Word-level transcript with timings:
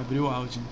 Abriu 0.00 0.24
o 0.24 0.28
áudio. 0.30 0.62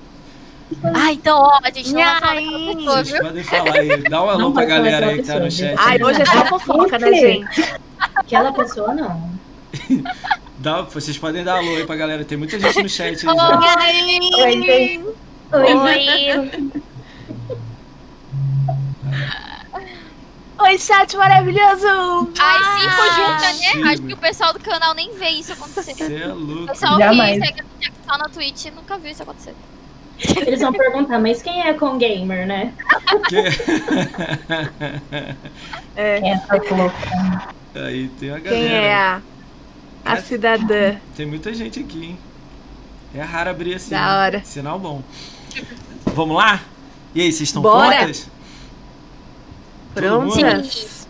Ah, 0.83 1.13
então, 1.13 1.39
ó, 1.39 1.59
a 1.63 1.71
gente 1.71 1.93
não 1.93 2.03
vai 2.03 2.21
falar 2.21 2.35
daquela 2.35 2.77
pessoa, 2.77 2.95
Vocês 2.97 3.11
viu? 3.11 3.23
podem 3.23 3.45
falar 3.45 3.75
aí. 3.75 4.03
Dá 4.03 4.25
um 4.25 4.31
alô 4.31 4.53
pra 4.53 4.65
galera 4.65 5.07
aí 5.07 5.17
que 5.19 5.27
tá 5.27 5.39
no 5.39 5.51
chat. 5.51 5.75
Ai, 5.79 6.03
hoje 6.03 6.23
é 6.23 6.27
só 6.27 6.47
fofoca, 6.47 6.99
né, 6.99 7.13
gente? 7.13 7.75
Aquela 8.15 8.53
pessoa 8.53 8.95
não. 8.95 9.31
Dá, 10.59 10.83
vocês 10.83 11.17
podem 11.19 11.45
dar 11.45 11.59
alô 11.59 11.77
aí 11.77 11.87
pra 11.87 11.97
galera. 11.97 12.25
Tem 12.25 12.39
muita 12.39 12.59
gente 12.59 12.83
no 12.83 12.89
chat. 12.89 13.27
Oi, 13.27 14.53
gente. 14.63 15.05
Oi. 15.53 16.85
Oi, 20.69 20.79
chat 20.79 21.17
maravilhoso! 21.17 22.31
Ai, 22.39 22.81
cinco 22.81 23.01
Ah, 23.01 23.15
juntas, 23.17 23.59
né? 23.61 23.91
Acho 23.91 24.03
que 24.03 24.13
o 24.13 24.17
pessoal 24.19 24.53
do 24.53 24.61
canal 24.61 24.93
nem 24.93 25.15
vê 25.15 25.31
isso 25.31 25.51
acontecer. 25.55 25.95
Você 25.95 26.17
é 26.17 26.29
O 26.29 26.35
louco. 26.35 26.67
pessoal 26.67 26.99
Jamais. 26.99 27.39
que 27.41 27.47
segue 27.47 27.63
a 28.07 28.19
na 28.19 28.29
Twitch 28.29 28.67
nunca 28.77 28.99
viu 28.99 29.11
isso 29.11 29.23
acontecer. 29.23 29.55
Eles 30.47 30.61
vão 30.61 30.71
perguntar, 30.73 31.19
mas 31.21 31.41
quem 31.41 31.63
é 31.67 31.73
com 31.73 31.97
gamer, 31.97 32.47
né? 32.47 32.75
Que- 33.29 33.45
É, 35.97 36.29
Essa 36.33 36.55
louca. 36.75 37.55
Aí 37.75 38.09
tem 38.21 38.31
a 38.31 38.39
galera. 38.39 38.51
quem 38.69 38.75
é 38.75 38.95
a, 38.95 39.23
a 40.05 40.15
É. 40.17 40.21
cidadã? 40.21 40.97
Tem 41.17 41.25
muita 41.25 41.55
gente 41.55 41.81
aqui, 41.81 42.05
hein? 42.05 42.19
É 43.15 43.23
raro 43.23 43.49
abrir 43.49 43.75
assim. 43.77 43.89
Da 43.91 44.01
né? 44.03 44.13
hora. 44.19 44.43
Sinal 44.45 44.79
bom. 44.79 45.03
Vamos 46.15 46.37
lá? 46.37 46.61
E 47.15 47.23
aí, 47.23 47.33
vocês 47.33 47.49
estão 47.49 47.63
Bora. 47.63 47.97
prontas? 47.97 48.29
Prontas? 49.99 51.09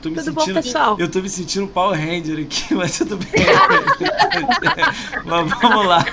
Tô 0.00 0.10
me 0.10 0.16
Tudo 0.16 0.32
bom, 0.34 0.40
sentindo, 0.42 0.62
pessoal? 0.62 0.96
Eu 0.98 1.10
tô 1.10 1.22
me 1.22 1.30
sentindo 1.30 1.64
um 1.64 1.68
Power 1.68 1.98
Ranger 1.98 2.44
aqui, 2.44 2.74
mas 2.76 2.98
tudo 2.98 3.16
bem. 3.16 3.30
mas 5.24 5.50
vamos 5.62 5.86
lá. 5.86 6.04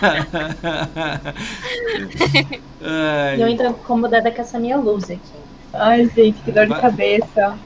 Ai, 2.82 3.42
eu 3.42 3.48
ainda 3.48 3.68
incomodada 3.68 4.32
com 4.32 4.42
essa 4.42 4.58
minha 4.58 4.78
luz 4.78 5.04
aqui. 5.12 5.20
Ai, 5.74 6.10
gente, 6.16 6.42
que 6.42 6.52
dor 6.54 6.68
de 6.68 6.76
cabeça. 6.80 7.58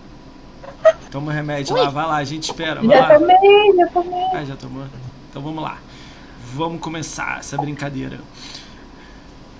toma 1.12 1.32
o 1.32 1.36
remédio 1.36 1.76
lá, 1.76 1.90
vai 1.90 2.06
lá, 2.08 2.16
a 2.18 2.24
gente 2.24 2.46
espera. 2.46 2.82
Vai 2.82 2.98
Já 2.98 3.08
lá. 3.08 3.20
tomei, 3.20 3.76
já 3.76 3.88
tomei. 3.88 4.26
Ah, 4.34 4.46
já 4.46 4.56
tomou? 4.56 4.86
Então 5.30 5.44
vamos 5.44 5.64
lá. 5.64 5.78
Vamos 6.54 6.80
começar 6.82 7.38
essa 7.40 7.56
brincadeira. 7.56 8.20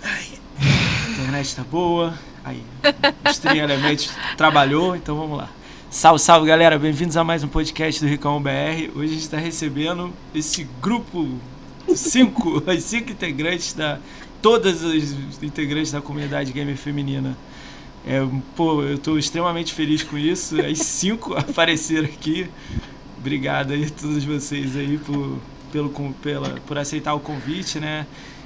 Ai, 0.04 0.26
a 0.60 1.12
internet 1.12 1.56
tá 1.56 1.64
boa. 1.64 2.14
Aí, 2.46 2.62
Elements 3.58 4.16
trabalhou, 4.38 4.96
então 4.96 5.18
vamos 5.18 5.36
lá. 5.36 5.50
Salve, 5.90 6.22
salve 6.22 6.48
galera, 6.48 6.78
bem-vindos 6.78 7.18
a 7.18 7.24
mais 7.24 7.44
um 7.44 7.48
podcast 7.48 8.00
do 8.00 8.08
Ricão 8.08 8.40
BR. 8.40 8.92
Hoje 8.96 9.06
a 9.06 9.14
gente 9.14 9.22
está 9.22 9.38
recebendo 9.40 10.14
esse 10.32 10.64
grupo, 10.80 11.40
cinco, 11.96 12.62
as 12.70 12.84
cinco 12.84 13.12
integrantes 13.12 13.74
da. 13.74 13.98
Todas 14.44 14.84
as 14.84 15.42
integrantes 15.42 15.92
da 15.92 16.02
comunidade 16.02 16.54
gamer 16.54 16.78
feminina. 16.78 17.36
É, 18.06 18.24
pô, 18.56 18.84
eu 18.84 19.00
tô 19.00 19.18
extremamente 19.18 19.74
feliz 19.74 20.04
com 20.04 20.16
isso. 20.16 20.62
As 20.62 20.78
cinco 20.78 21.34
apareceram 21.34 22.06
aqui. 22.06 22.48
Obrigado 23.18 23.74
aí 23.74 23.86
a 23.86 23.90
todos 23.90 24.24
vocês 24.24 24.76
aí 24.76 25.00
por, 25.00 25.40
pelo, 25.72 25.90
pela, 26.22 26.50
por 26.68 26.78
aceitar 26.78 27.16
o 27.16 27.20
convite, 27.20 27.80
né? 27.80 28.06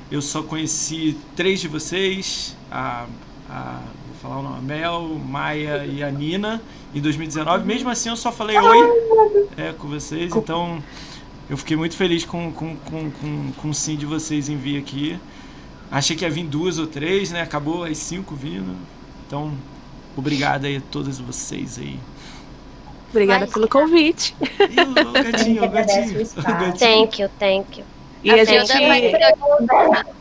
Eu 0.10 0.22
só 0.22 0.42
conheci 0.42 1.18
três 1.36 1.60
de 1.60 1.68
vocês, 1.68 2.56
a, 2.72 3.06
a 3.50 3.80
vou 4.08 4.16
falar 4.22 4.40
o 4.40 4.44
nome, 4.44 4.58
a 4.58 4.62
Mel, 4.62 5.02
Maia 5.26 5.86
e 5.86 6.04
a 6.04 6.12
Nina, 6.12 6.62
em 6.94 7.02
2019. 7.02 7.66
Mesmo 7.66 7.90
assim, 7.90 8.10
eu 8.10 8.18
só 8.18 8.32
falei 8.32 8.58
oi 8.58 8.78
é, 9.58 9.74
com 9.74 9.88
vocês, 9.88 10.36
então 10.36 10.82
eu 11.50 11.58
fiquei 11.58 11.76
muito 11.76 11.96
feliz 11.96 12.24
com, 12.26 12.52
com, 12.52 12.76
com, 12.76 13.12
com, 13.12 13.52
com 13.54 13.70
o 13.70 13.74
sim 13.74 13.96
de 13.96 14.06
vocês 14.06 14.50
em 14.50 14.58
vir 14.58 14.78
aqui. 14.78 15.20
Achei 15.92 16.16
que 16.16 16.24
ia 16.24 16.30
vir 16.30 16.46
duas 16.46 16.78
ou 16.78 16.86
três, 16.86 17.32
né? 17.32 17.42
Acabou 17.42 17.84
as 17.84 17.98
cinco 17.98 18.36
vindo. 18.36 18.76
Então, 19.26 19.52
obrigado 20.16 20.66
aí 20.66 20.78
a 20.78 20.82
todos 20.92 21.20
vocês 21.20 21.80
aí. 21.80 22.00
Obrigada 23.10 23.46
Imagina. 23.46 23.54
pelo 23.54 23.68
convite. 23.68 24.36
E 24.42 24.80
o 24.80 25.12
gatinho, 25.12 25.64
o 25.64 25.70
gatinho. 25.70 26.22
O 26.22 26.44
gatinho. 26.44 26.78
Thank 26.78 27.22
you, 27.22 27.30
thank 27.40 27.80
you. 27.80 27.99
E 28.24 28.30
a, 28.32 28.36
A 28.42 28.44
gente, 28.46 28.72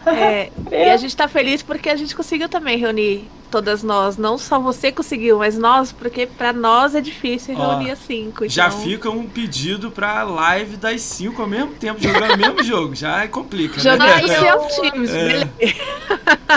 é, 0.07 0.51
e 0.71 0.91
a 0.91 0.97
gente 0.97 1.17
tá 1.17 1.27
feliz 1.29 1.63
porque 1.63 1.89
a 1.89 1.97
gente 1.97 2.15
conseguiu 2.15 2.49
também 2.49 2.79
reunir 2.79 3.29
todas 3.51 3.83
nós. 3.83 4.17
Não 4.17 4.39
só 4.39 4.59
você 4.61 4.93
conseguiu, 4.93 5.39
mas 5.39 5.59
nós, 5.59 5.91
porque 5.91 6.27
pra 6.27 6.53
nós 6.53 6.95
é 6.95 7.01
difícil 7.01 7.57
Ó, 7.59 7.71
reunir 7.71 7.91
as 7.91 7.99
cinco. 8.01 8.49
Já 8.49 8.69
então- 8.69 8.81
fica 8.81 9.11
um 9.11 9.27
pedido 9.27 9.91
pra 9.91 10.23
live 10.23 10.77
das 10.77 11.01
cinco 11.01 11.43
ao 11.43 11.49
mesmo 11.49 11.73
tempo, 11.75 12.01
jogando 12.01 12.35
o 12.35 12.37
mesmo 12.39 12.63
jogo. 12.63 12.95
Já 12.95 13.27
complica, 13.29 13.81
Jogar 13.81 13.99
né? 13.99 14.13
Ai, 14.15 14.21
em 14.25 14.31
eu- 14.33 14.61
seus 14.61 14.75
times, 14.91 15.11
É. 15.11 15.27
beleza. 15.27 15.53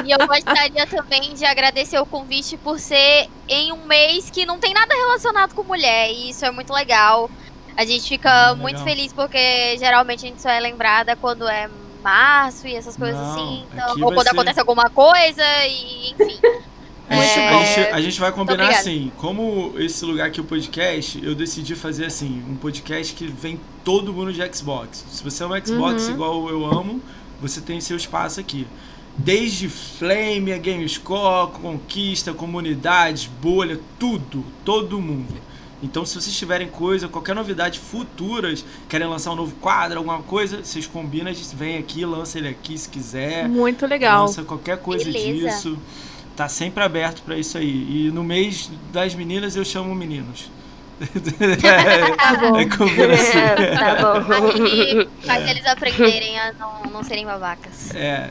E 0.05 0.11
eu 0.11 0.27
gostaria 0.27 0.85
também 0.87 1.33
de 1.33 1.43
agradecer 1.45 1.99
o 1.99 2.05
convite 2.05 2.55
por 2.57 2.79
ser 2.79 3.27
em 3.47 3.71
um 3.71 3.85
mês 3.85 4.29
que 4.29 4.45
não 4.45 4.57
tem 4.59 4.73
nada 4.73 4.93
relacionado 4.93 5.53
com 5.55 5.63
mulher. 5.63 6.11
E 6.11 6.29
isso 6.29 6.45
é 6.45 6.51
muito 6.51 6.71
legal. 6.71 7.29
A 7.75 7.85
gente 7.85 8.07
fica 8.07 8.49
Ah, 8.49 8.55
muito 8.55 8.81
feliz 8.83 9.11
porque 9.13 9.77
geralmente 9.77 10.25
a 10.25 10.29
gente 10.29 10.41
só 10.41 10.49
é 10.49 10.59
lembrada 10.59 11.15
quando 11.15 11.47
é 11.47 11.69
março 12.03 12.67
e 12.67 12.75
essas 12.75 12.97
coisas 12.97 13.19
Não, 13.19 13.31
assim. 13.33 13.63
Então, 13.73 13.89
ou 14.01 14.13
quando 14.13 14.23
ser- 14.23 14.29
acontece 14.33 14.59
alguma 14.59 14.89
coisa 14.89 15.43
e 15.67 16.11
enfim. 16.11 16.39
A 17.09 17.15
gente, 17.15 17.39
É, 17.39 17.49
a 17.49 17.63
gente- 17.65 17.79
a 17.95 18.01
gente 18.01 18.19
vai 18.21 18.31
combinar 18.31 18.69
assim, 18.69 19.11
como 19.17 19.73
esse 19.77 20.05
lugar 20.05 20.27
aqui 20.27 20.39
o 20.39 20.45
podcast, 20.45 21.19
eu 21.21 21.35
decidi 21.35 21.75
fazer 21.75 22.05
assim, 22.05 22.41
um 22.49 22.55
podcast 22.55 23.13
que 23.13 23.27
vem 23.27 23.59
todo 23.83 24.13
mundo 24.13 24.31
de 24.31 24.39
Xbox. 24.55 25.03
Se 25.09 25.21
você 25.21 25.43
é 25.43 25.45
um 25.45 25.65
Xbox 25.65 26.05
Uhum. 26.05 26.11
igual 26.13 26.47
eu 26.49 26.65
amo, 26.65 27.01
você 27.41 27.59
tem 27.59 27.81
seu 27.81 27.97
espaço 27.97 28.39
aqui. 28.39 28.65
Desde 29.17 29.67
Flame, 29.67 30.53
a 30.53 30.57
Gamescore, 30.57 31.51
Conquista, 31.61 32.33
comunidades, 32.33 33.25
bolha, 33.25 33.77
tudo, 33.99 34.45
todo 34.63 35.01
mundo. 35.01 35.33
Então, 35.81 36.05
se 36.05 36.13
vocês 36.13 36.35
tiverem 36.35 36.67
coisa, 36.67 37.07
qualquer 37.07 37.33
novidade 37.33 37.79
futuras, 37.79 38.63
querem 38.87 39.07
lançar 39.07 39.31
um 39.31 39.35
novo 39.35 39.55
quadro, 39.55 39.97
alguma 39.97 40.21
coisa, 40.21 40.63
vocês 40.63 40.85
combinam, 40.85 41.31
a 41.31 41.33
gente 41.33 41.55
vem 41.55 41.77
aqui, 41.77 42.05
lança 42.05 42.37
ele 42.37 42.47
aqui 42.47 42.77
se 42.77 42.87
quiser. 42.87 43.49
Muito 43.49 43.87
legal. 43.87 44.25
Lança 44.25 44.43
qualquer 44.43 44.77
coisa 44.77 45.05
Beleza. 45.05 45.49
disso. 45.49 45.79
Tá 46.35 46.47
sempre 46.47 46.83
aberto 46.83 47.23
pra 47.23 47.37
isso 47.37 47.57
aí. 47.57 48.07
E 48.07 48.11
no 48.11 48.23
mês 48.23 48.69
das 48.91 49.15
meninas 49.15 49.55
eu 49.55 49.65
chamo 49.65 49.93
meninos. 49.93 50.49
Tá 52.17 52.37
bom. 52.37 52.57
É 52.57 53.13
assim. 53.13 53.77
tá 53.77 53.95
bom. 54.01 54.49
E 54.65 55.25
faz 55.25 55.49
eles 55.49 55.65
aprenderem 55.65 56.39
a 56.39 56.53
não, 56.53 56.83
não 56.91 57.03
serem 57.03 57.25
babacas. 57.25 57.93
É, 57.95 58.29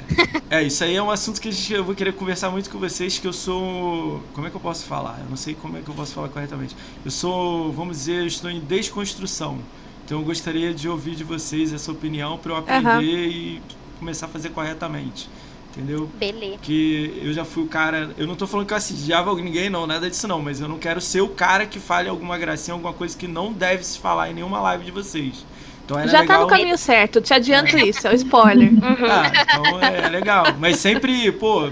é, 0.49 0.63
isso 0.63 0.83
aí 0.85 0.95
é 0.95 1.03
um 1.03 1.11
assunto 1.11 1.41
que 1.41 1.49
a 1.49 1.53
gente, 1.53 1.73
eu 1.73 1.85
vou 1.85 1.95
querer 1.95 2.13
conversar 2.13 2.51
muito 2.51 2.71
com 2.71 2.79
vocês, 2.79 3.19
que 3.19 3.27
eu 3.27 3.33
sou. 3.33 4.23
Como 4.33 4.47
é 4.47 4.51
que 4.51 4.57
eu 4.57 4.61
posso 4.61 4.85
falar? 4.85 5.19
Eu 5.21 5.31
não 5.31 5.37
sei 5.37 5.55
como 5.55 5.77
é 5.77 5.81
que 5.81 5.89
eu 5.89 5.95
posso 5.95 6.15
falar 6.15 6.29
corretamente. 6.29 6.77
Eu 7.05 7.11
sou, 7.11 7.73
vamos 7.73 7.99
dizer, 7.99 8.21
eu 8.21 8.27
estou 8.27 8.51
em 8.51 8.61
desconstrução. 8.61 9.59
Então 10.05 10.19
eu 10.19 10.25
gostaria 10.25 10.75
de 10.75 10.89
ouvir 10.89 11.15
de 11.15 11.25
vocês 11.25 11.73
essa 11.73 11.91
opinião 11.93 12.37
para 12.37 12.53
eu 12.53 12.57
aprender 12.57 12.89
Aham. 12.89 13.03
e 13.03 13.63
começar 13.99 14.27
a 14.27 14.29
fazer 14.29 14.51
corretamente. 14.51 15.29
Entendeu? 15.73 16.11
Beleza. 16.19 16.59
que 16.63 17.21
eu 17.23 17.33
já 17.33 17.45
fui 17.45 17.63
o 17.63 17.67
cara. 17.69 18.11
Eu 18.19 18.27
não 18.27 18.35
tô 18.35 18.47
falando 18.47 18.67
que 18.67 18.73
eu 18.73 18.77
assediava 18.77 19.33
ninguém, 19.37 19.71
não, 19.71 19.87
nada 19.87 20.11
disso 20.11 20.27
não, 20.27 20.43
mas 20.43 20.61
eu 20.61 20.69
não 20.69 20.79
quero 20.79 21.01
ser 21.01 21.21
o 21.21 21.29
cara 21.29 21.65
que 21.65 21.79
fale 21.79 22.09
alguma 22.09 22.37
gracinha, 22.37 22.75
alguma 22.75 22.93
coisa 22.93 23.17
que 23.17 23.29
não 23.29 23.53
deve 23.53 23.85
se 23.85 23.99
falar 23.99 24.31
em 24.31 24.35
nenhuma 24.35 24.61
live 24.61 24.85
de 24.85 24.91
vocês. 24.91 25.47
Então 25.85 25.97
era 25.99 26.09
Já 26.09 26.19
tá 26.19 26.23
legal. 26.23 26.41
no 26.43 26.47
caminho 26.49 26.77
certo, 26.79 27.21
te 27.21 27.33
adianto 27.33 27.79
isso, 27.79 28.07
é 28.07 28.11
o 28.11 28.15
spoiler. 28.15 28.71
Ah, 29.09 29.31
então 29.61 29.81
é, 29.81 30.09
legal. 30.09 30.45
Mas 30.59 30.77
sempre, 30.79 31.31
pô, 31.33 31.71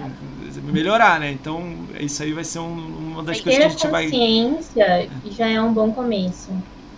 melhorar, 0.73 1.19
né? 1.21 1.33
Então 1.33 1.75
isso 1.99 2.23
aí 2.23 2.33
vai 2.33 2.45
ser 2.45 2.61
um- 2.61 3.13
uma 3.13 3.23
das 3.23 3.39
Ter 3.39 3.43
coisas 3.45 3.59
que 3.59 3.65
a 3.65 3.67
a 3.67 3.71
gente 3.71 3.87
vai. 3.89 4.05
consciência 4.05 5.09
já 5.37 5.49
é 5.49 5.61
um 5.61 5.73
bom 5.73 5.93
começo. 5.93 6.51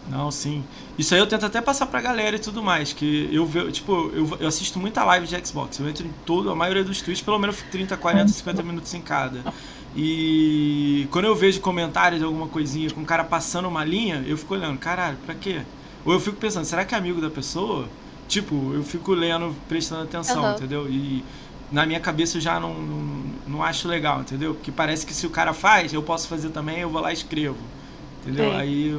Não, 0.09 0.31
sim. 0.31 0.63
Isso 1.01 1.15
aí 1.15 1.21
eu 1.21 1.27
tento 1.27 1.47
até 1.47 1.63
passar 1.63 1.87
pra 1.87 1.99
galera 1.99 2.37
e 2.37 2.39
tudo 2.39 2.63
mais. 2.63 2.93
Que 2.93 3.31
eu 3.33 3.47
vejo, 3.47 3.73
tipo, 3.73 4.11
eu, 4.15 4.37
eu 4.39 4.47
assisto 4.47 4.79
muita 4.79 5.03
live 5.03 5.27
de 5.27 5.47
Xbox. 5.47 5.79
Eu 5.79 5.89
entro 5.89 6.07
em 6.07 6.13
todo, 6.27 6.51
a 6.51 6.55
maioria 6.55 6.85
dos 6.85 7.01
tweets, 7.01 7.23
pelo 7.23 7.39
menos 7.39 7.63
30, 7.63 7.97
40, 7.97 8.31
50 8.31 8.63
minutos 8.63 8.93
em 8.93 9.01
cada. 9.01 9.47
E 9.97 11.09
quando 11.11 11.25
eu 11.25 11.35
vejo 11.35 11.59
comentários 11.63 12.21
de 12.21 12.25
alguma 12.27 12.49
coisinha 12.49 12.91
com 12.91 13.01
o 13.01 13.07
cara 13.07 13.25
passando 13.25 13.67
uma 13.67 13.83
linha, 13.83 14.23
eu 14.27 14.37
fico 14.37 14.53
olhando, 14.53 14.79
caralho, 14.79 15.17
pra 15.25 15.35
quê? 15.35 15.63
Ou 16.05 16.13
eu 16.13 16.21
fico 16.21 16.37
pensando, 16.37 16.67
será 16.67 16.85
que 16.85 16.95
é 16.95 16.99
amigo 16.99 17.19
da 17.19 17.31
pessoa? 17.31 17.89
Tipo, 18.29 18.75
eu 18.75 18.83
fico 18.83 19.15
lendo, 19.15 19.55
prestando 19.67 20.03
atenção, 20.03 20.45
Aham. 20.45 20.53
entendeu? 20.53 20.87
E 20.87 21.25
na 21.73 21.87
minha 21.87 22.01
cabeça 22.01 22.37
eu 22.37 22.43
já 22.43 22.61
não, 22.61 22.75
não, 22.75 23.25
não 23.47 23.63
acho 23.63 23.89
legal, 23.89 24.21
entendeu? 24.21 24.55
Porque 24.55 24.71
parece 24.71 25.07
que 25.07 25.15
se 25.15 25.27
o 25.27 25.31
cara 25.31 25.55
faz, 25.55 25.95
eu 25.95 26.03
posso 26.03 26.29
fazer 26.29 26.51
também, 26.51 26.81
eu 26.81 26.91
vou 26.91 27.01
lá 27.01 27.11
e 27.11 27.15
escrevo. 27.15 27.57
Entendeu? 28.21 28.53
Aí 28.53 28.95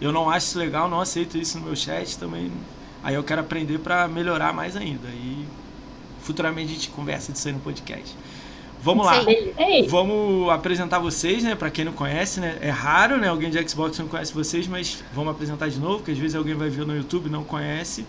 eu 0.00 0.12
não 0.12 0.30
acho 0.30 0.46
isso 0.46 0.58
legal, 0.58 0.88
não 0.88 1.00
aceito 1.00 1.36
isso 1.36 1.58
no 1.58 1.66
meu 1.66 1.76
chat 1.76 2.18
também. 2.18 2.50
Aí 3.02 3.14
eu 3.14 3.24
quero 3.24 3.40
aprender 3.40 3.78
pra 3.78 4.08
melhorar 4.08 4.52
mais 4.52 4.76
ainda. 4.76 5.08
E 5.08 5.44
futuramente 6.20 6.72
a 6.72 6.74
gente 6.74 6.88
conversa 6.90 7.32
disso 7.32 7.48
aí 7.48 7.54
no 7.54 7.60
podcast. 7.60 8.16
Vamos 8.82 9.04
lá. 9.04 9.22
Ei, 9.58 9.86
Vamos 9.86 10.48
apresentar 10.48 10.98
vocês, 10.98 11.42
né? 11.42 11.54
Pra 11.54 11.70
quem 11.70 11.84
não 11.84 11.92
conhece, 11.92 12.40
né? 12.40 12.56
É 12.62 12.70
raro, 12.70 13.18
né? 13.18 13.28
Alguém 13.28 13.50
de 13.50 13.68
Xbox 13.68 13.98
não 13.98 14.08
conhece 14.08 14.32
vocês, 14.32 14.66
mas 14.66 15.04
vamos 15.12 15.32
apresentar 15.32 15.68
de 15.68 15.78
novo, 15.78 15.98
porque 15.98 16.12
às 16.12 16.18
vezes 16.18 16.34
alguém 16.34 16.54
vai 16.54 16.70
ver 16.70 16.86
no 16.86 16.96
YouTube 16.96 17.26
e 17.26 17.30
não 17.30 17.44
conhece. 17.44 18.06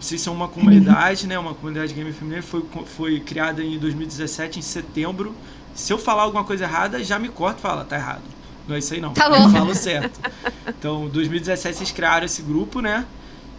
vocês 0.00 0.20
são 0.20 0.32
uma 0.32 0.48
comunidade, 0.48 1.26
né? 1.26 1.38
Uma 1.38 1.54
comunidade 1.54 1.92
gamer 1.92 2.14
feminina 2.14 2.42
foi, 2.42 2.64
foi 2.86 3.20
criada 3.20 3.62
em 3.62 3.78
2017, 3.78 4.58
em 4.58 4.62
setembro. 4.62 5.34
Se 5.74 5.92
eu 5.92 5.98
falar 5.98 6.22
alguma 6.22 6.44
coisa 6.44 6.64
errada, 6.64 7.04
já 7.04 7.18
me 7.18 7.28
corta 7.28 7.58
e 7.58 7.62
fala, 7.62 7.84
tá 7.84 7.96
errado. 7.96 8.22
Não 8.66 8.74
é 8.74 8.78
isso 8.78 8.94
aí 8.94 9.00
não. 9.00 9.12
Tá 9.12 9.26
eu 9.26 9.30
bom. 9.30 9.50
falo 9.50 9.74
certo. 9.74 10.18
Então, 10.66 11.08
2017 11.08 11.76
vocês 11.78 11.92
criaram 11.92 12.26
esse 12.26 12.42
grupo, 12.42 12.80
né? 12.80 13.04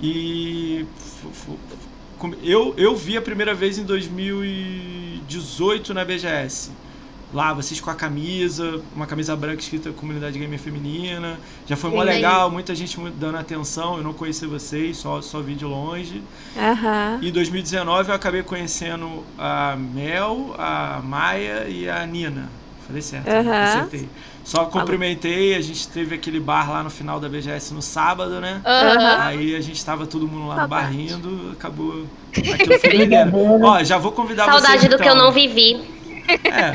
E 0.01 0.85
eu, 2.43 2.73
eu 2.77 2.95
vi 2.95 3.17
a 3.17 3.21
primeira 3.21 3.53
vez 3.53 3.77
em 3.77 3.83
2018 3.83 5.93
na 5.93 6.03
BGS. 6.03 6.71
Lá, 7.33 7.53
vocês 7.53 7.81
com 7.81 7.89
a 7.89 7.95
camisa, 7.95 8.81
uma 8.95 9.05
camisa 9.05 9.35
branca 9.35 9.61
escrita 9.61 9.91
Comunidade 9.91 10.39
Gamer 10.39 10.57
Feminina. 10.57 11.37
Já 11.67 11.75
foi 11.75 11.89
mó 11.89 12.01
legal, 12.01 12.49
muita 12.49 12.73
gente 12.73 12.97
dando 13.19 13.37
atenção. 13.37 13.97
Eu 13.97 14.03
não 14.03 14.13
conhecia 14.13 14.47
vocês, 14.47 14.95
só, 14.95 15.21
só 15.21 15.41
vi 15.41 15.55
de 15.55 15.65
longe. 15.65 16.23
Aham. 16.57 17.19
Em 17.21 17.31
2019 17.31 18.09
eu 18.09 18.15
acabei 18.15 18.43
conhecendo 18.43 19.25
a 19.37 19.75
Mel, 19.75 20.55
a 20.57 21.01
Maia 21.03 21.67
e 21.67 21.89
a 21.89 22.05
Nina. 22.05 22.49
Falei 22.87 23.01
certo, 23.01 23.27
Aham. 23.27 23.63
acertei. 23.63 24.07
Só 24.47 24.63
cumprimentei, 24.63 25.55
a 25.55 25.59
gente 25.61 25.89
teve 25.89 26.15
aquele 26.15 26.39
bar 26.39 26.71
lá 26.71 26.81
no 26.81 26.89
final 26.89 27.19
da 27.19 27.27
BGS 27.27 27.73
no 27.73 27.81
sábado, 27.81 28.39
né? 28.39 28.61
Aham. 28.65 29.23
Aí 29.23 29.53
a 29.53 29.59
gente 29.59 29.83
tava 29.83 30.07
todo 30.07 30.25
mundo 30.25 30.47
lá 30.47 30.61
no 30.61 30.67
bar 30.69 30.83
Saudade. 30.83 30.97
rindo, 30.97 31.51
acabou. 31.51 32.05
Aquilo 32.31 32.79
foi 32.79 32.97
doideira. 32.97 33.29
Ó, 33.33 33.83
já 33.83 33.97
vou 33.97 34.13
convidar 34.13 34.45
Saudade 34.45 34.79
vocês. 34.79 34.89
do 34.89 34.95
que 34.95 35.03
eu 35.03 35.13
então. 35.13 35.25
não 35.25 35.33
vivi. 35.33 35.81
É, 36.45 36.71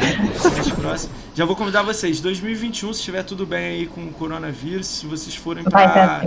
mais 0.51 0.69
próximo. 0.69 1.15
Já 1.35 1.47
vou 1.47 1.57
convidar 1.57 1.83
vocês. 1.83 2.21
2021, 2.21 2.93
se 2.93 2.99
estiver 2.99 3.23
tudo 3.23 3.47
bem 3.47 3.65
aí 3.65 3.87
com 3.87 4.03
o 4.05 4.13
coronavírus, 4.13 4.87
se 4.87 5.07
vocês 5.07 5.35
forem 5.35 5.65
pra. 5.65 6.27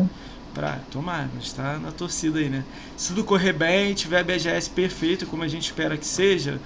pra 0.51 0.79
tomar, 0.89 1.29
mas 1.35 1.53
tá 1.53 1.77
na 1.77 1.91
torcida 1.91 2.39
aí, 2.39 2.49
né? 2.49 2.63
Se 2.97 3.09
tudo 3.09 3.23
correr 3.23 3.53
bem, 3.53 3.93
tiver 3.93 4.23
BGS 4.23 4.67
perfeito, 4.71 5.27
como 5.27 5.43
a 5.43 5.47
gente 5.47 5.65
espera 5.65 5.95
que 5.95 6.07
seja, 6.07 6.59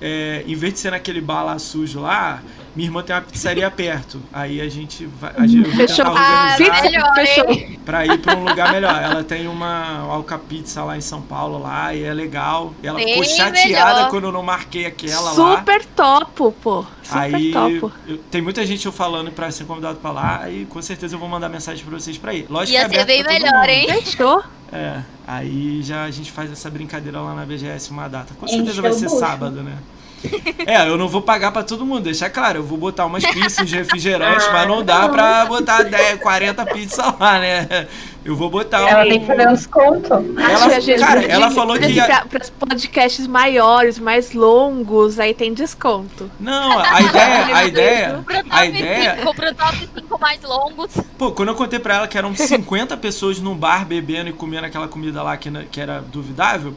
é, 0.00 0.42
em 0.44 0.56
vez 0.56 0.72
de 0.72 0.80
ser 0.80 0.90
naquele 0.90 1.20
bar 1.20 1.44
lá 1.44 1.56
sujo 1.56 2.00
lá, 2.00 2.42
minha 2.74 2.88
irmã 2.88 3.02
tem 3.02 3.14
uma 3.14 3.22
pizzaria 3.22 3.70
perto. 3.72 4.20
Aí 4.32 4.60
a 4.60 4.68
gente 4.68 5.06
vai. 5.06 5.32
A 5.36 5.46
gente, 5.46 5.64
eu 5.64 5.64
vou 5.64 5.86
Fechou. 5.86 6.04
tentar 6.04 6.20
Ah, 6.20 6.82
melhor, 6.82 7.14
Fechou. 7.14 7.78
pra 7.84 8.06
ir 8.06 8.18
pra 8.18 8.36
um 8.36 8.44
lugar 8.48 8.72
melhor. 8.72 9.02
Ela 9.02 9.22
tem 9.24 9.46
uma 9.46 9.98
Alca 10.00 10.38
Pizza 10.38 10.82
lá 10.84 10.96
em 10.96 11.00
São 11.00 11.20
Paulo 11.22 11.58
lá 11.58 11.94
e 11.94 12.02
é 12.04 12.12
legal. 12.12 12.74
E 12.82 12.86
ela 12.86 12.98
ficou 12.98 13.20
Bem 13.20 13.24
chateada 13.36 13.94
melhor. 13.94 14.10
quando 14.10 14.24
eu 14.24 14.32
não 14.32 14.42
marquei 14.42 14.86
aquela 14.86 15.20
lá. 15.20 15.30
Super 15.56 15.84
topo, 15.86 16.52
pô. 16.62 16.84
Super 17.02 17.18
Aí 17.18 17.52
topo. 17.52 17.92
eu- 18.06 18.18
tem 18.30 18.40
muita 18.42 18.64
gente 18.66 18.84
eu 18.86 18.92
falando 18.92 19.30
pra 19.30 19.50
ser 19.50 19.64
convidado 19.64 19.98
pra 19.98 20.10
lá 20.10 20.50
e 20.50 20.64
com 20.66 20.80
certeza 20.82 21.14
eu 21.14 21.18
vou 21.18 21.28
mandar 21.28 21.48
mensagem 21.48 21.84
pra 21.84 21.98
vocês 21.98 22.16
pra 22.18 22.32
ir. 22.34 22.46
Lógico 22.48 22.78
Ia 22.78 22.88
que 22.88 22.96
é 22.96 22.98
ser 23.00 23.04
bem 23.06 23.22
melhor, 23.24 23.68
hein? 23.68 23.86
Fechou? 24.02 24.42
É, 24.72 25.02
aí 25.26 25.82
já 25.82 26.02
a 26.04 26.10
gente 26.10 26.32
faz 26.32 26.50
essa 26.50 26.68
brincadeira 26.68 27.20
lá 27.20 27.34
na 27.34 27.44
BGS 27.46 27.90
uma 27.90 28.08
data. 28.08 28.34
Com 28.34 28.48
certeza 28.48 28.82
vai 28.82 28.90
o 28.90 28.94
ser 28.94 29.04
bucho. 29.06 29.18
sábado, 29.18 29.62
né? 29.62 29.76
É, 30.66 30.88
eu 30.88 30.96
não 30.96 31.08
vou 31.08 31.20
pagar 31.20 31.52
pra 31.52 31.62
todo 31.62 31.84
mundo, 31.84 32.04
deixar 32.04 32.30
claro. 32.30 32.60
Eu 32.60 32.62
vou 32.64 32.78
botar 32.78 33.04
umas 33.04 33.24
pizzas 33.26 33.68
de 33.68 33.76
refrigerante, 33.76 34.44
mas 34.50 34.66
não 34.66 34.82
dá 34.82 35.08
pra 35.08 35.44
botar 35.44 35.82
10, 35.82 36.20
40 36.20 36.64
pizzas 36.66 37.04
lá, 37.20 37.38
né? 37.38 37.86
Eu 38.24 38.34
vou 38.34 38.48
botar 38.48 38.80
Ela 38.80 39.04
um. 39.04 39.08
tem 39.08 39.20
que 39.20 39.26
fazer 39.26 39.48
um 39.48 39.52
desconto. 39.52 40.14
Ela- 40.14 40.76
Acho 40.78 40.96
cara, 40.98 41.22
ela 41.24 41.50
falou 41.50 41.78
que 41.78 41.86
ia- 41.88 42.24
Para 42.24 42.42
os 42.42 42.48
podcasts 42.48 43.26
maiores, 43.26 43.98
mais 43.98 44.32
longos, 44.32 45.18
aí 45.20 45.34
tem 45.34 45.52
desconto. 45.52 46.30
Não, 46.40 46.78
a 46.78 47.00
ideia, 47.02 47.56
a 47.56 47.64
ideia, 47.66 48.24
a 48.48 48.64
ideia 48.66 49.16
5, 49.18 49.34
pro 49.34 49.54
top 49.54 49.88
5 49.94 50.18
mais 50.18 50.42
longos. 50.42 50.94
Pô, 51.18 51.32
quando 51.32 51.48
eu 51.50 51.54
contei 51.54 51.78
pra 51.78 51.96
ela 51.96 52.08
que 52.08 52.16
eram 52.16 52.34
50 52.34 52.96
pessoas 52.96 53.38
num 53.38 53.54
bar 53.54 53.84
bebendo 53.84 54.30
e 54.30 54.32
comendo 54.32 54.64
aquela 54.66 54.88
comida 54.88 55.22
lá 55.22 55.36
que, 55.36 55.50
que 55.70 55.78
era 55.80 56.00
duvidável. 56.00 56.74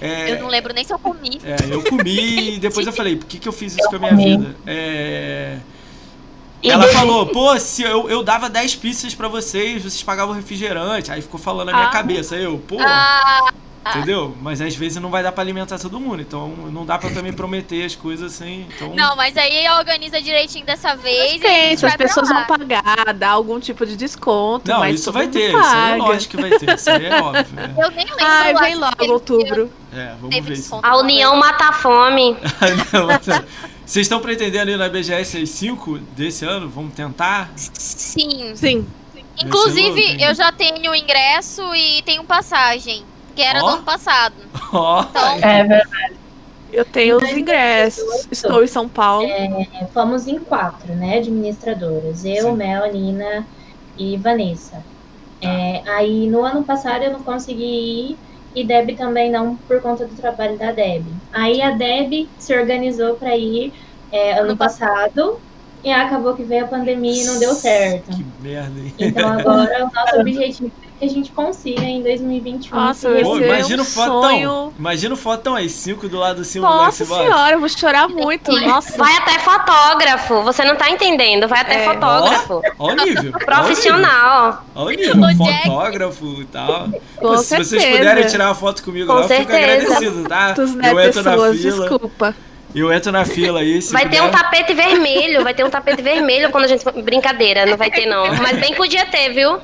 É, 0.00 0.32
Eu 0.32 0.40
não 0.40 0.48
lembro 0.48 0.74
nem 0.74 0.84
se 0.84 0.92
eu 0.92 0.98
comi. 0.98 1.40
é, 1.44 1.56
eu 1.72 1.82
comi 1.82 2.56
e 2.56 2.58
depois 2.60 2.86
eu 2.86 2.92
falei, 2.92 3.16
por 3.16 3.26
que, 3.26 3.38
que 3.38 3.48
eu 3.48 3.52
fiz 3.52 3.74
isso 3.76 3.88
com 3.88 3.96
a 3.96 3.98
minha 3.98 4.10
comi. 4.10 4.36
vida? 4.38 4.56
É, 4.66 5.58
ela 6.62 6.88
falou, 6.88 7.26
pô, 7.26 7.58
se 7.60 7.82
eu, 7.82 8.08
eu 8.10 8.22
dava 8.24 8.48
10 8.50 8.74
pizzas 8.76 9.14
pra 9.14 9.28
vocês, 9.28 9.82
vocês 9.82 10.02
pagavam 10.02 10.34
refrigerante. 10.34 11.12
Aí 11.12 11.22
ficou 11.22 11.38
falando 11.38 11.66
na 11.68 11.72
minha 11.74 11.86
Ah. 11.88 11.90
cabeça. 11.92 12.34
Eu, 12.36 12.58
pô, 12.58 12.76
Ah, 12.80 13.52
entendeu? 13.90 14.36
Mas 14.42 14.60
às 14.60 14.74
vezes 14.74 15.00
não 15.00 15.10
vai 15.10 15.22
dar 15.22 15.32
pra 15.32 15.42
alimentar 15.42 15.78
todo 15.78 15.98
mundo. 16.00 16.20
Então 16.22 16.48
não 16.72 16.84
dá 16.86 16.98
pra 16.98 17.10
também 17.10 17.32
prometer 17.32 17.84
as 17.84 17.94
coisas 17.94 18.34
assim. 18.34 18.66
Então, 18.74 18.94
não, 18.94 19.14
mas 19.16 19.36
aí 19.36 19.68
organiza 19.78 20.20
direitinho 20.20 20.64
dessa 20.66 20.94
vez 20.96 21.34
e 21.34 21.38
gente 21.46 21.86
as 21.86 21.96
pessoas 21.96 22.28
vão 22.28 22.44
pagar, 22.44 23.12
dar 23.14 23.30
algum 23.30 23.58
tipo 23.60 23.84
de 23.86 23.96
desconto. 23.96 24.70
não, 24.70 24.80
mas 24.80 25.00
isso 25.00 25.12
vai 25.12 25.28
ter. 25.28 25.48
Isso 25.50 25.58
é 25.58 25.62
paga. 25.62 25.96
lógico 25.96 26.36
que 26.36 26.42
vai 26.42 26.50
ter. 26.58 26.74
Isso 26.74 26.90
aí 26.90 27.06
é 27.06 27.16
óbvio. 27.20 27.46
né? 27.54 27.74
Eu 27.78 27.90
nem 27.90 28.06
lembro. 28.06 28.24
Ai, 28.24 28.54
vem 28.54 28.74
logo, 28.74 29.12
outubro. 29.12 29.70
É, 29.92 30.14
vamos 30.20 30.34
Teve 30.34 30.48
ver 30.48 30.54
isso. 30.54 30.78
A 30.82 30.96
união 30.98 31.36
mata 31.36 31.68
a 31.68 31.72
fome. 31.72 32.36
Não, 32.92 33.06
não. 33.06 33.18
Vocês 33.86 34.04
estão 34.04 34.18
pretendendo 34.20 34.70
ir 34.70 34.76
na 34.76 34.88
BGS 34.88 35.38
às 35.42 35.48
5 35.50 35.98
desse 36.16 36.44
ano? 36.44 36.68
Vamos 36.68 36.92
tentar? 36.92 37.50
Sim. 37.54 38.52
Sim. 38.56 38.86
Inclusive, 39.38 40.16
eu 40.22 40.34
já 40.34 40.50
tenho 40.50 40.94
ingresso 40.94 41.62
e 41.74 42.02
tenho 42.02 42.24
passagem. 42.24 43.04
Que 43.36 43.42
era 43.42 43.62
Ó. 43.62 43.62
do 43.62 43.74
ano 43.74 43.82
passado. 43.84 44.34
Ó, 44.72 45.02
Então, 45.02 45.28
É 45.42 45.62
verdade. 45.62 46.16
Eu 46.72 46.84
tenho 46.84 47.16
os 47.16 47.30
ingressos. 47.30 48.26
Estou 48.30 48.64
em 48.64 48.66
São 48.66 48.88
Paulo. 48.88 49.24
É, 49.26 49.86
fomos 49.94 50.26
em 50.26 50.38
quatro, 50.38 50.92
né, 50.94 51.18
administradoras. 51.18 52.24
Eu, 52.24 52.50
Sim. 52.50 52.56
Mel, 52.56 52.92
Nina 52.92 53.46
e 53.96 54.16
Vanessa. 54.16 54.82
É, 55.40 55.82
aí 55.86 56.28
no 56.28 56.42
ano 56.42 56.64
passado 56.64 57.04
eu 57.04 57.12
não 57.12 57.22
consegui 57.22 57.62
ir 57.62 58.18
e 58.54 58.64
Deb 58.64 58.96
também 58.96 59.30
não 59.30 59.54
por 59.54 59.80
conta 59.82 60.06
do 60.06 60.14
trabalho 60.16 60.58
da 60.58 60.72
Deb. 60.72 61.04
Aí 61.32 61.60
a 61.60 61.72
Deb 61.72 62.26
se 62.38 62.58
organizou 62.58 63.14
para 63.14 63.36
ir 63.36 63.72
é, 64.10 64.38
ano 64.38 64.56
passado 64.56 65.38
e 65.84 65.90
acabou 65.90 66.34
que 66.34 66.42
veio 66.42 66.64
a 66.64 66.68
pandemia 66.68 67.22
e 67.22 67.26
não 67.26 67.38
deu 67.38 67.54
certo. 67.54 68.10
que 68.10 68.24
merda, 68.40 68.80
hein? 68.80 68.94
Então 68.98 69.28
agora 69.28 69.84
o 69.84 69.94
nosso 69.94 70.16
objetivo 70.20 70.72
é 70.82 70.85
que 70.98 71.04
a 71.04 71.08
gente 71.08 71.30
consiga 71.32 71.82
em 71.82 72.02
2021. 72.02 72.74
Nossa, 72.76 73.10
vai 73.12 73.22
Pô, 73.22 73.36
imagina 73.38 73.82
um 73.82 73.84
o 73.84 73.88
fotão. 73.88 74.22
sonho. 74.22 74.72
Imagina 74.78 75.14
o 75.14 75.16
fotão 75.16 75.54
aí, 75.54 75.68
5 75.68 76.08
do 76.08 76.18
lado 76.18 76.36
do 76.36 76.44
cima 76.44 76.68
Nossa 76.68 77.04
do 77.04 77.06
Xbox. 77.08 77.22
senhora, 77.24 77.54
eu 77.56 77.60
vou 77.60 77.68
chorar 77.68 78.08
muito. 78.08 78.50
Nossa. 78.60 78.96
Vai 78.96 79.16
até 79.16 79.38
fotógrafo. 79.38 80.42
Você 80.42 80.64
não 80.64 80.76
tá 80.76 80.88
entendendo. 80.90 81.46
Vai 81.48 81.60
até 81.60 81.82
É. 81.82 81.84
fotógrafo. 81.84 82.62
Ó 82.78 82.90
o 82.90 82.94
nível. 82.94 83.32
Profissional. 83.32 84.64
Ó 84.74 84.84
o 84.84 84.90
nível. 84.90 85.14
O 85.16 85.34
Jack. 85.44 85.62
Fotógrafo 85.64 86.36
e 86.40 86.44
tal. 86.46 86.88
Com 87.16 87.36
se 87.38 87.44
certeza. 87.44 87.70
vocês 87.78 87.96
puderem 87.96 88.26
tirar 88.26 88.46
uma 88.46 88.54
foto 88.54 88.82
comigo 88.82 89.06
Com 89.06 89.14
lá, 89.14 89.22
eu 89.22 89.28
fico 89.28 89.50
certeza. 89.50 89.72
agradecido, 89.94 90.28
tá? 90.28 90.54
Né, 90.76 90.90
Eu 90.92 91.00
entro 91.00 91.22
na 91.22 91.32
fila. 91.32 91.52
desculpa. 91.54 92.34
Eu 92.74 92.92
entro 92.92 93.10
na 93.12 93.24
fila 93.24 93.60
aí. 93.60 93.80
Se 93.80 93.92
Vai 93.92 94.08
ter 94.08 94.20
um 94.20 94.26
puder. 94.26 94.42
tapete 94.42 94.74
vermelho. 94.74 95.42
Vai 95.42 95.54
ter 95.54 95.64
um 95.64 95.70
tapete 95.70 96.02
vermelho 96.02 96.50
quando 96.50 96.64
a 96.64 96.68
gente. 96.68 96.84
Brincadeira, 97.02 97.64
não 97.64 97.76
vai 97.76 97.90
ter 97.90 98.06
não. 98.06 98.26
Mas 98.36 98.58
bem 98.58 98.74
podia 98.74 99.06
ter, 99.06 99.30
viu? 99.32 99.58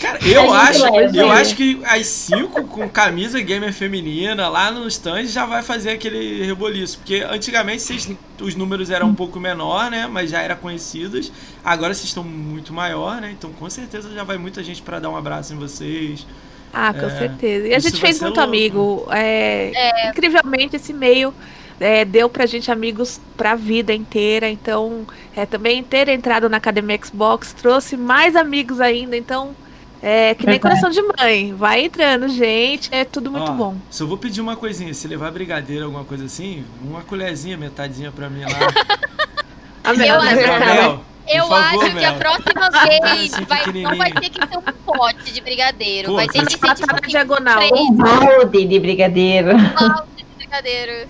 Cara, 0.00 0.18
eu 0.26 0.52
A 0.52 0.72
gente 0.72 0.82
acho, 0.84 0.92
leva, 0.92 1.16
eu 1.16 1.28
né? 1.28 1.34
acho 1.34 1.54
que 1.56 1.80
as 1.84 2.06
5 2.06 2.64
com 2.64 2.88
camisa 2.88 3.40
gamer 3.40 3.72
feminina 3.72 4.48
lá 4.48 4.70
no 4.70 4.86
stand 4.88 5.26
já 5.26 5.44
vai 5.46 5.62
fazer 5.62 5.90
aquele 5.90 6.42
reboliço. 6.44 6.98
Porque 6.98 7.24
antigamente 7.28 7.82
vocês- 7.82 8.10
os 8.40 8.54
números 8.54 8.90
eram 8.90 9.08
um 9.08 9.14
pouco 9.14 9.38
menor, 9.38 9.90
né? 9.90 10.06
Mas 10.06 10.30
já 10.30 10.40
eram 10.40 10.56
conhecidos. 10.56 11.30
Agora 11.64 11.92
vocês 11.94 12.06
estão 12.08 12.24
muito 12.24 12.72
maior, 12.72 13.20
né? 13.20 13.30
Então 13.36 13.52
com 13.52 13.68
certeza 13.68 14.10
já 14.14 14.24
vai 14.24 14.38
muita 14.38 14.62
gente 14.62 14.82
pra 14.82 14.98
dar 14.98 15.10
um 15.10 15.16
abraço 15.16 15.52
em 15.54 15.56
vocês. 15.58 16.26
Ah, 16.72 16.92
com 16.92 17.06
É, 17.06 17.10
certeza. 17.18 17.68
E 17.68 17.74
a 17.74 17.78
isso 17.78 17.88
gente 17.88 18.00
fez 18.00 18.20
muito 18.20 18.36
louco. 18.36 18.48
amigo. 18.50 19.06
É, 19.10 20.08
Incrivelmente, 20.10 20.76
esse 20.76 20.92
meio 20.92 21.32
é, 21.80 22.04
deu 22.04 22.28
pra 22.28 22.46
gente 22.46 22.70
amigos 22.70 23.20
pra 23.36 23.54
vida 23.54 23.92
inteira. 23.92 24.48
Então, 24.48 25.06
é, 25.36 25.44
também 25.46 25.82
ter 25.82 26.08
entrado 26.08 26.48
na 26.48 26.56
Academia 26.56 26.98
Xbox 27.04 27.52
trouxe 27.52 27.96
mais 27.96 28.36
amigos 28.36 28.80
ainda. 28.80 29.16
Então, 29.16 29.54
é 30.02 30.34
que 30.34 30.46
nem 30.46 30.58
coração 30.58 30.90
de 30.90 31.00
mãe. 31.02 31.54
Vai 31.54 31.84
entrando, 31.86 32.28
gente. 32.28 32.88
É 32.92 33.04
tudo 33.04 33.30
muito 33.30 33.50
Ó, 33.50 33.54
bom. 33.54 33.76
Só 33.90 34.04
vou 34.06 34.18
pedir 34.18 34.40
uma 34.40 34.56
coisinha. 34.56 34.92
Se 34.94 35.08
levar 35.08 35.30
brigadeiro, 35.32 35.86
alguma 35.86 36.04
coisa 36.04 36.24
assim, 36.26 36.64
uma 36.82 37.00
colherzinha, 37.02 37.56
metadinha 37.56 38.12
pra 38.12 38.28
mim 38.28 38.42
lá. 38.42 38.48
Amém. 39.84 40.08
Eu 40.08 40.20
Amém. 40.20 40.28
acho- 40.44 40.64
Mel, 40.64 41.00
por 41.26 41.34
eu 41.36 41.46
favor, 41.46 41.84
acho 41.84 41.96
que 41.96 42.04
a 42.04 42.10
Mel. 42.10 42.18
próxima 42.20 42.70
vez 42.70 43.32
Assim, 43.34 43.44
vai, 43.44 43.66
não 43.72 43.96
vai 43.96 44.12
ter 44.12 44.28
que 44.30 44.46
ser 44.46 44.58
um 44.58 44.62
pote 44.84 45.32
de 45.32 45.40
brigadeiro. 45.40 46.08
Pô, 46.08 46.14
vai 46.16 46.28
ter 46.28 46.44
que 46.44 46.50
ser 46.58 46.74
tipo 46.74 47.06
diagonal. 47.06 47.60
Um 47.72 47.92
balde 47.94 48.64
de 48.66 48.78
brigadeiro. 48.78 49.48
baldes 49.56 50.14
de 50.16 50.24
brigadeiro. 50.36 51.08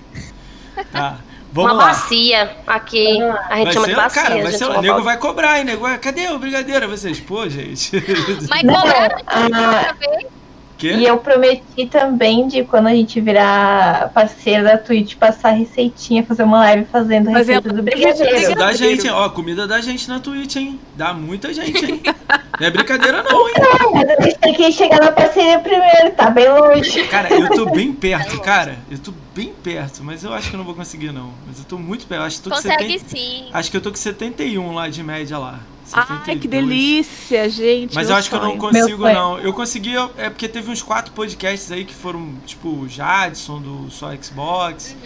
Tá. 0.92 1.18
Uma 1.56 1.68
Vamos 1.68 1.76
lá. 1.78 1.84
bacia 1.86 2.56
aqui. 2.66 3.20
A 3.48 3.56
gente 3.58 3.64
Vai 3.64 3.72
chama 3.72 3.86
ser, 3.86 3.86
de 3.86 3.94
bacia. 3.96 4.22
cara, 4.22 4.38
vai 4.42 4.52
gente 4.52 4.58
ser, 4.58 4.64
o 4.64 4.80
nego 4.80 5.02
vai 5.02 5.16
cobrar, 5.18 5.58
hein, 5.58 5.64
nego? 5.64 5.86
Cadê 5.98 6.28
o 6.28 6.38
brigadeiro? 6.38 6.88
Vocês, 6.88 7.20
pô, 7.20 7.48
gente. 7.48 7.92
Mas 8.48 8.62
cobraram 8.62 9.18
Ah, 9.26 9.44
outra 9.44 9.92
vez. 9.94 10.26
Quê? 10.76 10.92
E 10.94 11.04
eu 11.06 11.16
prometi 11.18 11.86
também 11.86 12.48
de 12.48 12.64
quando 12.64 12.88
a 12.88 12.94
gente 12.94 13.20
virar 13.20 14.10
parceiro 14.12 14.64
da 14.64 14.76
Twitch, 14.76 15.14
passar 15.14 15.50
receitinha, 15.50 16.24
fazer 16.24 16.42
uma 16.42 16.58
live 16.58 16.84
fazendo 16.86 17.30
Mas 17.30 17.46
receita 17.46 17.68
eu- 17.68 17.74
do 17.74 17.82
brigadeiro. 17.82 18.54
dá 18.56 18.72
gente, 18.72 19.08
ó, 19.08 19.28
comida 19.28 19.66
da 19.68 19.80
gente 19.80 20.08
na 20.08 20.18
Twitch, 20.18 20.56
hein? 20.56 20.80
Dá 20.96 21.14
muita 21.14 21.54
gente, 21.54 21.84
hein? 21.84 22.02
Não 22.60 22.66
é 22.68 22.70
brincadeira 22.70 23.22
não, 23.22 23.48
hein? 23.48 23.54
Mas 23.94 24.08
a 24.10 24.22
gente 24.22 24.38
tem 24.38 24.54
que 24.54 24.70
chegar 24.72 25.00
na 25.00 25.10
parceria 25.10 25.58
primeiro, 25.58 26.12
tá 26.16 26.30
bem 26.30 26.48
longe. 26.48 27.02
Cara, 27.08 27.28
eu 27.34 27.48
tô 27.50 27.66
bem 27.70 27.90
perto, 27.94 28.40
cara. 28.40 28.76
Eu 28.88 28.98
tô 28.98 29.12
bem 29.34 29.52
perto, 29.62 30.04
mas 30.04 30.22
eu 30.22 30.32
acho 30.32 30.50
que 30.50 30.54
eu 30.54 30.58
não 30.58 30.64
vou 30.64 30.74
conseguir 30.74 31.10
não. 31.12 31.30
Mas 31.48 31.58
eu 31.58 31.64
tô 31.64 31.76
muito 31.78 32.06
perto, 32.06 32.22
acho 32.22 32.36
que 32.36 32.42
tô 32.44 32.50
com 32.50 32.56
Consegue 32.56 32.98
70, 32.98 33.04
sim. 33.08 33.46
acho 33.52 33.70
que 33.70 33.76
eu 33.76 33.80
tô 33.80 33.90
com 33.90 33.96
71 33.96 34.72
lá 34.72 34.88
de 34.88 35.02
média 35.02 35.36
lá. 35.36 35.58
Ai, 35.94 36.06
72. 36.24 36.40
que 36.40 36.48
delícia, 36.48 37.48
gente. 37.48 37.94
Mas 37.94 38.10
eu 38.10 38.16
acho 38.16 38.28
que 38.28 38.34
eu 38.34 38.40
não 38.40 38.48
sonho. 38.50 38.60
consigo, 38.60 39.02
sonho. 39.02 39.14
não. 39.14 39.38
Eu 39.38 39.52
consegui, 39.52 39.94
é 40.18 40.28
porque 40.28 40.48
teve 40.48 40.70
uns 40.70 40.82
quatro 40.82 41.12
podcasts 41.12 41.70
aí 41.70 41.84
que 41.84 41.94
foram, 41.94 42.34
tipo, 42.44 42.68
o 42.68 42.88
Jadson, 42.88 43.60
do 43.60 43.90
Só 43.90 44.10
Xbox. 44.20 44.96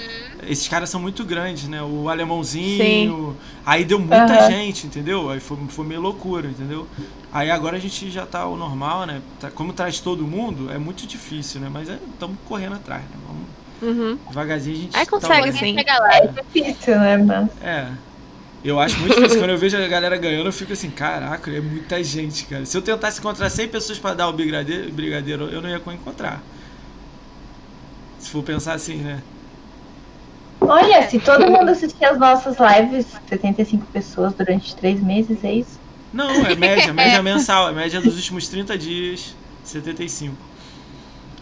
Esses 0.48 0.66
caras 0.66 0.88
são 0.88 1.00
muito 1.00 1.24
grandes, 1.24 1.68
né? 1.68 1.82
O 1.82 2.08
Alemãozinho. 2.08 3.36
Aí 3.66 3.84
deu 3.84 3.98
muita 3.98 4.16
Aham. 4.38 4.50
gente, 4.50 4.86
entendeu? 4.86 5.30
Aí 5.30 5.40
foi, 5.40 5.58
foi 5.68 5.84
meio 5.86 6.00
loucura, 6.00 6.48
entendeu? 6.48 6.86
Aí 7.30 7.50
agora 7.50 7.76
a 7.76 7.80
gente 7.80 8.10
já 8.10 8.24
tá 8.24 8.46
o 8.46 8.56
normal, 8.56 9.04
né? 9.04 9.20
Tá- 9.38 9.50
Como 9.50 9.72
traz 9.72 10.00
todo 10.00 10.26
mundo, 10.26 10.70
é 10.72 10.78
muito 10.78 11.06
difícil, 11.06 11.60
né? 11.60 11.68
Mas 11.70 11.88
estamos 11.88 12.36
correndo 12.46 12.76
atrás, 12.76 13.02
né? 13.02 13.16
Vamos 13.26 13.48
Uhum. 13.80 14.18
devagarzinho 14.28 14.76
a 14.76 14.80
gente. 14.80 14.96
Aí 14.96 15.04
tá 15.04 15.10
consegue, 15.10 15.50
lá. 15.50 15.52
sim. 15.56 15.76
É 15.78 16.26
difícil, 16.42 16.98
né, 16.98 17.16
mas... 17.18 17.48
É. 17.62 17.88
Eu 18.64 18.80
acho 18.80 18.98
muito 18.98 19.14
difícil. 19.14 19.38
Quando 19.38 19.50
eu 19.50 19.58
vejo 19.58 19.76
a 19.76 19.86
galera 19.86 20.16
ganhando, 20.16 20.46
eu 20.46 20.52
fico 20.52 20.72
assim, 20.72 20.90
caraca, 20.90 21.50
é 21.50 21.60
muita 21.60 22.02
gente, 22.02 22.44
cara. 22.46 22.64
Se 22.66 22.76
eu 22.76 22.82
tentasse 22.82 23.20
encontrar 23.20 23.48
100 23.50 23.68
pessoas 23.68 23.98
pra 23.98 24.14
dar 24.14 24.28
o 24.28 24.32
brigadeiro, 24.32 24.92
brigadeiro 24.92 25.44
eu 25.48 25.62
não 25.62 25.68
ia 25.68 25.76
encontrar. 25.76 26.42
Se 28.18 28.30
for 28.30 28.42
pensar 28.42 28.74
assim, 28.74 28.96
né? 28.96 29.22
Olha, 30.60 31.08
se 31.08 31.20
todo 31.20 31.46
mundo 31.48 31.68
assistir 31.70 32.04
as 32.04 32.18
nossas 32.18 32.56
lives, 32.58 33.06
75 33.28 33.86
pessoas 33.86 34.34
durante 34.34 34.74
três 34.74 35.00
meses, 35.00 35.42
é 35.44 35.52
isso? 35.52 35.78
Não, 36.12 36.28
é 36.44 36.54
média, 36.56 36.92
média 36.92 37.22
mensal, 37.22 37.68
é 37.68 37.72
média 37.72 38.00
dos 38.00 38.16
últimos 38.16 38.48
30 38.48 38.76
dias, 38.76 39.36
75. 39.62 40.34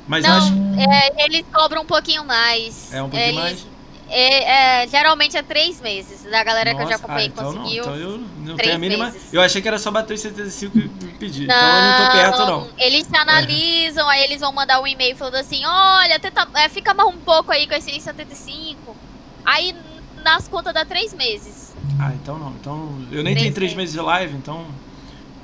Mas 0.07 0.25
eu 0.25 0.33
acho. 0.33 0.53
Não, 0.55 0.81
é, 0.81 1.11
eles 1.25 1.45
cobram 1.53 1.83
um 1.83 1.87
pouquinho 1.87 2.25
mais. 2.25 2.93
É 2.93 3.03
um 3.03 3.09
pouquinho 3.09 3.31
Eles- 3.31 3.41
mais? 3.41 3.67
É, 4.09 4.83
é, 4.83 4.89
geralmente 4.89 5.37
é 5.37 5.43
três 5.43 5.81
meses. 5.81 6.23
Da 6.31 6.43
galera 6.45 6.75
que 6.75 6.81
eu 6.83 6.87
já 6.87 6.93
Nossa, 6.93 7.05
acompanhei 7.05 7.27
ah, 7.29 7.33
então 7.33 7.55
conseguiu. 7.55 7.87
Não, 7.87 7.97
então 7.97 8.11
eu 8.11 8.19
não 8.19 8.57
três 8.57 8.61
tenho 8.63 8.75
a 8.75 8.79
mínima. 8.79 9.05
meses. 9.07 9.33
Eu 9.33 9.41
achei 9.41 9.61
que 9.63 9.69
era 9.69 9.79
só 9.79 9.91
bater 9.91 10.15
os 10.15 10.21
75 10.21 10.79
e 10.79 10.89
pedir. 11.19 11.45
então 11.45 11.57
eu 11.57 11.83
não 11.83 12.07
tô 12.07 12.13
perto, 12.13 12.47
não. 12.47 12.69
Eles 12.79 13.07
te 13.07 13.17
analisam, 13.17 14.09
aí 14.09 14.25
eles 14.25 14.41
vão 14.41 14.53
mandar 14.53 14.81
um 14.81 14.87
e-mail 14.87 15.17
falando 15.17 15.37
assim: 15.37 15.65
olha, 15.65 16.19
tenta, 16.19 16.49
é, 16.55 16.69
fica 16.69 16.95
mais 16.95 17.09
um 17.09 17.19
pouco 17.19 17.53
aí 17.53 17.67
com 17.67 17.75
esses 17.75 18.03
75. 18.03 18.97
Aí 19.45 19.75
nas 20.25 20.49
contas 20.49 20.75
dá 20.75 20.85
três 20.85 21.13
meses. 21.15 21.75
Ah, 22.01 22.13
então 22.15 22.39
não. 22.39 22.51
Então 22.61 22.99
eu 23.13 23.23
nem 23.23 23.35
Três 23.35 23.43
tenho 23.43 23.55
três 23.55 23.71
meses. 23.75 23.77
meses 23.77 23.93
de 23.95 24.01
live, 24.01 24.37
então 24.37 24.67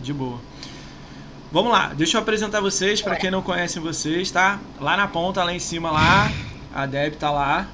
de 0.01 0.13
boa. 0.13 0.39
Vamos 1.53 1.71
lá, 1.71 1.93
deixa 1.95 2.17
eu 2.17 2.23
apresentar 2.23 2.61
vocês 2.61 3.03
pra 3.03 3.15
quem 3.15 3.31
não 3.31 3.43
conhece 3.43 3.79
vocês, 3.79 4.31
tá? 4.31 4.59
Lá 4.81 4.97
na 4.97 5.07
ponta, 5.07 5.45
lá 5.45 5.53
em 5.53 5.59
cima 5.59 5.91
lá, 5.91 6.33
a 6.75 6.87
Deb 6.87 7.15
tá 7.17 7.31
lá, 7.31 7.69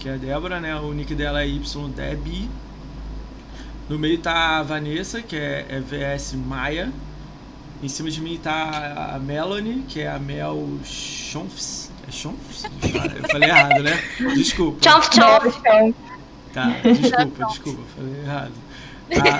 que 0.00 0.08
é 0.08 0.14
a 0.14 0.16
Débora, 0.16 0.58
né? 0.58 0.74
O 0.76 0.92
nick 0.92 1.14
dela 1.14 1.42
é 1.42 1.46
YDeb. 1.46 2.48
No 3.88 3.98
meio 3.98 4.18
tá 4.18 4.58
a 4.58 4.62
Vanessa, 4.62 5.20
que 5.20 5.36
é, 5.36 5.66
é 5.68 5.80
VS 5.80 6.34
Maia. 6.34 6.90
Em 7.82 7.88
cima 7.88 8.10
de 8.10 8.20
mim 8.20 8.38
tá 8.42 9.12
a 9.14 9.18
Melanie, 9.18 9.84
que 9.86 10.00
é 10.00 10.08
a 10.08 10.18
Mel 10.18 10.66
Chomfs. 10.84 11.90
É 12.08 12.10
Chomfs? 12.10 12.64
Eu 12.64 13.28
falei 13.30 13.48
errado, 13.48 13.82
né? 13.82 14.02
Desculpa. 14.34 14.78
Chomp. 14.82 15.46
Então, 15.60 15.94
Tá, 16.52 16.66
desculpa, 16.82 17.46
desculpa, 17.46 17.82
falei 17.96 18.20
errado. 18.22 18.52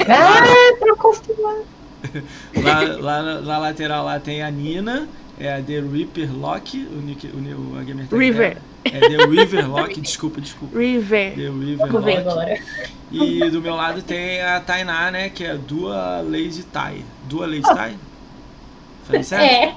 Ah, 0.08 0.76
tô 0.78 0.92
acostumado. 0.92 1.64
Lá, 2.56 2.80
lá 2.98 3.22
na, 3.22 3.40
na 3.42 3.58
lateral 3.58 4.06
lá 4.06 4.18
tem 4.18 4.42
a 4.42 4.50
Nina, 4.50 5.06
é 5.38 5.52
a 5.52 5.62
The 5.62 5.80
Reaper 5.80 6.32
Lock, 6.34 6.78
o, 6.78 6.96
nick, 7.02 7.26
o, 7.26 7.36
o 7.74 7.78
a 7.78 7.82
gamer 7.82 8.06
River. 8.10 8.54
dela. 8.54 8.69
É 8.84 9.00
The 9.00 9.26
River 9.26 9.70
Lock, 9.70 10.00
desculpa, 10.00 10.40
desculpa. 10.40 10.78
River. 10.78 11.34
The 11.34 11.42
River 11.42 11.88
Vou 11.88 12.00
ver 12.00 12.24
Lock. 12.24 12.28
agora. 12.30 12.58
E 13.12 13.50
do 13.50 13.60
meu 13.60 13.74
lado 13.74 14.02
tem 14.02 14.40
a 14.40 14.60
Tainá, 14.60 15.10
né, 15.10 15.28
que 15.28 15.44
é 15.44 15.54
Dua 15.56 16.22
Lady 16.22 16.62
Tai. 16.64 17.04
Dua 17.28 17.46
Lady 17.46 17.62
Tai? 17.62 17.96
Falei 19.04 19.22
certo? 19.24 19.42
É. 19.44 19.74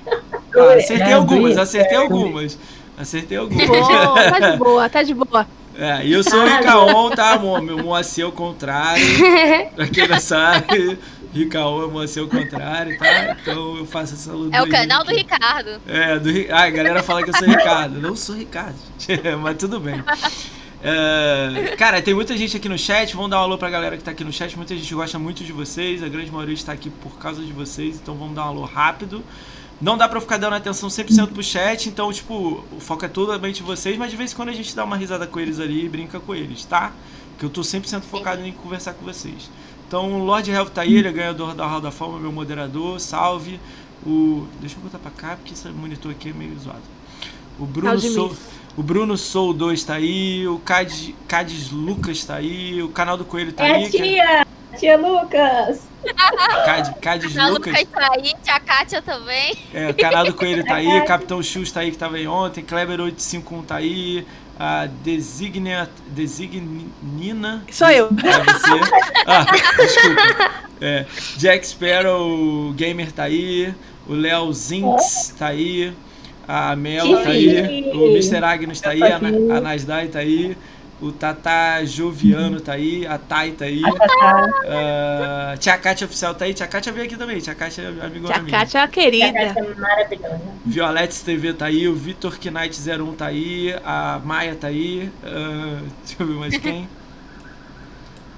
Ah, 0.55 0.73
acertei 0.75 1.13
algumas, 1.13 1.57
acertei 1.57 1.97
algumas. 1.97 2.59
Acertei 2.97 3.37
algumas. 3.37 3.67
Boa, 3.67 4.29
tá 4.31 4.39
de 4.39 4.57
boa, 4.57 4.89
tá 4.89 5.03
de 5.03 5.13
boa. 5.13 5.47
É, 5.75 6.05
e 6.05 6.13
eu 6.13 6.23
sou 6.23 6.39
o 6.39 6.45
Ricaon, 6.45 7.09
tá, 7.09 7.31
amor? 7.31 7.59
Meu 7.61 7.79
Moacir 7.79 8.23
ao 8.23 8.31
contrário. 8.31 9.03
Pra 9.75 9.87
quem 9.87 10.07
não 10.07 10.19
sabe, 10.19 10.99
Ricaon 11.33 11.83
é 11.83 11.87
Moacir 11.87 12.21
ao 12.21 12.29
contrário, 12.29 12.97
tá? 12.97 13.37
Então 13.41 13.77
eu 13.77 13.85
faço 13.85 14.13
essa 14.13 14.31
luta. 14.31 14.55
É 14.55 14.61
o 14.61 14.69
canal 14.69 15.03
do 15.03 15.11
Ricardo. 15.11 15.81
É, 15.87 16.19
do 16.19 16.29
Ah, 16.51 16.63
a 16.63 16.69
galera 16.69 17.01
fala 17.01 17.23
que 17.23 17.29
eu 17.31 17.35
sou 17.37 17.47
Ricardo. 17.47 17.99
Não 17.99 18.15
sou 18.15 18.35
Ricardo, 18.35 18.77
mas 19.41 19.57
tudo 19.57 19.79
bem. 19.79 20.03
É, 20.83 21.75
Cara, 21.77 22.01
tem 22.01 22.13
muita 22.13 22.35
gente 22.37 22.57
aqui 22.57 22.67
no 22.67 22.77
chat. 22.77 23.15
Vamos 23.15 23.31
dar 23.31 23.39
um 23.39 23.43
alô 23.43 23.57
pra 23.57 23.69
galera 23.69 23.97
que 23.97 24.03
tá 24.03 24.11
aqui 24.11 24.23
no 24.23 24.33
chat. 24.33 24.55
Muita 24.57 24.75
gente 24.75 24.93
gosta 24.93 25.17
muito 25.17 25.43
de 25.43 25.51
vocês. 25.53 26.03
A 26.03 26.09
grande 26.09 26.29
maioria 26.31 26.53
está 26.53 26.73
aqui 26.73 26.89
por 26.89 27.17
causa 27.17 27.41
de 27.41 27.53
vocês. 27.53 27.95
Então 27.95 28.15
vamos 28.15 28.35
dar 28.35 28.45
um 28.45 28.49
alô 28.49 28.65
rápido. 28.65 29.23
Não 29.81 29.97
dá 29.97 30.07
pra 30.07 30.21
ficar 30.21 30.37
dando 30.37 30.55
atenção 30.55 30.89
100% 30.89 31.29
pro 31.31 31.41
chat. 31.41 31.87
Então, 31.87 32.11
tipo, 32.11 32.63
o 32.71 32.79
foco 32.79 33.05
é 33.05 33.07
totalmente 33.07 33.61
em 33.61 33.65
vocês. 33.65 33.97
Mas 33.97 34.11
de 34.11 34.17
vez 34.17 34.33
em 34.33 34.35
quando 34.35 34.49
a 34.49 34.53
gente 34.53 34.75
dá 34.75 34.83
uma 34.83 34.97
risada 34.97 35.25
com 35.25 35.39
eles 35.39 35.59
ali 35.59 35.85
e 35.85 35.89
brinca 35.89 36.19
com 36.19 36.35
eles, 36.35 36.65
tá? 36.65 36.91
Que 37.39 37.45
eu 37.45 37.49
tô 37.49 37.61
100% 37.61 38.01
focado 38.01 38.45
em 38.45 38.51
conversar 38.51 38.93
com 38.93 39.05
vocês. 39.05 39.49
Então, 39.93 40.11
o 40.11 40.25
Lord 40.25 40.49
Health 40.49 40.69
tá 40.71 40.81
aí. 40.81 40.95
Ele 40.95 41.07
é 41.07 41.11
ganhador 41.11 41.53
da 41.53 41.67
Hall 41.67 41.79
da 41.79 41.91
Fama, 41.91 42.17
meu 42.17 42.31
moderador. 42.31 42.99
Salve. 42.99 43.59
O... 44.03 44.47
Deixa 44.59 44.75
eu 44.75 44.81
botar 44.81 44.97
pra 44.97 45.11
cá, 45.11 45.35
porque 45.35 45.53
esse 45.53 45.67
monitor 45.69 46.09
aqui 46.11 46.29
é 46.31 46.33
meio 46.33 46.57
zoado. 46.57 46.81
O 47.59 47.65
Bruno. 47.67 47.99
Sou... 47.99 48.35
O 48.75 48.81
Bruno 48.81 49.15
Soul 49.15 49.53
2 49.53 49.83
tá 49.83 49.93
aí, 49.93 50.47
o 50.47 50.57
Cades, 50.57 51.13
Cades 51.27 51.69
Lucas 51.69 52.25
tá 52.25 52.37
aí, 52.37 52.81
o 52.81 52.89
canal 52.89 53.15
do 53.15 53.23
Coelho 53.23 53.53
tá 53.53 53.67
É 53.67 53.73
aí. 53.75 53.89
que 53.91 53.97
é- 53.97 54.01
tia! 54.01 54.47
Tia 54.79 54.97
Lucas! 54.97 55.81
Cade- 56.65 56.95
Cades 56.99 57.37
A 57.37 57.49
Lucas. 57.49 57.71
Lucas 57.71 57.87
tá 57.91 58.09
aí, 58.15 58.33
tia 58.41 58.59
Kátia 58.59 58.99
também. 59.03 59.55
É, 59.71 59.89
o 59.89 59.93
canal 59.93 60.25
do 60.25 60.33
Coelho 60.33 60.65
tá 60.65 60.73
aí, 60.77 61.01
Capitão 61.05 61.43
Chus 61.43 61.71
tá 61.71 61.81
aí 61.81 61.91
que 61.91 61.97
tava 61.99 62.15
aí 62.15 62.25
ontem, 62.27 62.63
Kleber851 62.65 63.63
tá 63.63 63.75
aí, 63.75 64.25
a 64.59 64.87
Designia, 65.03 65.89
Designina. 66.07 67.63
Sou 67.71 67.89
eu. 67.89 68.07
É 68.07 68.43
você. 68.43 69.03
Ah, 69.25 69.45
desculpa. 69.77 70.63
É, 70.81 71.05
Jack 71.37 71.65
Sparrow 71.65 72.73
Gamer 72.73 73.11
tá 73.11 73.23
aí, 73.23 73.73
o 74.07 74.13
Léo 74.13 74.51
Zinx 74.51 75.33
tá 75.37 75.47
aí, 75.47 75.93
a 76.47 76.75
Mel 76.75 77.23
tá 77.23 77.29
aí, 77.29 77.89
o 77.93 78.07
Mr. 78.09 78.43
Agnes 78.43 78.81
tá 78.81 78.89
aí, 78.89 79.01
a, 79.01 79.15
a 79.15 79.61
Nasdai 79.61 80.07
tá 80.07 80.19
aí, 80.19 80.57
o 81.03 81.11
Tata 81.11 81.83
Joviano 81.85 82.61
tá 82.61 82.73
aí, 82.73 83.05
a 83.05 83.17
Tai 83.17 83.51
tá 83.51 83.65
aí, 83.65 83.81
a 83.83 85.55
Tia 85.59 85.77
Kátia 85.77 86.05
Oficial 86.05 86.33
tá 86.33 86.45
aí, 86.45 86.53
Tia 86.53 86.65
Kátia 86.67 86.91
veio 86.93 87.05
aqui 87.05 87.17
também, 87.17 87.39
Tia 87.39 87.53
Kátia 87.53 87.81
é 87.83 88.05
amigona 88.05 88.33
Tia 88.33 88.43
minha. 88.43 88.57
Kátia 88.59 88.77
é 88.77 88.81
uma 88.81 88.87
Tia 88.87 89.03
querida. 89.03 89.33
Kátia 89.33 89.59
é 89.59 89.75
maravilhosa. 89.75 90.41
Violettes 90.65 91.21
TV 91.21 91.53
tá 91.53 91.65
aí, 91.65 91.87
o 91.87 91.93
Vitor 91.95 92.37
Knight 92.43 92.79
01 92.89 93.13
tá 93.15 93.25
aí, 93.27 93.75
a 93.83 94.19
Maia 94.23 94.55
tá 94.55 94.67
aí, 94.67 95.11
ah, 95.25 95.79
deixa 96.05 96.23
eu 96.23 96.27
ver 96.27 96.33
mais 96.35 96.57
quem. 96.57 96.87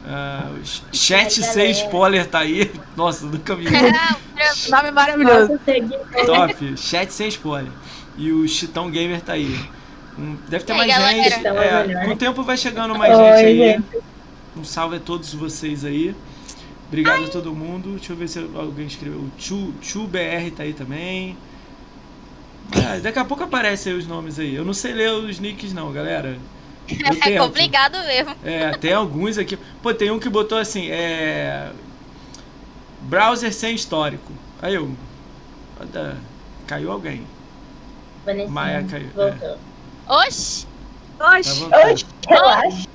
Ah, 0.07 0.51
Ch- 0.63 0.83
Chat 0.93 1.23
Ai, 1.23 1.29
6 1.29 1.45
galera. 1.55 1.71
spoiler 1.71 2.27
tá 2.27 2.37
aí. 2.37 2.71
Nossa, 2.95 3.25
nunca 3.25 3.55
vi. 3.55 3.65
Nome 4.69 4.91
maravilhoso. 4.91 5.59
Top. 6.27 6.77
Chat 6.77 7.11
sem 7.11 7.27
spoiler. 7.29 7.71
E 8.15 8.31
o 8.31 8.47
Chitão 8.47 8.91
Gamer 8.91 9.19
tá 9.21 9.33
aí. 9.33 9.59
Deve 10.47 10.63
ter 10.63 10.71
aí, 10.73 10.77
mais 10.79 10.91
galera? 10.91 11.15
gente. 11.17 11.33
Chitão 11.33 11.61
é 11.61 11.91
É, 11.91 12.05
com 12.05 12.11
o 12.11 12.15
tempo 12.15 12.43
vai 12.43 12.57
chegando 12.57 12.95
mais 12.97 13.17
Oi, 13.17 13.25
gente 13.25 13.45
aí. 13.45 13.57
gente. 13.57 14.03
Um 14.57 14.63
salve 14.63 14.97
a 14.97 14.99
todos 14.99 15.33
vocês 15.33 15.83
aí. 15.83 16.15
Obrigado 16.87 17.25
a 17.25 17.27
todo 17.27 17.53
mundo. 17.53 17.95
Deixa 17.95 18.13
eu 18.13 18.17
ver 18.17 18.27
se 18.29 18.39
alguém 18.55 18.85
escreveu. 18.87 19.19
O 19.19 19.31
Chu, 19.37 19.73
Chu 19.81 20.07
BR 20.07 20.51
tá 20.55 20.63
aí 20.63 20.73
também. 20.73 21.35
Ah, 22.73 22.97
daqui 23.01 23.19
a 23.19 23.25
pouco 23.25 23.43
aparecem 23.43 23.91
aí 23.93 23.99
os 23.99 24.07
nomes 24.07 24.39
aí. 24.39 24.55
Eu 24.55 24.63
não 24.63 24.73
sei 24.73 24.93
ler 24.93 25.11
os 25.11 25.39
nicks 25.39 25.73
não, 25.73 25.91
galera. 25.91 26.37
Eu 26.87 27.07
É 27.07 27.15
tento. 27.19 27.39
complicado 27.43 27.97
mesmo. 28.05 28.35
É, 28.43 28.71
tem 28.77 28.93
alguns 28.93 29.37
aqui. 29.39 29.57
Pô, 29.81 29.93
tem 29.93 30.11
um 30.11 30.19
que 30.19 30.29
botou 30.29 30.57
assim, 30.57 30.87
é. 30.91 31.71
Browser 33.01 33.51
sem 33.53 33.75
histórico. 33.75 34.31
Aí 34.61 34.75
eu. 34.75 34.89
Caiu 36.67 36.91
alguém. 36.91 37.23
Vanessa, 38.25 38.51
Maia 38.51 38.83
caiu, 38.89 39.09
Voltou. 39.15 39.57
Oxi! 40.07 40.67
Tá 41.17 41.37
Oxi, 41.37 41.59
voltando. 41.59 41.91
Oxe, 41.91 42.05
relaxa. 42.27 42.87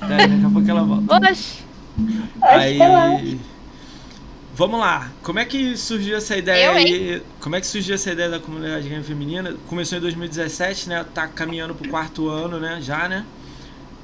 Tá, 0.00 0.06
daqui 0.08 0.44
a 0.46 0.50
pouco 0.50 0.70
ela 0.70 0.82
volta. 0.82 1.30
oxi. 1.30 1.58
Aí. 2.42 3.38
vamos 4.54 4.80
lá. 4.80 5.10
Como 5.22 5.38
é 5.38 5.44
que 5.44 5.76
surgiu 5.76 6.16
essa 6.16 6.36
ideia 6.36 6.66
Eu, 6.66 6.72
aí? 6.72 7.22
Como 7.40 7.56
é 7.56 7.60
que 7.60 7.66
surgiu 7.66 7.94
essa 7.94 8.10
ideia 8.12 8.28
da 8.30 8.38
comunidade 8.38 8.88
game 8.88 9.02
feminina? 9.02 9.54
Começou 9.68 9.98
em 9.98 10.00
2017, 10.00 10.88
né? 10.88 11.04
Tá 11.14 11.26
caminhando 11.28 11.74
pro 11.74 11.88
quarto 11.88 12.28
ano, 12.28 12.58
né? 12.58 12.78
Já, 12.80 13.08
né? 13.08 13.24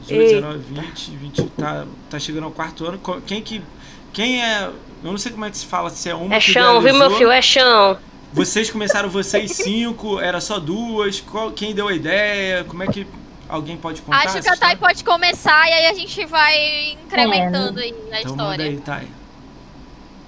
18, 0.07 0.35
19, 0.35 0.59
20, 0.69 1.11
20, 1.17 1.43
tá, 1.51 1.85
tá 2.09 2.19
chegando 2.19 2.45
ao 2.45 2.51
quarto 2.51 2.85
ano. 2.87 3.01
Quem 3.27 3.43
que. 3.43 3.63
Quem 4.13 4.43
é. 4.43 4.71
Eu 5.05 5.11
não 5.11 5.19
sei 5.19 5.31
como 5.31 5.45
é 5.45 5.51
que 5.51 5.59
se 5.59 5.67
fala, 5.67 5.91
se 5.91 6.09
é 6.09 6.15
uma 6.15 6.35
É 6.35 6.41
chão, 6.41 6.81
viu, 6.81 6.95
meu 6.95 7.11
filho? 7.11 7.31
É 7.31 7.43
chão. 7.43 7.99
Vocês 8.33 8.71
começaram 8.71 9.09
vocês 9.09 9.53
cinco, 9.57 10.21
era 10.21 10.41
só 10.41 10.59
duas. 10.59 11.21
Qual, 11.21 11.51
quem 11.53 11.75
deu 11.75 11.89
a 11.89 11.93
ideia? 11.95 12.65
Como 12.65 12.83
é 12.83 12.87
que 12.87 13.07
alguém 13.49 13.77
pode 13.77 14.03
contar? 14.03 14.19
Acho 14.25 14.41
que 14.43 14.49
a 14.49 14.57
Thay 14.57 14.77
pode 14.77 15.03
começar 15.05 15.69
e 15.69 15.73
aí 15.73 15.87
a 15.87 15.95
gente 15.95 16.25
vai 16.27 16.91
incrementando 17.05 17.81
aí 17.81 17.95
a 18.13 18.21
Então 18.21 18.37
manda 18.37 18.63
história. 18.63 18.65
aí, 18.67 18.77
Thay. 18.79 19.09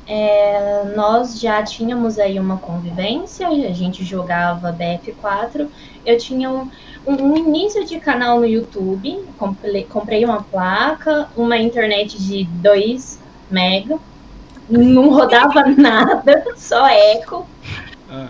É, 0.06 0.92
nós 0.96 1.38
já 1.38 1.62
tínhamos 1.62 2.18
aí 2.18 2.38
uma 2.40 2.56
convivência, 2.56 3.46
a 3.46 3.72
gente 3.72 4.04
jogava 4.04 4.72
BF4. 4.72 5.68
Eu 6.04 6.18
tinha 6.18 6.50
um, 6.50 6.68
um- 7.06 7.22
um 7.32 7.36
início 7.36 7.84
de 7.86 8.00
canal 8.00 8.40
no 8.40 8.46
YouTube, 8.46 9.24
comprei, 9.38 9.84
comprei 9.84 10.24
uma 10.24 10.42
placa, 10.42 11.28
uma 11.36 11.56
internet 11.58 12.18
de 12.20 12.42
2 12.44 13.20
mega, 13.48 13.98
não 14.68 15.10
rodava 15.10 15.62
nada, 15.78 16.44
só 16.56 16.88
eco. 16.88 17.46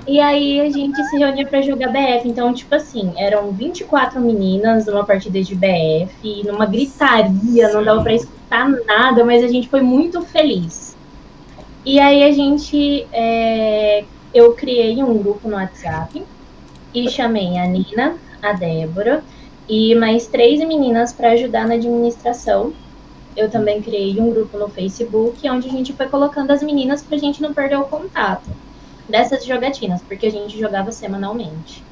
E 0.07 0.21
aí 0.21 0.61
a 0.61 0.69
gente 0.71 1.03
se 1.05 1.17
reunia 1.17 1.47
pra 1.47 1.63
jogar 1.63 1.89
BF. 1.89 2.29
Então, 2.29 2.53
tipo 2.53 2.75
assim, 2.75 3.13
eram 3.17 3.51
24 3.53 4.21
meninas 4.21 4.87
numa 4.87 5.05
partida 5.05 5.43
de 5.43 5.55
BF, 5.55 6.45
numa 6.45 6.67
gritaria, 6.67 7.73
não 7.73 7.83
dava 7.83 8.03
pra 8.03 8.15
escutar 8.15 8.69
nada, 8.69 9.25
mas 9.25 9.43
a 9.43 9.49
gente 9.49 9.69
foi 9.69 9.81
muito 9.81 10.21
feliz. 10.23 10.97
E 11.85 11.99
aí 11.99 12.23
a 12.23 12.33
gente. 12.33 13.07
é, 13.13 14.05
eu 14.33 14.53
criei 14.53 15.03
um 15.03 15.19
grupo 15.19 15.49
no 15.49 15.57
WhatsApp 15.57 16.23
e 16.95 17.11
chamei 17.11 17.59
a 17.59 17.67
Nina, 17.67 18.17
a 18.41 18.53
Débora 18.53 19.25
e 19.69 19.95
mais 19.97 20.27
três 20.27 20.61
meninas 20.61 21.13
para 21.13 21.31
ajudar 21.31 21.67
na 21.67 21.75
administração. 21.75 22.73
Eu 23.37 23.51
também 23.51 23.81
criei 23.81 24.21
um 24.21 24.31
grupo 24.31 24.59
no 24.59 24.69
Facebook, 24.69 25.49
onde 25.49 25.69
a 25.69 25.71
gente 25.71 25.93
foi 25.93 26.07
colocando 26.07 26.51
as 26.51 26.63
meninas 26.63 27.03
pra 27.03 27.17
gente 27.17 27.41
não 27.41 27.55
perder 27.55 27.79
o 27.79 27.85
contato 27.85 28.51
dessas 29.11 29.45
jogatinas, 29.45 30.03
porque 30.03 30.27
a 30.27 30.31
gente 30.31 30.59
jogava 30.59 30.93
semanalmente. 30.93 31.83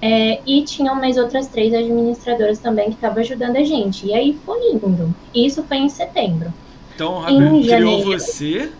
É, 0.00 0.40
e 0.46 0.62
tinham 0.64 0.94
mais 0.94 1.16
outras 1.16 1.48
três 1.48 1.72
administradoras 1.72 2.58
também 2.58 2.90
que 2.90 2.94
estavam 2.96 3.20
ajudando 3.20 3.56
a 3.56 3.64
gente. 3.64 4.06
E 4.06 4.14
aí 4.14 4.38
foi 4.44 4.58
indo. 4.72 5.14
Isso 5.34 5.62
foi 5.64 5.78
em 5.78 5.88
setembro. 5.88 6.52
Então, 6.94 7.20
Rabel, 7.20 7.60
criou 7.62 8.04
você, 8.04 8.70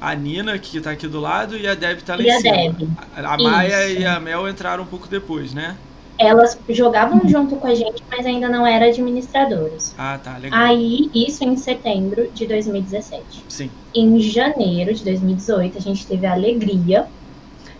a 0.00 0.14
Nina, 0.14 0.58
que 0.58 0.80
tá 0.80 0.90
aqui 0.90 1.06
do 1.06 1.20
lado, 1.20 1.56
e 1.56 1.66
a 1.66 1.74
Deb 1.74 2.00
tá 2.02 2.16
lá 2.16 2.22
E 2.22 2.26
em 2.26 2.30
a 2.30 2.40
cima. 2.40 2.56
Deb. 2.56 2.88
A, 3.16 3.34
a 3.34 3.38
Maia 3.38 3.88
Isso. 3.88 4.00
e 4.00 4.04
a 4.04 4.18
Mel 4.20 4.48
entraram 4.48 4.82
um 4.82 4.86
pouco 4.86 5.06
depois, 5.08 5.54
né? 5.54 5.76
Elas 6.18 6.58
jogavam 6.68 7.20
junto 7.28 7.56
com 7.56 7.66
a 7.66 7.74
gente, 7.74 8.02
mas 8.10 8.24
ainda 8.24 8.48
não 8.48 8.66
eram 8.66 8.86
administradoras. 8.86 9.94
Ah, 9.98 10.18
tá, 10.22 10.36
legal. 10.38 10.58
Aí, 10.60 11.10
isso 11.14 11.42
em 11.44 11.56
setembro 11.56 12.30
de 12.32 12.46
2017. 12.46 13.44
Sim. 13.48 13.70
Em 13.94 14.20
janeiro 14.20 14.94
de 14.94 15.04
2018, 15.04 15.78
a 15.78 15.80
gente 15.80 16.06
teve 16.06 16.26
a 16.26 16.32
alegria 16.32 17.06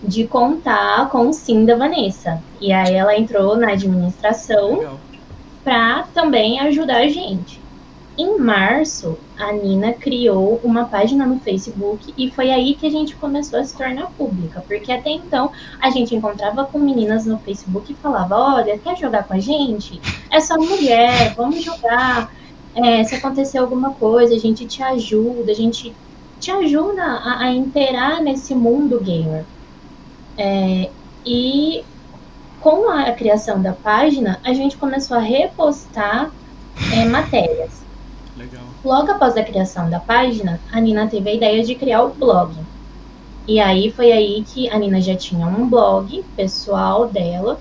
de 0.02 0.26
contar 0.26 1.08
com 1.10 1.28
o 1.28 1.32
sim 1.32 1.64
da 1.64 1.76
Vanessa. 1.76 2.42
E 2.60 2.72
aí 2.72 2.94
ela 2.94 3.16
entrou 3.16 3.56
na 3.56 3.72
administração 3.72 4.98
para 5.62 6.02
também 6.14 6.60
ajudar 6.60 6.98
a 6.98 7.08
gente. 7.08 7.63
Em 8.16 8.38
março, 8.38 9.18
a 9.36 9.52
Nina 9.52 9.92
criou 9.92 10.60
uma 10.62 10.84
página 10.84 11.26
no 11.26 11.40
Facebook 11.40 12.14
e 12.16 12.30
foi 12.30 12.52
aí 12.52 12.76
que 12.76 12.86
a 12.86 12.90
gente 12.90 13.16
começou 13.16 13.58
a 13.58 13.64
se 13.64 13.76
tornar 13.76 14.06
pública, 14.12 14.64
porque 14.68 14.92
até 14.92 15.10
então 15.10 15.50
a 15.80 15.90
gente 15.90 16.14
encontrava 16.14 16.64
com 16.64 16.78
meninas 16.78 17.26
no 17.26 17.38
Facebook 17.40 17.92
e 17.92 17.96
falava: 17.96 18.36
Olha, 18.36 18.78
quer 18.78 18.96
jogar 18.96 19.24
com 19.24 19.34
a 19.34 19.40
gente? 19.40 20.00
É 20.30 20.38
só 20.38 20.56
mulher, 20.56 21.34
vamos 21.34 21.64
jogar. 21.64 22.32
É, 22.76 23.02
se 23.02 23.16
acontecer 23.16 23.58
alguma 23.58 23.94
coisa, 23.94 24.34
a 24.34 24.38
gente 24.38 24.64
te 24.66 24.82
ajuda, 24.82 25.50
a 25.50 25.54
gente 25.54 25.94
te 26.38 26.50
ajuda 26.50 27.02
a, 27.02 27.46
a 27.46 27.52
inteirar 27.52 28.20
nesse 28.20 28.54
mundo 28.54 29.00
gamer. 29.00 29.44
É, 30.38 30.90
e 31.26 31.84
com 32.60 32.88
a 32.88 33.10
criação 33.12 33.60
da 33.60 33.72
página, 33.72 34.40
a 34.44 34.52
gente 34.54 34.76
começou 34.76 35.16
a 35.16 35.20
repostar 35.20 36.30
é, 36.92 37.04
matérias. 37.04 37.83
Legal. 38.44 38.64
Logo 38.84 39.10
após 39.10 39.36
a 39.36 39.44
criação 39.44 39.88
da 39.88 40.00
página, 40.00 40.60
a 40.70 40.80
Nina 40.80 41.08
teve 41.08 41.30
a 41.30 41.34
ideia 41.34 41.62
de 41.62 41.74
criar 41.74 42.02
o 42.04 42.14
blog. 42.14 42.54
E 43.46 43.60
aí 43.60 43.90
foi 43.90 44.12
aí 44.12 44.44
que 44.44 44.68
a 44.70 44.78
Nina 44.78 45.00
já 45.00 45.16
tinha 45.16 45.46
um 45.46 45.68
blog 45.68 46.22
pessoal 46.36 47.10
dela. 47.10 47.58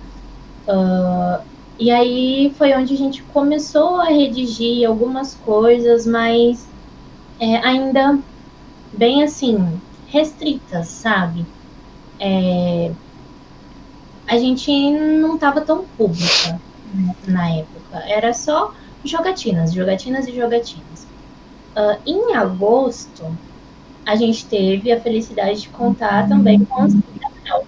ah, 0.67 1.45
e 1.79 1.89
aí 1.91 2.53
foi 2.57 2.73
onde 2.75 2.93
a 2.93 2.97
gente 2.97 3.23
começou 3.23 3.99
a 3.99 4.05
redigir 4.05 4.87
algumas 4.87 5.35
coisas, 5.35 6.05
mas 6.05 6.71
é, 7.39 7.57
ainda 7.57 8.19
bem 8.91 9.23
assim, 9.23 9.81
restritas, 10.05 10.89
sabe? 10.89 11.47
É, 12.19 12.95
a 14.27 14.37
gente 14.37 14.71
não 14.91 15.35
estava 15.35 15.61
tão 15.61 15.85
pública 15.97 16.61
na 17.27 17.49
época. 17.49 17.97
Era 18.07 18.33
só 18.33 18.73
jogatinas, 19.03 19.73
jogatinas 19.73 20.27
e 20.27 20.35
jogatinas. 20.35 21.07
Ah, 21.75 21.97
em 22.05 22.33
agosto, 22.35 23.25
a 24.05 24.15
gente 24.15 24.45
teve 24.45 24.91
a 24.91 24.99
felicidade 24.99 25.61
de 25.61 25.69
contar 25.69 26.27
também 26.27 26.63
com 26.65 26.87
da 26.87 27.29
Mel. 27.43 27.65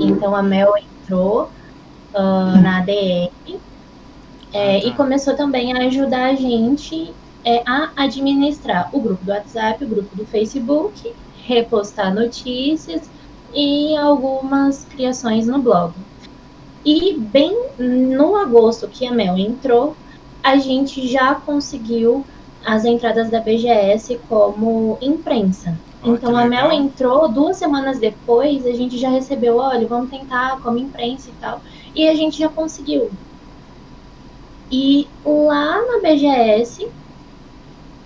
Então 0.00 0.34
a 0.34 0.42
Mel 0.42 0.72
entrou 0.76 1.50
ah, 2.14 2.56
na 2.62 2.78
ADR 2.78 3.32
é, 4.52 4.78
Ah, 4.78 4.80
tá. 4.80 4.86
e 4.86 4.94
começou 4.94 5.34
também 5.34 5.72
a 5.72 5.86
ajudar 5.86 6.26
a 6.30 6.34
gente 6.34 7.14
é, 7.44 7.62
a 7.66 7.90
administrar 7.96 8.88
o 8.92 9.00
grupo 9.00 9.24
do 9.24 9.32
WhatsApp, 9.32 9.84
o 9.84 9.88
grupo 9.88 10.14
do 10.14 10.24
Facebook, 10.26 11.12
repostar 11.44 12.14
notícias 12.14 13.10
e 13.52 13.96
algumas 13.96 14.84
criações 14.84 15.46
no 15.46 15.60
blog. 15.60 15.94
E 16.84 17.18
bem 17.18 17.56
no 17.78 18.36
agosto 18.36 18.88
que 18.88 19.06
a 19.06 19.12
Mel 19.12 19.36
entrou, 19.38 19.96
a 20.42 20.56
gente 20.56 21.06
já 21.08 21.34
conseguiu 21.34 22.26
as 22.64 22.84
entradas 22.84 23.30
da 23.30 23.40
BGS 23.40 24.20
como 24.28 24.98
imprensa. 25.00 25.78
Então 26.04 26.36
a 26.36 26.46
Mel 26.46 26.72
entrou 26.72 27.28
duas 27.28 27.56
semanas 27.56 27.98
depois, 27.98 28.66
a 28.66 28.72
gente 28.72 28.98
já 28.98 29.08
recebeu, 29.08 29.56
olha, 29.58 29.86
vamos 29.86 30.10
tentar 30.10 30.60
como 30.60 30.78
imprensa 30.78 31.30
e 31.30 31.34
tal. 31.34 31.62
E 31.94 32.08
a 32.08 32.14
gente 32.14 32.38
já 32.38 32.48
conseguiu. 32.48 33.10
E 34.70 35.06
lá 35.24 35.76
na 35.86 36.00
BGS, 36.00 36.88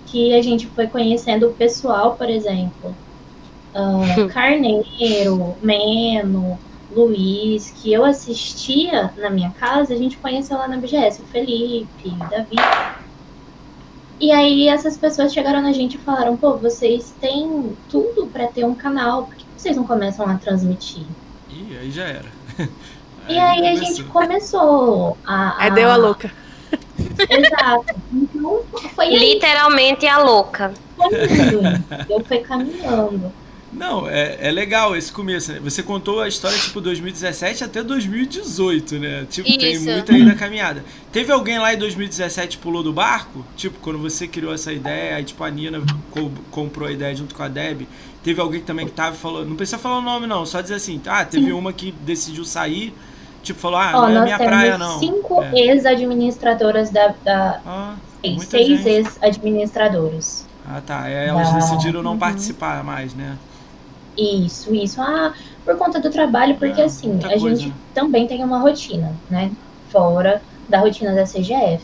que 0.05 0.33
a 0.33 0.41
gente 0.41 0.67
foi 0.67 0.87
conhecendo 0.87 1.49
o 1.49 1.53
pessoal, 1.53 2.15
por 2.15 2.29
exemplo, 2.29 2.95
ah, 3.73 4.27
Carneiro, 4.31 5.55
Meno, 5.61 6.59
Luiz, 7.05 7.71
que 7.71 7.93
eu 7.93 8.03
assistia 8.03 9.11
na 9.17 9.29
minha 9.29 9.51
casa, 9.51 9.93
a 9.93 9.97
gente 9.97 10.17
conheceu 10.17 10.57
lá 10.57 10.67
na 10.67 10.77
BGS, 10.77 11.21
o 11.21 11.25
Felipe, 11.25 12.09
o 12.09 12.29
Davi. 12.29 12.55
E 14.19 14.31
aí 14.31 14.67
essas 14.67 14.97
pessoas 14.97 15.31
chegaram 15.31 15.61
na 15.61 15.71
gente 15.71 15.95
e 15.95 15.99
falaram, 15.99 16.35
pô, 16.35 16.57
vocês 16.57 17.13
têm 17.21 17.77
tudo 17.89 18.27
pra 18.27 18.47
ter 18.47 18.65
um 18.65 18.73
canal, 18.73 19.25
por 19.25 19.35
que 19.35 19.45
vocês 19.55 19.77
não 19.77 19.85
começam 19.85 20.27
a 20.27 20.35
transmitir? 20.35 21.03
Ih, 21.49 21.77
aí 21.79 21.91
já 21.91 22.05
era. 22.05 22.31
E 23.29 23.37
aí 23.37 23.59
a 23.59 23.73
começou. 23.73 23.85
gente 23.85 24.03
começou 24.05 25.17
a. 25.25 25.63
Aí 25.63 25.71
deu 25.71 25.91
a 25.91 25.97
louca. 25.97 26.31
Exato. 27.29 27.95
Então 28.11 28.63
foi 28.95 29.05
aí 29.05 29.17
Literalmente 29.17 30.07
a 30.07 30.17
louca. 30.19 30.73
Eu 32.09 32.23
fui 32.23 32.39
caminhando. 32.39 33.31
Não, 33.73 34.07
é, 34.07 34.37
é 34.39 34.49
legal 34.51 34.95
esse 34.95 35.11
começo, 35.11 35.51
né? 35.51 35.59
Você 35.61 35.83
contou 35.83 36.21
a 36.21 36.27
história, 36.27 36.57
tipo, 36.57 36.79
2017 36.79 37.65
até 37.65 37.83
2018, 37.83 38.97
né? 38.97 39.25
Tipo, 39.29 39.47
tem 39.57 39.73
Isso. 39.73 39.83
muito 39.89 40.11
aí 40.11 40.23
na 40.23 40.35
caminhada. 40.35 40.83
Teve 41.11 41.31
alguém 41.33 41.59
lá 41.59 41.73
em 41.73 41.77
2017 41.77 42.57
que 42.57 42.63
pulou 42.63 42.81
do 42.81 42.93
barco? 42.93 43.45
Tipo, 43.57 43.77
quando 43.79 43.99
você 43.99 44.25
criou 44.25 44.53
essa 44.53 44.71
ideia, 44.71 45.17
aí, 45.17 45.23
tipo, 45.23 45.43
a 45.43 45.49
Nina 45.49 45.81
co- 46.11 46.31
comprou 46.49 46.87
a 46.87 46.91
ideia 46.91 47.13
junto 47.13 47.35
com 47.35 47.43
a 47.43 47.49
Deb. 47.49 47.81
Teve 48.23 48.39
alguém 48.39 48.61
também 48.61 48.85
que 48.85 48.93
tava 48.93 49.15
falando. 49.15 49.49
Não 49.49 49.55
precisa 49.57 49.77
falar 49.77 49.99
o 49.99 50.01
nome, 50.01 50.27
não. 50.27 50.45
Só 50.45 50.61
dizer 50.61 50.75
assim, 50.75 51.01
ah, 51.05 51.25
teve 51.25 51.51
uma 51.51 51.73
que 51.73 51.91
decidiu 51.91 52.45
sair. 52.45 52.93
Tipo, 53.43 53.59
falou, 53.59 53.79
ah, 53.79 53.91
Ó, 53.95 54.09
não 54.09 54.21
é 54.21 54.23
minha 54.23 54.37
praia, 54.37 54.77
não. 54.77 54.97
cinco 54.99 55.43
É. 55.43 55.51
ex-administradoras 55.59 56.89
da. 56.89 57.13
da 57.23 57.61
Ah, 57.65 57.95
seis, 58.21 58.35
muita 58.37 58.57
ex-administradoras. 58.57 60.45
Ah, 60.69 60.81
tá. 60.85 61.03
Aí 61.03 61.13
elas 61.13 61.49
Da- 61.51 61.59
decidiram 61.59 62.01
não 62.03 62.11
Uhum. 62.13 62.17
participar 62.19 62.83
mais, 62.83 63.13
né? 63.13 63.37
Isso, 64.17 64.73
isso. 64.73 65.01
Ah, 65.01 65.33
por 65.63 65.77
conta 65.77 65.99
do 65.99 66.09
trabalho, 66.09 66.55
porque 66.57 66.81
Ah, 66.81 66.85
assim, 66.85 67.19
a 67.23 67.39
coisa, 67.39 67.55
gente 67.55 67.73
também 67.93 68.27
tem 68.27 68.43
uma 68.43 68.59
rotina, 68.59 69.13
né? 69.29 69.51
Fora 69.89 70.41
da 70.67 70.79
rotina 70.79 71.13
da 71.13 71.23
CGF. 71.25 71.83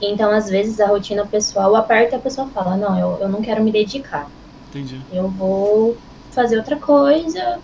Então, 0.00 0.30
às 0.30 0.48
vezes, 0.48 0.78
a 0.80 0.86
rotina 0.86 1.24
pessoal 1.26 1.74
aperta 1.74 2.14
e 2.16 2.18
a 2.18 2.20
pessoa 2.20 2.46
fala, 2.48 2.76
não, 2.76 2.98
eu, 2.98 3.18
eu 3.22 3.28
não 3.28 3.40
quero 3.40 3.62
me 3.64 3.72
dedicar. 3.72 4.28
Entendi. 4.68 5.00
Eu 5.10 5.28
vou 5.28 5.96
fazer 6.30 6.58
outra 6.58 6.76
coisa, 6.76 7.58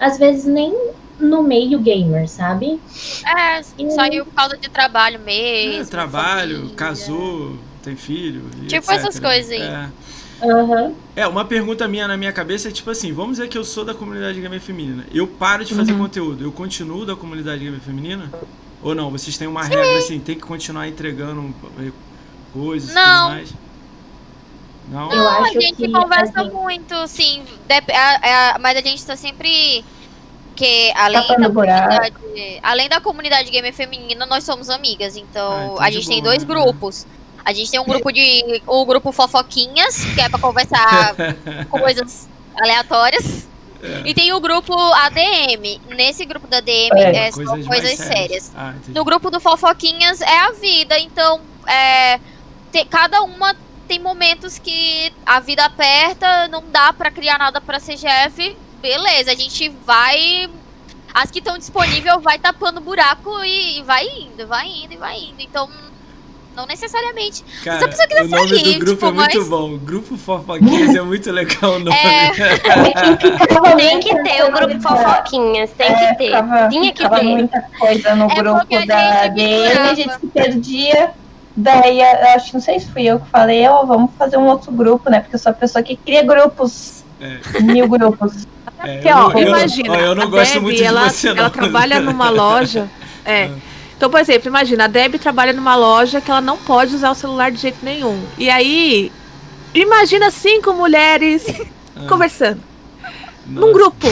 às 0.00 0.18
vezes 0.18 0.46
nem 0.46 0.74
no 1.20 1.42
meio 1.42 1.78
gamer, 1.80 2.28
sabe? 2.28 2.80
É, 3.26 3.62
saiu 3.90 4.24
por 4.24 4.32
causa 4.34 4.56
de 4.56 4.68
trabalho 4.70 5.20
mesmo. 5.20 5.82
É, 5.82 5.84
trabalho, 5.84 6.56
família. 6.56 6.76
casou, 6.76 7.56
tem 7.82 7.96
filho. 7.96 8.44
e 8.62 8.66
Tipo 8.66 8.90
etc, 8.90 8.94
essas 8.94 9.20
né? 9.20 9.28
coisas 9.28 9.50
aí. 9.50 9.60
É. 9.62 9.88
Aham. 10.42 10.94
É, 11.16 11.26
uma 11.26 11.44
pergunta 11.44 11.88
minha 11.88 12.06
na 12.06 12.16
minha 12.16 12.32
cabeça 12.32 12.68
é 12.68 12.70
tipo 12.72 12.88
assim, 12.90 13.12
vamos 13.12 13.38
dizer 13.38 13.48
que 13.48 13.58
eu 13.58 13.64
sou 13.64 13.84
da 13.84 13.92
comunidade 13.94 14.40
gamer 14.40 14.60
feminina. 14.60 15.04
Eu 15.12 15.26
paro 15.26 15.64
de 15.64 15.74
fazer 15.74 15.94
conteúdo, 15.96 16.44
eu 16.44 16.52
continuo 16.52 17.04
da 17.04 17.16
comunidade 17.16 17.64
gamer 17.64 17.80
feminina? 17.80 18.30
Ou 18.82 18.94
não? 18.94 19.10
Vocês 19.10 19.36
têm 19.36 19.48
uma 19.48 19.64
regra 19.64 19.98
assim, 19.98 20.20
tem 20.20 20.36
que 20.36 20.42
continuar 20.42 20.86
entregando 20.86 21.52
eh, 21.80 21.90
coisas 22.52 22.90
e 22.90 22.94
Não. 22.94 23.22
tudo 23.22 23.34
mais? 23.34 23.54
Não? 24.90 25.10
Eu 25.12 25.18
Não, 25.18 25.28
a 25.28 25.38
acho 25.40 25.60
gente 25.60 25.76
que 25.76 25.92
conversa 25.92 26.44
muito, 26.44 26.94
assim, 26.94 27.42
dep- 27.66 27.90
a- 27.90 28.54
a- 28.54 28.58
mas 28.58 28.76
a 28.78 28.80
gente 28.80 29.04
tá 29.04 29.16
sempre. 29.16 29.84
Que 30.56 30.90
além 30.96 31.20
da, 31.20 31.26
Tapando 31.28 31.52
buraco. 31.52 31.88
comunidade, 31.88 32.60
além 32.64 32.88
da 32.88 33.00
comunidade 33.00 33.50
gamer 33.50 33.72
feminina, 33.72 34.26
nós 34.26 34.42
somos 34.44 34.68
amigas. 34.68 35.14
Ah, 35.14 35.20
Então, 35.20 35.64
então 35.74 35.80
a 35.80 35.90
gente 35.90 36.08
tem 36.08 36.20
boa, 36.20 36.30
dois 36.30 36.42
né? 36.42 36.48
grupos. 36.48 37.06
A 37.48 37.52
gente 37.54 37.70
tem 37.70 37.80
um 37.80 37.84
grupo 37.84 38.12
de. 38.12 38.60
O 38.66 38.84
grupo 38.84 39.10
Fofoquinhas, 39.10 40.04
que 40.14 40.20
é 40.20 40.28
pra 40.28 40.38
conversar 40.38 41.14
coisas 41.70 42.28
aleatórias. 42.54 43.48
É. 43.82 44.02
E 44.04 44.12
tem 44.12 44.34
o 44.34 44.40
grupo 44.40 44.74
ADM. 44.76 45.80
Nesse 45.96 46.26
grupo 46.26 46.46
da 46.46 46.58
ADM 46.58 46.90
É, 46.94 47.28
é, 47.28 47.32
são 47.32 47.62
Coisas 47.64 47.96
sérias. 47.96 48.52
Ah. 48.54 48.74
No 48.88 49.02
grupo 49.02 49.30
do 49.30 49.40
Fofoquinhas 49.40 50.20
é 50.20 50.38
a 50.40 50.50
vida, 50.52 50.98
então 50.98 51.40
é, 51.66 52.20
te- 52.70 52.84
cada 52.84 53.22
uma 53.22 53.56
tem 53.86 53.98
momentos 53.98 54.58
que 54.58 55.10
a 55.24 55.40
vida 55.40 55.64
aperta, 55.64 56.48
não 56.48 56.62
dá 56.70 56.92
pra 56.92 57.10
criar 57.10 57.38
nada 57.38 57.62
pra 57.62 57.80
CGF, 57.80 58.54
beleza, 58.82 59.32
a 59.32 59.34
gente 59.34 59.70
vai. 59.86 60.50
As 61.14 61.30
que 61.30 61.38
estão 61.38 61.56
disponíveis 61.56 62.22
vai 62.22 62.38
tapando 62.38 62.78
buraco 62.82 63.42
e, 63.42 63.78
e 63.78 63.82
vai 63.84 64.04
indo, 64.06 64.46
vai 64.46 64.66
indo 64.68 64.92
e 64.92 64.96
vai 64.98 65.18
indo. 65.18 65.40
Então, 65.40 65.70
não 66.58 66.66
necessariamente. 66.66 67.44
Cara, 67.62 67.84
a 67.84 67.88
pessoa 67.88 68.08
quiser 68.08 68.24
o 68.24 68.28
nome 68.28 68.48
sair, 68.48 68.72
do 68.74 68.78
grupo 68.80 68.94
tipo, 68.94 69.06
é 69.06 69.12
muito 69.12 69.38
mas- 69.38 69.48
bom. 69.48 69.78
Grupo 69.78 70.16
Fofoquinhas 70.16 70.94
é 70.96 71.02
muito 71.02 71.30
legal 71.30 71.70
o 71.74 71.78
nome. 71.78 71.96
É. 71.96 72.30
Tem 73.76 74.00
que 74.00 74.22
ter 74.24 74.44
o 74.44 74.52
grupo 74.52 74.80
fofoquinhas, 74.80 75.70
tem 75.78 75.86
É, 75.86 75.94
que 76.08 76.14
ter. 76.18 76.24
ficava, 76.26 76.68
Tinha 76.68 76.92
que 76.92 77.08
ter. 77.08 77.22
muita 77.22 77.62
coisa 77.78 78.14
no 78.16 78.24
É 78.24 78.28
porque 78.28 78.42
grupo 78.42 78.86
da 78.86 79.22
gente 79.24 79.34
DM, 79.34 79.78
a 79.78 79.94
gente 79.94 80.14
se 80.20 80.26
perdia. 80.26 81.10
Daí, 81.56 82.00
eu 82.00 82.28
acho, 82.34 82.54
não 82.54 82.60
sei 82.60 82.78
se 82.80 82.90
fui 82.90 83.04
eu 83.04 83.18
que 83.20 83.28
falei, 83.30 83.66
ó, 83.68 83.84
vamos 83.84 84.10
fazer 84.18 84.36
um 84.36 84.46
outro 84.46 84.70
grupo, 84.72 85.08
né? 85.10 85.20
Porque 85.20 85.34
eu 85.36 85.38
sou 85.40 85.50
a 85.50 85.54
pessoa 85.54 85.82
que 85.82 85.96
cria 85.96 86.22
grupos, 86.22 87.04
É, 87.20 87.60
mil 87.60 87.88
grupos. 87.88 88.46
é, 88.84 88.94
Porque, 88.94 89.08
eu 89.08 89.16
ó, 89.16 89.28
não- 89.30 89.40
eu, 89.40 89.48
imagina, 89.48 89.92
ó, 89.92 89.96
eu 89.96 90.14
não 90.14 90.22
a 90.24 90.26
gosto 90.26 90.52
Debbie, 90.54 90.64
muito 90.64 90.82
ela, 90.84 91.06
de 91.08 91.14
você, 91.14 91.28
não. 91.30 91.36
ela 91.38 91.50
trabalha 91.50 92.00
numa 92.00 92.30
loja. 92.30 92.88
É. 93.24 93.50
Então, 93.98 94.08
por 94.08 94.20
exemplo, 94.20 94.48
imagina, 94.48 94.84
a 94.84 94.86
Deb 94.86 95.16
trabalha 95.16 95.52
numa 95.52 95.74
loja 95.74 96.20
que 96.20 96.30
ela 96.30 96.40
não 96.40 96.56
pode 96.56 96.94
usar 96.94 97.10
o 97.10 97.14
celular 97.14 97.50
de 97.50 97.58
jeito 97.58 97.84
nenhum. 97.84 98.24
E 98.38 98.48
aí, 98.48 99.12
imagina 99.74 100.30
cinco 100.30 100.72
mulheres 100.72 101.44
Ah, 101.98 102.06
conversando 102.08 102.62
nossa. 103.46 103.66
num 103.66 103.72
grupo. 103.72 104.06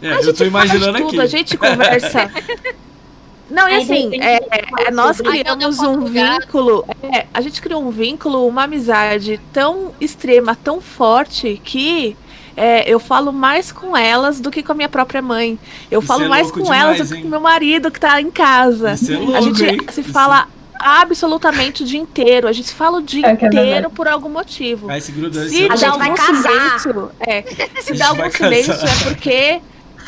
É, 0.00 0.12
a 0.12 0.14
eu 0.16 0.22
gente 0.22 0.36
tô 0.36 0.44
imaginando 0.44 0.98
tudo, 0.98 1.08
aqui. 1.08 1.20
a 1.20 1.26
gente 1.26 1.56
conversa. 1.56 2.30
Não, 3.50 3.68
e 3.68 3.74
assim, 3.74 4.10
é, 4.22 4.36
é, 4.86 4.90
nós 4.90 5.20
criamos 5.20 5.78
um 5.78 6.00
vínculo, 6.00 6.84
é, 7.02 7.26
a 7.32 7.40
gente 7.42 7.60
criou 7.60 7.82
um 7.82 7.90
vínculo, 7.90 8.46
uma 8.46 8.64
amizade 8.64 9.38
tão 9.52 9.92
extrema, 10.00 10.56
tão 10.56 10.80
forte, 10.80 11.60
que 11.62 12.16
é, 12.56 12.88
eu 12.90 12.98
falo 13.00 13.32
mais 13.32 13.72
com 13.72 13.96
elas 13.96 14.40
do 14.40 14.50
que 14.50 14.62
com 14.62 14.72
a 14.72 14.74
minha 14.74 14.88
própria 14.88 15.20
mãe. 15.22 15.58
Eu 15.90 16.00
Isso 16.00 16.06
falo 16.08 16.24
é 16.24 16.28
mais 16.28 16.50
com 16.50 16.62
demais, 16.62 16.82
elas 16.82 16.98
do 17.00 17.06
que 17.08 17.14
hein? 17.16 17.22
com 17.22 17.28
meu 17.28 17.40
marido 17.40 17.90
que 17.90 17.98
tá 18.00 18.20
em 18.20 18.30
casa. 18.30 18.92
Isso 18.92 19.12
é 19.12 19.16
louco, 19.16 19.34
a 19.36 19.40
gente 19.40 19.64
hein? 19.64 19.80
se 19.90 20.00
Isso- 20.00 20.12
fala 20.12 20.48
absolutamente 20.78 21.82
o 21.82 21.86
dia 21.86 21.98
inteiro. 22.00 22.46
A 22.46 22.52
gente 22.52 22.68
se 22.68 22.74
fala 22.74 22.98
o 22.98 23.02
dia 23.02 23.26
É 23.26 23.30
é 23.30 23.32
inteiro 23.32 23.90
por 23.90 24.06
algum 24.06 24.28
motivo. 24.28 24.86
Vai 24.88 25.00
se. 25.00 25.12
Se 25.12 25.68
dá 25.68 25.90
algum 25.90 26.16
silêncio, 26.16 27.10
é, 27.20 27.42
se 27.80 27.94
dá 27.94 28.08
algum 28.08 28.30
silêncio 28.30 28.72
é 28.72 29.04
porque 29.04 29.60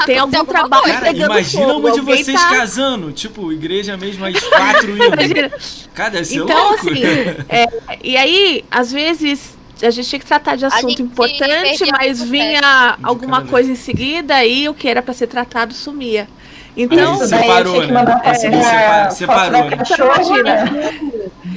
tem 0.04 0.18
algum 0.18 0.44
trabalho 0.44 0.82
coisa. 0.82 0.98
Cara, 1.00 1.12
pegando 1.12 1.32
imagina 1.32 1.66
fogo. 1.66 1.78
uma 1.80 1.92
de 1.92 2.00
vocês 2.02 2.40
tá- 2.40 2.50
casando. 2.50 3.12
Tipo, 3.12 3.50
igreja 3.52 3.96
mesmo, 3.96 4.24
as 4.26 4.38
quatro. 4.40 4.90
Imagina. 5.02 5.50
Cara, 5.94 6.10
deve 6.10 6.24
ser 6.26 6.36
Então, 6.42 6.68
louco. 6.68 6.90
assim, 6.90 7.02
é, 7.48 7.66
e 8.02 8.16
aí, 8.16 8.64
às 8.70 8.92
vezes, 8.92 9.55
a 9.82 9.90
gente 9.90 10.08
tinha 10.08 10.18
que 10.18 10.26
tratar 10.26 10.56
de 10.56 10.64
assunto 10.64 11.02
importante, 11.02 11.84
mas 11.92 12.22
vinha 12.22 12.96
alguma 13.02 13.44
coisa 13.44 13.70
em 13.70 13.76
seguida 13.76 14.44
e 14.44 14.68
o 14.68 14.74
que 14.74 14.88
era 14.88 15.02
pra 15.02 15.12
ser 15.14 15.26
tratado 15.26 15.74
sumia. 15.74 16.28
Então, 16.76 17.20
eu 17.20 17.26
separou, 17.26 17.74
tinha 17.74 17.86
que 17.86 17.92
né? 17.92 18.04
da- 18.04 18.34
separa- 18.34 19.02
foto 19.08 19.14
separou, 19.14 19.64
né? 19.70 19.76
cachorra, 19.78 20.22
Imagina. 20.22 20.64
né? 20.64 21.00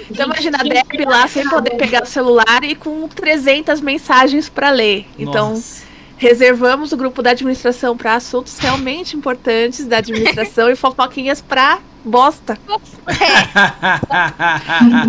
então 0.10 0.26
imagina 0.28 0.58
a 0.60 0.64
Deb 0.64 1.06
lá 1.06 1.28
sem 1.28 1.48
poder 1.50 1.72
pegar 1.72 2.04
o 2.04 2.06
celular 2.06 2.64
e 2.64 2.74
com 2.74 3.06
300 3.10 3.82
mensagens 3.82 4.48
pra 4.48 4.70
ler. 4.70 5.06
Então, 5.18 5.50
Nossa. 5.52 5.84
Reservamos 6.20 6.92
o 6.92 6.98
grupo 6.98 7.24
da 7.24 7.32
administração 7.32 7.96
pra 7.98 8.16
assuntos 8.16 8.60
realmente 8.60 9.16
importantes 9.16 9.86
da 9.86 9.98
administração 10.00 10.70
e 10.70 10.76
fofoquinhas 10.76 11.42
pra 11.42 11.80
bosta. 12.04 12.58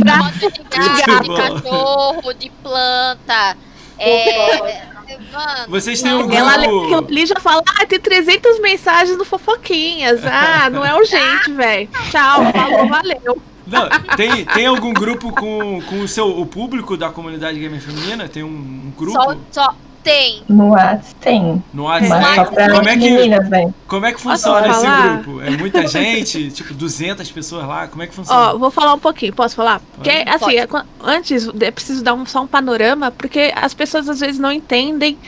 Pra 0.01 0.19
Gosta 0.19 0.51
de 0.51 0.63
gato, 0.63 1.23
de 1.23 1.37
cachorro, 1.37 2.33
de 2.33 2.51
planta. 2.63 3.57
É, 3.99 4.87
mano, 5.33 5.69
Vocês 5.69 6.01
têm 6.01 6.15
um 6.15 6.31
Ela 6.33 6.57
grupo. 6.59 6.85
aquilo 6.85 7.07
ali 7.07 7.27
já 7.27 7.37
fala, 7.41 7.63
ah, 7.67 7.87
tem 7.87 8.01
300 8.01 8.61
mensagens 8.61 9.19
no 9.19 9.25
Fofoquinhas. 9.25 10.25
Ah, 10.25 10.71
não 10.71 10.85
é 10.85 10.95
urgente, 10.95 11.53
velho. 11.53 11.89
Tchau, 12.11 12.53
falou, 12.53 12.89
valeu. 12.89 13.43
Não, 13.67 13.89
tem, 14.17 14.45
tem 14.45 14.67
algum 14.67 14.93
grupo 14.93 15.33
com, 15.33 15.83
com 15.83 16.01
o 16.01 16.09
seu 16.09 16.29
o 16.29 16.47
público 16.47 16.97
da 16.97 17.11
comunidade 17.11 17.59
gamer 17.59 17.81
feminina? 17.81 18.29
Tem 18.29 18.43
um, 18.43 18.49
um 18.49 18.93
grupo 18.97 19.13
só, 19.13 19.37
só 19.51 19.75
tem. 20.03 20.43
No 20.49 20.71
WhatsApp 20.71 21.15
tem, 21.21 21.63
no 21.73 21.85
só 21.85 22.45
pra 22.47 22.71
Como 22.71 22.89
é 22.89 22.97
que- 22.97 23.11
meninas, 23.11 23.49
velho. 23.49 23.75
Como 23.87 24.07
é 24.07 24.13
que 24.13 24.21
funciona 24.21 24.69
esse 24.69 24.87
grupo? 24.87 25.41
É 25.43 25.51
muita 25.51 25.87
gente? 25.87 26.51
tipo, 26.53 26.75
200 26.75 27.31
pessoas 27.31 27.67
lá? 27.67 27.87
Como 27.89 28.03
é 28.03 28.07
que 28.07 28.15
funciona? 28.15 28.53
Ó, 28.55 28.59
vou 28.59 28.71
falar 28.71 28.95
um 28.95 28.99
pouquinho, 28.99 29.33
posso 29.33 29.55
falar? 29.55 29.81
Porque, 29.95 30.11
Pode. 30.11 30.31
assim, 30.31 30.67
Pode. 30.67 30.85
é 30.85 30.85
antes, 31.03 31.49
é 31.61 31.71
preciso 31.71 32.03
dar 32.03 32.15
um, 32.15 32.25
só 32.27 32.43
um 32.43 32.47
panorama, 32.47 33.11
porque 33.11 33.53
as 33.55 33.75
pessoas 33.75 34.09
às 34.09 34.21
vezes 34.21 34.39
não 34.39 34.53
entendem 34.53 35.19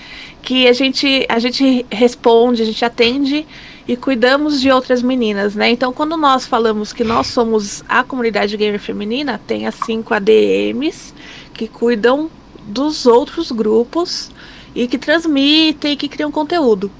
que 0.42 0.66
a 0.66 0.72
gente, 0.72 1.24
a 1.28 1.38
gente 1.38 1.86
responde, 1.90 2.62
a 2.62 2.64
gente 2.66 2.84
atende 2.84 3.46
e 3.86 3.96
cuidamos 3.96 4.60
de 4.60 4.70
outras 4.70 5.02
meninas, 5.02 5.54
né? 5.54 5.70
Então, 5.70 5.92
quando 5.92 6.16
nós 6.16 6.46
falamos 6.46 6.92
que 6.92 7.04
nós 7.04 7.26
somos 7.28 7.82
a 7.88 8.02
comunidade 8.02 8.56
gamer 8.56 8.80
feminina, 8.80 9.40
tem 9.46 9.66
as 9.66 9.74
cinco 9.84 10.14
ADMs 10.14 11.12
que 11.52 11.68
cuidam 11.68 12.30
dos 12.64 13.06
outros 13.06 13.50
grupos 13.50 14.30
e 14.74 14.86
que 14.88 14.98
transmitem, 14.98 15.96
que 15.96 16.08
criam 16.08 16.30
conteúdo. 16.30 16.90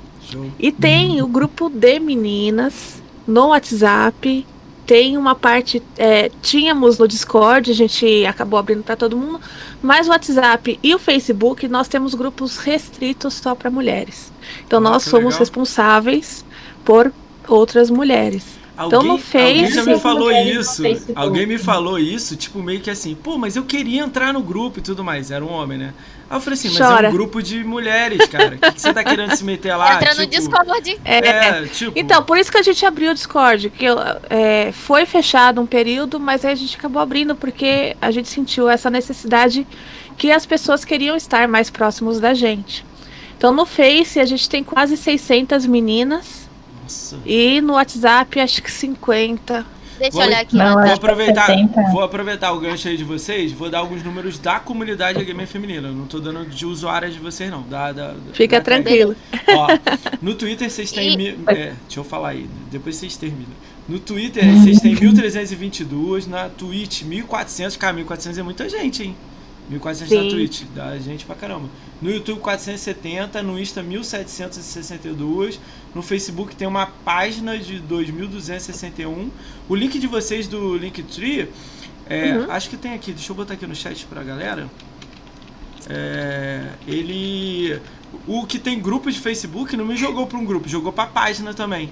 E 0.59 0.73
tem 0.73 1.21
o 1.23 1.27
grupo 1.27 1.69
de 1.69 1.99
meninas 2.01 3.03
no 3.27 3.49
WhatsApp. 3.49 4.47
Tem 4.87 5.17
uma 5.17 5.35
parte. 5.35 5.83
é, 5.97 6.31
tínhamos 6.43 6.99
no 6.99 7.07
Discord, 7.07 7.71
a 7.71 7.75
gente 7.75 8.27
acabou 8.27 8.59
abrindo 8.59 8.83
para 8.83 8.97
todo 8.97 9.17
mundo. 9.17 9.41
Mas 9.81 10.07
o 10.07 10.11
WhatsApp 10.11 10.79
e 10.83 10.95
o 10.95 10.99
Facebook, 10.99 11.69
nós 11.69 11.87
temos 11.89 12.15
grupos 12.15 12.57
restritos 12.59 13.35
só 13.35 13.55
para 13.55 13.71
mulheres. 13.71 14.33
Então 14.67 14.81
Ah, 14.83 14.91
nós 14.91 15.05
somos 15.05 15.35
legal. 15.35 15.39
responsáveis 15.41 16.45
por 16.85 17.13
outras 17.47 17.91
mulheres. 17.91 18.61
Alguém, 18.77 18.99
Então, 18.99 19.03
no 19.03 19.11
alguém 19.13 19.71
já 19.71 19.85
me 19.85 19.99
falou 19.99 20.31
isso. 20.33 20.83
Alguém 21.15 21.47
me 21.47 21.59
falou 21.59 21.99
isso, 21.99 22.37
tipo, 22.37 22.63
meio 22.63 22.81
que 22.81 22.91
assim, 22.91 23.15
pô, 23.15 23.37
mas 23.39 23.55
eu 23.55 23.65
queria 23.65 24.03
entrar 24.03 24.33
no 24.33 24.43
grupo 24.43 24.79
e 24.79 24.83
tudo 24.83 25.05
mais. 25.05 25.31
Era 25.31 25.45
um 25.45 25.51
homem, 25.51 25.79
né? 25.79 25.95
Aí 26.33 26.37
eu 26.39 26.41
falei 26.41 26.59
assim, 26.59 26.69
mas 26.69 26.81
é 26.81 26.85
Chora. 26.87 27.09
um 27.11 27.13
grupo 27.13 27.43
de 27.43 27.63
mulheres, 27.63 28.27
cara. 28.27 28.55
O 28.55 28.59
que, 28.59 28.73
que 28.73 28.81
você 28.81 28.95
tá 28.95 29.05
querendo 29.05 29.37
se 29.37 29.45
meter 29.45 29.77
lá? 29.77 29.97
Entra 29.97 30.15
no 30.15 30.27
tipo, 30.27 30.31
Discord. 30.31 31.01
É, 31.05 31.19
É, 31.29 31.67
tipo. 31.67 31.93
Então, 31.95 32.23
por 32.23 32.39
isso 32.39 32.51
que 32.51 32.57
a 32.57 32.63
gente 32.63 32.87
abriu 32.87 33.11
o 33.11 33.15
Discord, 33.15 33.69
que 33.69 33.85
é, 34.31 34.73
foi 34.73 35.05
fechado 35.05 35.61
um 35.61 35.67
período, 35.67 36.19
mas 36.19 36.43
aí 36.43 36.53
a 36.53 36.55
gente 36.55 36.75
acabou 36.75 37.03
abrindo 37.03 37.37
porque 37.37 37.95
a 38.01 38.11
gente 38.11 38.31
sentiu 38.31 38.67
essa 38.67 38.89
necessidade 38.89 39.67
que 40.17 40.33
as 40.33 40.47
pessoas 40.47 40.87
queriam 40.87 41.15
estar 41.17 41.47
mais 41.47 41.69
próximos 41.69 42.19
da 42.19 42.33
gente. 42.33 42.83
Então, 43.37 43.53
no 43.53 43.67
Face, 43.67 44.19
a 44.19 44.25
gente 44.25 44.49
tem 44.49 44.65
quase 44.65 44.97
600 44.97 45.67
meninas 45.67 46.49
Nossa. 46.83 47.19
e 47.27 47.61
no 47.61 47.75
WhatsApp, 47.75 48.41
acho 48.41 48.63
que 48.63 48.71
50. 48.71 49.67
Deixa 50.03 50.13
Vou- 50.17 50.23
eu 50.23 50.29
olhar 50.29 50.41
aqui. 50.41 50.57
Não. 50.57 50.75
Vou 50.83 50.93
aproveitar, 50.93 51.47
70. 51.47 51.83
vou 51.93 52.03
aproveitar 52.03 52.53
o 52.53 52.59
gancho 52.59 52.89
aí 52.89 52.97
de 52.97 53.05
vocês, 53.05 53.53
vou 53.53 53.71
dar 53.71 53.79
alguns 53.79 54.03
números 54.03 54.37
da 54.39 54.59
comunidade 54.59 55.25
gamer 55.25 55.47
feminina. 55.47 55.89
Eu 55.89 55.95
não 55.95 56.07
tô 56.07 56.19
dando 56.19 56.45
de 56.45 56.67
usuárias 56.67 57.15
de 57.15 57.21
vocês, 57.21 57.49
não. 57.51 57.63
Da, 57.63 57.93
da, 57.93 58.09
da- 58.09 58.33
Fica 58.33 58.59
da- 58.59 58.65
tranquilo. 58.65 59.15
Ó, 59.49 59.69
no 60.21 60.35
Twitter 60.35 60.69
vocês 60.69 60.91
têm. 60.91 61.13
E- 61.13 61.17
mi- 61.17 61.39
é, 61.47 61.75
deixa 61.83 62.01
eu 62.01 62.05
falar 62.05 62.31
aí, 62.31 62.49
depois 62.71 62.97
vocês 62.97 63.17
terminam. 63.17 63.53
No 63.89 63.99
Twitter 64.01 64.45
vocês 64.59 64.81
têm 64.81 64.95
1322, 64.95 66.27
na 66.27 66.49
Twitch 66.49 67.03
1400. 67.03 67.77
Cara, 67.77 67.93
1400 67.93 68.39
é 68.39 68.43
muita 68.43 68.69
gente, 68.69 69.03
hein? 69.05 69.17
1400 69.69 70.09
Sim. 70.19 70.25
na 70.25 70.31
Twitch, 70.31 70.63
dá 70.75 70.99
gente 70.99 71.25
pra 71.25 71.35
caramba. 71.37 71.69
No 72.01 72.11
YouTube 72.11 72.41
470, 72.41 73.41
no 73.43 73.59
Insta 73.59 73.81
1762, 73.83 75.61
no 75.95 76.03
Facebook 76.03 76.55
tem 76.57 76.67
uma 76.67 76.87
página 76.87 77.57
de 77.57 77.79
2261. 77.79 79.31
O 79.69 79.75
link 79.75 79.99
de 79.99 80.07
vocês 80.07 80.47
do 80.49 80.77
Linktree, 80.77 81.49
é, 82.09 82.33
Uhum. 82.37 82.51
acho 82.51 82.69
que 82.69 82.77
tem 82.77 82.93
aqui, 82.95 83.13
deixa 83.13 83.31
eu 83.33 83.37
botar 83.37 83.55
aqui 83.55 83.67
no 83.67 83.75
chat 83.75 84.05
pra 84.07 84.23
galera. 84.23 84.69
É, 85.89 86.69
ele. 86.87 87.81
O 88.27 88.47
que 88.47 88.59
tem 88.59 88.79
grupo 88.79 89.11
de 89.11 89.19
Facebook 89.19 89.77
não 89.77 89.85
me 89.85 89.97
jogou 89.97 90.27
pra 90.27 90.39
um 90.39 90.45
grupo, 90.45 90.69
jogou 90.69 90.93
pra 90.93 91.07
página 91.07 91.55
também. 91.55 91.91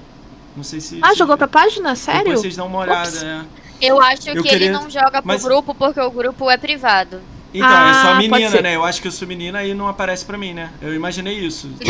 Não 0.56 0.62
sei 0.62 0.80
se. 0.80 0.98
Ah, 1.02 1.10
se- 1.10 1.16
jogou 1.16 1.36
pra 1.36 1.48
página? 1.48 1.94
Sério? 1.96 2.20
Depois 2.24 2.40
vocês 2.40 2.56
dão 2.56 2.66
uma 2.66 2.78
olhada, 2.80 3.08
Ups. 3.08 3.22
é. 3.22 3.44
Eu 3.80 4.00
acho 4.00 4.28
Eu 4.28 4.42
que 4.42 4.48
queria- 4.50 4.66
ele 4.66 4.70
não 4.70 4.90
joga 4.90 5.22
pro 5.22 5.26
mas- 5.26 5.42
grupo 5.42 5.74
porque 5.74 6.00
o 6.00 6.10
grupo 6.10 6.50
é 6.50 6.56
privado. 6.56 7.20
Então, 7.52 7.68
é 7.68 7.94
só 7.94 8.00
Ah, 8.00 8.14
pode 8.14 8.28
menina, 8.28 8.50
ser. 8.50 8.62
né? 8.62 8.76
Eu 8.76 8.84
acho 8.84 9.02
que 9.02 9.08
eu 9.08 9.12
sou 9.12 9.26
menina 9.26 9.64
e 9.64 9.74
não 9.74 9.88
aparece 9.88 10.24
pra 10.24 10.38
mim, 10.38 10.54
né? 10.54 10.70
Eu 10.80 10.94
imaginei 10.94 11.34
isso. 11.34 11.68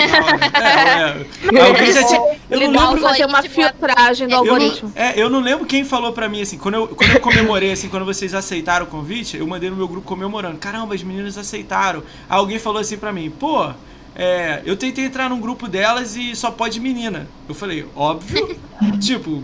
É, 0.60 1.58
é. 1.58 1.60
Alguém 1.66 1.92
já 1.92 2.04
tinha- 2.06 2.20
Eu 2.50 2.56
Ele 2.58 2.68
não 2.68 2.90
lembro. 2.94 3.02
fazer 3.08 3.24
uma 3.26 3.38
é- 3.40 3.42
filtragem 3.48 4.26
do 4.26 4.32
Eu 4.34 4.38
algoritmo. 4.38 4.92
não, 4.94 5.02
é, 5.02 5.12
eu 5.16 5.28
não 5.30 5.40
lembro 5.40 5.66
quem 5.66 5.84
falou 5.84 6.12
pra 6.12 6.28
mim 6.28 6.40
assim, 6.42 6.58
quando 6.58 6.74
eu, 6.74 6.88
quando 6.88 7.10
eu 7.12 7.20
comemorei, 7.20 7.72
assim, 7.72 7.88
quando 7.88 8.04
vocês 8.04 8.34
aceitaram 8.34 8.86
o 8.86 8.88
convite, 8.88 9.36
eu 9.36 9.46
mandei 9.46 9.70
no 9.70 9.76
meu 9.76 9.86
grupo 9.88 10.06
comemorando. 10.06 10.56
Caramba, 10.58 10.94
as 10.94 11.02
meninas 11.02 11.36
aceitaram. 11.38 12.02
Alguém 12.28 12.58
falou 12.58 12.80
assim 12.80 12.96
pra 12.96 13.12
mim, 13.12 13.30
pô, 13.30 13.70
é, 14.16 14.62
eu 14.64 14.76
tentei 14.76 15.04
entrar 15.04 15.28
num 15.30 15.40
grupo 15.40 15.68
delas 15.68 16.16
e 16.16 16.34
só 16.34 16.50
pode 16.50 16.80
menina. 16.80 17.28
Eu 17.48 17.54
falei, 17.54 17.86
óbvio. 17.94 18.58
tipo, 19.00 19.42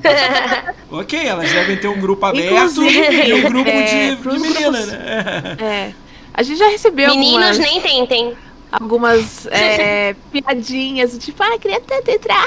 ok, 0.90 1.26
elas 1.26 1.50
devem 1.52 1.76
ter 1.76 1.88
um 1.88 2.00
grupo 2.00 2.24
aberto 2.26 2.52
Inclusive, 2.55 3.29
e 3.29 3.35
um 3.35 3.42
grupo 3.50 3.70
é, 3.70 3.83
de, 3.83 4.16
de 4.16 4.29
menina, 4.38 4.70
grupos- 4.70 4.87
né? 4.92 5.57
É. 5.61 5.92
A 6.37 6.42
gente 6.42 6.59
já 6.59 6.68
recebeu 6.68 7.09
Meninos 7.11 7.35
algumas, 7.35 7.59
nem 7.59 7.81
tentem. 7.81 8.35
algumas 8.70 9.46
é, 9.46 10.14
piadinhas, 10.31 11.16
tipo, 11.18 11.42
ah, 11.42 11.59
queria 11.59 11.81
tanto 11.81 12.11
entrar. 12.11 12.46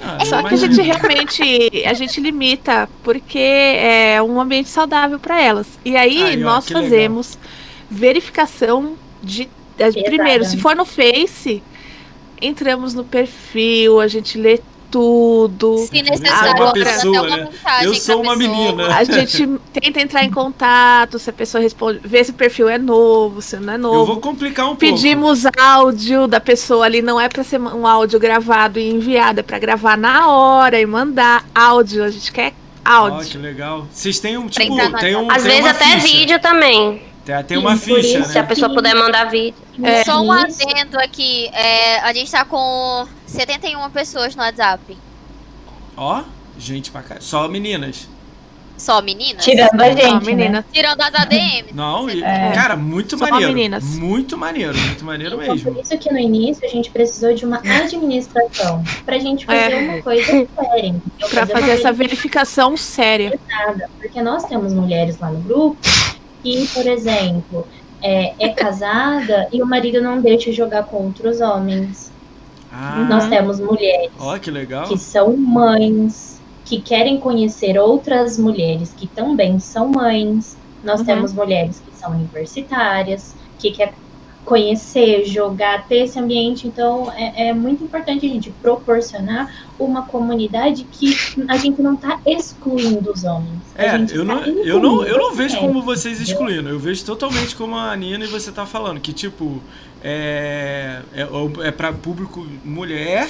Ah, 0.00 0.24
Só 0.24 0.42
que 0.44 0.54
a 0.54 0.56
gente 0.56 0.80
realmente, 0.80 1.42
a 1.84 1.92
gente 1.92 2.20
limita, 2.20 2.88
porque 3.02 3.38
é 3.38 4.22
um 4.22 4.40
ambiente 4.40 4.68
saudável 4.68 5.18
para 5.18 5.42
elas. 5.42 5.66
E 5.84 5.96
aí, 5.96 6.22
Aí, 6.22 6.36
ó, 6.36 6.44
nós 6.46 6.66
que 6.66 6.74
legal. 6.74 6.88
fazemos 6.88 7.36
verificação 7.90 8.94
de, 9.22 9.48
de- 9.76 10.04
Primeiro, 10.04 10.44
se 10.44 10.56
for 10.56 10.76
no 10.76 10.84
Face, 10.84 11.60
entramos 12.40 12.94
no 12.94 13.04
perfil, 13.04 14.00
a 14.00 14.06
gente 14.06 14.38
lê 14.38 14.60
tudo. 14.90 15.78
Se 15.78 16.02
necessário, 16.02 16.52
manda 16.58 16.70
até 16.70 16.84
pessoa, 16.84 17.22
uma 17.22 17.36
né? 17.36 17.48
Eu 17.82 17.94
sou 17.94 18.22
uma 18.22 18.36
pessoa. 18.36 18.36
menina. 18.36 18.96
A 18.96 19.04
gente 19.04 19.46
tenta 19.72 20.00
entrar 20.00 20.24
em 20.24 20.30
contato, 20.30 21.18
se 21.18 21.30
a 21.30 21.32
pessoa 21.32 21.62
responde, 21.62 22.00
vê 22.04 22.22
se 22.24 22.30
o 22.30 22.34
perfil 22.34 22.68
é 22.68 22.78
novo, 22.78 23.40
se 23.42 23.56
não 23.58 23.72
é 23.72 23.76
Eu 23.76 23.80
novo. 23.80 24.06
vou 24.06 24.20
complicar 24.20 24.66
um 24.66 24.68
pouco. 24.70 24.80
Pedimos 24.80 25.44
áudio 25.58 26.26
da 26.26 26.40
pessoa 26.40 26.84
ali, 26.84 27.02
não 27.02 27.20
é 27.20 27.28
pra 27.28 27.44
ser 27.44 27.60
um 27.60 27.86
áudio 27.86 28.18
gravado 28.18 28.78
e 28.78 28.90
enviado, 28.90 29.40
é 29.40 29.42
pra 29.42 29.58
gravar 29.58 29.96
na 29.96 30.28
hora 30.30 30.80
e 30.80 30.86
mandar 30.86 31.44
áudio. 31.54 32.02
A 32.04 32.10
gente 32.10 32.32
quer 32.32 32.52
Ó, 32.86 32.90
áudio. 32.90 33.28
que 33.30 33.38
legal. 33.38 33.86
Vocês 33.92 34.18
têm 34.18 34.38
um, 34.38 34.48
tipo, 34.48 34.58
tem 34.98 35.16
um 35.16 35.30
Às 35.30 35.42
tem 35.42 35.50
vezes 35.50 35.60
uma 35.60 35.70
até 35.70 35.84
ficha. 36.00 36.06
vídeo 36.06 36.40
também. 36.40 37.02
Tem, 37.28 37.44
tem 37.44 37.58
uma 37.58 37.74
Isso, 37.74 37.84
ficha, 37.84 38.20
isso 38.20 38.32
Se 38.32 38.38
a 38.38 38.42
né? 38.42 38.48
pessoa 38.48 38.72
puder 38.72 38.94
mandar 38.94 39.24
vídeo. 39.26 39.54
É, 39.82 40.02
Só 40.02 40.22
um 40.22 40.32
adendo 40.32 40.98
aqui. 40.98 41.46
é, 41.52 41.98
a 42.00 42.10
gente 42.14 42.30
tá 42.32 42.42
com 42.42 43.06
71 43.26 43.90
pessoas 43.90 44.34
no 44.34 44.42
WhatsApp. 44.42 44.96
Ó, 45.94 46.22
gente 46.58 46.90
pra 46.90 47.02
cá. 47.02 47.16
Só 47.20 47.46
meninas. 47.46 48.08
Só 48.78 49.02
meninas? 49.02 49.44
Tirando 49.44 49.78
a 49.78 49.90
gente, 49.90 50.24
menina. 50.24 50.50
né? 50.60 50.64
Tirando 50.72 51.00
as 51.02 51.12
ADM. 51.14 51.66
Não, 51.74 52.08
e- 52.08 52.22
É. 52.22 52.52
cara, 52.54 52.76
muito 52.76 53.18
Só 53.18 53.26
maneiro. 53.28 53.52
meninas. 53.52 53.84
Muito 53.84 54.38
maneiro, 54.38 54.78
muito 54.78 55.04
maneiro 55.04 55.34
Então, 55.42 55.54
mesmo. 55.54 55.74
por 55.74 55.82
isso 55.82 55.98
que 55.98 56.10
no 56.10 56.18
início 56.18 56.64
a 56.64 56.68
gente 56.70 56.88
precisou 56.90 57.34
de 57.34 57.44
uma 57.44 57.58
administração 57.58 58.82
pra 59.04 59.18
gente 59.18 59.44
fazer 59.44 59.72
É. 59.74 59.80
uma 59.90 60.02
coisa 60.02 60.24
séria. 60.24 60.94
Pra 61.28 61.42
uma 61.42 61.46
fazer 61.46 61.70
essa 61.72 61.92
verificação 61.92 62.74
séria. 62.76 63.38
Porque 64.00 64.22
nós 64.22 64.44
temos 64.44 64.72
mulheres 64.72 65.18
lá 65.18 65.28
no 65.30 65.40
grupo 65.40 65.76
que, 66.56 66.66
por 66.68 66.86
exemplo, 66.86 67.66
é, 68.02 68.34
é 68.46 68.48
casada 68.50 69.48
e 69.52 69.62
o 69.62 69.66
marido 69.66 70.00
não 70.00 70.20
deixa 70.20 70.50
jogar 70.52 70.84
contra 70.84 71.28
os 71.28 71.40
homens. 71.40 72.10
Ah, 72.72 73.06
Nós 73.08 73.26
temos 73.28 73.60
mulheres 73.60 74.10
ó, 74.18 74.38
que 74.38 74.50
legal. 74.50 74.84
que 74.84 74.98
são 74.98 75.36
mães, 75.36 76.40
que 76.64 76.80
querem 76.80 77.18
conhecer 77.18 77.78
outras 77.78 78.38
mulheres 78.38 78.92
que 78.94 79.06
também 79.06 79.58
são 79.58 79.88
mães. 79.88 80.56
Nós 80.82 81.00
Uhum. 81.00 81.06
temos 81.06 81.32
mulheres 81.32 81.80
que 81.80 81.96
são 81.96 82.12
universitárias, 82.12 83.34
que 83.58 83.70
quer 83.72 83.94
conhecer, 84.44 85.24
jogar, 85.24 85.86
ter 85.88 86.04
esse 86.04 86.18
ambiente. 86.18 86.66
Então, 86.66 87.10
é, 87.12 87.48
é 87.48 87.52
muito 87.54 87.84
importante 87.84 88.24
a 88.26 88.28
gente 88.28 88.50
proporcionar 88.50 89.48
uma 89.78 90.02
comunidade 90.02 90.84
que 90.90 91.16
a 91.48 91.56
gente 91.56 91.80
não 91.80 91.94
está 91.94 92.20
excluindo 92.26 93.10
os 93.12 93.24
homens. 93.24 93.58
É, 93.74 93.94
eu 93.96 94.26
tá 94.26 94.34
não, 94.34 94.42
eu, 94.44 94.80
não, 94.80 95.04
eu 95.04 95.18
não 95.18 95.34
vejo 95.34 95.56
É. 95.56 95.60
como 95.60 95.82
vocês 95.82 96.20
excluindo. 96.20 96.68
Eu 96.68 96.78
vejo 96.78 97.04
totalmente 97.04 97.54
como 97.54 97.76
a 97.76 97.94
Nina 97.96 98.24
e 98.24 98.28
você 98.28 98.50
tá 98.50 98.66
falando. 98.66 98.98
Que, 99.00 99.12
tipo, 99.12 99.62
é, 100.02 101.00
é, 101.14 101.28
é 101.68 101.70
pra 101.70 101.92
público 101.92 102.46
mulher. 102.64 103.28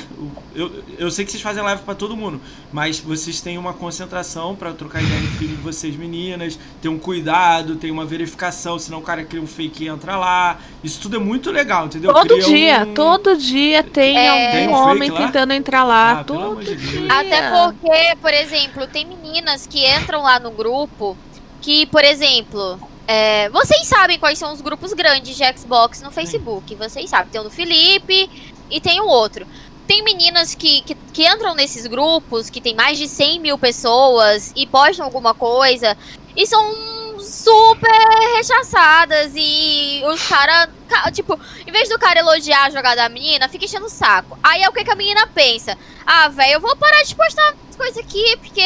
Eu, 0.54 0.70
eu 0.98 1.11
sei 1.11 1.24
que 1.24 1.30
vocês 1.30 1.42
fazem 1.42 1.62
live 1.62 1.82
pra 1.82 1.94
todo 1.94 2.16
mundo. 2.16 2.40
Mas 2.72 2.98
vocês 2.98 3.40
têm 3.40 3.56
uma 3.58 3.72
concentração 3.72 4.54
pra 4.54 4.72
trocar 4.72 5.02
ideia 5.02 5.20
entre 5.20 5.46
vocês 5.62 5.96
meninas. 5.96 6.58
Tem 6.80 6.90
um 6.90 6.98
cuidado, 6.98 7.76
tem 7.76 7.90
uma 7.90 8.04
verificação. 8.04 8.78
Senão 8.78 8.98
o 8.98 9.02
cara 9.02 9.24
cria 9.24 9.42
um 9.42 9.46
fake 9.46 9.84
e 9.84 9.88
entra 9.88 10.16
lá. 10.16 10.58
Isso 10.82 11.00
tudo 11.00 11.16
é 11.16 11.18
muito 11.18 11.50
legal, 11.50 11.87
entendeu? 11.87 12.12
Todo 12.12 12.28
Cria 12.28 12.46
dia, 12.46 12.87
um- 12.87 12.94
todo 12.94 13.37
dia 13.37 13.82
tem 13.82 14.16
É. 14.16 14.50
Tem 14.52 14.66
algum 14.66 14.74
um 14.76 14.78
homem 14.90 15.11
lá? 15.11 15.26
tentando 15.26 15.52
entrar 15.52 15.84
lá. 15.84 16.20
Ah, 16.20 16.24
pelo 16.38 16.51
todo 16.51 16.53
amor 16.53 16.64
de 16.64 16.74
Deus. 16.77 17.11
Até 17.11 17.51
porque, 17.51 18.16
por 18.20 18.33
exemplo, 18.33 18.87
tem 18.87 19.05
meninas 19.05 19.66
que 19.66 19.87
entram 19.87 20.22
lá 20.22 20.38
no 20.38 20.51
grupo 20.51 21.16
que, 21.61 21.87
por 21.87 22.05
exemplo, 22.05 22.79
é, 23.07 23.48
vocês 23.51 23.87
sabem 23.87 24.18
quais 24.18 24.38
são 24.38 24.53
os 24.53 24.61
grupos 24.61 24.92
grandes 24.92 25.37
de 25.37 25.59
Xbox 25.59 26.01
no 26.03 26.11
Facebook. 26.11 26.74
Vocês 26.74 27.09
sabem. 27.11 27.31
Tem 27.31 27.40
o 27.40 27.44
do 27.44 27.51
Felipe 27.51 28.31
e 28.70 28.81
tem 28.81 29.01
o 29.01 29.07
outro. 29.07 29.46
Tem 29.87 30.03
meninas 30.03 30.55
que, 30.55 30.83
que, 30.83 30.94
que 31.12 31.27
entram 31.27 31.55
nesses 31.55 31.87
grupos, 31.87 32.51
que 32.51 32.61
tem 32.61 32.74
mais 32.74 32.98
de 32.98 33.09
100 33.09 33.40
mil 33.40 33.59
pessoas 33.59 34.53
e 34.55 34.66
postam 34.66 35.07
alguma 35.07 35.33
coisa 35.33 35.96
e 36.37 36.46
são 36.46 36.97
super 37.28 38.36
rechaçadas 38.36 39.32
e 39.36 40.02
os 40.06 40.22
caras, 40.26 40.68
tipo, 41.12 41.38
em 41.66 41.70
vez 41.70 41.88
do 41.88 41.98
cara 41.98 42.20
elogiar 42.20 42.64
a 42.64 42.70
jogada 42.70 43.02
da 43.02 43.08
menina, 43.08 43.48
fica 43.48 43.66
enchendo 43.66 43.86
o 43.86 43.90
saco. 43.90 44.38
Aí 44.42 44.62
é 44.62 44.68
o 44.68 44.72
que, 44.72 44.82
que 44.82 44.90
a 44.90 44.96
menina 44.96 45.26
pensa? 45.26 45.76
Ah, 46.06 46.28
velho, 46.28 46.54
eu 46.54 46.60
vou 46.60 46.74
parar 46.76 47.02
de 47.02 47.14
postar 47.14 47.54
as 47.68 47.76
coisas 47.76 47.98
aqui, 47.98 48.36
porque 48.38 48.62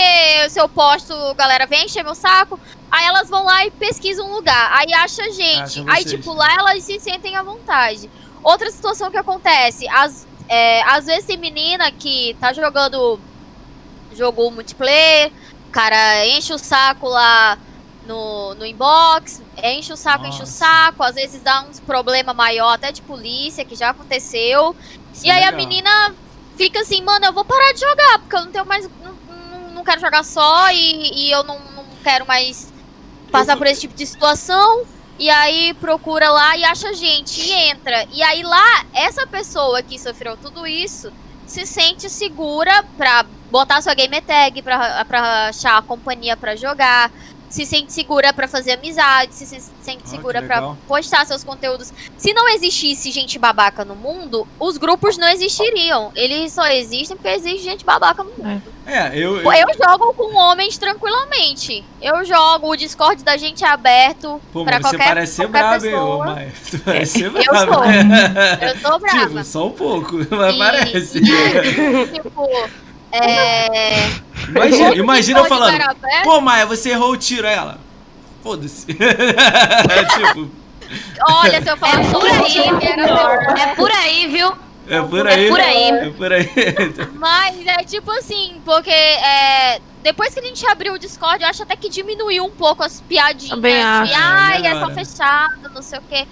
se 0.48 0.60
eu 0.60 0.68
posto, 0.68 1.12
galera 1.34 1.66
vem 1.66 1.86
encher 1.86 2.04
meu 2.04 2.14
saco. 2.14 2.58
Aí 2.90 3.04
elas 3.04 3.28
vão 3.28 3.44
lá 3.44 3.66
e 3.66 3.70
pesquisam 3.70 4.30
um 4.30 4.34
lugar. 4.34 4.70
Aí 4.74 4.92
acha 4.94 5.22
a 5.22 5.30
gente. 5.30 5.80
Acham 5.80 5.86
aí, 5.88 6.04
tipo, 6.04 6.32
lá 6.32 6.54
elas 6.54 6.84
se 6.84 7.00
sentem 7.00 7.36
à 7.36 7.42
vontade. 7.42 8.08
Outra 8.42 8.70
situação 8.70 9.10
que 9.10 9.16
acontece, 9.16 9.88
às, 9.88 10.26
é, 10.48 10.82
às 10.82 11.06
vezes 11.06 11.24
tem 11.24 11.36
menina 11.36 11.90
que 11.90 12.36
tá 12.40 12.52
jogando 12.52 13.18
jogo 14.14 14.50
multiplayer, 14.50 15.32
o 15.68 15.70
cara 15.70 16.26
enche 16.26 16.52
o 16.52 16.58
saco 16.58 17.08
lá 17.08 17.58
no, 18.06 18.54
no 18.54 18.66
inbox, 18.66 19.42
enche 19.62 19.92
o 19.92 19.96
saco, 19.96 20.26
enche 20.26 20.38
o 20.38 20.40
Nossa. 20.40 20.52
saco, 20.52 21.02
às 21.02 21.14
vezes 21.14 21.40
dá 21.40 21.62
uns 21.62 21.78
problema 21.80 22.32
maior 22.34 22.72
até 22.74 22.90
de 22.92 23.02
polícia, 23.02 23.64
que 23.64 23.74
já 23.74 23.90
aconteceu. 23.90 24.74
Isso 25.12 25.26
E 25.26 25.30
é 25.30 25.34
aí 25.34 25.42
a 25.44 25.50
legal. 25.50 25.56
menina 25.60 26.14
fica 26.56 26.80
assim, 26.80 27.02
mano, 27.02 27.24
eu 27.26 27.32
vou 27.32 27.44
parar 27.44 27.72
de 27.72 27.80
jogar, 27.80 28.18
porque 28.20 28.36
eu 28.36 28.44
não 28.44 28.52
tenho 28.52 28.66
mais. 28.66 28.88
Não, 29.02 29.12
não, 29.50 29.70
não 29.70 29.84
quero 29.84 30.00
jogar 30.00 30.24
só 30.24 30.70
e, 30.72 31.26
e 31.26 31.30
eu 31.30 31.42
não, 31.44 31.58
não 31.58 31.84
quero 32.02 32.26
mais 32.26 32.72
passar 33.30 33.56
por 33.56 33.66
esse 33.66 33.82
tipo 33.82 33.94
de 33.94 34.06
situação. 34.06 34.84
E 35.18 35.30
aí 35.30 35.72
procura 35.74 36.30
lá 36.30 36.56
e 36.56 36.64
acha 36.64 36.92
gente 36.94 37.40
e 37.40 37.52
entra. 37.52 38.06
E 38.12 38.22
aí 38.22 38.42
lá, 38.42 38.84
essa 38.92 39.26
pessoa 39.26 39.82
que 39.82 39.98
sofreu 39.98 40.36
tudo 40.36 40.66
isso 40.66 41.12
se 41.46 41.66
sente 41.66 42.08
segura 42.08 42.82
pra 42.96 43.24
botar 43.50 43.82
sua 43.82 43.92
gamer 43.94 44.22
tag, 44.22 44.62
pra, 44.62 45.04
pra 45.04 45.48
achar 45.48 45.76
a 45.76 45.82
companhia 45.82 46.36
pra 46.36 46.56
jogar. 46.56 47.12
Se 47.52 47.66
sente 47.66 47.92
segura 47.92 48.32
pra 48.32 48.48
fazer 48.48 48.72
amizade, 48.72 49.34
se 49.34 49.44
se 49.44 49.60
sente 49.82 50.02
que 50.04 50.08
segura 50.08 50.40
pra 50.40 50.56
legal. 50.56 50.78
postar 50.88 51.26
seus 51.26 51.44
conteúdos. 51.44 51.92
Se 52.16 52.32
não 52.32 52.48
existisse 52.48 53.10
gente 53.10 53.38
babaca 53.38 53.84
no 53.84 53.94
mundo, 53.94 54.48
os 54.58 54.78
grupos 54.78 55.18
não 55.18 55.28
existiriam. 55.28 56.10
Eles 56.14 56.50
só 56.52 56.66
existem 56.68 57.14
porque 57.14 57.28
existe 57.28 57.62
gente 57.62 57.84
babaca 57.84 58.24
no 58.24 58.30
mundo. 58.30 58.62
É, 58.86 59.16
eu. 59.16 59.42
Pô, 59.42 59.52
Eu 59.52 59.68
jogo 59.76 60.14
com 60.14 60.34
homens 60.34 60.78
tranquilamente. 60.78 61.84
Eu 62.00 62.24
jogo, 62.24 62.68
o 62.70 62.76
Discord 62.76 63.22
da 63.22 63.36
gente 63.36 63.62
é 63.64 63.68
aberto 63.68 64.40
Pô, 64.52 64.64
pra 64.64 64.80
mas 64.80 64.82
você 64.90 64.96
qualquer, 64.96 65.08
parece 65.08 65.32
ser 65.34 65.48
qualquer 65.48 65.76
ô 65.76 65.80
pessoa. 65.80 66.24
Maia? 66.26 66.52
Tu 66.70 66.78
parece 66.80 67.12
ser 67.18 67.24
Eu 67.26 67.32
brabo. 67.32 67.74
sou. 67.74 67.84
né? 67.86 68.58
Eu 68.62 68.78
sou 68.80 68.98
brava. 68.98 69.26
Tipo, 69.28 69.44
só 69.44 69.66
um 69.66 69.70
pouco, 69.72 70.16
mas 70.30 70.54
E- 70.54 70.58
parece. 70.58 71.18
e, 71.18 72.06
tipo, 72.14 72.48
é. 73.12 74.10
Imagina, 74.48 74.94
imagina 74.94 75.40
eu 75.40 75.44
falando. 75.46 75.78
Pô, 76.24 76.40
Maia, 76.40 76.66
você 76.66 76.90
errou 76.90 77.12
o 77.12 77.16
tiro. 77.16 77.46
Ela. 77.46 77.78
Foda-se. 78.42 78.86
é 78.92 80.04
tipo. 80.04 80.50
Olha, 81.28 81.62
se 81.62 81.70
eu 81.70 81.76
falar 81.76 82.00
É 82.00 82.10
por 82.10 82.26
aí. 82.26 83.60
É 83.60 83.74
por 83.74 83.90
aí, 83.90 84.26
viu? 84.26 84.52
É 84.88 85.00
por 85.00 85.26
aí. 85.26 85.46
É 85.46 85.48
por 85.48 85.60
aí. 85.60 85.88
É 85.88 86.10
por 86.10 86.32
aí. 86.32 86.50
Mas 87.14 87.66
é 87.66 87.84
tipo 87.84 88.10
assim, 88.10 88.60
porque 88.64 88.90
é, 88.90 89.80
depois 90.02 90.34
que 90.34 90.40
a 90.40 90.42
gente 90.42 90.66
abriu 90.66 90.94
o 90.94 90.98
Discord, 90.98 91.42
eu 91.42 91.48
acho 91.48 91.62
até 91.62 91.76
que 91.76 91.88
diminuiu 91.88 92.44
um 92.44 92.50
pouco 92.50 92.82
as 92.82 93.00
piadinhas. 93.00 93.54
Também 93.54 93.76
de, 93.76 93.80
acho. 93.80 94.14
Ai, 94.16 94.66
é 94.66 94.70
só 94.70 94.88
Melhora. 94.88 94.94
fechado, 94.94 95.70
não 95.72 95.82
sei 95.82 95.98
o 95.98 96.02
quê. 96.02 96.26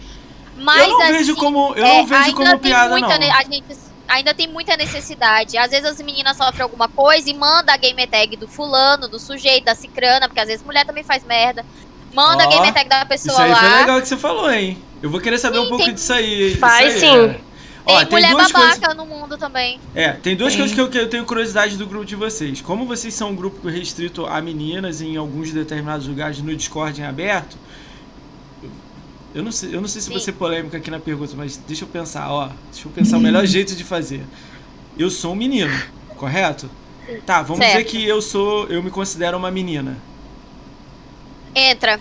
Mas 0.56 0.82
eu 0.82 0.88
não 0.90 1.02
assim, 1.02 1.12
vejo 1.12 1.36
como, 1.36 1.74
eu 1.74 1.86
é, 1.86 1.98
não 1.98 2.06
vejo 2.06 2.22
ainda 2.22 2.36
como 2.36 2.48
tem 2.50 2.58
piada, 2.58 2.90
muita, 2.90 3.18
não. 3.18 3.32
a 3.32 3.42
gente 3.44 3.74
ainda 4.11 4.35
tem 4.35 4.46
muita 4.49 4.77
necessidade. 4.77 5.57
Às 5.57 5.70
vezes 5.70 5.87
as 5.87 5.99
meninas 6.03 6.37
sofrem 6.37 6.62
alguma 6.62 6.88
coisa 6.88 7.31
e 7.31 7.35
manda 7.35 7.73
a 7.73 7.77
game 7.77 8.07
tag 8.07 8.37
do 8.37 8.46
fulano, 8.49 9.09
do 9.09 9.18
sujeito, 9.18 9.64
da 9.64 9.75
cicrana, 9.75 10.29
porque 10.29 10.40
às 10.40 10.49
vezes 10.49 10.64
mulher 10.64 10.85
também 10.85 11.03
faz 11.05 11.25
merda. 11.25 11.64
Manda 12.12 12.44
Ó, 12.44 12.46
a 12.46 12.51
game 12.51 12.73
tag 12.73 12.88
da 12.88 13.05
pessoa 13.07 13.33
Isso 13.33 13.42
aí 13.42 13.55
foi 13.55 13.68
lá. 13.70 13.77
legal 13.79 14.01
que 14.03 14.09
você 14.09 14.16
falou, 14.16 14.51
hein? 14.53 14.77
Eu 15.03 15.09
vou 15.09 15.20
querer 15.20 15.38
saber 15.38 15.59
um 15.61 15.68
pouco 15.68 15.85
tem- 15.85 15.94
disso 15.94 16.12
aí. 16.12 16.57
Faz 16.57 16.96
isso 16.96 17.05
aí, 17.07 17.11
sim. 17.11 17.16
é. 17.37 17.40
Ó, 17.87 17.96
Tem, 17.96 18.07
tem 18.07 18.11
mulher 18.11 18.31
duas 18.33 18.53
babaca 18.53 18.79
coisas. 18.79 18.96
no 18.96 19.07
mundo 19.07 19.38
também. 19.38 19.81
É, 19.94 20.12
tem 20.12 20.37
duas 20.37 20.53
Tem. 20.53 20.61
coisas 20.61 20.75
que 20.75 20.81
eu, 20.81 20.90
que 20.90 20.99
eu 20.99 21.09
tenho 21.09 21.25
curiosidade 21.25 21.77
do 21.79 21.87
grupo 21.87 22.05
de 22.05 22.14
vocês. 22.14 22.61
Como 22.61 22.85
vocês 22.85 23.14
são 23.14 23.31
um 23.31 23.35
grupo 23.35 23.66
restrito 23.68 24.27
a 24.27 24.38
meninas 24.42 25.01
em 25.01 25.16
alguns 25.16 25.51
determinados 25.53 26.07
lugares 26.07 26.38
no 26.42 26.55
Discord 26.55 27.01
em 27.01 27.05
aberto, 27.07 27.57
eu 29.34 29.42
não 29.42 29.52
sei, 29.52 29.74
eu 29.74 29.80
não 29.80 29.88
sei 29.88 30.00
se 30.00 30.06
Sim. 30.08 30.12
vou 30.12 30.20
ser 30.20 30.32
polêmica 30.32 30.76
aqui 30.76 30.90
na 30.90 30.98
pergunta, 30.98 31.34
mas 31.36 31.56
deixa 31.56 31.84
eu 31.84 31.88
pensar, 31.88 32.30
ó. 32.30 32.50
Deixa 32.72 32.88
eu 32.88 32.92
pensar 32.92 33.16
o 33.18 33.20
melhor 33.20 33.44
jeito 33.46 33.74
de 33.76 33.84
fazer. 33.84 34.22
Eu 34.98 35.10
sou 35.10 35.32
um 35.32 35.36
menino, 35.36 35.72
correto? 36.16 36.68
Tá, 37.26 37.42
vamos 37.42 37.60
dizer 37.64 37.78
Certo. 37.78 37.90
que 37.90 38.06
eu 38.06 38.20
sou, 38.22 38.66
eu 38.68 38.82
me 38.82 38.90
considero 38.90 39.36
uma 39.36 39.50
menina. 39.50 39.96
Entra. 41.54 42.00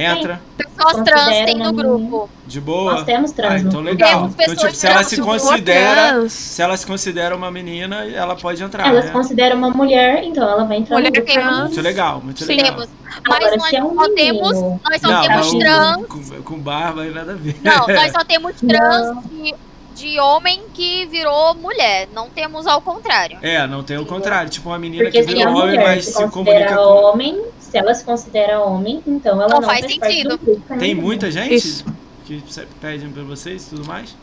Entra, 0.00 0.40
Pessoas 0.56 0.92
Considera 0.92 1.16
trans 1.24 1.44
tem 1.44 1.54
no 1.56 1.72
grupo. 1.72 2.30
de 2.46 2.60
boa. 2.60 2.92
Nós 2.94 3.04
temos 3.04 3.30
Ah, 3.32 3.34
trans 3.34 3.62
no 3.62 3.68
então 3.68 3.82
grupo. 3.82 3.90
legal. 3.90 4.18
Então, 4.26 4.32
pessoas 4.32 4.58
tipo, 4.60 4.74
se 4.74 4.86
ela 4.86 5.02
se 5.02 5.16
Se 5.16 5.22
considera, 5.22 5.94
trans, 6.12 6.32
se 6.32 6.62
ela 6.62 6.76
se 6.76 6.86
considera 6.86 7.34
uma 7.36 7.50
menina, 7.50 8.04
ela 8.04 8.36
pode 8.36 8.62
entrar, 8.62 8.86
Ela 8.86 9.00
se 9.02 9.08
né? 9.08 9.12
considera 9.12 9.56
uma 9.56 9.70
mulher, 9.70 10.22
então 10.22 10.48
ela 10.48 10.64
vai 10.64 10.76
entrar 10.76 10.96
Mulher 10.96 11.10
no 11.10 11.14
grupo. 11.16 11.32
trans. 11.32 11.58
Muito 11.68 11.80
legal, 11.80 12.20
muito 12.22 12.44
Sim. 12.44 12.54
legal. 12.56 12.74
Temos. 12.76 12.88
Mas 13.04 13.36
Agora, 13.36 13.56
nós 13.56 13.68
se 13.70 13.76
é 13.76 13.82
um 13.84 13.94
só 13.96 14.14
temos. 14.14 14.52
Nós 14.52 15.00
só 15.00 15.08
Não, 15.10 15.22
temos 15.22 15.50
trans. 15.54 16.06
com, 16.06 16.42
com 16.42 16.58
barba 16.60 17.04
e 17.06 17.10
nada 17.10 17.32
a 17.32 17.34
ver. 17.34 17.56
Não, 17.64 17.86
nós 17.88 18.12
só 18.12 18.24
temos 18.24 18.52
trans 18.60 19.24
de, 19.30 19.54
de 19.96 20.20
homem 20.20 20.62
que 20.72 21.06
virou 21.06 21.54
mulher. 21.56 22.06
Não 22.14 22.28
temos 22.30 22.68
ao 22.68 22.80
contrário. 22.80 23.38
É, 23.42 23.66
não 23.66 23.82
tem 23.82 23.98
o 23.98 24.06
contrário. 24.06 24.48
Tipo 24.48 24.68
uma 24.68 24.78
menina 24.78 25.02
Porque 25.04 25.22
que 25.22 25.28
se 25.28 25.34
virou 25.34 25.54
homem, 25.54 25.70
mulher 25.76 25.84
mas 25.96 26.04
se 26.04 26.12
se 26.12 26.28
comunica 26.28 26.76
com. 26.76 26.82
homem, 26.82 27.42
se 27.70 27.76
ela 27.78 27.94
se 27.94 28.04
considera 28.04 28.60
homem, 28.60 29.02
então 29.06 29.34
ela 29.40 29.48
Não 29.48 29.60
não, 29.60 29.68
faz 29.68 29.80
sentido. 29.86 30.30
do 30.30 30.38
grupo 30.38 30.78
Tem 30.78 30.94
muita 30.94 31.30
gente 31.30 31.54
Isso. 31.54 31.84
que 32.24 32.42
pedem 32.80 33.10
pra 33.10 33.22
vocês 33.22 33.66
e 33.66 33.70
tudo 33.70 33.86
mais? 33.86 34.16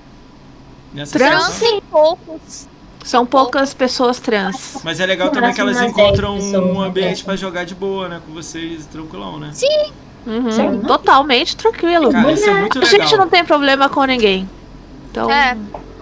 Nessa 0.93 1.17
Trans? 1.17 1.59
Tem 1.59 1.81
poucos. 1.91 2.67
são 3.03 3.25
poucas 3.25 3.73
pessoas 3.73 4.19
trans. 4.19 4.77
Mas 4.83 4.99
é 4.99 5.05
legal 5.05 5.29
também 5.29 5.53
que 5.53 5.61
elas 5.61 5.77
10 5.77 5.91
encontram 5.91 6.37
um 6.37 6.79
né? 6.81 6.87
ambiente 6.87 7.23
pra 7.23 7.35
jogar 7.35 7.63
de 7.65 7.75
boa, 7.75 8.07
né? 8.09 8.21
Com 8.25 8.33
vocês, 8.33 8.85
tranquilão, 8.87 9.39
né? 9.39 9.51
Uhum, 10.25 10.51
Sim. 10.51 10.79
Totalmente 10.87 11.55
tranquilo. 11.55 12.11
Cara, 12.11 12.31
isso 12.31 12.49
é 12.49 12.53
muito 12.61 12.79
A 12.79 12.85
gente 12.85 13.15
não 13.15 13.29
tem 13.29 13.45
problema 13.45 13.89
com 13.89 14.03
ninguém. 14.05 14.49
Então, 15.11 15.29
É. 15.29 15.55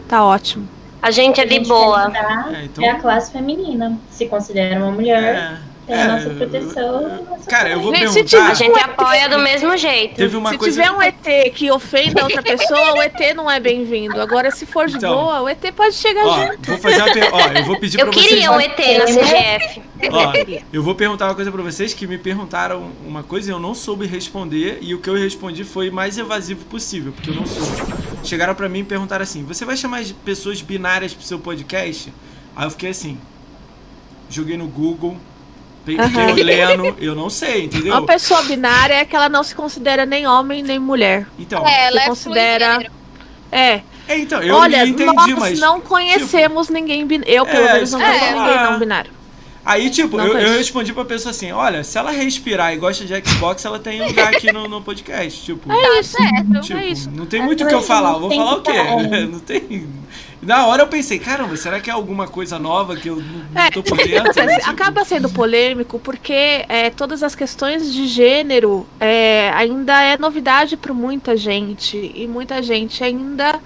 tá 0.08 0.24
ótimo. 0.24 0.68
A 1.02 1.12
gente 1.12 1.42
é 1.42 1.46
de 1.46 1.60
boa. 1.60 2.10
É, 2.54 2.64
então- 2.64 2.82
É 2.84 2.92
a 2.92 3.00
classe 3.00 3.32
feminina. 3.34 4.00
Se 4.10 4.26
considera 4.28 4.80
uma 4.80 4.92
mulher, 4.92 5.36
É, 5.36 5.58
tem 5.86 5.96
é, 5.96 6.02
a 6.02 6.08
nossa 6.08 6.28
eu- 6.28 6.36
proteção. 6.36 7.26
nossa 7.30 7.50
Cara, 7.50 7.70
eu 7.70 7.82
vou 7.82 7.94
Gente, 7.96 8.10
se 8.12 8.24
perguntar. 8.24 8.52
A 8.52 8.54
gente 8.54 8.80
apoia 8.80 9.30
do 9.30 9.40
mesmo 9.40 9.76
jeito. 9.78 10.16
Teve 10.16 10.38
uma 10.38 10.50
se 10.52 10.58
coisa. 10.58 10.82
tiver 10.82 10.92
um 10.92 11.02
ET 11.02 11.50
que 11.54 11.70
ofenda 11.72 12.24
outra 12.24 12.42
pessoa, 12.44 12.94
o 12.94 13.02
ET 13.02 13.34
não 13.36 13.50
é 13.50 13.60
bem-vindo. 13.60 14.20
Agora, 14.22 14.50
se 14.52 14.66
for 14.66 14.88
de 14.88 14.98
Então. 14.98 15.14
boa, 15.14 15.42
o 15.42 15.50
ET 15.50 15.62
pode 15.76 15.96
chegar 15.96 16.26
Ó, 16.26 16.46
junto. 16.48 16.70
vou 16.72 16.78
fazer 16.80 17.02
uma 17.02 17.14
pergunta. 17.14 17.36
Ó, 17.36 17.58
eu 17.60 17.66
vou 17.66 17.80
pedir 17.80 18.00
Eu 18.00 18.06
pra 18.08 18.14
vocês. 18.14 18.28
queria 18.28 18.52
um 18.52 18.60
ET 18.60 18.80
na 18.98 19.06
CGF. 19.06 19.82
Ó, 20.12 20.34
eu 20.72 20.84
vou 20.84 20.96
perguntar 20.96 21.26
uma 21.28 21.36
coisa 21.36 21.52
pra 21.52 21.62
vocês 21.62 21.94
que 21.94 22.06
me 22.08 22.18
perguntaram 22.18 22.92
uma 23.06 23.24
coisa 23.24 23.50
e 23.52 23.54
eu 23.54 23.60
não 23.60 23.74
soube 23.76 24.06
responder 24.06 24.80
e 24.82 24.94
o 24.94 25.00
que 25.00 25.10
eu 25.10 25.16
respondi 25.16 25.64
foi 25.64 25.90
mais 25.92 26.18
evasivo 26.18 26.66
possível, 26.66 27.12
porque 27.14 27.30
eu 27.30 27.36
não 27.36 27.46
soube. 27.46 27.94
Chegaram 28.24 28.56
pra 28.56 28.70
mim 28.70 28.80
e 28.80 28.84
perguntaram 28.84 29.24
assim: 29.24 29.44
"Você 29.44 29.66
vai 29.66 29.76
chamar 29.78 30.02
pessoas 30.24 30.62
binárias 30.62 31.14
pro 31.14 31.24
seu 31.26 31.40
podcast?" 31.40 32.14
Aí 32.56 32.66
eu 32.66 32.72
fiquei 32.72 32.90
assim, 32.90 33.18
joguei 34.30 34.58
no 34.58 34.68
Google, 34.68 35.18
pe- 35.86 35.98
fiquei 35.98 36.20
Aham. 36.20 36.34
lendo, 36.44 36.96
eu 37.00 37.14
não 37.16 37.30
sei, 37.30 37.66
entendeu? 37.66 37.94
Uma 37.94 38.06
pessoa 38.06 38.42
binária 38.44 38.94
é 38.96 39.06
que 39.06 39.16
ela 39.16 39.30
não 39.30 39.44
se 39.44 39.54
considera 39.56 40.06
nem 40.06 40.26
homem 40.28 40.64
nem 40.64 40.80
mulher. 40.80 41.28
Então, 41.38 41.66
É, 41.68 41.88
ela 41.88 42.02
é 42.04 42.06
considera- 42.08 42.66
fluigênero. 42.74 42.94
É. 43.52 43.82
é, 44.08 44.18
então, 44.18 44.42
eu 44.42 44.56
Olha, 44.56 44.86
entendi, 44.86 45.06
nós 45.14 45.34
mas 45.34 45.60
não 45.60 45.80
conhecemos 45.80 46.70
ninguém 46.70 47.06
binário. 47.06 47.32
Eu, 47.34 47.46
pelo 47.46 47.66
É, 47.68 47.74
menos, 47.74 47.92
não 47.92 48.00
conheço 48.00 48.26
ninguém 48.36 48.64
não 48.64 48.80
binário. 48.80 49.12
Aí, 49.66 49.90
tipo, 49.90 50.20
eu, 50.20 50.38
eu 50.38 50.58
respondi 50.58 50.92
pra 50.92 51.06
pessoa 51.06 51.32
assim: 51.32 51.52
olha, 51.52 51.84
se 51.84 51.98
ela 51.98 52.12
respirar 52.12 52.74
e 52.74 52.78
gosta 52.78 53.06
de 53.06 53.14
Xbox, 53.30 53.64
ela 53.64 53.80
tem 53.80 54.06
lugar 54.06 54.34
aqui 54.34 54.52
no, 54.52 54.68
no 54.68 54.82
podcast. 54.82 55.42
Tipo, 55.42 55.72
É 55.72 56.00
isso. 56.00 56.18
Certo. 56.18 56.62
tipo 56.62 56.80
é 56.80 56.88
isso. 56.88 57.10
não 57.12 57.26
tem 57.26 57.42
muito 57.42 57.64
o 57.64 57.68
que 57.68 57.74
eu 57.74 57.82
falar. 57.82 58.14
Eu 58.14 58.20
vou 58.20 58.32
falar 58.32 58.56
o 58.56 58.62
quê? 58.62 58.74
tá, 58.74 58.80
é. 58.80 59.26
Não 59.26 59.40
tem. 59.40 59.88
Na 60.42 60.68
hora 60.68 60.84
eu 60.84 60.88
pensei, 60.88 61.18
caramba, 61.18 61.56
será 61.56 61.80
que 61.80 61.90
é 61.90 61.94
alguma 61.94 62.28
coisa 62.28 62.60
nova 62.60 62.98
que 62.98 63.08
eu 63.08 63.16
não, 63.16 63.62
É, 63.62 63.70
tô 63.72 63.82
por 63.82 63.98
dentro? 63.98 64.24
Tipo, 64.34 64.70
Acaba 64.70 65.06
sendo 65.06 65.30
polêmico 65.30 65.98
porque 66.00 66.66
é, 66.68 66.90
todas 66.90 67.24
as 67.24 67.34
questões 67.34 67.94
de 67.94 68.08
gênero 68.08 68.86
é, 69.00 69.50
ainda 69.56 70.02
é 70.02 70.18
novidade 70.18 70.76
para 70.76 70.94
muita 70.94 71.38
gente 71.38 72.12
e 72.14 72.28
muita 72.28 72.62
gente 72.62 73.02
ainda 73.02 73.58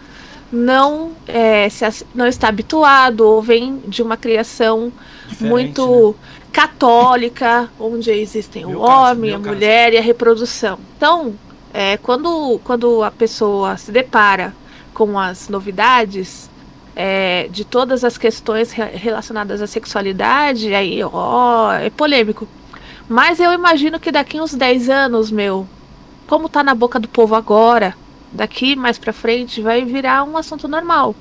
não 0.51 1.13
é, 1.27 1.67
se, 1.67 2.05
não 2.13 2.27
está 2.27 2.47
habituado 2.47 3.21
ou 3.21 3.41
vem 3.41 3.81
de 3.87 4.03
uma 4.03 4.15
criação 4.15 4.93
diferente, 5.27 5.45
né? 5.81 5.85
muito 5.87 6.15
católica, 6.51 7.69
onde 7.79 8.11
existem 8.11 8.65
Meu 8.65 8.79
o 8.81 8.85
caso, 8.85 9.11
homem, 9.11 9.31
meu 9.31 9.39
a 9.39 9.41
caso. 9.41 9.55
mulher 9.55 9.93
e 9.93 9.97
a 9.97 10.01
reprodução. 10.01 10.79
Então, 10.97 11.33
é, 11.73 11.97
quando, 11.97 12.59
quando 12.63 13.03
a 13.03 13.11
pessoa 13.11 13.77
se 13.77 13.91
depara 13.91 14.53
com 14.93 15.17
as 15.19 15.49
novidades 15.49 16.49
é, 16.95 17.47
de 17.51 17.63
todas 17.63 18.03
as 18.03 18.17
questões 18.17 18.71
re- 18.71 18.95
relacionadas 18.95 19.61
à 19.61 19.67
sexualidade, 19.67 20.73
aí, 20.73 20.99
ó, 21.03 21.71
é 21.73 21.89
polêmico. 21.89 22.47
Mas 23.07 23.39
eu 23.39 23.53
imagino 23.53 23.99
que 23.99 24.11
daqui 24.11 24.41
uns 24.41 24.53
10 24.53 24.89
anos, 24.89 25.31
meu, 25.31 25.67
como 26.27 26.49
tá 26.49 26.63
na 26.63 26.73
boca 26.75 26.99
do 26.99 27.07
povo 27.07 27.35
agora, 27.35 27.95
daqui 28.31 28.75
mais 28.75 28.97
pra 28.97 29.13
frente 29.13 29.61
vai 29.61 29.85
virar 29.85 30.23
um 30.23 30.35
assunto 30.35 30.67
normal. 30.67 31.15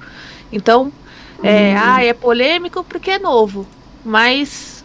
Então, 0.50 0.90
é, 1.42 1.74
Uhum. 1.74 1.80
ah, 1.82 2.04
é 2.04 2.12
polêmico 2.14 2.82
porque 2.82 3.10
é 3.12 3.18
novo. 3.18 3.66
Mas. 4.06 4.84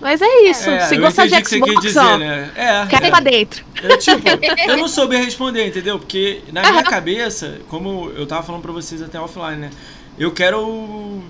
Mas 0.00 0.20
é 0.22 0.42
isso. 0.48 0.68
É, 0.70 0.80
Se 0.80 0.96
gostar 0.96 1.26
de 1.26 1.48
Xbox, 1.48 1.80
dizer, 1.82 1.98
ó, 2.00 2.16
né? 2.16 2.50
É, 2.56 2.86
quer 2.86 3.04
é. 3.04 3.10
pra 3.10 3.20
dentro. 3.20 3.64
Eu, 3.82 3.98
tipo, 3.98 4.22
eu 4.66 4.76
não 4.78 4.88
soube 4.88 5.16
responder, 5.16 5.66
entendeu? 5.66 5.98
Porque 5.98 6.40
na 6.50 6.62
minha 6.62 6.82
cabeça, 6.82 7.60
como 7.68 8.10
eu 8.16 8.26
tava 8.26 8.42
falando 8.42 8.62
pra 8.62 8.72
vocês 8.72 9.02
até 9.02 9.20
offline, 9.20 9.56
né? 9.58 9.70
Eu 10.18 10.32
quero. 10.32 11.20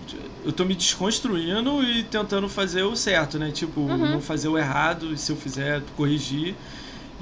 Eu 0.44 0.52
tô 0.52 0.64
me 0.64 0.74
desconstruindo 0.74 1.82
e 1.82 2.04
tentando 2.04 2.48
fazer 2.48 2.84
o 2.84 2.94
certo, 2.96 3.36
né? 3.38 3.50
Tipo, 3.50 3.80
Uhum. 3.80 4.12
não 4.12 4.20
fazer 4.20 4.48
o 4.48 4.56
errado, 4.56 5.12
e 5.12 5.18
se 5.18 5.32
eu 5.32 5.36
fizer, 5.36 5.82
corrigir. 5.96 6.54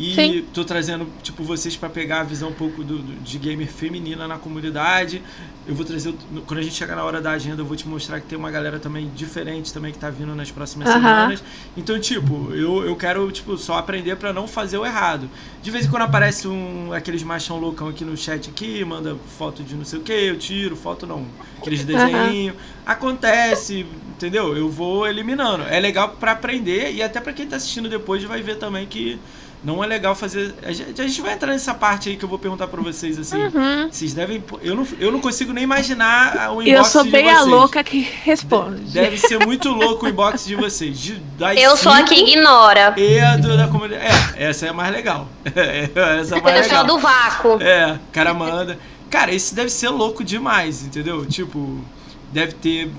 E 0.02 0.14
Sim. 0.14 0.42
tô 0.54 0.64
trazendo, 0.64 1.12
tipo, 1.22 1.44
vocês 1.44 1.76
pra 1.76 1.90
pegar 1.90 2.20
a 2.20 2.24
visão 2.24 2.48
um 2.50 2.54
pouco 2.54 2.82
do, 2.82 3.02
do- 3.02 3.20
de 3.20 3.38
gamer 3.38 3.70
feminina 3.70 4.26
na 4.26 4.38
comunidade. 4.38 5.22
Eu 5.66 5.74
vou 5.74 5.84
trazer. 5.84 6.14
Quando 6.46 6.58
a 6.58 6.62
gente 6.62 6.74
chegar 6.74 6.96
na 6.96 7.04
hora 7.04 7.20
da 7.20 7.32
agenda, 7.32 7.60
eu 7.60 7.66
vou 7.66 7.76
te 7.76 7.86
mostrar 7.86 8.18
que 8.18 8.26
tem 8.26 8.38
uma 8.38 8.50
galera 8.50 8.80
também 8.80 9.10
diferente 9.12 9.72
também 9.74 9.92
que 9.92 9.98
tá 9.98 10.08
vindo 10.08 10.34
nas 10.34 10.50
próximas 10.50 10.88
Aham. 10.88 10.90
semanas. 10.90 11.44
Então, 11.76 12.00
tipo, 12.00 12.50
eu, 12.54 12.82
eu 12.84 12.96
quero, 12.96 13.30
tipo, 13.30 13.58
só 13.58 13.74
aprender 13.76 14.16
pra 14.16 14.32
não 14.32 14.48
fazer 14.48 14.78
o 14.78 14.86
errado. 14.86 15.30
De 15.60 15.70
vez 15.70 15.84
em 15.84 15.90
quando 15.90 16.02
aparece 16.04 16.48
um 16.48 16.92
aqueles 16.94 17.22
machão 17.22 17.58
loucão 17.58 17.88
aqui 17.88 18.02
no 18.04 18.16
chat 18.16 18.48
aqui, 18.48 18.82
manda 18.84 19.18
foto 19.26 19.62
de 19.62 19.76
não 19.76 19.84
sei 19.84 19.98
o 19.98 20.02
que, 20.02 20.12
eu 20.12 20.38
tiro, 20.38 20.76
foto 20.76 21.06
não. 21.06 21.34
Aqueles 21.60 21.84
desenhinhos. 21.84 22.56
Acontece, 22.86 23.80
entendeu? 23.80 24.56
Eu 24.56 24.70
vou 24.70 25.06
eliminando. 25.06 25.64
É 25.64 25.78
legal 25.78 26.16
pra 26.16 26.32
aprender 26.32 26.92
e 26.92 27.02
até 27.02 27.20
pra 27.20 27.32
quem 27.34 27.46
tá 27.46 27.56
assistindo 27.56 27.88
depois 27.88 28.24
vai 28.24 28.42
ver 28.42 28.56
também 28.56 28.86
que 28.86 29.22
não 29.62 29.84
é 29.84 29.86
legal 29.86 30.14
fazer. 30.14 30.54
A 30.62 30.72
gente, 30.72 31.00
a 31.00 31.06
gente 31.06 31.20
vai 31.20 31.34
entrar 31.34 31.52
nessa 31.52 31.74
parte 31.74 32.08
aí 32.08 32.16
que 32.16 32.24
eu 32.24 32.28
vou 32.28 32.38
perguntar 32.38 32.66
pra 32.66 32.80
vocês 32.80 33.18
assim. 33.18 33.36
Uhum. 33.36 33.88
Vocês 33.90 34.14
devem. 34.14 34.42
Eu 34.62 34.74
não, 34.74 34.86
eu 34.98 35.12
não 35.12 35.20
consigo 35.20 35.52
nem 35.52 35.64
imaginar 35.64 36.50
o 36.52 36.62
inbox 36.62 36.66
E 36.66 36.70
eu 36.70 36.84
sou 36.84 37.04
de 37.04 37.10
bem 37.10 37.24
vocês. 37.24 37.38
a 37.38 37.42
louca 37.42 37.84
que 37.84 38.00
responde. 38.00 38.92
Deve 38.92 39.18
ser 39.18 39.44
muito 39.44 39.68
louco 39.70 40.06
o 40.06 40.08
inbox 40.08 40.46
de 40.46 40.54
vocês. 40.54 40.98
De, 40.98 41.14
das 41.38 41.58
Eu 41.58 41.76
sou 41.76 41.92
a 41.92 42.02
que 42.02 42.14
ignora. 42.14 42.94
E 42.96 43.18
a 43.20 43.36
do, 43.36 43.56
da 43.56 43.68
comunidade. 43.68 44.04
É, 44.36 44.48
essa 44.48 44.66
é 44.66 44.68
a 44.70 44.72
mais 44.72 44.92
legal. 44.92 45.28
essa 45.44 46.36
é 46.36 46.38
a 46.38 46.42
mais 46.42 46.56
Eu 46.56 46.62
legal. 46.62 46.86
sou 46.86 46.96
do 46.96 46.98
vácuo. 46.98 47.58
É, 47.62 47.98
cara 48.12 48.32
manda. 48.32 48.78
Cara, 49.10 49.32
isso 49.32 49.54
deve 49.54 49.70
ser 49.70 49.88
louco 49.88 50.24
demais, 50.24 50.82
entendeu? 50.84 51.26
Tipo, 51.26 51.84
deve 52.32 52.52
ter 52.52 52.90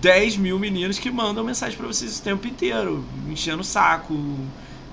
10 0.00 0.36
mil 0.36 0.58
meninos 0.58 0.98
que 0.98 1.10
mandam 1.10 1.42
mensagem 1.42 1.76
pra 1.76 1.86
vocês 1.86 2.18
o 2.18 2.22
tempo 2.22 2.46
inteiro, 2.46 3.04
enchendo 3.28 3.62
o 3.62 3.64
saco. 3.64 4.14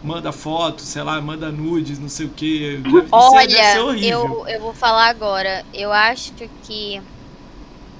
Manda 0.04 0.32
foto, 0.32 0.82
sei 0.82 1.04
lá, 1.04 1.20
manda 1.22 1.52
nudes, 1.52 2.00
não 2.00 2.10
sei 2.10 2.26
o 2.26 2.30
que. 2.30 2.82
Olha, 3.12 3.76
eu, 4.02 4.48
eu 4.48 4.60
vou 4.60 4.74
falar 4.74 5.08
agora. 5.08 5.66
Eu 5.74 5.92
acho 5.92 6.34
que 6.64 7.02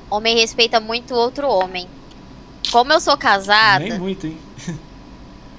homem 0.10 0.36
respeita 0.38 0.80
muito 0.80 1.14
outro 1.14 1.48
homem. 1.48 1.88
Como 2.72 2.92
eu 2.94 3.00
sou 3.00 3.18
casada, 3.18 3.84
Nem 3.84 4.00
muito, 4.00 4.28
hein? 4.28 4.38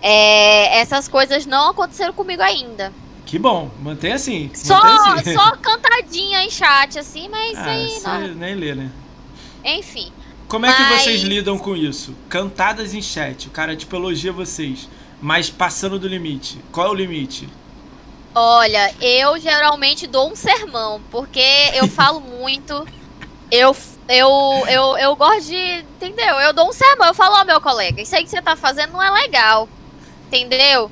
é, 0.00 0.78
essas 0.80 1.08
coisas 1.08 1.46
não 1.46 1.70
aconteceram 1.70 2.12
comigo 2.12 2.42
ainda. 2.42 2.92
Que 3.26 3.38
bom, 3.38 3.70
mantém 3.80 4.12
assim. 4.12 4.50
Só, 4.54 4.82
mantém 4.82 5.32
assim. 5.32 5.34
só 5.40 5.56
cantadinha 5.56 6.44
em 6.44 6.50
chat, 6.50 6.98
assim, 6.98 7.28
mas 7.28 7.58
Ah, 7.58 7.64
aí 7.64 8.00
não. 8.02 8.34
nem 8.34 8.54
lê, 8.54 8.74
né? 8.74 8.90
Enfim. 9.64 10.12
Como 10.48 10.66
é 10.66 10.72
que 10.72 10.82
Mas- 10.82 11.02
vocês 11.02 11.22
lidam 11.22 11.56
com 11.58 11.74
isso? 11.74 12.14
Cantadas 12.28 12.92
em 12.92 13.00
chat, 13.00 13.48
o 13.48 13.50
cara 13.50 13.74
tipo 13.74 13.96
elogia 13.96 14.30
vocês, 14.32 14.86
mas 15.22 15.48
passando 15.48 15.98
do 15.98 16.06
limite. 16.08 16.58
Qual 16.72 16.88
é 16.88 16.90
o 16.90 16.94
limite? 16.94 17.48
Olha, 18.34 18.92
eu 19.00 19.38
geralmente 19.38 20.06
dou 20.06 20.30
um 20.30 20.36
sermão, 20.36 21.00
porque 21.10 21.44
eu 21.74 21.86
falo 21.88 22.20
muito. 22.20 22.86
Eu, 23.50 23.76
eu, 24.08 24.28
eu, 24.68 24.98
eu 24.98 25.16
gosto 25.16 25.44
de. 25.46 25.84
Entendeu? 25.96 26.36
Eu 26.40 26.52
dou 26.52 26.68
um 26.68 26.72
sermão. 26.72 27.06
Eu 27.08 27.14
falo, 27.14 27.36
ó, 27.40 27.44
meu 27.44 27.60
colega, 27.60 28.02
isso 28.02 28.16
aí 28.16 28.24
que 28.24 28.30
você 28.30 28.42
tá 28.42 28.56
fazendo 28.56 28.92
não 28.92 29.02
é 29.02 29.10
legal. 29.10 29.68
Entendeu? 30.26 30.90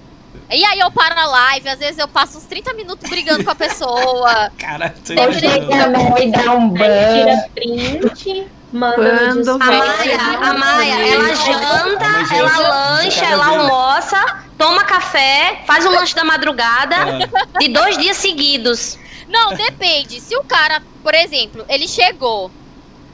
E 0.50 0.64
aí 0.64 0.78
eu 0.78 0.90
paro 0.90 1.18
a 1.18 1.26
live, 1.26 1.68
às 1.68 1.78
vezes 1.78 1.98
eu 1.98 2.06
passo 2.06 2.38
uns 2.38 2.44
30 2.44 2.72
minutos 2.74 3.08
brigando 3.08 3.42
com 3.44 3.50
a 3.50 3.54
pessoa. 3.56 4.50
Caralho, 4.58 4.94
tô 5.04 5.14
Deve 5.14 5.40
Chega 5.40 5.56
imaginando. 5.56 5.96
a 5.96 5.98
mão 5.98 6.18
e 6.18 6.30
dá 6.30 6.52
um 6.52 6.68
ban. 6.68 6.84
tira 7.14 7.48
print, 7.54 8.46
manda 8.72 8.96
Quando 8.96 9.50
A. 9.50 9.58
Maia, 9.58 10.18
a 10.40 10.54
Maia, 10.54 11.14
ela 11.14 11.34
janta, 11.34 12.34
ela 12.34 12.50
de 12.50 12.62
lancha, 12.62 13.24
ela 13.24 13.46
almoça, 13.46 14.42
toma 14.56 14.84
café, 14.84 15.62
faz 15.66 15.84
o 15.84 15.90
lanche 15.90 16.14
da 16.14 16.24
madrugada 16.24 16.96
Ah, 16.96 17.58
de 17.58 17.68
dois 17.68 17.96
dias 17.98 18.16
seguidos. 18.16 18.98
Não, 19.28 19.54
depende. 19.54 20.20
Se 20.20 20.36
o 20.36 20.42
cara, 20.44 20.82
por 21.02 21.14
exemplo, 21.14 21.64
ele 21.68 21.86
chegou. 21.86 22.50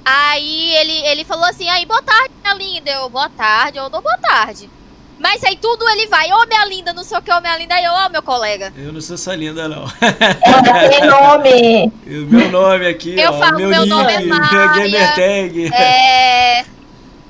Aí 0.05 0.75
ele, 0.77 0.93
ele 1.09 1.25
falou 1.25 1.45
assim, 1.45 1.69
aí, 1.69 1.85
boa 1.85 2.03
tarde, 2.03 2.31
minha 2.43 2.55
linda. 2.55 2.91
Eu, 2.91 3.09
boa 3.09 3.29
tarde, 3.29 3.79
eu 3.79 3.91
dou 3.91 4.01
boa 4.01 4.17
tarde. 4.19 4.71
Mas 5.19 5.43
aí 5.45 5.57
tudo 5.57 5.89
ele 5.89 6.07
vai, 6.07 6.31
ô 6.33 6.47
minha 6.47 6.65
linda, 6.67 6.93
não 6.93 7.03
sei 7.03 7.19
o 7.19 7.23
que, 7.23 7.33
ô 7.33 7.41
minha 7.41 7.57
linda, 7.57 7.75
aí 7.75 7.85
eu, 7.85 7.93
ó, 7.93 8.09
meu 8.09 8.23
colega. 8.23 8.73
eu 8.77 8.93
não 8.93 9.01
sou 9.01 9.17
sua 9.17 9.35
linda, 9.35 9.67
não. 9.69 9.85
Ela 10.01 10.89
tem 10.89 11.07
nome. 11.07 11.93
O 12.07 12.31
meu 12.31 12.51
nome 12.51 12.87
aqui, 12.87 13.19
Eu 13.19 13.33
ó, 13.33 13.39
falo, 13.39 13.57
meu, 13.57 13.69
meu 13.69 13.83
nick, 13.83 13.91
nome 13.91 14.13
é 14.13 14.21
minha 14.21 14.39
Maia. 14.39 14.69
gamer 14.75 15.15
tag. 15.15 15.71
É. 15.75 16.65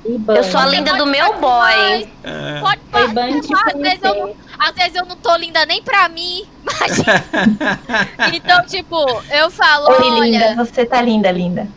Eu 0.05 0.43
sou 0.43 0.59
a 0.59 0.65
linda 0.67 0.95
do 0.95 1.05
meu 1.05 1.33
boy. 1.37 2.07
É. 2.23 2.59
Pode 2.61 2.81
te 3.41 3.53
às, 3.53 3.73
vezes 3.73 4.03
eu 4.03 4.15
não, 4.15 4.21
conhecer. 4.21 4.37
às 4.57 4.75
vezes 4.75 4.95
eu 4.95 5.05
não 5.05 5.15
tô 5.17 5.35
linda 5.35 5.65
nem 5.65 5.81
pra 5.83 6.07
mim. 6.07 6.45
Mas... 6.63 7.03
então, 8.33 8.65
tipo, 8.65 8.97
eu 9.31 9.49
falo, 9.51 9.89
Oi, 9.89 9.97
olha, 10.01 10.49
linda. 10.49 10.63
Você 10.63 10.85
tá 10.85 11.01
linda, 11.01 11.29
linda. 11.31 11.67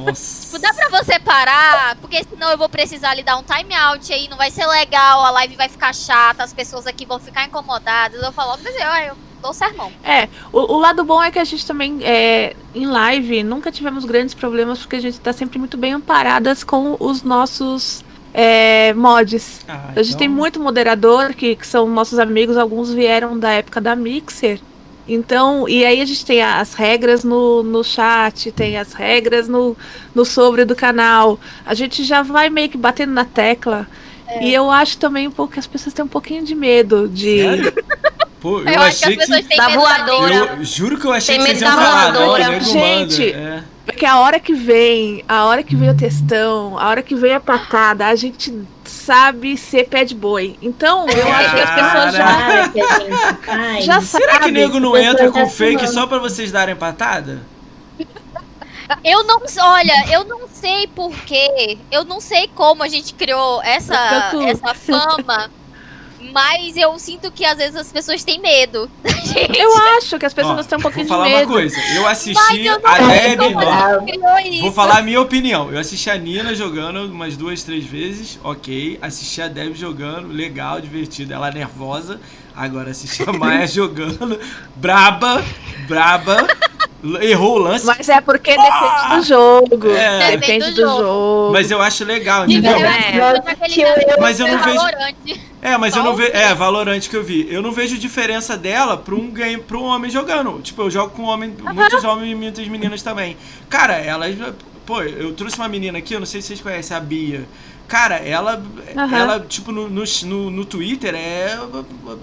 Nossa. 0.00 0.44
tipo, 0.46 0.58
dá 0.58 0.72
pra 0.74 0.88
você 0.88 1.18
parar, 1.18 1.96
porque 1.96 2.22
senão 2.24 2.50
eu 2.50 2.58
vou 2.58 2.68
precisar 2.68 3.14
lhe 3.14 3.22
dar 3.22 3.36
um 3.36 3.42
time 3.42 3.74
out 3.74 4.12
aí, 4.12 4.28
não 4.28 4.36
vai 4.36 4.50
ser 4.50 4.66
legal, 4.66 5.24
a 5.24 5.30
live 5.30 5.56
vai 5.56 5.68
ficar 5.68 5.94
chata, 5.94 6.42
as 6.42 6.52
pessoas 6.52 6.86
aqui 6.86 7.04
vão 7.06 7.18
ficar 7.18 7.44
incomodadas. 7.44 8.22
Eu 8.22 8.32
falo, 8.32 8.58
mas 8.62 8.74
eu, 8.74 9.08
eu 9.08 9.16
dou 9.42 9.52
sermão. 9.52 9.92
É, 10.02 10.28
o, 10.52 10.74
o 10.74 10.78
lado 10.78 11.04
bom 11.04 11.22
é 11.22 11.30
que 11.30 11.38
a 11.38 11.44
gente 11.44 11.66
também, 11.66 11.98
é, 12.02 12.54
em 12.74 12.86
live, 12.86 13.42
nunca 13.42 13.70
tivemos 13.70 14.04
grandes 14.04 14.34
problemas, 14.34 14.78
porque 14.80 14.96
a 14.96 15.00
gente 15.00 15.20
tá 15.20 15.32
sempre 15.32 15.58
muito 15.58 15.76
bem 15.76 15.92
amparadas 15.92 16.64
com 16.64 16.96
os 16.98 17.22
nossos 17.22 18.02
é, 18.32 18.92
mods. 18.94 19.60
Ah, 19.68 19.90
A 19.94 20.02
gente 20.02 20.16
tem 20.16 20.26
então- 20.26 20.36
muito 20.36 20.58
moderador, 20.60 21.34
que, 21.34 21.54
que 21.56 21.66
são 21.66 21.86
nossos 21.88 22.18
amigos, 22.18 22.56
alguns 22.56 22.90
vieram 22.92 23.38
da 23.38 23.50
época 23.50 23.80
da 23.80 23.94
Mixer. 23.94 24.60
Então, 25.06 25.68
e 25.68 25.84
aí 25.84 26.00
a 26.00 26.04
gente 26.04 26.24
tem 26.24 26.42
as 26.42 26.74
regras 26.74 27.24
no, 27.24 27.62
no 27.62 27.84
chat, 27.84 28.50
tem 28.50 28.78
as 28.78 28.92
regras 28.94 29.48
no, 29.48 29.76
no 30.14 30.24
sobre 30.24 30.64
do 30.64 30.74
canal. 30.74 31.38
A 31.66 31.74
gente 31.74 32.04
já 32.04 32.22
vai 32.22 32.48
meio 32.48 32.68
que 32.70 32.78
batendo 32.78 33.12
na 33.12 33.24
tecla. 33.24 33.86
E 34.40 34.52
eu 34.52 34.70
acho 34.70 34.96
também 34.98 35.28
um 35.28 35.30
pouco 35.30 35.52
que 35.52 35.58
as 35.58 35.66
pessoas 35.66 35.92
têm 35.92 36.04
um 36.04 36.08
pouquinho 36.08 36.42
de 36.44 36.54
medo 36.54 37.08
de. 37.08 37.42
Sério? 37.42 37.72
Pô, 38.40 38.60
eu, 38.60 38.68
Eu, 38.68 38.80
acho 38.82 38.98
que 38.98 39.04
achei 39.04 39.14
as 39.14 39.16
pessoas 39.16 39.40
que. 39.40 39.48
têm 39.48 39.56
Da 39.56 39.68
medo 39.68 39.82
da 39.82 39.86
voadora. 39.86 40.34
gente. 40.34 40.58
Eu 40.58 40.64
juro 40.64 40.98
que 40.98 41.06
eu 41.06 41.12
achei 41.12 41.36
Tem 41.36 41.44
que 41.44 41.50
vocês 41.50 41.60
medo 41.60 41.70
iam 41.70 41.76
da 41.76 41.86
falar, 41.86 42.36
que 42.36 42.50
nego 42.50 42.64
Gente. 42.64 43.32
É. 43.32 43.62
Porque 43.84 44.06
a 44.06 44.18
hora 44.18 44.40
que 44.40 44.54
vem, 44.54 45.22
a 45.28 45.44
hora 45.44 45.62
que 45.62 45.76
vem 45.76 45.90
o 45.90 45.96
textão, 45.96 46.78
a 46.78 46.88
hora 46.88 47.02
que 47.02 47.14
vem 47.14 47.34
a 47.34 47.40
patada, 47.40 48.06
a 48.06 48.14
gente 48.16 48.52
sabe 48.84 49.56
ser 49.56 49.88
pé 49.88 50.04
de 50.04 50.14
boi. 50.14 50.56
Então, 50.62 51.06
eu 51.08 51.32
acho 51.32 51.54
que 51.54 51.60
as 51.60 51.74
pessoas 51.74 52.14
já, 52.14 53.80
já 53.80 54.00
Será 54.00 54.32
que 54.32 54.38
sabem. 54.38 54.52
nego 54.52 54.80
não 54.80 54.96
entra 54.96 55.30
com 55.30 55.48
fake 55.48 55.86
só 55.88 56.06
pra 56.06 56.18
vocês 56.18 56.50
darem 56.50 56.74
patada? 56.74 57.42
Eu 59.02 59.24
não, 59.24 59.40
olha, 59.60 60.12
eu 60.12 60.24
não 60.24 60.46
sei 60.52 60.86
porquê, 60.88 61.78
eu 61.90 62.04
não 62.04 62.20
sei 62.20 62.48
como 62.54 62.82
a 62.82 62.88
gente 62.88 63.14
criou 63.14 63.62
essa, 63.62 64.30
essa 64.46 64.74
fama, 64.74 65.50
mas 66.32 66.76
eu 66.76 66.98
sinto 66.98 67.30
que 67.30 67.44
às 67.44 67.58
vezes 67.58 67.76
as 67.76 67.92
pessoas 67.92 68.24
têm 68.24 68.40
medo 68.40 68.90
gente. 69.24 69.58
Eu 69.58 69.76
acho 69.96 70.18
que 70.18 70.26
as 70.26 70.34
pessoas 70.34 70.66
Ó, 70.66 70.68
têm 70.68 70.78
um 70.78 70.82
pouquinho 70.82 71.06
vou 71.06 71.16
de 71.16 71.22
falar 71.22 71.38
medo. 71.38 71.50
uma 71.50 71.54
coisa. 71.60 71.76
Eu 71.94 72.06
assisti 72.06 72.66
eu 72.66 72.80
a 72.84 72.98
Deb. 72.98 73.40
Vou 74.60 74.72
falar 74.72 74.98
a 74.98 75.02
minha 75.02 75.20
opinião. 75.20 75.70
Eu 75.70 75.78
assisti 75.78 76.10
a 76.10 76.16
Nina 76.16 76.54
jogando 76.54 77.04
umas 77.04 77.36
duas, 77.36 77.62
três 77.62 77.84
vezes, 77.84 78.38
ok. 78.42 78.98
Assisti 79.02 79.42
a 79.42 79.48
Deb 79.48 79.74
jogando, 79.74 80.28
legal, 80.28 80.80
divertido. 80.80 81.32
Ela 81.32 81.50
nervosa. 81.50 82.20
Agora 82.56 82.90
assisti 82.90 83.22
a 83.28 83.32
Maia 83.32 83.66
jogando, 83.66 84.38
braba, 84.76 85.42
braba. 85.88 86.46
Errou 87.20 87.56
o 87.56 87.58
lance. 87.58 87.84
Mas 87.84 88.08
é 88.08 88.20
porque 88.20 88.56
depende 88.56 89.16
do 89.16 89.22
jogo. 89.22 89.90
É. 89.90 90.36
Depende 90.38 90.64
do 90.70 90.74
do 90.74 90.80
jogo. 90.80 91.02
jogo. 91.02 91.52
Mas 91.52 91.70
eu 91.70 91.82
acho 91.82 92.02
legal, 92.04 92.46
De 92.46 92.56
entendeu? 92.56 92.78
É. 92.78 93.18
eu 93.18 93.92
ele 93.96 94.04
tá 94.06 94.16
Mas 94.18 94.40
eu 94.40 94.46
não 94.46 94.58
vejo. 94.62 94.76
Valorante. 94.76 95.40
É, 95.60 95.76
mas 95.76 95.94
eu 95.94 96.02
Só 96.02 96.08
não 96.08 96.14
um 96.14 96.16
vejo. 96.16 96.32
É, 96.32 96.54
Valorante 96.54 97.10
que 97.10 97.16
eu 97.16 97.22
vi. 97.22 97.46
Eu 97.50 97.60
não 97.60 97.72
vejo 97.72 97.98
diferença 97.98 98.56
dela 98.56 98.96
pra 98.96 99.14
um 99.14 99.30
game, 99.30 99.62
pra 99.62 99.76
um 99.76 99.84
homem 99.84 100.10
jogando. 100.10 100.62
Tipo, 100.62 100.82
eu 100.82 100.90
jogo 100.90 101.10
com 101.14 101.24
homem, 101.24 101.54
muitos 101.74 102.04
homens 102.04 102.32
e 102.32 102.34
muitas 102.34 102.66
meninas 102.68 103.02
também. 103.02 103.36
Cara, 103.68 103.94
elas. 103.94 104.34
Pô, 104.86 105.02
eu 105.02 105.32
trouxe 105.34 105.56
uma 105.56 105.68
menina 105.68 105.98
aqui, 105.98 106.14
eu 106.14 106.20
não 106.20 106.26
sei 106.26 106.40
se 106.40 106.48
vocês 106.48 106.60
conhecem, 106.60 106.96
a 106.96 107.00
Bia. 107.00 107.44
Cara, 107.86 108.16
ela. 108.16 108.62
Aham. 108.96 109.16
Ela, 109.16 109.40
tipo, 109.40 109.70
no, 109.70 109.88
no, 109.88 110.50
no, 110.50 110.64
Twitter 110.64 111.14
é. 111.14 111.58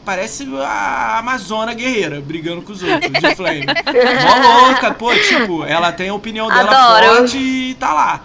Parece 0.03 0.47
a 0.57 1.19
Amazona 1.19 1.73
guerreira 1.73 2.19
brigando 2.19 2.61
com 2.61 2.71
os 2.73 2.81
outros, 2.81 3.11
de 3.11 3.35
flame. 3.35 3.65
Mó 4.25 4.67
louca, 4.67 4.91
pô, 4.93 5.13
tipo, 5.13 5.63
ela 5.63 5.91
tem 5.91 6.09
a 6.09 6.13
opinião 6.13 6.47
dela 6.47 6.71
Adoro. 6.71 7.17
forte 7.17 7.37
e 7.37 7.73
tá 7.75 7.93
lá. 7.93 8.21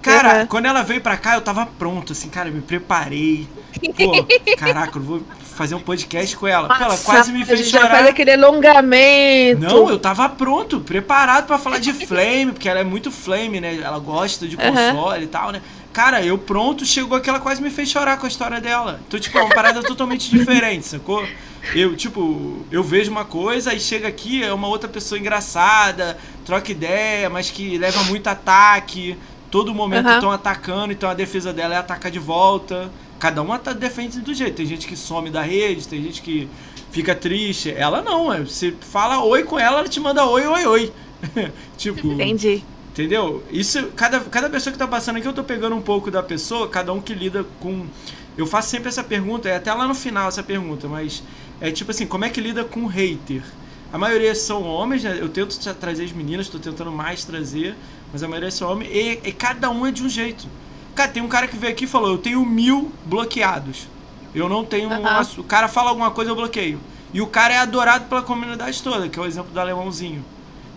Cara, 0.00 0.40
Uhum. 0.40 0.46
quando 0.46 0.66
ela 0.66 0.82
veio 0.82 1.00
pra 1.00 1.16
cá, 1.16 1.34
eu 1.34 1.40
tava 1.40 1.64
pronto, 1.64 2.12
assim, 2.12 2.28
cara, 2.28 2.50
me 2.50 2.60
preparei. 2.60 3.48
Pô, 3.96 4.26
caraca, 4.58 4.98
eu 4.98 5.02
vou 5.02 5.22
fazer 5.56 5.74
um 5.74 5.80
podcast 5.80 6.36
com 6.36 6.46
ela. 6.46 6.68
Pô, 6.68 6.74
ela 6.74 6.88
Nossa, 6.88 7.04
quase 7.04 7.32
me 7.32 7.44
fez 7.44 7.70
já 7.70 7.80
faz 7.80 7.92
chorar. 7.98 8.08
aquele 8.10 8.32
alongamento. 8.32 9.62
Não, 9.62 9.88
eu 9.88 9.98
tava 9.98 10.28
pronto, 10.28 10.80
preparado 10.80 11.46
pra 11.46 11.58
falar 11.58 11.78
de 11.78 11.92
Flame, 11.92 12.52
porque 12.52 12.68
ela 12.68 12.80
é 12.80 12.84
muito 12.84 13.10
Flame, 13.10 13.60
né? 13.60 13.78
Ela 13.82 13.98
gosta 13.98 14.46
de 14.46 14.56
Uhum. 14.56 14.62
console 14.92 15.24
e 15.24 15.28
tal, 15.28 15.52
né? 15.52 15.62
Cara, 15.94 16.26
eu 16.26 16.36
pronto, 16.36 16.84
chegou 16.84 17.20
que 17.20 17.30
ela 17.30 17.38
quase 17.38 17.62
me 17.62 17.70
fez 17.70 17.88
chorar 17.88 18.18
com 18.18 18.26
a 18.26 18.28
história 18.28 18.60
dela. 18.60 19.00
Então, 19.06 19.18
tipo, 19.20 19.38
é 19.38 19.42
uma 19.42 19.54
parada 19.54 19.80
totalmente 19.86 20.28
diferente, 20.28 20.84
sacou? 20.88 21.24
Eu, 21.72 21.96
tipo, 21.96 22.66
eu 22.68 22.82
vejo 22.82 23.12
uma 23.12 23.24
coisa 23.24 23.72
e 23.72 23.78
chega 23.78 24.08
aqui, 24.08 24.42
é 24.42 24.52
uma 24.52 24.66
outra 24.66 24.88
pessoa 24.88 25.20
engraçada, 25.20 26.18
troca 26.44 26.72
ideia, 26.72 27.30
mas 27.30 27.48
que 27.48 27.78
leva 27.78 28.02
muito 28.04 28.26
ataque. 28.26 29.16
Todo 29.52 29.72
momento 29.72 30.10
estão 30.10 30.32
atacando, 30.32 30.92
então 30.92 31.08
a 31.08 31.14
defesa 31.14 31.52
dela 31.52 31.76
é 31.76 31.78
atacar 31.78 32.10
de 32.10 32.18
volta. 32.18 32.90
Cada 33.20 33.40
uma 33.40 33.56
tá 33.56 33.72
defende 33.72 34.20
do 34.20 34.34
jeito. 34.34 34.56
Tem 34.56 34.66
gente 34.66 34.88
que 34.88 34.96
some 34.96 35.30
da 35.30 35.42
rede, 35.42 35.86
tem 35.86 36.02
gente 36.02 36.20
que 36.22 36.48
fica 36.90 37.14
triste. 37.14 37.70
Ela 37.70 38.02
não, 38.02 38.32
é. 38.32 38.40
Você 38.40 38.74
fala 38.80 39.22
oi 39.22 39.44
com 39.44 39.60
ela, 39.60 39.78
ela 39.78 39.88
te 39.88 40.00
manda 40.00 40.26
oi, 40.26 40.44
oi, 40.44 40.66
oi. 40.66 40.92
tipo, 41.78 42.04
Entendi. 42.14 42.64
Entendeu? 42.94 43.46
Isso, 43.50 43.92
cada, 43.92 44.20
cada 44.30 44.48
pessoa 44.50 44.72
que 44.72 44.78
tá 44.78 44.88
passando 44.88 45.16
aqui, 45.18 45.28
eu 45.28 45.34
tô 45.34 45.44
pegando 45.44 45.76
um 45.76 45.82
pouco 45.82 46.10
da 46.10 46.22
pessoa, 46.22 46.70
cada 46.70 46.92
um 46.92 47.02
que 47.02 47.14
lida 47.14 47.44
com. 47.44 47.90
Eu 48.36 48.46
faço 48.46 48.70
sempre 48.70 48.88
essa 48.88 49.04
pergunta, 49.04 49.48
é 49.48 49.56
até 49.56 49.72
lá 49.74 49.86
no 49.86 49.94
final 49.94 50.28
essa 50.28 50.42
pergunta, 50.42 50.88
mas 50.88 51.24
é 51.60 51.70
tipo 51.70 51.90
assim, 51.90 52.06
como 52.06 52.24
é 52.24 52.30
que 52.30 52.40
lida 52.40 52.64
com 52.64 52.86
hater? 52.86 53.44
A 53.90 53.98
maioria 53.98 54.34
são 54.34 54.62
homens, 54.64 55.04
né? 55.04 55.20
Eu 55.20 55.28
tento 55.28 55.58
tra- 55.60 55.74
trazer 55.74 56.04
as 56.04 56.12
meninas, 56.12 56.48
tô 56.48 56.58
tentando 56.58 56.90
mais 56.92 57.24
trazer, 57.24 57.78
mas 58.12 58.22
a 58.22 58.28
maioria 58.28 58.50
são 58.50 58.70
homens, 58.70 58.90
e, 58.92 59.20
e 59.28 59.32
cada 59.32 59.70
um 59.70 59.86
é 59.86 59.92
de 59.92 60.02
um 60.02 60.08
jeito. 60.08 60.50
Cara, 60.94 61.10
tem 61.12 61.22
um 61.22 61.28
cara 61.28 61.48
que 61.48 61.56
veio 61.56 61.72
aqui 61.72 61.84
e 61.84 61.88
falou, 61.88 62.10
eu 62.10 62.18
tenho 62.18 62.44
mil 62.44 62.98
bloqueados. 63.04 63.90
Eu 64.32 64.48
não 64.48 64.64
tenho. 64.64 64.90
um 64.90 65.20
O 65.38 65.44
cara 65.44 65.68
fala 65.68 65.90
alguma 65.90 66.10
coisa, 66.12 66.30
eu 66.30 66.36
bloqueio. 66.36 66.84
E 67.12 67.20
o 67.20 67.28
cara 67.30 67.54
é 67.54 67.58
adorado 67.58 68.08
pela 68.08 68.22
comunidade 68.22 68.82
toda, 68.82 69.08
que 69.08 69.18
é 69.18 69.22
o 69.22 69.26
exemplo 69.26 69.52
do 69.52 69.60
alemãozinho. 69.60 70.26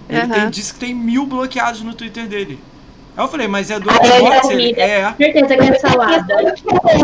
Ele 0.09 0.19
Aham. 0.19 0.29
tem, 0.29 0.49
disse 0.49 0.73
que 0.73 0.79
tem 0.79 0.93
mil 0.95 1.25
bloqueados 1.25 1.81
no 1.81 1.93
Twitter 1.93 2.27
dele. 2.27 2.59
Aí 3.15 3.23
eu 3.23 3.27
falei, 3.27 3.47
mas 3.47 3.71
é 3.71 3.79
do 3.79 3.89
é 3.89 3.93
Xbox? 3.93 4.49
Ele, 4.49 4.73
comida. 4.73 4.81
é. 4.81 5.13
Certeza 5.17 5.57
que 5.57 5.63
é 5.63 5.79
salada. 5.79 6.33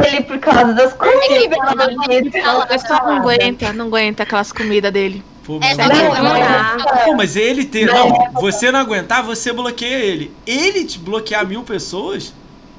Ele 0.07 0.21
por 0.23 0.37
causa 0.39 0.73
das 0.73 0.93
comidas. 0.93 1.57
O 1.57 2.67
pessoal 2.67 3.05
não 3.07 3.15
aguenta, 3.17 3.73
não 3.73 3.85
aguenta 3.87 4.23
aquelas 4.23 4.51
comidas 4.51 4.91
dele. 4.91 5.23
Pô, 5.43 5.59
mas 5.59 5.77
eu- 5.77 5.83
aqui 5.85 6.21
Não, 6.21 7.07
não, 7.07 7.17
mas 7.17 7.35
ele 7.35 7.65
ter. 7.65 7.87
Não, 7.87 8.31
você 8.35 8.71
não 8.71 8.79
aguentar, 8.79 9.23
você 9.23 9.51
bloqueia 9.51 9.97
ele. 9.97 10.31
Ele 10.47 10.85
te 10.85 10.97
bloquear 10.99 11.45
mil 11.45 11.63
pessoas, 11.63 12.33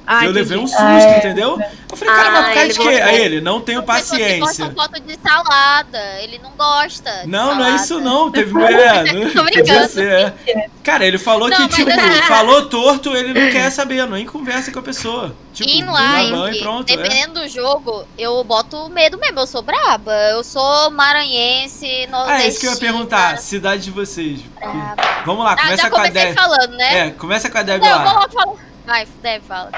Ah, 0.07 0.25
eu 0.25 0.31
entendi. 0.31 0.39
levei 0.39 0.57
um 0.57 0.67
susto, 0.67 0.81
Ah, 0.81 0.99
é. 0.99 1.17
entendeu? 1.17 1.59
Eu 1.91 1.97
falei, 1.97 2.13
cara, 2.13 2.27
Ah, 2.27 2.31
mas 2.31 2.45
por 2.45 2.53
causa 2.53 2.59
ele 2.65 2.73
de 2.73 2.79
quê? 2.79 3.01
Aí 3.01 3.21
ele, 3.21 3.41
não 3.41 3.61
tenho 3.61 3.83
paciência. 3.83 4.39
gostam 4.39 4.71
foto 4.73 4.99
de 5.01 5.17
salada. 5.21 5.99
Ele 6.21 6.39
não 6.43 6.51
gosta. 6.51 7.11
de 7.23 7.27
Não, 7.27 7.55
não 7.55 7.65
é 7.65 7.75
isso 7.75 7.87
salada. 7.87 8.05
não. 8.09 8.31
Teve 8.31 8.53
mulher. 8.53 9.03
Não, 9.13 9.21
Tô 9.31 9.43
brincando. 9.43 9.53
podia 9.53 9.87
ser, 9.87 10.33
é. 10.47 10.67
Cara, 10.83 11.05
ele 11.05 11.17
falou 11.17 11.49
Não, 11.49 11.57
que, 11.67 11.75
tipo, 11.75 11.89
assim- 11.89 12.21
falou 12.27 12.65
torto, 12.67 13.15
ele 13.15 13.33
não 13.33 13.51
quer 13.51 13.69
saber, 13.71 14.05
nem 14.07 14.25
conversa 14.25 14.71
com 14.71 14.79
a 14.79 14.83
pessoa. 14.83 15.35
Tipo, 15.53 15.69
Em 15.69 15.79
e 15.79 15.83
live, 15.85 16.59
pronto. 16.59 16.91
É. 16.91 16.97
dependendo 16.97 17.39
do 17.41 17.47
jogo, 17.47 18.05
eu 18.17 18.43
boto 18.43 18.89
medo 18.89 19.17
mesmo. 19.17 19.39
Eu 19.39 19.47
sou 19.47 19.61
braba. 19.61 20.11
Eu 20.31 20.43
sou 20.43 20.91
maranhense, 20.91 22.07
nordestina. 22.07 22.25
Ah, 22.27 22.43
é 22.43 22.47
isso 22.47 22.59
que 22.59 22.67
eu 22.67 22.71
ia 22.73 22.77
perguntar. 22.77 23.37
Cidade 23.37 23.83
de 23.83 23.91
vocês. 23.91 24.41
Braba. 24.59 24.95
Vamos 25.25 25.43
lá, 25.45 25.53
Ah, 25.53 25.57
começa 25.57 25.83
já 25.83 25.89
com 25.89 25.95
a 25.95 25.99
comecei 26.01 26.25
Deb. 26.25 26.35
falando, 26.35 26.71
né? 26.75 27.07
É, 27.07 27.11
começa 27.11 27.49
com 27.49 27.57
a 27.57 27.63
Deb 27.63 27.81
Não, 27.81 27.87
eu 27.89 27.95
vou 27.97 28.05
lá. 28.05 28.13
logo 28.19 28.31
falar. 28.33 28.55
Vai, 28.85 29.07
deve 29.21 29.45
fala. 29.45 29.71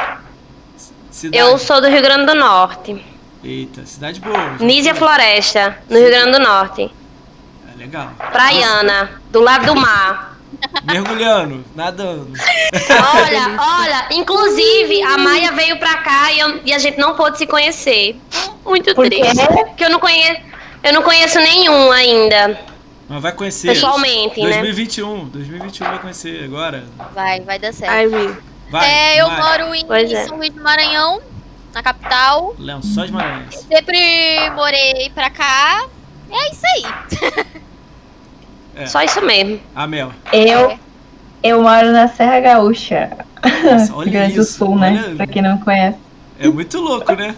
Cidade. 1.11 1.37
Eu 1.43 1.57
sou 1.57 1.81
do 1.81 1.87
Rio 1.87 2.01
Grande 2.01 2.25
do 2.25 2.35
Norte. 2.35 3.03
Eita, 3.43 3.85
cidade 3.85 4.19
boa. 4.19 4.57
Nízia 4.59 4.93
Floresta, 4.93 5.77
no 5.89 5.97
Rio 5.97 6.09
Grande 6.09 6.31
do 6.31 6.39
Norte. 6.39 6.91
É 7.73 7.77
legal. 7.77 8.11
Praiana, 8.31 9.21
do 9.31 9.39
lado 9.39 9.65
do 9.65 9.75
mar. 9.75 10.37
Mergulhando, 10.83 11.63
nadando. 11.75 12.31
Olha, 12.33 13.57
olha, 13.81 14.07
inclusive 14.11 15.01
a 15.03 15.17
Maia 15.17 15.51
veio 15.51 15.77
pra 15.77 15.95
cá 15.97 16.31
e, 16.31 16.39
eu- 16.39 16.61
e 16.65 16.73
a 16.73 16.79
gente 16.79 16.97
não 16.97 17.15
pôde 17.15 17.37
se 17.37 17.45
conhecer. 17.45 18.19
Muito 18.65 18.93
Por 18.95 19.09
quê? 19.09 19.19
triste. 19.21 19.45
Porque 19.47 19.83
eu 19.85 19.89
não 19.89 19.99
conheço, 19.99 20.41
eu 20.83 20.93
não 20.93 21.01
conheço 21.01 21.39
nenhum 21.39 21.91
ainda, 21.91 22.59
Mas 23.09 23.21
vai 23.21 23.31
conhecer. 23.33 23.67
pessoalmente, 23.67 24.39
né? 24.41 24.49
2021. 24.61 25.25
2021 25.25 25.85
vai 25.87 25.99
conhecer 25.99 26.43
agora. 26.45 26.85
Vai, 27.13 27.41
vai 27.41 27.59
dar 27.59 27.73
certo. 27.73 27.91
Ai, 27.91 28.07
Vi. 28.07 28.35
Vai. 28.69 28.85
é, 28.89 29.21
eu 29.21 29.27
vai. 29.27 29.41
moro 29.41 29.75
em 29.75 29.85
Pois 29.85 30.11
é. 30.11 30.25
São 30.25 30.37
Luís 30.37 30.51
do 30.53 30.61
Maranhão, 30.61 31.21
na 31.73 31.81
capital. 31.83 32.55
Lençóis 32.59 33.09
Maranhenses. 33.11 33.65
Sempre 33.71 34.49
morei 34.55 35.09
pra 35.13 35.29
cá. 35.29 35.85
É 36.29 36.51
isso 36.51 36.63
aí. 36.75 36.83
Só 38.87 39.01
isso 39.01 39.21
mesmo. 39.21 39.59
A 39.75 39.87
Mel. 39.87 40.11
Eu, 40.31 40.77
eu 41.41 41.61
moro 41.63 41.91
na 41.91 42.07
Serra 42.07 42.39
Gaúcha. 42.39 43.09
Nossa, 43.63 43.93
olha 43.95 44.11
Grande 44.11 44.35
do 44.35 44.41
isso, 44.41 44.57
Sul, 44.57 44.77
né? 44.77 45.03
olha- 45.05 45.15
Pra 45.15 45.27
quem 45.27 45.41
não 45.41 45.57
conhece. 45.59 45.97
É 46.39 46.47
muito 46.47 46.79
louco, 46.79 47.11
né? 47.13 47.35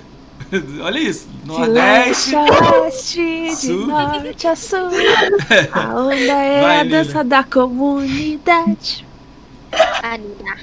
Olha 0.82 0.98
isso. 1.00 1.28
Nordeste. 1.46 2.32
De 2.32 2.36
leste, 2.36 3.44
de 3.50 3.56
Sul. 3.56 3.88
norte 3.88 4.48
a 4.48 4.56
sul. 4.56 4.90
A 5.72 5.94
onda 5.96 6.16
é 6.16 6.62
Vai, 6.62 6.80
a 6.80 6.84
dança 6.86 7.24
da 7.24 7.44
comunidade. 7.44 9.06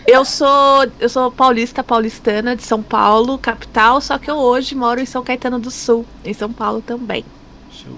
Eu 0.06 0.24
sou, 0.24 0.86
eu 0.98 1.08
sou 1.08 1.30
paulista, 1.30 1.82
paulistana 1.82 2.56
de 2.56 2.62
São 2.62 2.82
Paulo, 2.82 3.38
capital, 3.38 4.00
só 4.00 4.18
que 4.18 4.30
eu 4.30 4.36
hoje 4.36 4.74
moro 4.74 5.00
em 5.00 5.06
São 5.06 5.22
Caetano 5.22 5.58
do 5.58 5.70
Sul, 5.70 6.04
em 6.24 6.32
São 6.32 6.52
Paulo 6.52 6.80
também. 6.80 7.24
Show. 7.70 7.96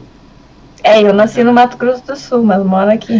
É, 0.82 1.02
eu 1.02 1.12
nasci 1.12 1.42
no 1.44 1.52
Mato 1.52 1.76
Grosso 1.76 2.04
do 2.04 2.16
Sul, 2.16 2.42
mas 2.42 2.64
moro 2.64 2.90
aqui. 2.90 3.14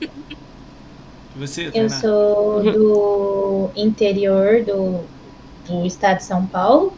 E 0.00 1.38
você, 1.38 1.70
Eu 1.72 1.88
sou 1.88 2.62
do 2.62 3.70
interior 3.74 4.62
do, 4.62 5.00
do 5.66 5.86
estado 5.86 6.18
de 6.18 6.24
São 6.24 6.44
Paulo, 6.46 6.92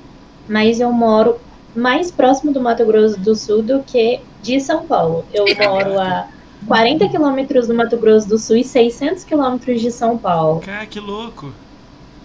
mas 0.48 0.80
eu 0.80 0.92
moro 0.92 1.38
mais 1.74 2.10
próximo 2.10 2.52
do 2.52 2.60
Mato 2.60 2.84
Grosso 2.84 3.18
do 3.18 3.34
Sul 3.34 3.62
do 3.62 3.82
que 3.82 4.20
de 4.42 4.60
São 4.60 4.86
Paulo. 4.86 5.24
Eu 5.32 5.44
moro 5.56 6.00
a 6.00 6.28
40 6.66 7.08
quilômetros 7.08 7.66
do 7.68 7.74
Mato 7.74 7.96
Grosso 7.96 8.28
do 8.28 8.38
Sul 8.38 8.56
e 8.56 8.64
600 8.64 9.24
quilômetros 9.24 9.80
de 9.80 9.90
São 9.90 10.16
Paulo. 10.16 10.60
Cara, 10.60 10.86
que 10.86 11.00
louco. 11.00 11.52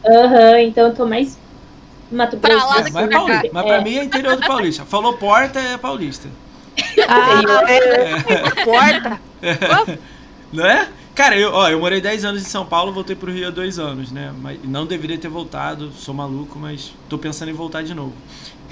Aham, 0.05 0.59
então 0.61 0.87
eu 0.87 0.95
tô 0.95 1.05
mais 1.05 1.37
Mato 2.11 2.37
Pra 2.37 2.51
Grosso 2.51 2.67
lá 2.67 2.73
do 2.75 2.79
É, 2.79 2.83
do 2.83 2.91
Sul. 2.91 2.93
mas, 3.01 3.07
pra 3.09 3.19
paulista. 3.19 3.49
mas 3.53 3.65
pra 3.65 3.81
mim 3.81 3.95
é 3.97 4.03
interior 4.03 4.35
do 4.35 4.47
Paulista. 4.47 4.85
Falou 4.85 5.13
porta, 5.17 5.59
é 5.59 5.77
paulista. 5.77 6.29
Ah, 7.07 7.41
É. 7.71 8.63
porta. 8.63 9.19
Não 10.53 10.65
é? 10.65 10.87
Cara, 11.15 11.35
eu, 11.35 11.51
ó, 11.51 11.67
eu 11.67 11.79
morei 11.79 11.99
10 11.99 12.23
anos 12.25 12.41
em 12.43 12.45
São 12.45 12.63
Paulo, 12.63 12.93
voltei 12.93 13.15
pro 13.15 13.31
Rio 13.31 13.47
há 13.47 13.49
dois 13.49 13.79
anos, 13.79 14.11
né? 14.11 14.31
Mas 14.39 14.59
não 14.63 14.85
deveria 14.85 15.17
ter 15.17 15.27
voltado, 15.29 15.91
sou 15.93 16.13
maluco, 16.13 16.59
mas 16.59 16.93
tô 17.09 17.17
pensando 17.17 17.49
em 17.49 17.53
voltar 17.53 17.81
de 17.81 17.95
novo. 17.95 18.13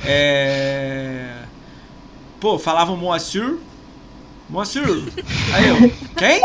É. 0.06 1.34
Pô, 2.40 2.60
falavam 2.60 2.96
Moacir. 2.96 3.58
Moacir. 4.50 4.84
Aí 5.54 5.68
eu, 5.68 5.92
quem? 6.18 6.42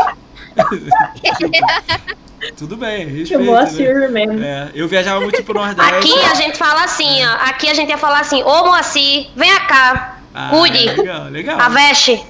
Tudo 2.57 2.75
bem, 2.75 3.05
respeito. 3.05 3.27
Chamou 3.27 3.55
a 3.55 3.63
né? 3.65 4.07
Mesmo. 4.07 4.43
É, 4.43 4.71
eu 4.73 4.87
viajava 4.87 5.21
muito 5.21 5.43
pro 5.43 5.53
Nordeste. 5.53 5.95
Aqui 5.95 6.19
a 6.25 6.33
gente 6.33 6.57
fala 6.57 6.83
assim, 6.83 7.23
ó. 7.23 7.33
Aqui 7.49 7.69
a 7.69 7.73
gente 7.73 7.89
ia 7.89 7.97
falar 7.97 8.19
assim, 8.19 8.41
ô 8.43 8.65
Moacir, 8.65 9.27
venha 9.35 9.59
cá, 9.61 10.17
Ah, 10.33 10.49
cuide. 10.49 10.85
Legal, 10.89 11.25
legal. 11.25 11.59
aveste. 11.59 12.23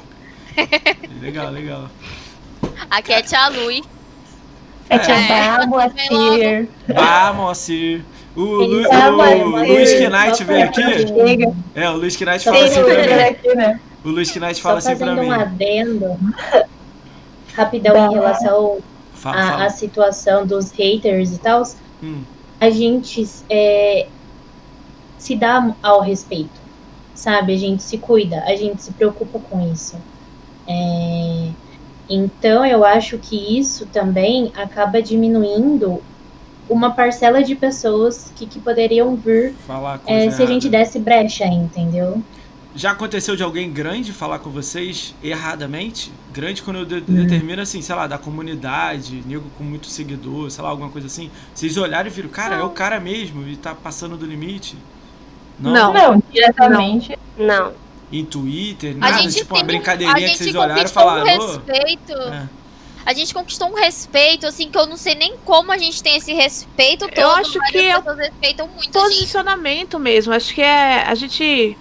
Legal, 1.22 1.49
legal. 1.51 1.89
Aqui 2.89 3.13
é 3.13 3.22
Tia 3.22 3.47
Lui. 3.49 3.82
É 4.89 4.99
tia 4.99 5.15
É. 5.15 5.47
A 5.47 5.57
Vem 5.59 5.69
logo. 5.69 5.89
Tir. 6.38 6.69
Ah, 6.95 7.32
Moacir. 7.34 8.01
O, 8.36 8.41
Lu, 8.41 8.84
o, 8.84 8.89
o 8.89 9.65
Luiz. 9.65 9.91
Knight 9.91 10.43
veio 10.43 10.63
aqui. 10.65 10.82
É, 11.76 11.89
o 11.89 11.93
Luiz 11.93 12.19
Knight 12.19 12.43
fala 12.43 12.65
assim 12.65 12.84
mim. 12.84 12.91
aqui, 13.30 13.55
né? 13.55 13.80
O 14.04 14.10
Luiz 14.10 14.34
Knight 14.36 14.56
Só 14.56 14.62
fala 14.62 14.78
assim 14.80 14.95
pra 14.95 15.08
fazendo 15.08 15.22
mim. 15.22 15.28
um 15.28 15.32
adendo 15.32 16.18
rapidão 17.54 17.95
em 17.95 18.14
relação 18.14 18.80
à, 19.24 19.70
situação 19.70 20.45
dos 20.45 20.72
haters 20.72 21.34
e 21.34 21.39
tal. 21.39 21.64
Hum, 22.04 22.24
a 22.60 22.70
gente 22.70 23.28
é, 23.49 24.08
se 25.18 25.36
dá 25.36 25.76
ao 25.82 26.02
respeito, 26.02 26.60
sabe? 27.14 27.54
A 27.54 27.58
gente 27.58 27.84
se 27.84 27.97
cuida, 27.97 28.43
a 28.45 28.56
gente 28.56 28.82
se 28.82 28.91
preocupa 28.91 29.39
com 29.39 29.72
isso. 29.72 29.97
É, 30.68 31.49
então, 32.10 32.66
eu 32.66 32.84
acho 32.84 33.18
que 33.18 33.58
isso 33.58 33.86
também 33.88 34.52
acaba 34.56 35.02
diminuindo 35.02 36.02
uma 36.70 36.91
parcela 36.91 37.43
de 37.43 37.56
pessoas 37.56 38.32
que, 38.36 38.45
que 38.45 38.60
poderiam 38.60 39.16
vir 39.16 39.56
é, 40.08 40.30
se 40.30 40.41
a 40.41 40.45
gente 40.45 40.70
desse 40.70 40.99
brecha, 40.99 41.45
entendeu? 41.45 42.22
Já 42.74 42.91
aconteceu 42.91 43.36
de 43.36 43.43
alguém 43.43 43.69
grande 43.72 44.13
falar 44.13 44.39
com 44.39 44.49
vocês 44.49 45.13
erradamente? 45.22 46.09
Grande 46.32 46.61
quando 46.61 46.78
eu 46.78 46.86
de- 46.86 46.95
Hum. 46.95 47.15
determino 47.24 47.61
assim, 47.61 47.82
sei 47.82 47.93
lá, 47.95 48.07
da 48.07 48.17
comunidade, 48.17 49.22
nego 49.26 49.43
com 49.57 49.63
muito 49.63 49.88
seguidor, 49.88 50.49
sei 50.49 50.63
lá, 50.63 50.69
alguma 50.69 50.89
coisa 50.89 51.07
assim. 51.07 51.30
Vocês 51.53 51.76
olharam 51.78 52.07
e 52.07 52.09
viram, 52.13 52.30
cara, 52.30 52.55
é 52.55 52.63
o 52.63 52.69
cara 52.69 52.99
mesmo 52.99 53.45
e 53.47 53.57
tá 53.57 53.76
passando 53.76 54.15
do 54.15 54.26
limite? 54.26 54.78
Não. 55.59 55.93
Não, 55.93 56.24
diretamente. 56.32 57.17
Não. 57.38 57.74
Em 58.11 58.24
Twitter, 58.26 58.93
A 58.95 58.99
nada, 58.99 59.22
gente 59.22 59.36
tipo 59.36 59.53
uma 59.53 59.59
tem 59.59 59.63
um- 59.63 59.67
brincadeirinha 59.67 60.11
a 60.11 60.19
que 60.19 60.28
gente 60.28 60.38
vocês 60.43 60.55
olharam 60.55 60.82
e 60.82 60.86
um 60.86 60.88
falaram. 60.88 61.24
"Ô, 61.24 61.45
respeito. 61.47 62.13
é. 62.13 62.47
A 63.05 63.13
gente 63.13 63.34
conquistou 63.34 63.67
um 63.69 63.74
respeito, 63.76 64.45
assim, 64.45 64.69
que 64.69 64.78
eu 64.78 64.86
não 64.86 64.95
sei 64.95 65.15
nem 65.15 65.36
como 65.43 65.72
a 65.72 65.78
gente 65.78 66.01
tem 66.03 66.15
esse 66.17 66.34
respeito 66.34 67.07
todo. 67.09 67.26
acho 67.32 67.57
mas 67.57 67.72
que 67.72 67.78
as 67.80 67.84
é 67.86 67.97
pessoas 67.97 68.17
respeitam 68.17 68.67
muito 68.67 68.97
a 68.97 69.01
gente. 69.01 69.13
Posicionamento 69.17 69.99
mesmo. 69.99 70.34
Acho 70.34 70.53
que 70.53 70.61
é. 70.61 71.03
A 71.07 71.15
gente. 71.15 71.76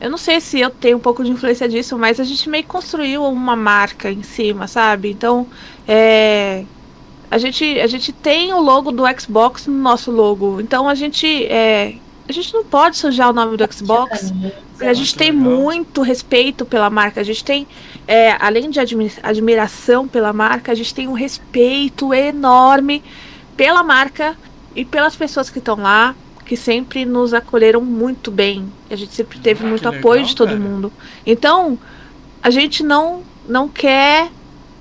Eu 0.00 0.10
não 0.10 0.18
sei 0.18 0.40
se 0.40 0.58
eu 0.58 0.70
tenho 0.70 0.96
um 0.96 1.00
pouco 1.00 1.22
de 1.22 1.30
influência 1.30 1.68
disso, 1.68 1.98
mas 1.98 2.18
a 2.18 2.24
gente 2.24 2.48
meio 2.48 2.64
que 2.64 2.70
construiu 2.70 3.24
uma 3.24 3.54
marca 3.54 4.10
em 4.10 4.22
cima, 4.22 4.66
sabe? 4.66 5.10
Então, 5.10 5.46
é. 5.86 6.64
A 7.30 7.38
gente, 7.38 7.78
a 7.80 7.86
gente 7.86 8.12
tem 8.12 8.52
o 8.52 8.60
logo 8.60 8.90
do 8.90 9.04
Xbox 9.20 9.66
no 9.66 9.74
nosso 9.74 10.10
logo. 10.10 10.60
Então 10.60 10.88
a 10.88 10.94
gente. 10.94 11.44
É, 11.46 11.94
a 12.28 12.32
gente 12.32 12.52
não 12.54 12.64
pode 12.64 12.96
sujar 12.96 13.30
o 13.30 13.32
nome 13.32 13.56
do 13.56 13.72
Xbox. 13.72 14.32
Porque 14.72 14.86
a 14.86 14.94
gente 14.94 15.14
tem 15.14 15.30
muito 15.30 16.00
respeito 16.00 16.64
pela 16.64 16.88
marca. 16.88 17.20
A 17.20 17.24
gente 17.24 17.44
tem, 17.44 17.66
é, 18.08 18.36
além 18.40 18.70
de 18.70 18.80
admi- 18.80 19.12
admiração 19.22 20.08
pela 20.08 20.32
marca, 20.32 20.72
a 20.72 20.74
gente 20.74 20.94
tem 20.94 21.06
um 21.06 21.12
respeito 21.12 22.14
enorme 22.14 23.02
pela 23.56 23.82
marca 23.82 24.36
e 24.74 24.84
pelas 24.84 25.14
pessoas 25.14 25.50
que 25.50 25.58
estão 25.58 25.76
lá, 25.76 26.14
que 26.50 26.56
sempre 26.56 27.04
nos 27.04 27.32
acolheram 27.32 27.80
muito 27.80 28.28
bem. 28.28 28.72
A 28.90 28.96
gente 28.96 29.14
sempre 29.14 29.38
teve 29.38 29.64
Ah, 29.64 29.68
muito 29.68 29.88
apoio 29.88 30.14
legal, 30.14 30.26
de 30.26 30.34
todo 30.34 30.48
cara. 30.48 30.58
mundo. 30.58 30.92
Então, 31.24 31.78
a 32.42 32.50
gente 32.50 32.82
não, 32.82 33.22
não 33.48 33.68
quer 33.68 34.32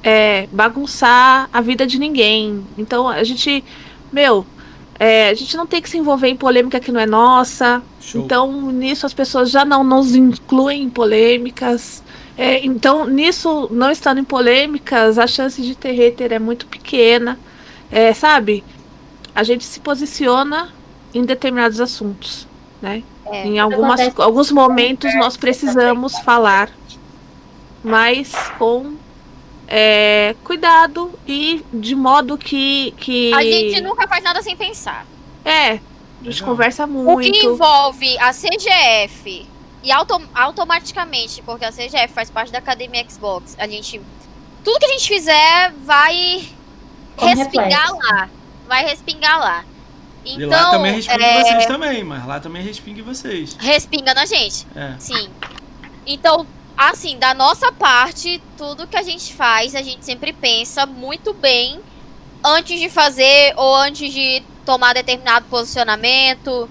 é, 0.01 0.47
bagunçar 0.51 1.47
a 1.53 1.61
vida 1.61 1.86
de 1.86 1.99
ninguém. 1.99 2.65
Então, 2.76 3.07
a 3.07 3.24
gente, 3.24 3.63
meu, 4.11 4.47
é, 4.99 5.30
a 5.30 5.34
gente 5.36 5.55
não 5.55 5.67
tem 5.67 5.80
que 5.80 5.88
se 5.88 5.95
envolver 5.95 6.30
em 6.30 6.36
polêmica 6.36 6.80
que 6.80 6.91
não 6.91 6.99
é 6.99 7.05
nossa. 7.05 7.84
Show. 8.01 8.24
Então, 8.26 8.72
nisso 8.72 9.05
as 9.05 9.13
pessoas 9.13 9.51
já 9.51 9.63
não 9.63 9.84
nos 9.84 10.15
incluem 10.15 10.82
em 10.82 10.89
polêmicas. 10.89 12.01
É, 12.36 12.65
então, 12.65 13.05
nisso, 13.05 13.67
não 13.70 13.91
estando 13.91 14.20
em 14.20 14.24
polêmicas, 14.24 15.20
a 15.20 15.28
chance 15.28 15.61
de 15.61 15.76
ter 15.76 15.91
hater 15.91 16.34
é 16.34 16.39
muito 16.39 16.65
pequena. 16.65 17.38
É, 17.91 18.11
sabe? 18.11 18.63
a 19.36 19.43
gente 19.43 19.63
se 19.63 19.80
posiciona 19.80 20.70
em 21.14 21.24
determinados 21.26 21.80
assuntos, 21.80 22.47
né? 22.82 23.03
É. 23.26 23.45
Em 23.45 23.60
algumas, 23.60 23.99
Acontece 23.99 24.22
alguns 24.22 24.51
momentos 24.51 25.14
nós 25.16 25.38
precisamos 25.38 26.18
falar, 26.20 26.70
mas 27.84 28.32
com 28.57 28.95
é, 29.68 30.36
cuidado 30.43 31.12
e 31.28 31.64
de 31.72 31.95
modo 31.95 32.38
que, 32.38 32.91
que 32.97 33.34
A 33.34 33.43
gente 33.43 33.82
nunca 33.82 34.07
faz 34.07 34.24
nada 34.24 34.41
sem 34.41 34.55
pensar. 34.55 35.05
é, 35.45 35.72
a 35.72 36.24
gente 36.24 36.41
Legal. 36.41 36.49
conversa 36.49 36.84
O 36.86 36.88
que 36.88 36.93
muito. 36.93 37.45
envolve 37.45 38.18
a 38.20 38.32
CGF 38.34 39.45
e 39.84 39.91
auto- 39.91 40.22
automaticamente, 40.36 41.41
porque 41.43 41.64
a 41.66 41.72
CGF 41.72 42.10
faz 42.14 42.30
parte 42.30 42.51
da 42.51 42.57
Academia 42.57 43.05
Xbox, 43.10 43.55
a 43.60 43.68
gente. 43.68 44.01
Tudo 44.64 44.78
que 44.80 44.86
a 44.86 44.89
gente 44.89 45.07
fizer 45.07 45.72
vai 45.86 46.43
Como 47.16 47.34
respingar 47.36 47.70
reflexo. 47.86 47.97
lá. 48.14 48.30
Vai 48.68 48.86
respingar 48.86 49.39
lá. 49.39 49.64
E 50.26 50.36
Então, 50.36 50.49
lá 50.49 50.72
também 50.72 50.93
respinga 50.93 51.26
é, 51.26 51.43
vocês 51.43 51.65
também, 51.65 52.03
mas 52.03 52.26
lá 52.26 52.39
também 52.39 52.61
respinga 52.61 53.03
vocês. 53.03 53.55
respinga 53.59 54.13
na 54.13 54.26
gente. 54.26 54.67
É. 54.76 54.95
Sim. 54.99 55.30
Então, 56.05 56.45
assim, 56.78 57.17
da 57.17 57.34
nossa 57.34 57.72
parte, 57.72 58.41
tudo 58.57 58.88
que 58.88 58.97
a 58.97 59.03
gente 59.03 59.34
faz, 59.34 59.76
a 59.76 59.82
gente 59.82 60.05
sempre 60.05 60.34
pensa 60.34 60.86
muito 60.86 61.34
bem 61.34 61.80
antes 62.43 62.80
de 62.80 62.89
fazer 62.89 63.53
ou 63.57 63.76
antes 63.76 64.13
de 64.13 64.43
tomar 64.65 64.93
determinado 64.93 65.45
posicionamento. 65.49 66.70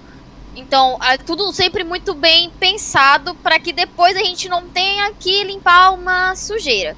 Então, 0.55 0.97
é 1.03 1.17
tudo 1.17 1.51
sempre 1.53 1.83
muito 1.83 2.13
bem 2.13 2.49
pensado 2.59 3.35
para 3.35 3.59
que 3.59 3.71
depois 3.71 4.15
a 4.17 4.23
gente 4.23 4.49
não 4.49 4.67
tenha 4.67 5.11
que 5.13 5.43
limpar 5.43 5.91
uma 5.91 6.35
sujeira. 6.35 6.97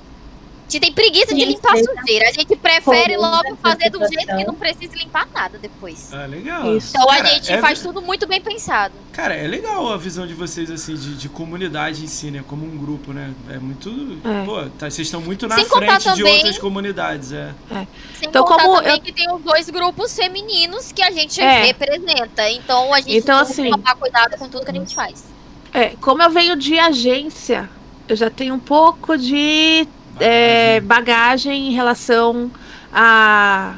A 0.71 0.73
gente 0.73 0.79
tem 0.83 0.93
preguiça 0.93 1.35
de 1.35 1.43
limpar 1.43 1.75
sim. 1.75 1.83
sujeira. 1.83 2.29
A 2.29 2.31
gente 2.31 2.55
prefere 2.55 3.17
logo 3.17 3.57
fazer 3.61 3.89
do 3.89 3.99
jeito 4.07 4.37
que 4.37 4.43
não 4.45 4.53
precisa 4.55 4.95
limpar 4.95 5.27
nada 5.33 5.57
depois. 5.57 6.13
Ah, 6.13 6.25
legal. 6.25 6.77
Isso. 6.77 6.91
Então 6.95 7.07
Cara, 7.07 7.23
a 7.23 7.25
gente 7.33 7.51
é- 7.51 7.57
faz 7.59 7.81
tudo 7.81 8.01
muito 8.01 8.25
bem 8.25 8.39
pensado. 8.39 8.93
Cara, 9.11 9.35
é 9.35 9.45
legal 9.45 9.91
a 9.91 9.97
visão 9.97 10.25
de 10.25 10.33
vocês, 10.33 10.71
assim, 10.71 10.95
de, 10.95 11.15
de 11.17 11.27
comunidade 11.27 12.05
em 12.05 12.07
si, 12.07 12.31
né? 12.31 12.41
Como 12.47 12.65
um 12.65 12.77
grupo, 12.77 13.11
né? 13.11 13.33
É 13.49 13.57
muito. 13.59 13.89
É. 14.23 14.45
Pô, 14.45 14.63
tá, 14.79 14.89
vocês 14.89 15.07
estão 15.07 15.19
muito 15.19 15.45
na 15.45 15.55
Sem 15.55 15.65
frente 15.65 15.97
de 15.97 16.03
também- 16.05 16.37
outras 16.37 16.57
comunidades, 16.57 17.33
é. 17.33 17.51
Sem 18.17 18.29
Então, 18.29 18.45
contar 18.45 18.63
como 18.63 18.77
também 18.77 18.95
eu- 18.95 19.01
que 19.01 19.11
tem 19.11 19.29
os 19.29 19.41
dois 19.41 19.69
grupos 19.69 20.15
femininos 20.15 20.93
que 20.93 21.01
a 21.03 21.11
gente 21.11 21.41
É. 21.41 21.65
representa. 21.65 22.49
Então 22.49 22.93
a 22.93 23.01
gente 23.01 23.17
Então, 23.17 23.37
tem 23.45 23.45
que 23.55 23.61
assim- 23.61 23.71
tomar 23.71 23.95
cuidado 23.95 24.37
com 24.37 24.47
tudo 24.47 24.63
que 24.63 24.71
a 24.71 24.75
gente 24.75 24.95
faz. 24.95 25.25
É, 25.73 25.89
como 25.99 26.23
eu 26.23 26.29
venho 26.29 26.55
de 26.55 26.79
agência, 26.79 27.69
eu 28.07 28.15
já 28.15 28.29
tenho 28.29 28.55
um 28.55 28.59
pouco 28.59 29.17
de 29.17 29.85
é, 30.19 30.79
bagagem 30.81 31.69
em 31.69 31.71
relação 31.71 32.51
à 32.91 33.75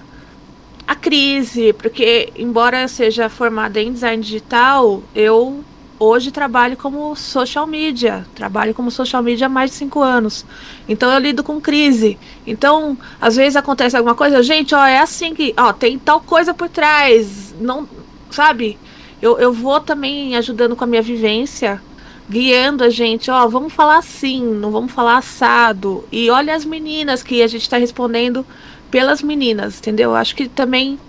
a, 0.88 0.96
crise, 0.96 1.74
porque 1.74 2.32
embora 2.36 2.82
eu 2.82 2.88
seja 2.88 3.30
formada 3.30 3.80
em 3.80 3.94
design 3.94 4.22
digital, 4.22 5.02
eu 5.16 5.64
hoje 6.00 6.32
trabalho 6.32 6.76
como 6.76 7.16
social 7.16 7.66
media, 7.66 8.26
trabalho 8.36 8.74
como 8.74 8.92
social 8.92 9.24
media 9.24 9.48
há 9.48 9.50
mais 9.50 9.72
de 9.72 9.78
cinco 9.78 10.02
anos. 10.02 10.46
Então 10.88 11.12
eu 11.12 11.20
lido 11.20 11.44
com 11.44 11.62
crise. 11.62 12.18
Então, 12.46 12.98
às 13.22 13.36
vezes 13.36 13.56
acontece 13.56 13.96
alguma 13.96 14.16
coisa, 14.16 14.44
gente, 14.44 14.76
ó, 14.76 14.86
é 14.86 15.00
assim 15.00 15.34
que, 15.34 15.54
ó, 15.58 15.72
tem 15.72 15.98
tal 15.98 16.20
coisa 16.20 16.54
por 16.54 16.68
trás, 16.68 17.56
não, 17.60 17.88
sabe? 18.30 18.78
Eu, 19.22 19.40
eu 19.40 19.54
vou 19.54 19.80
também 19.80 20.36
ajudando 20.36 20.76
com 20.76 20.84
a 20.84 20.88
minha 20.88 21.02
vivência 21.02 21.82
guiando 22.30 22.84
a 22.84 22.90
gente, 22.90 23.30
ó, 23.30 23.48
vamos 23.48 23.74
falar 23.74 23.98
assim, 23.98 24.44
não 24.44 24.72
vamos 24.72 24.92
falar 24.92 25.18
assado. 25.18 26.06
E 26.12 26.30
olha 26.30 26.56
as 26.56 26.66
meninas 26.66 27.22
que 27.22 27.42
a 27.42 27.48
gente 27.48 27.70
tá 27.70 27.78
respondendo 27.78 28.46
pelas 28.90 29.22
meninas, 29.22 29.80
entendeu? 29.80 30.12
Eu 30.12 30.16
Acho 30.16 30.36
que 30.36 30.48
também 30.48 31.00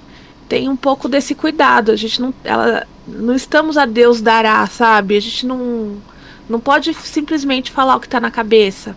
tem 0.49 0.69
um 0.69 0.77
pouco 0.77 1.09
desse 1.09 1.35
cuidado. 1.35 1.93
A 1.93 1.97
gente 1.97 2.21
não, 2.21 2.35
ela, 2.43 2.87
não 3.07 3.35
estamos 3.35 3.77
a 3.77 3.87
Deus 3.87 4.21
dará, 4.21 4.67
sabe? 4.67 5.17
A 5.17 5.21
gente 5.21 5.47
não, 5.47 5.97
não 6.49 6.61
pode 6.61 6.93
simplesmente 6.95 7.71
falar 7.71 7.97
o 7.97 8.01
que 8.01 8.09
tá 8.09 8.21
na 8.21 8.31
cabeça. 8.31 8.97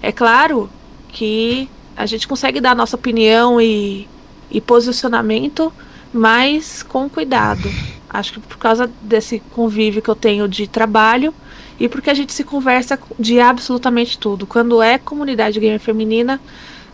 É 0.00 0.10
claro 0.10 0.68
que 1.08 1.68
a 1.96 2.06
gente 2.06 2.26
consegue 2.26 2.60
dar 2.60 2.74
nossa 2.74 2.96
opinião 2.96 3.60
e, 3.60 4.08
e 4.50 4.60
posicionamento, 4.60 5.72
mas 6.12 6.82
com 6.82 7.08
cuidado. 7.08 7.70
Acho 8.08 8.34
que 8.34 8.40
por 8.40 8.58
causa 8.58 8.90
desse 9.00 9.40
convívio 9.52 10.02
que 10.02 10.08
eu 10.08 10.14
tenho 10.14 10.48
de 10.48 10.66
trabalho 10.66 11.32
e 11.78 11.88
porque 11.88 12.10
a 12.10 12.14
gente 12.14 12.32
se 12.32 12.44
conversa 12.44 12.98
de 13.18 13.40
absolutamente 13.40 14.18
tudo. 14.18 14.46
Quando 14.46 14.82
é 14.82 14.98
comunidade 14.98 15.58
gamer 15.58 15.80
feminina, 15.80 16.40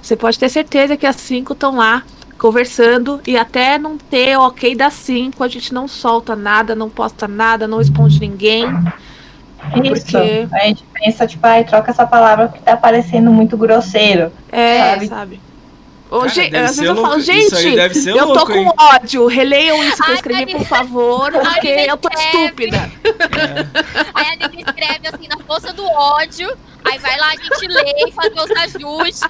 você 0.01 0.17
pode 0.17 0.39
ter 0.39 0.49
certeza 0.49 0.97
que 0.97 1.07
as 1.07 1.17
cinco 1.17 1.53
estão 1.53 1.77
lá 1.77 2.03
conversando 2.39 3.21
e 3.27 3.37
até 3.37 3.79
não 3.79 3.99
ter 3.99 4.37
ok 4.39 4.75
das 4.77 4.95
cinco, 4.95 5.43
a 5.43 5.49
gente 5.49 5.75
não 5.75 5.89
solta 5.89 6.37
nada, 6.37 6.75
não 6.75 6.89
posta 6.89 7.27
nada, 7.27 7.67
não 7.67 7.79
responde 7.79 8.21
ninguém. 8.21 8.65
Isso. 9.85 10.07
Porque- 10.13 10.49
A 10.53 10.59
gente 10.67 10.85
pensa, 10.95 11.27
tipo, 11.27 11.45
ai, 11.47 11.65
troca 11.65 11.91
essa 11.91 12.07
palavra 12.07 12.47
porque 12.49 12.61
tá 12.65 12.77
parecendo 12.77 13.31
muito 13.33 13.57
grosseiro. 13.57 14.33
É, 14.51 14.91
Sabe? 14.95 15.07
sabe? 15.09 15.41
Cara, 16.11 16.23
Hoje, 16.25 16.41
deve 16.51 16.57
às 16.57 16.77
vezes 16.77 16.85
eu 16.85 16.95
falo, 16.95 17.07
louco. 17.09 17.21
gente, 17.21 17.75
deve 17.77 17.95
ser 17.95 18.11
eu 18.11 18.27
tô 18.27 18.33
louco, 18.33 18.47
com 18.47 18.59
hein? 18.59 18.73
ódio, 18.79 19.27
releiam 19.27 19.85
isso 19.85 20.03
que 20.03 20.11
eu 20.11 20.15
escrevi, 20.15 20.53
por 20.53 20.65
favor, 20.67 21.33
porque 21.33 21.69
eu 21.69 21.97
tô 21.99 22.09
estúpida. 22.09 22.91
Aí 24.15 24.27
a 24.27 24.31
gente 24.49 24.59
escreve 24.67 25.09
assim 25.09 25.29
na 25.29 25.37
força 25.45 25.73
do 25.73 25.85
ódio. 25.85 26.49
Aí 26.91 26.99
vai 26.99 27.19
lá, 27.19 27.27
a 27.29 27.33
gente 27.33 27.67
lê 27.67 27.93
e 28.09 28.13
faz 28.13 28.33
os 28.33 28.51
ajustes. 28.51 29.21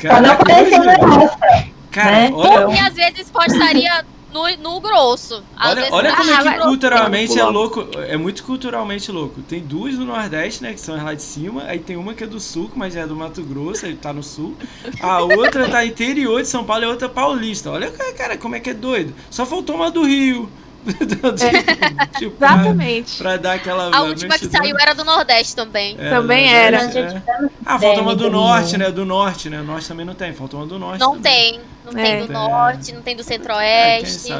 Pra 0.00 0.20
não 0.20 0.36
Caraca, 0.36 0.44
parecer 0.44 0.74
imagina. 0.74 0.98
grossa. 0.98 1.68
Cara, 1.90 2.10
né? 2.12 2.30
Porque 2.30 2.78
às 2.80 2.94
vezes 2.94 3.30
pode 3.30 3.52
estaria 3.52 4.04
no, 4.32 4.44
no 4.56 4.80
grosso. 4.80 5.42
Às 5.56 5.70
Olha, 5.72 5.74
vezes, 5.76 5.92
olha 5.92 6.16
como 6.16 6.30
é 6.30 6.54
que 6.54 6.60
culturalmente 6.60 7.38
é 7.38 7.44
louco. 7.44 7.88
É 7.96 8.16
muito 8.16 8.44
culturalmente 8.44 9.10
louco. 9.10 9.40
Tem 9.42 9.60
duas 9.60 9.96
do 9.96 10.04
Nordeste, 10.04 10.62
né? 10.62 10.72
Que 10.72 10.80
são 10.80 10.94
as 10.94 11.02
lá 11.02 11.14
de 11.14 11.22
cima. 11.22 11.64
Aí 11.64 11.78
tem 11.78 11.96
uma 11.96 12.14
que 12.14 12.24
é 12.24 12.26
do 12.26 12.38
sul, 12.40 12.70
mas 12.74 12.94
é 12.96 13.06
do 13.06 13.16
Mato 13.16 13.42
Grosso, 13.42 13.86
ele 13.86 13.96
tá 13.96 14.12
no 14.12 14.22
sul. 14.22 14.56
A 15.00 15.20
outra 15.22 15.68
tá 15.68 15.84
interior 15.84 16.42
de 16.42 16.48
São 16.48 16.64
Paulo 16.64 16.82
e 16.84 16.86
a 16.86 16.90
outra 16.90 17.08
paulista. 17.08 17.70
Olha, 17.70 17.90
cara, 17.90 18.36
como 18.36 18.54
é 18.54 18.60
que 18.60 18.70
é 18.70 18.74
doido. 18.74 19.14
Só 19.30 19.46
faltou 19.46 19.76
uma 19.76 19.90
do 19.90 20.04
Rio. 20.04 20.48
tipo, 20.88 21.32
tipo, 22.18 22.36
pra, 22.36 22.54
Exatamente. 22.54 23.18
pra 23.18 23.36
dar 23.36 23.54
aquela. 23.54 23.94
A 23.94 24.02
última 24.02 24.38
que 24.38 24.46
saiu 24.46 24.76
era 24.78 24.94
do 24.94 25.04
Nordeste 25.04 25.54
também. 25.54 25.96
É, 25.98 26.10
Também 26.10 26.52
era. 26.52 26.84
É. 26.84 27.22
Ah, 27.66 27.78
falta 27.78 28.00
uma 28.00 28.14
do 28.14 28.30
norte, 28.30 28.78
né? 28.78 28.90
Do 28.90 29.04
norte, 29.04 29.50
né? 29.50 29.60
O 29.60 29.64
norte 29.64 29.88
também 29.88 30.06
não 30.06 30.14
tem. 30.14 30.32
Faltou 30.32 30.60
uma 30.60 30.66
do 30.66 30.78
norte. 30.78 31.00
Não 31.00 31.14
também. 31.14 31.52
tem. 31.54 31.60
Não 31.92 32.00
É. 32.00 32.04
tem 32.04 32.20
do 32.20 32.26
Tem. 32.26 32.36
Norte, 32.36 32.92
não 32.92 33.02
tem 33.02 33.16
do 33.16 33.20
É, 33.20 33.24
Centro-Oeste. 33.24 34.32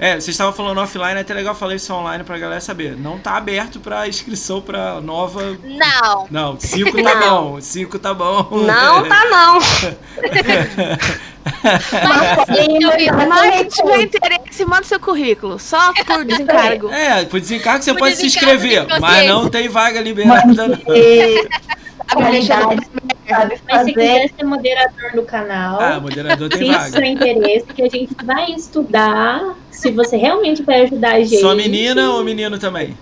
É, 0.00 0.12
vocês 0.12 0.28
estavam 0.28 0.52
falando 0.52 0.78
offline, 0.80 1.16
é 1.18 1.22
até 1.22 1.34
legal 1.34 1.56
falar 1.56 1.74
isso 1.74 1.92
online 1.92 2.22
pra 2.22 2.38
galera 2.38 2.60
saber. 2.60 2.96
Não 2.96 3.18
tá 3.18 3.36
aberto 3.36 3.80
pra 3.80 4.06
inscrição 4.06 4.60
pra 4.60 5.00
nova. 5.00 5.58
não. 5.64 6.28
Não, 6.30 6.56
5 6.60 7.02
tá 7.02 7.14
Não. 7.16 7.50
bom. 7.54 7.60
5 7.60 7.98
tá 7.98 8.14
bom. 8.14 8.46
Não 8.64 9.02
tá 9.08 9.24
não. 9.24 9.58
Mas 12.08 12.38
assim, 12.38 12.78
Mas 13.28 13.72
se 13.72 13.82
tiver 13.82 14.02
interesse, 14.02 14.64
manda 14.64 14.84
seu 14.84 15.00
currículo. 15.00 15.58
Só 15.58 15.92
por 16.06 16.22
desencargo. 16.24 16.90
É, 16.92 17.24
por 17.24 17.40
desencargo 17.40 17.82
você 17.82 17.92
Por 17.92 17.98
pode 18.00 18.16
se 18.16 18.22
desencargo 18.22 18.54
inscrever, 18.54 18.86
de 18.86 19.00
mas 19.00 19.28
não 19.28 19.48
tem 19.48 19.68
vaga 19.68 20.00
liberada. 20.00 20.68
não. 20.68 20.76
Porque 20.76 21.48
A 22.06 22.30
Sabe 23.28 23.48
Mas 23.50 23.58
se 23.60 23.64
fazer. 23.66 23.92
quiser 23.92 24.30
ser 24.36 24.44
moderador 24.44 25.12
do 25.14 25.22
canal, 25.22 25.80
Ah, 25.80 26.00
moderador 26.00 26.48
tem 26.48 26.58
seu 26.72 26.72
vaga. 26.72 27.06
interesse, 27.06 27.66
que 27.66 27.82
a 27.82 27.88
gente 27.88 28.14
vai 28.24 28.50
estudar 28.52 29.54
se 29.70 29.90
você 29.90 30.16
realmente 30.16 30.62
vai 30.62 30.82
ajudar 30.82 31.14
a 31.16 31.20
gente. 31.20 31.40
Só 31.40 31.54
menina 31.54 32.10
ou 32.12 32.24
menino 32.24 32.58
também? 32.58 32.96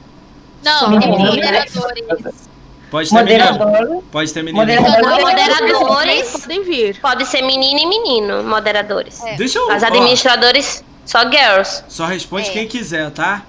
Não, 0.64 0.78
Só 0.80 0.88
menino. 0.88 1.16
moderadores. 1.18 2.46
Pode 2.90 3.10
ter 3.10 3.24
menino. 3.24 3.44
Moderador. 3.52 4.02
Pode 4.10 4.32
ter 4.32 4.42
menino. 4.42 4.58
Moderador. 4.58 5.20
Moderadores 5.20 6.30
podem 6.32 6.64
vir. 6.64 7.00
pode 7.00 7.26
ser 7.26 7.42
menino 7.42 7.78
e 7.80 7.86
menino, 7.86 8.42
moderadores. 8.44 9.22
É. 9.24 9.36
Deixa 9.36 9.58
eu. 9.58 9.70
As 9.70 9.82
ó, 9.82 9.86
administradores, 9.86 10.84
só 11.04 11.20
girls. 11.30 11.84
Só 11.88 12.06
responde 12.06 12.48
É. 12.48 12.52
quem 12.52 12.66
quiser, 12.66 13.10
tá? 13.10 13.42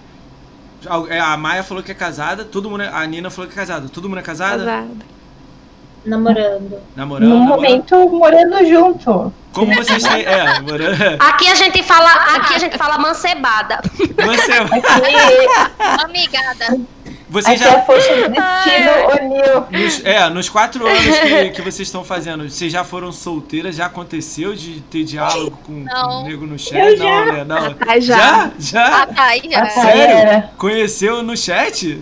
É, 1.10 1.20
A 1.20 1.36
Maia 1.38 1.64
falou 1.64 1.82
que 1.84 1.92
é 1.92 1.96
casada, 1.96 2.46
todo 2.46 2.70
mundo 2.70 2.84
é- 2.84 2.88
a 2.88 3.06
Nina 3.06 3.30
falou 3.32 3.48
que 3.50 3.54
é 3.58 3.60
casada. 3.60 3.90
Todo 3.90 4.08
mundo 4.08 4.20
é 4.20 4.24
casada? 4.24 4.64
Casada. 4.64 5.17
Namorando. 6.08 6.80
Namorando? 6.96 7.30
No 7.30 7.40
namorando? 7.40 7.62
momento, 7.62 8.10
morando 8.10 8.66
junto. 8.66 9.34
Como 9.52 9.76
vocês 9.76 10.02
têm. 10.04 10.24
É, 10.24 10.44
namorando. 10.44 10.96
Aqui 11.20 11.48
a 11.50 11.56
gente 11.56 11.84
fala, 11.84 12.10
aqui 12.36 12.54
a 12.54 12.60
gente 12.60 12.78
fala 12.78 12.98
mancebada. 12.98 13.82
Você, 13.94 14.52
Aqui, 14.72 16.04
Amigada. 16.06 16.80
você 17.30 17.50
aqui 17.52 17.60
já. 17.60 17.66
é 17.66 17.76
a 17.76 17.82
força 17.82 18.08
do 18.16 18.30
destino. 18.30 19.68
Nos, 19.72 20.06
é, 20.06 20.30
nos 20.30 20.48
quatro 20.50 20.88
anos 20.88 21.20
que, 21.20 21.50
que 21.50 21.62
vocês 21.62 21.88
estão 21.88 22.04
fazendo, 22.04 22.50
vocês 22.50 22.72
já 22.72 22.84
foram 22.84 23.12
solteiras? 23.12 23.76
Já 23.76 23.88
aconteceu 23.88 24.54
de 24.54 24.80
ter 24.82 25.04
diálogo 25.04 25.58
com, 25.66 25.86
com 25.86 26.08
o 26.08 26.24
nego 26.24 26.46
no 26.46 26.58
chat? 26.58 26.78
Eu 26.78 26.98
não, 27.00 27.26
né? 27.26 27.44
Não. 27.44 27.76
Ai, 27.86 28.00
já. 28.00 28.18
Já? 28.18 28.52
Já? 28.60 29.02
Ah, 29.04 29.08
tá 29.08 29.24
aí 29.24 29.42
já. 29.50 29.60
Ah, 29.60 29.66
tá. 29.66 29.82
Sério? 29.82 30.16
Era. 30.18 30.52
Conheceu 30.58 31.22
no 31.24 31.36
chat? 31.36 32.00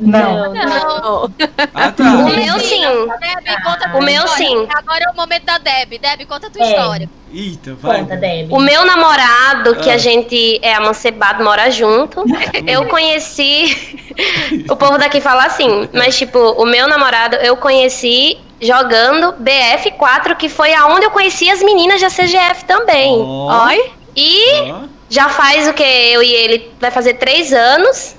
Não. 0.00 0.54
Não. 0.54 1.30
Ah, 1.74 1.88
O 1.88 1.92
tá. 1.92 2.04
meu 2.04 2.60
sim. 2.60 2.80
Deb, 2.82 3.62
conta 3.64 3.86
a 3.86 3.88
O 3.88 3.92
tua 3.92 4.00
meu, 4.02 4.24
história. 4.24 4.46
sim. 4.48 4.68
Agora 4.76 5.04
é 5.04 5.10
o 5.10 5.16
momento 5.16 5.44
da 5.44 5.58
Deb. 5.58 5.98
Deb, 5.98 6.26
conta 6.26 6.46
a 6.46 6.50
tua 6.50 6.64
É. 6.64 6.70
história. 6.70 7.10
Eita, 7.34 7.74
vai. 7.74 7.98
Conta, 8.00 8.16
Debbie. 8.16 8.48
O 8.54 8.58
meu 8.60 8.86
namorado, 8.86 9.76
que 9.76 9.90
Ah. 9.90 9.94
a 9.94 9.98
gente 9.98 10.58
é 10.62 10.74
amancebado, 10.74 11.42
mora 11.44 11.70
junto, 11.70 12.24
eu 12.66 12.86
conheci. 12.86 13.98
o 14.70 14.76
povo 14.76 14.98
daqui 14.98 15.20
fala 15.20 15.44
assim, 15.44 15.88
mas 15.92 16.16
tipo, 16.16 16.38
o 16.38 16.64
meu 16.64 16.86
namorado 16.88 17.36
eu 17.36 17.56
conheci 17.56 18.38
jogando 18.60 19.34
BF4, 19.40 20.36
que 20.36 20.48
foi 20.48 20.72
aonde 20.74 21.04
eu 21.06 21.10
conheci 21.10 21.50
as 21.50 21.62
meninas 21.62 22.00
da 22.00 22.08
CGF 22.08 22.64
também. 22.64 23.12
Ó, 23.20 23.66
Oi? 23.66 23.90
E 24.16 24.70
ó. 24.72 24.80
já 25.08 25.28
faz 25.28 25.68
o 25.68 25.74
que? 25.74 25.82
Eu 25.84 26.22
e 26.22 26.32
ele 26.32 26.72
vai 26.80 26.90
fazer 26.90 27.14
três 27.14 27.52
anos. 27.52 28.16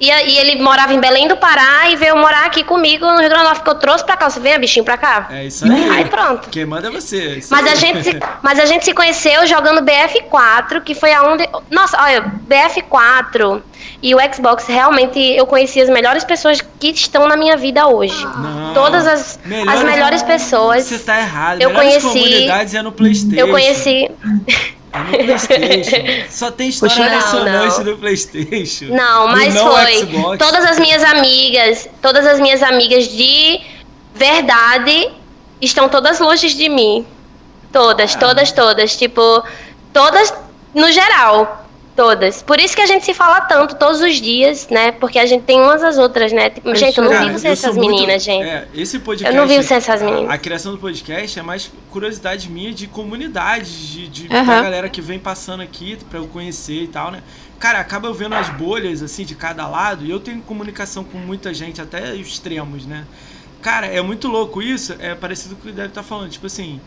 E, 0.00 0.08
e 0.10 0.38
ele 0.38 0.62
morava 0.62 0.94
em 0.94 1.00
Belém 1.00 1.26
do 1.26 1.36
Pará 1.36 1.88
e 1.90 1.96
veio 1.96 2.16
morar 2.16 2.46
aqui 2.46 2.62
comigo 2.62 3.04
no 3.04 3.18
Rio 3.18 3.28
Grande 3.28 3.42
do 3.42 3.48
Norte, 3.48 3.62
que 3.62 3.70
eu 3.70 3.74
trouxe 3.74 4.04
pra 4.04 4.16
cá. 4.16 4.30
Você 4.30 4.38
vem, 4.38 4.58
bichinho, 4.58 4.84
pra 4.84 4.96
cá? 4.96 5.26
É 5.30 5.46
isso 5.46 5.64
aí. 5.64 5.90
Aí 5.90 6.04
pronto. 6.04 6.48
Quem 6.50 6.64
manda 6.64 6.86
é 6.86 6.90
você. 6.90 7.36
Isso 7.38 7.52
Mas 7.52 7.66
a, 7.66 7.74
gente 7.74 8.04
se, 8.04 8.18
mas 8.42 8.58
a 8.60 8.66
gente 8.66 8.84
se 8.84 8.94
conheceu 8.94 9.44
jogando 9.46 9.82
BF4, 9.84 10.82
que 10.82 10.94
foi 10.94 11.12
aonde. 11.12 11.48
Nossa, 11.70 12.00
olha, 12.00 12.32
BF4 12.48 13.62
e 14.00 14.14
o 14.14 14.18
Xbox, 14.32 14.66
realmente 14.66 15.18
eu 15.18 15.46
conheci 15.46 15.80
as 15.80 15.88
melhores 15.88 16.22
pessoas 16.22 16.60
que 16.78 16.90
estão 16.90 17.26
na 17.26 17.36
minha 17.36 17.56
vida 17.56 17.88
hoje. 17.88 18.24
Não. 18.24 18.74
Todas 18.74 19.06
as, 19.06 19.38
as 19.68 19.82
melhores 19.82 20.22
pessoas. 20.22 20.84
Você 20.84 20.98
tá 21.00 21.18
errado. 21.18 21.60
Eu 21.60 21.70
Melhores 21.70 22.02
conheci- 22.04 22.18
comunidades 22.20 22.74
é 22.74 22.82
no 22.82 22.92
Playstation. 22.92 23.40
Eu 23.40 23.48
conheci. 23.48 24.10
É 24.92 24.98
no 24.98 25.24
Playstation. 25.24 26.30
Só 26.30 26.50
tem 26.50 26.68
história 26.70 26.94
Puxa, 26.96 27.08
emocionante 27.12 27.84
no 27.84 27.96
Playstation. 27.98 28.86
Não, 28.94 29.28
mas 29.28 29.54
foi. 29.58 29.94
Xbox. 30.06 30.38
Todas 30.38 30.64
as 30.64 30.78
minhas 30.78 31.04
amigas, 31.04 31.88
todas 32.00 32.26
as 32.26 32.40
minhas 32.40 32.62
amigas 32.62 33.08
de 33.08 33.60
verdade 34.14 35.10
estão 35.60 35.88
todas 35.88 36.18
longe 36.20 36.54
de 36.54 36.68
mim. 36.68 37.06
Todas, 37.72 38.14
Ah. 38.16 38.18
todas, 38.18 38.50
todas. 38.52 38.96
Tipo, 38.96 39.42
todas 39.92 40.32
no 40.74 40.90
geral. 40.90 41.66
Todas. 41.98 42.42
Por 42.44 42.60
isso 42.60 42.76
que 42.76 42.80
a 42.80 42.86
gente 42.86 43.04
se 43.04 43.12
fala 43.12 43.40
tanto 43.40 43.74
todos 43.74 44.00
os 44.00 44.20
dias, 44.20 44.68
né? 44.70 44.92
Porque 44.92 45.18
a 45.18 45.26
gente 45.26 45.42
tem 45.42 45.60
umas 45.60 45.82
às 45.82 45.98
outras, 45.98 46.30
né? 46.30 46.48
Tipo, 46.48 46.72
gente, 46.76 46.96
eu 46.96 47.02
não 47.02 47.10
Cara, 47.10 47.26
vivo 47.26 47.40
sem 47.40 47.50
essas 47.50 47.74
muito- 47.74 47.90
meninas, 47.90 48.22
gente. 48.22 48.48
É, 48.48 48.68
esse 48.72 49.00
podcast. 49.00 49.34
Eu 49.34 49.42
não 49.42 49.48
vivo 49.48 49.64
sem 49.64 49.76
essas 49.76 50.00
meninas. 50.00 50.30
A 50.30 50.38
criação 50.38 50.70
do 50.70 50.78
podcast 50.78 51.36
é 51.36 51.42
mais 51.42 51.72
curiosidade 51.90 52.48
minha 52.48 52.72
de 52.72 52.86
comunidade, 52.86 53.68
de, 53.90 54.06
de 54.06 54.32
Aham. 54.32 54.44
da 54.46 54.62
galera 54.62 54.88
que 54.88 55.00
vem 55.00 55.18
passando 55.18 55.60
aqui 55.60 55.98
pra 56.08 56.20
eu 56.20 56.28
conhecer 56.28 56.84
e 56.84 56.86
tal, 56.86 57.10
né? 57.10 57.20
Cara, 57.58 57.80
acaba 57.80 58.06
eu 58.06 58.14
vendo 58.14 58.36
as 58.36 58.48
bolhas, 58.50 59.02
assim, 59.02 59.24
de 59.24 59.34
cada 59.34 59.66
lado, 59.66 60.04
e 60.04 60.10
eu 60.12 60.20
tenho 60.20 60.40
comunicação 60.42 61.02
com 61.02 61.18
muita 61.18 61.52
gente, 61.52 61.80
até 61.82 62.14
extremos, 62.14 62.86
né? 62.86 63.04
Cara, 63.60 63.86
é 63.88 64.00
muito 64.00 64.28
louco 64.28 64.62
isso, 64.62 64.94
é 65.00 65.16
parecido 65.16 65.56
com 65.56 65.62
o 65.62 65.64
que 65.64 65.72
deve 65.72 65.88
estar 65.88 66.04
falando, 66.04 66.30
tipo 66.30 66.46
assim. 66.46 66.80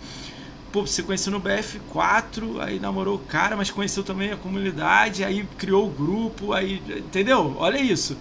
Pô, 0.71 0.87
você 0.87 1.03
conheceu 1.03 1.31
no 1.31 1.41
BF4, 1.41 2.61
aí 2.61 2.79
namorou 2.79 3.15
o 3.15 3.19
cara, 3.19 3.57
mas 3.57 3.69
conheceu 3.69 4.03
também 4.03 4.31
a 4.31 4.37
comunidade, 4.37 5.23
aí 5.23 5.45
criou 5.57 5.87
o 5.87 5.89
grupo, 5.89 6.53
aí. 6.53 6.81
Entendeu? 6.87 7.55
Olha 7.59 7.77
isso. 7.79 8.17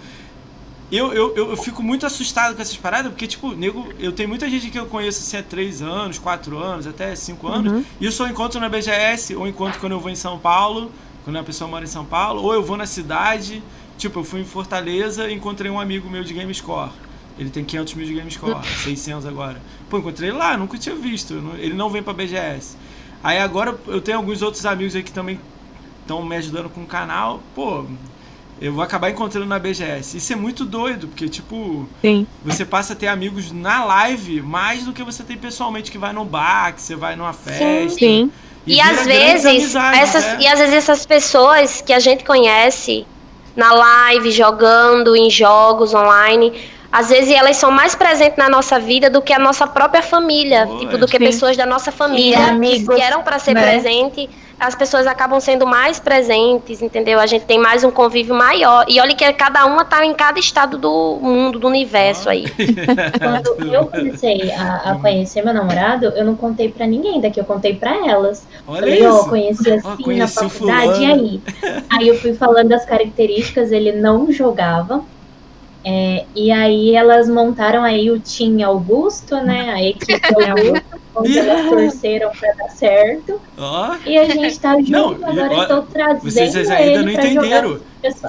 Eu, 0.91 1.13
eu, 1.13 1.37
eu, 1.37 1.57
fico 1.57 1.85
muito 1.85 2.05
assustado 2.05 2.57
com 2.57 2.61
essas 2.61 2.77
paradas, 2.77 3.13
porque, 3.13 3.29
tipo, 3.29 3.53
nego, 3.55 3.93
eu 4.01 4.11
tenho 4.11 4.29
muita 4.29 4.51
gente 4.51 4.71
que 4.71 4.79
eu 4.79 4.87
conheço 4.87 5.21
assim 5.21 5.37
há 5.37 5.43
3 5.43 5.83
anos, 5.83 6.19
4 6.19 6.59
anos, 6.59 6.85
até 6.85 7.15
5 7.15 7.47
anos, 7.47 7.73
Uhum. 7.73 7.85
e 8.01 8.07
eu 8.07 8.11
só 8.11 8.27
encontro 8.27 8.59
na 8.59 8.69
BGS, 8.69 9.37
ou 9.37 9.47
encontro 9.47 9.79
quando 9.79 9.93
eu 9.93 10.01
vou 10.01 10.11
em 10.11 10.17
São 10.17 10.37
Paulo, 10.37 10.91
quando 11.23 11.37
a 11.39 11.45
pessoa 11.45 11.71
mora 11.71 11.85
em 11.85 11.89
São 11.89 12.05
Paulo, 12.05 12.43
ou 12.43 12.53
eu 12.53 12.63
vou 12.65 12.77
na 12.77 12.87
cidade, 12.87 13.63
tipo, 13.97 14.19
eu 14.19 14.25
fui 14.25 14.41
em 14.41 14.45
Fortaleza 14.45 15.31
e 15.31 15.35
encontrei 15.35 15.71
um 15.71 15.79
amigo 15.79 16.11
meu 16.11 16.25
de 16.25 16.35
GameScore. 16.35 16.91
Ele 17.39 17.51
tem 17.51 17.65
500 17.65 17.95
mil 17.95 18.07
de 18.07 18.15
GameScore, 18.15 18.67
600 18.83 19.27
agora. 19.27 19.63
Pô, 19.91 19.99
encontrei 19.99 20.31
ele 20.31 20.39
lá, 20.39 20.57
nunca 20.57 20.79
tinha 20.79 20.95
visto, 20.95 21.35
ele 21.59 21.75
não 21.75 21.91
vem 21.91 22.03
pra 22.03 22.13
BGS. 22.13 22.77
Aí 23.23 23.39
agora 23.39 23.77
eu 23.89 24.01
tenho 24.01 24.17
alguns 24.17 24.41
outros 24.41 24.65
amigos 24.65 24.95
aí 24.95 25.03
que 25.03 25.13
também 25.13 25.39
estão 26.01 26.25
me 26.25 26.37
ajudando 26.37 26.71
com 26.71 26.83
o 26.83 26.87
canal, 26.87 27.41
pô, 27.55 27.85
eu 28.61 28.73
vou 28.73 28.85
acabar 28.85 29.11
encontrando 29.11 29.47
na 29.47 29.59
BGS. 29.59 30.19
Isso 30.19 30.33
é 30.33 30.37
muito 30.37 30.65
doido, 30.65 31.09
porque, 31.09 31.29
tipo, 31.29 31.89
Sim. 32.03 32.27
você 32.45 32.65
passa 32.65 32.93
a 32.93 32.97
ter 32.97 33.09
amigos 33.09 33.51
na 33.51 33.85
live 33.85 34.43
mais 34.43 34.85
do 34.85 34.93
que 34.93 35.03
você 35.03 35.23
tem 35.23 35.37
pessoalmente, 35.37 35.91
que 35.91 35.99
vai 35.99 36.13
num 36.13 36.25
bar, 36.25 36.75
que 36.75 36.83
você 36.83 36.95
vai 36.95 37.17
numa 37.17 37.33
festa. 37.33 37.99
Sim. 37.99 38.31
E, 38.67 38.75
vira 38.75 38.91
às 38.91 39.07
vezes, 39.07 39.47
amizades, 39.47 40.01
essas, 40.01 40.25
né? 40.25 40.39
e 40.41 40.47
às 40.47 40.59
vezes 40.59 40.75
essas 40.75 41.07
pessoas 41.07 41.81
que 41.81 41.93
a 41.93 41.99
gente 41.99 42.23
conhece 42.23 43.07
na 43.57 43.73
live, 43.73 44.31
jogando 44.31 45.17
em 45.17 45.31
jogos 45.31 45.95
online, 45.95 46.53
às 46.93 47.09
vezes 47.09 47.31
elas 47.31 47.57
são 47.57 47.71
mais 47.71 47.95
presentes 47.95 48.37
na 48.37 48.49
nossa 48.49 48.79
vida 48.79 49.09
do 49.09 49.23
que 49.23 49.33
a 49.33 49.39
nossa 49.39 49.67
própria 49.67 50.03
família, 50.03 50.67
Pô, 50.67 50.79
tipo, 50.79 50.99
do 50.99 51.07
que 51.07 51.19
sim. 51.19 51.25
pessoas 51.25 51.57
da 51.57 51.65
nossa 51.65 51.93
família 51.93 52.37
E 52.37 52.45
que 52.45 52.51
amigos, 52.51 52.99
eram 52.99 53.23
para 53.23 53.39
ser 53.39 53.55
né? 53.55 53.63
presente, 53.63 54.29
as 54.59 54.75
pessoas 54.75 55.07
acabam 55.07 55.41
sendo 55.41 55.67
mais 55.67 55.99
presentes, 55.99 56.83
entendeu? 56.83 57.19
A 57.19 57.27
gente 57.27 57.47
tem 57.47 57.59
mais 57.59 57.83
um 57.83 57.91
convívio 57.91 58.35
maior. 58.35 58.85
E 58.89 59.01
olha 59.01 59.15
que 59.15 59.33
cada 59.33 59.65
uma 59.65 59.85
tá 59.87 60.05
em 60.05 60.13
cada 60.13 60.39
estado 60.39 60.77
do 60.77 61.19
mundo, 61.23 61.59
do 61.59 61.67
universo 61.67 62.29
aí. 62.29 62.45
Quando 63.19 63.73
eu 63.73 63.87
comecei 63.87 64.51
a, 64.53 64.91
a 64.91 64.95
conhecer 64.97 65.43
meu 65.43 65.55
namorado, 65.55 66.07
eu 66.07 66.25
não 66.25 66.37
contei 66.37 66.71
pra 66.71 66.87
ninguém 66.87 67.21
daqui, 67.21 67.41
eu 67.41 67.45
contei 67.45 67.75
pra 67.75 68.07
elas. 68.07 68.47
Olha 68.67 68.81
Falei, 68.81 69.07
isso. 69.07 69.29
conheci 69.29 69.73
assim 69.73 69.89
na 69.89 69.97
conheci 69.97 70.45
o 70.45 70.51
faculdade, 70.51 71.03
e 71.03 71.07
aí? 71.07 71.41
Aí 71.89 72.09
eu 72.09 72.19
fui 72.19 72.35
falando 72.35 72.69
das 72.69 72.85
características, 72.85 73.73
ele 73.73 73.93
não 73.93 74.31
jogava. 74.31 75.03
É, 75.85 76.27
e 76.35 76.53
aí 76.53 76.95
elas 76.95 77.29
montaram 77.29 77.83
aí 77.83 78.11
o 78.11 78.21
Team 78.21 78.63
Augusto, 78.67 79.37
né? 79.37 79.71
A 79.71 79.83
equipe 79.83 80.21
Augusto, 80.45 81.01
onde 81.15 81.39
elas 81.39 81.69
torceram 81.69 82.31
pra 82.31 82.53
dar 82.53 82.69
certo. 82.71 83.41
Ó, 83.57 83.97
E 84.05 84.19
a 84.19 84.25
gente 84.25 84.59
tá 84.59 84.77
junto, 84.77 84.91
Não, 84.91 85.15
agora 85.15 85.55
ó, 85.55 85.63
eu 85.63 85.69
tô 85.69 85.83
trazendo 85.83 86.31
vocês 86.31 86.57
ainda 86.57 86.83
ele 86.83 87.03
não 87.03 87.13
entenderam. 87.13 87.81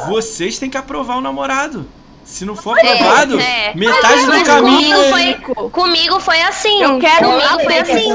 Vocês 0.08 0.60
têm 0.60 0.70
que 0.70 0.78
aprovar 0.78 1.18
o 1.18 1.22
namorado. 1.22 1.86
Se 2.32 2.46
não 2.46 2.56
for 2.56 2.78
É, 2.80 2.94
aprovado, 2.94 3.38
é. 3.40 3.74
metade 3.76 4.22
do 4.22 4.28
Mas 4.28 4.48
caminho 4.48 4.96
comigo 4.96 5.02
é- 5.02 5.10
foi, 5.10 5.70
comigo 5.70 6.20
foi 6.22 6.42
assim. 6.44 6.82
Eu 6.82 6.98
quero 6.98 7.26
comigo 7.30 7.60
foi 7.66 7.78
assim. 7.80 8.10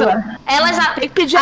Elas, 0.46 0.78
a- 0.78 0.94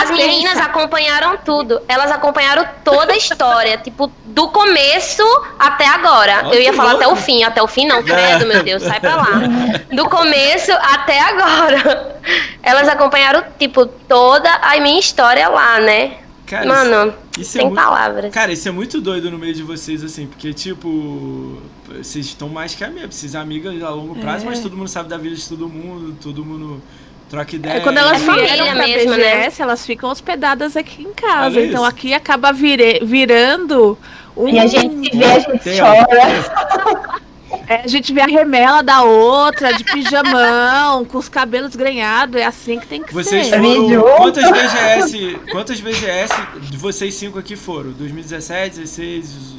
as 0.02 0.10
meninas 0.10 0.58
acompanharam 0.58 1.36
tudo. 1.36 1.80
Elas 1.86 2.10
acompanharam 2.10 2.66
toda 2.82 3.12
a 3.12 3.16
história, 3.16 3.78
tipo, 3.84 4.10
do 4.24 4.48
começo 4.48 5.22
até 5.56 5.86
agora. 5.86 6.42
Ó, 6.46 6.52
Eu 6.52 6.60
ia 6.60 6.72
falar 6.72 6.94
louco. 6.94 7.04
até 7.04 7.12
o 7.12 7.16
fim, 7.16 7.44
até 7.44 7.62
o 7.62 7.68
fim 7.68 7.86
não, 7.86 8.02
credo, 8.02 8.44
meu 8.44 8.62
Deus, 8.64 8.82
sai 8.82 8.98
pra 8.98 9.14
lá. 9.16 9.28
Do 9.94 10.08
começo 10.08 10.72
até 10.72 11.20
agora. 11.20 12.18
Elas 12.60 12.88
acompanharam, 12.88 13.44
tipo, 13.56 13.86
toda 13.86 14.52
a 14.52 14.78
minha 14.80 14.98
história 14.98 15.48
lá, 15.48 15.78
né? 15.78 16.14
Cara, 16.46 16.66
Mano, 16.66 17.14
isso 17.38 17.56
é 17.56 17.60
sem 17.60 17.66
muito- 17.70 17.80
palavras. 17.80 18.32
Cara, 18.32 18.52
isso 18.52 18.68
é 18.68 18.72
muito 18.72 19.00
doido 19.00 19.30
no 19.30 19.38
meio 19.38 19.54
de 19.54 19.62
vocês, 19.62 20.02
assim, 20.04 20.26
porque, 20.26 20.52
tipo, 20.52 21.62
vocês 21.88 22.26
estão 22.26 22.48
mais 22.48 22.74
que 22.74 22.82
amigas, 22.84 23.14
vocês 23.14 23.34
amigas 23.34 23.82
a 23.82 23.90
longo 23.90 24.14
prazo, 24.16 24.44
É. 24.44 24.48
mas 24.48 24.60
todo 24.60 24.76
mundo 24.76 24.88
sabe 24.88 25.08
da 25.08 25.16
vida 25.18 25.34
de 25.36 25.48
todo 25.48 25.68
mundo, 25.68 26.16
todo 26.22 26.44
mundo 26.44 26.82
troca 27.30 27.54
ideia. 27.56 27.74
É, 27.74 27.80
quando 27.80 27.98
elas 27.98 28.22
É 28.22 28.24
família 28.24 28.46
vieram 28.54 28.66
pra 28.74 28.86
mesmo, 28.86 29.10
né? 29.16 29.34
BGS, 29.40 29.62
elas 29.62 29.84
ficam 29.86 30.10
hospedadas 30.10 30.76
aqui 30.76 31.02
em 31.02 31.12
casa. 31.12 31.56
Olha 31.58 31.66
então 31.66 31.82
isso. 31.82 31.90
aqui 31.90 32.14
acaba 32.14 32.52
vire- 32.52 33.00
virando 33.04 33.98
um. 34.36 34.48
E 34.48 34.58
a 34.58 34.66
gente 34.66 35.10
se 35.10 35.16
vê, 35.18 35.24
a 35.24 35.38
gente 35.38 35.58
Tem, 35.62 35.78
chora. 35.78 37.24
É, 37.68 37.76
a 37.76 37.86
gente 37.86 38.12
vê 38.12 38.20
a 38.20 38.26
remela 38.26 38.82
da 38.82 39.02
outra, 39.04 39.72
de 39.72 39.84
pijamão, 39.84 41.04
com 41.04 41.16
os 41.18 41.28
cabelos 41.28 41.76
granhados. 41.76 42.38
É 42.40 42.44
assim 42.44 42.78
que 42.80 42.86
tem 42.86 43.00
que 43.02 43.14
Vocês 43.14 43.46
ser. 43.46 43.60
foram. 43.60 44.02
Quantas 44.16 44.44
BGS. 44.50 45.38
Quantas 45.52 45.80
BGS 45.80 46.34
de 46.60 46.76
vocês 46.76 47.14
cinco 47.14 47.38
aqui 47.38 47.54
foram? 47.54 47.92
2017, 47.92 48.80
16, 48.80 49.54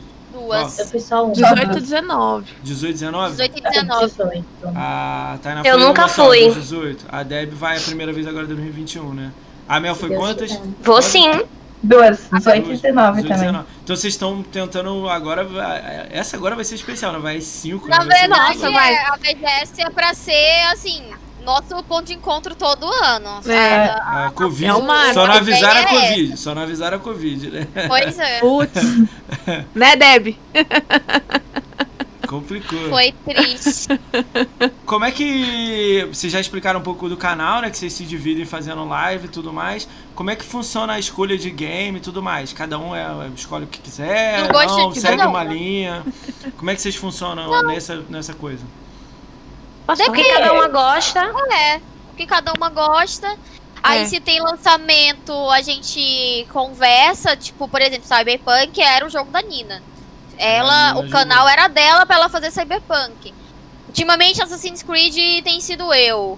Duas. 0.45 0.79
Eu 0.79 0.85
fui 0.87 0.99
só 0.99 1.25
um. 1.25 1.31
18 1.31 1.79
19. 1.79 2.45
18, 2.63 2.93
19? 2.93 3.31
18 3.31 3.57
e 3.57 3.61
19. 3.61 4.05
18. 4.07 4.45
A 4.75 5.37
Tainá 5.41 5.61
Eu 5.65 5.77
foi 5.77 5.83
nunca 5.87 6.07
fui. 6.07 6.45
dos 6.45 6.55
18. 6.55 7.05
A 7.09 7.23
Deb 7.23 7.53
vai 7.53 7.77
a 7.77 7.81
primeira 7.81 8.13
vez 8.13 8.27
agora 8.27 8.45
em 8.45 8.47
2021, 8.47 9.13
né? 9.13 9.31
A 9.67 9.79
Mel 9.79 9.95
foi 9.95 10.09
Deus 10.09 10.21
quantas? 10.21 10.59
Vou 10.81 11.01
sim. 11.01 11.41
Duas, 11.83 12.29
18 12.31 12.57
e 12.57 12.61
Duas, 12.63 12.81
19 12.81 13.21
18, 13.21 13.27
também. 13.27 13.45
19. 13.51 13.65
Então 13.83 13.95
vocês 13.95 14.13
estão 14.13 14.41
tentando 14.41 15.07
agora. 15.09 15.47
Essa 16.09 16.35
agora 16.35 16.55
vai 16.55 16.65
ser 16.65 16.75
especial, 16.75 17.13
né? 17.13 17.19
Vai 17.19 17.41
5, 17.41 17.87
Na 17.87 17.99
né? 17.99 18.05
Vai 18.05 18.15
ser 18.15 18.21
verdade, 18.21 18.57
Nossa, 18.57 18.71
vai. 18.71 18.93
é, 18.93 19.05
a 19.07 19.17
BGS 19.17 19.81
é 19.81 19.89
pra 19.91 20.13
ser, 20.15 20.63
assim, 20.71 21.03
nosso 21.45 21.83
ponto 21.83 22.07
de 22.07 22.13
encontro 22.13 22.55
todo 22.55 22.85
ano. 22.85 23.41
sabe? 23.41 23.53
É. 23.53 23.85
A 23.85 24.31
Covid. 24.33 24.65
É 24.65 24.73
um 24.73 24.81
marco. 24.81 25.13
Só 25.13 25.27
não 25.27 25.33
A 25.33 25.37
avisaram 25.37 25.79
a 25.79 25.83
é 25.83 25.85
Covid. 25.85 26.37
Só 26.37 26.55
não 26.55 26.61
avisaram 26.63 26.97
a 26.97 26.99
Covid, 26.99 27.51
né? 27.51 27.67
Pois 27.87 28.19
é. 28.19 28.39
Putz. 28.39 28.83
né, 29.73 29.95
Deb? 29.95 30.37
Complicou. 32.27 32.89
Foi 32.89 33.11
triste. 33.11 33.87
como 34.85 35.05
é 35.05 35.11
que. 35.11 36.07
Vocês 36.11 36.31
já 36.31 36.39
explicaram 36.39 36.79
um 36.79 36.83
pouco 36.83 37.07
do 37.07 37.15
canal, 37.15 37.61
né? 37.61 37.69
Que 37.69 37.77
vocês 37.77 37.93
se 37.93 38.03
dividem 38.03 38.45
fazendo 38.45 38.83
live 38.85 39.25
e 39.25 39.29
tudo 39.29 39.53
mais. 39.53 39.87
Como 40.13 40.29
é 40.29 40.35
que 40.35 40.43
funciona 40.43 40.93
a 40.93 40.99
escolha 40.99 41.37
de 41.37 41.49
game 41.49 41.97
e 41.97 42.01
tudo 42.01 42.21
mais? 42.21 42.51
Cada 42.53 42.79
um 42.79 42.95
é, 42.95 43.29
escolhe 43.35 43.65
o 43.65 43.67
que 43.67 43.79
quiser, 43.79 44.51
não, 44.51 44.91
de 44.91 44.99
segue 44.99 45.23
uma 45.23 45.43
um. 45.43 45.47
linha. 45.47 46.03
Como 46.57 46.69
é 46.69 46.75
que 46.75 46.81
vocês 46.81 46.95
funcionam 46.95 47.63
nessa, 47.63 48.03
nessa 48.09 48.33
coisa? 48.33 48.63
O 49.87 50.11
que 50.11 50.23
cada 50.23 50.53
uma 50.53 50.67
gosta. 50.67 51.19
É, 51.53 51.77
o 52.11 52.15
que 52.15 52.25
cada 52.25 52.53
uma 52.53 52.69
gosta. 52.69 53.37
Aí 53.83 54.01
É. 54.01 54.05
se 54.05 54.19
tem 54.19 54.41
lançamento, 54.41 55.31
a 55.51 55.61
gente 55.61 56.47
conversa, 56.51 57.35
tipo, 57.37 57.67
por 57.67 57.81
exemplo, 57.81 58.07
Cyberpunk 58.07 58.81
era 58.81 59.05
o 59.05 59.09
jogo 59.09 59.29
da 59.29 59.41
Nina. 59.41 59.81
Ela, 60.37 60.93
Nina 60.95 61.07
o 61.07 61.09
canal 61.11 61.37
jogou. 61.39 61.49
era 61.51 61.67
dela 61.67 62.05
pra 62.05 62.15
ela 62.15 62.29
fazer 62.29 62.51
Cyberpunk. 62.51 63.33
Ultimamente 63.87 64.41
Assassin's 64.41 64.81
Creed 64.83 65.43
tem 65.43 65.61
sido 65.61 65.93
eu. 65.93 66.37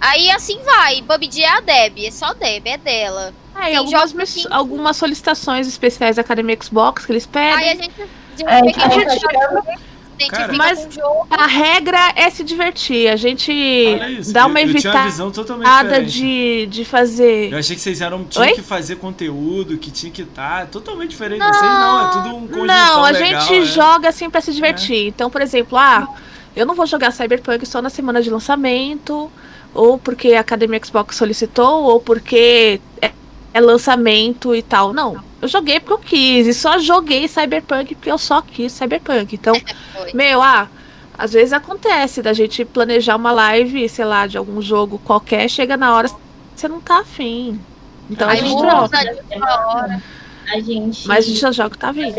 Aí 0.00 0.30
assim 0.30 0.58
vai, 0.64 1.02
PUBG 1.02 1.42
é 1.42 1.48
a 1.56 1.60
Deb, 1.60 1.98
é 2.04 2.10
só 2.10 2.32
Deb, 2.34 2.66
é 2.66 2.76
dela. 2.78 3.32
É, 3.54 3.60
e 3.60 3.64
Tem 3.66 3.76
algumas, 3.76 4.12
que- 4.34 4.46
algumas 4.50 4.96
solicitações 4.96 5.66
especiais 5.66 6.16
da 6.16 6.22
Academia 6.22 6.58
Xbox 6.62 7.06
que 7.06 7.12
eles 7.12 7.24
pedem. 7.26 7.52
Aí 7.54 7.70
a 7.70 7.74
gente, 7.74 8.02
a 8.02 8.04
gente 8.36 8.44
É, 8.46 8.52
a 8.52 8.62
gente 8.64 8.80
a 8.82 9.10
gente 9.10 9.80
Cara, 10.30 10.52
fica 10.52 10.56
mas- 10.56 10.80
com 10.80 10.88
o 10.88 10.92
jogo. 10.92 11.26
A 11.30 11.46
regra 11.46 12.12
é 12.16 12.30
se 12.30 12.42
divertir. 12.42 13.08
A 13.08 13.16
gente 13.16 13.52
isso. 13.52 14.32
dá 14.32 14.46
uma 14.46 14.60
eu, 14.60 14.74
tinha 14.74 14.92
evitada 14.92 16.02
de, 16.02 16.66
de 16.66 16.84
fazer. 16.84 17.52
Eu 17.52 17.58
achei 17.58 17.76
que 17.76 17.82
vocês 17.82 18.00
eram, 18.00 18.24
tinham 18.24 18.46
Oi? 18.46 18.54
que 18.54 18.62
fazer 18.62 18.96
conteúdo, 18.96 19.76
que 19.78 19.90
tinha 19.90 20.10
que 20.10 20.22
estar 20.22 20.66
totalmente 20.66 21.10
diferente. 21.10 21.40
Vocês 21.40 21.62
não, 21.62 22.08
é 22.08 22.12
tudo 22.12 22.36
um 22.36 22.46
conjunto 22.46 22.66
Não, 22.66 23.04
a 23.04 23.10
legal, 23.10 23.40
gente 23.42 23.62
é. 23.62 23.64
joga 23.64 24.08
assim 24.08 24.30
pra 24.30 24.40
se 24.40 24.52
divertir. 24.52 25.08
Então, 25.08 25.30
por 25.30 25.42
exemplo, 25.42 25.76
ah, 25.76 26.08
eu 26.54 26.64
não 26.64 26.74
vou 26.74 26.86
jogar 26.86 27.10
Cyberpunk 27.10 27.66
só 27.66 27.82
na 27.82 27.90
semana 27.90 28.22
de 28.22 28.30
lançamento, 28.30 29.30
ou 29.74 29.98
porque 29.98 30.32
a 30.32 30.40
Academia 30.40 30.80
Xbox 30.82 31.16
solicitou, 31.16 31.84
ou 31.84 32.00
porque 32.00 32.80
é, 33.02 33.12
é 33.52 33.60
lançamento 33.60 34.54
e 34.54 34.62
tal. 34.62 34.92
Não, 34.92 35.22
eu 35.40 35.48
joguei 35.48 35.80
porque 35.80 35.92
eu 35.92 35.98
quis, 35.98 36.46
e 36.46 36.54
só 36.54 36.78
joguei 36.78 37.28
Cyberpunk 37.28 37.94
porque 37.94 38.10
eu 38.10 38.18
só 38.18 38.40
quis 38.42 38.72
Cyberpunk. 38.72 39.34
Então, 39.34 39.54
meu, 40.14 40.42
ah, 40.42 40.68
às 41.16 41.32
vezes 41.32 41.52
acontece 41.52 42.22
da 42.22 42.32
gente 42.32 42.64
planejar 42.64 43.16
uma 43.16 43.32
live, 43.32 43.88
sei 43.88 44.04
lá, 44.04 44.26
de 44.26 44.36
algum 44.36 44.60
jogo 44.60 45.00
qualquer, 45.04 45.48
chega 45.48 45.76
na 45.76 45.94
hora 45.94 46.08
você 46.56 46.68
não 46.68 46.80
tá 46.80 47.00
afim. 47.00 47.60
Então 48.10 48.28
a 48.28 48.34
gente 48.34 48.56
troca. 48.56 48.98
hora. 49.68 50.02
A 50.48 50.60
gente 50.60 51.08
Mas 51.08 51.24
a 51.24 51.28
gente 51.28 51.40
só 51.40 51.50
joga 51.50 51.68
o 51.68 51.70
que 51.72 51.78
tá 51.78 51.92
vindo. 51.92 52.14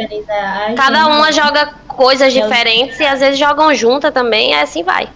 Cada 0.75 1.07
uma 1.07 1.31
joga 1.31 1.73
coisas 1.87 2.33
diferentes 2.33 2.99
e 2.99 3.05
às 3.05 3.19
vezes 3.21 3.39
jogam 3.39 3.73
junta 3.73 4.11
também, 4.11 4.51
e 4.51 4.53
assim 4.53 4.83
vai. 4.83 5.09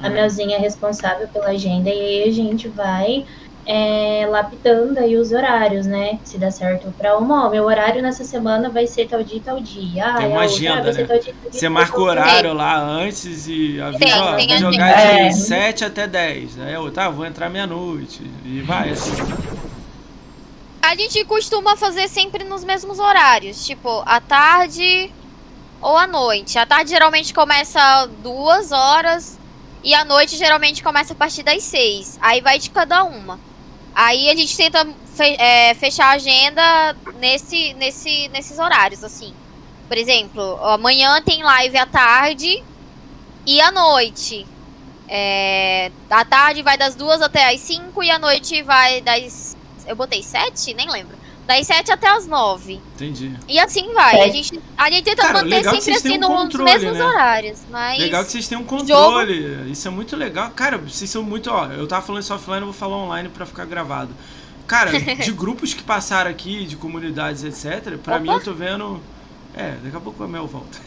A 0.00 0.08
Melzinha 0.08 0.56
é 0.56 0.60
responsável 0.60 1.26
pela 1.28 1.48
agenda 1.48 1.88
e 1.88 1.92
aí 1.92 2.28
a 2.28 2.32
gente 2.32 2.68
vai 2.68 3.24
é, 3.66 4.24
lapidando 4.30 5.00
aí 5.00 5.16
os 5.16 5.32
horários, 5.32 5.86
né? 5.86 6.20
Se 6.24 6.38
dá 6.38 6.50
certo 6.52 6.92
pra 6.96 7.18
uma, 7.18 7.46
ó, 7.46 7.50
meu 7.50 7.64
horário 7.64 8.00
nessa 8.00 8.24
semana 8.24 8.70
vai 8.70 8.86
ser 8.86 9.08
tal 9.08 9.22
dia 9.24 9.38
e 9.38 9.40
tal 9.40 9.58
dia. 9.60 10.06
Ah, 10.06 10.14
Tem 10.18 10.28
uma 10.28 10.42
agenda, 10.42 10.92
né? 10.92 11.04
tal 11.04 11.18
dia, 11.18 11.34
tal 11.42 11.50
dia, 11.50 11.60
Você 11.60 11.68
marca 11.68 11.98
o 11.98 12.04
horário 12.04 12.52
lá 12.52 12.78
antes 12.78 13.48
e 13.48 13.80
avisa, 13.80 13.98
Tem, 13.98 14.14
ó, 14.14 14.36
tem 14.36 14.46
vou 14.46 14.56
a 14.56 14.58
jogar 14.60 14.94
de 14.94 15.02
É. 15.02 15.30
7 15.32 15.84
até 15.84 16.06
10. 16.06 16.60
Aí 16.60 16.74
eu, 16.74 16.90
tá, 16.92 17.08
vou 17.10 17.26
entrar 17.26 17.48
meia-noite. 17.50 18.22
E 18.44 18.60
vai 18.62 18.90
assim. 18.90 19.12
A 20.80 20.94
gente 20.94 21.24
costuma 21.24 21.76
fazer 21.76 22.06
sempre 22.08 22.44
nos 22.44 22.62
mesmos 22.62 23.00
horários, 23.00 23.66
tipo, 23.66 24.02
à 24.06 24.20
tarde 24.20 25.10
ou 25.82 25.96
à 25.96 26.06
noite. 26.06 26.56
A 26.56 26.64
tarde 26.64 26.90
geralmente 26.90 27.34
começa 27.34 28.08
duas 28.22 28.70
horas 28.70 29.36
e 29.82 29.92
a 29.92 30.04
noite 30.04 30.36
geralmente 30.36 30.84
começa 30.84 31.12
a 31.12 31.16
partir 31.16 31.42
das 31.42 31.64
seis. 31.64 32.16
Aí 32.22 32.40
vai 32.40 32.60
de 32.60 32.70
cada 32.70 33.02
uma. 33.02 33.40
Aí 33.98 34.28
a 34.28 34.36
gente 34.36 34.54
tenta 34.54 34.86
fe- 35.14 35.36
é, 35.38 35.72
fechar 35.72 36.08
a 36.08 36.16
agenda 36.16 36.94
nesse, 37.18 37.72
nesse, 37.74 38.28
nesses 38.28 38.58
horários, 38.58 39.02
assim. 39.02 39.32
Por 39.88 39.96
exemplo, 39.96 40.42
amanhã 40.66 41.18
tem 41.22 41.42
live 41.42 41.78
à 41.78 41.86
tarde 41.86 42.62
e 43.46 43.58
à 43.58 43.72
noite. 43.72 44.46
É, 45.08 45.90
à 46.10 46.26
tarde 46.26 46.62
vai 46.62 46.76
das 46.76 46.94
duas 46.94 47.22
até 47.22 47.54
as 47.54 47.60
cinco 47.60 48.02
e 48.02 48.10
à 48.10 48.18
noite 48.18 48.62
vai 48.62 49.00
das 49.00 49.56
eu 49.86 49.96
botei 49.96 50.22
sete? 50.22 50.74
Nem 50.74 50.90
lembro. 50.90 51.16
Das 51.46 51.66
sete 51.66 51.92
até 51.92 52.08
as 52.08 52.26
nove. 52.26 52.80
Entendi. 52.96 53.32
E 53.46 53.58
assim 53.60 53.92
vai. 53.94 54.16
A 54.20 54.24
Sete. 54.24 54.32
gente, 54.42 54.60
a 54.76 54.90
gente 54.90 55.04
tenta 55.04 55.22
Cara, 55.22 55.44
manter 55.44 55.62
sempre 55.64 55.94
assim 55.94 56.16
um 56.16 56.20
nos 56.20 56.28
controle, 56.28 56.72
mesmos 56.72 56.98
né? 56.98 57.04
horários. 57.04 57.58
Mas. 57.70 57.98
Legal 58.00 58.24
que 58.24 58.32
vocês 58.32 58.48
têm 58.48 58.58
um 58.58 58.64
controle. 58.64 59.70
Isso 59.70 59.86
é 59.86 59.90
muito 59.90 60.16
legal. 60.16 60.50
Cara, 60.50 60.76
vocês 60.76 61.08
são 61.08 61.22
muito. 61.22 61.48
Ó, 61.50 61.66
eu 61.66 61.86
tava 61.86 62.04
falando 62.04 62.22
isso 62.22 62.34
offline, 62.34 62.60
eu 62.60 62.64
vou 62.66 62.72
falar 62.74 62.96
online 62.96 63.28
pra 63.28 63.46
ficar 63.46 63.64
gravado. 63.64 64.10
Cara, 64.66 64.90
de 64.98 65.30
grupos 65.32 65.72
que 65.72 65.84
passaram 65.84 66.30
aqui, 66.30 66.64
de 66.66 66.74
comunidades, 66.76 67.44
etc., 67.44 67.96
pra 67.98 68.16
Opa. 68.16 68.20
mim 68.24 68.30
eu 68.30 68.42
tô 68.42 68.52
vendo. 68.52 69.00
É, 69.56 69.74
daqui 69.82 69.96
a 69.96 70.00
pouco 70.00 70.22
a 70.22 70.28
Mel 70.28 70.46
volta. 70.46 70.78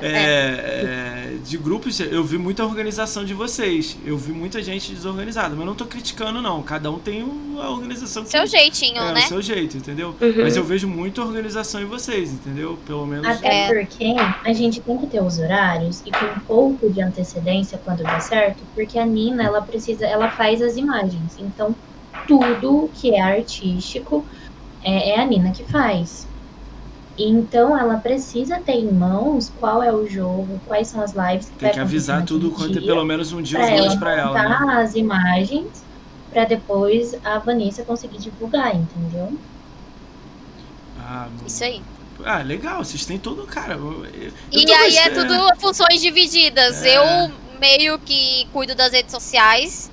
É, 0.00 1.32
é, 1.34 1.36
de 1.44 1.58
grupos, 1.58 1.98
eu 1.98 2.22
vi 2.22 2.38
muita 2.38 2.64
organização 2.64 3.24
de 3.24 3.34
vocês. 3.34 3.98
Eu 4.06 4.16
vi 4.16 4.30
muita 4.30 4.62
gente 4.62 4.92
desorganizada, 4.94 5.48
mas 5.50 5.58
eu 5.58 5.66
não 5.66 5.74
tô 5.74 5.86
criticando, 5.86 6.40
não. 6.40 6.62
Cada 6.62 6.88
um 6.88 7.00
tem 7.00 7.28
a 7.60 7.68
organização 7.68 8.22
que 8.22 8.30
Seu 8.30 8.46
jeitinho, 8.46 9.02
é, 9.02 9.12
né? 9.14 9.24
o 9.24 9.26
seu 9.26 9.42
jeito, 9.42 9.76
entendeu? 9.76 10.14
Uhum. 10.20 10.34
Mas 10.38 10.56
eu 10.56 10.62
vejo 10.62 10.86
muita 10.86 11.20
organização 11.20 11.80
em 11.80 11.84
vocês, 11.84 12.32
entendeu? 12.32 12.78
Pelo 12.86 13.04
menos. 13.08 13.26
Até 13.26 13.64
É. 13.64 13.74
porque 13.74 14.14
a 14.44 14.52
gente 14.52 14.80
tem 14.80 14.98
que 14.98 15.08
ter 15.08 15.20
os 15.20 15.40
horários 15.40 16.00
e 16.06 16.12
com 16.12 16.26
um 16.26 16.40
pouco 16.46 16.88
de 16.88 17.02
antecedência 17.02 17.76
quando 17.84 18.04
dá 18.04 18.20
certo, 18.20 18.62
porque 18.76 19.00
a 19.00 19.04
Nina, 19.04 19.42
ela 19.42 19.62
precisa, 19.62 20.06
ela 20.06 20.30
faz 20.30 20.62
as 20.62 20.76
imagens. 20.76 21.36
Então, 21.40 21.74
tudo 22.28 22.88
que 22.94 23.16
é 23.16 23.20
artístico 23.20 24.24
é, 24.84 25.10
é 25.10 25.20
a 25.20 25.26
Nina 25.26 25.50
que 25.50 25.64
faz. 25.64 26.28
Então, 27.18 27.76
ela 27.76 27.96
precisa 27.96 28.60
ter 28.60 28.74
em 28.74 28.92
mãos 28.92 29.50
qual 29.58 29.82
é 29.82 29.92
o 29.92 30.06
jogo, 30.08 30.60
quais 30.66 30.86
são 30.88 31.00
as 31.02 31.12
lives 31.14 31.46
que 31.46 31.52
Tem 31.56 31.68
vai 31.68 31.72
que 31.72 31.80
avisar 31.80 32.24
tudo 32.24 32.50
quanto 32.52 32.78
é 32.78 32.80
dia, 32.80 32.86
pelo 32.92 33.04
menos 33.04 33.32
um 33.32 33.42
dia 33.42 33.58
ou 33.58 33.66
dois 33.66 33.80
ela 33.86 33.96
pra 33.98 34.12
ela. 34.14 34.34
Né? 34.42 34.48
montar 34.48 34.78
as 34.80 34.94
imagens 34.94 35.84
para 36.30 36.44
depois 36.44 37.16
a 37.24 37.38
Vanessa 37.38 37.82
conseguir 37.82 38.18
divulgar, 38.18 38.74
entendeu? 38.76 39.36
Ah, 41.00 41.26
Isso 41.46 41.64
aí. 41.64 41.82
ah, 42.24 42.38
legal, 42.42 42.84
vocês 42.84 43.04
têm 43.04 43.18
todo, 43.18 43.44
cara. 43.46 43.74
eu- 43.74 44.04
eu 44.04 44.32
E 44.52 44.72
aí 44.72 44.96
é 44.98 45.10
tudo 45.10 45.34
funções 45.58 46.00
divididas. 46.00 46.82
É. 46.84 46.98
Eu 46.98 47.32
meio 47.58 47.98
que 47.98 48.46
cuido 48.52 48.74
das 48.74 48.92
redes 48.92 49.10
sociais. 49.12 49.90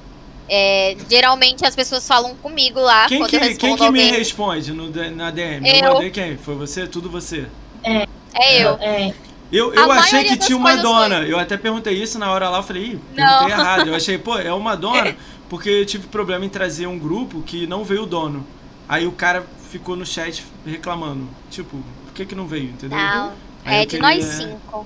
É, 0.48 0.96
geralmente 1.10 1.66
as 1.66 1.76
pessoas 1.76 2.08
falam 2.08 2.36
comigo 2.36 2.80
lá 2.80 3.08
Quem 3.08 3.18
quando 3.20 3.32
que, 3.32 3.40
quem 3.56 3.76
que 3.76 3.82
me 3.82 3.86
alguém. 3.88 4.12
responde 4.12 4.72
no, 4.74 4.90
na 5.12 5.32
DM? 5.32 5.68
Eu 5.68 5.76
Eu. 5.76 5.94
mandei 5.96 6.12
quem? 6.12 6.38
Foi 6.38 6.56
você? 6.56 6.86
Tudo 6.88 7.10
você? 7.10 7.48
É 7.84 8.64
eu. 8.64 8.78
É, 8.82 9.14
Eu, 9.52 9.72
A 9.72 9.76
eu 9.76 9.92
achei 9.92 10.24
que 10.26 10.38
tinha 10.38 10.58
uma 10.58 10.76
dona. 10.76 11.22
Eu 11.24 11.40
até 11.40 11.56
perguntei 11.58 11.94
isso 12.02 12.20
na 12.20 12.32
hora 12.32 12.50
lá, 12.50 12.58
eu 12.60 12.64
falei, 12.64 12.84
ih, 12.84 13.00
Não. 13.16 13.28
perguntei 13.28 13.54
errado. 13.54 13.88
Eu 13.88 13.96
achei, 13.96 14.18
pô, 14.18 14.38
é 14.38 14.54
uma 14.54 14.76
dona, 14.78 15.16
porque 15.50 15.70
eu 15.70 15.86
tive 15.86 16.08
problema 16.08 16.44
em 16.46 16.50
trazer 16.50 16.88
um 16.88 16.98
grupo 17.00 17.42
que 17.42 17.66
não 17.68 17.84
veio 17.84 18.04
o 18.04 18.06
dono. 18.06 18.46
Aí 18.90 19.08
o 19.08 19.12
cara 19.12 19.46
ficou 19.72 19.96
no 19.96 20.06
chat 20.06 20.44
reclamando. 20.66 21.28
Tipo, 21.50 21.78
por 22.06 22.14
que 22.14 22.26
que 22.26 22.36
não 22.36 22.46
veio, 22.48 22.66
entendeu? 22.66 22.98
Não, 22.98 23.32
é 23.66 23.82
de 23.82 23.88
queria- 23.88 24.02
nós 24.08 24.24
cinco. 24.26 24.86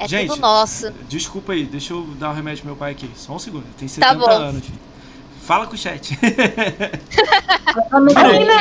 É 0.00 0.08
Gente, 0.08 0.28
tudo 0.28 0.40
nosso. 0.40 0.90
Desculpa 1.08 1.52
aí, 1.52 1.64
deixa 1.64 1.92
eu 1.92 2.02
dar 2.18 2.30
o 2.30 2.32
remédio 2.34 2.60
pro 2.62 2.68
meu 2.68 2.76
pai 2.76 2.92
aqui. 2.92 3.10
Só 3.14 3.34
um 3.34 3.38
segundo, 3.38 3.64
tem 3.78 3.86
Tá 3.88 3.94
70 4.08 4.14
bom. 4.16 4.30
anos. 4.30 4.64
Fala 5.42 5.66
com 5.66 5.74
o 5.74 5.78
chat. 5.78 6.16
A 7.90 8.00
Nina, 8.00 8.54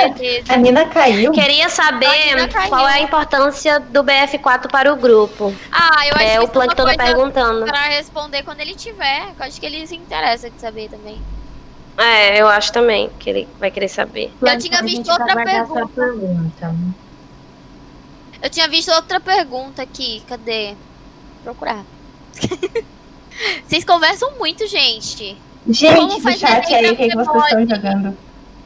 a 0.50 0.58
Nina 0.58 0.86
caiu. 0.88 1.32
Queria 1.32 1.70
saber 1.70 2.48
caiu. 2.50 2.70
qual 2.70 2.88
é 2.88 2.94
a 2.96 3.02
importância 3.02 3.80
do 3.80 4.04
BF4 4.04 4.70
para 4.70 4.92
o 4.92 4.96
grupo. 4.96 5.54
Ah, 5.72 6.08
eu 6.08 6.14
acho 6.16 6.24
É, 6.24 6.34
que 6.34 6.40
o 6.40 6.44
é 6.44 6.48
Plankton 6.48 6.86
tá 6.86 6.96
perguntando. 6.96 7.66
pra 7.66 7.84
responder 7.84 8.44
quando 8.44 8.60
ele 8.62 8.74
tiver. 8.76 9.34
Eu 9.38 9.46
acho 9.46 9.60
que 9.60 9.66
ele 9.66 9.86
se 9.88 9.96
interessa 9.96 10.50
de 10.50 10.60
saber 10.60 10.90
também. 10.90 11.22
É, 11.98 12.42
eu 12.42 12.48
acho 12.48 12.72
também 12.72 13.10
que 13.20 13.30
ele 13.30 13.48
vai 13.60 13.70
querer 13.72 13.90
saber. 13.90 14.32
Eu 14.42 14.58
tinha 14.58 14.82
visto 14.82 15.10
outra 15.12 15.36
pergunta. 15.36 15.88
pergunta. 15.88 16.76
Eu 18.42 18.50
tinha 18.50 18.68
visto 18.68 18.90
outra 18.92 19.20
pergunta 19.20 19.82
aqui. 19.82 20.24
Cadê? 20.28 20.76
Procurar. 21.44 21.84
Vocês 23.68 23.84
conversam 23.84 24.32
muito, 24.38 24.68
gente. 24.68 25.38
Como 25.64 25.74
Gente, 25.74 26.16
do 26.16 26.22
faz 26.22 26.40
chat 26.40 26.74
aí, 26.74 26.92
o 26.92 26.96
que, 26.96 27.14
vocês 27.14 27.28
estão 27.44 27.68
jogando? 27.68 28.18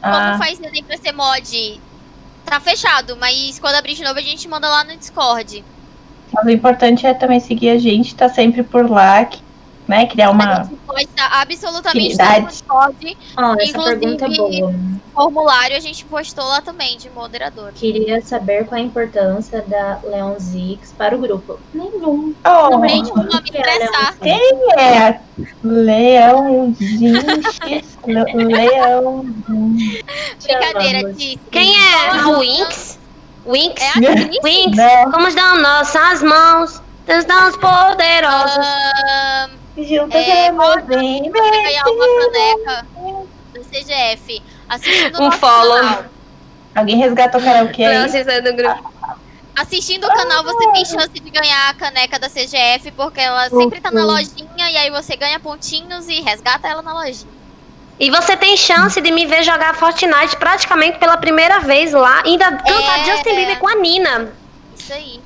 Como 0.02 0.16
Ah, 0.16 0.38
faz 0.38 0.60
nem 0.60 0.84
pra 0.84 0.98
ser 0.98 1.12
mod? 1.12 1.82
Tá 2.46 2.60
fechado, 2.60 3.16
mas 3.18 3.60
quando 3.60 3.76
abrir 3.76 3.94
de 3.96 4.04
novo 4.04 4.18
a 4.20 4.22
gente 4.22 4.48
manda 4.48 4.68
lá 4.70 4.84
no 4.84 4.96
Discord. 4.96 5.64
mas 6.34 6.46
o 6.46 6.50
importante 6.50 7.06
é 7.06 7.14
também 7.14 7.40
seguir 7.40 7.70
a 7.70 7.78
gente, 7.78 8.16
tá 8.16 8.28
sempre 8.30 8.64
por 8.64 8.90
lá, 8.90 9.26
que- 9.26 9.42
né? 9.88 10.06
Criar 10.08 10.28
A 10.28 10.32
uma. 10.32 10.56
gente 10.64 10.76
pode 10.88 11.04
estar 11.04 11.42
absolutamente. 11.42 12.16
Ó, 12.20 12.84
essa 12.86 13.64
Inclusive- 13.64 14.00
pergunta 14.00 14.26
é 14.26 14.30
boa. 14.30 14.74
formulário 15.14 15.76
a 15.78 15.80
gente 15.80 16.06
postou 16.06 16.44
lá 16.46 16.62
também, 16.62 16.98
de 16.98 17.10
moderador. 17.10 17.72
Queria 17.74 18.22
saber 18.22 18.66
qual 18.66 18.80
a 18.80 18.84
importância 18.84 19.62
da 19.68 20.00
Leon 20.04 20.36
Zix 20.40 20.94
para 20.98 21.16
o 21.16 21.20
grupo. 21.20 21.60
Nenhum. 21.74 22.34
Oh, 22.46 22.78
Nem 22.80 23.04
vou 23.04 23.18
me 23.24 23.30
estressar. 23.44 24.16
quem 24.22 24.40
é? 24.80 25.20
Leãozinho 25.64 27.22
X. 27.64 27.98
Le- 28.08 28.34
Leãozinho. 28.46 30.02
Brincadeira. 30.44 31.14
Tice. 31.14 31.40
Quem 31.52 31.74
é? 31.76 32.10
A 32.24 32.38
Winx? 32.40 33.00
Winx? 33.46 33.82
É 33.82 33.88
a? 33.90 33.94
Winx? 34.44 34.78
Não. 34.78 35.12
Como 35.12 35.34
dão 35.36 35.62
nossas 35.62 36.24
mãos, 36.24 36.82
Deus 37.06 37.26
dão 37.26 37.52
poderosos. 37.54 38.58
Ahn, 38.58 39.50
Junto 39.78 40.16
É, 40.16 40.52
com 40.52 40.62
a 40.62 40.76
mozinha. 40.76 41.32
vai 41.32 41.52
ganhar 41.64 41.84
uma 41.86 42.08
caneca 42.08 42.86
do 43.54 43.60
CGF. 43.62 44.42
Assistindo 44.70 45.20
o 45.20 45.28
Um 45.28 45.32
follow. 45.32 45.76
canal. 45.78 46.06
Alguém 46.76 46.98
resgatou 46.98 47.40
o 47.42 47.44
karaokê 47.44 47.86
aí? 47.86 47.98
Francis 48.10 48.28
é 48.28 48.42
do 48.42 48.54
grupo. 48.54 48.94
Assistindo 49.56 50.06
o 50.06 50.08
canal, 50.08 50.44
você 50.44 50.72
tem 50.72 50.84
chance 50.86 51.10
de 51.10 51.30
ganhar 51.30 51.70
a 51.70 51.74
caneca 51.76 52.18
da 52.18 52.28
CGF, 52.28 52.92
porque 52.96 53.22
ela 53.22 53.50
sempre 53.50 53.80
tá 53.80 53.92
na 53.92 54.04
lojinha, 54.04 54.72
e 54.72 54.78
aí 54.78 54.90
você 54.90 55.16
ganha 55.16 55.40
pontinhos 55.40 56.08
e 56.10 56.22
resgata 56.22 56.68
ela 56.68 56.82
na 56.82 56.94
lojinha. 56.94 57.32
E 58.00 58.10
você 58.10 58.36
tem 58.36 58.58
chance 58.58 59.00
de 59.00 59.12
me 59.12 59.28
ver 59.28 59.44
jogar 59.44 59.76
Fortnite 59.76 60.36
praticamente 60.38 60.98
pela 60.98 61.18
primeira 61.18 61.60
vez 61.60 61.94
lá. 61.94 62.24
Ainda 62.26 62.52
cantar 62.52 63.00
É. 63.02 63.06
Justin 63.06 63.36
Bieber 63.36 63.60
com 63.60 63.68
a 63.68 63.76
Nina. 63.76 64.34
Isso 64.76 64.92
aí. 64.92 65.20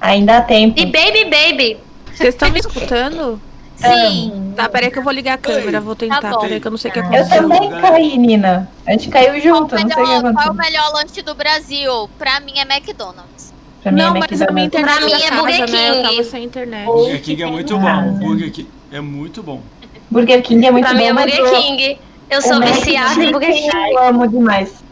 Ainda 0.00 0.38
há 0.38 0.42
tempo. 0.42 0.78
E 0.78 0.86
Baby 0.86 1.24
Baby. 1.26 1.78
Vocês 2.12 2.34
estão 2.34 2.50
me 2.50 2.58
escutando? 2.58 3.40
Sim. 3.80 4.52
Tá, 4.56 4.68
peraí 4.68 4.90
que 4.90 4.98
eu 4.98 5.02
vou 5.02 5.12
ligar 5.12 5.34
a 5.34 5.38
câmera, 5.38 5.80
vou 5.80 5.94
tentar. 5.96 6.20
Tá 6.20 6.30
bom. 6.30 6.40
peraí 6.40 6.60
que 6.60 6.66
eu 6.66 6.70
não 6.70 6.78
sei 6.78 6.90
o 6.90 6.94
que 6.94 6.98
Eu 7.00 7.04
aconteceu. 7.04 7.42
também 7.48 7.70
caí, 7.80 8.18
Nina. 8.18 8.70
A 8.86 8.92
gente 8.92 9.08
caiu 9.08 9.40
junto, 9.40 9.74
o 9.74 9.78
não 9.78 9.78
sei 9.78 9.84
o 9.84 9.88
que 9.88 9.96
melhor, 9.96 10.32
qual 10.34 10.46
é 10.46 10.50
o 10.50 10.54
melhor 10.54 10.92
lanche 10.92 11.22
do 11.22 11.34
Brasil? 11.34 12.10
Pra 12.18 12.40
mim 12.40 12.52
é 12.58 12.62
McDonald's. 12.62 13.52
Pra 13.82 13.90
mim, 13.92 13.98
Não, 14.02 14.14
é 14.16 14.20
mas 14.28 14.42
a 14.42 14.50
minha 14.52 14.66
internet 14.66 14.96
Pra 14.98 15.06
mim 15.06 15.12
é 15.12 15.20
casa, 15.28 15.40
Burger 15.40 15.70
né? 15.70 15.88
Eu 15.90 15.94
King. 15.94 16.08
tava 16.08 16.24
sem 16.24 16.44
internet. 16.44 16.84
Burger 16.86 17.22
King 17.22 17.42
é 17.42 17.46
muito 17.46 17.78
bom. 17.78 18.02
Burger 18.18 18.52
King 18.52 18.68
é 18.92 19.00
muito 19.00 19.42
bom. 19.42 19.62
Burger 20.10 20.42
King 20.42 20.66
é 20.66 20.70
muito 20.70 20.84
pra 20.84 20.92
bom, 20.92 21.00
mim 21.00 21.06
é 21.06 21.12
Burger 21.14 21.50
King. 21.62 21.98
Eu 22.28 22.42
sou 22.42 22.60
viciada 22.60 23.24
em 23.24 23.32
Burger 23.32 23.54
King. 23.54 23.70
Eu 23.92 24.02
amo 24.08 24.28
demais. 24.28 24.84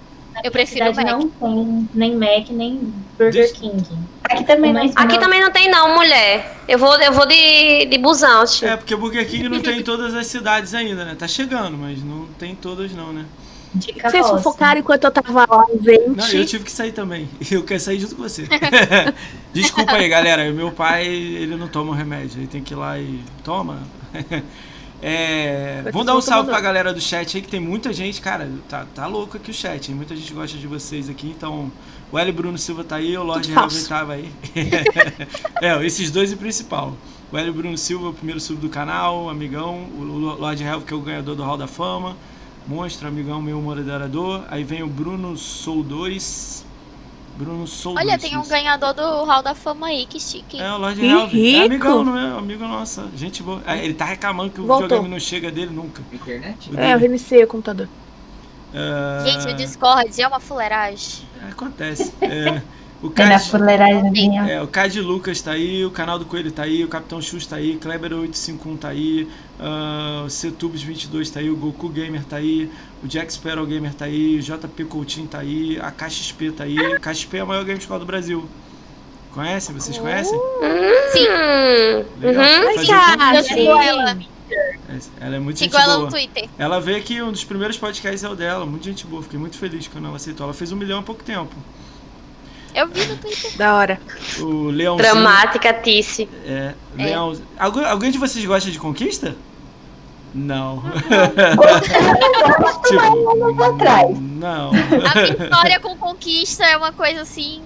Eu 0.45 0.51
prefiro 0.51 0.91
o 0.91 0.95
Mac. 0.95 1.07
não 1.07 1.29
tem 1.29 1.89
nem 1.95 2.17
Mac, 2.17 2.51
nem 2.51 2.93
Burger 3.19 3.53
King. 3.53 3.85
Aqui 4.25 4.45
também 4.45 4.73
não. 4.73 4.83
Aqui 4.95 5.19
também 5.19 5.41
não 5.41 5.51
tem 5.51 5.71
não, 5.71 5.95
mulher. 5.95 6.57
Eu 6.69 6.79
vou, 6.79 6.95
eu 7.01 7.13
vou 7.13 7.27
de, 7.27 7.87
de 7.87 7.99
busão. 7.99 8.43
acho. 8.43 8.65
É, 8.65 8.77
porque 8.77 8.95
Burger 8.95 9.29
King 9.29 9.49
não 9.49 9.61
tem 9.61 9.79
em 9.79 9.83
todas 9.83 10.15
as 10.15 10.27
cidades 10.27 10.75
ainda, 10.75 11.05
né? 11.05 11.17
Tá 11.19 11.27
chegando, 11.27 11.77
mas 11.77 12.03
não 12.03 12.27
tem 12.39 12.53
em 12.53 12.57
todas 12.57 12.93
não, 12.93 13.13
né? 13.13 13.25
De 13.75 13.93
Vocês 13.93 14.27
sufocaram 14.27 14.81
enquanto 14.81 15.05
eu 15.05 15.11
tava 15.11 15.47
lá, 15.49 15.67
gente. 15.83 16.09
Não, 16.09 16.29
eu 16.29 16.47
tive 16.47 16.65
que 16.65 16.73
sair 16.73 16.93
também. 16.93 17.29
Eu 17.51 17.63
quero 17.63 17.81
sair 17.81 18.01
junto 18.01 18.17
com 18.17 18.23
você. 18.23 18.49
Desculpa 19.53 19.93
aí, 19.93 20.09
galera. 20.09 20.51
Meu 20.53 20.71
pai, 20.71 21.07
ele 21.07 21.55
não 21.55 21.69
toma 21.69 21.91
o 21.91 21.95
remédio. 21.95 22.41
Ele 22.41 22.47
tem 22.47 22.63
que 22.63 22.73
ir 22.73 22.77
lá 22.77 22.99
e 22.99 23.21
toma. 23.45 23.83
É, 25.01 25.83
vamos 25.93 26.07
dar 26.07 26.17
um 26.17 26.21
salve 26.21 26.47
mundo. 26.47 26.51
pra 26.51 26.61
galera 26.61 26.93
do 26.93 27.01
chat 27.01 27.37
aí, 27.37 27.43
que 27.43 27.49
tem 27.49 27.61
muita 27.61 27.93
gente, 27.93 28.21
cara, 28.21 28.51
tá, 28.69 28.85
tá 28.95 29.07
louco 29.07 29.37
aqui 29.37 29.51
o 29.51 29.55
chat, 29.55 29.89
hein? 29.89 29.95
Muita 29.95 30.17
gente 30.17 30.33
gosta 30.33 30.59
de 30.59 30.67
vocês 30.67 31.09
aqui, 31.09 31.29
então 31.29 31.71
o 32.11 32.19
Hélio 32.19 32.33
Bruno 32.33 32.59
Silva 32.59 32.83
tá 32.83 32.97
aí, 32.97 33.17
o 33.17 33.23
Lorde. 33.23 33.53
Helvin 33.53 33.85
tava 33.85 34.15
aí. 34.15 34.33
é, 35.63 35.87
esses 35.87 36.11
dois 36.11 36.33
em 36.33 36.37
principal. 36.37 36.97
O 37.31 37.39
Hélio 37.39 37.53
Bruno 37.53 37.79
Silva, 37.79 38.09
o 38.09 38.15
primeiro 38.15 38.41
sub 38.41 38.61
do 38.61 38.69
canal, 38.69 39.29
amigão, 39.29 39.85
o 39.97 40.03
Lorde 40.03 40.65
Helvin, 40.65 40.85
que 40.85 40.93
é 40.93 40.97
o 40.97 41.01
ganhador 41.01 41.37
do 41.37 41.45
Hall 41.45 41.57
da 41.57 41.69
Fama, 41.69 42.17
monstro, 42.67 43.07
amigão 43.07 43.41
meu 43.41 43.61
moderador. 43.61 44.45
Aí 44.49 44.65
vem 44.65 44.83
o 44.83 44.89
Bruno 44.89 45.37
Sou 45.37 45.85
2. 45.85 46.68
Bruno 47.39 47.67
Sou 47.69 47.95
Olha, 47.97 48.19
2, 48.19 48.23
tem 48.23 48.37
um 48.37 48.47
ganhador 48.49 48.93
do 48.93 49.03
Hall 49.25 49.43
da 49.45 49.55
Fama 49.55 49.87
aí, 49.87 50.07
que 50.07 50.19
chique. 50.19 50.61
É, 50.61 50.73
o 50.73 50.79
Lorde 50.79 51.07
Helvin. 51.07 51.55
É 51.55 51.65
amigão, 51.67 52.03
não 52.03 52.19
é? 52.19 52.37
Amigo 52.37 52.67
nossa, 52.67 53.09
gente 53.17 53.43
boa. 53.45 53.63
É, 53.65 53.85
ele 53.85 53.95
tá 53.95 54.05
reclamando 54.07 54.51
que 54.51 54.61
o 54.61 54.67
Voltou. 54.67 54.83
videogame 54.89 55.09
não 55.15 55.21
chega 55.21 55.49
dele 55.51 55.71
nunca. 55.73 56.03
Internet? 56.13 56.69
O 56.71 56.73
É, 56.73 56.75
eu 56.75 56.87
dele- 56.89 56.99
reiniciei 56.99 57.45
o 57.45 57.47
computador. 57.47 57.89
É, 58.75 59.25
Gente, 59.31 59.53
o 59.53 59.57
Discord 59.57 60.21
é 60.21 60.27
uma 60.27 60.41
fuleiragem. 60.41 61.27
Acontece. 61.51 62.13
É, 62.21 62.61
o 63.03 63.09
Tem 63.11 63.27
na 63.27 63.33
Cad, 63.39 63.49
fuleiragemzinha. 63.51 64.47
é, 64.51 64.61
o 64.61 64.67
Cad 64.67 64.97
Lucas 65.01 65.41
tá 65.41 65.53
aí, 65.53 65.85
o 65.85 65.91
canal 65.91 66.19
do 66.19 66.25
Coelho 66.25 66.51
tá 66.51 66.65
aí, 66.65 66.83
o 66.83 66.89
Capitão 66.89 67.23
Chus 67.23 67.47
tá 67.47 67.57
aí, 67.57 67.77
Kleber851 67.81 68.79
tá 68.79 68.89
aí, 68.89 69.29
ah, 69.61 70.23
o 70.25 70.29
Ctubes22 70.29 71.31
tá 71.33 71.39
aí, 71.41 71.49
o 71.49 71.57
Goku 71.57 71.89
Gamer 71.89 72.25
tá 72.25 72.37
aí, 72.37 72.69
o 73.03 73.07
Jack 73.07 73.33
Sparrow 73.33 73.65
Gamer 73.67 73.95
tá 73.95 74.07
aí, 74.07 74.39
o 74.39 74.43
JP 74.43 74.85
Coutinho 74.87 75.29
tá 75.29 75.39
aí, 75.39 75.79
a 75.81 75.91
KXP 75.93 76.51
tá 76.53 76.65
aí. 76.65 76.77
A 76.95 76.99
KXP 76.99 77.37
é 77.37 77.41
a 77.41 77.47
maior 77.47 77.65
game 77.65 77.79
escola 77.79 78.01
do 78.01 78.07
Brasil. 78.07 78.45
Conhecem? 79.33 79.75
Vocês 79.75 79.97
conhecem? 79.99 80.37
Sim, 81.13 81.29
Hum, 81.29 82.05
Legal. 82.21 82.45
uhum. 82.45 82.63
Com- 82.75 83.37
eu 83.37 83.45
sigo 83.45 83.79
ela. 83.81 84.19
Ela 85.21 85.37
é 85.37 85.39
muito 85.39 85.59
gente 85.59 85.71
Sigo 85.71 85.81
ela 85.81 85.95
boa. 85.95 86.07
no 86.07 86.11
Twitter. 86.11 86.49
Ela 86.59 86.81
veio 86.81 86.97
aqui, 86.99 87.21
um 87.23 87.31
dos 87.31 87.45
primeiros 87.45 87.77
podcasts 87.77 88.25
é 88.25 88.29
o 88.29 88.35
dela, 88.35 88.65
muita 88.67 88.87
gente 88.87 89.07
boa, 89.07 89.23
fiquei 89.23 89.39
muito 89.39 89.57
feliz 89.59 89.87
quando 89.87 90.07
ela 90.07 90.17
aceitou. 90.17 90.45
Ela 90.45 90.55
fez 90.55 90.73
um 90.73 90.77
milhão 90.77 90.99
há 90.99 91.03
pouco 91.03 91.23
tempo. 91.23 91.55
Eu 92.81 92.87
vi 92.89 93.05
no 93.07 93.17
Twitter. 93.17 93.57
Da 93.57 93.75
hora. 93.75 94.01
O 94.41 94.65
Leãozinho. 94.71 94.97
Dramática, 95.13 95.73
Tice. 95.75 96.29
É, 96.47 96.75
É. 96.99 97.03
Leão. 97.05 97.37
Alguém, 97.59 97.85
alguém 97.85 98.11
de 98.11 98.19
vocês 98.19 98.45
gosta 98.45 98.71
de 98.71 98.79
conquista? 98.79 99.35
Não. 100.35 100.83
tipo, 102.87 103.63
atrás. 103.65 104.19
não. 104.21 104.71
A 104.73 105.23
história 105.45 105.81
com 105.81 105.97
conquista 105.97 106.65
é 106.65 106.77
uma 106.77 106.93
coisa 106.93 107.23
assim. 107.23 107.63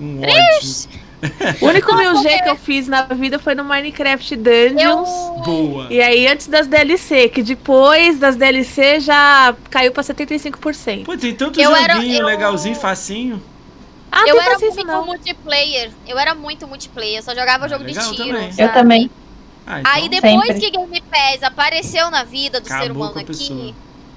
Um 0.00 0.20
ódio. 0.20 0.98
O 1.60 1.66
único 1.66 1.96
mil 1.96 2.14
G 2.22 2.28
que 2.42 2.48
eu 2.48 2.54
fiz 2.54 2.86
na 2.86 3.02
vida 3.02 3.40
foi 3.40 3.54
no 3.56 3.64
Minecraft 3.64 4.36
Dungeons. 4.36 5.08
Eu. 5.08 5.42
Boa. 5.44 5.86
E 5.90 6.00
aí, 6.00 6.28
antes 6.28 6.46
das 6.46 6.68
DLC, 6.68 7.28
que 7.28 7.42
depois 7.42 8.18
das 8.20 8.36
DLC 8.36 9.00
já 9.00 9.52
caiu 9.68 9.90
pra 9.90 10.02
75%. 10.04 11.04
Pô, 11.04 11.16
tem 11.16 11.34
tanto 11.34 11.60
Eu 11.60 11.74
era- 11.74 11.94
joguinho 11.96 12.20
eu- 12.20 12.26
legalzinho, 12.26 12.76
facinho. 12.76 13.42
Ah, 14.10 14.24
eu 14.26 14.40
era 14.40 14.58
muito 14.58 14.84
não. 14.86 15.04
multiplayer. 15.06 15.90
Eu 16.06 16.18
era 16.18 16.34
muito 16.34 16.66
multiplayer. 16.66 17.18
Eu 17.18 17.22
só 17.22 17.34
jogava 17.34 17.66
Ah, 17.66 17.68
jogo 17.68 17.84
legal 17.84 18.10
de 18.10 18.16
tiro. 18.16 18.28
também. 18.38 18.54
Eu 18.58 18.72
também. 18.72 19.10
Ah, 19.66 19.80
então, 19.80 19.92
Aí 19.92 20.08
depois 20.08 20.46
Sempre. 20.46 20.60
que 20.60 20.70
Game 20.70 21.00
Pass 21.02 21.42
apareceu 21.42 22.10
na 22.10 22.24
vida 22.24 22.60
do 22.60 22.66
ser 22.66 22.72
Acabou 22.74 22.96
humano 23.04 23.20
a 23.20 23.24
pessoa. 23.24 23.58
aqui, 23.60 23.74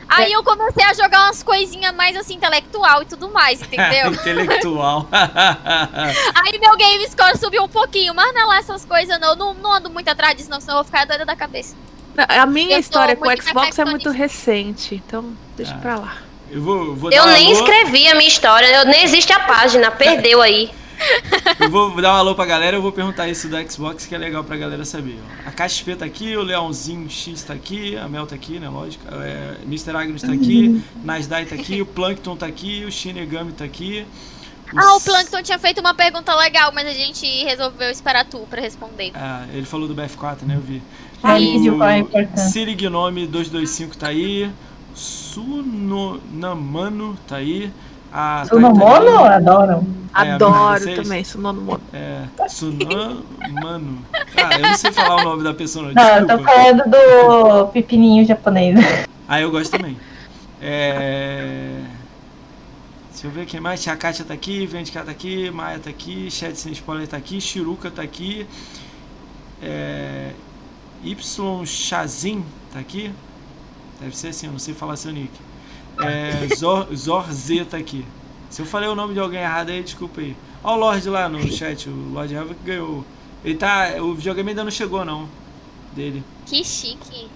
aí 0.07 0.31
eu 0.31 0.41
comecei 0.45 0.83
a 0.85 0.93
jogar 0.93 1.25
umas 1.25 1.43
coisinhas 1.43 1.93
mais 1.93 2.15
assim, 2.15 2.35
intelectual 2.35 3.01
e 3.01 3.05
tudo 3.05 3.29
mais, 3.29 3.59
entendeu? 3.63 4.11
Intelectual. 4.15 5.07
aí 5.11 6.57
meu 6.59 6.75
game 6.77 7.05
score 7.09 7.37
subiu 7.37 7.63
um 7.63 7.67
pouquinho, 7.69 8.13
mas 8.15 8.33
não 8.33 8.41
é 8.41 8.45
lá 8.45 8.57
essas 8.59 8.85
coisas 8.85 9.19
não. 9.19 9.35
Não, 9.35 9.53
não 9.53 9.73
ando 9.73 9.89
muito 9.89 10.07
atrás 10.09 10.35
disso, 10.37 10.49
não, 10.49 10.59
senão 10.61 10.75
eu 10.75 10.77
vou 10.77 10.85
ficar 10.85 11.05
doida 11.05 11.25
da 11.25 11.35
cabeça. 11.35 11.75
Não, 12.15 12.25
A 12.27 12.45
minha 12.45 12.75
Eu 12.75 12.79
história 12.79 13.15
com 13.15 13.27
o 13.27 13.41
Xbox 13.41 13.77
é 13.79 13.85
muito 13.85 14.09
recente, 14.09 14.95
então 14.95 15.33
deixa 15.57 15.73
Ah. 15.75 15.77
pra 15.79 15.95
lá. 15.97 16.17
Eu 16.51 16.61
vou, 16.61 16.95
vou 16.95 17.11
Eu 17.11 17.23
dar 17.23 17.29
um 17.29 17.33
nem 17.33 17.47
alô, 17.47 17.59
escrevi 17.59 18.07
a 18.07 18.15
minha 18.15 18.27
história, 18.27 18.67
eu, 18.67 18.85
nem 18.85 19.03
existe 19.03 19.31
a 19.31 19.39
página, 19.39 19.89
perdeu 19.89 20.41
aí. 20.41 20.69
Eu 21.59 21.69
vou 21.69 21.99
dar 21.99 22.13
um 22.13 22.17
alô 22.17 22.35
pra 22.35 22.45
galera, 22.45 22.77
eu 22.77 22.81
vou 22.81 22.91
perguntar 22.91 23.27
isso 23.27 23.47
do 23.47 23.71
Xbox, 23.71 24.05
que 24.05 24.13
é 24.13 24.17
legal 24.17 24.43
pra 24.43 24.55
galera 24.55 24.85
saber. 24.85 25.17
A 25.45 25.51
KXP 25.51 25.95
tá 25.95 26.05
aqui, 26.05 26.35
o 26.35 26.43
Leãozinho 26.43 27.09
X 27.09 27.41
tá 27.43 27.53
aqui, 27.53 27.97
a 27.97 28.07
Mel 28.07 28.27
tá 28.27 28.35
aqui, 28.35 28.59
né? 28.59 28.69
Lógico. 28.69 29.03
É, 29.11 29.55
Mr. 29.65 29.95
Agnes 29.95 30.21
tá 30.21 30.31
aqui, 30.31 30.83
Nasdai 31.03 31.45
tá 31.45 31.55
aqui, 31.55 31.81
o 31.81 31.85
Plankton 31.85 32.35
tá 32.35 32.45
aqui, 32.45 32.85
o 32.85 32.91
Shinigami 32.91 33.51
tá 33.51 33.65
aqui. 33.65 34.05
Ah, 34.75 34.95
o 34.95 35.01
Plankton 35.01 35.41
tinha 35.41 35.59
feito 35.59 35.81
uma 35.81 35.93
pergunta 35.93 36.33
legal, 36.35 36.71
mas 36.73 36.87
a 36.87 36.93
gente 36.93 37.25
resolveu 37.43 37.89
esperar 37.89 38.25
tu 38.25 38.39
pra 38.49 38.61
responder. 38.61 39.11
Ah, 39.15 39.45
ele 39.51 39.65
falou 39.65 39.87
do 39.87 39.95
BF4, 39.95 40.43
né? 40.43 40.55
Eu 40.55 40.61
vi. 40.61 40.81
Ele 41.23 41.43
Isso. 41.43 41.53
pediu 41.53 41.77
qual 41.77 41.89
é 41.89 41.93
a 41.93 41.97
importância. 41.97 42.49
Siri 42.49 42.75
Gnome 42.75 43.27
225 43.27 43.97
tá 43.97 44.07
aí. 44.07 44.49
Sunonamano 44.93 46.77
tá 47.27 47.37
aí. 47.37 47.71
A 48.11 48.43
Sunomono? 48.45 49.23
Adoram. 49.23 49.87
É, 50.13 50.31
Adoro 50.31 50.81
vocês? 50.81 50.99
também, 50.99 51.21
isso 51.21 51.39
não 51.39 51.53
mono. 51.53 51.79
É, 51.93 52.23
Sunamano. 52.49 53.99
Ah, 54.13 54.57
eu 54.57 54.61
não 54.61 54.75
sei 54.75 54.91
falar 54.91 55.21
o 55.21 55.23
nome 55.23 55.43
da 55.43 55.53
pessoa, 55.53 55.85
não. 55.85 55.93
Não, 55.93 56.17
eu 56.17 56.27
tô 56.27 56.35
Desculpa. 56.35 56.51
falando 56.51 56.83
do 56.89 57.67
pepininho 57.67 58.25
japonês. 58.25 58.77
Ah, 59.27 59.39
eu 59.39 59.49
gosto 59.49 59.71
também. 59.71 59.97
É... 60.61 61.79
Deixa 63.11 63.27
eu 63.27 63.31
ver 63.31 63.45
quem 63.45 63.61
mais. 63.61 63.81
Tia 63.81 63.95
Kátia 63.95 64.25
tá 64.25 64.33
aqui, 64.33 64.65
Vendicar 64.65 65.05
tá 65.05 65.11
aqui, 65.11 65.49
Maia 65.49 65.79
tá 65.79 65.89
aqui, 65.89 66.29
Chat 66.29 66.55
Sem 66.55 66.73
Spoiler 66.73 67.07
tá 67.07 67.15
aqui, 67.15 67.39
Chiruca 67.39 67.89
tá 67.89 68.01
aqui. 68.01 68.45
É... 69.63 70.31
Y 71.03 71.65
Chazin 71.65 72.43
tá 72.73 72.79
aqui. 72.79 73.11
Deve 74.01 74.17
ser 74.17 74.29
assim, 74.29 74.47
eu 74.47 74.51
não 74.51 74.59
sei 74.59 74.73
falar 74.73 74.95
seu 74.97 75.11
nick. 75.13 75.31
É... 76.01 76.53
Zor, 76.55 76.87
Zorz 76.93 77.47
tá 77.69 77.77
aqui. 77.77 78.03
Se 78.49 78.61
eu 78.61 78.65
falei 78.65 78.89
o 78.89 78.95
nome 78.95 79.13
de 79.13 79.19
alguém 79.19 79.39
errado 79.41 79.69
aí, 79.69 79.81
desculpa 79.83 80.19
aí. 80.19 80.35
Ó 80.63 80.73
o 80.75 80.77
Lorde 80.77 81.07
lá 81.09 81.29
no 81.29 81.39
chat, 81.51 81.87
o 81.89 82.11
Lorde 82.11 82.33
Helva 82.33 82.53
que 82.53 82.63
ganhou. 82.65 83.05
Ele 83.45 83.55
tá. 83.55 83.93
O 83.99 84.13
videogame 84.13 84.49
ainda 84.49 84.63
não 84.63 84.71
chegou 84.71 85.05
não. 85.05 85.29
Dele. 85.93 86.23
Que 86.45 86.63
chique. 86.63 87.29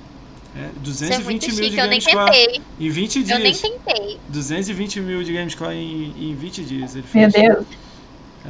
É, 0.56 0.70
Isso 0.84 1.04
é 1.04 1.18
220 1.20 1.24
muito 1.26 1.46
mil 1.48 1.56
chique, 1.56 1.70
de 1.70 1.78
eu 1.78 1.88
nem 1.88 2.00
Gamescore 2.00 2.32
tentei. 2.32 2.62
em 2.80 2.90
20 2.90 3.16
Eu 3.30 3.40
nem 3.40 3.52
dias. 3.52 3.62
tentei. 3.62 4.20
220 4.30 5.00
mil 5.02 5.24
de 5.24 5.34
Gamescore 5.34 5.74
em, 5.76 6.30
em 6.32 6.36
20 6.36 6.64
dias. 6.64 6.96
Ele 6.96 7.06
Meu 7.14 7.32
fez. 7.32 7.34
Deus. 7.34 7.66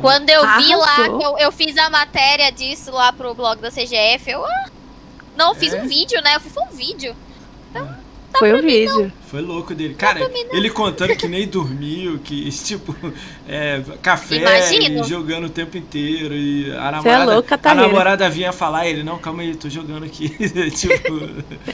Quando 0.02 0.30
eu 0.30 0.42
vi 0.58 0.76
lá, 0.76 0.86
Arrasou. 0.88 1.18
que 1.20 1.26
eu, 1.26 1.38
eu 1.40 1.52
fiz 1.52 1.78
a 1.78 1.90
matéria 1.90 2.52
disso 2.52 2.92
lá 2.92 3.12
pro 3.14 3.34
blog 3.34 3.60
da 3.62 3.72
CGF, 3.72 4.30
eu. 4.30 4.46
ah, 4.46 4.70
Não, 5.38 5.50
eu 5.50 5.56
fiz 5.56 5.74
É? 5.74 5.82
um 5.82 5.88
vídeo, 5.88 6.22
né? 6.22 6.36
Eu 6.36 6.40
fiz 6.42 6.54
um 6.58 6.68
vídeo. 6.76 7.16
Foi 8.40 8.54
o 8.54 8.62
vídeo. 8.62 9.12
Foi 9.28 9.42
louco 9.42 9.74
dele. 9.76 9.94
Cara, 9.96 10.20
ele 10.52 10.70
contando 10.70 11.16
que 11.16 11.28
nem 11.28 11.48
dormiu, 11.48 12.20
que, 12.24 12.50
tipo, 12.52 12.96
é, 13.48 13.82
café 14.02 14.36
Imagino. 14.38 15.02
e 15.04 15.08
jogando 15.08 15.46
o 15.46 15.50
tempo 15.50 15.78
inteiro. 15.78 16.34
E 16.34 16.72
a 16.72 16.74
Você 16.74 16.78
é 16.78 16.92
namorada, 17.12 17.26
louco, 17.34 17.40
a 17.40 17.50
Catarina. 17.58 17.88
namorada 17.88 18.30
vinha 18.30 18.52
falar, 18.54 18.88
ele, 18.88 19.04
não, 19.04 19.18
calma 19.18 19.42
aí, 19.42 19.56
tô 19.56 19.70
jogando 19.70 20.06
aqui. 20.06 20.30
tipo. 20.72 21.14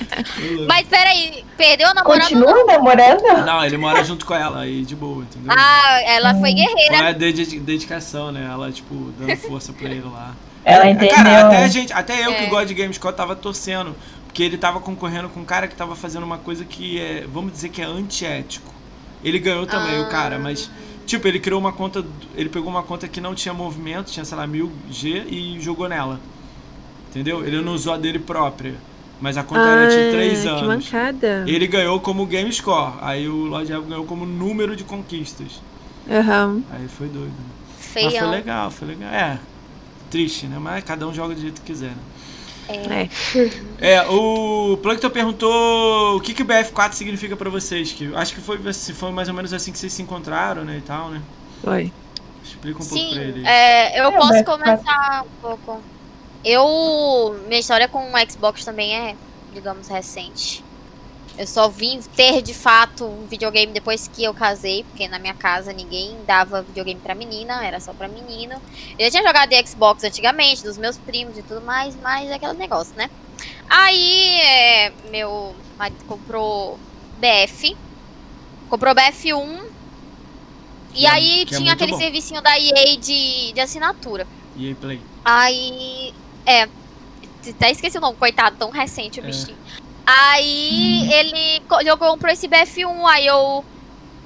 Mas 0.68 0.88
peraí, 0.88 1.44
perdeu 1.58 1.88
a 1.90 1.94
namorada? 1.94 2.24
Continua 2.24 2.64
namorando? 2.66 3.46
Não, 3.46 3.66
ele 3.66 3.78
mora 3.78 4.04
junto 4.04 4.26
com 4.26 4.34
ela 4.34 4.62
aí, 4.62 4.84
de 4.84 4.96
boa, 4.96 5.24
entendeu? 5.24 5.52
Ah, 5.56 6.02
ela 6.06 6.34
foi 6.36 6.54
guerreira. 6.54 6.98
Foi 6.98 7.08
a 7.08 7.12
dedi- 7.12 7.60
dedicação, 7.60 8.32
né? 8.32 8.50
Ela, 8.52 8.72
tipo, 8.72 8.96
dando 9.20 9.36
força 9.38 9.74
pra 9.74 9.90
ele 9.90 10.02
lá. 10.06 10.34
Ela 10.64 10.86
É, 10.88 10.92
entendeu. 10.92 11.16
Cara, 11.16 11.48
até, 11.48 11.64
a 11.64 11.68
gente, 11.68 11.92
até 11.92 12.26
eu 12.26 12.34
que 12.34 12.44
É. 12.44 12.46
gosto 12.48 12.68
de 12.68 12.76
Gamescore 12.76 13.16
tava 13.16 13.36
torcendo. 13.36 13.96
Porque 14.32 14.44
ele 14.44 14.58
tava 14.58 14.80
concorrendo 14.80 15.28
com 15.28 15.42
um 15.42 15.46
cara 15.46 15.68
que 15.68 15.76
tava 15.76 15.94
fazendo 15.94 16.24
uma 16.24 16.38
coisa 16.38 16.64
que 16.64 16.98
é, 16.98 17.28
vamos 17.32 17.52
dizer 17.52 17.68
que 17.68 17.82
é 17.82 17.86
antiético. 17.86 18.74
Ele 19.22 19.38
ganhou 19.40 19.66
também, 19.66 19.98
Ah. 19.98 20.04
o 20.04 20.10
cara, 20.10 20.40
mas. 20.40 20.72
Tipo, 21.06 21.28
ele 21.28 21.38
criou 21.38 21.60
uma 21.60 21.74
conta. 21.74 22.06
Ele 22.34 22.48
pegou 22.48 22.70
uma 22.70 22.82
conta 22.82 23.10
que 23.10 23.20
não 23.20 23.36
tinha 23.36 23.54
movimento, 23.54 24.10
tinha, 24.10 24.24
sei 24.24 24.38
lá, 24.38 24.48
1000G 24.48 25.26
e 25.30 25.60
jogou 25.60 25.90
nela. 25.90 26.18
Entendeu? 27.10 27.46
Ele 27.46 27.60
não 27.62 27.74
usou 27.74 27.94
a 27.94 27.98
dele 27.98 28.20
própria. 28.20 28.76
Mas 29.20 29.36
a 29.38 29.44
conta 29.44 29.62
era 29.62 29.88
de 29.90 30.12
3 30.12 30.40
Ah, 30.48 30.56
Que 30.56 30.64
anos. 30.66 30.86
mancada. 30.86 31.44
Ele 31.46 31.68
ganhou 31.68 32.00
como 32.00 32.26
Game 32.26 32.52
Score. 32.54 32.94
Aí 33.02 33.28
o 33.28 33.36
Lord 33.48 33.70
Evo 33.72 33.86
ganhou 33.86 34.06
como 34.06 34.26
número 34.26 34.76
de 34.78 34.86
conquistas. 34.86 35.62
Aham. 36.10 36.64
Aí 36.72 36.88
foi 36.88 37.08
doido. 37.08 37.28
né? 37.28 37.46
Mas 38.06 38.18
foi 38.18 38.28
legal, 38.30 38.72
foi 38.72 38.88
legal. 38.88 39.10
É. 39.12 39.38
Triste, 40.10 40.46
né? 40.48 40.58
Mas 40.58 40.84
cada 40.86 41.06
um 41.06 41.14
joga 41.14 41.36
do 41.36 41.42
jeito 41.42 41.62
que 41.62 41.68
quiser, 41.74 41.90
né? 41.90 41.98
É. 42.80 43.10
É, 43.80 44.02
o 44.08 44.78
Plankton 44.78 45.10
perguntou 45.10 46.18
o 46.18 46.22
que, 46.22 46.34
que 46.34 46.44
o 46.44 46.46
BF4 46.46 46.94
significa 46.94 47.36
pra 47.36 47.50
vocês. 47.50 47.92
Que 47.92 48.14
acho 48.16 48.34
que 48.34 48.42
foi, 48.42 48.60
assim, 48.68 48.94
foi 48.94 49.12
mais 49.12 49.28
ou 49.28 49.34
menos 49.34 49.54
assim 49.54 49.72
que 49.72 49.80
vocês 49.80 49.92
se 49.94 50.02
encontraram, 50.02 50.64
né? 50.64 50.78
E 50.78 50.82
tal, 50.82 51.10
né? 51.10 51.22
Foi. 51.64 51.92
Explica 52.44 52.82
um 52.82 52.86
pouco 52.88 53.10
pra 53.10 53.20
Sim, 53.20 53.20
ele. 53.20 53.46
é, 53.48 54.00
eu 54.00 54.10
É, 54.10 54.12
posso 54.12 54.44
começar 54.44 55.24
um 55.26 55.42
pouco. 55.42 55.82
Eu. 56.44 57.40
Minha 57.48 57.60
história 57.60 57.88
com 57.88 58.00
o 58.12 58.32
Xbox 58.32 58.66
também 58.66 58.96
é, 58.96 59.16
digamos, 59.54 59.88
recente. 59.88 60.64
Eu 61.38 61.48
só 61.48 61.70
vim 61.70 62.00
ter 62.16 62.42
de 62.42 62.54
fato 62.54 63.06
um 63.06 63.26
videogame 63.26 63.72
depois 63.72 64.08
que 64.08 64.24
eu 64.24 64.34
casei, 64.34 64.84
porque 64.84 65.08
na 65.08 65.18
minha 65.18 65.34
casa 65.34 65.72
ninguém 65.74 66.18
dava 66.28 66.62
videogame 66.62 67.00
pra 67.00 67.16
menina, 67.16 67.66
era 67.66 67.80
só 67.80 67.94
pra 67.94 68.08
menino. 68.08 68.62
Eu 69.00 69.06
já 69.06 69.12
tinha 69.12 69.24
jogado 69.24 69.50
de 69.50 69.68
Xbox 69.68 70.04
antigamente, 70.04 70.62
dos 70.64 70.78
meus 70.78 70.98
primos 70.98 71.38
e 71.38 71.42
tudo 71.42 71.62
mais, 71.62 71.96
mas 72.02 72.30
é 72.30 72.36
aquele 72.36 72.54
negócio, 72.54 72.94
né? 72.96 73.10
Aí, 73.70 74.40
é, 74.42 74.92
meu 75.10 75.56
marido 75.78 76.04
comprou 76.06 76.78
BF, 77.20 77.76
comprou 78.70 78.94
BF1, 78.94 79.64
e 80.94 81.06
é- 81.06 81.10
aí 81.10 81.42
é 81.42 81.46
tinha 81.46 81.60
muito 81.62 81.72
aquele 81.74 81.94
bom. 81.94 81.98
servicinho 81.98 82.42
da 82.42 82.60
EA 82.60 82.98
de, 82.98 83.54
de 83.54 83.60
assinatura. 83.62 84.28
E 84.58 84.68
aí, 84.68 84.76
Play? 84.76 85.02
Aí. 85.24 86.14
É. 86.46 86.68
Até 87.50 87.72
esqueci 87.72 87.98
o 87.98 88.02
nome, 88.02 88.18
coitado, 88.18 88.58
tão 88.58 88.70
recente 88.70 89.20
o 89.20 89.24
É. 89.24 89.26
bichinho. 89.28 89.58
Aí 90.14 91.12
ele 91.14 91.62
co- 91.70 91.82
eu 91.82 91.98
comprou 91.98 92.32
esse 92.32 92.48
BF1, 92.48 93.08
aí 93.08 93.26
eu. 93.28 93.64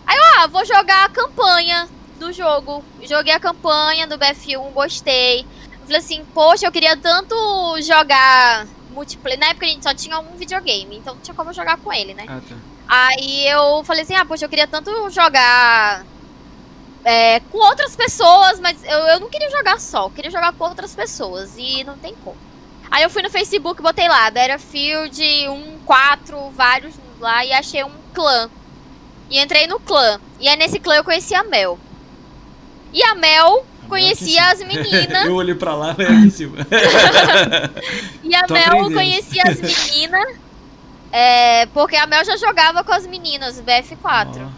Aí 0.07 0.17
eu, 0.17 0.23
ah, 0.43 0.47
vou 0.47 0.65
jogar 0.65 1.05
a 1.05 1.09
campanha 1.09 1.87
do 2.19 2.31
jogo. 2.33 2.83
Joguei 3.03 3.33
a 3.33 3.39
campanha 3.39 4.07
do 4.07 4.17
BF1, 4.17 4.71
gostei. 4.71 5.45
Falei 5.83 5.97
assim, 5.97 6.25
poxa, 6.33 6.65
eu 6.65 6.71
queria 6.71 6.97
tanto 6.97 7.35
jogar 7.81 8.65
multiplayer. 8.91 9.39
Na 9.39 9.47
época 9.47 9.65
a 9.65 9.69
gente 9.69 9.83
só 9.83 9.93
tinha 9.93 10.17
um 10.19 10.35
videogame, 10.35 10.97
então 10.97 11.13
não 11.13 11.21
tinha 11.21 11.35
como 11.35 11.53
jogar 11.53 11.77
com 11.77 11.93
ele, 11.93 12.13
né? 12.15 12.25
Ah, 12.27 12.41
tá. 12.47 12.55
Aí 12.87 13.47
eu 13.47 13.83
falei 13.83 14.01
assim, 14.03 14.15
ah, 14.15 14.25
poxa, 14.25 14.45
eu 14.45 14.49
queria 14.49 14.67
tanto 14.67 14.91
jogar 15.11 16.03
é, 17.03 17.39
com 17.51 17.57
outras 17.59 17.95
pessoas, 17.95 18.59
mas 18.59 18.83
eu, 18.83 18.97
eu 18.99 19.19
não 19.19 19.29
queria 19.29 19.49
jogar 19.51 19.79
só, 19.79 20.05
eu 20.05 20.09
queria 20.11 20.31
jogar 20.31 20.53
com 20.53 20.63
outras 20.63 20.95
pessoas 20.95 21.53
e 21.57 21.83
não 21.83 21.97
tem 21.97 22.15
como. 22.23 22.37
Aí 22.95 23.03
eu 23.03 23.09
fui 23.09 23.21
no 23.21 23.29
Facebook, 23.29 23.81
botei 23.81 24.07
lá, 24.07 24.31
Battlefield 24.31 25.21
1, 25.49 25.79
4, 25.85 26.49
vários 26.51 26.93
lá 27.19 27.43
e 27.43 27.51
achei 27.51 27.83
um 27.83 27.91
clã. 28.13 28.49
E 29.29 29.37
entrei 29.37 29.67
no 29.67 29.81
clã. 29.81 30.17
E 30.39 30.47
aí 30.47 30.55
nesse 30.55 30.79
clã 30.79 30.95
eu 30.95 31.03
conheci 31.03 31.35
a 31.35 31.43
Mel. 31.43 31.77
E 32.93 33.03
a 33.03 33.13
Mel 33.13 33.65
conhecia 33.89 34.47
as 34.49 34.59
meninas. 34.59 35.25
eu 35.27 35.35
olhei 35.35 35.53
pra 35.55 35.75
lá 35.75 35.91
aqui 35.91 36.03
em 36.03 36.29
cima. 36.29 36.55
E 38.23 38.33
a 38.33 38.43
Tô 38.47 38.53
Mel 38.53 38.63
aprendendo. 38.63 38.93
conhecia 38.93 39.43
as 39.43 39.59
meninas. 39.59 40.37
é, 41.11 41.65
porque 41.73 41.97
a 41.97 42.07
Mel 42.07 42.23
já 42.23 42.37
jogava 42.37 42.81
com 42.81 42.93
as 42.93 43.05
meninas, 43.05 43.61
BF4. 43.61 43.97
Ó, 44.41 44.49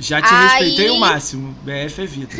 Já 0.00 0.22
te 0.22 0.32
Aí- 0.32 0.48
respeitei 0.64 0.88
o 0.90 0.96
máximo. 0.98 1.54
BF 1.62 2.00
é 2.02 2.06
vida. 2.06 2.34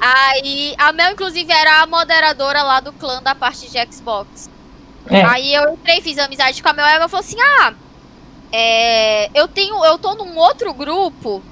Aí 0.00 0.74
a 0.78 0.92
Mel, 0.92 1.12
inclusive, 1.12 1.50
era 1.52 1.82
a 1.82 1.86
moderadora 1.86 2.62
lá 2.62 2.80
do 2.80 2.92
clã 2.92 3.22
da 3.22 3.34
parte 3.34 3.70
de 3.70 3.92
Xbox. 3.92 4.50
É. 5.08 5.22
Aí 5.24 5.54
eu 5.54 5.72
entrei, 5.72 6.00
fiz 6.00 6.18
amizade 6.18 6.62
com 6.62 6.68
a 6.68 6.72
Mel 6.72 6.86
e 6.86 6.90
ela 6.90 7.08
falou 7.08 7.24
assim: 7.24 7.36
Ah, 7.60 7.74
é, 8.52 9.30
eu 9.38 9.48
tenho. 9.48 9.84
Eu 9.84 9.98
tô 9.98 10.14
num 10.14 10.36
outro 10.36 10.72
grupo 10.74 11.42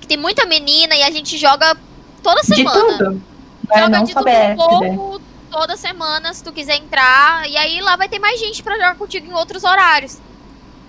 que 0.00 0.06
tem 0.06 0.16
muita 0.16 0.44
menina 0.46 0.94
e 0.94 1.02
a 1.02 1.10
gente 1.10 1.38
joga 1.38 1.76
toda 2.22 2.40
De 2.42 2.46
semana. 2.48 2.98
tudo. 2.98 3.22
Mas 3.68 3.80
Joga 3.80 3.96
não 3.98 4.04
de 4.04 4.12
tudo 4.12 4.28
um 4.28 4.32
né? 4.32 4.56
pouco, 4.56 5.22
toda 5.50 5.76
semana, 5.76 6.34
se 6.34 6.42
tu 6.42 6.52
quiser 6.52 6.76
entrar. 6.76 7.48
E 7.48 7.56
aí 7.56 7.80
lá 7.80 7.96
vai 7.96 8.08
ter 8.08 8.18
mais 8.18 8.38
gente 8.40 8.62
pra 8.62 8.74
jogar 8.74 8.96
contigo 8.96 9.26
em 9.26 9.32
outros 9.32 9.64
horários. 9.64 10.18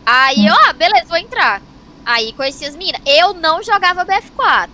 Aí 0.05 0.45
eu, 0.47 0.53
ah, 0.67 0.73
beleza, 0.73 1.05
vou 1.07 1.17
entrar. 1.17 1.61
Aí 2.05 2.33
conheci 2.33 2.65
as 2.65 2.75
meninas. 2.75 3.01
Eu 3.05 3.33
não 3.33 3.63
jogava 3.63 4.05
BF4. 4.05 4.69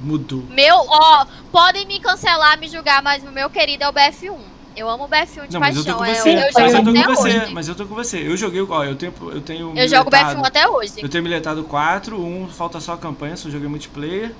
Mudou. 0.00 0.44
Meu, 0.50 0.76
ó, 0.88 1.26
podem 1.50 1.86
me 1.86 1.98
cancelar, 2.00 2.58
me 2.58 2.68
julgar, 2.68 3.02
mas 3.02 3.22
o 3.24 3.30
meu 3.30 3.50
querido 3.50 3.84
é 3.84 3.88
o 3.88 3.92
BF1. 3.92 4.36
Eu 4.76 4.88
amo 4.88 5.04
o 5.04 5.08
BF1 5.08 5.48
de 5.48 5.54
Não, 5.54 5.60
mas 5.60 5.76
eu 5.76 5.84
tô 5.84 5.96
paixão. 5.96 5.98
com 5.98 6.04
é, 6.04 6.14
você. 6.14 6.28
eu, 6.28 6.38
eu 6.38 6.50
mas 6.54 6.56
eu 6.56 6.70
jogo 6.70 6.92
tô 6.92 7.02
com 7.08 7.14
você. 7.16 7.28
hoje. 7.40 7.52
Mas 7.52 7.68
eu 7.68 7.74
tô 7.74 7.86
com 7.86 7.94
você. 7.96 8.28
Eu 8.28 8.36
joguei, 8.36 8.62
ó, 8.62 8.84
eu 8.84 8.94
tenho, 8.94 9.12
eu 9.32 9.40
tenho 9.40 9.72
Eu 9.76 9.88
jogo 9.88 10.04
miletado- 10.10 10.36
BF1 10.40 10.46
até 10.46 10.68
hoje. 10.68 10.92
Eu 10.98 11.08
tenho 11.08 11.24
miletado 11.24 11.64
4, 11.64 12.16
um 12.24 12.46
falta 12.48 12.78
só 12.80 12.92
a 12.92 12.96
campanha, 12.98 13.36
só 13.36 13.50
joguei 13.50 13.68
multiplayer. 13.68 14.32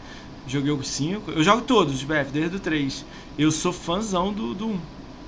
Joguei 0.46 0.70
o 0.70 0.82
5. 0.82 1.32
Eu 1.32 1.42
jogo 1.42 1.62
todos 1.62 1.94
os 1.96 2.04
BF, 2.04 2.30
desde 2.32 2.56
o 2.56 2.60
3. 2.60 3.04
Eu 3.38 3.50
sou 3.50 3.72
fãzão 3.72 4.32
do, 4.32 4.54
do 4.54 4.68
1. 4.68 4.80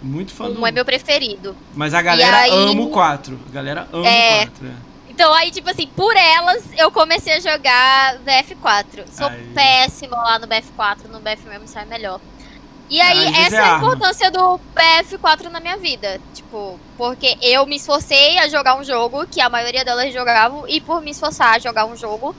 Muito 0.02 0.32
fã 0.32 0.48
do 0.48 0.58
Um 0.58 0.62
1. 0.62 0.66
é 0.68 0.72
meu 0.72 0.84
preferido. 0.84 1.54
Mas 1.74 1.92
a 1.92 2.00
galera 2.00 2.38
aí- 2.38 2.70
ama 2.70 2.80
o 2.82 2.88
4. 2.90 3.38
A 3.48 3.52
galera 3.52 3.88
ama 3.92 4.06
É. 4.08 4.44
o 4.44 4.46
4. 4.46 4.66
É. 4.66 4.89
Então 5.20 5.34
aí, 5.34 5.50
tipo 5.50 5.68
assim, 5.68 5.86
por 5.86 6.16
elas, 6.16 6.64
eu 6.78 6.90
comecei 6.90 7.34
a 7.34 7.40
jogar 7.40 8.16
BF4. 8.24 9.04
Sou 9.12 9.26
Aí. 9.26 9.50
péssima 9.54 10.16
lá 10.16 10.38
no 10.38 10.46
BF4, 10.46 11.08
no 11.12 11.20
BF 11.20 11.46
mesmo 11.46 11.68
sai 11.68 11.84
melhor. 11.84 12.18
E 12.88 12.98
aí, 13.02 13.26
vezes 13.26 13.38
essa 13.38 13.56
é 13.56 13.58
a 13.58 13.74
arma. 13.74 13.86
importância 13.86 14.30
do 14.30 14.58
BF4 14.74 15.50
na 15.50 15.60
minha 15.60 15.76
vida. 15.76 16.18
Tipo, 16.32 16.80
porque 16.96 17.36
eu 17.42 17.66
me 17.66 17.76
esforcei 17.76 18.38
a 18.38 18.48
jogar 18.48 18.80
um 18.80 18.82
jogo 18.82 19.26
que 19.26 19.42
a 19.42 19.50
maioria 19.50 19.84
delas 19.84 20.10
jogavam, 20.10 20.66
e 20.66 20.80
por 20.80 21.02
me 21.02 21.10
esforçar 21.10 21.56
a 21.56 21.58
jogar 21.58 21.84
um 21.84 21.94
jogo, 21.94 22.34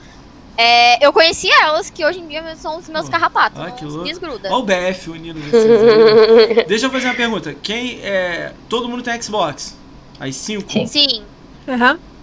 é, 0.57 1.05
eu 1.05 1.13
conheci 1.13 1.51
elas, 1.51 1.91
que 1.91 2.03
hoje 2.03 2.17
em 2.17 2.27
dia 2.27 2.55
são 2.55 2.79
os 2.79 2.89
meus 2.89 3.05
Pô, 3.05 3.11
carrapatos. 3.11 3.61
não 3.61 3.71
que 3.73 3.85
louco. 3.85 4.05
desgruda. 4.05 4.49
Olha 4.51 4.57
o 4.57 4.63
BF 4.63 5.11
unindo 5.11 5.39
vocês. 5.39 6.57
aí. 6.57 6.65
Deixa 6.65 6.87
eu 6.87 6.89
fazer 6.89 7.05
uma 7.05 7.13
pergunta. 7.13 7.53
Quem 7.61 7.99
é. 8.01 8.53
Todo 8.67 8.89
mundo 8.89 9.03
tem 9.03 9.21
Xbox? 9.21 9.77
Aí 10.19 10.33
5? 10.33 10.71
Sim. 10.71 10.87
Sim. 10.87 11.23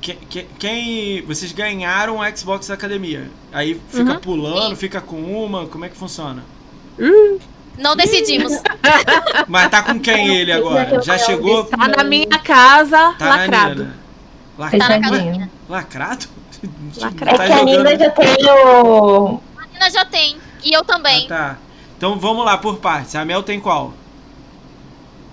Quem, 0.01 1.23
Vocês 1.27 1.53
ganharam 1.53 2.19
o 2.19 2.37
Xbox 2.37 2.69
da 2.69 2.75
academia. 2.75 3.31
Aí 3.53 3.81
fica 3.89 4.13
Uhum. 4.13 4.19
pulando, 4.21 4.71
Sim. 4.71 4.77
fica 4.77 5.01
com 5.01 5.17
uma. 5.17 5.67
Como 5.67 5.85
é 5.85 5.89
que 5.89 5.97
funciona? 5.97 6.45
Não 7.77 7.95
decidimos. 7.97 8.53
Mas 9.49 9.71
tá 9.71 9.83
com 9.83 9.99
quem 10.01 10.37
ele 10.37 10.53
agora? 10.53 11.01
Já 11.03 11.19
chegou. 11.19 11.65
Tá 11.65 11.89
na 11.89 12.05
minha 12.05 12.39
casa, 12.43 13.15
Tá 13.19 13.25
na 13.25 13.37
lacrado. 13.37 13.83
Nina. 13.85 13.99
Lacrado? 14.59 14.89
Tá 14.89 14.97
na 14.97 15.01
casa 15.01 15.13
Fechadinho. 15.15 15.51
Lacrado? 15.69 16.29
Lacrado. 16.97 17.39
Tá 17.39 17.45
É 17.45 17.47
que 17.47 17.53
a 17.53 17.65
Nina 17.65 17.97
já 17.99 18.11
tem 18.11 18.37
o. 18.51 19.41
A 19.57 19.67
Nina 19.73 19.91
já 19.91 20.05
tem. 20.05 20.37
E 20.65 20.73
eu 20.73 20.85
também. 20.85 21.27
Ah, 21.27 21.29
tá. 21.29 21.57
Então 21.97 22.19
vamos 22.19 22.45
lá 22.45 22.57
por 22.59 22.79
partes. 22.79 23.15
A 23.15 23.25
Mel 23.25 23.43
tem 23.43 23.61
qual? 23.61 23.93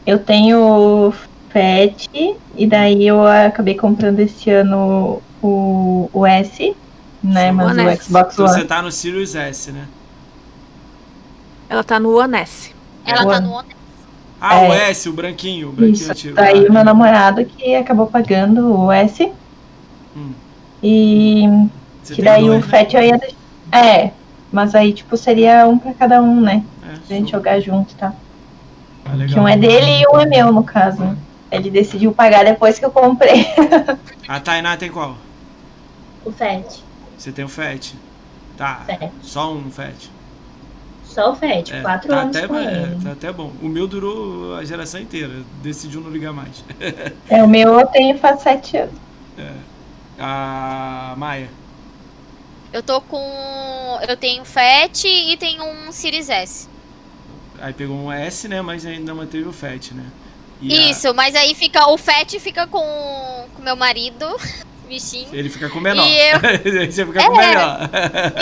Eu 0.05 0.19
tenho 0.19 1.11
FAT, 1.59 2.35
e 2.57 2.67
daí 2.67 3.07
eu 3.07 3.25
acabei 3.25 3.75
comprando 3.75 4.19
esse 4.19 4.49
ano 4.49 5.21
o, 5.41 6.09
o 6.11 6.25
S, 6.25 6.75
né? 7.23 7.47
Sim. 7.49 7.51
Mas 7.53 7.71
One 7.71 7.81
o 7.81 7.89
S. 7.89 8.03
Xbox 8.05 8.33
Então 8.33 8.45
One. 8.45 8.53
você 8.55 8.65
tá 8.65 8.81
no 8.81 8.91
Sirius 8.91 9.35
S, 9.35 9.71
né? 9.71 9.85
Ela 11.69 11.83
tá 11.83 11.99
no 11.99 12.17
One 12.17 12.37
S. 12.37 12.71
Ela 13.05 13.25
tá 13.25 13.37
One. 13.37 13.47
no 13.47 13.53
One. 13.53 13.67
Ah, 14.41 14.55
É. 14.63 14.69
o 14.69 14.73
S, 14.73 15.07
o 15.09 15.13
branquinho, 15.13 15.69
o 15.69 15.71
branquinho 15.71 15.93
Isso. 15.95 16.11
antigo. 16.11 16.35
Daí 16.35 16.65
Ah, 16.65 16.69
o 16.69 16.73
meu 16.73 16.83
namorado 16.83 17.43
que 17.45 17.73
acabou 17.75 18.07
pagando 18.07 18.73
o 18.81 18.91
S. 18.91 19.31
Hum. 20.15 20.31
E 20.83 21.45
você 22.03 22.15
que 22.15 22.21
daí 22.21 22.43
dois, 22.45 22.63
o 22.63 22.65
né? 22.67 22.71
FET 22.71 22.95
eu 22.95 23.01
ia 23.01 23.17
deixar. 23.17 23.35
É, 23.71 24.11
mas 24.51 24.75
aí, 24.75 24.93
tipo, 24.93 25.15
seria 25.17 25.65
um 25.67 25.77
pra 25.77 25.93
cada 25.93 26.21
um, 26.21 26.39
né? 26.41 26.63
É, 26.83 26.87
Pra 27.07 27.15
gente 27.15 27.31
show. 27.31 27.39
jogar 27.39 27.59
junto, 27.61 27.95
tá? 27.95 28.13
Ah, 29.05 29.11
Que 29.27 29.39
um 29.39 29.47
é 29.47 29.57
dele 29.57 30.01
e 30.01 30.07
um 30.15 30.19
é 30.19 30.25
meu, 30.25 30.51
no 30.51 30.63
caso. 30.63 31.17
Ele 31.55 31.69
decidiu 31.69 32.11
pagar 32.13 32.43
depois 32.43 32.77
que 32.79 32.85
eu 32.85 32.91
comprei. 32.91 33.45
A 34.27 34.39
Tainá 34.39 34.77
tem 34.77 34.91
qual? 34.91 35.15
O 36.23 36.31
FET. 36.31 36.83
Você 37.17 37.31
tem 37.31 37.45
o 37.45 37.49
FET. 37.49 37.95
Tá. 38.57 38.83
FET. 38.85 39.11
Só 39.21 39.53
um 39.53 39.69
FET. 39.69 40.11
Só 41.03 41.31
o 41.31 41.35
FET. 41.35 41.73
É, 41.73 41.81
quatro 41.81 42.09
tá 42.09 42.21
anos 42.21 42.35
até, 42.35 42.47
com 42.47 42.55
é, 42.55 42.73
ele. 42.73 43.03
tá 43.03 43.11
até 43.11 43.31
bom. 43.31 43.51
O 43.61 43.67
meu 43.67 43.87
durou 43.87 44.55
a 44.55 44.65
geração 44.65 44.99
inteira. 44.99 45.33
Decidiu 45.61 46.01
não 46.01 46.09
ligar 46.09 46.33
mais. 46.33 46.63
É, 47.29 47.43
o 47.43 47.47
meu 47.47 47.79
eu 47.79 47.87
tenho 47.87 48.17
faz 48.17 48.41
sete 48.41 48.77
anos. 48.77 48.95
A 50.19 51.13
Maia. 51.17 51.49
Eu 52.71 52.83
tô 52.83 52.99
com. 53.01 53.99
Eu 54.07 54.17
tenho 54.17 54.43
FET 54.43 55.07
e 55.07 55.37
tenho 55.37 55.63
um 55.63 55.91
Series 55.91 56.29
S. 56.29 56.67
Aí 57.59 57.73
pegou 57.73 57.95
um 57.95 58.11
S, 58.11 58.47
né? 58.47 58.61
Mas 58.61 58.85
ainda 58.85 59.13
manteve 59.13 59.47
o 59.47 59.53
FET, 59.53 59.93
né? 59.93 60.05
E 60.61 60.73
a- 60.73 60.89
Isso, 60.91 61.13
mas 61.13 61.35
aí 61.35 61.53
fica. 61.55 61.87
O 61.89 61.97
FET 61.97 62.39
fica 62.39 62.65
com 62.67 63.45
com 63.55 63.61
meu 63.61 63.75
marido, 63.75 64.25
bichinho. 64.87 65.27
Ele 65.33 65.49
fica 65.49 65.69
com 65.69 65.79
o 65.79 65.81
menor. 65.81 66.05
E 66.07 66.17
eu- 66.17 66.39
Você 66.91 67.05
fica 67.05 67.23
com 67.23 67.31
o 67.33 67.41
É. 67.41 67.47
melhor. 67.47 67.89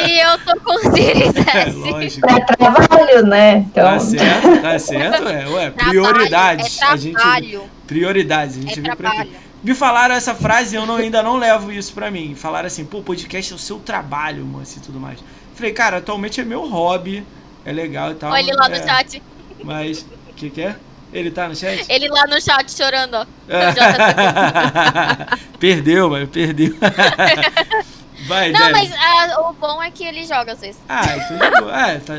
E 0.07 0.19
eu 0.19 0.37
tô 0.39 0.59
com 0.61 0.75
o 0.75 0.95
Series 0.95 1.33
É, 1.53 1.59
S. 1.69 1.77
lógico. 1.77 2.27
Pra 2.27 2.39
trabalho, 2.41 3.25
né? 3.25 3.57
Então, 3.69 3.83
Tá 3.83 3.99
certo, 3.99 4.61
tá 4.61 4.79
certo, 4.79 5.27
é. 5.29 5.47
Ué, 5.47 5.69
Trabalho, 5.71 5.89
prioridades. 5.89 6.81
É 6.81 6.85
a 6.85 6.95
gente, 6.95 7.13
trabalho. 7.15 7.63
prioridades, 7.87 8.57
a 8.57 8.61
gente 8.61 8.79
É 8.79 8.81
vê 8.81 8.95
trabalho. 8.95 9.29
Me 9.63 9.73
falaram 9.73 10.13
essa 10.13 10.35
frase 10.35 10.75
e 10.75 10.77
eu 10.77 10.85
não- 10.85 10.97
ainda 10.97 11.23
não 11.23 11.37
levo 11.37 11.71
isso 11.71 11.93
pra 11.93 12.11
mim. 12.11 12.35
Falaram 12.35 12.67
assim, 12.67 12.83
pô, 12.83 13.01
podcast 13.01 13.53
é 13.53 13.55
o 13.55 13.59
seu 13.59 13.79
trabalho, 13.79 14.45
moça, 14.45 14.77
e 14.77 14.81
tudo 14.81 14.99
mais. 14.99 15.19
Falei, 15.55 15.71
cara, 15.71 15.97
atualmente 15.97 16.41
é 16.41 16.43
meu 16.43 16.67
hobby, 16.67 17.25
é 17.63 17.71
legal 17.71 18.11
e 18.11 18.15
tal. 18.15 18.31
Olha 18.31 18.41
ele 18.41 18.51
lá 18.53 18.67
no 18.67 18.75
é, 18.75 18.83
chat. 18.83 19.23
Mas, 19.63 20.01
o 20.29 20.33
que 20.33 20.49
que 20.49 20.61
é? 20.61 20.75
Ele 21.13 21.29
tá 21.29 21.47
no 21.47 21.55
chat? 21.55 21.85
Ele 21.87 22.09
lá 22.09 22.25
no 22.25 22.41
chat 22.41 22.71
chorando, 22.71 23.15
ó. 23.15 23.25
perdeu, 25.59 26.09
mano, 26.09 26.27
perdeu. 26.27 26.75
Vai, 28.25 28.51
Não, 28.51 28.59
Deb. 28.59 28.71
mas 28.71 28.91
ah, 28.93 29.49
o 29.49 29.53
bom 29.53 29.83
é 29.83 29.91
que 29.91 30.03
ele 30.03 30.25
joga 30.25 30.53
às 30.53 30.61
vezes. 30.61 30.79
Ah, 30.87 31.03
então 31.17 31.37
de 31.37 31.61
boa. 31.61 31.91
É, 31.91 31.99
tá... 31.99 32.13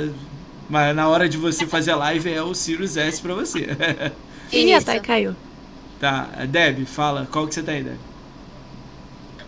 Mas 0.69 0.95
na 0.95 1.09
hora 1.09 1.29
de 1.29 1.37
você 1.37 1.67
fazer 1.67 1.95
live 1.95 2.33
é 2.33 2.43
o 2.43 2.55
Sirius 2.55 2.97
S 2.97 3.21
pra 3.21 3.35
você. 3.35 3.67
Ih, 4.53 4.73
a 4.75 4.79
Isso. 4.79 4.87
Thay 4.87 5.01
caiu. 5.01 5.35
tá, 6.01 6.29
Deb, 6.49 6.87
fala, 6.87 7.27
qual 7.31 7.47
que 7.47 7.55
você 7.55 7.63
tem, 7.63 7.83
Deb? 7.83 7.99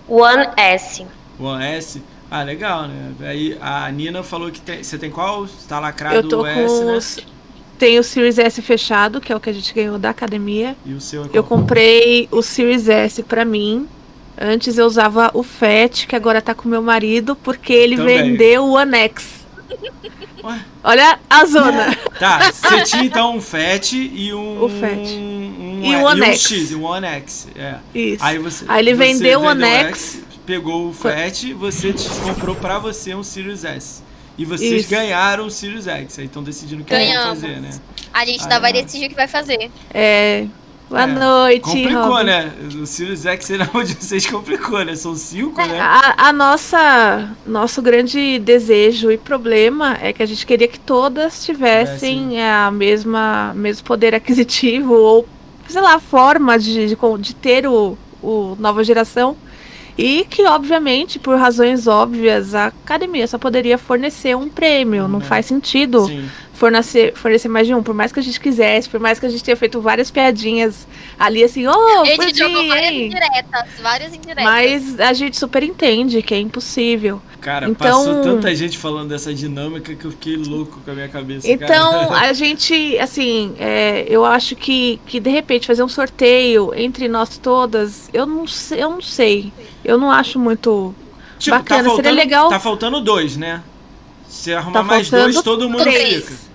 One 0.08 0.48
S. 0.56 1.06
O 1.38 1.54
S? 1.56 2.02
Ah, 2.30 2.42
legal, 2.42 2.88
né? 2.88 3.12
Aí 3.20 3.56
a 3.60 3.90
Nina 3.90 4.22
falou 4.22 4.50
que 4.50 4.60
tem. 4.60 4.82
Você 4.82 4.98
tem 4.98 5.10
qual? 5.10 5.46
Tá 5.68 5.78
lacrado 5.78 6.16
Eu 6.16 6.28
tô 6.28 6.40
o 6.40 6.42
com 6.42 6.96
S, 6.96 7.20
né? 7.20 7.26
Tem 7.78 7.98
o 7.98 8.02
Series 8.04 8.38
S 8.38 8.60
fechado, 8.62 9.20
que 9.20 9.32
é 9.32 9.36
o 9.36 9.40
que 9.40 9.50
a 9.50 9.52
gente 9.52 9.72
ganhou 9.74 9.98
da 9.98 10.10
academia. 10.10 10.76
E 10.84 10.94
o 10.94 11.00
seu 11.00 11.24
é 11.24 11.28
Eu 11.32 11.44
comprei 11.44 12.28
o 12.30 12.42
Series 12.42 12.88
S 12.88 13.22
pra 13.22 13.44
mim. 13.44 13.86
Antes 14.38 14.76
eu 14.76 14.86
usava 14.86 15.30
o 15.32 15.42
FAT, 15.42 16.06
que 16.06 16.14
agora 16.14 16.42
tá 16.42 16.54
com 16.54 16.68
meu 16.68 16.82
marido, 16.82 17.34
porque 17.36 17.72
ele 17.72 17.96
Também. 17.96 18.22
vendeu 18.32 18.64
o 18.64 18.72
One 18.72 18.96
X. 18.96 19.46
Ué? 20.44 20.60
Olha 20.84 21.18
a 21.28 21.44
zona. 21.44 21.96
Tá, 22.16 22.50
você 22.50 22.82
tinha 22.84 23.04
então 23.04 23.36
um 23.36 23.42
FAT 23.42 23.92
e 23.92 24.32
um. 24.32 24.62
O 24.62 24.70
Fat. 24.70 24.96
Um, 24.96 25.80
E 25.82 25.96
o 25.96 26.00
e 26.00 26.02
One 26.02 26.20
um 26.22 26.24
X. 26.24 26.72
Um 26.72 26.84
One 26.84 27.06
X. 27.06 27.48
É. 27.54 27.74
Isso. 27.94 28.24
Aí 28.24 28.38
você. 28.38 28.64
Aí 28.66 28.82
ele 28.82 28.94
você 28.94 29.04
vendeu 29.04 29.40
o 29.40 29.44
One 29.44 29.62
o 29.62 29.66
X. 29.66 30.22
Pegou 30.46 30.88
o 30.88 30.92
FAT, 30.94 31.52
você 31.52 31.94
comprou 32.24 32.54
pra 32.54 32.78
você 32.78 33.14
um 33.14 33.22
Sirius 33.22 33.64
S. 33.64 34.02
E 34.38 34.44
vocês 34.44 34.82
Isso. 34.82 34.90
ganharam 34.90 35.46
o 35.46 35.50
Sirius 35.50 35.86
X. 35.86 36.18
Aí 36.18 36.26
estão 36.26 36.42
decidindo 36.42 36.82
o 36.82 36.84
que 36.84 36.94
vão 36.94 37.16
fazer, 37.16 37.60
né? 37.60 37.80
A 38.12 38.24
gente 38.26 38.40
Ah, 38.40 38.42
ainda 38.44 38.60
vai 38.60 38.72
é. 38.72 38.82
decidir 38.82 39.06
o 39.06 39.08
que 39.10 39.14
vai 39.14 39.28
fazer. 39.28 39.70
É. 39.92 40.46
Boa 40.88 41.02
É, 41.02 41.06
noite, 41.06 41.62
Complicou, 41.62 42.02
Robin. 42.08 42.24
né? 42.24 42.54
O 42.80 42.86
Sirius 42.86 43.26
X 43.26 43.50
era 43.50 43.68
onde 43.74 43.94
vocês 43.94 44.24
complicou, 44.26 44.84
né? 44.84 44.94
São 44.94 45.16
cinco, 45.16 45.66
né? 45.66 45.80
A, 45.80 46.28
a 46.28 46.32
nossa 46.32 47.36
nosso 47.44 47.82
grande 47.82 48.38
desejo 48.38 49.10
e 49.10 49.18
problema 49.18 49.96
é 50.00 50.12
que 50.12 50.22
a 50.22 50.26
gente 50.26 50.46
queria 50.46 50.68
que 50.68 50.78
todas 50.78 51.44
tivessem 51.44 52.28
Tivessem. 52.28 52.42
a 52.42 52.70
mesma 52.70 53.52
mesmo 53.54 53.84
poder 53.84 54.14
aquisitivo 54.14 54.94
ou 54.94 55.28
sei 55.68 55.80
lá 55.80 55.98
forma 55.98 56.58
de, 56.58 56.86
de, 56.88 56.96
de 57.20 57.34
ter 57.34 57.66
o, 57.66 57.98
o 58.22 58.56
nova 58.58 58.84
geração 58.84 59.36
e 59.98 60.26
que 60.28 60.44
obviamente 60.46 61.18
por 61.18 61.36
razões 61.38 61.86
óbvias 61.86 62.54
a 62.54 62.66
academia 62.66 63.26
só 63.26 63.38
poderia 63.38 63.78
fornecer 63.78 64.36
um 64.36 64.48
prêmio 64.48 65.08
não 65.08 65.20
É. 65.20 65.22
faz 65.22 65.46
sentido 65.46 66.06
Sim. 66.06 66.28
Fornecer 66.56 67.12
fornecer 67.14 67.48
mais 67.48 67.66
de 67.66 67.74
um 67.74 67.82
por 67.82 67.94
mais 67.94 68.10
que 68.12 68.18
a 68.18 68.22
gente 68.22 68.40
quisesse 68.40 68.88
por 68.88 68.98
mais 68.98 69.18
que 69.20 69.26
a 69.26 69.28
gente 69.28 69.44
tenha 69.44 69.56
feito 69.56 69.80
várias 69.80 70.10
piadinhas 70.10 70.86
ali 71.18 71.44
assim 71.44 71.66
oh 71.66 72.00
A 72.00 72.04
gente 72.06 72.16
podia, 72.16 72.48
jogou 72.48 72.66
várias 72.68 72.90
hein?" 72.92 73.06
indiretas, 73.06 73.80
várias 73.82 74.14
indiretas. 74.14 74.44
Mas 74.44 74.98
a 75.00 75.12
gente 75.12 75.36
super 75.36 75.62
entende 75.62 76.22
que 76.22 76.34
é 76.34 76.38
impossível. 76.38 77.20
Cara, 77.40 77.68
Então- 77.68 78.04
passou 78.04 78.22
tanta 78.22 78.52
gente 78.56 78.76
falando 78.78 79.08
dessa 79.10 79.32
dinâmica 79.32 79.94
que 79.94 80.04
eu 80.04 80.10
fiquei 80.10 80.36
louco 80.36 80.80
com 80.84 80.90
a 80.90 80.94
minha 80.94 81.08
cabeça. 81.08 81.46
Então, 81.48 82.08
cara. 82.08 82.26
a 82.28 82.32
gente, 82.32 82.98
assim, 82.98 83.54
é, 83.58 84.04
eu 84.08 84.24
acho 84.24 84.56
que, 84.56 84.98
que 85.06 85.20
de 85.20 85.30
repente 85.30 85.66
fazer 85.66 85.82
um 85.84 85.88
sorteio 85.88 86.72
entre 86.74 87.06
nós 87.06 87.38
todas, 87.38 88.10
eu 88.12 88.26
não 88.26 88.46
sei, 88.48 88.82
eu 88.82 88.90
não 88.90 89.00
sei. 89.02 89.52
Eu 89.84 89.96
não 89.98 90.10
acho 90.10 90.38
muito. 90.40 90.92
Tipo, 91.38 91.56
bacana, 91.56 91.84
tá 91.84 91.90
seria 91.90 92.02
faltando, 92.10 92.16
legal. 92.16 92.48
Tá 92.48 92.58
faltando 92.60 93.00
dois, 93.00 93.36
né? 93.36 93.62
Se 94.28 94.52
arrumar 94.52 94.80
Tá 94.80 94.82
mais 94.82 95.08
dois, 95.08 95.40
todo 95.42 95.68
mundo 95.68 95.82
três. 95.82 96.24
fica. 96.24 96.45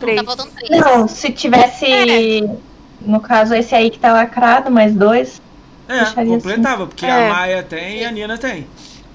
Três. 0.00 0.16
Tá 0.18 0.24
faltando 0.24 0.50
três. 0.52 0.80
não, 0.80 1.08
se 1.08 1.30
tivesse. 1.32 1.84
É. 1.86 2.56
No 3.00 3.20
caso, 3.20 3.54
esse 3.54 3.74
aí 3.74 3.90
que 3.90 3.98
tá 3.98 4.12
lacrado, 4.12 4.70
mais 4.70 4.94
dois. 4.94 5.40
É, 5.88 6.04
Deixaria 6.04 6.32
completava, 6.34 6.86
porque 6.86 7.04
É. 7.04 7.28
a 7.28 7.32
Maia 7.34 7.62
tem 7.62 8.00
e 8.00 8.04
a 8.04 8.10
Nina 8.10 8.38
tem. 8.38 8.66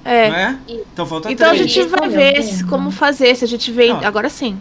É. 0.06 0.30
Não 0.30 0.36
é? 0.36 0.58
Então 0.68 1.06
falta 1.06 1.32
Então 1.32 1.48
a 1.48 1.54
três. 1.54 1.72
gente 1.72 1.88
vai 1.88 2.08
ver 2.08 2.34
bem, 2.36 2.44
se- 2.44 2.64
né? 2.64 2.70
como 2.70 2.92
fazer. 2.92 3.36
Se 3.36 3.44
a 3.44 3.48
gente 3.48 3.72
vende. 3.72 4.02
Não. 4.02 4.08
Agora 4.08 4.30
sim. 4.30 4.58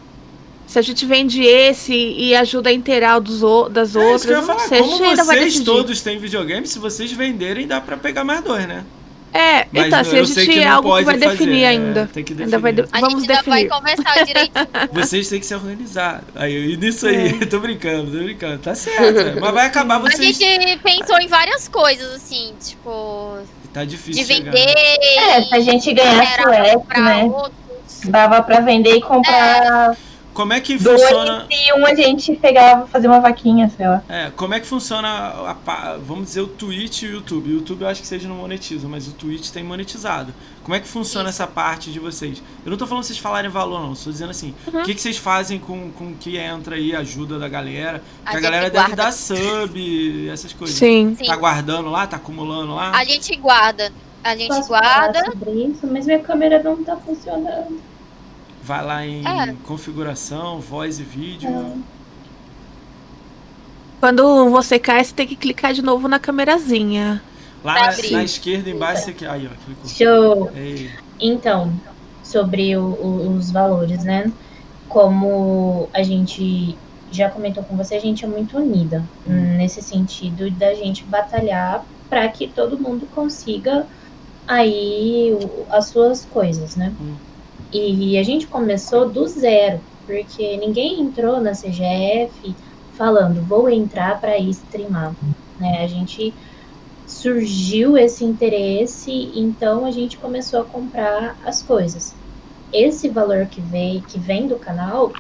Se 0.67 0.79
a 0.79 0.83
gente 0.83 1.07
vende 1.07 1.43
esse 1.43 1.95
e 1.95 2.35
ajuda 2.35 2.69
a 2.71 2.73
inteirar 2.73 3.19
dos, 3.21 3.43
o- 3.43 3.69
das 3.69 3.95
É 3.95 3.99
outras, 3.99 4.17
isso 4.23 4.27
que 4.29 4.33
eu 4.35 4.39
ia 4.39 4.43
falar. 4.45 4.59
sei. 4.61 4.79
A 4.79 4.83
Como 4.83 4.97
gente 4.97 5.07
ainda 5.09 5.25
vai 5.25 5.39
vocês 5.39 5.61
todos 5.61 6.01
têm 6.01 6.19
videogame, 6.19 6.67
se 6.67 6.79
vocês 6.79 7.13
venderem, 7.13 7.67
dá 7.67 7.81
pra 7.81 7.97
pegar 7.97 8.25
mais 8.25 8.43
dois, 8.43 8.67
né? 8.67 8.85
É, 9.33 9.67
Mas 9.71 9.87
então, 9.87 10.05
se 10.05 10.17
eu 10.17 10.23
a 10.23 10.27
gente 10.27 10.59
é 10.59 10.67
algo 10.67 10.97
que 10.97 11.05
vai 11.05 11.15
fazer, 11.19 11.29
definir 11.31 11.63
é, 11.63 11.69
ainda. 11.69 12.07
tem 12.13 12.25
que 12.25 12.33
Ainda 12.33 12.59
vai 12.59 12.73
de- 12.73 12.83
definir. 12.83 12.97
A 12.97 13.01
Vamos 13.07 13.23
gente 13.23 13.31
ainda 13.33 13.43
definir. 13.45 13.69
vai 13.69 13.79
conversar 13.81 14.25
direito. 14.25 14.53
Vocês 14.93 15.29
têm 15.29 15.41
que 15.41 15.47
se 15.47 15.55
organizar. 15.55 16.25
Aí, 16.35 16.73
e 16.73 16.77
nisso 16.77 17.07
aí, 17.07 17.39
É. 17.41 17.45
tô 17.47 17.61
brincando, 17.61 18.11
tô 18.11 18.25
brincando. 18.25 18.59
Tá 18.59 18.75
certo. 18.75 19.19
é. 19.19 19.35
Mas 19.41 19.53
vai 19.55 19.67
acabar 19.67 19.97
A 19.97 19.99
vocês. 19.99 20.37
gente 20.37 20.79
pensou 20.79 21.19
em 21.21 21.29
várias 21.29 21.69
coisas, 21.69 22.15
assim, 22.15 22.55
tipo, 22.65 23.39
Tá 23.73 23.85
difícil. 23.85 24.25
de 24.25 24.33
chegar. 24.35 24.51
vender. 24.53 24.75
É, 25.19 25.43
se 25.43 25.55
a 25.55 25.61
gente 25.61 25.91
F, 25.91 26.79
pra 26.89 27.01
né? 27.01 27.25
outros. 27.25 27.53
Dava 28.05 28.43
pra 28.43 28.61
vender 28.61 28.97
e 28.97 29.01
comprar 29.01 29.97
Como 30.39 30.53
é 30.53 30.61
que 30.61 30.79
dois 30.79 31.03
funciona. 31.03 31.47
e 31.51 31.73
um 31.81 31.85
a 31.85 31.93
gente 31.97 32.37
pegava 32.37 32.87
fazer 32.87 33.09
uma 33.09 33.19
vaquinha, 33.19 33.69
sei 33.77 33.89
lá. 33.89 34.01
É, 34.09 34.31
como 34.37 34.55
é 34.55 34.61
que 34.61 34.69
funciona, 34.69 35.09
a, 35.51 35.53
pa- 35.55 35.97
vamos 36.01 36.27
dizer, 36.27 36.43
o 36.43 36.47
Twitch 36.47 37.03
e 37.03 37.07
o 37.07 37.11
YouTube? 37.15 37.51
O 37.51 37.53
YouTube 37.55 37.83
eu 37.83 37.89
acho 37.89 38.01
que 38.03 38.07
vocês 38.07 38.23
não 38.23 38.37
monetizam, 38.37 38.89
mas 38.89 39.09
o 39.09 39.13
Twitch 39.15 39.51
tem 39.51 39.65
monetizado. 39.65 40.33
Como 40.63 40.77
é 40.77 40.81
que 40.81 40.87
funciona 40.87 41.29
essa 41.29 41.45
parte 41.45 41.91
de 41.91 41.99
vocês? 41.99 42.41
Eu 42.65 42.71
não 42.71 42.79
tô 42.79 42.87
falando 42.87 43.03
vocês 43.03 43.19
falarem 43.19 43.51
valor, 43.51 43.81
não. 43.83 43.95
Estou 43.95 44.13
dizendo 44.13 44.31
assim, 44.31 44.55
Uhum. 44.73 44.83
o 44.83 44.85
que, 44.85 44.95
que 44.95 45.01
vocês 45.01 45.17
fazem 45.17 45.59
com, 45.59 45.91
com 45.91 46.05
o 46.13 46.15
que 46.15 46.37
entra 46.37 46.77
aí, 46.77 46.95
ajuda 46.95 47.37
da 47.37 47.49
galera? 47.49 48.01
A 48.25 48.37
a 48.37 48.41
galera 48.41 48.71
deve 48.71 48.77
guarda. 48.87 48.95
dar 48.95 49.13
sub, 49.13 50.29
essas 50.31 50.53
coisas. 50.53 50.77
Sim. 50.77 51.17
Sim. 51.19 51.27
Tá 51.27 51.35
guardando 51.35 51.91
lá, 51.91 52.07
tá 52.07 52.17
acumulando 52.17 52.77
lá? 52.77 52.93
A 52.95 53.03
gente 53.03 53.35
guarda. 53.37 53.93
A 54.23 54.37
gente 54.37 54.49
Posso 54.49 54.69
guarda. 54.69 55.19
falar 55.21 55.33
sobre 55.33 55.51
isso, 55.65 55.87
mas 55.91 56.07
minha 56.07 56.19
câmera 56.21 56.63
não 56.63 56.83
tá 56.85 56.97
funcionando. 56.97 57.81
Vai 58.69 58.85
lá 58.85 59.07
em 59.07 59.25
É. 59.27 59.55
configuração, 59.67 60.61
voz 60.61 60.99
e 61.01 61.03
vídeo. 61.03 61.51
Não. 61.51 61.83
Quando 64.01 64.51
você 64.51 64.79
cai, 64.79 65.03
você 65.03 65.13
tem 65.15 65.27
que 65.27 65.37
clicar 65.37 65.73
de 65.73 65.83
novo 65.83 66.07
na 66.07 66.21
câmerazinha. 66.21 67.23
Lá 67.65 67.75
na, 67.75 67.87
na 68.13 68.23
esquerda 68.25 68.71
embaixo, 68.71 69.05
você... 69.05 69.27
aí 69.27 69.47
ó, 69.47 69.51
clicou. 69.65 69.91
Show! 69.91 70.51
Ei, 70.55 70.89
Então, 71.21 71.81
sobre 72.23 72.77
o- 72.77 72.85
o- 72.95 73.37
os 73.37 73.51
valores, 73.51 74.05
né? 74.05 74.33
Como 74.89 75.89
a 75.95 76.03
gente 76.03 76.79
já 77.11 77.31
comentou 77.31 77.65
com 77.65 77.77
você, 77.77 77.95
a 77.97 78.01
gente 78.01 78.25
é 78.25 78.29
muito 78.29 78.57
unida 78.59 79.11
hum, 79.27 79.57
nesse 79.57 79.83
sentido 79.83 80.51
da 80.53 80.75
gente 80.75 81.05
batalhar 81.07 81.87
para 82.09 82.29
que 82.29 82.49
todo 82.49 82.79
mundo 82.81 83.07
consiga 83.09 83.89
aí 84.47 85.33
o- 85.35 85.67
as 85.71 85.91
suas 85.91 86.25
coisas, 86.25 86.77
né? 86.77 86.95
Hum. 87.01 87.17
E 87.73 88.17
a 88.19 88.23
gente 88.23 88.47
começou 88.47 89.11
do 89.11 89.27
zero, 89.27 89.81
porque 90.07 90.57
ninguém 90.57 91.01
entrou 91.01 91.41
na 91.41 91.53
CGF 91.53 92.55
falando, 92.93 93.43
vou 93.45 93.69
entrar 93.69 94.21
para 94.21 94.39
streamar. 94.39 95.15
Né? 95.59 95.83
A 95.83 95.87
gente 95.87 96.35
surgiu 97.07 97.97
esse 97.97 98.25
interesse, 98.25 99.11
então 99.35 99.85
a 99.85 99.91
gente 99.91 100.19
começou 100.19 100.61
a 100.61 100.65
comprar 100.65 101.37
as 101.45 101.63
coisas. 101.63 102.15
Esse 102.73 103.09
valor 103.09 103.47
que 103.47 103.61
vem, 103.61 104.01
que 104.03 104.19
vem 104.19 104.47
do 104.47 104.57
canal, 104.57 105.13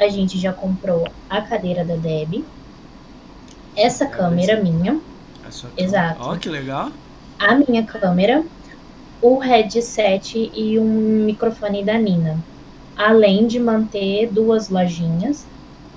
a 0.00 0.08
gente 0.08 0.38
já 0.38 0.52
comprou 0.52 1.04
a 1.28 1.42
cadeira 1.42 1.84
da 1.84 1.96
Deb, 1.96 2.44
essa 3.76 4.06
câmera 4.06 4.60
minha, 4.60 5.00
Exato. 5.76 6.20
Ó, 6.20 6.36
que 6.36 6.48
legal. 6.48 6.90
a 7.38 7.54
minha 7.54 7.84
câmera, 7.86 8.44
o 9.20 9.38
headset 9.38 10.38
e 10.54 10.78
um 10.78 11.24
microfone 11.24 11.84
da 11.84 11.98
Nina. 11.98 12.44
Além 12.96 13.46
de 13.46 13.58
manter 13.60 14.32
duas 14.32 14.68
lojinhas, 14.68 15.48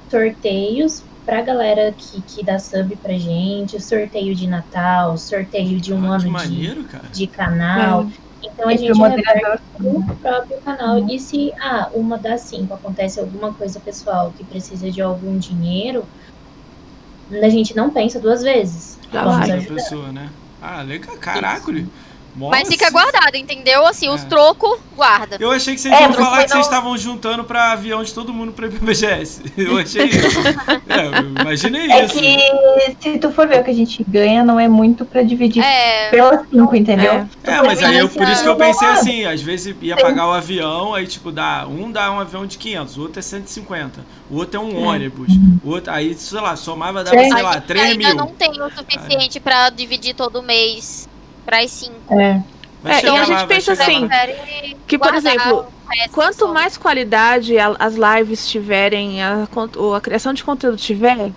sorteios 0.09 1.09
pra 1.25 1.41
galera 1.41 1.93
que, 1.93 2.21
que 2.23 2.43
dá 2.43 2.59
sub 2.59 2.95
pra 2.97 3.17
gente, 3.17 3.79
sorteio 3.81 4.35
de 4.35 4.47
Natal, 4.47 5.17
sorteio 5.17 5.79
de 5.79 5.93
um 5.93 6.05
Ah, 6.05 6.15
ano 6.15 6.25
de, 6.25 6.31
maneiro, 6.31 6.85
cara. 6.87 7.09
de 7.11 7.27
canal. 7.27 8.07
Então 8.43 8.67
a 8.69 8.73
E 8.73 8.77
gente 8.77 8.99
reverte 9.01 9.63
no 9.79 10.03
próprio 10.21 10.61
canal. 10.61 11.07
E 11.09 11.19
se 11.19 11.51
ah, 11.61 11.89
uma 11.93 12.17
das 12.17 12.41
cinco 12.49 12.73
acontece 12.73 13.19
alguma 13.19 13.53
coisa 13.53 13.79
pessoal 13.79 14.33
que 14.33 14.43
precisa 14.45 14.89
de 14.91 15.01
algum 15.01 15.37
dinheiro, 15.37 16.09
a 17.43 17.49
gente 17.49 17.75
não 17.75 17.91
pensa 17.91 18.19
duas 18.19 18.41
vezes. 18.43 18.99
Outra 19.11 19.55
ajudar. 19.55 19.73
pessoa, 19.75 20.11
né? 20.11 20.31
Ah, 20.59 20.81
legal. 20.81 21.17
Caraca, 21.19 21.71
Mas 22.35 22.67
fica 22.67 22.89
guardado, 22.89 23.35
entendeu? 23.35 23.85
Assim, 23.85 24.07
os 24.09 24.23
É. 24.23 24.25
trocos, 24.25 24.79
guarda. 24.95 25.37
Eu 25.39 25.51
achei 25.51 25.75
que 25.75 25.81
vocês 25.81 25.93
É, 25.93 26.03
iam 26.03 26.13
falar 26.13 26.37
que 26.37 26.41
não- 26.43 26.47
vocês 26.49 26.65
estavam 26.65 26.97
juntando 26.97 27.43
pra 27.43 27.73
avião 27.73 28.03
de 28.03 28.13
todo 28.13 28.33
mundo 28.33 28.51
pra 28.53 28.67
ir 28.67 28.71
pro 28.71 28.85
BGS. 28.85 29.41
Eu 29.57 29.77
achei 29.77 30.05
isso. 30.05 30.39
É, 30.91 31.07
eu 31.07 31.29
imaginei 31.41 31.89
É 31.89 32.05
isso. 32.05 32.15
que 32.19 32.97
se 32.99 33.17
tu 33.19 33.31
for 33.31 33.47
ver 33.47 33.61
o 33.61 33.63
que 33.63 33.71
a 33.71 33.73
gente 33.73 34.03
ganha, 34.07 34.43
não 34.43 34.59
é 34.59 34.67
muito 34.67 35.05
pra 35.05 35.23
dividir 35.23 35.63
É, 35.63 36.09
pelas 36.09 36.41
cinco, 36.49 36.75
entendeu? 36.75 37.11
É. 37.43 37.51
É, 37.51 37.61
mas 37.61 37.81
aí 37.81 37.97
eu, 37.97 38.09
por 38.09 38.27
isso 38.27 38.43
que 38.43 38.49
eu 38.49 38.55
pensei 38.57 38.87
assim, 38.89 39.25
às 39.25 39.41
vezes 39.41 39.73
ia 39.81 39.95
pagar 39.95 40.27
o 40.27 40.31
avião, 40.33 40.93
aí 40.93 41.07
tipo, 41.07 41.31
dá, 41.31 41.65
um 41.67 41.89
dá 41.91 42.11
um 42.11 42.19
avião 42.19 42.45
de 42.45 42.57
500, 42.57 42.97
o 42.97 43.01
outro 43.03 43.19
é 43.19 43.21
150, 43.21 44.01
o 44.29 44.35
outro 44.37 44.57
é 44.59 44.63
um 44.63 44.83
ônibus, 44.85 45.31
o 45.63 45.69
outro, 45.69 45.91
aí, 45.93 46.13
sei 46.15 46.41
lá, 46.41 46.55
somava, 46.57 47.03
dava, 47.03 47.17
sei 47.17 47.31
lá, 47.41 47.53
gente 47.53 47.63
3 47.67 47.85
ainda 47.91 48.07
mil. 48.07 48.15
não 48.15 48.27
tem 48.27 48.51
o 48.61 48.69
suficiente 48.71 49.39
pra 49.39 49.69
dividir 49.69 50.13
todo 50.13 50.41
mês 50.43 51.07
cinco. 51.71 51.95
É. 52.19 52.41
Vai 52.83 52.93
É, 52.93 52.99
chegar 53.01 53.13
e 53.15 53.17
a 53.19 53.23
gente 53.25 53.47
pensa 53.47 53.73
assim, 53.73 54.09
Que, 54.87 54.97
por 54.97 55.13
exemplo, 55.13 55.65
Quanto 56.13 56.47
mais 56.47 56.77
qualidade 56.77 57.57
a- 57.59 57.75
as 57.77 57.95
lives 57.95 58.47
tiverem, 58.49 59.21
a, 59.21 59.45
a 59.95 60.01
criação 60.01 60.33
de 60.33 60.41
conteúdo 60.41 60.77
tiver, 60.77 61.31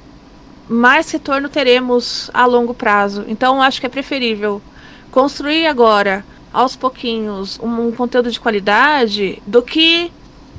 mais 0.68 1.10
retorno 1.10 1.48
teremos 1.48 2.30
a 2.32 2.46
longo 2.46 2.72
prazo. 2.72 3.24
Então, 3.26 3.56
eu 3.56 3.62
acho 3.62 3.80
que 3.80 3.86
é 3.86 3.88
preferível 3.88 4.62
construir 5.10 5.66
agora, 5.66 6.24
aos 6.52 6.76
pouquinhos, 6.76 7.58
um, 7.60 7.88
um 7.88 7.92
conteúdo 7.92 8.30
de 8.30 8.38
qualidade 8.38 9.42
do 9.44 9.60
que 9.60 10.12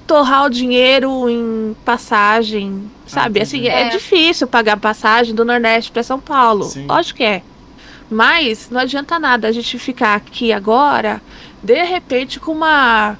torrar 0.06 0.44
o 0.46 0.50
dinheiro 0.50 1.30
em 1.30 1.76
passagem, 1.86 2.92
sabe? 3.08 3.42
Assim, 3.42 3.66
é, 3.68 3.84
É. 3.84 3.90
difícil 3.90 4.46
pagar 4.46 4.76
passagem 4.78 5.34
do 5.34 5.46
Nordeste 5.46 5.90
para 5.90 6.04
São 6.04 6.20
Paulo. 6.20 6.66
Sim. 6.66 6.86
Lógico 6.86 7.18
que 7.18 7.24
é. 7.24 7.42
Mas 8.10 8.70
não 8.70 8.82
adianta 8.82 9.18
nada 9.20 9.48
a 9.48 9.52
gente 9.52 9.80
ficar 9.80 10.16
aqui 10.16 10.54
agora, 10.54 11.22
de 11.64 11.84
repente, 11.84 12.40
com 12.40 12.52
uma 12.52 13.18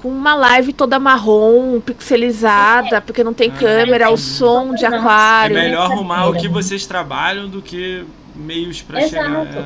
com 0.00 0.08
uma 0.08 0.34
live 0.34 0.72
toda 0.72 0.98
marrom, 0.98 1.80
pixelizada, 1.80 3.00
porque 3.00 3.22
não 3.22 3.32
tem 3.32 3.52
Ah, 3.54 3.58
câmera, 3.58 4.10
o 4.10 4.14
entendi. 4.14 4.22
som 4.28 4.74
de 4.74 4.82
Não. 4.82 4.94
É 4.94 4.98
aquário. 4.98 5.54
melhor 5.54 5.92
arrumar 5.92 6.26
o 6.28 6.34
que 6.34 6.48
vocês 6.48 6.84
trabalham 6.86 7.48
do 7.48 7.62
que 7.62 8.04
meios 8.34 8.82
pra 8.82 9.00
Exato. 9.00 9.24
chegar. 9.28 9.46
é. 9.58 9.64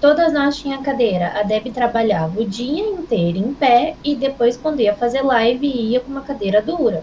Todas 0.00 0.32
nós 0.32 0.56
tinha 0.56 0.78
cadeira. 0.78 1.32
A 1.38 1.42
Deb 1.42 1.66
trabalhava 1.72 2.40
o 2.40 2.46
dia 2.46 2.82
inteiro 2.82 3.36
em 3.36 3.52
pé 3.52 3.94
e 4.02 4.14
depois, 4.14 4.56
quando 4.56 4.80
ia 4.80 4.94
fazer 4.94 5.20
live, 5.22 5.66
ia 5.66 6.00
com 6.00 6.12
uma 6.12 6.20
cadeira 6.22 6.62
dura. 6.62 7.02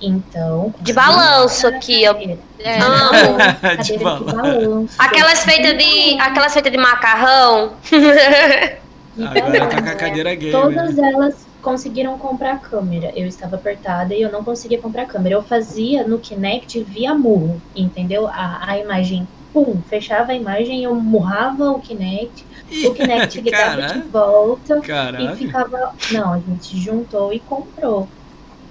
Então. 0.00 0.74
De 0.80 0.92
balanço 0.92 1.66
aqui, 1.66 2.04
ó. 2.08 2.14
É, 2.58 2.78
Amo. 2.80 3.36
Cadeira 3.38 3.82
De 3.82 3.92
de 3.98 4.04
balanço. 4.04 4.94
Aquelas 4.98 5.44
feitas 5.44 5.78
de. 5.78 6.20
Aquelas 6.20 6.52
feitas 6.52 6.72
de 6.72 6.78
macarrão. 6.78 7.72
Então, 9.16 9.46
Agora 9.46 9.66
tá 9.68 9.80
com 9.80 9.88
a 9.90 9.94
cadeira 9.94 10.34
gamer. 10.34 10.60
Todas 10.60 10.98
elas 10.98 11.46
conseguiram 11.62 12.18
comprar 12.18 12.58
câmera. 12.60 13.12
Eu 13.14 13.28
estava 13.28 13.54
apertada 13.54 14.12
e 14.12 14.20
eu 14.20 14.32
não 14.32 14.42
conseguia 14.42 14.80
comprar 14.80 15.06
câmera. 15.06 15.36
Eu 15.36 15.42
fazia 15.44 16.04
no 16.06 16.18
Kinect 16.18 16.82
via 16.82 17.14
murro, 17.14 17.62
entendeu? 17.76 18.26
A, 18.26 18.58
a 18.72 18.76
imagem, 18.78 19.28
pum, 19.52 19.80
fechava 19.88 20.32
a 20.32 20.34
imagem, 20.34 20.82
eu 20.82 20.94
murrava 20.96 21.70
o 21.70 21.78
Kinect, 21.80 22.44
o 22.86 22.92
Kinect 22.92 23.38
ligava 23.40 23.82
de 23.82 23.82
Caralho. 23.82 24.04
volta 24.10 24.78
e 24.78 24.80
Caralho. 24.82 25.36
ficava. 25.36 25.94
Não, 26.10 26.32
a 26.32 26.38
gente 26.40 26.76
juntou 26.80 27.32
e 27.32 27.38
comprou. 27.38 28.08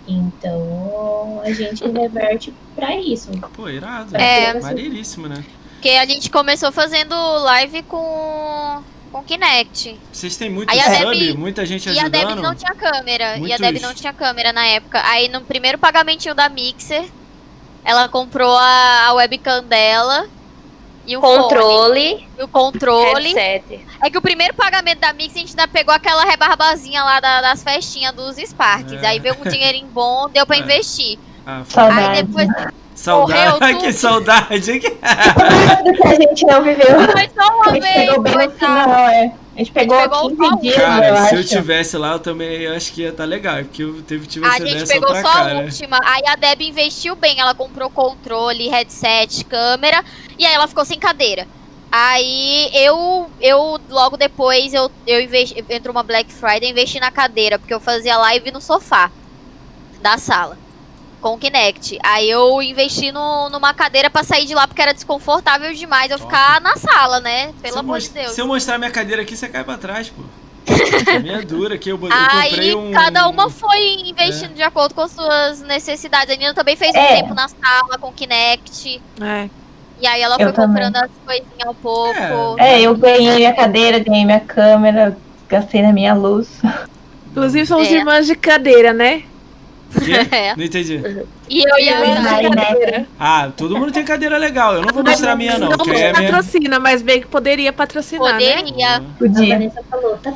Então 0.07 1.41
a 1.43 1.51
gente 1.51 1.85
reverte 1.87 2.53
pra 2.75 2.95
isso. 2.97 3.31
Pô, 3.55 3.69
irado. 3.69 4.15
É. 4.15 4.59
Maneiríssimo, 4.59 5.27
né? 5.27 5.43
Porque 5.75 5.89
a 5.91 6.05
gente 6.05 6.29
começou 6.29 6.71
fazendo 6.71 7.15
live 7.15 7.83
com 7.83 8.81
com 9.11 9.23
Kinect. 9.23 9.99
Vocês 10.11 10.35
têm 10.35 10.49
muito 10.49 10.71
Aí 10.71 10.79
sub, 10.81 11.17
Debbie- 11.19 11.37
muita 11.37 11.63
gente 11.67 11.87
E 11.87 11.99
a 11.99 12.07
Deb 12.07 12.25
ajudando. 12.25 12.41
não 12.43 12.55
tinha 12.55 12.73
câmera. 12.73 13.33
E 13.33 13.35
a 13.35 13.37
Muitos- 13.37 13.59
Deb 13.59 13.79
não 13.81 13.93
tinha 13.93 14.11
câmera 14.11 14.51
na 14.51 14.65
época. 14.65 14.99
Aí 15.05 15.27
no 15.29 15.41
primeiro 15.41 15.77
pagamentinho 15.77 16.33
da 16.33 16.49
Mixer, 16.49 17.05
ela 17.85 18.09
comprou 18.09 18.57
a, 18.57 19.05
a 19.07 19.13
webcam 19.13 19.63
dela. 19.63 20.25
E 21.05 21.17
o 21.17 21.21
fone, 21.21 21.37
Controle. 21.43 22.27
e 22.39 22.43
o 22.43 22.47
controle. 22.47 23.33
Headset. 23.33 23.85
É 24.01 24.09
que 24.09 24.17
o 24.17 24.21
primeiro 24.21 24.53
pagamento 24.53 24.99
da 24.99 25.11
Mix 25.11 25.35
a 25.35 25.39
gente 25.39 25.49
ainda 25.49 25.67
pegou 25.67 25.93
aquela 25.93 26.23
rebarbazinha 26.23 27.03
lá 27.03 27.19
da- 27.19 27.41
das 27.41 27.61
festinhas 27.63 28.13
dos 28.13 28.37
Sparks. 28.37 28.93
É. 29.03 29.07
Aí 29.07 29.19
veio 29.19 29.35
um 29.39 29.49
dinheirinho 29.49 29.87
bom, 29.87 30.29
deu 30.29 30.45
pra 30.45 30.55
É. 30.55 30.59
investir. 30.59 31.19
Ah, 31.45 31.61
foi- 31.65 31.83
Aí 31.83 31.89
Saudade. 31.91 32.23
depois 32.23 32.47
saudade. 32.95 33.49
Morreu 33.49 33.59
que 33.79 33.85
tudo. 33.87 33.93
saudade. 33.93 34.79
Que- 34.79 34.97
a 35.01 36.15
gente 36.15 36.45
não 36.45 36.63
viveu. 36.63 37.11
foi 37.11 37.29
só 37.35 37.41
A 37.51 37.55
uma 37.55 37.69
gente 37.71 37.81
vez. 37.81 37.95
pegou 37.95 38.21
bem 38.21 38.33
foi 38.33 38.45
no 38.45 38.51
só- 38.51 38.57
final, 38.57 39.07
é. 39.09 39.33
A 39.55 39.59
gente 39.59 39.71
pegou, 39.71 39.97
pegou 39.99 40.29
15 40.31 40.35
só 40.37 40.47
um. 40.55 40.59
dias, 40.61 40.75
eu 40.77 40.81
Cara, 40.83 41.25
se 41.27 41.35
eu 41.35 41.39
acho. 41.41 41.49
tivesse 41.49 41.95
lá, 41.97 42.13
eu 42.13 42.19
também 42.19 42.65
acho 42.65 42.91
que 42.91 43.01
ia 43.01 43.09
estar 43.09 43.23
legal. 43.25 43.57
Porque 43.57 43.83
eu 43.83 44.01
teve, 44.01 44.25
tive 44.25 44.47
A 44.47 44.57
gente 44.59 44.87
pegou 44.87 45.15
só 45.15 45.27
a 45.27 45.53
última. 45.59 45.99
Aí 46.03 46.23
a 46.25 46.35
Deb 46.35 46.61
investiu 46.61 47.15
bem. 47.15 47.39
Ela 47.39 47.53
comprou 47.53 47.87
controle, 47.91 48.67
headset, 48.69 49.45
câmera. 49.45 50.03
E 50.37 50.45
aí 50.45 50.53
ela 50.53 50.67
ficou 50.67 50.85
sem 50.85 50.99
cadeira. 50.99 51.47
Aí 51.91 52.71
eu, 52.73 53.29
eu 53.39 53.79
logo 53.89 54.17
depois, 54.17 54.73
eu, 54.73 54.89
eu 55.05 55.21
investi, 55.21 55.63
entrou 55.69 55.91
uma 55.95 56.01
Black 56.01 56.31
Friday, 56.33 56.71
investi 56.71 56.99
na 56.99 57.11
cadeira, 57.11 57.59
porque 57.59 57.73
eu 57.73 57.79
fazia 57.79 58.17
live 58.17 58.51
no 58.51 58.59
sofá 58.59 59.11
da 60.01 60.17
sala. 60.17 60.57
Com 61.21 61.35
o 61.35 61.37
Kinect. 61.37 61.97
Aí 62.03 62.29
eu 62.29 62.61
investi 62.61 63.11
no, 63.11 63.49
numa 63.49 63.73
cadeira 63.73 64.09
pra 64.09 64.23
sair 64.23 64.45
de 64.45 64.53
lá, 64.55 64.67
porque 64.67 64.81
era 64.81 64.93
desconfortável 64.93 65.73
demais 65.73 66.11
eu 66.11 66.17
Top. 66.17 66.29
ficar 66.29 66.59
na 66.59 66.75
sala, 66.75 67.19
né? 67.21 67.53
Pelo 67.61 67.73
se 67.73 67.77
eu 67.77 67.79
amor 67.79 67.99
de 67.99 68.09
Deus. 68.09 68.31
Se 68.33 68.41
eu 68.41 68.47
mostrar 68.47 68.77
minha 68.77 68.91
cadeira 68.91 69.21
aqui, 69.21 69.37
você 69.37 69.47
cai 69.47 69.63
pra 69.63 69.77
trás, 69.77 70.09
pô. 70.09 70.21
Minha 71.21 71.41
dura 71.45 71.75
aqui, 71.75 71.89
eu, 71.89 71.99
eu 72.01 72.09
Aí 72.11 72.49
comprei 72.49 72.75
um. 72.75 72.91
cada 72.93 73.27
uma 73.27 73.49
foi 73.49 73.95
investindo 74.05 74.53
de 74.53 74.63
acordo 74.63 74.95
com 74.95 75.01
as 75.01 75.11
suas 75.11 75.61
necessidades. 75.61 76.33
A 76.33 76.37
Nina 76.37 76.53
também 76.53 76.75
fez 76.77 76.93
um 76.95 76.97
É. 76.97 77.15
tempo 77.17 77.33
na 77.33 77.47
sala 77.49 77.97
com 77.99 78.07
o 78.07 78.13
Kinect. 78.13 79.01
É. 79.21 79.49
E 80.01 80.07
aí 80.07 80.21
ela 80.21 80.35
Eu 80.35 80.47
foi 80.47 80.53
também. 80.53 80.83
comprando 80.83 80.95
as 81.03 81.11
coisinhas 81.25 81.67
ao 81.67 81.73
pouco. 81.75 82.59
É, 82.59 82.81
eu 82.81 82.95
ganhei 82.95 83.35
minha 83.35 83.53
cadeira, 83.53 83.99
ganhei 83.99 84.25
minha 84.25 84.39
câmera, 84.39 85.17
gastei 85.47 85.81
na 85.81 85.93
minha 85.93 86.13
luz. 86.13 86.49
Inclusive, 87.31 87.65
somos 87.65 87.87
É. 87.87 87.93
irmãs 87.93 88.25
de 88.27 88.35
cadeira, 88.35 88.91
né? 88.93 89.23
É. 90.31 90.55
Não 90.55 90.63
entendi. 90.63 90.99
E 91.49 91.63
eu 91.69 91.79
ia. 91.79 91.91
Irmãs 92.05 92.19
de 92.21 92.27
Ai, 92.27 92.49
né? 92.49 92.65
cadeira. 92.65 93.07
Ah, 93.19 93.51
todo 93.55 93.77
mundo 93.77 93.91
tem 93.91 94.03
cadeira 94.03 94.37
legal. 94.37 94.73
Eu 94.73 94.81
não 94.81 94.93
vou 94.93 95.03
mostrar 95.03 95.33
a 95.33 95.35
minha, 95.35 95.57
não. 95.59 95.69
Não 95.69 95.85
é 95.93 96.09
a 96.09 96.13
minha. 96.19 96.31
patrocina, 96.31 96.79
mas 96.79 97.01
bem 97.03 97.21
que 97.21 97.27
poderia 97.27 97.71
patrocinar, 97.71 98.39
né? 98.39 98.55
Poderia. 98.63 98.95
A 98.97 99.01
Podia. 99.19 99.53
Vanessa 99.55 99.83
falou, 99.89 100.17
tá 100.17 100.33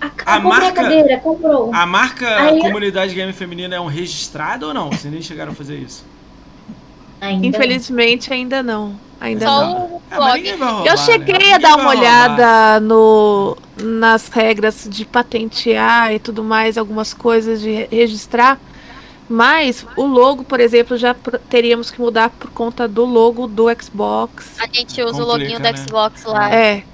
a, 0.00 0.06
A 0.24 0.34
a, 0.36 0.40
marca- 0.40 0.66
a 0.68 0.72
cadeira, 0.72 1.18
comprou. 1.18 1.70
A 1.74 1.84
marca 1.86 2.26
Aí- 2.42 2.60
Comunidade 2.60 3.14
Game 3.14 3.32
Feminina 3.34 3.76
é 3.76 3.80
um 3.80 3.86
registrado 3.86 4.66
ou 4.68 4.74
não? 4.74 4.88
Vocês 4.90 5.12
nem 5.12 5.20
chegaram 5.22 5.52
a 5.52 5.54
fazer 5.54 5.76
isso. 5.76 6.02
Ainda 7.20 7.46
Infelizmente, 7.46 8.32
ainda 8.32 8.62
não. 8.62 8.94
Ainda 9.20 9.46
Só 9.46 9.60
não. 9.60 9.76
o 9.86 10.02
Ah, 10.10 10.16
blog. 10.16 10.50
roubar, 10.50 10.86
Eu 10.86 10.92
né? 10.92 10.96
cheguei 10.98 11.34
a 11.34 11.38
Ninguém 11.38 11.58
dar 11.60 11.76
uma 11.76 11.90
olhada 11.90 12.80
no, 12.80 13.56
nas 13.80 14.28
regras 14.28 14.86
de 14.90 15.04
patentear 15.04 16.12
e 16.12 16.18
tudo 16.18 16.44
mais, 16.44 16.76
algumas 16.76 17.14
coisas 17.14 17.60
de 17.60 17.70
re- 17.72 17.88
registrar. 17.90 18.58
Mas 19.28 19.84
o 19.96 20.04
logo, 20.06 20.44
por 20.44 20.60
exemplo, 20.60 20.96
já 20.96 21.14
teríamos 21.48 21.90
que 21.90 22.00
mudar 22.00 22.30
por 22.30 22.50
conta 22.50 22.86
do 22.86 23.04
logo 23.04 23.46
do 23.48 23.66
Xbox. 23.82 24.56
A 24.60 24.66
gente 24.72 25.02
usa 25.02 25.22
o 25.22 25.26
Complica, 25.26 25.52
login 25.54 25.58
né? 25.62 25.72
do 25.72 25.78
Xbox 25.78 26.24
lá. 26.24 26.54
É. 26.54 26.84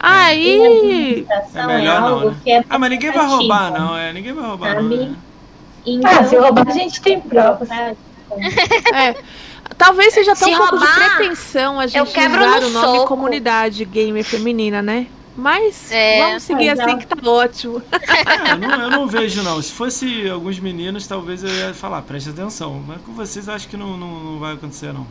Aí. 0.00 0.60
Administração 0.64 1.62
É 1.70 1.76
melhor 1.76 2.00
não, 2.00 2.30
né? 2.30 2.36
é 2.46 2.64
Ah, 2.68 2.78
mas 2.78 2.90
ninguém 2.90 3.12
vai 3.12 3.26
roubar, 3.26 3.70
não. 3.72 3.96
É, 3.96 4.12
ninguém 4.12 4.32
vai 4.32 4.44
roubar, 4.48 4.74
não. 4.82 4.88
Né? 4.88 5.14
Então, 5.86 6.10
Ah, 6.10 6.24
se 6.24 6.36
roubar, 6.36 6.66
a 6.68 6.72
gente 6.72 7.00
tem 7.00 7.20
provas. 7.20 7.68
É. 7.70 7.94
Talvez 9.76 10.12
seja 10.14 10.32
até 10.32 10.44
Se 10.46 10.50
um 10.54 10.56
pouco 10.56 10.78
de 10.78 10.84
roubar, 10.86 11.16
pretensão 11.16 11.78
a 11.78 11.84
eu 11.84 11.88
gente 11.88 12.18
usar 12.18 12.62
o 12.64 12.70
nome 12.70 12.96
soco. 12.98 13.06
comunidade 13.06 13.84
gamer 13.84 14.24
feminina, 14.24 14.82
né? 14.82 15.06
Mas 15.36 15.92
É, 15.92 16.20
vamos 16.26 16.42
seguir 16.42 16.68
assim 16.70 16.82
ela- 16.82 16.96
que 16.96 17.06
tá 17.06 17.16
ótimo. 17.30 17.80
É, 17.92 18.56
não, 18.56 18.82
eu 18.82 18.90
não 18.90 19.06
vejo, 19.06 19.40
não. 19.44 19.62
Se 19.62 19.70
fosse 19.72 20.28
alguns 20.28 20.58
meninos, 20.58 21.06
talvez 21.06 21.44
eu 21.44 21.48
ia 21.50 21.72
falar, 21.72 22.02
preste 22.02 22.30
atenção. 22.30 22.82
Mas 22.86 23.00
com 23.02 23.12
vocês, 23.12 23.46
eu 23.46 23.54
acho 23.54 23.68
que 23.68 23.76
não, 23.76 23.96
não, 23.96 24.18
não 24.18 24.38
vai 24.40 24.54
acontecer, 24.54 24.92
não. 24.92 25.06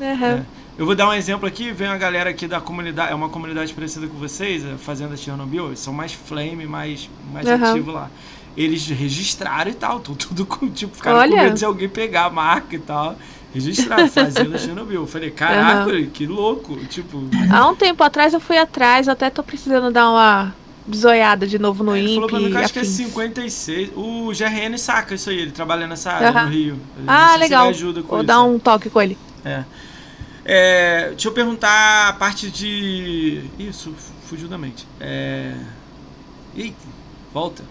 Aham. 0.00 0.44
Eu 0.76 0.84
vou 0.84 0.94
dar 0.94 1.08
um 1.08 1.14
exemplo 1.14 1.46
aqui, 1.46 1.70
vem 1.70 1.86
a 1.86 1.96
galera 1.96 2.28
aqui 2.28 2.46
da 2.48 2.60
comunidade, 2.60 3.12
é 3.12 3.14
uma 3.14 3.28
comunidade 3.28 3.72
parecida 3.72 4.06
com 4.08 4.18
vocês, 4.18 4.66
a 4.66 4.76
Fazenda 4.76 5.16
Chernobyl, 5.16 5.68
eles 5.68 5.78
são 5.78 5.94
mais 5.94 6.12
flame, 6.12 6.66
mais, 6.66 7.08
mais 7.32 7.46
Aham. 7.46 7.70
ativo 7.70 7.92
lá. 7.92 8.10
Eles 8.56 8.86
registraram 8.88 9.70
e 9.70 9.74
tal, 9.74 9.98
tão 10.00 10.14
tudo 10.14 10.44
com, 10.44 10.68
tipo, 10.68 10.94
ficaram 10.96 11.16
com 11.16 11.22
Olha. 11.22 11.44
medo 11.44 11.56
de 11.56 11.64
alguém 11.64 11.88
pegar 11.88 12.24
a 12.26 12.30
marca 12.30 12.74
e 12.74 12.78
tal. 12.80 13.16
Registraram, 13.54 14.08
Fazenda 14.08 14.58
Chernobyl. 14.58 15.02
Eu 15.02 15.06
falei, 15.06 15.30
caraca, 15.30 16.02
que 16.12 16.26
louco, 16.26 16.76
tipo... 16.86 17.22
Há 17.50 17.68
um 17.68 17.76
tempo 17.76 18.02
atrás 18.02 18.34
eu 18.34 18.40
fui 18.40 18.58
atrás, 18.58 19.06
eu 19.06 19.12
até 19.12 19.30
tô 19.30 19.42
precisando 19.42 19.92
dar 19.92 20.10
uma 20.10 20.54
bisoiada 20.86 21.46
de 21.46 21.58
novo 21.58 21.82
no 21.82 21.96
Ele 21.96 22.14
falou 22.14 22.24
IMP 22.24 22.30
pra 22.30 22.40
mim 22.40 22.50
que 22.50 22.56
acho 22.58 22.72
que 22.72 22.78
é 22.80 22.82
afins. 22.82 22.94
56. 22.94 23.90
O 23.96 24.32
GRN 24.32 24.76
saca 24.76 25.14
isso 25.14 25.30
aí, 25.30 25.38
ele 25.38 25.52
trabalha 25.52 25.86
nessa 25.86 26.12
área 26.12 26.28
Aham. 26.28 26.44
no 26.44 26.50
Rio. 26.50 26.78
Ah, 27.06 27.36
legal. 27.36 27.68
ajuda 27.68 28.02
com 28.02 28.08
Vou 28.08 28.18
isso. 28.18 28.26
dar 28.26 28.42
um 28.42 28.58
toque 28.58 28.90
com 28.90 29.00
ele. 29.00 29.16
É. 29.44 29.64
É, 30.44 31.08
deixa 31.10 31.28
eu 31.28 31.32
perguntar 31.32 32.08
a 32.08 32.12
parte 32.12 32.50
de. 32.50 33.44
Isso, 33.58 33.94
fugiu 34.26 34.46
da 34.46 34.58
mente. 34.58 34.86
É. 35.00 35.54
Eita, 36.54 36.76
volta. 37.32 37.62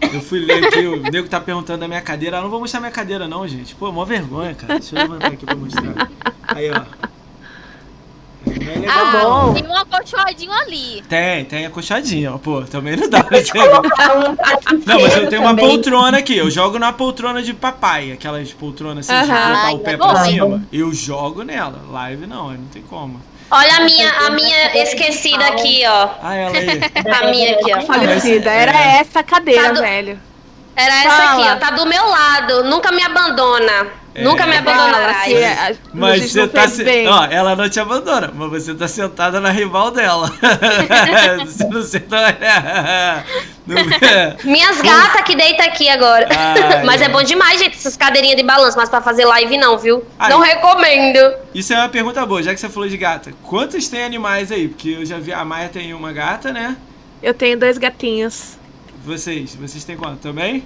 Eu 0.00 0.20
fui 0.20 0.40
ler 0.40 0.64
aqui, 0.64 0.86
o 0.86 1.02
nego 1.10 1.28
tá 1.28 1.40
perguntando 1.40 1.80
da 1.80 1.88
minha 1.88 2.00
cadeira. 2.00 2.36
Eu 2.38 2.42
não 2.42 2.50
vou 2.50 2.60
mostrar 2.60 2.80
minha 2.80 2.92
cadeira, 2.92 3.26
não, 3.26 3.46
gente. 3.48 3.74
Pô, 3.74 3.90
mó 3.90 4.04
vergonha, 4.04 4.54
cara. 4.54 4.78
Deixa 4.78 4.94
eu 4.96 5.02
levantar 5.02 5.28
aqui 5.28 5.44
pra 5.46 5.54
mostrar. 5.56 6.10
Aí, 6.48 6.70
ó. 6.70 6.82
É 8.48 8.78
legal, 8.78 8.96
Ah, 9.06 9.12
bom. 9.22 9.54
Tem 9.54 9.66
um 9.66 9.76
acolchoadinho 9.76 10.52
ali. 10.52 11.02
Tem, 11.08 11.44
tem 11.44 11.66
acolchadinha, 11.66 12.34
ó. 12.34 12.38
Pô, 12.38 12.62
também 12.62 12.96
não 12.96 13.08
dá 13.10 13.24
pra 13.24 13.44
ser. 13.44 13.54
Não, 14.86 15.00
mas 15.00 15.16
eu 15.16 15.28
tenho 15.28 15.42
uma 15.42 15.56
poltrona 15.56 16.18
aqui. 16.18 16.36
Eu 16.36 16.50
jogo 16.50 16.78
na 16.78 16.92
poltrona 16.92 17.42
de 17.42 17.52
papai. 17.52 18.12
Aquelas 18.12 18.52
poltronas 18.52 19.08
assim, 19.10 19.26
de 19.26 19.32
Aham. 19.32 19.48
botar 19.48 19.66
Ai, 19.66 19.74
o 19.74 19.78
pé 19.80 19.92
é 19.92 19.96
pra 19.96 20.24
cima. 20.24 20.62
Eu 20.72 20.92
jogo 20.92 21.42
nela. 21.42 21.80
Live 21.90 22.26
não, 22.26 22.52
não 22.52 22.66
tem 22.72 22.82
como. 22.82 23.20
Olha 23.50 23.76
a 23.76 23.80
minha, 23.80 24.10
a 24.26 24.30
minha 24.30 24.82
esquecida 24.82 25.46
aqui, 25.46 25.82
ó. 25.86 26.08
Ah, 26.22 26.34
ela 26.34 26.56
aí. 26.56 26.80
A 27.22 27.26
minha 27.28 27.54
aqui, 27.54 27.72
ó. 27.74 27.80
Falecida. 27.82 28.50
é- 28.50 28.62
Era 28.62 28.78
essa 29.00 29.22
cadeira, 29.22 29.62
Tá 29.68 29.72
do- 29.72 29.80
velho. 29.80 30.20
Era 30.74 30.94
essa 31.04 31.10
Fala. 31.16 31.42
aqui, 31.42 31.52
ó. 31.52 31.56
Tá 31.56 31.70
do 31.70 31.86
meu 31.86 32.06
lado. 32.08 32.64
Nunca 32.64 32.90
me 32.92 33.02
abandona. 33.02 33.86
É. 34.16 34.24
Nunca 34.24 34.46
me 34.46 34.56
abandonará. 34.56 35.24
Se 35.24 35.78
Mas 35.92 36.32
você 36.32 36.40
não 36.40 36.48
tá. 36.48 36.66
Se... 36.68 36.82
bem. 36.82 37.06
Ó, 37.06 37.24
ela 37.26 37.54
não 37.54 37.68
te 37.68 37.78
abandona, 37.78 38.32
mas 38.34 38.50
você 38.50 38.74
tá 38.74 38.88
sentada 38.88 39.40
na 39.40 39.50
rival 39.50 39.90
dela. 39.90 40.32
você 41.44 41.64
não 41.68 41.82
senta. 41.82 42.16
Minhas 44.44 44.80
gatas 44.80 45.22
que 45.22 45.36
deita 45.36 45.64
aqui 45.64 45.86
agora. 45.88 46.28
Ai, 46.30 46.82
mas 46.84 47.02
é 47.02 47.10
bom 47.10 47.22
demais, 47.22 47.60
gente, 47.60 47.76
essas 47.76 47.94
cadeirinhas 47.94 48.38
de 48.38 48.42
balanço. 48.42 48.78
Mas 48.78 48.88
pra 48.88 49.02
fazer 49.02 49.26
live 49.26 49.58
não, 49.58 49.76
viu? 49.76 50.02
Ai. 50.18 50.30
Não 50.30 50.40
recomendo. 50.40 51.18
Isso 51.54 51.74
é 51.74 51.76
uma 51.76 51.88
pergunta 51.90 52.24
boa, 52.24 52.42
já 52.42 52.54
que 52.54 52.60
você 52.60 52.70
falou 52.70 52.88
de 52.88 52.96
gata. 52.96 53.34
Quantos 53.42 53.86
tem 53.88 54.02
animais 54.02 54.50
aí? 54.50 54.68
Porque 54.68 54.90
eu 54.90 55.04
já 55.04 55.18
vi. 55.18 55.30
A 55.30 55.44
Maia 55.44 55.68
tem 55.68 55.92
uma 55.92 56.10
gata, 56.10 56.52
né? 56.52 56.74
Eu 57.22 57.34
tenho 57.34 57.58
dois 57.58 57.76
gatinhos. 57.76 58.56
Vocês, 59.04 59.54
vocês 59.54 59.84
têm 59.84 59.96
quanto? 59.96 60.20
Também? 60.20 60.64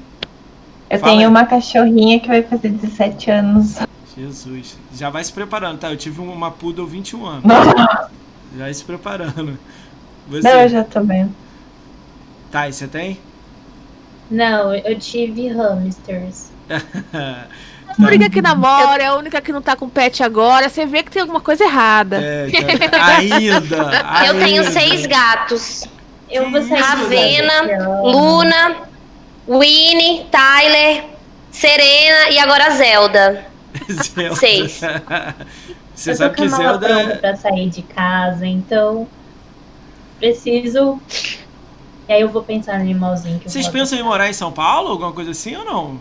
Eu 0.90 0.98
Fala 0.98 1.12
tenho 1.12 1.22
aí. 1.22 1.28
uma 1.28 1.46
cachorrinha 1.46 2.18
que 2.18 2.26
vai 2.26 2.42
fazer 2.42 2.70
17 2.70 3.30
anos. 3.30 3.76
Jesus. 4.16 4.76
Já 4.92 5.08
vai 5.08 5.22
se 5.22 5.32
preparando, 5.32 5.78
tá? 5.78 5.90
Eu 5.90 5.96
tive 5.96 6.20
uma 6.20 6.50
poodle 6.50 6.86
21 6.86 7.24
anos. 7.24 7.44
Já 7.44 8.64
vai 8.64 8.74
se 8.74 8.84
preparando. 8.84 9.56
Você. 10.28 10.48
Não, 10.52 10.60
eu 10.60 10.68
já 10.68 10.82
tô 10.84 11.00
vendo. 11.02 11.32
Tá, 12.50 12.68
e 12.68 12.72
você 12.72 12.88
tem? 12.88 13.18
Não, 14.28 14.74
eu 14.74 14.98
tive 14.98 15.48
hamsters. 15.48 16.50
A 17.98 18.06
única 18.06 18.30
que 18.30 18.40
namora, 18.40 19.02
é 19.02 19.06
a 19.06 19.16
única 19.16 19.40
que 19.40 19.52
não 19.52 19.60
tá 19.60 19.74
com 19.74 19.88
pet 19.88 20.22
agora. 20.22 20.68
Você 20.68 20.86
vê 20.86 21.02
que 21.02 21.10
tem 21.10 21.22
alguma 21.22 21.40
coisa 21.40 21.64
errada. 21.64 22.18
É, 22.22 22.48
cara. 22.88 23.16
ainda, 23.16 23.76
Eu 24.26 24.38
tenho 24.38 24.62
ainda. 24.62 24.70
seis 24.70 25.06
gatos. 25.06 25.88
Eu 26.30 26.44
ano. 26.44 28.02
Luna, 28.04 28.76
Winnie, 29.50 30.26
Tyler, 30.30 31.04
Serena 31.50 32.30
e 32.30 32.38
agora 32.38 32.70
Zelda. 32.70 33.46
Zelda. 33.90 34.36
Seis. 34.36 34.80
Você 35.94 36.12
eu 36.12 36.14
sabe 36.14 36.36
que 36.36 36.48
Zelda 36.48 36.88
é... 36.88 37.16
pra 37.16 37.36
sair 37.36 37.68
de 37.68 37.82
casa, 37.82 38.46
então 38.46 39.08
preciso. 40.18 41.00
E 42.08 42.12
aí 42.12 42.20
eu 42.20 42.28
vou 42.28 42.42
pensar 42.42 42.76
no 42.76 42.82
animalzinho 42.82 43.38
que 43.38 43.46
eu 43.46 43.50
Vocês 43.50 43.68
pensam 43.68 43.98
em 43.98 44.02
morar 44.02 44.28
em 44.28 44.32
São 44.32 44.52
Paulo, 44.52 44.90
alguma 44.90 45.12
coisa 45.12 45.32
assim 45.32 45.56
ou 45.56 45.64
não? 45.64 46.00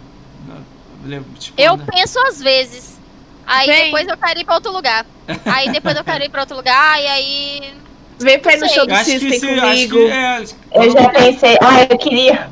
Tipo, 1.39 1.59
Eu 1.59 1.77
né? 1.77 1.85
penso 1.91 2.19
às 2.19 2.41
vezes. 2.41 2.99
Aí 3.47 3.67
Vem. 3.67 3.85
depois 3.85 4.07
eu 4.07 4.17
quero 4.17 4.39
ir 4.39 4.45
pra 4.45 4.55
outro 4.55 4.71
lugar. 4.71 5.05
Aí 5.45 5.71
depois 5.71 5.95
eu 5.97 6.03
quero 6.03 6.23
ir 6.23 6.29
pra 6.29 6.41
outro 6.41 6.55
lugar, 6.55 7.01
e 7.01 7.07
aí. 7.07 7.73
Vem 8.19 8.37
pra 8.37 8.53
ir 8.53 8.59
no 8.59 8.69
show 8.69 8.85
do 8.85 8.95
System 8.97 9.39
comigo. 9.39 9.97
que 9.97 10.11
é, 10.11 10.43
Eu 10.73 10.91
já 10.91 11.09
pensei, 11.09 11.57
ah, 11.61 11.87
eu 11.89 11.97
queria. 11.97 12.49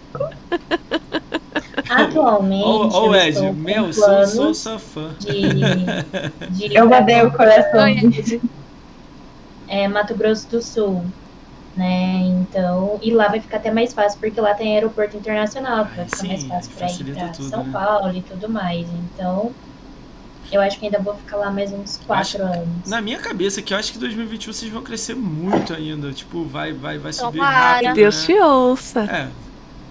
Atualmente, 1.90 2.65
Ô, 2.65 2.88
ô 2.88 3.15
eu 3.15 3.15
Ed, 3.15 3.52
meu, 3.53 3.94
sou, 3.94 4.28
sou 4.28 4.53
sua 4.53 4.80
fã. 4.80 5.15
de, 5.19 5.30
de 6.52 6.76
Eu 6.76 6.88
pra 6.88 6.99
mandei 6.99 7.22
o 7.22 7.32
coração. 7.32 7.84
Oi, 7.84 8.41
é, 9.68 9.88
Mato 9.88 10.15
Grosso 10.15 10.48
do 10.49 10.61
Sul. 10.61 11.06
Né? 11.76 12.24
Então, 12.41 12.99
e 13.03 13.11
lá 13.11 13.28
vai 13.28 13.40
ficar 13.40 13.57
até 13.57 13.72
mais 13.72 13.94
fácil, 13.94 14.19
porque 14.19 14.41
lá 14.41 14.56
tem 14.56 14.74
aeroporto 14.74 15.15
internacional, 15.15 15.86
que 15.86 15.95
vai 15.95 16.06
Ai, 16.06 16.10
ficar 16.10 16.18
sim, 16.18 16.28
mais 16.28 16.44
fácil 16.68 16.72
para 16.76 16.91
ir 16.91 17.15
para 17.15 17.28
tudo, 17.30 17.49
São 17.49 17.64
né? 17.64 17.69
Paulo 17.72 18.18
e 18.18 18.22
tudo 18.24 18.49
mais. 18.49 18.88
Então, 18.90 19.52
eu 20.52 20.60
acho 20.60 20.80
que 20.80 20.86
ainda 20.86 20.98
vou 20.99 21.14
ficar 21.14 21.38
lá 21.38 21.52
mais 21.52 21.72
uns 21.72 21.99
quatro 22.07 22.41
anos. 22.44 22.88
Na 22.88 22.99
minha 22.99 23.19
cabeça, 23.19 23.61
que 23.61 23.74
eu 23.74 23.78
acho 23.78 23.91
que 23.94 23.99
2021 23.99 24.52
vocês 24.53 24.72
vão 24.72 24.82
crescer 24.82 25.15
muito 25.15 25.72
ainda. 25.72 26.11
Tipo, 26.11 26.44
vai, 26.45 26.74
vai, 26.74 26.98
vai 26.98 27.14
subir 27.14 27.38
Tomara. 27.38 27.74
rápido. 27.74 27.94
Deus 27.94 28.19
né? 28.22 28.26
te 28.26 28.40
ouça. 28.41 29.02
É. 29.02 29.28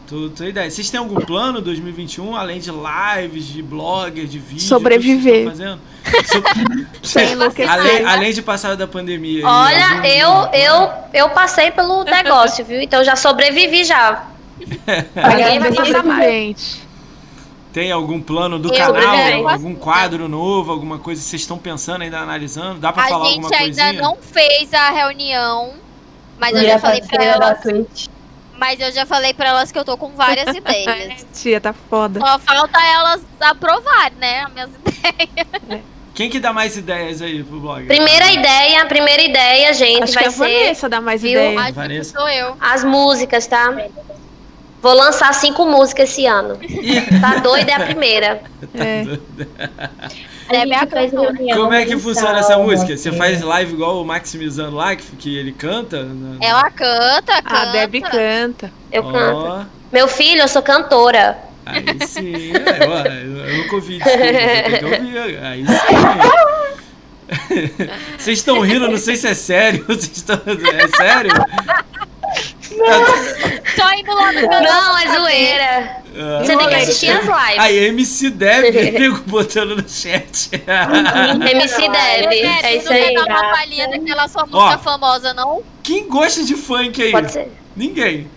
Tô, 0.07 0.31
tô 0.31 0.45
ideia. 0.45 0.71
Vocês 0.71 0.89
têm 0.89 0.99
algum 1.01 1.17
plano 1.17 1.61
2021, 1.61 2.37
além 2.37 2.61
de 2.61 2.71
lives, 2.71 3.45
de 3.47 3.61
blogger, 3.63 4.27
de 4.27 4.39
vídeo? 4.39 4.63
Sobreviver. 4.63 5.51
tudo 5.51 5.57
que 5.57 5.59
vocês 5.59 6.35
estão 6.35 6.41
fazendo? 6.47 6.87
Sem 7.03 7.33
enlouquecer. 7.33 7.71
além, 7.73 8.05
além 8.05 8.33
de 8.33 8.41
passar 8.43 8.77
da 8.77 8.87
pandemia. 8.87 9.41
aí, 9.41 9.45
Olha, 9.45 9.89
algum- 9.89 10.05
eu, 10.05 10.61
eu, 10.61 10.93
eu 11.13 11.31
passei 11.31 11.71
pelo 11.73 12.05
negócio, 12.05 12.65
viu? 12.65 12.81
Então 12.81 13.03
já 13.03 13.17
sobrevivi 13.17 13.83
já. 13.85 14.27
Ninguém 14.61 15.59
vai 15.59 15.73
passar 15.73 16.05
mais. 16.05 16.81
Tem 17.73 17.91
algum 17.93 18.21
plano 18.23 18.59
do 18.59 18.73
Eu 18.73 18.95
canal? 18.95 19.49
Algum 19.51 19.75
quadro 19.75 20.29
novo? 20.29 20.71
Alguma 20.73 20.99
coisa 20.99 21.21
que 21.21 21.29
vocês 21.29 21.43
estão 21.43 21.59
pensando, 21.59 22.03
ainda 22.03 22.21
analisando? 22.21 22.79
Dá 22.79 22.91
pra 22.93 23.05
A 23.05 23.09
falar 23.09 23.25
gente 23.27 23.35
alguma 23.45 23.57
ainda 23.57 23.83
coisinha? 23.83 24.03
não 24.03 24.17
fez 24.17 24.73
a 24.73 24.91
reunião. 24.91 25.73
Mas 26.39 26.55
eu 26.55 26.63
E 26.63 26.67
já 26.67 26.77
a 26.77 26.79
falei 26.79 27.03
pra. 27.03 27.55
Twitch. 27.57 28.07
Mas 28.59 28.81
eu 28.81 28.91
já 28.93 29.05
falei 29.07 29.35
pra 29.35 29.49
elas 29.49 29.71
que 29.71 29.79
eu 29.79 29.85
tô 29.85 29.97
com 29.97 30.11
várias 30.11 30.49
ideias. 30.57 31.27
Tia, 31.35 31.61
tá 31.61 31.73
foda. 31.73 32.21
Só 32.21 32.39
falta 32.39 32.79
elas 32.87 33.23
aprovar, 33.41 34.11
né? 34.13 34.43
As 34.45 34.53
minhas 34.53 34.71
ideias. 34.81 35.83
Quem 36.15 36.31
que 36.31 36.41
dá 36.41 36.51
mais 36.53 36.77
ideias 36.77 37.21
aí 37.21 37.45
pro 37.45 37.61
blog? 37.61 37.87
Primeira 37.87 38.33
ideia, 38.33 38.87
primeira 38.87 39.23
ideia, 39.23 39.75
gente, 39.75 40.03
Acho 40.05 40.13
que 40.13 40.19
vai 40.19 40.27
a 40.27 40.31
ser 40.31 40.39
Vanessa 40.39 40.89
dá 40.89 41.01
mais 41.01 41.21
viu? 41.21 41.33
ideia. 41.33 41.59
Acho 41.59 41.67
que 41.69 41.73
Vanessa. 41.75 42.19
sou 42.19 42.29
eu. 42.29 42.57
as 42.59 42.83
músicas, 42.83 43.47
tá? 43.47 43.77
Vou 44.81 44.95
lançar 44.95 45.35
cinco 45.35 45.67
músicas 45.67 46.09
esse 46.11 46.27
ano. 46.27 46.59
Tá 47.21 47.41
doida 47.41 47.73
é 47.73 47.75
a 47.75 47.81
primeira. 47.81 48.41
É. 48.75 49.03
A 49.03 50.11
É 50.49 50.65
minha 50.65 50.87
cantora. 50.87 51.35
Como 51.55 51.73
é 51.73 51.85
que 51.85 51.97
funciona 51.99 52.39
essa 52.39 52.57
música? 52.59 52.97
Você 52.97 53.13
faz 53.13 53.43
live 53.43 53.73
igual 53.73 54.01
o 54.01 54.05
Maximizando 54.05 54.77
lá, 54.77 54.95
que, 54.95 55.05
que 55.17 55.37
ele 55.37 55.53
canta? 55.53 56.03
Na- 56.05 56.37
Ela 56.41 56.71
canta, 56.71 57.43
canta. 57.43 57.57
A 57.57 57.73
Debbie 57.73 58.01
canta. 58.01 58.71
Eu 58.93 59.05
Ó, 59.05 59.13
canto. 59.13 59.67
Meu 59.93 60.07
filho, 60.09 60.43
eu 60.43 60.49
sou 60.49 60.63
cantora. 60.63 61.39
Aí 61.65 61.85
sim, 62.07 62.53
é, 62.53 62.87
ó, 62.89 63.09
eu, 63.09 63.37
eu 63.45 63.57
nunca 63.59 63.75
ouvi, 63.75 63.99
desculpa, 63.99 64.79
que 64.79 64.85
ouvir. 64.85 65.39
Aí 65.43 65.67
sim. 65.67 65.73
Vocês 68.19 68.39
estão 68.39 68.61
rindo, 68.61 68.89
não 68.89 68.97
sei 68.99 69.17
se 69.17 69.27
é 69.27 69.35
sério. 69.35 69.85
Vocês 69.89 70.17
estão. 70.17 70.41
É 70.47 70.89
sério? 70.97 71.31
Só 73.75 73.93
indo 73.95 74.15
lá 74.15 74.33
no 74.33 74.49
canal. 74.49 74.63
Não, 74.63 74.99
é 74.99 75.19
zoeira. 75.19 75.97
Ah, 76.19 76.43
Você 76.45 76.57
tem 76.57 76.69
que 76.69 76.75
assistir 76.75 77.11
as 77.11 77.25
lives. 77.25 77.59
Aí, 77.59 77.79
MC 77.87 78.31
Deb, 78.31 78.75
nego 78.99 79.21
botando 79.27 79.77
no 79.77 79.89
chat. 79.89 80.51
MC 80.53 81.89
Deb, 81.89 82.33
é 82.33 82.77
isso 82.77 82.87
tu 82.87 82.93
não 82.93 82.97
aí. 82.97 83.15
quer 83.15 83.15
dar 83.15 83.27
uma 83.27 83.51
palhinha 83.51 83.89
daquela 83.89 84.29
sua 84.29 84.47
música 84.47 84.79
famosa, 84.79 85.35
não? 85.35 85.63
Quem 85.83 86.09
gosta 86.09 86.43
de 86.45 86.55
funk 86.55 87.03
aí? 87.03 87.13
Pode 87.13 87.33
ser. 87.33 87.53
Ninguém. 87.77 88.29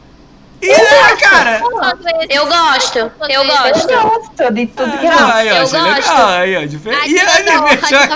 E 0.62 0.72
é, 0.72 1.16
cara! 1.18 1.62
Eu 1.62 1.72
gosto, 1.72 2.98
eu 3.30 3.46
gosto. 3.46 3.90
Eu 3.90 4.04
gosto 4.04 4.54
de 4.54 4.68
tudo 4.68 4.98
que 4.98 5.08
Ah, 5.08 5.36
aí, 5.36 5.50
ó, 5.50 5.54
eu 5.54 5.62
gosto. 5.62 5.84
legal, 5.84 6.28
aí, 6.30 6.58
ó, 6.58 6.66
diferente. 6.66 7.12
E 7.12 7.20
aí, 7.20 7.62
mexeu 7.62 8.00
a. 8.00 8.08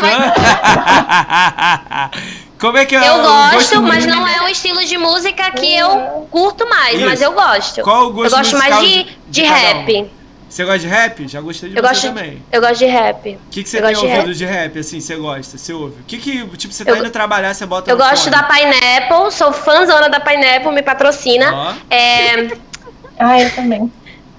Como 2.60 2.78
é 2.78 2.86
que 2.86 2.96
é 2.96 3.10
Eu 3.10 3.22
gosto, 3.22 3.82
mas 3.82 4.06
não 4.06 4.26
é 4.26 4.42
um 4.42 4.48
estilo 4.48 4.86
de 4.86 4.98
música 4.98 5.52
que 5.52 5.76
eu 5.76 6.28
curto 6.32 6.66
mais, 6.70 6.96
Isso. 6.96 7.06
mas 7.06 7.22
eu 7.22 7.34
gosto. 7.34 7.82
Qual 7.82 8.08
o 8.08 8.14
gosto 8.14 8.32
eu 8.32 8.38
gosto 8.38 8.58
mais 8.58 8.76
musical 8.76 9.06
de, 9.30 9.42
de, 9.42 9.44
cada 9.44 9.80
um? 9.80 10.10
Você 10.54 10.64
gosta 10.66 10.80
de 10.80 10.88
rap? 10.88 11.28
Já 11.28 11.42
gostei 11.42 11.70
de 11.72 11.76
Eu 11.78 11.82
você 11.82 11.90
gosto, 11.90 12.04
também. 12.10 12.44
eu 12.52 12.62
gosto 12.62 12.78
de 12.78 12.86
rap. 12.86 13.36
O 13.36 13.50
que, 13.50 13.64
que 13.64 13.70
você 13.70 13.78
eu 13.80 13.82
tem 13.82 13.92
gosto 13.94 14.06
de 14.06 14.12
ouvido 14.12 14.28
rap. 14.28 14.36
de 14.38 14.46
rap, 14.46 14.80
assim, 14.80 15.00
você 15.02 15.16
gosta? 15.16 15.58
Você 15.58 15.74
ouve? 15.74 16.02
O 16.02 16.04
que 16.06 16.18
que, 16.20 16.48
tipo, 16.58 16.72
você 16.72 16.86
tá 16.86 16.92
Eu- 16.92 16.98
indo 16.98 17.10
trabalhar, 17.10 17.56
você 17.56 17.66
bota 17.66 17.90
Eu 17.90 17.98
gosto 17.98 18.26
fone? 18.30 18.36
da 18.36 18.44
Pineapple, 18.44 19.32
sou 19.32 19.52
fãzona 19.52 20.10
da 20.10 20.20
Pineapple, 20.20 20.72
me 20.72 20.84
patrocina. 20.84 21.52
Ó, 21.56 21.74
É, 21.90 22.50
Ah, 23.18 23.42
eu 23.42 23.50
também. 23.56 23.92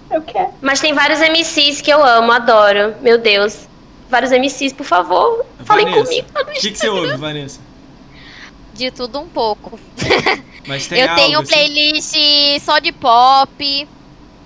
Eu 0.09 0.23
quero. 0.23 0.51
mas 0.62 0.78
tem 0.78 0.93
vários 0.95 1.19
MCs 1.20 1.81
que 1.81 1.91
eu 1.93 2.05
amo, 2.05 2.31
adoro. 2.31 2.95
Meu 3.01 3.19
Deus. 3.19 3.66
Vários 4.09 4.31
MCs, 4.31 4.73
por 4.73 4.85
favor. 4.86 5.45
Falem 5.65 5.86
Vanessa, 5.86 6.05
comigo. 6.05 6.28
O 6.32 6.45
que, 6.61 6.70
que 6.70 6.78
você 6.78 6.89
ouve, 6.89 7.16
Vanessa? 7.16 7.59
De 8.73 8.91
tudo 8.93 9.19
um 9.19 9.27
pouco. 9.28 9.81
Mas 10.69 10.86
tem 10.89 11.01
eu 11.01 11.09
algo, 11.09 11.20
tenho 11.20 11.41
assim? 11.41 11.53
playlist 11.53 12.15
só 12.65 12.78
de 12.78 12.93
pop, 12.93 13.89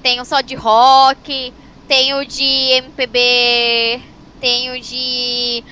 tenho 0.02 0.24
só 0.24 0.40
de 0.40 0.54
rock, 0.54 1.52
tenho 1.86 2.24
de 2.24 2.44
MPB, 2.44 4.00
tenho 4.40 4.80
de 4.80 5.64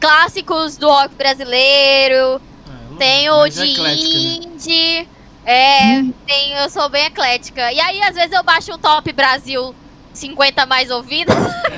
clássicos 0.00 0.76
do 0.76 0.88
rock 0.88 1.14
brasileiro, 1.14 2.40
Ah, 2.68 2.96
tenho 2.98 3.36
mais 3.36 3.54
de 3.54 3.72
eclética, 3.72 4.08
né? 4.08 4.24
indie. 4.54 5.08
É, 5.48 6.02
tenho, 6.26 6.56
eu 6.58 6.70
sou 6.70 6.88
bem 6.88 7.04
eclética. 7.06 7.72
E 7.72 7.78
aí, 7.78 8.02
às 8.02 8.16
vezes, 8.16 8.32
eu 8.32 8.42
baixo 8.42 8.74
um 8.74 8.78
top 8.78 9.12
Brasil 9.12 9.74
50 10.12 10.66
mais 10.66 10.90
ouvidos. 10.90 11.34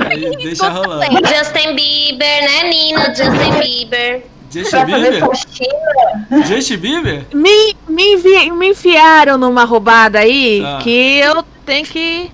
É, 0.09 0.15
e 0.15 0.37
deixa 0.39 0.69
rolando. 0.71 1.27
Justin 1.27 1.75
Bieber, 1.75 2.43
né, 2.43 2.71
Nina? 2.71 3.15
Justin 3.15 3.61
Bieber. 3.61 4.27
Justin 4.51 4.85
Bieber? 4.87 5.23
Justin 6.47 6.77
Bieber? 6.79 7.27
Me, 7.35 7.77
me, 7.89 8.15
envi- 8.15 8.51
me 8.53 8.69
enfiaram 8.71 9.37
numa 9.39 9.65
roubada 9.65 10.19
aí 10.21 10.63
Ah. 10.65 10.79
que 10.83 10.91
eu 11.19 11.43
tenho 11.67 11.85
que. 11.87 12.31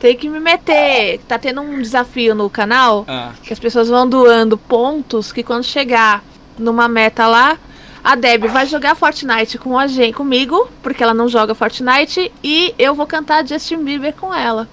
Tem 0.00 0.16
que 0.16 0.28
me 0.28 0.38
meter. 0.38 1.18
Tá 1.26 1.38
tendo 1.38 1.60
um 1.60 1.82
desafio 1.82 2.34
no 2.34 2.48
canal 2.48 3.04
Ah, 3.08 3.32
que 3.42 3.52
as 3.52 3.58
pessoas 3.58 3.88
vão 3.88 4.08
doando 4.08 4.56
pontos 4.56 5.32
que 5.32 5.42
quando 5.42 5.64
chegar 5.64 6.22
numa 6.56 6.88
meta 6.88 7.26
lá, 7.26 7.58
a 8.02 8.14
Deb 8.14 8.44
vai 8.46 8.64
jogar 8.66 8.94
Fortnite 8.94 9.58
com 9.58 9.76
a 9.78 9.86
gente, 9.88 10.14
comigo, 10.14 10.68
porque 10.82 11.02
ela 11.02 11.12
não 11.14 11.28
joga 11.28 11.54
Fortnite, 11.54 12.32
e 12.42 12.74
eu 12.78 12.94
vou 12.94 13.06
cantar 13.06 13.46
Justin 13.46 13.82
Bieber 13.84 14.14
com 14.14 14.32
ela. 14.32 14.68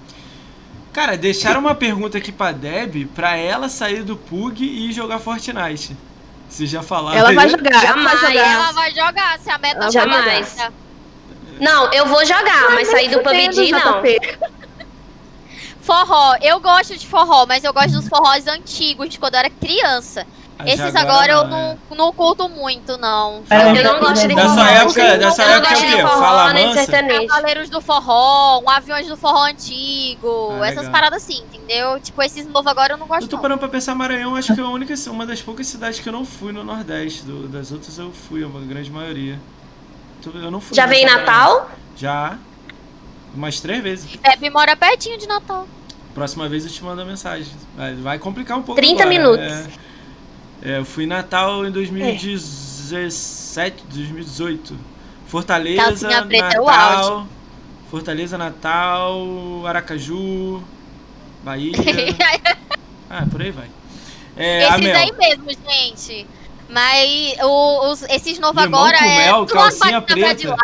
Cara, 0.92 1.16
deixaram 1.16 1.60
uma 1.60 1.74
pergunta 1.74 2.16
aqui 2.18 2.32
pra 2.32 2.52
Deb 2.52 3.06
pra 3.14 3.36
ela 3.36 3.68
sair 3.68 4.02
do 4.02 4.16
PUG 4.16 4.64
e 4.64 4.92
jogar 4.92 5.18
Fortnite. 5.18 5.96
Vocês 6.56 6.70
já 6.70 6.82
falaram? 6.82 7.18
Ela 7.18 7.34
vai 7.34 7.50
jogar, 7.50 7.84
ela 7.84 7.92
vai 7.92 8.16
Jamais. 8.16 8.20
jogar. 8.20 8.52
Ela 8.52 8.72
vai 8.72 8.90
jogar, 8.94 9.38
se 9.38 9.50
a 9.50 9.58
meta 9.58 10.30
essa. 10.30 10.72
Não, 11.60 11.92
eu 11.92 12.06
vou 12.06 12.24
jogar, 12.24 12.70
mas 12.70 12.88
sair 12.88 13.10
do 13.10 13.20
PUBG, 13.20 13.72
não. 13.72 14.02
Forró, 15.82 16.34
eu 16.40 16.58
gosto 16.58 16.96
de 16.96 17.06
forró, 17.06 17.44
mas 17.44 17.62
eu 17.62 17.74
gosto 17.74 17.92
dos 17.92 18.08
forrós 18.08 18.46
antigos, 18.46 19.10
de 19.10 19.18
quando 19.18 19.34
eu 19.34 19.40
era 19.40 19.50
criança. 19.50 20.26
Esses 20.64 20.96
agora, 20.96 21.32
eu 21.32 21.40
é. 21.42 21.46
não, 21.46 21.78
não 21.96 22.12
curto 22.12 22.48
muito, 22.48 22.96
não. 22.96 23.42
Ah, 23.50 23.74
Eu 23.74 23.84
não 23.84 24.00
gosto 24.00 24.26
de 24.26 24.34
sua 24.54 24.70
época- 24.70 25.00
Eu 25.16 25.32
época 25.50 25.68
é 25.68 25.76
o 25.76 25.80
de 25.80 25.96
quê? 25.96 26.02
Fala 26.02 26.44
mansa? 26.54 27.26
Cavaleiros 27.26 27.68
do 27.68 27.80
Forró, 27.80 28.60
um 28.60 28.70
Aviões 28.70 29.06
do 29.06 29.16
Forró 29.16 29.44
Antigo, 29.44 30.52
Ah, 30.60 30.66
essas 30.66 30.78
legal. 30.78 30.92
paradas 30.92 31.22
assim, 31.22 31.42
entendeu? 31.52 32.00
Tipo, 32.00 32.22
esses 32.22 32.46
novos 32.46 32.66
agora 32.66 32.94
eu 32.94 32.96
não 32.96 33.04
Eu 33.04 33.08
gosto 33.08 33.28
tô 33.28 33.36
não. 33.36 33.42
parando 33.42 33.58
pra 33.60 33.68
pensar, 33.68 33.94
Maranhão 33.94 34.34
acho 34.34 34.54
que 34.54 34.60
é 34.60 34.64
a 34.64 34.68
única, 34.68 34.94
uma 35.10 35.26
das 35.26 35.42
poucas 35.42 35.66
cidades 35.66 36.00
que 36.00 36.08
eu 36.08 36.12
não 36.12 36.24
fui 36.24 36.52
no 36.52 36.64
Nordeste. 36.64 37.22
Do- 37.22 37.48
das 37.48 37.70
outras 37.70 37.98
eu 37.98 38.10
fui, 38.10 38.42
a 38.42 38.48
grande 38.66 38.90
maioria. 38.90 39.38
Eu 40.34 40.50
não 40.50 40.60
fui 40.60 40.74
Já 40.74 40.86
veio 40.86 41.02
em. 41.02 41.06
Natal? 41.12 41.70
Já. 41.96 42.38
Umas 43.34 43.60
três 43.60 43.82
vezes. 43.82 44.16
Deb 44.16 44.50
mora 44.52 44.74
pertinho 44.74 45.18
de 45.18 45.28
Natal. 45.28 45.68
Próxima 46.14 46.48
vez 46.48 46.64
eu 46.64 46.70
te 46.70 46.82
mando 46.82 47.02
a 47.02 47.04
mensagem. 47.04 47.52
Vai, 47.76 47.94
vai 47.94 48.18
complicar 48.18 48.56
um 48.56 48.62
pouco. 48.62 48.80
30 48.80 49.02
agora, 49.02 49.08
minutos. 49.10 49.46
É, 49.46 49.66
É, 50.66 50.78
eu 50.78 50.84
fui 50.84 51.04
em 51.04 51.06
Natal 51.06 51.64
em 51.64 51.70
2017, 51.70 53.84
2018. 53.88 54.76
Fortaleza, 55.28 55.80
Calcinha 55.84 56.26
preta 56.26 56.56
é 56.56 56.60
o 56.60 56.66
Natal. 56.66 57.26
Fortaleza, 57.88 58.36
Natal, 58.36 59.64
Aracaju, 59.64 60.60
Bahia. 61.44 61.70
ah, 63.08 63.24
por 63.30 63.40
aí 63.42 63.52
vai. 63.52 63.68
É, 64.36 64.68
esses 64.68 64.86
aí 64.96 65.12
mesmo, 65.12 65.44
gente. 65.70 66.26
Mas 66.68 67.36
os- 67.44 68.02
esses 68.10 68.40
novos 68.40 68.64
Limão 68.64 68.80
agora 68.80 68.98
com 68.98 69.04
é 69.04 69.16
mel, 69.18 69.36
umas 69.42 69.52
calcinha 69.52 70.02
preta. 70.02 70.56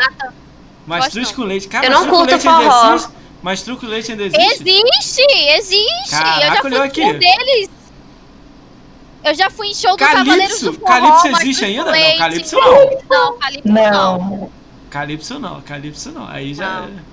Gosto 0.85 1.35
com 1.37 1.43
leite. 1.45 1.69
Cara, 1.69 1.87
Eu 1.87 1.93
não 1.93 2.09
curto 2.09 2.37
forró. 2.41 2.95
existe? 2.95 3.13
Mastruz 3.41 3.79
com 3.79 3.87
leite 3.87 4.11
ainda 4.11 4.25
existe? 4.25 4.69
Existe, 4.69 5.23
existe. 5.23 6.11
Caraca, 6.11 6.45
eu 6.45 6.55
já 6.55 6.61
fui 6.63 6.77
aqui. 6.77 7.03
um 7.05 7.19
deles. 7.21 7.71
Eu 9.25 9.35
já 9.35 9.49
fui 9.51 9.69
em 9.69 9.75
show 9.75 9.93
do 9.93 9.99
Calypso? 9.99 10.25
Cavaleiros 10.25 10.61
do 10.63 10.73
Forró. 10.73 10.87
Calypso 10.87 11.29
existe 11.43 11.65
ainda? 11.65 11.85
Não, 11.85 11.93
leite. 11.93 12.19
Calypso 12.19 12.57
não. 12.57 12.91
Não, 13.09 13.39
Calypso 13.39 13.69
não. 13.69 14.19
Não. 14.19 14.51
Calypso 14.91 15.39
não, 15.39 15.61
Calypso 15.63 16.11
não. 16.13 16.29
Aí 16.29 16.53
já. 16.55 16.81
Não. 16.83 17.13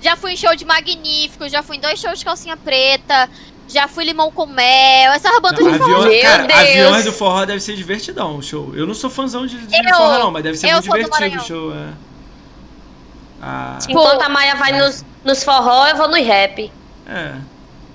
Já 0.00 0.16
fui 0.16 0.32
em 0.32 0.36
show 0.36 0.54
de 0.54 0.64
Magnífico, 0.66 1.48
já 1.48 1.62
fui 1.62 1.76
em 1.76 1.80
dois 1.80 1.98
shows 1.98 2.18
de 2.18 2.24
calcinha 2.26 2.56
preta, 2.58 3.28
já 3.66 3.88
fui 3.88 4.04
limão 4.04 4.30
com 4.30 4.44
mel, 4.44 5.12
essas 5.12 5.32
bandas 5.40 5.64
Não, 5.64 5.72
de 5.72 5.78
forró. 5.78 5.94
aviões, 6.02 6.12
Meu 6.12 6.22
cara, 6.22 6.42
Deus. 6.46 6.58
aviões 6.60 7.04
do 7.06 7.12
forró 7.12 7.44
deve 7.46 7.60
ser 7.60 7.74
divertidão 7.74 8.36
o 8.36 8.42
show. 8.42 8.72
Eu 8.74 8.86
não 8.86 8.92
sou 8.94 9.08
fãzão 9.08 9.46
de, 9.46 9.56
de 9.58 9.76
Eu- 9.76 9.94
forró, 9.96 10.18
não, 10.18 10.30
mas 10.30 10.42
deve 10.42 10.58
ser 10.58 10.70
muito 10.74 10.82
divertido 10.92 11.36
o 11.42 11.44
show. 11.46 11.72
É. 11.74 11.88
Ah, 13.40 13.78
Tipo, 13.80 13.92
Enquanto 13.92 14.22
a 14.22 14.28
Maia 14.28 14.54
vai 14.56 14.72
nos, 14.78 15.04
nos 15.24 15.42
forró, 15.42 15.86
eu 15.88 15.96
vou 15.96 16.08
no 16.08 16.16
rap. 16.22 16.70
é. 17.06 17.34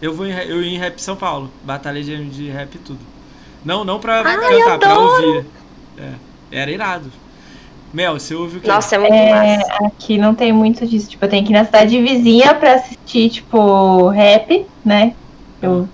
Eu 0.01 0.13
vou 0.15 0.25
em, 0.25 0.31
eu 0.31 0.63
ia 0.63 0.69
em 0.75 0.77
rap 0.79 0.97
São 0.97 1.13
Paulo. 1.17 1.51
Batalha 1.61 2.01
de, 2.01 2.23
de 2.29 2.47
rap 2.49 2.73
e 2.73 2.77
tudo. 2.77 2.99
Não, 3.63 3.83
não 3.83 3.99
pra 3.99 4.21
Ai, 4.21 4.37
cantar, 4.59 4.79
pra 4.79 4.99
ouvir. 4.99 5.45
É. 5.97 6.11
Era 6.51 6.71
irado. 6.71 7.11
Mel, 7.93 8.19
você 8.19 8.35
ouve 8.35 8.57
o 8.57 8.61
quê? 8.61 8.67
Nossa, 8.67 8.95
é 8.95 8.99
muito 8.99 9.13
É, 9.13 9.57
massa. 9.57 9.85
aqui 9.85 10.17
não 10.17 10.35
tem 10.35 10.53
muito 10.53 10.85
disso. 10.85 11.09
Tipo, 11.09 11.25
eu 11.25 11.29
tenho 11.29 11.45
que 11.45 11.51
ir 11.51 11.53
na 11.55 11.65
cidade 11.65 11.99
vizinha 12.01 12.53
pra 12.53 12.75
assistir, 12.75 13.29
tipo, 13.29 14.07
rap, 14.09 14.65
né? 14.85 15.13
Eu. 15.61 15.87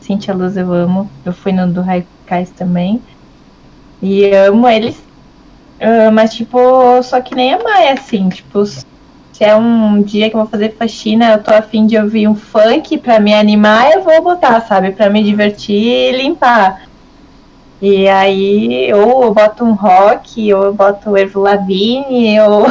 Cintia 0.00 0.34
Luz 0.34 0.56
eu 0.56 0.72
amo. 0.72 1.10
Eu 1.24 1.32
fui 1.32 1.52
no 1.52 1.66
do 1.66 1.80
Raikais 1.80 2.50
também. 2.50 3.02
E 4.02 4.30
amo 4.34 4.68
eles. 4.68 5.02
Ah, 5.80 6.10
mas, 6.10 6.34
tipo, 6.34 6.58
só 7.02 7.20
que 7.20 7.34
nem 7.34 7.54
a 7.54 7.62
Maia, 7.62 7.94
assim. 7.94 8.28
Tipo, 8.28 8.62
se 9.36 9.44
é 9.44 9.54
um 9.54 10.02
dia 10.02 10.30
que 10.30 10.34
eu 10.36 10.40
vou 10.40 10.48
fazer 10.48 10.74
faxina, 10.78 11.32
eu 11.32 11.42
tô 11.42 11.52
afim 11.52 11.86
de 11.86 11.98
ouvir 11.98 12.26
um 12.26 12.34
funk 12.34 12.96
pra 12.96 13.20
me 13.20 13.34
animar, 13.34 13.90
eu 13.92 14.02
vou 14.02 14.22
botar, 14.22 14.62
sabe? 14.62 14.92
Pra 14.92 15.10
me 15.10 15.22
divertir 15.22 15.74
e 15.76 16.12
limpar. 16.12 16.86
E 17.82 18.08
aí, 18.08 18.90
ou 18.94 19.24
eu 19.24 19.34
boto 19.34 19.62
um 19.62 19.74
rock, 19.74 20.52
ou 20.54 20.64
eu 20.64 20.72
boto 20.74 21.10
o 21.10 21.16
Ervo 21.18 21.40
Lavigne, 21.40 22.40
ou 22.40 22.64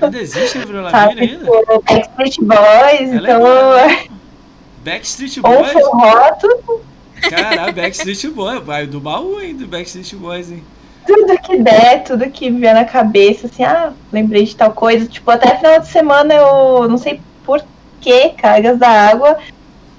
Ainda 0.00 0.18
existe 0.18 0.58
sabe, 0.64 0.72
Lavigne 0.72 1.20
ainda? 1.20 1.44
tipo, 1.44 1.82
Backstreet 1.86 2.38
Boys, 2.40 3.12
É 3.12 3.16
então, 3.16 3.42
legal. 3.42 3.98
Backstreet 4.82 5.40
ou 5.44 5.52
Boys? 5.62 5.72
forró, 5.72 6.32
tudo, 6.40 6.80
Caralho, 7.28 7.72
Backstreet 7.74 8.28
Boys. 8.30 8.62
Vai 8.64 8.86
do 8.86 8.98
baú 8.98 9.36
ainda, 9.36 9.66
Backstreet 9.66 10.16
Boys, 10.16 10.50
hein? 10.50 10.64
Tudo 11.06 11.38
que 11.38 11.58
der, 11.58 12.04
tudo 12.04 12.30
que 12.30 12.50
vier 12.50 12.74
na 12.74 12.84
cabeça, 12.84 13.46
assim, 13.46 13.64
ah, 13.64 13.92
lembrei 14.12 14.44
de 14.44 14.56
tal 14.56 14.72
coisa. 14.72 15.06
Tipo, 15.06 15.30
até 15.30 15.56
final 15.56 15.80
de 15.80 15.88
semana 15.88 16.34
eu 16.34 16.88
não 16.88 16.98
sei 16.98 17.20
por 17.44 17.62
que, 18.00 18.30
cargas 18.30 18.78
da 18.78 18.88
água, 18.88 19.38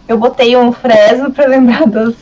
eu 0.08 0.18
botei 0.18 0.56
um 0.58 0.72
Fresno 0.72 1.32
pra 1.32 1.46
lembrar 1.46 1.88
das, 1.88 2.16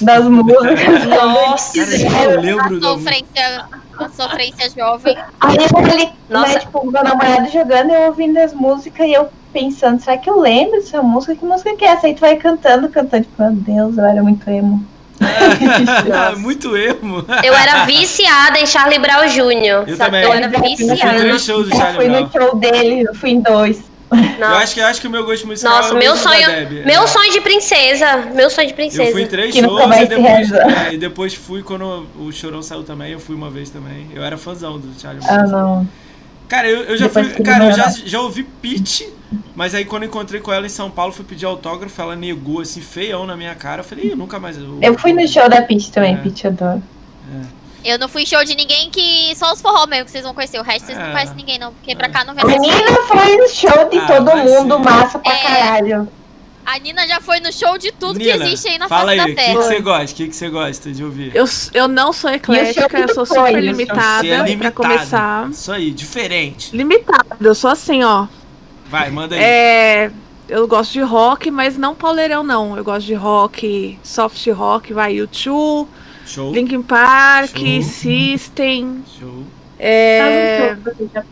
das 0.00 0.24
músicas. 0.24 1.04
Nossa, 1.06 1.86
Cara, 2.10 2.32
eu 2.32 2.40
lembro 2.40 2.64
a 2.64 2.68
do. 2.68 2.80
sofrência, 2.80 3.64
a 3.98 4.08
sofrência 4.08 4.70
jovem. 4.70 5.16
Aí 5.40 5.56
ele, 5.56 6.12
Nossa. 6.28 6.54
né, 6.54 6.58
tipo, 6.60 6.90
meu 6.90 7.04
namorado 7.04 7.50
jogando, 7.50 7.90
eu 7.90 8.06
ouvindo 8.08 8.38
as 8.38 8.54
músicas 8.54 9.06
e 9.06 9.12
eu 9.12 9.28
pensando, 9.52 10.00
será 10.00 10.16
que 10.16 10.28
eu 10.28 10.40
lembro 10.40 10.80
dessa 10.80 11.02
música? 11.02 11.36
Que 11.36 11.44
música 11.44 11.76
que 11.76 11.84
é 11.84 11.88
essa? 11.88 12.06
Aí 12.06 12.14
tu 12.14 12.20
vai 12.20 12.36
cantando, 12.36 12.88
cantando, 12.88 13.24
tipo, 13.24 13.42
meu 13.42 13.52
Deus, 13.52 13.98
eu 13.98 14.04
era 14.04 14.22
muito 14.22 14.48
emo. 14.48 14.84
Muito 16.38 16.76
emo. 16.76 17.24
eu 17.42 17.54
era 17.54 17.84
viciada 17.84 18.58
em 18.58 18.66
Charlie 18.66 18.98
Brown 18.98 19.26
Jr. 19.28 19.84
Eu 19.88 19.96
sabe? 19.96 19.96
também. 19.96 20.22
Eu 20.22 20.32
era 20.32 20.46
Eu 20.46 20.58
fui 20.58 20.76
viciada. 20.76 21.18
três 21.18 21.44
shows 21.44 21.68
do 21.68 21.74
Eu 21.74 21.76
Charlie 21.78 21.96
fui 21.96 22.08
Brown. 22.08 22.20
no 22.22 22.32
show 22.32 22.56
dele, 22.56 23.02
eu 23.08 23.14
fui 23.14 23.30
em 23.30 23.40
dois. 23.40 23.82
Eu 24.38 24.46
acho 24.46 24.74
que, 24.74 24.80
eu 24.80 24.86
acho 24.86 25.00
que 25.00 25.08
o 25.08 25.10
meu 25.10 25.24
gosto 25.24 25.44
musical 25.46 25.76
Nossa, 25.76 25.88
é 25.88 25.92
o 25.92 25.98
meu 25.98 26.14
sonho, 26.16 26.46
meu 26.84 27.02
É. 27.02 27.06
sonho 27.06 27.32
de 27.32 27.40
princesa, 27.40 28.16
meu 28.32 28.48
sonho 28.48 28.68
de 28.68 28.74
princesa. 28.74 29.02
Eu 29.04 29.12
fui 29.12 29.22
em 29.22 29.26
três 29.26 29.52
Que 29.52 29.60
shows 29.60 29.80
e 29.96 30.06
depois, 30.06 30.52
é, 30.52 30.92
e 30.94 30.98
depois 30.98 31.34
fui 31.34 31.62
quando 31.64 32.06
o 32.20 32.30
Chorão 32.30 32.62
saiu 32.62 32.84
também, 32.84 33.10
eu 33.12 33.18
fui 33.18 33.34
uma 33.34 33.50
vez 33.50 33.70
também. 33.70 34.06
Eu 34.14 34.22
era 34.22 34.36
fãzão 34.38 34.78
do 34.78 34.88
Charlie 35.00 35.24
Brown. 35.24 35.36
Ah, 35.36 35.46
não. 35.46 35.88
Cara, 36.46 36.68
eu, 36.68 36.82
eu 36.84 36.96
já 36.96 37.06
Depois 37.06 37.32
fui. 37.32 37.42
Cara, 37.44 37.64
eu 37.64 37.72
já, 37.72 37.92
já 38.04 38.20
ouvi 38.20 38.44
Pete, 38.44 39.08
mas 39.54 39.74
aí 39.74 39.84
quando 39.84 40.02
eu 40.04 40.08
encontrei 40.08 40.40
com 40.40 40.52
ela 40.52 40.66
em 40.66 40.70
São 40.70 40.90
Paulo, 40.90 41.12
fui 41.12 41.24
pedir 41.24 41.46
autógrafo, 41.46 42.00
ela 42.00 42.16
negou 42.16 42.60
assim, 42.60 42.80
feião 42.80 43.26
na 43.26 43.36
minha 43.36 43.54
cara. 43.54 43.80
Eu 43.80 43.84
falei, 43.84 44.06
"Ih, 44.06 44.14
nunca 44.14 44.38
mais. 44.38 44.56
Eu 44.80 44.98
fui 44.98 45.12
no 45.12 45.26
show 45.28 45.48
da 45.48 45.62
Peach 45.62 45.90
também, 45.92 46.14
É. 46.14 46.16
Peach 46.18 46.46
adoro. 46.46 46.82
Eu 47.84 47.98
não 47.98 48.08
fui 48.08 48.22
em 48.22 48.26
show 48.26 48.42
de 48.44 48.54
ninguém 48.56 48.88
que. 48.90 49.34
Só 49.36 49.52
os 49.52 49.60
forró 49.60 49.86
mesmo 49.86 50.06
que 50.06 50.10
vocês 50.10 50.24
vão 50.24 50.32
conhecer. 50.32 50.58
O 50.58 50.62
resto 50.62 50.86
vocês 50.86 50.98
É. 50.98 51.02
não 51.02 51.10
conhecem 51.12 51.36
ninguém, 51.36 51.58
não. 51.58 51.72
Porque 51.74 51.94
pra 51.94 52.06
É. 52.06 52.10
cá 52.10 52.24
não 52.24 52.32
A 52.32 52.36
vem 52.36 52.44
mais. 52.58 52.60
menina 52.60 52.96
foi 53.06 53.36
no 53.36 53.48
show 53.48 53.88
de 53.90 53.98
Ah, 53.98 54.06
todo 54.06 54.36
mundo, 54.38 54.74
ser. 54.76 54.82
massa 54.90 55.18
pra 55.18 55.32
É. 55.32 55.42
caralho. 55.42 56.08
A 56.64 56.78
Nina 56.78 57.06
já 57.06 57.20
foi 57.20 57.40
no 57.40 57.52
show 57.52 57.76
de 57.76 57.92
tudo 57.92 58.18
que 58.18 58.24
Nina, 58.32 58.46
existe 58.46 58.70
aí 58.70 58.78
na 58.78 58.88
fala 58.88 59.08
face 59.08 59.10
aí, 59.10 59.18
da 59.18 59.22
o 59.24 59.26
que, 59.26 59.34
que 59.34 59.42
Terra. 59.42 59.62
você 59.62 59.80
gosta? 59.82 60.04
O 60.12 60.14
que, 60.16 60.28
que 60.28 60.34
você 60.36 60.48
gosta 60.48 60.92
de 60.92 61.04
ouvir? 61.04 61.36
Eu, 61.36 61.44
eu 61.74 61.86
não 61.86 62.10
sou 62.10 62.30
eclética, 62.30 62.98
eu 63.00 63.12
sou 63.14 63.26
super 63.26 63.40
Coisa, 63.52 63.60
limitada. 63.60 64.22
Você 64.22 64.28
é 64.30 64.36
pra 64.38 64.46
limitado. 64.46 64.74
começar. 64.76 65.50
Isso 65.50 65.70
aí, 65.70 65.90
diferente. 65.90 66.74
Limitada, 66.74 67.36
eu 67.38 67.54
sou 67.54 67.68
assim, 67.70 68.02
ó. 68.02 68.26
Vai, 68.94 69.10
manda 69.10 69.34
aí. 69.34 69.42
É, 69.42 70.10
eu 70.48 70.68
gosto 70.68 70.92
de 70.92 71.00
rock, 71.00 71.50
mas 71.50 71.76
não 71.76 71.94
pauleirão, 71.96 72.44
não. 72.44 72.76
Eu 72.76 72.84
gosto 72.84 73.06
de 73.06 73.14
rock, 73.14 73.98
soft 74.04 74.46
rock, 74.50 74.92
vai, 74.92 75.14
U2, 75.16 75.86
Show. 76.26 76.52
Linkin 76.52 76.80
Park, 76.80 77.56
Show. 77.58 77.82
System, 77.82 79.02
Show. 79.18 79.42
é, 79.78 80.76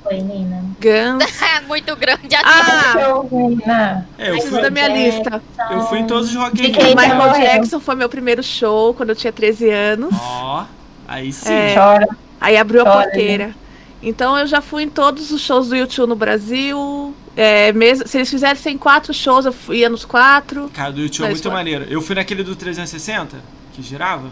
foi, 0.03 0.21
Nina. 0.21 0.65
Guns. 0.81 1.43
É 1.43 1.61
muito 1.69 1.95
grande 1.97 2.35
a 2.35 2.41
Ah, 2.45 2.93
Show, 3.01 3.29
menina. 3.31 4.09
É, 4.19 4.31
eu 4.33 4.41
fui, 4.43 4.61
da 4.61 4.69
minha 4.71 4.89
lista. 4.89 5.41
eu 5.71 5.81
fui 5.83 5.99
em 6.01 6.07
todos 6.07 6.31
os 6.31 6.35
Rock 6.35 6.57
De 6.57 6.63
Rio. 6.65 6.73
quem? 6.75 6.97
Michael. 6.97 7.33
Jackson 7.41 7.79
foi 7.81 7.95
meu 7.95 8.09
primeiro 8.09 8.43
show 8.43 8.93
quando 8.93 9.11
eu 9.11 9.17
tinha 9.17 9.33
13 9.33 9.71
anos. 9.71 10.13
Ó, 10.21 10.65
aí 11.07 11.33
sim. 11.33 11.53
É. 11.53 11.75
Chora. 11.75 12.09
Aí 12.41 12.57
abriu 12.57 12.85
a 12.85 12.91
Olha. 12.91 13.03
porteira. 13.05 13.55
Então 14.03 14.37
eu 14.37 14.49
já 14.49 14.61
fui 14.61 14.83
em 14.83 14.89
todos 14.89 15.31
os 15.31 15.41
shows 15.41 15.69
do 15.69 15.77
YouTube 15.77 16.09
no 16.09 16.17
Brasil. 16.17 17.15
É, 17.37 17.73
mesmo, 17.73 18.07
se 18.07 18.19
eles 18.19 18.31
fizessem 18.31 18.77
quatro 18.77 19.13
shows, 19.15 19.47
eu 19.47 19.55
ia 19.75 19.89
nos 19.89 20.05
quatro. 20.05 20.71
Cara, 20.75 20.93
do 20.93 21.01
YouTube 21.01 21.25
é 21.25 21.31
muito 21.31 21.43
foi. 21.43 21.53
maneiro. 21.53 21.87
Eu 21.89 22.03
fui 22.03 22.15
naquele 22.15 22.43
do 22.43 22.55
360, 22.55 23.39
que 23.73 23.83
girava. 23.83 24.29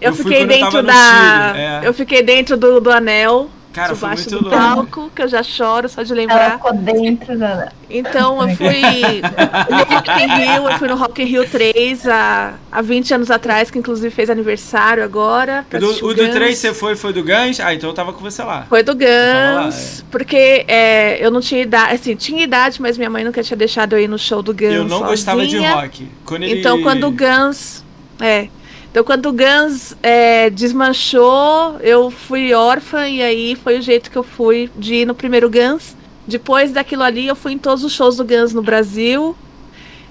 Eu, 0.00 0.10
Eu 0.10 0.14
fiquei 0.14 0.42
eu 0.42 0.46
dentro 0.46 0.82
no 0.82 0.86
da. 0.86 1.54
É. 1.56 1.80
Eu 1.84 1.94
fiquei 1.94 2.22
dentro 2.22 2.56
do, 2.56 2.80
do 2.80 2.90
anel, 2.90 3.50
Cara, 3.76 3.94
foi 3.94 4.08
debaixo 4.08 4.30
muito 4.30 4.42
do 4.42 4.50
louco. 4.50 4.56
palco, 4.58 5.10
que 5.14 5.22
eu 5.22 5.28
já 5.28 5.42
choro 5.42 5.86
só 5.86 6.02
de 6.02 6.10
Ela 6.10 6.20
lembrar. 6.22 6.52
ficou 6.52 6.72
dentro 6.72 7.38
da. 7.38 7.70
Então 7.90 8.40
eu 8.40 8.56
fui 8.56 9.20
no 9.70 9.94
Rock 9.94 10.10
in 10.10 10.26
Rio, 10.28 10.68
eu 10.70 10.78
fui 10.78 10.88
no 10.88 10.96
Rock 10.96 11.22
in 11.22 11.26
Rio 11.26 11.46
3 11.46 12.08
há, 12.08 12.54
há 12.72 12.80
20 12.80 13.12
anos 13.12 13.30
atrás, 13.30 13.70
que 13.70 13.78
inclusive 13.78 14.08
fez 14.14 14.30
aniversário 14.30 15.04
agora. 15.04 15.66
O 15.70 15.78
do, 15.78 15.86
assistir 15.86 16.04
o 16.06 16.14
do 16.14 16.22
Guns. 16.24 16.34
3 16.34 16.58
você 16.58 16.72
foi, 16.72 16.96
foi 16.96 17.12
do 17.12 17.22
Guns? 17.22 17.60
Ah, 17.60 17.74
então 17.74 17.90
eu 17.90 17.94
tava 17.94 18.14
com 18.14 18.20
você 18.20 18.42
lá. 18.42 18.64
Foi 18.66 18.82
do 18.82 18.96
tava 18.96 19.10
lá, 19.10 19.64
Guns, 19.64 20.04
porque 20.10 20.64
é, 20.66 21.18
eu 21.24 21.30
não 21.30 21.42
tinha 21.42 21.60
idade, 21.60 21.94
assim, 21.96 22.16
tinha 22.16 22.42
idade, 22.42 22.80
mas 22.80 22.96
minha 22.96 23.10
mãe 23.10 23.22
nunca 23.24 23.42
tinha 23.42 23.58
deixado 23.58 23.92
eu 23.92 24.00
ir 24.00 24.08
no 24.08 24.18
show 24.18 24.42
do 24.42 24.54
Guns 24.54 24.72
eu 24.72 24.84
não 24.84 25.02
gostava 25.02 25.44
de 25.46 25.52
sozinha. 25.52 25.74
rock. 25.74 26.08
Quando 26.24 26.44
ele... 26.44 26.60
Então 26.60 26.80
quando 26.82 27.06
o 27.06 27.10
Guns, 27.10 27.84
é, 28.20 28.48
então 28.96 29.04
quando 29.04 29.26
o 29.26 29.32
Guns 29.34 29.94
é, 30.02 30.48
desmanchou, 30.48 31.76
eu 31.82 32.10
fui 32.10 32.54
órfã 32.54 33.06
e 33.06 33.20
aí 33.20 33.54
foi 33.54 33.78
o 33.78 33.82
jeito 33.82 34.10
que 34.10 34.16
eu 34.16 34.22
fui 34.22 34.70
de 34.74 34.94
ir 34.94 35.06
no 35.06 35.14
primeiro 35.14 35.50
Guns. 35.50 35.94
Depois 36.26 36.72
daquilo 36.72 37.02
ali, 37.02 37.26
eu 37.26 37.36
fui 37.36 37.52
em 37.52 37.58
todos 37.58 37.84
os 37.84 37.92
shows 37.92 38.16
do 38.16 38.24
Guns 38.24 38.54
no 38.54 38.62
Brasil. 38.62 39.36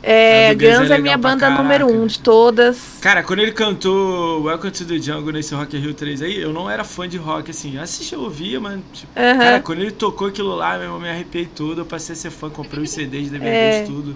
É, 0.03 0.49
Ah, 0.49 0.53
Guns 0.53 0.61
é 0.63 0.67
Guns 0.67 0.77
é, 0.77 0.81
legal 0.83 1.01
minha 1.01 1.17
banda 1.17 1.39
caraca. 1.47 1.63
número 1.63 1.87
um 1.87 2.05
de 2.05 2.19
todas. 2.19 2.99
Cara, 3.01 3.23
quando 3.23 3.39
ele 3.39 3.53
cantou 3.53 4.43
Welcome 4.43 4.71
to 4.71 4.85
the 4.85 4.99
Jungle 4.99 5.31
nesse 5.33 5.55
Rock 5.55 5.75
in 5.75 5.79
Rio 5.79 5.95
3 5.95 6.21
aí, 6.21 6.39
eu 6.39 6.53
não 6.53 6.69
era 6.69 6.83
fã 6.83 7.09
de 7.09 7.17
rock, 7.17 7.49
assim. 7.49 7.77
Eu 7.77 7.81
assistia, 7.81 8.19
eu 8.19 8.21
ouvia, 8.21 8.59
mas, 8.59 8.79
tipo, 8.93 9.11
Aham. 9.19 9.39
cara, 9.39 9.59
quando 9.61 9.79
ele 9.81 9.89
tocou 9.89 10.27
aquilo 10.27 10.55
lá, 10.55 10.73
meu 10.75 10.83
irmão, 10.83 10.99
me 10.99 11.09
arrepiei 11.09 11.47
tudo. 11.47 11.81
Eu 11.81 11.85
passei 11.87 12.13
a 12.13 12.15
ser 12.15 12.29
fã, 12.29 12.51
comprei 12.51 12.83
os 12.83 12.91
CDs, 12.91 13.31
DVDs, 13.31 13.77
É. 13.77 13.83
tudo. 13.87 14.15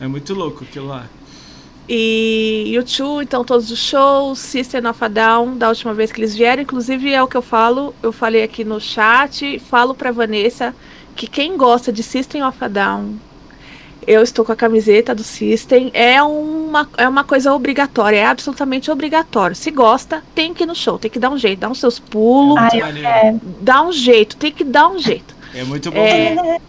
É 0.00 0.08
muito 0.08 0.34
louco 0.34 0.64
aquilo 0.64 0.88
lá. 0.88 1.06
E 1.88 2.74
U2, 2.78 3.22
então 3.22 3.42
todos 3.42 3.70
os 3.70 3.78
shows, 3.78 4.38
System 4.38 4.86
of 4.86 5.02
a 5.02 5.08
Down, 5.08 5.56
da 5.56 5.70
última 5.70 5.94
vez 5.94 6.12
que 6.12 6.20
eles 6.20 6.36
vieram, 6.36 6.62
inclusive 6.62 7.12
é 7.12 7.22
o 7.22 7.26
que 7.26 7.36
eu 7.36 7.40
falo, 7.42 7.94
eu 8.02 8.12
falei 8.12 8.42
aqui 8.42 8.62
no 8.62 8.78
chat, 8.78 9.58
falo 9.58 9.94
pra 9.94 10.12
Vanessa 10.12 10.74
que 11.16 11.26
quem 11.26 11.56
gosta 11.56 11.90
de 11.90 12.02
System 12.02 12.44
of 12.44 12.62
a 12.62 12.68
Down, 12.68 13.14
eu 14.06 14.22
estou 14.22 14.44
com 14.44 14.52
a 14.52 14.56
camiseta 14.56 15.14
do 15.14 15.22
System, 15.22 15.90
é 15.92 16.22
uma, 16.22 16.88
é 16.96 17.08
uma 17.08 17.24
coisa 17.24 17.52
obrigatória, 17.52 18.16
é 18.16 18.26
absolutamente 18.26 18.90
obrigatório. 18.90 19.56
Se 19.56 19.70
gosta, 19.70 20.22
tem 20.34 20.54
que 20.54 20.64
ir 20.64 20.66
no 20.66 20.74
show, 20.74 20.98
tem 20.98 21.10
que 21.10 21.18
dar 21.18 21.30
um 21.30 21.38
jeito, 21.38 21.58
dar 21.58 21.70
uns 21.70 21.80
seus 21.80 21.98
pulos, 21.98 22.58
Ai, 22.58 23.38
dá 23.60 23.82
um 23.82 23.92
jeito, 23.92 24.36
tem 24.36 24.52
que 24.52 24.64
dar 24.64 24.88
um 24.88 24.98
jeito. 24.98 25.34
É 25.54 25.64
muito 25.64 25.90
bom 25.90 25.98
É, 25.98 26.34
mesmo. 26.34 26.60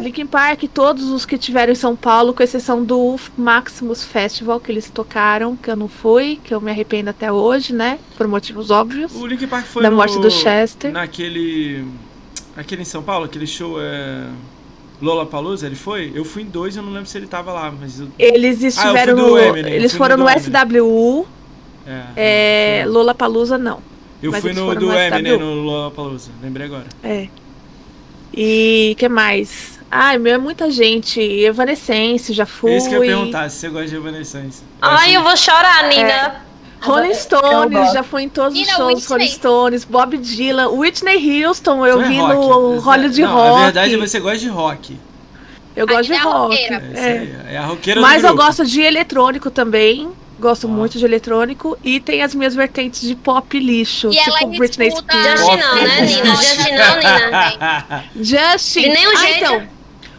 Linkin 0.00 0.26
Park, 0.26 0.64
todos 0.72 1.04
os 1.10 1.24
que 1.24 1.38
tiveram 1.38 1.72
em 1.72 1.76
São 1.76 1.96
Paulo, 1.96 2.34
com 2.34 2.42
exceção 2.42 2.84
do 2.84 3.16
Maximus 3.36 4.04
Festival, 4.04 4.60
que 4.60 4.70
eles 4.70 4.90
tocaram, 4.90 5.56
que 5.56 5.70
eu 5.70 5.76
não 5.76 5.88
fui, 5.88 6.38
que 6.44 6.54
eu 6.54 6.60
me 6.60 6.70
arrependo 6.70 7.10
até 7.10 7.32
hoje, 7.32 7.72
né? 7.72 7.98
Por 8.16 8.28
motivos 8.28 8.70
óbvios. 8.70 9.14
O 9.14 9.26
Linkin 9.26 9.46
Park 9.46 9.66
foi 9.66 9.82
da 9.82 9.90
no, 9.90 9.96
morte 9.96 10.18
do 10.18 10.30
Chester. 10.30 10.92
Naquele... 10.92 11.84
Aquele 12.56 12.82
em 12.82 12.84
São 12.84 13.02
Paulo, 13.02 13.24
aquele 13.24 13.46
show 13.46 13.80
é... 13.80 14.26
Lollapalooza, 15.02 15.66
ele 15.66 15.74
foi? 15.74 16.12
Eu 16.14 16.24
fui 16.24 16.42
em 16.42 16.46
dois, 16.46 16.76
eu 16.76 16.82
não 16.82 16.92
lembro 16.92 17.08
se 17.08 17.18
ele 17.18 17.26
tava 17.26 17.52
lá, 17.52 17.72
mas... 17.72 17.98
Eu... 17.98 18.08
Eles 18.18 18.62
estiveram 18.62 19.16
Ah, 19.16 19.20
eu 19.20 19.28
fui 19.28 19.28
do 19.28 19.30
no. 19.30 19.38
Eminem, 19.38 19.72
eles 19.72 19.92
fui 19.92 19.98
foram 19.98 20.16
no 20.16 20.24
no 20.24 20.30
SWU, 20.30 21.26
É, 21.86 22.02
é, 22.16 22.82
fui. 22.84 22.92
Lollapalooza 22.92 23.58
não. 23.58 23.80
Eu 24.22 24.30
mas 24.30 24.40
fui 24.40 24.52
no 24.52 24.74
do 24.74 24.86
no 24.86 24.94
Eminem 24.94 25.38
no 25.38 25.62
Lollapalooza, 25.62 26.30
lembrei 26.40 26.66
agora. 26.66 26.86
É. 27.02 27.28
E 28.36 28.94
que 28.98 29.08
mais? 29.08 29.78
Ai, 29.90 30.18
meu, 30.18 30.34
é 30.34 30.38
muita 30.38 30.70
gente. 30.70 31.20
Evanescence, 31.20 32.32
já 32.32 32.44
fui. 32.46 32.72
É 32.72 32.76
isso 32.78 32.88
que 32.88 32.94
eu 32.94 33.04
ia 33.04 33.16
perguntar, 33.16 33.48
se 33.48 33.58
você 33.58 33.68
gosta 33.68 33.88
de 33.88 33.96
Evanescence. 33.96 34.62
Ai, 34.82 35.16
eu 35.16 35.22
vou 35.22 35.36
chorar, 35.36 35.88
Nina. 35.88 36.42
Rolling 36.80 37.08
Eu 37.08 37.14
Stones, 37.14 37.92
já 37.92 38.02
fui 38.02 38.22
em 38.24 38.28
todos 38.28 38.52
os 38.52 38.58
Nina 38.58 38.76
shows, 38.76 38.94
Whitney. 38.94 39.08
Rolling 39.08 39.28
Stones, 39.32 39.84
Bob 39.84 40.18
Dylan, 40.18 40.68
Whitney 40.68 41.44
Houston, 41.44 41.86
eu 41.86 42.02
é 42.02 42.08
vi 42.08 42.18
rock. 42.18 42.34
no 42.34 42.74
é- 42.74 42.78
Hollywood 42.78 43.22
não, 43.22 43.34
Rock. 43.34 43.58
Na 43.58 43.64
verdade, 43.64 43.96
você 43.96 44.20
gosta 44.20 44.38
de 44.38 44.48
rock. 44.48 44.98
Eu 45.74 45.86
gosto 45.86 46.04
de 46.06 46.12
é 46.12 46.18
rock. 46.18 46.54
roqueira. 46.54 46.84
É, 46.94 47.00
é. 47.00 47.18
aí. 47.18 47.54
É 47.54 47.58
a 47.58 47.64
roqueira 47.66 48.00
Mas 48.00 48.22
do 48.22 48.28
eu 48.28 48.36
gosto 48.36 48.66
de 48.66 48.80
eletrônico 48.82 49.50
também. 49.50 50.10
Gosto 50.44 50.66
Ah. 50.66 50.70
muito 50.70 50.98
de 50.98 51.04
eletrônico. 51.06 51.78
E 51.82 51.98
tem 52.00 52.22
as 52.22 52.34
minhas 52.34 52.54
vertentes 52.54 53.00
de 53.00 53.14
pop 53.16 53.58
lixo. 53.58 54.10
E 54.12 54.18
ela 54.18 54.38
tipo 54.40 54.58
Britney 54.58 54.88
escuta- 54.88 55.14
Spears. 55.14 55.40
Justin 55.40 55.56
não, 55.56 55.74
né, 55.76 56.00
Nina? 56.02 56.36
Justin 56.36 56.70
não, 56.72 56.96
Nina. 56.98 58.04
Justin. 58.14 58.80
De 58.82 58.88
nenhum 58.90 59.12
ah, 59.12 59.20
jeito. 59.20 59.38
então. 59.38 59.62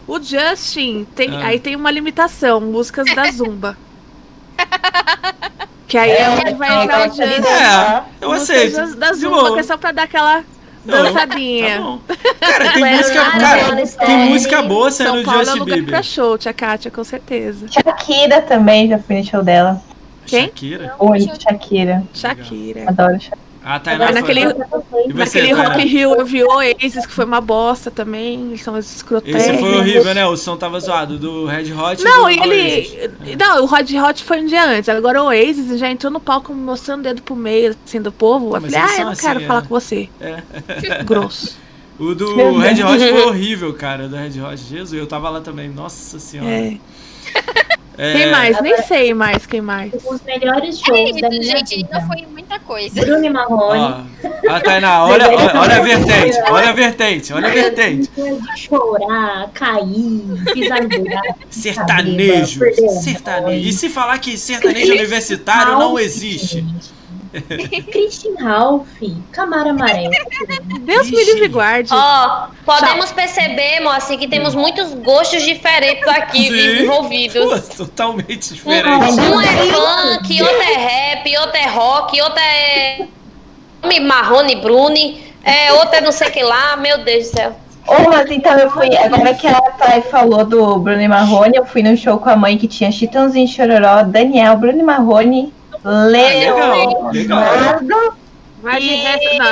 O 0.08 0.20
Justin 0.20 1.06
tem. 1.14 1.30
Ah. 1.36 1.46
Aí 1.46 1.60
tem 1.60 1.76
uma 1.76 1.92
limitação. 1.92 2.60
Músicas 2.60 3.06
da 3.14 3.30
Zumba. 3.30 3.76
que 5.86 5.96
aí 5.96 6.10
é 6.10 6.28
onde 6.28 6.54
vai 6.54 6.82
entrar 6.82 7.06
o 7.06 7.10
de 7.12 7.16
Justin. 7.18 7.42
É, 7.46 8.02
eu 8.20 8.28
Músicas 8.30 8.50
aceito. 8.50 8.96
Da, 8.96 9.06
da 9.06 9.12
Zumba, 9.12 9.36
boa. 9.36 9.54
que 9.54 9.60
é 9.60 9.62
só 9.62 9.76
pra 9.76 9.92
dar 9.92 10.02
aquela 10.02 10.44
Não, 10.84 11.02
dançadinha. 11.04 11.76
Tá 11.76 11.82
bom. 11.82 12.00
Cara, 12.40 12.72
tem 12.72 12.82
música, 12.96 13.22
I 13.28 13.38
cara, 13.40 13.86
tem 14.06 14.16
música 14.30 14.62
boa 14.62 14.90
saindo 14.90 15.12
São 15.14 15.22
Paulo 15.24 15.40
é 15.40 15.44
Justin 15.44 15.58
lugar 15.60 15.76
pra 15.76 15.82
Bieber. 15.84 16.02
show, 16.02 16.36
tia 16.36 16.52
Kátia, 16.52 16.90
com 16.90 17.04
certeza. 17.04 17.66
Shakira 17.68 18.42
também, 18.42 18.88
já 18.88 18.98
fui 18.98 19.18
no 19.18 19.24
show 19.24 19.42
dela. 19.44 19.80
Quem? 20.26 20.42
Shakira. 20.46 20.94
Oi, 20.98 21.20
Shakira. 21.40 22.02
Shakira. 22.12 22.88
Adoro 22.88 23.14
Shakira. 23.20 23.46
Ah, 23.68 23.80
Tainá 23.80 24.04
Agora, 24.06 24.24
foi. 24.24 24.34
naquele- 24.34 25.08
E 25.08 25.12
você, 25.12 25.40
Naquele? 25.42 25.52
Rock 25.52 25.82
in 25.82 25.86
Rio 25.86 26.14
eu 26.14 26.24
vi 26.24 26.44
Oasis, 26.44 27.04
que 27.04 27.12
foi 27.12 27.24
uma 27.24 27.40
bosta 27.40 27.90
também. 27.90 28.50
Eles 28.50 28.62
são 28.62 28.78
escroteiros. 28.78 29.42
Esse 29.42 29.58
foi 29.58 29.74
horrível, 29.78 30.14
né? 30.14 30.24
O 30.24 30.36
som 30.36 30.56
tava 30.56 30.78
zoado. 30.78 31.18
Do 31.18 31.46
Red 31.46 31.72
Hot 31.72 32.04
Não, 32.04 32.22
do 32.22 32.28
ele. 32.30 32.86
Oasis. 33.00 33.36
Não, 33.36 33.64
o 33.64 33.66
Rod 33.66 33.90
Hot 33.90 34.22
foi 34.22 34.40
um 34.40 34.46
dia 34.46 34.64
antes. 34.64 34.88
Agora 34.88 35.20
o 35.20 35.26
Oasis 35.26 35.80
já 35.80 35.90
entrou 35.90 36.12
no 36.12 36.20
palco 36.20 36.54
mostrando 36.54 37.00
o 37.00 37.02
dedo 37.02 37.22
pro 37.22 37.34
meio, 37.34 37.74
assim, 37.84 38.00
do 38.00 38.12
povo. 38.12 38.54
Eu 38.56 38.60
Mas 38.60 38.72
falei, 38.72 38.88
ah, 38.88 38.98
eu 39.00 39.04
não 39.06 39.12
assim, 39.12 39.26
quero 39.26 39.42
é. 39.42 39.46
falar 39.46 39.62
com 39.62 39.68
você. 39.68 40.08
É. 40.20 40.42
Grosso. 41.02 41.58
O 41.98 42.14
do 42.14 42.36
Meu 42.36 42.56
Red 42.58 42.74
Deus. 42.74 42.88
Hot 42.92 42.98
foi 43.00 43.22
horrível, 43.26 43.74
cara. 43.74 44.06
Do 44.06 44.14
Red 44.14 44.40
Hot. 44.40 44.56
Jesus, 44.62 44.92
eu 44.92 45.08
tava 45.08 45.28
lá 45.28 45.40
também. 45.40 45.68
Nossa 45.68 46.20
senhora. 46.20 46.48
É. 46.48 46.76
É, 47.98 48.12
Quem 48.12 48.30
mais? 48.30 48.60
Nem 48.60 48.82
sei 48.82 49.14
mais 49.14 49.46
quem 49.46 49.60
mais. 49.60 49.92
Os 50.04 50.20
melhores 50.22 50.80
É 50.80 50.84
shows 50.84 51.20
da 51.20 51.28
isso, 51.28 51.38
minha 51.40 51.42
gente, 51.42 51.76
vida. 51.76 51.96
ainda 51.96 52.06
foi 52.06 52.26
muita 52.26 52.58
coisa. 52.60 53.00
Bruno 53.00 53.24
e 53.24 53.30
Marrone. 53.30 53.80
Ó, 53.80 54.50
a 54.50 54.60
Tainá, 54.60 55.04
olha, 55.06 55.28
olha, 55.28 55.60
olha 55.60 55.76
a 55.76 55.80
vertente, 55.80 56.38
olha 56.50 56.68
a 56.68 56.72
vertente, 56.72 57.32
olha 57.32 57.48
a 57.48 57.50
vertente. 57.50 58.10
Chorar, 58.56 59.50
cair, 59.54 60.22
pisar. 60.52 60.80
Sertanejo, 61.50 62.60
sertanejo. 63.00 63.68
E 63.68 63.72
se 63.72 63.88
falar 63.88 64.18
que 64.18 64.36
sertanejo 64.36 64.92
universitário 64.92 65.78
não 65.78 65.98
existe? 65.98 66.64
Christian 67.90 68.34
Ralph, 68.38 68.86
Camara 69.32 69.70
Amarela. 69.70 70.10
Deus 70.80 71.10
me 71.10 71.24
livre 71.24 71.44
e 71.44 71.48
guarde. 71.48 71.90
Ó, 71.92 72.48
podemos 72.64 73.12
perceber, 73.12 73.80
Moacir, 73.80 74.18
que 74.18 74.28
temos 74.28 74.54
muitos 74.54 74.94
gostos 74.94 75.42
diferentes 75.42 76.06
aqui 76.08 76.48
Sim. 76.48 76.84
envolvidos. 76.84 77.68
Pô, 77.68 77.76
totalmente 77.76 78.54
diferente. 78.54 78.88
Um 78.88 79.40
é 79.40 79.46
funk, 79.46 80.42
outro 80.42 80.62
é 80.62 80.76
rap, 80.76 81.38
outro 81.38 81.56
é 81.56 81.66
rock, 81.66 82.22
outro 82.22 82.40
é 82.40 83.06
Marrone 84.00 84.56
Bruni, 84.56 85.32
é, 85.44 85.72
outro 85.72 85.96
é 85.96 86.00
não 86.00 86.12
sei 86.12 86.28
o 86.28 86.32
que 86.32 86.42
lá, 86.42 86.76
meu 86.76 87.04
Deus 87.04 87.30
do 87.30 87.36
céu. 87.36 87.56
Ô, 87.86 88.10
mas 88.10 88.28
então 88.30 88.58
eu 88.58 88.68
fui. 88.68 88.96
Agora 88.96 89.32
que 89.32 89.46
a 89.46 89.60
Thay 89.60 90.02
falou 90.02 90.44
do 90.44 90.76
Bruno 90.78 91.00
e 91.00 91.06
Marrone, 91.06 91.56
eu 91.56 91.64
fui 91.64 91.82
no 91.82 91.96
show 91.96 92.18
com 92.18 92.28
a 92.28 92.34
mãe 92.34 92.58
que 92.58 92.66
tinha 92.66 92.90
Chitãozinho 92.90 93.46
Chororó, 93.46 94.02
Daniel, 94.02 94.56
Bruno 94.56 94.80
e 94.80 94.82
Marrone, 94.82 95.52
Leonardo, 95.90 97.10
legal. 97.12 98.12
Mas 98.62 98.82
E- 98.82 98.88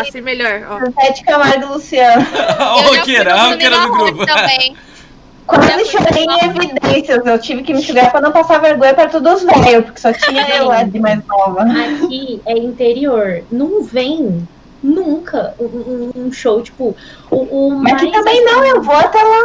assim 0.01 0.21
melhor. 0.21 0.63
Ó. 0.71 0.79
Zé 1.03 1.13
de 1.13 1.23
Camargo 1.25 1.63
e 1.63 1.67
Luciano. 1.67 2.27
Ó, 2.59 2.81
Eu 2.95 3.01
o 3.01 3.05
e 3.53 3.71
do 3.71 3.93
grupo. 3.93 4.27
Também. 4.27 4.77
Quase 5.47 5.85
chorei 5.85 6.25
em 6.25 6.45
evidências. 6.49 7.25
Eu 7.27 7.39
tive 7.39 7.63
que 7.63 7.75
me 7.75 7.81
enxugar 7.81 8.11
pra 8.11 8.21
não 8.21 8.33
passar 8.33 8.59
vergonha 8.61 8.95
pra 8.95 9.09
todos 9.09 9.43
os 9.43 9.45
velhos, 9.45 9.85
porque 9.85 10.01
só 10.01 10.11
tinha 10.13 10.49
eu 10.57 10.69
lá 10.69 10.83
de 10.85 10.99
mais 10.99 11.21
nova. 11.27 11.63
Aqui 11.65 12.41
é 12.47 12.57
interior. 12.59 13.45
Não 13.53 13.83
vem 13.85 14.49
nunca 14.85 15.55
um, 15.59 15.65
um- 15.65 16.27
um 16.27 16.33
show, 16.33 16.61
tipo, 16.63 16.95
o, 17.31 17.37
o 17.37 17.71
Mas 17.83 17.95
aqui 17.95 18.11
mais 18.11 18.17
também 18.25 18.45
não, 18.45 18.65
eu 18.67 18.83
vou 18.83 18.95
até 18.95 19.19
lá. 19.23 19.45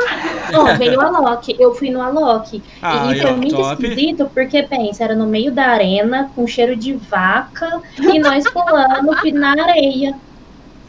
Não, 0.51 0.77
veio 0.77 0.99
o 0.99 1.01
Alok. 1.01 1.55
Eu 1.57 1.73
fui 1.73 1.89
no 1.89 2.01
Alok. 2.01 2.61
Ah, 2.81 3.15
e 3.15 3.21
foi 3.21 3.31
muito 3.31 3.55
top. 3.55 3.83
esquisito, 3.85 4.29
porque, 4.33 4.63
pensa, 4.63 5.05
era 5.05 5.15
no 5.15 5.25
meio 5.25 5.51
da 5.51 5.67
arena, 5.67 6.29
com 6.35 6.45
cheiro 6.45 6.75
de 6.75 6.93
vaca, 6.93 7.81
e 7.97 8.19
nós 8.19 8.43
pulando 8.51 9.15
na 9.33 9.51
areia. 9.63 10.13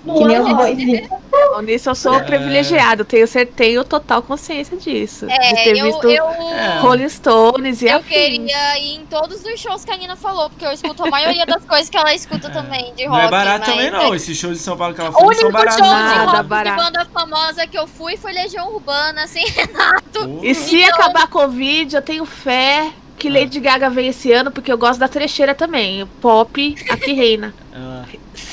Que 0.04 0.24
nem 0.24 0.40
os. 0.40 1.08
Bom, 1.52 1.60
Nisso 1.62 1.90
eu 1.90 1.94
sou 1.94 2.14
É. 2.14 2.20
privilegiado, 2.22 3.04
tenho, 3.04 3.26
tenho 3.54 3.84
total 3.84 4.22
consciência 4.22 4.76
disso. 4.76 5.26
de 5.26 5.32
É, 5.32 5.54
ter 5.64 5.76
eu, 5.76 5.84
visto 5.86 6.08
eu, 6.08 6.24
É. 6.26 6.78
Rolling 6.80 7.08
Stones 7.08 7.82
e 7.82 7.86
eu 7.86 7.96
afins. 7.98 8.08
queria 8.08 8.78
ir 8.78 8.94
em 8.96 9.06
todos 9.06 9.44
os 9.44 9.60
shows 9.60 9.84
que 9.84 9.90
a 9.90 9.96
Nina 9.96 10.16
falou, 10.16 10.48
porque 10.48 10.64
eu 10.64 10.72
escuto 10.72 11.04
a 11.04 11.10
maioria 11.10 11.44
das 11.44 11.64
coisas 11.64 11.88
que 11.90 11.96
ela 11.96 12.14
escuta 12.14 12.48
também, 12.50 12.94
de 12.94 13.04
rock. 13.06 13.18
Não 13.20 13.26
é 13.26 13.30
barato 13.30 13.60
mas- 13.66 13.68
também, 13.68 13.90
não. 13.90 14.14
Esses 14.14 14.36
shows 14.38 14.56
de 14.58 14.62
São 14.62 14.76
Paulo 14.76 14.94
que 14.94 15.00
ela 15.00 15.10
O 15.10 15.12
foi 15.12 15.22
não 15.22 15.28
único 15.28 15.42
são 15.42 15.50
show 15.50 15.60
baratos. 15.62 15.76
de 16.20 16.26
rock 16.26 16.36
de 16.42 16.42
barato. 16.48 16.82
banda 16.84 17.04
famosa 17.12 17.66
que 17.66 17.78
eu 17.78 17.86
fui 17.86 18.16
foi 18.16 18.32
Legião 18.32 18.72
Urbana, 18.72 19.24
assim, 19.24 19.44
Renato. 19.50 20.28
Pô. 20.28 20.40
E 20.42 20.54
se 20.54 20.80
Então- 20.80 20.94
acabar 20.94 21.24
a 21.24 21.26
Covid, 21.26 21.96
eu 21.96 22.02
tenho 22.02 22.24
fé 22.24 22.90
que 23.18 23.28
Ah. 23.28 23.32
Lady 23.32 23.60
Gaga 23.60 23.90
vem 23.90 24.08
esse 24.08 24.32
ano, 24.32 24.50
porque 24.50 24.72
eu 24.72 24.78
gosto 24.78 24.98
da 25.00 25.08
trecheira 25.08 25.54
também. 25.54 26.02
O 26.02 26.06
pop 26.06 26.74
aqui 26.88 27.12
reina. 27.12 27.52
Ah, 27.74 28.04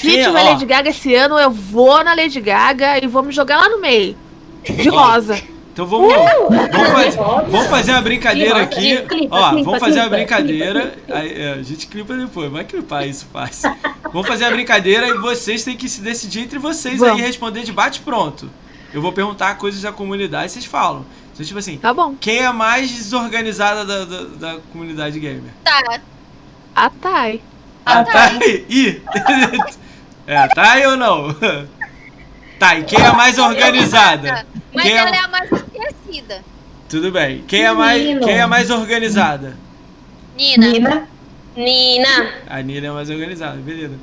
Se 0.02 0.10
tiver 0.12 0.30
ó. 0.30 0.52
Lady 0.52 0.66
Gaga 0.66 0.90
esse 0.90 1.14
ano, 1.16 1.38
eu 1.38 1.50
vou 1.52 2.04
na 2.04 2.14
Lady 2.14 2.40
Gaga 2.42 3.04
e 3.04 3.08
vou 3.08 3.24
me 3.24 3.32
jogar 3.32 3.58
lá 3.58 3.70
no 3.70 3.80
meio. 3.82 4.16
De 4.64 4.90
Ó. 4.90 4.94
rosa. 4.96 5.42
Então 5.74 5.86
vamos, 5.86 6.12
vamos, 6.12 6.90
fazer, 6.92 7.18
Rosa. 7.18 7.44
vamos 7.52 7.68
fazer 7.68 7.92
uma 7.92 8.02
brincadeira 8.02 8.62
aqui. 8.64 8.98
clipa, 9.04 9.36
Ó, 9.36 9.50
clipa, 9.52 9.64
vamos 9.66 9.80
fazer 9.80 10.00
uma 10.00 10.10
clipa, 10.10 10.16
brincadeira. 10.16 10.82
clipa, 10.88 11.20
Aí, 11.20 11.42
é, 11.42 11.54
a 11.54 11.62
gente 11.62 11.86
clipa 11.88 12.16
depois, 12.16 12.52
vai 12.52 12.64
clipar 12.64 13.08
isso 13.08 13.28
fácil. 13.32 13.76
Vamos 14.12 14.28
fazer 14.28 14.46
a 14.46 14.50
brincadeira 14.52 15.08
e 15.08 15.14
vocês 15.20 15.64
têm 15.64 15.78
que 15.78 15.88
se 15.88 16.02
decidir 16.02 16.40
entre 16.42 16.58
vocês 16.58 16.96
aí 17.04 17.10
Vamos. 17.10 17.22
e 17.22 17.26
responder 17.26 17.62
de 17.64 17.72
bate 17.72 18.00
pronto. 18.02 18.50
Eu 18.92 19.02
vou 19.04 19.12
perguntar 19.14 19.56
coisas 19.58 19.82
da 19.84 19.92
comunidade, 19.92 20.52
vocês 20.52 20.66
falam. 20.66 21.06
Então, 21.34 21.46
tipo 21.46 21.60
assim, 21.60 21.78
Tá 21.78 21.94
bom. 21.94 22.16
quem 22.20 22.38
é 22.40 22.46
a 22.48 22.54
mais 22.54 22.90
desorganizada 22.90 23.86
da, 23.86 24.06
da, 24.06 24.24
da 24.54 24.60
comunidade 24.72 25.20
gamer? 25.20 25.52
Tá, 25.64 26.00
A 26.76 26.90
Thay. 26.90 27.42
A 27.86 28.04
Thay? 28.04 28.66
Ih! 28.68 29.02
É 30.28 30.36
a 30.38 30.48
Thay 30.48 30.86
ou 30.88 30.98
não? 30.98 31.36
Tá, 32.60 32.76
e 32.76 32.84
quem 32.86 33.00
é 33.00 33.06
a 33.06 33.14
mais 33.14 33.38
organizada? 33.38 34.44
mas 34.74 34.84
Quem 34.84 34.94
é- 34.94 34.98
ela 34.98 35.16
é 35.16 35.20
a 35.20 35.28
mais 35.28 35.48
esquecida. 35.52 36.42
Tudo 36.90 37.12
bem. 37.12 37.44
Quem 37.48 37.64
é 37.64 37.72
mais, 37.72 38.02
quem 38.02 38.34
é 38.34 38.42
a 38.42 38.48
mais 38.48 38.72
organizada? 38.72 39.56
Nina. 40.36 40.68
Nina, 40.68 41.08
Nina. 41.56 42.30
A 42.50 42.60
Nina 42.64 42.88
é 42.88 42.90
mais 42.90 43.12
organizada, 43.12 43.58
beleza. 43.58 43.94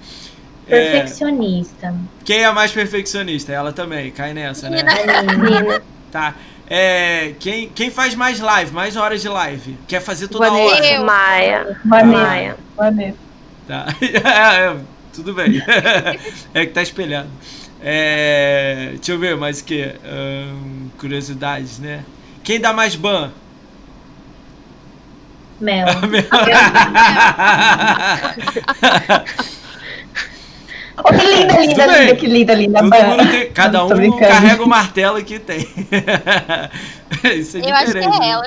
É, 0.68 0.92
Perfeccionista. 0.92 1.92
quem 2.24 2.38
é 2.42 2.44
a 2.44 2.52
mais 2.52 2.70
perfeccionista? 2.70 3.52
Ela 3.52 3.72
também, 3.72 4.12
cai 4.12 4.32
nessa, 4.32 4.70
né? 4.70 4.76
Nina. 4.84 5.18
A 5.18 5.22
Nina. 5.22 5.82
Tá. 6.12 6.34
É, 6.70 7.32
quem, 7.40 7.68
quem 7.70 7.90
faz 7.90 8.14
mais 8.14 8.38
live, 8.38 8.72
mais 8.72 8.94
horas 8.94 9.20
de 9.20 9.28
live? 9.28 9.76
Quer 9.88 10.01
fazer 10.01 10.28
toda 10.28 10.48
Vanessa. 10.48 10.74
hora? 10.76 11.05
Maia. 11.05 11.80
Vanessa. 11.84 12.06
Maia. 12.24 12.56
Vanessa. 12.76 13.18
Tá. 13.66 13.86
Tudo 15.15 15.35
bem. 15.35 15.62
É 16.55 16.66
que 16.66 16.73
tá 16.73 16.82
espelhado. 16.82 17.28
É, 17.81 18.91
deixa 18.95 19.12
eu 19.12 19.19
ver 19.19 19.36
mais 19.36 19.61
o 19.61 19.65
que. 19.65 19.82
Ahn, 19.82 20.89
curiosidades, 20.99 21.78
né? 21.78 22.05
Quem 22.43 22.61
dá 22.61 22.73
mais 22.73 22.97
ban? 22.97 23.31
Mel. 25.61 25.86
Oh, 30.97 31.12
que 31.12 31.27
linda, 31.27 31.59
linda, 31.59 31.85
Tudo 31.85 31.99
linda, 31.99 32.16
que 32.16 32.27
linda, 32.27 32.55
linda. 32.55 32.78
Todo 32.78 32.91
Ban. 32.91 33.03
mundo 33.05 33.31
tem, 33.31 33.53
cada 33.53 33.78
Tô 33.81 33.95
um 33.95 34.19
carrega 34.19 34.62
o 34.62 34.69
martelo 34.69 35.23
que 35.24 35.39
tem. 35.41 35.59
Isso 37.36 37.59
é 37.59 37.69
Eu 37.69 37.74
acho 37.74 37.93
que 37.93 37.99
é 37.99 38.28
ela. 38.31 38.47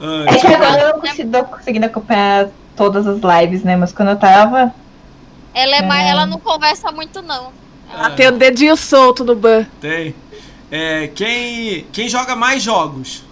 Ah, 0.00 0.24
É 0.26 0.38
que 0.38 0.46
agora 0.48 0.80
eu 0.82 0.92
não 0.94 1.00
consigo, 1.00 1.44
conseguindo 1.44 1.86
acompanhar 1.86 2.48
todas 2.74 3.06
as 3.06 3.20
lives, 3.20 3.62
né? 3.62 3.76
Mas 3.76 3.92
quando 3.92 4.08
eu 4.10 4.16
tava. 4.16 4.74
Ela 5.58 5.76
é 5.76 5.82
mais, 5.82 6.06
É. 6.06 6.10
ela 6.10 6.26
não 6.26 6.38
conversa 6.38 6.92
muito, 6.92 7.22
não. 7.22 7.50
Ah, 7.92 8.10
Tem 8.10 8.28
o 8.28 8.32
dedinho 8.32 8.76
solto 8.76 9.24
no 9.24 9.34
ban. 9.34 9.64
Tem. 9.80 10.14
É, 10.70 11.06
quem, 11.14 11.86
quem 11.92 12.08
joga 12.08 12.36
mais 12.36 12.62
jogos? 12.62 13.24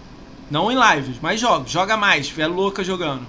Não 0.51 0.71
em 0.73 0.77
lives, 0.77 1.21
mais 1.21 1.39
jogos. 1.39 1.71
Joga 1.71 1.97
mais. 1.97 2.33
É 2.39 2.47
louca 2.47 2.83
jogando. 2.83 3.27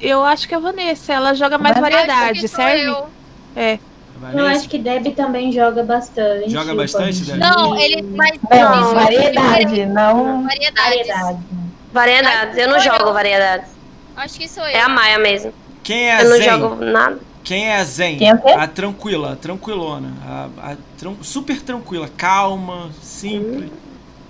Eu 0.00 0.24
acho 0.24 0.48
que 0.48 0.54
é 0.54 0.56
a 0.56 0.60
Vanessa. 0.60 1.12
Ela 1.12 1.34
joga 1.34 1.56
mais 1.58 1.76
Mas 1.78 1.82
variedade, 1.92 2.46
eu. 2.84 3.06
É. 3.54 3.78
Eu 4.34 4.46
acho 4.46 4.68
que 4.68 4.78
Debbie 4.78 5.12
também 5.12 5.52
joga 5.52 5.82
bastante. 5.84 6.50
Joga 6.50 6.74
bastante, 6.74 7.20
Debbie? 7.24 7.40
Debbie? 7.40 7.56
Não, 7.56 7.76
ele. 7.78 8.02
Mas 8.02 8.38
Não, 8.50 8.80
Não, 8.80 8.94
variedade, 8.94 9.86
não. 9.86 10.42
variedades. 10.44 10.74
Variedade. 10.74 11.38
Variedades. 11.92 12.58
Eu 12.58 12.68
não 12.68 12.80
jogo 12.80 13.12
variedades. 13.12 13.68
Acho 14.16 14.38
que 14.38 14.48
sou 14.48 14.64
eu. 14.64 14.70
É 14.76 14.80
a 14.80 14.88
Maia 14.88 15.18
mesmo. 15.18 15.52
Quem 15.82 16.08
é 16.08 16.16
a 16.16 16.22
Eu 16.22 16.30
não 16.30 16.36
Zen? 16.36 16.50
jogo 16.50 16.84
nada. 16.84 17.18
Quem 17.44 17.68
é 17.68 17.76
a 17.76 17.84
Zen? 17.84 18.18
Quem 18.18 18.28
é 18.30 18.34
o 18.34 18.38
quê? 18.40 18.50
A 18.50 18.66
tranquila, 18.66 19.32
a 19.32 19.36
tranquilona. 19.36 20.12
A, 20.24 20.72
a 20.72 20.76
tran- 20.98 21.16
super 21.22 21.60
tranquila, 21.62 22.08
calma, 22.16 22.90
simples. 23.02 23.70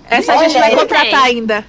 Essa 0.09 0.33
a 0.33 0.37
gente 0.37 0.57
vai 0.59 0.75
contratar 0.75 1.23
ainda. 1.23 1.65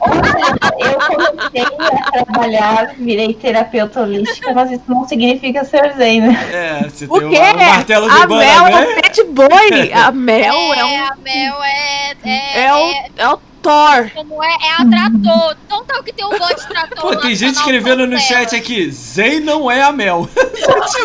Olha, 0.00 0.90
eu 0.90 0.98
comecei 0.98 1.62
a 1.62 2.24
trabalhar, 2.24 2.94
virei 2.98 3.34
terapeuta 3.34 4.00
holística, 4.00 4.52
mas 4.52 4.70
isso 4.72 4.82
não 4.88 5.06
significa 5.06 5.64
ser 5.64 5.94
zen, 5.96 6.22
né? 6.22 6.50
É, 6.52 6.88
você 6.88 7.06
O 7.08 7.18
tem 7.20 7.30
quê? 7.30 7.38
o 7.38 7.56
martelo 7.58 8.08
do 8.08 8.12
A 8.12 8.26
Mel 8.26 8.40
é 8.66 8.70
Banamé. 8.70 8.86
um 8.86 8.94
pet 9.00 9.24
boy. 9.24 9.92
A 9.92 10.12
Mel 10.12 10.54
é, 10.74 10.78
é, 10.78 10.84
um. 10.84 11.04
a 11.06 11.16
Mel 11.16 11.62
é. 11.62 12.12
É, 12.24 12.64
É 12.64 12.74
o, 12.74 12.92
é 13.16 13.28
o 13.28 13.38
Thor. 13.62 14.10
como 14.12 14.42
é? 14.42 14.48
É 14.48 14.72
a 14.72 14.84
trator. 14.84 15.56
Então 15.66 15.84
tá 15.84 16.00
o 16.00 16.02
que 16.02 16.12
tem 16.12 16.26
um 16.26 16.30
bot 16.30 16.54
de 16.56 16.66
trator. 16.68 17.00
Pô, 17.00 17.16
tem 17.16 17.34
gente 17.36 17.54
escrevendo 17.54 18.06
no 18.08 18.18
chat 18.18 18.56
aqui, 18.56 18.90
Zen 18.90 19.38
não 19.40 19.70
é 19.70 19.82
a 19.82 19.92
Mel. 19.92 20.28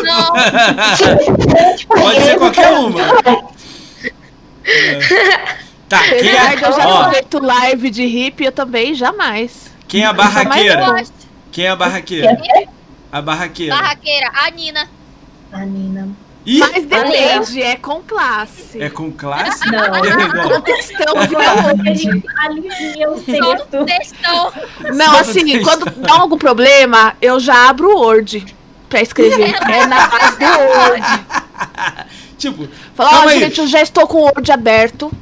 Não, 0.02 0.32
Pode 1.86 2.20
ser 2.22 2.36
qualquer 2.38 2.70
uma. 2.72 3.00
É. 4.70 4.98
Tá, 5.88 6.02
quem 6.02 6.18
de 6.20 6.28
eu 6.28 6.72
já 6.72 6.82
é, 6.82 6.86
ó, 6.86 7.10
feito 7.10 7.38
live 7.42 7.90
de 7.90 8.04
hippie, 8.04 8.44
eu 8.44 8.52
também 8.52 8.94
jamais. 8.94 9.72
quem 9.86 10.02
é 10.02 10.06
a 10.06 10.12
barraqueira? 10.12 11.02
Quem 11.50 11.64
é 11.64 11.70
a 11.70 11.76
barraqueira? 11.76 12.38
A 13.10 13.22
barraqueira. 13.22 13.74
Barraqueira, 13.74 14.30
a 14.34 14.50
Nina. 14.50 14.88
A 15.50 15.58
Nina. 15.60 16.08
Ih, 16.44 16.58
Mas 16.60 16.84
depende, 16.86 17.62
é 17.62 17.76
com 17.76 18.00
classe. 18.02 18.80
é 18.80 18.88
com 18.88 19.10
classe? 19.10 19.60
Não. 19.70 19.80
Não. 20.50 20.62
Questão 20.62 21.18
A 21.18 21.26
violante. 21.26 21.94
gente 21.94 22.24
alivia 22.38 23.10
o 23.10 23.20
texto. 23.20 23.84
textão. 23.84 24.52
Não, 24.94 25.12
Só 25.12 25.20
assim, 25.20 25.44
texto. 25.44 25.64
quando 25.64 25.90
dá 25.90 26.14
algum 26.14 26.38
problema, 26.38 27.14
eu 27.20 27.38
já 27.40 27.68
abro 27.68 27.90
o 27.90 28.00
Word 28.00 28.46
pra 28.88 29.02
escrever. 29.02 29.54
É 29.70 29.86
na 29.86 30.06
base 30.06 30.38
do 30.38 30.44
Word. 30.46 31.24
tipo, 32.38 32.68
Fala, 32.94 33.24
ó, 33.26 33.28
aí. 33.28 33.40
gente, 33.40 33.58
eu 33.60 33.66
já 33.66 33.82
estou 33.82 34.06
com 34.06 34.18
o 34.18 34.22
Word 34.22 34.50
aberto. 34.52 35.12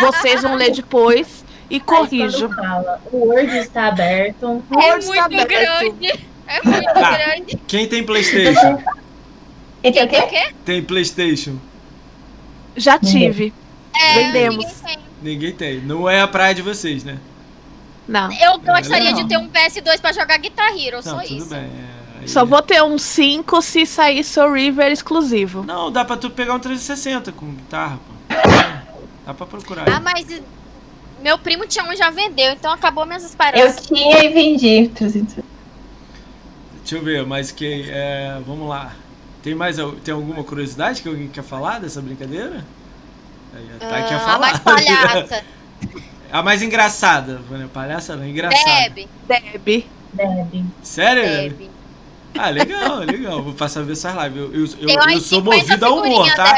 Vocês 0.00 0.42
vão 0.42 0.54
ler 0.56 0.72
depois 0.72 1.44
e 1.70 1.78
quando 1.80 2.10
fala, 2.54 3.00
o 3.12 3.28
Word 3.28 3.56
está 3.58 3.86
aberto. 3.88 4.46
O 4.70 4.80
É 4.80 4.90
Word 4.92 5.04
está 5.04 5.28
muito 5.28 5.40
aberto. 5.42 5.94
grande. 5.98 6.24
É 6.46 6.62
muito 6.62 6.84
Tá. 6.92 7.10
grande. 7.16 7.58
quem 7.66 7.86
tem 7.86 8.04
Playstation? 8.04 8.82
E 9.82 9.92
tem 9.92 10.04
o 10.04 10.08
quê? 10.08 10.52
Tem 10.64 10.82
Playstation? 10.82 11.56
Já 12.76 12.98
tive. 12.98 13.52
É, 13.94 14.14
Vendemos. 14.14 14.64
ninguém 14.64 14.74
tem. 14.84 14.98
Ninguém 15.22 15.52
tem. 15.52 15.80
Não 15.80 16.08
é 16.10 16.20
a 16.20 16.26
praia 16.28 16.54
de 16.54 16.62
vocês, 16.62 17.04
né? 17.04 17.18
Não. 18.06 18.30
Eu 18.32 18.58
gostaria 18.58 19.04
legal. 19.10 19.22
de 19.22 19.28
ter 19.28 19.38
um 19.38 19.48
PS2 19.48 20.00
pra 20.00 20.12
jogar 20.12 20.36
Guitar 20.38 20.68
Hero, 20.76 20.96
Não, 20.96 21.02
só 21.02 21.20
tudo 21.22 21.36
isso. 21.36 21.46
bem. 21.48 21.60
é, 21.60 22.03
aí- 22.24 22.28
Só 22.28 22.44
vou 22.44 22.60
ter 22.62 22.82
um 22.82 22.98
5 22.98 23.62
se 23.62 23.86
sair 23.86 24.22
Soul 24.24 24.52
River 24.52 24.90
exclusivo. 24.92 25.62
Não, 25.64 25.90
dá 25.90 26.04
pra 26.04 26.16
tu 26.16 26.28
pegar 26.30 26.54
um 26.54 26.58
360 26.58 27.32
com 27.32 27.46
guitarra, 27.46 27.98
pô. 27.98 28.34
Dá 29.26 29.32
pra 29.32 29.46
procurar. 29.46 29.88
Ah, 29.88 30.00
mas 30.00 30.26
meu 31.22 31.38
primo 31.38 31.66
tinha 31.66 31.84
um 31.84 31.92
e 31.92 31.96
já 31.96 32.10
vendeu, 32.10 32.52
então 32.52 32.70
acabou 32.72 33.06
minhas 33.06 33.22
Eu 33.22 33.28
esperanças. 33.30 33.86
tinha 33.86 34.22
e 34.24 34.28
vendi. 34.28 34.88
300. 34.88 35.36
Deixa 36.80 36.96
eu 36.96 37.02
ver, 37.02 37.26
mas 37.26 37.50
que. 37.50 37.86
É, 37.88 38.38
vamos 38.46 38.68
lá. 38.68 38.92
Tem 39.42 39.54
mais 39.54 39.76
tem 40.02 40.12
alguma 40.14 40.42
curiosidade 40.44 41.00
que 41.02 41.08
alguém 41.08 41.28
quer 41.28 41.42
falar 41.44 41.78
dessa 41.80 42.00
brincadeira? 42.02 42.64
Aí 43.54 43.66
a 43.76 43.78
Thay 43.78 44.04
quer 44.08 44.14
Ah, 44.14 44.20
falar. 44.20 44.34
a 44.34 44.38
mais 44.38 44.58
palhaça. 44.58 45.44
a 46.32 46.42
mais 46.42 46.62
engraçada. 46.62 47.40
Palhaça 47.72 48.16
não, 48.16 48.26
engraçada. 48.26 48.90
Deb. 48.90 49.08
Deb. 49.26 49.84
Deb. 50.12 50.64
Sério? 50.82 51.22
Deb. 51.56 51.70
Ah, 52.36 52.50
legal, 52.50 52.98
legal. 52.98 53.42
Vou 53.42 53.52
passar 53.54 53.80
a 53.80 53.82
ver 53.84 53.92
essas 53.92 54.14
lives. 54.14 54.36
Eu, 54.38 54.44
eu, 54.52 54.88
eu, 54.88 54.88
eu 55.12 55.20
sou 55.20 55.38
50 55.42 55.56
movido 55.56 55.86
a 55.86 55.90
humor, 55.90 56.34
tá? 56.34 56.54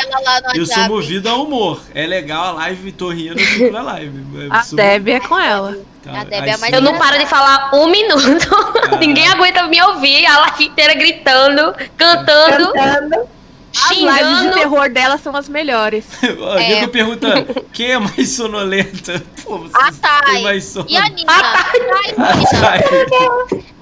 Eu 0.54 0.66
sou 0.66 0.82
movido 0.88 1.28
a 1.28 1.34
humor. 1.36 1.80
É 1.94 2.06
legal 2.06 2.44
a 2.48 2.52
live, 2.52 2.92
tô 2.92 3.10
rindo, 3.10 3.38
eu 3.38 3.46
fico 3.46 3.72
na 3.72 3.82
live. 3.82 4.48
A 4.50 4.62
sou- 4.62 4.76
Deb 4.76 5.08
é 5.08 5.20
com 5.20 5.38
ela. 5.38 5.76
Tá, 6.02 6.20
A 6.20 6.24
Deb 6.24 6.46
é 6.46 6.52
a 6.52 6.58
mais. 6.58 6.72
Eu 6.72 6.80
não 6.80 6.96
paro 6.98 7.18
de 7.18 7.26
falar 7.26 7.70
um 7.74 7.88
minuto. 7.88 8.48
Ah. 8.90 8.96
Ninguém 9.00 9.28
aguenta 9.28 9.66
me 9.66 9.80
ouvir. 9.82 10.24
A 10.26 10.38
live 10.40 10.64
inteira 10.66 10.94
gritando, 10.94 11.74
cantando, 11.96 12.72
Cantando. 12.72 13.36
As 13.78 13.90
lives 13.90 14.06
de 14.08 14.24
xingando. 14.24 14.54
terror 14.54 14.88
dela 14.88 15.18
são 15.18 15.36
as 15.36 15.50
melhores. 15.50 16.06
Ó, 16.40 16.56
É. 16.58 16.64
Diego 16.66 16.88
perguntando, 16.88 17.66
quem 17.74 17.90
é 17.92 17.98
mais 17.98 18.30
sonolenta? 18.30 19.22
Pô, 19.44 19.66
A 19.74 19.92
Thay. 19.92 20.42
mais 20.42 20.64
sono. 20.64 20.86
E 20.88 20.96
a 20.96 21.06
Nina? 21.10 21.32
A 21.32 22.34
Nina. 22.34 22.60
Thay. 22.60 22.80
A 22.80 23.50
Thay. 23.50 23.75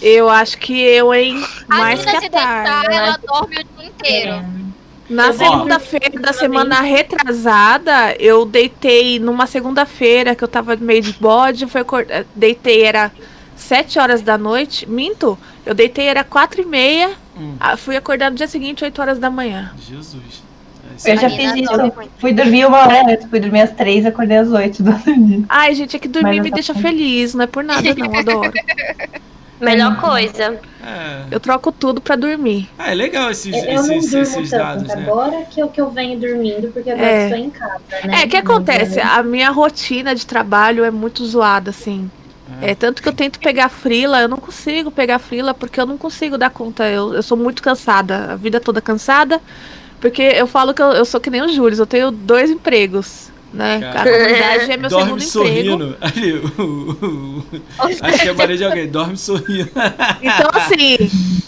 Eu 0.00 0.28
acho 0.28 0.58
que 0.58 0.80
eu, 0.80 1.14
hein? 1.14 1.42
A 1.68 1.76
Mais 1.78 2.04
que 2.04 2.10
se 2.10 2.16
a 2.16 2.20
Thay. 2.20 2.30
deitar, 2.30 2.84
ela 2.90 3.18
dorme 3.18 3.56
o 3.56 3.64
dia 3.80 3.88
inteiro. 3.88 4.32
É, 4.32 4.44
Na 5.08 5.32
segunda-feira 5.32 6.20
da 6.20 6.32
semana 6.32 6.80
retrasada, 6.80 8.14
eu 8.18 8.44
deitei 8.44 9.18
numa 9.18 9.46
segunda-feira 9.46 10.34
que 10.34 10.42
eu 10.42 10.48
tava 10.48 10.74
meio 10.76 11.02
de 11.02 11.12
bode, 11.12 11.66
foi 11.66 11.82
eh, 12.08 12.24
deitei 12.34 12.82
era 12.82 13.12
7 13.54 13.98
horas 13.98 14.22
da 14.22 14.36
noite. 14.36 14.88
Minto, 14.88 15.38
eu 15.64 15.74
deitei 15.74 16.06
era 16.06 16.24
4 16.24 16.62
e 16.62 16.64
meia, 16.64 17.10
Hum, 17.34 17.56
fui 17.78 17.96
acordar 17.96 18.30
no 18.30 18.36
dia 18.36 18.46
seguinte 18.46 18.84
8 18.84 19.00
horas 19.00 19.18
da 19.18 19.30
manhã. 19.30 19.72
Jesus. 19.88 20.42
Eu 21.04 21.16
já 21.16 21.30
fiz 21.30 21.54
isso. 21.54 21.78
muito. 21.78 22.10
Fui 22.18 22.32
dormir 22.32 22.64
uma 22.66 22.78
hora 22.78 23.02
antes. 23.12 23.26
Fui 23.28 23.40
dormir 23.40 23.60
às 23.62 23.70
três, 23.72 24.04
acordei 24.06 24.38
às 24.38 24.48
oito 24.50 24.82
do 24.82 24.90
outro 24.92 25.14
dia. 25.26 25.40
Ai, 25.48 25.74
gente, 25.74 25.96
é 25.96 25.98
que 25.98 26.08
dormir 26.08 26.36
Mas 26.36 26.42
me 26.44 26.48
eu 26.50 26.54
deixa 26.54 26.74
feliz, 26.74 27.34
não 27.34 27.44
é 27.44 27.46
por 27.46 27.62
nada 27.64 27.94
não, 27.94 28.14
adoro. 28.18 28.52
Melhor 29.60 30.00
coisa. 30.00 30.58
É. 30.84 31.22
Eu 31.30 31.38
troco 31.38 31.70
tudo 31.70 32.00
pra 32.00 32.16
dormir. 32.16 32.68
Ah, 32.76 32.90
é 32.90 32.94
legal 32.94 33.30
esses, 33.30 33.54
Eu 33.54 33.82
não 33.84 33.94
esses, 33.94 34.10
durmo 34.10 34.22
esses 34.22 34.50
tanto. 34.50 34.60
dados, 34.60 34.82
né? 34.88 34.94
Agora 35.06 35.42
que 35.48 35.60
eu, 35.62 35.68
que 35.68 35.80
eu 35.80 35.88
venho 35.90 36.18
dormindo, 36.18 36.72
porque 36.72 36.90
agora 36.90 37.06
É. 37.06 37.24
estou 37.26 37.38
em 37.38 37.50
casa, 37.50 37.80
né? 38.04 38.22
É, 38.22 38.24
o 38.24 38.28
que 38.28 38.36
acontece? 38.36 38.96
né, 38.96 39.02
A 39.04 39.22
minha 39.22 39.50
rotina 39.50 40.16
de 40.16 40.26
trabalho 40.26 40.82
é 40.84 40.90
muito 40.90 41.24
zoada, 41.24 41.70
assim. 41.70 42.10
É, 42.60 42.74
tanto 42.74 43.02
que 43.02 43.08
eu 43.08 43.12
tento 43.12 43.38
pegar 43.38 43.68
frila, 43.68 44.20
eu 44.20 44.28
não 44.28 44.36
consigo 44.36 44.90
pegar 44.90 45.18
frila 45.18 45.54
porque 45.54 45.80
eu 45.80 45.86
não 45.86 45.96
consigo 45.96 46.36
dar 46.36 46.50
conta. 46.50 46.84
Eu, 46.88 47.14
eu 47.14 47.22
sou 47.22 47.36
muito 47.36 47.62
cansada, 47.62 48.32
a 48.32 48.36
vida 48.36 48.60
toda 48.60 48.80
cansada. 48.80 49.40
Porque 50.02 50.20
eu 50.20 50.46
falo 50.46 50.74
que 50.74 50.82
eu, 50.82 50.88
eu 50.92 51.04
sou 51.06 51.18
que 51.20 51.30
nem 51.30 51.40
o 51.40 51.48
Júlio, 51.48 51.78
eu 51.78 51.86
tenho 51.86 52.10
dois 52.10 52.50
empregos, 52.50 53.30
né? 53.54 53.78
Cara. 53.80 54.00
A 54.00 54.12
comunidade 54.12 54.70
é 54.72 54.76
meu 54.76 54.90
Dorme 54.90 55.20
segundo 55.20 55.46
emprego. 55.46 55.78
sorrindo. 55.78 55.96
Ali, 56.00 56.32
o- 56.34 56.62
o- 56.62 57.38
o- 57.38 57.44
acho 57.80 58.18
que 58.20 58.28
é 58.28 58.32
Maria 58.32 58.56
de 58.56 58.64
alguém. 58.64 58.88
Dorme 58.88 59.16
sorrindo. 59.16 59.70
Então, 60.20 60.50
assim, 60.52 60.96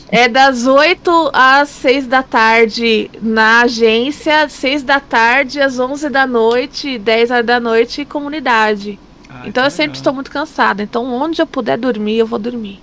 é 0.08 0.28
das 0.28 0.66
8 0.68 1.30
às 1.32 1.68
6 1.68 2.06
da 2.06 2.22
tarde 2.22 3.10
na 3.20 3.62
agência, 3.62 4.48
6 4.48 4.82
da 4.84 5.00
tarde 5.00 5.60
às 5.60 5.78
11 5.80 6.08
da 6.08 6.26
noite, 6.26 6.96
10 6.98 7.30
horas 7.32 7.44
da 7.46 7.58
noite 7.58 8.04
comunidade. 8.04 8.98
Ah, 9.28 9.42
Então 9.46 9.64
eu 9.64 9.70
sempre 9.70 9.88
legal. 9.88 9.96
estou 9.96 10.12
muito 10.14 10.30
cansada. 10.30 10.80
Então 10.82 11.04
onde 11.12 11.42
eu 11.42 11.46
puder 11.46 11.76
dormir, 11.76 12.18
eu 12.18 12.26
vou 12.26 12.38
dormir. 12.38 12.80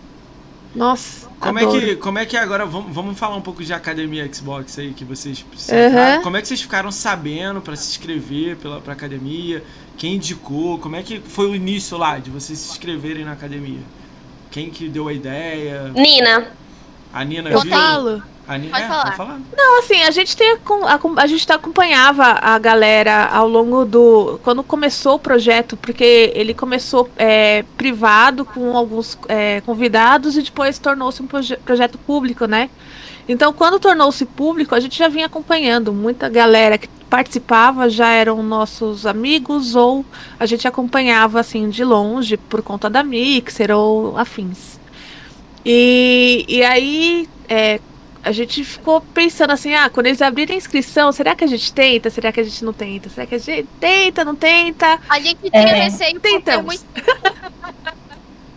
Nossa, 0.73 1.27
Como 1.39 1.60
é, 1.60 1.64
adoro. 1.64 1.81
que, 1.81 1.95
como 1.98 2.18
é 2.18 2.26
que 2.26 2.38
agora, 2.38 2.65
vamos, 2.65 2.93
vamos 2.93 3.19
falar 3.19 3.35
um 3.35 3.41
pouco 3.41 3.61
de 3.64 3.73
academia 3.73 4.31
Xbox 4.34 4.80
aí, 4.80 4.93
que 4.93 5.03
vocês 5.03 5.41
Uhum. 5.41 6.22
Como 6.23 6.38
é 6.38 6.41
que 6.41 6.48
vocês 6.48 6.61
ficaram 6.61 6.91
sabendo 6.91 7.60
pra 7.61 7.76
se 7.76 7.89
inscrever 7.91 8.56
pela, 8.56 8.80
pra 8.80 8.93
academia? 8.93 9.64
Quem 9.98 10.15
indicou? 10.15 10.77
Como 10.80 10.95
é 10.95 11.03
que 11.03 11.19
foi 11.19 11.48
o 11.49 11.56
início 11.56 11.98
lá 11.98 12.19
de 12.19 12.30
vocês 12.30 12.57
se 12.57 12.72
inscreverem 12.72 13.26
na 13.26 13.34
academia? 13.34 13.80
Quem 14.49 14.69
que 14.69 14.88
deu 14.88 15.07
a 15.10 15.14
ideia? 15.14 15.89
Nina, 15.93 16.48
A 17.14 17.23
Nina 17.26 17.49
Eu 17.49 17.61
viu? 17.61 17.72
falo. 17.72 18.23
A 18.56 18.60
Pode 18.60 18.84
é, 18.84 18.88
falar. 18.88 19.11
Falar. 19.15 19.40
Não, 19.56 19.80
assim, 19.80 20.02
a 20.03 20.11
gente 20.11 20.36
tem 20.36 20.52
acom- 20.52 21.15
a 21.18 21.28
gente 21.28 21.52
acompanhava 21.52 22.23
a 22.41 22.57
galera 22.60 23.26
ao 23.28 23.48
longo 23.48 23.86
do 23.86 24.40
quando 24.44 24.61
começou 24.64 25.15
o 25.15 25.19
projeto, 25.19 25.78
porque 25.78 26.32
ele 26.36 26.53
começou 26.53 27.10
é, 27.18 27.64
privado 27.78 28.44
com 28.44 28.76
alguns 28.76 29.18
é, 29.28 29.61
convidados 29.61 30.36
e 30.38 30.41
depois 30.41 30.78
tornou-se 30.80 31.22
um 31.22 31.28
proje- 31.28 31.57
projeto 31.57 31.98
público, 31.98 32.45
né? 32.45 32.69
Então, 33.30 33.53
quando 33.53 33.80
tornou-se 33.80 34.26
público, 34.26 34.76
a 34.76 34.80
gente 34.80 34.98
já 34.98 35.07
vinha 35.07 35.28
acompanhando. 35.28 35.94
Muita 35.94 36.28
galera 36.28 36.78
que 36.78 36.90
participava 37.10 37.90
já 37.90 38.10
eram 38.10 38.41
nossos 38.41 39.06
amigos 39.06 39.76
ou 39.76 40.06
a 40.40 40.45
gente 40.45 40.68
acompanhava 40.68 41.40
assim 41.40 41.69
de 41.69 41.84
longe 41.84 42.36
por 42.38 42.61
conta 42.61 42.90
da 42.90 43.03
Mixer 43.03 43.72
ou 43.72 44.18
afins. 44.18 44.80
E, 45.65 46.45
e 46.48 46.64
aí 46.64 47.30
é, 47.48 47.80
a 48.23 48.31
gente 48.31 48.64
ficou 48.64 49.02
pensando 49.02 49.52
assim, 49.52 49.73
ah, 49.73 49.89
quando 49.89 50.06
eles 50.07 50.22
abrirem 50.22 50.56
a 50.56 50.57
inscrição, 50.57 51.11
será 51.11 51.35
que 51.35 51.43
a 51.43 51.48
gente 51.48 51.73
tenta? 51.73 52.10
Será 52.10 52.31
que 52.31 52.39
a 52.39 52.43
gente 52.43 52.64
não 52.64 52.72
tenta? 52.73 53.10
Será 53.10 53.26
que 53.26 53.35
a 53.35 53.38
gente 53.39 53.68
tenta, 53.80 54.23
não 54.23 54.35
tenta? 54.35 54.99
A 55.10 55.19
gente 55.19 55.38
tinha 55.49 55.61
É. 55.61 55.84
receio 55.85 56.14
porque 56.14 56.30
Tentamos. 56.39 56.65
muito 56.65 56.85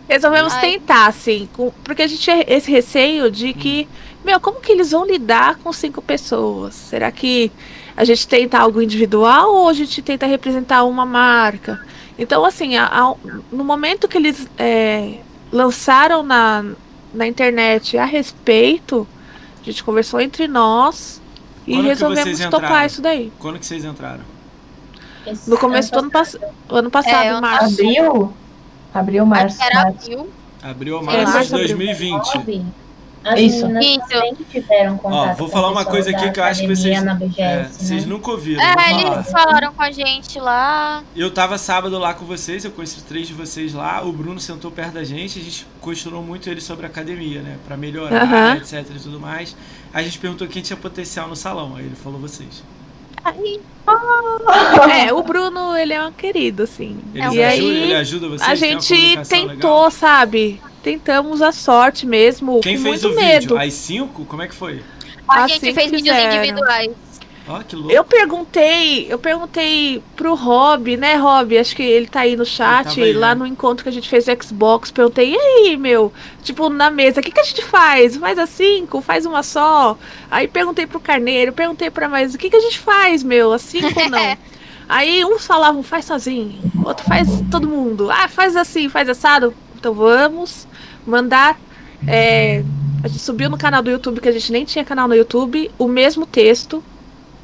Resolvemos 0.07 0.53
Ai. 0.53 0.61
tentar, 0.61 1.07
assim, 1.07 1.49
com- 1.53 1.71
porque 1.83 2.03
a 2.03 2.07
gente 2.07 2.21
tinha 2.21 2.43
esse 2.47 2.69
receio 2.69 3.31
de 3.31 3.53
que, 3.53 3.87
meu, 4.23 4.39
como 4.39 4.61
que 4.61 4.71
eles 4.71 4.91
vão 4.91 5.03
lidar 5.05 5.55
com 5.57 5.73
cinco 5.73 5.99
pessoas? 6.01 6.75
Será 6.75 7.11
que 7.11 7.51
a 7.97 8.05
gente 8.05 8.27
tenta 8.27 8.59
algo 8.59 8.81
individual 8.81 9.51
ou 9.55 9.67
a 9.67 9.73
gente 9.73 10.01
tenta 10.03 10.27
representar 10.27 10.83
uma 10.83 11.07
marca? 11.07 11.83
Então, 12.19 12.45
assim, 12.45 12.75
a- 12.77 12.85
a- 12.85 13.15
no 13.51 13.63
momento 13.63 14.07
que 14.07 14.17
eles 14.17 14.47
é, 14.59 15.15
lançaram 15.51 16.21
na, 16.21 16.63
na 17.11 17.25
internet 17.25 17.97
a 17.97 18.05
respeito, 18.05 19.07
a 19.69 19.71
gente 19.71 19.83
conversou 19.83 20.19
entre 20.21 20.47
nós 20.47 21.21
e 21.65 21.73
Quando 21.75 21.87
resolvemos 21.87 22.39
topar 22.45 22.85
isso 22.85 23.01
daí. 23.01 23.31
Quando 23.39 23.59
que 23.59 23.65
vocês 23.65 23.83
entraram? 23.83 24.23
esse 25.25 25.49
No 25.49 25.57
começo 25.57 25.91
do 25.91 25.99
ano, 25.99 26.11
pass 26.11 26.37
ano 26.69 26.91
passado, 26.91 27.25
É, 27.25 27.41
março. 27.41 27.65
Abril? 27.81 28.33
Abril, 28.93 29.25
março. 29.25 29.61
era 29.61 29.87
abril. 29.89 30.29
Abril 30.61 30.95
ou 30.97 31.03
março 31.03 31.25
de 31.25 31.31
março, 31.33 31.55
abril. 31.55 31.67
2020. 31.77 32.35
Nove, 32.35 32.65
As 33.25 33.39
Isso. 33.39 33.67
meninas 33.67 33.85
Isso. 33.85 34.07
também 34.07 34.35
tiveram 34.51 34.97
contato 34.99 35.37
vou 35.37 35.47
com 35.47 35.53
falar 35.53 35.71
uma 35.71 35.83
coisa 35.83 36.11
aqui 36.11 36.29
que 36.31 36.39
eu 36.39 36.43
acho 36.43 36.61
que 36.61 36.67
vocês- 36.67 37.03
na 37.03 37.13
É, 37.13 37.15
BGS, 37.15 37.73
vocês 37.85 38.05
né? 38.05 38.07
nunca 38.13 38.29
ouviram. 38.29 38.61
É, 38.63 38.89
vou 38.93 39.13
eles 39.13 39.31
falaram 39.31 39.73
com 39.73 39.81
a 39.81 39.89
gente 39.91 40.39
lá. 40.39 41.03
Eu 41.15 41.31
tava 41.31 41.57
sábado 41.57 41.97
lá 41.97 42.13
com 42.13 42.23
vocês, 42.23 42.63
eu 42.63 42.69
conheci 42.71 43.01
três 43.03 43.27
de 43.27 43.33
vocês 43.33 43.73
lá. 43.73 44.03
O 44.03 44.11
Bruno 44.11 44.39
sentou 44.39 44.69
perto 44.69 44.93
da 44.93 45.03
gente, 45.03 45.39
a 45.39 45.41
gente 45.41 45.65
questionou 45.83 46.21
muito 46.21 46.47
ele 46.49 46.61
sobre 46.61 46.85
a 46.85 46.89
academia, 46.89 47.41
né? 47.41 47.57
Pra 47.67 47.75
melhorar, 47.75 48.21
Aham. 48.23 48.57
etc 48.57 48.85
e 48.95 48.99
tudo 48.99 49.19
mais. 49.19 49.55
A 49.91 50.03
gente 50.03 50.19
perguntou 50.19 50.47
quem 50.47 50.61
tinha 50.61 50.77
potencial 50.77 51.27
no 51.27 51.35
salão, 51.35 51.75
aí 51.75 51.85
ele 51.85 51.95
falou 51.95 52.19
vocês. 52.19 52.63
É, 55.07 55.13
o 55.13 55.21
Bruno, 55.23 55.75
ele 55.75 55.93
é 55.93 56.05
um 56.05 56.11
querido, 56.11 56.63
assim. 56.63 56.97
Ele, 57.13 57.23
e 57.23 57.43
ajuda, 57.43 57.47
aí, 57.47 57.65
ele 57.83 57.95
ajuda 57.95 58.27
vocês? 58.29 58.49
a 58.49 58.55
gente 58.55 59.17
tentou, 59.27 59.75
legal? 59.77 59.91
sabe? 59.91 60.61
Tentamos 60.85 61.41
a 61.41 61.51
sorte 61.51 62.05
mesmo, 62.05 62.61
Quem 62.61 62.77
com 62.77 62.83
fez 62.83 63.01
muito 63.01 63.07
o 63.11 63.19
medo. 63.19 63.41
vídeo? 63.41 63.57
As 63.57 63.73
cinco? 63.73 64.23
Como 64.23 64.43
é 64.43 64.47
que 64.47 64.53
foi? 64.53 64.83
A 65.27 65.45
Assim 65.45 65.55
gente 65.55 65.73
fez 65.73 65.89
vídeos 65.89 66.15
individuais. 66.15 66.91
Ó, 67.47 67.59
que 67.63 67.75
louco. 67.75 67.91
Eu 67.91 68.03
perguntei, 68.03 69.07
eu 69.11 69.17
perguntei 69.17 70.03
pro 70.15 70.35
Rob, 70.35 70.95
né, 70.95 71.15
Rob? 71.15 71.57
Acho 71.57 71.75
que 71.75 71.81
ele 71.81 72.05
tá 72.05 72.19
aí 72.19 72.35
no 72.35 72.45
chat, 72.45 73.01
aí, 73.01 73.13
lá 73.13 73.29
né? 73.29 73.39
no 73.39 73.47
encontro 73.47 73.81
que 73.81 73.89
a 73.89 73.91
gente 73.91 74.07
fez 74.07 74.25
do 74.25 74.43
Xbox. 74.43 74.91
Perguntei, 74.91 75.33
e 75.33 75.35
aí, 75.35 75.75
meu? 75.75 76.13
Tipo, 76.43 76.69
na 76.69 76.91
mesa, 76.91 77.19
o 77.19 77.23
que, 77.23 77.31
que 77.31 77.39
a 77.39 77.43
gente 77.43 77.63
faz? 77.63 78.17
Faz 78.17 78.37
a 78.37 78.45
cinco? 78.45 79.01
Faz 79.01 79.25
uma 79.25 79.41
só? 79.41 79.97
Aí 80.29 80.47
perguntei 80.47 80.85
pro 80.85 80.99
Carneiro, 80.99 81.51
perguntei 81.51 81.89
pra 81.89 82.07
mais, 82.07 82.35
o 82.35 82.37
que, 82.37 82.47
que 82.47 82.57
a 82.57 82.61
gente 82.61 82.77
faz, 82.77 83.23
meu? 83.23 83.51
A 83.51 83.57
cinco 83.57 83.99
ou 83.99 84.07
não? 84.07 84.37
Aí 84.87 85.25
uns 85.25 85.47
falavam, 85.47 85.81
faz 85.81 86.05
sozinho, 86.05 86.59
outro 86.83 87.03
faz 87.07 87.27
todo 87.49 87.67
mundo. 87.67 88.11
Ah, 88.11 88.27
faz 88.27 88.55
assim, 88.55 88.87
faz 88.87 89.09
assado. 89.09 89.51
Então 89.75 89.95
vamos 89.95 90.67
mandar. 91.05 91.59
é, 92.07 92.63
a 93.03 93.07
gente 93.07 93.19
subiu 93.19 93.49
no 93.49 93.57
canal 93.57 93.81
do 93.83 93.89
YouTube, 93.91 94.19
que 94.21 94.29
a 94.29 94.31
gente 94.31 94.51
nem 94.51 94.65
tinha 94.65 94.83
canal 94.83 95.07
no 95.07 95.15
YouTube, 95.15 95.69
o 95.77 95.87
mesmo 95.87 96.25
texto. 96.25 96.83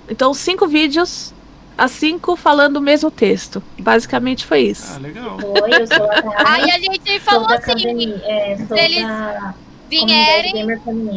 Então, 0.09 0.33
cinco 0.33 0.67
vídeos, 0.67 1.33
as 1.77 1.91
cinco 1.91 2.35
falando 2.35 2.77
o 2.77 2.81
mesmo 2.81 3.09
texto. 3.11 3.61
Basicamente 3.79 4.45
foi 4.45 4.59
Ah, 4.59 4.71
isso. 4.71 4.99
legal. 4.99 5.38
Oi, 5.38 5.81
eu 5.81 5.88
sou 5.88 6.11
a 6.11 6.33
Aí 6.53 6.71
a 6.71 6.79
gente 6.79 7.19
falou 7.21 7.47
assim, 7.49 8.13
é, 8.23 8.57
sou 8.67 8.77
eles 8.77 9.03
da 9.03 9.53
vierem 9.89 10.65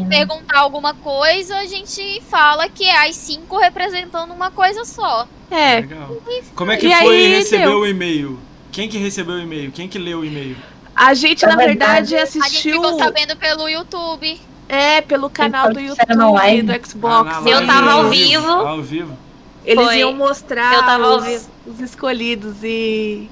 perguntar 0.09 0.59
alguma 0.61 0.93
coisa, 0.95 1.57
a 1.59 1.67
gente 1.67 2.21
fala 2.29 2.69
que 2.69 2.85
é 2.85 3.09
as 3.09 3.17
cinco 3.17 3.59
representando 3.59 4.33
uma 4.33 4.51
coisa 4.51 4.85
só. 4.85 5.27
É, 5.51 5.77
Legal. 5.81 6.17
Como 6.55 6.73
é 6.73 6.77
que 6.77 6.87
E 6.87 6.95
foi 6.97 7.17
aí, 7.17 7.35
receber 7.37 7.67
deu. 7.67 7.79
o 7.81 7.87
e-mail? 7.87 8.39
Quem 8.73 8.89
que 8.89 8.99
recebeu 8.99 9.37
o 9.37 9.41
e-mail? 9.41 9.71
Quem 9.71 9.89
que 9.89 9.99
leu 9.99 10.21
o 10.21 10.25
e-mail? 10.25 10.57
A 10.95 11.15
gente, 11.15 11.43
Na 11.45 11.53
na 11.53 11.57
verdade, 11.57 12.11
verdade, 12.11 12.17
A 12.17 12.25
gente 12.27 12.39
assistiu 12.47 12.83
ficou 12.83 12.99
sabendo 12.99 13.37
pelo 13.37 13.69
YouTube. 13.69 14.41
é, 14.69 15.01
pelo 15.01 15.29
canal 15.31 15.73
do 15.73 15.81
YouTube, 15.81 16.15
live. 16.15 16.63
do 16.63 16.87
Xbox. 16.89 17.31
Ah, 17.37 17.49
Eu 17.49 17.67
tava 17.67 17.93
ao 17.93 18.09
vivo. 18.11 18.51
Ao 18.51 18.83
vivo. 18.83 19.19
Eles 19.65 19.85
Foi. 19.85 19.99
iam 19.99 20.13
mostrar 20.13 20.75
Eu 20.75 20.83
tava 20.83 21.17
os, 21.17 21.49
os 21.67 21.81
escolhidos 21.81 22.57
e. 22.63 23.29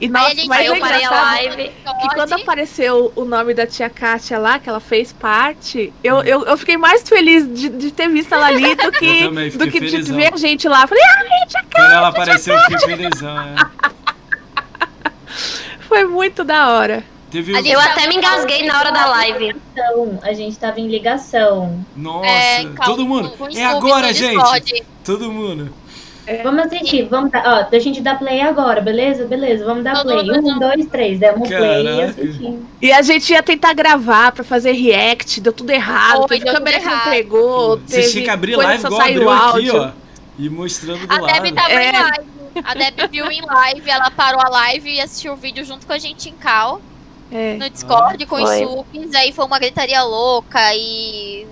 E 0.00 0.06
Aí 0.06 0.10
nossa, 0.10 0.26
a 0.26 0.34
gente 0.34 0.48
mas 0.48 0.58
aí 0.60 0.66
eu 0.66 0.74
é 0.74 0.80
parei 0.80 0.94
a 0.96 1.06
engraçado 1.06 1.34
live. 1.34 1.72
que 2.00 2.08
quando 2.14 2.32
apareceu 2.32 3.12
o 3.14 3.24
nome 3.24 3.54
da 3.54 3.66
tia 3.66 3.88
Kátia 3.88 4.36
lá, 4.36 4.58
que 4.58 4.68
ela 4.68 4.80
fez 4.80 5.12
parte, 5.12 5.92
eu, 6.02 6.22
eu, 6.24 6.44
eu 6.44 6.56
fiquei 6.58 6.76
mais 6.76 7.08
feliz 7.08 7.46
de, 7.54 7.68
de 7.68 7.92
ter 7.92 8.08
visto 8.08 8.34
ela 8.34 8.46
ali 8.46 8.74
do 8.74 8.90
que, 8.98 9.28
do 9.50 9.70
que 9.70 9.78
de 9.80 10.12
ver 10.12 10.32
a 10.34 10.36
gente 10.36 10.66
lá. 10.66 10.86
Falei, 10.88 11.04
ah, 11.04 11.62
Quando 11.72 11.92
ela 11.92 12.08
apareceu, 12.08 12.54
eu 12.54 12.60
fiquei 12.62 12.78
felizão. 12.96 13.38
É. 13.40 13.54
foi 15.92 16.04
muito 16.06 16.42
da 16.42 16.70
hora. 16.70 17.04
Teve. 17.30 17.52
Eu 17.70 17.80
até 17.80 18.06
me 18.08 18.16
engasguei 18.16 18.66
na 18.66 18.78
hora 18.78 18.90
da 18.90 19.06
live. 19.06 19.54
Então, 19.72 20.18
a 20.22 20.32
gente 20.32 20.56
tava 20.58 20.80
em 20.80 20.88
ligação. 20.88 21.84
Nossa, 21.96 22.26
É, 22.26 22.62
calma, 22.64 22.84
todo 22.84 23.06
mundo. 23.06 23.32
É 23.54 23.64
agora, 23.64 24.12
gente. 24.12 24.84
Todo 25.04 25.30
mundo. 25.30 25.72
Vamos 26.44 26.66
assistir, 26.66 27.02
vamos 27.10 27.32
dar, 27.32 27.42
ó, 27.44 27.74
a 27.76 27.78
gente 27.80 28.00
dá 28.00 28.14
play 28.14 28.40
agora, 28.40 28.80
beleza? 28.80 29.24
Beleza, 29.26 29.64
vamos 29.64 29.82
dar 29.82 30.02
play. 30.02 30.30
Um, 30.30 30.58
dois, 30.58 30.86
três, 30.86 31.18
demos 31.18 31.48
play 31.48 31.82
e 31.82 31.84
Caraca. 31.84 32.58
E 32.80 32.92
a 32.92 33.02
gente 33.02 33.32
ia 33.32 33.42
tentar 33.42 33.74
gravar 33.74 34.30
pra 34.30 34.44
fazer 34.44 34.70
react, 34.72 35.40
deu 35.40 35.52
tudo 35.52 35.70
errado, 35.70 36.28
Foi, 36.28 36.38
teve 36.38 36.44
câmera 36.44 36.78
tudo 36.78 36.80
que 36.80 36.86
não 36.86 36.92
errado. 36.94 37.10
pegou, 37.10 37.78
Você 37.80 37.96
teve 37.96 38.10
tinha 38.12 38.24
que 38.24 38.30
abrir 38.30 38.54
live 38.56 38.80
só 38.82 38.88
igual 38.88 39.00
abriu 39.00 39.30
aqui, 39.30 39.70
ó. 39.76 39.90
E 40.38 40.48
mostrando 40.48 41.06
do 41.06 41.12
A 41.12 41.18
lado. 41.20 41.32
Debbie 41.34 41.52
tava 41.52 41.72
É. 41.72 41.88
em 41.88 41.92
live. 41.92 42.41
A 42.64 42.74
Debbie 42.74 43.06
viu 43.08 43.30
em 43.30 43.40
live, 43.40 43.88
ela 43.90 44.10
parou 44.10 44.40
a 44.40 44.48
live 44.48 44.90
e 44.90 45.00
assistiu 45.00 45.32
o 45.32 45.36
vídeo 45.36 45.64
junto 45.64 45.86
com 45.86 45.92
a 45.92 45.98
gente 45.98 46.28
em 46.28 46.32
cal, 46.34 46.80
É. 47.30 47.54
no 47.56 47.68
Discord, 47.70 48.24
com 48.26 48.36
os 48.36 48.42
Foi. 48.42 48.58
subs. 48.66 49.14
Aí 49.14 49.32
foi 49.32 49.44
uma 49.44 49.58
gritaria 49.58 50.02
louca 50.02 50.60
e. 50.74 51.46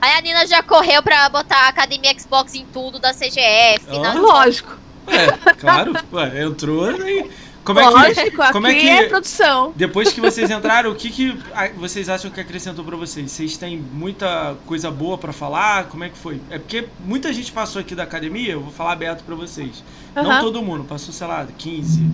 Aí 0.00 0.12
a 0.18 0.20
Nina 0.20 0.46
já 0.46 0.62
correu 0.62 1.02
pra 1.02 1.28
botar 1.28 1.66
a 1.66 1.68
Academia 1.68 2.12
Xbox 2.18 2.54
em 2.54 2.64
tudo 2.66 2.98
da 2.98 3.12
CGF. 3.12 3.86
Ó. 3.90 4.00
na- 4.02 4.14
Lógico, 4.14 4.76
É, 5.06 5.54
claro. 5.54 5.92
Ué, 6.12 6.42
entrou 6.42 6.90
e... 7.08 7.30
Como 7.62 7.80
é 7.80 7.84
que... 7.84 7.90
lógico, 7.90 8.52
como 8.52 8.66
aqui 8.68 8.76
é 8.76 8.80
que- 8.80 9.04
é 9.04 9.08
produção. 9.08 9.72
Depois 9.74 10.12
que 10.12 10.20
vocês 10.20 10.48
entraram, 10.50 10.90
o 10.92 10.94
que, 10.94 11.10
que 11.10 11.36
vocês 11.76 12.08
acham 12.08 12.30
que 12.30 12.40
acrescentou 12.40 12.84
pra 12.84 12.96
vocês? 12.96 13.30
Vocês 13.30 13.56
têm 13.56 13.76
muita 13.76 14.54
coisa 14.66 14.88
boa 14.90 15.18
pra 15.18 15.32
falar? 15.32 15.84
Como 15.86 16.04
é 16.04 16.08
que 16.08 16.16
foi? 16.16 16.40
É 16.48 16.58
porque 16.58 16.86
muita 17.04 17.32
gente 17.32 17.50
passou 17.50 17.80
aqui 17.80 17.94
da 17.94 18.04
academia, 18.04 18.52
eu 18.52 18.60
vou 18.60 18.72
falar 18.72 18.92
aberto 18.92 19.22
pra 19.24 19.34
vocês. 19.34 19.82
Não 20.16 20.30
Aham. 20.30 20.40
todo 20.40 20.62
mundo, 20.62 20.84
passou, 20.84 21.12
sei 21.12 21.26
lá, 21.26 21.46
15. 21.46 22.10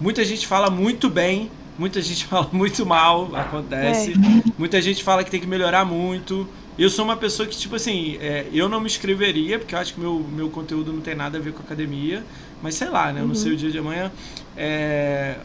Muita 0.00 0.24
gente 0.24 0.46
fala 0.46 0.70
muito 0.70 1.08
bem, 1.08 1.50
muita 1.78 2.00
gente 2.02 2.24
fala 2.26 2.48
muito 2.52 2.84
mal, 2.84 3.34
acontece. 3.34 4.14
Muita 4.56 4.80
gente 4.82 5.02
fala 5.02 5.24
que 5.24 5.30
tem 5.30 5.40
que 5.40 5.46
melhorar 5.46 5.84
muito. 5.84 6.46
Eu 6.78 6.90
sou 6.90 7.04
uma 7.04 7.16
pessoa 7.16 7.48
que, 7.48 7.56
tipo 7.56 7.74
assim, 7.74 8.16
é, 8.20 8.46
eu 8.52 8.68
não 8.68 8.80
me 8.80 8.86
inscreveria, 8.86 9.58
porque 9.58 9.74
eu 9.74 9.78
acho 9.78 9.94
que 9.94 10.00
meu, 10.00 10.20
meu 10.20 10.50
conteúdo 10.50 10.92
não 10.92 11.00
tem 11.00 11.14
nada 11.14 11.38
a 11.38 11.40
ver 11.40 11.52
com 11.52 11.60
academia. 11.62 12.24
Mas 12.62 12.74
sei 12.76 12.88
lá, 12.88 13.12
né? 13.12 13.20
Eu 13.20 13.26
não 13.26 13.34
sei 13.34 13.52
o 13.52 13.56
dia 13.56 13.70
de 13.70 13.78
amanhã. 13.78 14.12
É, 14.56 15.38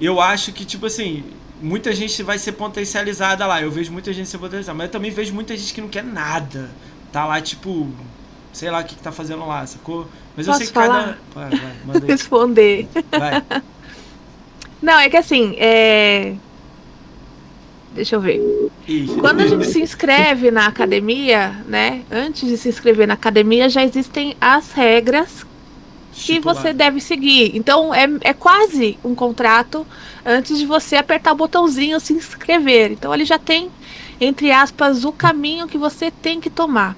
eu 0.00 0.20
acho 0.20 0.52
que, 0.52 0.64
tipo 0.64 0.86
assim, 0.86 1.24
muita 1.60 1.92
gente 1.94 2.22
vai 2.22 2.38
ser 2.38 2.52
potencializada 2.52 3.46
lá. 3.46 3.60
Eu 3.60 3.70
vejo 3.70 3.92
muita 3.92 4.12
gente 4.12 4.28
ser 4.28 4.38
potencializada. 4.38 4.76
Mas 4.76 4.86
eu 4.86 4.92
também 4.92 5.10
vejo 5.10 5.34
muita 5.34 5.56
gente 5.56 5.72
que 5.74 5.80
não 5.80 5.88
quer 5.88 6.04
nada. 6.04 6.70
Tá 7.12 7.26
lá, 7.26 7.40
tipo, 7.40 7.88
sei 8.52 8.70
lá 8.70 8.80
o 8.80 8.84
que, 8.84 8.94
que 8.94 9.02
tá 9.02 9.12
fazendo 9.12 9.46
lá, 9.46 9.66
sacou? 9.66 10.06
Mas 10.36 10.46
eu 10.46 10.52
Posso 10.52 10.64
sei 10.64 10.66
que 10.68 10.72
cada. 10.72 10.88
falar? 10.88 11.18
Vai, 11.34 11.50
vai, 11.50 12.00
aí. 12.02 12.06
Responder. 12.06 12.88
Vai. 13.10 13.42
Não, 14.80 14.98
é 14.98 15.08
que 15.08 15.16
assim, 15.16 15.54
é. 15.58 16.34
Deixa 17.94 18.16
eu 18.16 18.20
ver. 18.20 18.40
Quando 19.20 19.40
a 19.40 19.46
gente 19.46 19.66
se 19.66 19.80
inscreve 19.80 20.50
na 20.50 20.66
academia, 20.66 21.64
né? 21.66 22.02
Antes 22.10 22.48
de 22.48 22.56
se 22.56 22.68
inscrever 22.68 23.08
na 23.08 23.14
academia, 23.14 23.68
já 23.68 23.82
existem 23.82 24.36
as 24.40 24.72
regras 24.72 25.44
que 26.12 26.40
você 26.40 26.72
deve 26.72 27.00
seguir. 27.00 27.56
Então 27.56 27.94
é, 27.94 28.06
é 28.22 28.32
quase 28.32 28.98
um 29.04 29.14
contrato 29.14 29.86
antes 30.24 30.58
de 30.58 30.66
você 30.66 30.96
apertar 30.96 31.32
o 31.32 31.36
botãozinho 31.36 32.00
se 32.00 32.12
inscrever. 32.12 32.92
Então 32.92 33.14
ele 33.14 33.24
já 33.24 33.38
tem, 33.38 33.70
entre 34.20 34.50
aspas, 34.50 35.04
o 35.04 35.12
caminho 35.12 35.66
que 35.66 35.78
você 35.78 36.10
tem 36.10 36.40
que 36.40 36.50
tomar. 36.50 36.96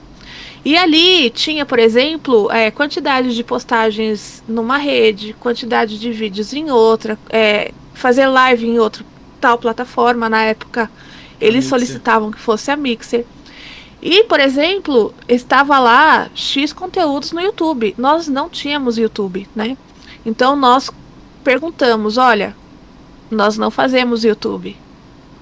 E 0.64 0.76
ali 0.76 1.30
tinha, 1.30 1.64
por 1.64 1.78
exemplo, 1.78 2.50
é, 2.50 2.70
quantidade 2.70 3.34
de 3.34 3.42
postagens 3.42 4.42
numa 4.46 4.76
rede, 4.76 5.34
quantidade 5.40 5.98
de 5.98 6.12
vídeos 6.12 6.52
em 6.52 6.70
outra, 6.70 7.18
é, 7.30 7.72
fazer 7.94 8.26
live 8.26 8.66
em 8.66 8.78
outra 8.78 9.04
tal 9.40 9.58
plataforma 9.58 10.28
na 10.28 10.42
época. 10.42 10.90
Eles 11.40 11.64
Mixer. 11.64 11.70
solicitavam 11.70 12.30
que 12.30 12.38
fosse 12.38 12.70
a 12.70 12.76
Mixer. 12.76 13.24
E, 14.02 14.24
por 14.24 14.40
exemplo, 14.40 15.14
estava 15.28 15.78
lá 15.78 16.30
X 16.34 16.72
conteúdos 16.72 17.32
no 17.32 17.40
YouTube. 17.40 17.94
Nós 17.98 18.28
não 18.28 18.48
tínhamos 18.48 18.98
YouTube, 18.98 19.48
né? 19.54 19.76
Então 20.24 20.56
nós 20.56 20.90
perguntamos: 21.42 22.16
olha, 22.16 22.54
nós 23.30 23.56
não 23.56 23.70
fazemos 23.70 24.24
YouTube, 24.24 24.76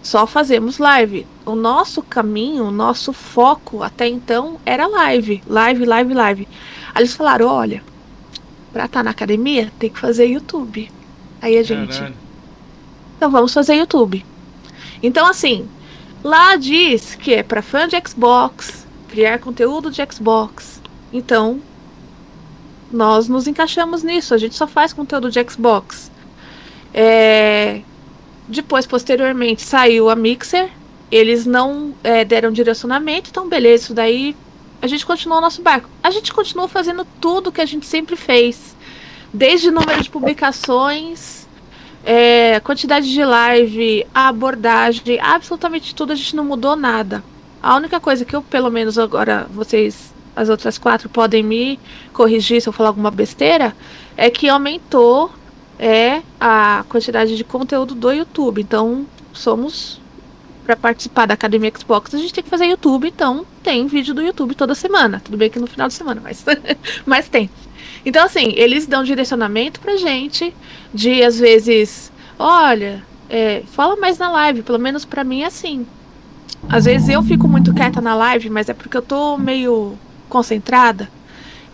só 0.03 0.27
fazemos 0.27 0.78
live. 0.78 1.27
O 1.49 1.55
nosso 1.55 2.03
caminho, 2.03 2.65
o 2.65 2.70
nosso 2.70 3.12
foco 3.12 3.83
até 3.83 4.07
então 4.07 4.61
era 4.66 4.87
live, 4.87 5.43
live, 5.47 5.85
live, 5.87 6.15
live. 6.15 6.49
Aí 6.95 7.03
eles 7.03 7.15
falaram: 7.15 7.47
olha, 7.47 7.83
pra 8.73 8.85
estar 8.85 9.03
na 9.03 9.11
academia 9.11 9.73
tem 9.79 9.89
que 9.89 9.99
fazer 9.99 10.27
YouTube. 10.27 10.91
Aí 11.41 11.57
a 11.57 11.62
gente, 11.62 11.97
Caralho. 11.97 12.15
então 13.16 13.31
vamos 13.31 13.55
fazer 13.55 13.77
YouTube. 13.77 14.25
Então, 15.03 15.27
assim, 15.27 15.66
lá 16.23 16.57
diz 16.57 17.15
que 17.15 17.33
é 17.33 17.43
para 17.43 17.62
fã 17.62 17.89
de 17.89 17.97
Xbox, 18.07 18.87
criar 19.09 19.39
conteúdo 19.39 19.91
de 19.91 20.05
Xbox. 20.12 20.83
Então, 21.12 21.61
nós 22.93 23.27
nos 23.29 23.47
encaixamos 23.47 24.03
nisso. 24.03 24.35
A 24.35 24.39
gente 24.39 24.55
só 24.55 24.66
faz 24.66 24.93
conteúdo 24.93 25.31
de 25.31 25.43
Xbox. 25.51 26.11
É, 26.93 27.81
Depois, 28.47 28.87
posteriormente, 28.87 29.62
saiu 29.62 30.11
a 30.11 30.16
Mixer. 30.16 30.70
Eles 31.10 31.47
não 31.47 31.94
é, 32.05 32.24
deram 32.24 32.52
direcionamento, 32.52 33.30
então 33.30 33.48
beleza, 33.48 33.85
isso 33.85 33.94
daí 33.94 34.36
a 34.80 34.86
gente 34.86 35.05
continuou 35.05 35.39
o 35.39 35.43
nosso 35.43 35.62
barco. 35.62 35.89
A 36.02 36.10
gente 36.10 36.32
continuou 36.32 36.68
fazendo 36.68 37.06
tudo 37.20 37.52
que 37.52 37.60
a 37.60 37.66
gente 37.66 37.86
sempre 37.86 38.16
fez. 38.16 38.76
Desde 39.32 39.70
número 39.70 40.02
de 40.02 40.09
publicações, 40.09 41.47
é, 42.05 42.60
quantidade 42.60 43.10
de 43.12 43.24
live, 43.24 44.06
a 44.14 44.28
abordagem, 44.28 45.18
absolutamente 45.20 45.94
tudo, 45.94 46.12
a 46.12 46.16
gente 46.16 46.35
não 46.35 46.44
mudou 46.44 46.76
nada. 46.76 47.22
A 47.62 47.76
única 47.76 47.98
coisa 47.98 48.24
que 48.24 48.35
eu, 48.35 48.40
pelo 48.40 48.70
menos 48.70 48.98
agora, 48.98 49.47
vocês, 49.51 50.14
as 50.35 50.48
outras 50.48 50.78
quatro, 50.78 51.09
podem 51.09 51.43
me 51.43 51.78
corrigir 52.12 52.62
se 52.62 52.68
eu 52.68 52.72
falar 52.72 52.90
alguma 52.90 53.10
besteira, 53.10 53.74
é 54.16 54.30
que 54.30 54.48
aumentou 54.48 55.30
é, 55.78 56.22
a 56.40 56.85
quantidade 56.89 57.36
de 57.36 57.44
conteúdo 57.44 57.94
do 57.94 58.12
YouTube. 58.12 58.62
Então, 58.62 59.06
somos. 59.32 60.01
Para 60.69 60.77
participar 60.77 61.24
da 61.24 61.32
Academia 61.32 61.73
Xbox, 61.74 62.15
a 62.15 62.19
gente 62.19 62.35
tem 62.35 62.45
que 62.45 62.51
fazer 62.51 62.66
YouTube, 62.66 63.09
então 63.09 63.47
tem 63.62 63.86
vídeo 63.86 64.12
do 64.12 64.20
YouTube 64.20 64.55
toda 64.55 64.74
semana. 64.74 65.19
Tudo 65.24 65.39
bem 65.39 65.49
que 65.49 65.59
no 65.59 65.66
final 65.66 65.89
de 65.89 65.95
semana, 65.95 66.20
mas, 66.23 66.45
mas 67.07 67.27
tem. 67.27 67.49
Então, 68.05 68.27
assim, 68.27 68.53
eles 68.55 68.86
dão 68.86 69.03
direcionamento 69.03 69.81
pra 69.81 69.97
gente, 69.97 70.55
de 70.93 71.23
às 71.23 71.39
vezes, 71.39 72.12
olha, 72.39 73.03
é, 73.31 73.62
fala 73.73 73.97
mais 73.97 74.19
na 74.19 74.31
live, 74.31 74.61
pelo 74.61 74.78
menos 74.78 75.07
pra 75.07 75.24
mim 75.24 75.40
é 75.40 75.47
assim. 75.47 75.86
Às 76.69 76.85
vezes 76.85 77.09
eu 77.09 77.23
fico 77.23 77.49
muito 77.49 77.73
quieta 77.73 78.03
na 78.03 78.15
live, 78.15 78.51
mas 78.51 78.69
é 78.69 78.74
porque 78.74 78.99
eu 78.99 79.03
tô 79.03 79.39
meio 79.39 79.99
concentrada. 80.28 81.09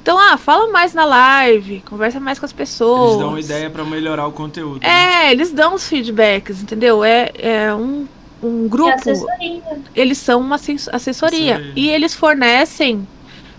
Então, 0.00 0.16
ah, 0.16 0.36
fala 0.36 0.70
mais 0.70 0.94
na 0.94 1.04
live, 1.04 1.82
conversa 1.90 2.20
mais 2.20 2.38
com 2.38 2.46
as 2.46 2.52
pessoas. 2.52 3.08
Eles 3.08 3.18
dão 3.18 3.28
uma 3.30 3.40
ideia 3.40 3.70
pra 3.70 3.84
melhorar 3.84 4.28
o 4.28 4.30
conteúdo. 4.30 4.80
né? 4.80 5.26
É, 5.26 5.32
eles 5.32 5.50
dão 5.50 5.74
os 5.74 5.88
feedbacks, 5.88 6.62
entendeu? 6.62 7.02
É, 7.02 7.32
é 7.38 7.74
um, 7.74 8.06
um 8.42 8.68
grupo 8.68 8.92
assessoria. 8.92 9.62
eles 9.94 10.18
são 10.18 10.40
uma 10.40 10.56
assess- 10.56 10.88
assessoria 10.92 11.54
Assessoria. 11.56 11.72
e 11.76 11.88
eles 11.88 12.14
fornecem 12.14 13.06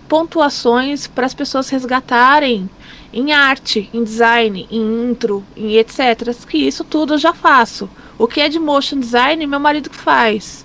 pontuações 0.08 1.06
para 1.06 1.26
as 1.26 1.34
pessoas 1.34 1.68
resgatarem 1.68 2.70
em 3.12 3.32
arte, 3.32 3.88
em 3.92 4.04
design, 4.04 4.66
em 4.70 5.10
intro, 5.10 5.44
em 5.56 5.76
etc. 5.76 6.34
Que 6.48 6.58
isso 6.58 6.84
tudo 6.84 7.14
eu 7.14 7.18
já 7.18 7.32
faço. 7.32 7.88
O 8.18 8.26
que 8.26 8.40
é 8.40 8.48
de 8.48 8.58
motion 8.58 8.98
design, 9.00 9.44
meu 9.46 9.60
marido 9.60 9.90
que 9.90 9.96
faz. 9.96 10.64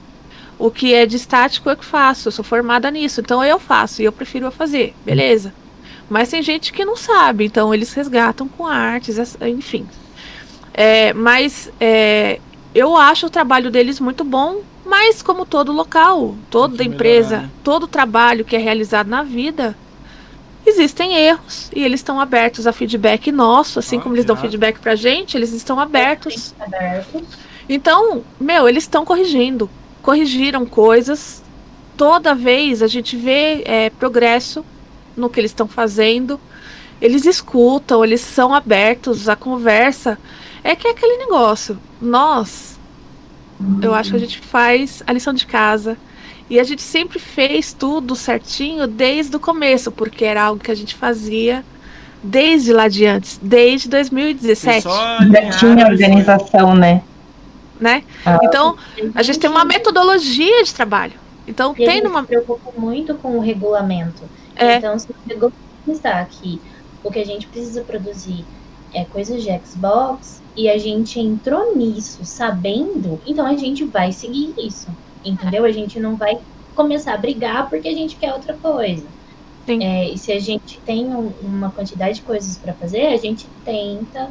O 0.60 0.70
que 0.70 0.94
é 0.94 1.06
de 1.06 1.16
estático 1.16 1.70
eu 1.70 1.76
que 1.78 1.86
faço. 1.86 2.28
Eu 2.28 2.32
sou 2.32 2.46
formada 2.46 2.92
nisso, 2.92 3.22
então 3.22 3.44
eu 3.44 3.60
faço 3.60 4.02
e 4.02 4.06
eu 4.06 4.12
prefiro 4.12 4.46
eu 4.46 4.52
fazer, 4.52 4.94
beleza? 5.06 5.54
Mas 6.10 6.30
tem 6.30 6.42
gente 6.42 6.72
que 6.74 6.84
não 6.86 6.96
sabe, 6.98 7.46
então 7.46 7.74
eles 7.74 7.94
resgatam 7.94 8.48
com 8.48 8.68
artes, 8.68 9.18
enfim. 9.42 9.88
É, 10.74 11.14
mas 11.14 11.72
é, 11.80 12.40
eu 12.74 12.96
acho 12.96 13.28
o 13.28 13.30
trabalho 13.30 13.70
deles 13.72 14.00
muito 14.00 14.24
bom, 14.24 14.62
mas 14.86 15.22
como 15.22 15.46
todo 15.46 15.72
local, 15.72 16.36
toda 16.50 16.84
empresa, 16.84 17.30
melhorar, 17.30 17.48
né? 17.48 17.54
todo 17.64 17.88
trabalho 17.88 18.46
que 18.46 18.56
é 18.56 18.60
realizado 18.60 19.08
na 19.08 19.24
vida, 19.24 19.76
existem 20.66 21.16
erros 21.16 21.70
e 21.76 21.84
eles 21.84 22.00
estão 22.00 22.20
abertos 22.20 22.68
a 22.68 22.74
feedback 22.74 23.32
nosso, 23.32 23.80
assim 23.80 23.98
Ah, 23.98 24.02
como 24.02 24.16
eles 24.16 24.26
dão 24.26 24.36
irado. 24.36 24.48
feedback 24.48 24.80
pra 24.80 24.96
gente, 24.96 25.36
eles 25.38 25.54
estão 25.54 25.80
abertos. 25.80 26.54
Aberto. 26.60 27.24
Então, 27.70 28.24
meu, 28.40 28.68
eles 28.68 28.84
estão 28.84 29.06
corrigindo, 29.06 29.70
corrigiram 30.02 30.66
coisas. 30.66 31.42
Toda 31.96 32.34
vez 32.34 32.82
a 32.82 32.88
gente 32.88 33.16
vê 33.16 33.62
é, 33.66 33.90
progresso 33.92 34.66
no 35.16 35.30
que 35.30 35.40
eles 35.40 35.52
estão 35.52 35.68
fazendo. 35.68 36.40
Eles 37.02 37.26
escutam, 37.26 38.04
eles 38.04 38.22
são 38.22 38.54
abertos 38.54 39.28
à 39.30 39.36
conversa. 39.36 40.18
É 40.64 40.76
que 40.76 40.88
é 40.88 40.92
aquele 40.92 41.18
negócio. 41.18 41.78
Nós, 42.00 42.80
eu 43.82 43.94
acho 43.94 44.12
que 44.12 44.16
a 44.16 44.20
gente 44.20 44.40
faz 44.40 45.02
a 45.06 45.14
lição 45.14 45.34
de 45.34 45.46
casa. 45.46 45.98
E 46.50 46.60
a 46.60 46.64
gente 46.64 46.82
sempre 46.82 47.18
fez 47.18 47.72
tudo 47.72 48.16
certinho 48.16 48.86
desde 48.86 49.36
o 49.36 49.40
começo, 49.40 49.90
porque 49.90 50.26
era 50.26 50.44
algo 50.44 50.62
que 50.62 50.70
a 50.70 50.76
gente 50.76 50.96
fazia 50.96 51.64
desde 52.22 52.74
lá 52.74 52.88
de 52.88 53.06
antes, 53.06 53.40
desde 53.42 53.88
2017. 53.90 54.84
Já 54.84 55.50
tinha 55.58 55.88
organização, 55.88 56.76
né? 56.76 57.02
Né? 57.80 58.04
Ah. 58.26 58.38
Então, 58.44 58.78
a 59.16 59.24
gente 59.24 59.40
tem 59.40 59.50
uma 59.50 59.66
metodologia 59.66 60.64
de 60.64 60.74
trabalho. 60.74 61.14
Então, 61.48 61.74
e 61.78 61.86
tem 61.86 62.06
uma. 62.06 62.22
se 62.22 62.28
preocupa 62.28 62.72
muito 62.78 63.16
com 63.16 63.38
o 63.38 63.40
regulamento. 63.40 64.24
É. 64.56 64.76
Então, 64.76 65.00
se 65.00 65.10
o 65.10 65.16
regulamento 65.28 65.56
está 65.88 66.20
aqui, 66.20 66.62
o 67.04 67.10
que 67.10 67.20
a 67.20 67.26
gente 67.26 67.48
precisa 67.48 67.82
produzir 67.82 68.46
é 68.94 69.06
coisas 69.06 69.42
de 69.42 69.50
Xbox, 69.66 70.41
e 70.56 70.70
a 70.70 70.78
gente 70.78 71.20
entrou 71.20 71.76
nisso 71.76 72.24
sabendo, 72.26 73.20
então 73.26 73.46
a 73.46 73.56
gente 73.56 73.84
vai 73.86 74.12
seguir 74.12 74.54
isso. 74.58 74.88
Entendeu? 75.24 75.66
A 75.66 75.72
gente 75.72 76.00
não 76.00 76.16
vai 76.16 76.40
começar 76.76 77.14
a 77.14 77.18
brigar 77.18 77.70
porque 77.70 77.88
a 77.88 77.94
gente 77.94 78.16
quer 78.16 78.34
outra 78.34 78.54
coisa. 78.56 79.06
É, 79.68 80.10
e 80.10 80.18
se 80.18 80.32
a 80.32 80.40
gente 80.40 80.80
tem 80.82 81.06
um, 81.08 81.32
uma 81.42 81.70
quantidade 81.70 82.16
de 82.16 82.22
coisas 82.24 82.58
para 82.58 82.74
fazer, 82.74 83.08
a 83.08 83.18
gente 83.18 83.48
tenta 83.64 84.30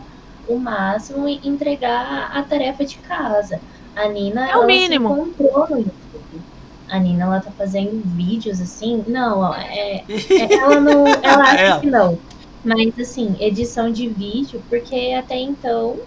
o 0.49 0.59
máximo 0.59 1.29
e 1.29 1.41
entregar 1.45 2.31
a 2.35 2.43
tarefa 2.43 2.85
de 2.85 2.99
casa. 2.99 3.61
A 3.95 4.09
Nina 4.09 4.49
é 4.49 4.57
o 4.57 4.67
mínimo. 4.67 5.09
se 5.09 5.21
encontrou 5.21 5.71
no 5.71 5.79
YouTube. 5.79 6.43
A 6.89 6.99
Nina 6.99 7.25
ela 7.25 7.41
tá 7.41 7.51
fazendo 7.53 8.03
vídeos 8.05 8.61
assim. 8.61 9.05
Não, 9.07 9.55
é, 9.55 10.05
é 10.09 10.55
ela 10.55 10.81
não. 10.81 11.07
Ela 11.07 11.43
acha 11.45 11.61
ela. 11.63 11.81
que 11.81 11.87
não. 11.87 12.19
Mas 12.65 12.99
assim, 12.99 13.37
edição 13.41 13.91
de 13.91 14.07
vídeo, 14.09 14.63
porque 14.69 15.15
até 15.19 15.39
então 15.39 15.99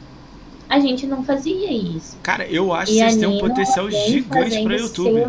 a 0.69 0.79
gente 0.79 1.05
não 1.05 1.23
fazia 1.23 1.71
isso. 1.71 2.17
Cara, 2.23 2.45
eu 2.47 2.73
acho 2.73 2.91
e 2.91 2.95
que 2.95 3.01
vocês 3.01 3.17
têm 3.17 3.27
um 3.27 3.39
potencial 3.39 3.89
gigante 3.89 4.63
para 4.63 4.75
YouTube. 4.75 5.23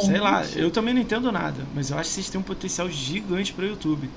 Sei 0.00 0.18
lá, 0.18 0.44
eu 0.56 0.70
também 0.70 0.94
não 0.94 1.00
entendo 1.00 1.30
nada, 1.30 1.62
mas 1.74 1.90
eu 1.90 1.98
acho 1.98 2.08
que 2.08 2.14
vocês 2.14 2.30
têm 2.30 2.40
um 2.40 2.44
potencial 2.44 2.88
gigante 2.88 3.52
para 3.52 3.66
YouTube. 3.66 4.10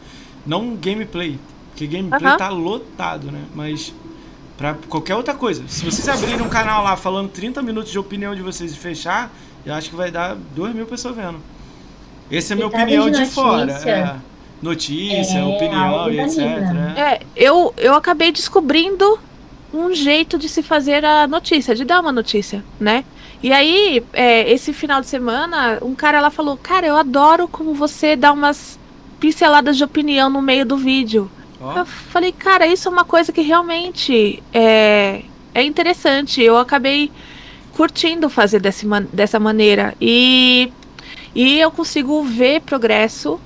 Não 0.45 0.75
gameplay, 0.75 1.39
porque 1.69 1.87
gameplay 1.87 2.31
uh 2.31 2.35
-huh. 2.35 2.37
tá 2.37 2.49
lotado, 2.49 3.31
né? 3.31 3.43
Mas 3.55 3.93
para 4.57 4.75
qualquer 4.87 5.15
outra 5.15 5.33
coisa. 5.33 5.63
Se 5.67 5.83
vocês 5.83 6.07
abrirem 6.07 6.41
um 6.41 6.49
canal 6.49 6.83
lá 6.83 6.95
falando 6.95 7.29
30 7.29 7.61
minutos 7.61 7.91
de 7.91 7.99
opinião 7.99 8.35
de 8.35 8.41
vocês 8.41 8.73
e 8.73 8.77
fechar, 8.77 9.31
eu 9.65 9.73
acho 9.73 9.89
que 9.89 9.95
vai 9.95 10.11
dar 10.11 10.35
2 10.55 10.75
mil 10.75 10.85
pessoas 10.85 11.15
vendo. 11.15 11.39
Essa 12.31 12.51
é 12.51 12.53
a 12.53 12.55
minha 12.55 12.67
opinião 12.67 13.09
de, 13.09 13.19
de 13.19 13.25
fora. 13.25 13.71
É, 13.71 14.15
notícia, 14.63 15.37
é, 15.37 15.43
opinião 15.43 16.11
e 16.11 16.19
etc. 16.19 16.39
É, 16.97 17.19
eu, 17.35 17.73
eu 17.77 17.93
acabei 17.93 18.31
descobrindo 18.31 19.19
um 19.73 19.93
jeito 19.93 20.37
de 20.37 20.47
se 20.47 20.63
fazer 20.63 21.03
a 21.03 21.27
notícia, 21.27 21.75
de 21.75 21.83
dar 21.83 21.99
uma 21.99 22.11
notícia, 22.11 22.63
né? 22.79 23.03
E 23.41 23.51
aí, 23.51 24.03
é, 24.13 24.49
esse 24.49 24.71
final 24.71 25.01
de 25.01 25.07
semana, 25.07 25.79
um 25.81 25.93
cara 25.93 26.21
lá 26.21 26.29
falou: 26.29 26.55
Cara, 26.55 26.87
eu 26.87 26.95
adoro 26.95 27.47
como 27.47 27.73
você 27.73 28.15
dá 28.15 28.31
umas 28.31 28.79
pinceladas 29.19 29.77
de 29.77 29.83
opinião 29.83 30.29
no 30.29 30.41
meio 30.41 30.65
do 30.65 30.77
vídeo. 30.77 31.29
Oh. 31.61 31.79
Eu 31.79 31.85
falei, 31.85 32.33
cara, 32.33 32.67
isso 32.67 32.89
é 32.89 32.91
uma 32.91 33.05
coisa 33.05 33.31
que 33.31 33.41
realmente 33.41 34.43
é, 34.53 35.21
é 35.53 35.63
interessante. 35.63 36.41
Eu 36.41 36.57
acabei 36.57 37.09
curtindo 37.73 38.29
fazer 38.29 38.59
desse, 38.59 38.85
dessa 39.13 39.39
maneira. 39.39 39.95
E, 39.99 40.71
e 41.33 41.57
eu 41.57 41.71
consigo 41.71 42.21
ver 42.23 42.61
progresso 42.61 43.39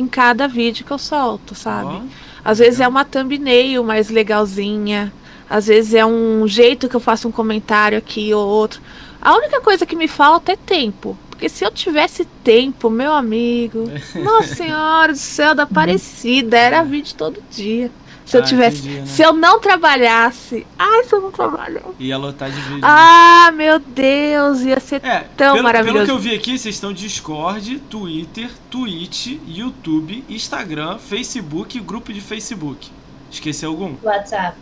em 0.00 0.08
cada 0.08 0.48
vídeo 0.48 0.84
que 0.84 0.90
eu 0.90 0.98
solto, 0.98 1.54
sabe? 1.54 2.02
Oh. 2.02 2.30
Às 2.44 2.58
vezes 2.58 2.80
é 2.80 2.88
uma 2.88 3.04
thumbnail 3.04 3.84
mais 3.84 4.08
legalzinha. 4.08 5.12
Às 5.48 5.66
vezes 5.66 5.94
é 5.94 6.06
um 6.06 6.46
jeito 6.46 6.88
que 6.88 6.96
eu 6.96 7.00
faço 7.00 7.28
um 7.28 7.32
comentário 7.32 7.98
aqui 7.98 8.32
ou 8.32 8.46
outro. 8.46 8.80
A 9.20 9.34
única 9.34 9.60
coisa 9.60 9.84
que 9.84 9.96
me 9.96 10.08
falta 10.08 10.52
é 10.52 10.56
tempo. 10.56 11.16
Porque 11.28 11.48
se 11.48 11.64
eu 11.64 11.70
tivesse 11.70 12.24
tempo, 12.44 12.90
meu 12.90 13.12
amigo, 13.12 13.90
nossa 14.22 14.54
senhora 14.54 15.12
do 15.12 15.18
céu 15.18 15.54
da 15.54 15.66
parecida, 15.66 16.56
era 16.56 16.82
vídeo 16.82 17.14
todo 17.16 17.42
dia. 17.50 17.90
Se 18.30 18.36
eu 18.36 18.42
ah, 18.42 18.44
tivesse. 18.44 18.78
Entendi, 18.78 19.00
né? 19.00 19.06
Se 19.06 19.22
eu 19.22 19.32
não 19.32 19.58
trabalhasse. 19.58 20.64
Ai, 20.78 21.02
se 21.02 21.12
eu 21.12 21.20
não 21.20 21.32
trabalhasse. 21.32 21.86
Ia 21.98 22.16
lotar 22.16 22.48
de 22.48 22.60
vídeo. 22.60 22.80
Ah, 22.80 23.50
meu 23.52 23.80
Deus, 23.80 24.60
ia 24.60 24.78
ser 24.78 25.04
é, 25.04 25.26
tão 25.36 25.54
pelo, 25.54 25.64
maravilhoso. 25.64 26.06
Pelo 26.06 26.18
que 26.20 26.26
eu 26.26 26.30
vi 26.30 26.36
aqui, 26.36 26.56
vocês 26.56 26.76
estão 26.76 26.92
Discord, 26.92 27.80
Twitter, 27.90 28.48
Twitch, 28.70 29.38
YouTube, 29.48 30.24
Instagram, 30.28 30.98
Facebook 30.98 31.76
e 31.76 31.80
grupo 31.80 32.12
de 32.12 32.20
Facebook. 32.20 32.88
Esqueci 33.32 33.64
algum? 33.64 33.96
WhatsApp. 34.00 34.56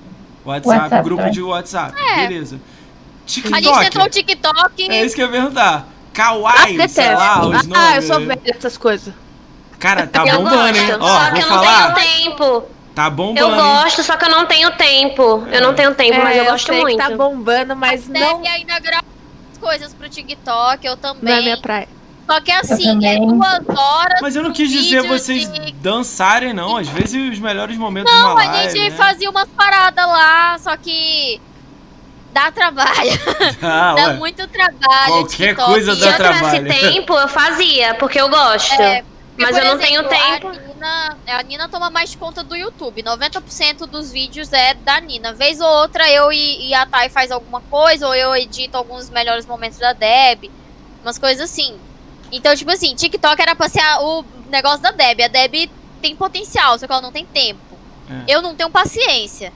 WhatsApp, 0.46 0.78
WhatsApp 0.78 1.04
grupo 1.04 1.20
também. 1.20 1.34
de 1.34 1.42
WhatsApp. 1.42 2.00
É. 2.00 2.26
Beleza. 2.26 2.58
TikTok. 3.26 3.54
A 3.54 3.60
gente 3.60 3.90
tentou 3.90 4.02
o 4.02 4.08
TikTok. 4.08 4.90
É 4.90 5.04
isso 5.04 5.14
que 5.14 5.20
eu 5.20 5.26
ia 5.26 5.32
perguntar. 5.32 5.88
Kawaii, 6.14 6.80
ah, 6.80 6.88
sei 6.88 7.14
lá, 7.14 7.40
os 7.42 7.66
nomes. 7.66 7.72
Ah, 7.74 7.96
eu 7.96 8.02
sou 8.02 8.18
velha 8.18 8.40
dessas 8.40 8.78
coisas. 8.78 9.12
Cara, 9.78 10.06
tá 10.06 10.26
eu 10.26 10.38
bombando, 10.38 10.56
gosto, 10.56 10.76
hein? 10.78 10.96
Ó, 10.98 11.18
só 11.18 11.32
que 11.32 11.40
eu 11.40 11.48
não 11.50 11.94
tenho 11.94 12.30
tempo. 12.30 12.77
Tá 12.98 13.08
bombando. 13.08 13.38
Eu 13.38 13.54
gosto, 13.54 14.02
só 14.02 14.16
que 14.16 14.24
eu 14.24 14.28
não 14.28 14.44
tenho 14.44 14.72
tempo. 14.72 15.46
Eu 15.52 15.62
não 15.62 15.72
tenho 15.72 15.94
tempo, 15.94 16.14
é, 16.16 16.24
mas 16.24 16.36
eu, 16.36 16.42
eu 16.42 16.50
gosto 16.50 16.72
muito. 16.72 16.98
tá 16.98 17.10
bombando, 17.10 17.76
mas 17.76 18.10
a 18.10 18.12
não. 18.12 18.42
E 18.42 18.48
ainda 18.48 18.76
grava 18.80 19.04
coisas 19.60 19.94
pro 19.94 20.08
TikTok, 20.08 20.84
eu 20.84 20.96
também. 20.96 21.32
É 21.32 21.40
minha 21.40 21.58
praia. 21.58 21.86
Só 22.28 22.40
que 22.40 22.50
assim, 22.50 23.06
é 23.06 23.20
duas 23.20 23.68
horas. 23.68 24.18
Mas 24.20 24.34
eu 24.34 24.42
não 24.42 24.52
quis 24.52 24.68
dizer 24.68 25.02
vocês 25.02 25.48
de... 25.48 25.70
dançarem, 25.74 26.52
não. 26.52 26.76
Às 26.76 26.88
vezes 26.88 27.34
os 27.34 27.38
melhores 27.38 27.76
momentos 27.76 28.12
não, 28.12 28.34
live, 28.34 28.56
a 28.56 28.68
gente 28.68 28.90
né? 28.90 28.96
fazia 28.96 29.30
umas 29.30 29.48
paradas 29.48 30.04
lá, 30.04 30.58
só 30.58 30.76
que 30.76 31.40
dá 32.32 32.50
trabalho. 32.50 33.12
Ah, 33.62 33.94
dá 33.94 34.06
ué. 34.08 34.14
muito 34.14 34.44
trabalho. 34.48 35.06
Qualquer 35.06 35.54
TikTok. 35.54 35.70
coisa 35.70 35.94
dá 35.94 36.12
trabalho. 36.14 36.50
Se 36.50 36.56
eu 36.56 36.64
tivesse 36.64 36.90
tempo, 36.94 37.14
eu 37.14 37.28
fazia, 37.28 37.94
porque 37.94 38.20
eu 38.20 38.28
gosto. 38.28 38.82
É, 38.82 39.04
mas 39.38 39.56
eu 39.56 39.64
não 39.66 39.78
tenho 39.78 40.02
tempo. 40.02 40.67
A 40.78 41.16
Nina, 41.16 41.18
a 41.26 41.42
Nina 41.42 41.68
toma 41.68 41.90
mais 41.90 42.14
conta 42.14 42.42
do 42.42 42.54
YouTube. 42.54 43.02
90% 43.02 43.86
dos 43.86 44.12
vídeos 44.12 44.52
é 44.52 44.74
da 44.74 45.00
Nina. 45.00 45.32
Vez 45.32 45.60
ou 45.60 45.66
outra 45.66 46.10
eu 46.10 46.32
e, 46.32 46.68
e 46.68 46.74
a 46.74 46.86
Thay 46.86 47.08
faz 47.08 47.30
alguma 47.30 47.60
coisa, 47.62 48.06
ou 48.06 48.14
eu 48.14 48.34
edito 48.36 48.76
alguns 48.76 49.10
melhores 49.10 49.46
momentos 49.46 49.78
da 49.78 49.92
Deb. 49.92 50.50
Umas 51.02 51.18
coisas 51.18 51.50
assim. 51.50 51.76
Então, 52.30 52.54
tipo 52.54 52.70
assim, 52.70 52.94
TikTok 52.94 53.40
era 53.40 53.56
pra 53.56 53.68
ser 53.68 53.80
a, 53.80 54.00
o 54.00 54.24
negócio 54.48 54.80
da 54.80 54.90
Deb. 54.90 55.20
A 55.20 55.28
Deb 55.28 55.70
tem 56.00 56.14
potencial, 56.14 56.78
só 56.78 56.86
que 56.86 56.92
ela 56.92 57.02
não 57.02 57.12
tem 57.12 57.26
tempo. 57.26 57.60
É. 58.08 58.34
Eu 58.34 58.40
não 58.40 58.54
tenho 58.54 58.70
paciência. 58.70 59.52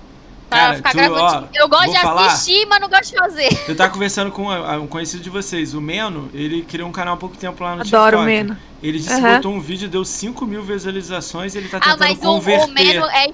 Pra 0.53 0.75
ficar 0.75 0.91
tu, 0.91 0.97
gravando. 0.97 1.49
Ó, 1.53 1.59
eu 1.59 1.69
gosto 1.69 1.91
de 1.91 2.01
falar, 2.01 2.27
assistir, 2.27 2.67
mas 2.67 2.81
não 2.81 2.89
gosto 2.89 3.11
de 3.11 3.17
fazer. 3.17 3.49
Eu 3.69 3.77
tava 3.77 3.93
conversando 3.93 4.31
com 4.31 4.49
um 4.51 4.87
conhecido 4.87 5.23
de 5.23 5.31
vocês, 5.31 5.75
o 5.75 5.81
Meno, 5.81 6.31
ele 6.35 6.63
criou 6.63 6.89
um 6.89 6.93
canal 6.93 7.15
há 7.15 7.17
pouco 7.17 7.37
tempo 7.37 7.63
lá 7.63 7.77
no 7.77 7.83
Adoro 7.83 8.19
TikTok. 8.19 8.23
o 8.23 8.25
Meno. 8.25 8.57
Ele 8.83 8.99
disse 8.99 9.15
uhum. 9.15 9.23
que 9.23 9.35
botou 9.37 9.53
um 9.53 9.61
vídeo, 9.61 9.89
deu 9.89 10.05
5 10.05 10.45
mil 10.47 10.63
visualizações 10.63 11.55
e 11.55 11.59
ele 11.59 11.69
tá 11.69 11.79
tentando 11.79 12.03
ah, 12.03 12.07
mas 12.09 12.19
converter. 12.19 12.67
O, 12.67 12.71
o 12.71 12.75
Meno 12.75 13.07
é 13.07 13.33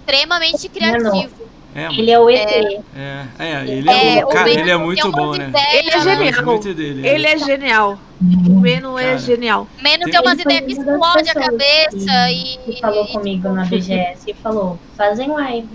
extremamente 0.00 0.68
criativo. 0.68 1.50
É, 1.74 1.86
ele 1.86 2.10
é 2.10 2.18
o 2.18 2.28
ET. 2.28 2.48
É, 2.96 3.26
é, 3.38 3.46
é 3.46 3.64
ele 3.66 3.88
é, 3.88 4.18
é 4.18 4.26
cara, 4.26 4.50
ele 4.50 4.70
é 4.70 4.76
muito 4.76 5.10
bom, 5.12 5.36
né? 5.36 5.52
Ele 5.72 5.90
é 5.90 6.00
genial. 6.00 6.58
Dele, 6.58 7.06
ele 7.06 7.26
é 7.26 7.38
genial. 7.38 7.98
O 8.20 8.60
Meno 8.60 8.98
é 8.98 9.16
genial. 9.16 9.68
Meno 9.80 10.04
tem 10.10 10.20
umas 10.20 10.38
ideias 10.38 10.64
que 10.64 10.72
explodem 10.72 11.30
a 11.30 11.34
cabeça 11.34 12.28
que, 12.28 12.32
e. 12.32 12.58
Que 12.58 12.80
falou 12.80 13.06
comigo 13.06 13.48
na 13.50 13.64
BGS 13.64 14.30
e 14.30 14.34
falou: 14.34 14.78
fazem 14.96 15.28
live. 15.30 15.68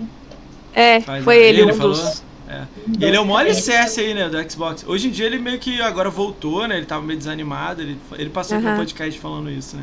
É, 0.76 1.00
Faz, 1.00 1.24
foi 1.24 1.38
ele, 1.38 1.62
ele 1.62 1.72
um 1.72 1.74
falou, 1.74 1.94
dos. 1.94 2.22
É. 2.46 2.62
Ele 3.00 3.16
é 3.16 3.20
o 3.20 3.24
maior 3.24 3.40
alicerce 3.40 3.98
aí, 3.98 4.12
né, 4.12 4.28
do 4.28 4.50
Xbox. 4.50 4.84
Hoje 4.86 5.08
em 5.08 5.10
dia 5.10 5.24
ele 5.24 5.38
meio 5.38 5.58
que 5.58 5.80
agora 5.80 6.10
voltou, 6.10 6.68
né? 6.68 6.76
Ele 6.76 6.84
tava 6.84 7.02
meio 7.02 7.18
desanimado. 7.18 7.80
Ele, 7.80 7.98
ele 8.12 8.28
passou 8.28 8.58
uhum. 8.58 8.76
podcast 8.76 9.18
falando 9.18 9.50
isso, 9.50 9.74
né? 9.76 9.82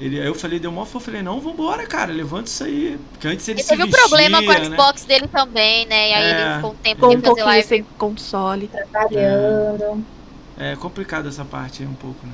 Ele, 0.00 0.18
aí 0.18 0.26
eu 0.26 0.34
falei, 0.34 0.58
deu 0.58 0.70
uma 0.70 0.82
eu 0.82 1.00
falei, 1.00 1.22
não, 1.22 1.38
vambora, 1.38 1.86
cara, 1.86 2.12
levanta 2.12 2.48
isso 2.48 2.64
aí. 2.64 2.98
Porque 3.12 3.28
antes 3.28 3.46
ele, 3.46 3.60
ele 3.60 3.68
teve 3.68 3.84
um 3.84 3.90
problema 3.90 4.42
com 4.42 4.48
o 4.48 4.52
né? 4.52 4.64
Xbox 4.64 5.02
né? 5.02 5.08
dele 5.08 5.28
também, 5.28 5.86
né? 5.86 6.10
E 6.10 6.14
aí 6.14 6.24
é. 6.24 6.40
ele 6.40 6.54
ficou 6.56 6.70
um 6.70 6.74
tempo 6.74 7.08
sem 7.08 7.16
um 7.16 7.20
fazer 7.22 7.42
live. 7.44 7.68
sem 7.68 7.82
console. 7.98 8.68
Trabalhando. 8.68 10.04
É. 10.58 10.72
é 10.72 10.76
complicado 10.76 11.28
essa 11.28 11.44
parte 11.44 11.82
aí 11.82 11.88
um 11.88 11.94
pouco, 11.94 12.26
né? 12.26 12.32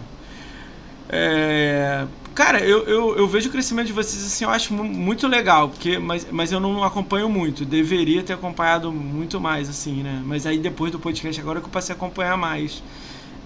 É, 1.09 2.07
cara, 2.35 2.61
eu, 2.61 2.85
eu, 2.85 3.17
eu, 3.17 3.29
vejo 3.29 3.49
o 3.49 3.53
crescimento 3.53 3.87
de 3.87 3.93
vocês 3.93 4.25
assim, 4.25 4.45
eu 4.45 4.51
acho 4.51 4.73
muito 4.75 5.27
legal, 5.29 5.69
porque, 5.69 5.99
mas, 5.99 6.27
mas 6.31 6.53
eu 6.53 6.61
não 6.61 6.83
acompanho 6.83 7.29
muito. 7.29 7.65
Deveria 7.65 8.23
ter 8.23 8.33
acompanhado 8.33 8.93
muito 8.93 9.41
mais, 9.41 9.69
assim, 9.69 10.03
né? 10.03 10.23
Mas 10.25 10.47
aí 10.47 10.59
depois 10.59 10.91
do 10.93 10.99
podcast 10.99 11.41
agora 11.41 11.61
que 11.61 11.67
eu 11.67 11.71
passei 11.71 11.95
a 11.95 11.97
acompanhar 11.97 12.37
mais. 12.37 12.83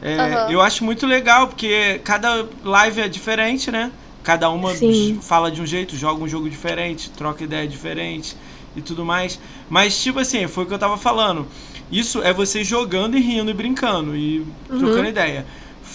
É, 0.02 0.16
uhum. 0.16 0.50
Eu 0.50 0.60
acho 0.60 0.84
muito 0.84 1.06
legal, 1.06 1.48
porque 1.48 2.00
cada 2.04 2.46
live 2.64 3.00
é 3.00 3.08
diferente, 3.08 3.70
né? 3.70 3.90
Cada 4.22 4.50
uma 4.50 4.74
Sim. 4.74 5.18
fala 5.22 5.50
de 5.50 5.62
um 5.62 5.66
jeito, 5.66 5.96
joga 5.96 6.22
um 6.22 6.28
jogo 6.28 6.50
diferente, 6.50 7.10
troca 7.10 7.44
ideia 7.44 7.66
diferente 7.66 8.36
e 8.74 8.82
tudo 8.82 9.04
mais. 9.04 9.38
Mas, 9.70 10.00
tipo 10.02 10.18
assim, 10.18 10.46
foi 10.48 10.64
o 10.64 10.66
que 10.66 10.74
eu 10.74 10.78
tava 10.78 10.98
falando. 10.98 11.46
Isso 11.90 12.20
é 12.22 12.32
você 12.32 12.64
jogando 12.64 13.16
e 13.16 13.20
rindo 13.20 13.50
e 13.50 13.54
brincando 13.54 14.16
e 14.16 14.40
uhum. 14.68 14.78
trocando 14.78 15.08
ideia. 15.08 15.46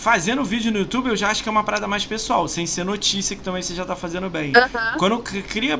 Fazendo 0.02 0.44
vídeo 0.44 0.72
no 0.72 0.80
YouTube 0.80 1.10
eu 1.10 1.15
já 1.15 1.30
acho 1.30 1.44
que 1.44 1.48
é 1.48 1.52
uma 1.52 1.64
parada 1.64 1.88
mais 1.88 2.03
pessoal, 2.03 2.48
sem 2.48 2.65
ser 2.65 2.84
notícia 2.84 3.36
que 3.36 3.44
também 3.44 3.61
você 3.61 3.76
já 3.76 3.86
tá 3.86 3.95
fazendo 3.95 4.32
bem. 4.32 4.52
Aham. 4.56 4.98
Quando 4.98 5.19
cria 5.19 5.80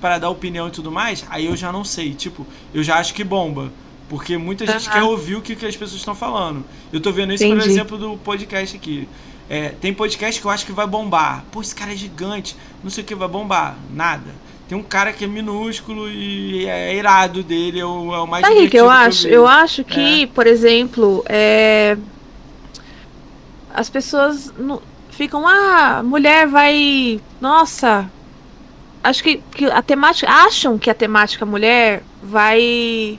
para 0.00 0.18
dar 0.18 0.30
opinião 0.30 0.68
e 0.68 0.70
tudo 0.70 0.92
mais, 0.92 1.26
aí 1.28 1.46
eu 1.46 1.56
já 1.56 1.72
não 1.72 1.84
sei. 1.84 2.14
Tipo, 2.14 2.46
eu 2.72 2.82
já 2.84 2.96
acho 2.96 3.12
que 3.12 3.24
bomba. 3.24 3.72
Porque 4.08 4.38
muita 4.38 4.64
gente 4.64 4.88
Aham. 4.88 4.92
quer 4.92 5.02
ouvir 5.02 5.34
o 5.34 5.42
que, 5.42 5.56
que 5.56 5.66
as 5.66 5.76
pessoas 5.76 5.98
estão 6.00 6.14
falando. 6.14 6.64
Eu 6.92 7.00
tô 7.00 7.10
vendo 7.10 7.32
isso, 7.32 7.44
por 7.44 7.56
Entendi. 7.56 7.70
exemplo, 7.70 7.98
do 7.98 8.16
podcast 8.18 8.76
aqui. 8.76 9.08
É, 9.50 9.70
tem 9.70 9.92
podcast 9.92 10.40
que 10.40 10.46
eu 10.46 10.50
acho 10.50 10.64
que 10.64 10.70
vai 10.70 10.86
bombar. 10.86 11.44
Pô, 11.50 11.60
esse 11.60 11.74
cara 11.74 11.92
é 11.92 11.96
gigante, 11.96 12.56
não 12.84 12.90
sei 12.90 13.02
o 13.02 13.06
que 13.06 13.16
vai 13.16 13.26
bombar. 13.26 13.76
Nada. 13.92 14.32
Tem 14.68 14.78
um 14.78 14.82
cara 14.82 15.12
que 15.12 15.24
é 15.24 15.28
minúsculo 15.28 16.08
e 16.08 16.66
é 16.66 16.94
irado 16.94 17.42
dele, 17.42 17.80
é 17.80 17.84
o, 17.84 18.14
é 18.14 18.20
o 18.20 18.26
mais 18.28 18.46
o 18.46 18.68
que 18.68 18.76
eu 18.76 18.88
acho? 18.88 19.24
vi. 19.24 19.32
Eu 19.32 19.46
acho 19.46 19.82
que, 19.82 20.26
por 20.28 20.46
exemplo, 20.46 21.24
é, 21.28 21.96
as 23.76 23.90
pessoas 23.90 24.52
não- 24.58 24.80
ficam, 25.10 25.46
ah, 25.46 26.02
mulher 26.02 26.46
vai. 26.46 27.20
Nossa. 27.40 28.10
Acho 29.04 29.22
que, 29.22 29.36
que 29.54 29.66
a 29.66 29.82
temática. 29.82 30.28
Acham 30.30 30.78
que 30.78 30.90
a 30.90 30.94
temática 30.94 31.44
mulher 31.46 32.02
vai. 32.22 33.18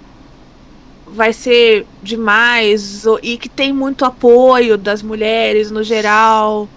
Vai 1.09 1.31
ser 1.31 1.85
demais 2.03 3.05
e 3.23 3.37
que 3.37 3.47
tem 3.47 3.71
muito 3.71 4.03
apoio 4.03 4.77
das 4.77 5.01
mulheres 5.01 5.71
no 5.71 5.81
geral. 5.83 6.67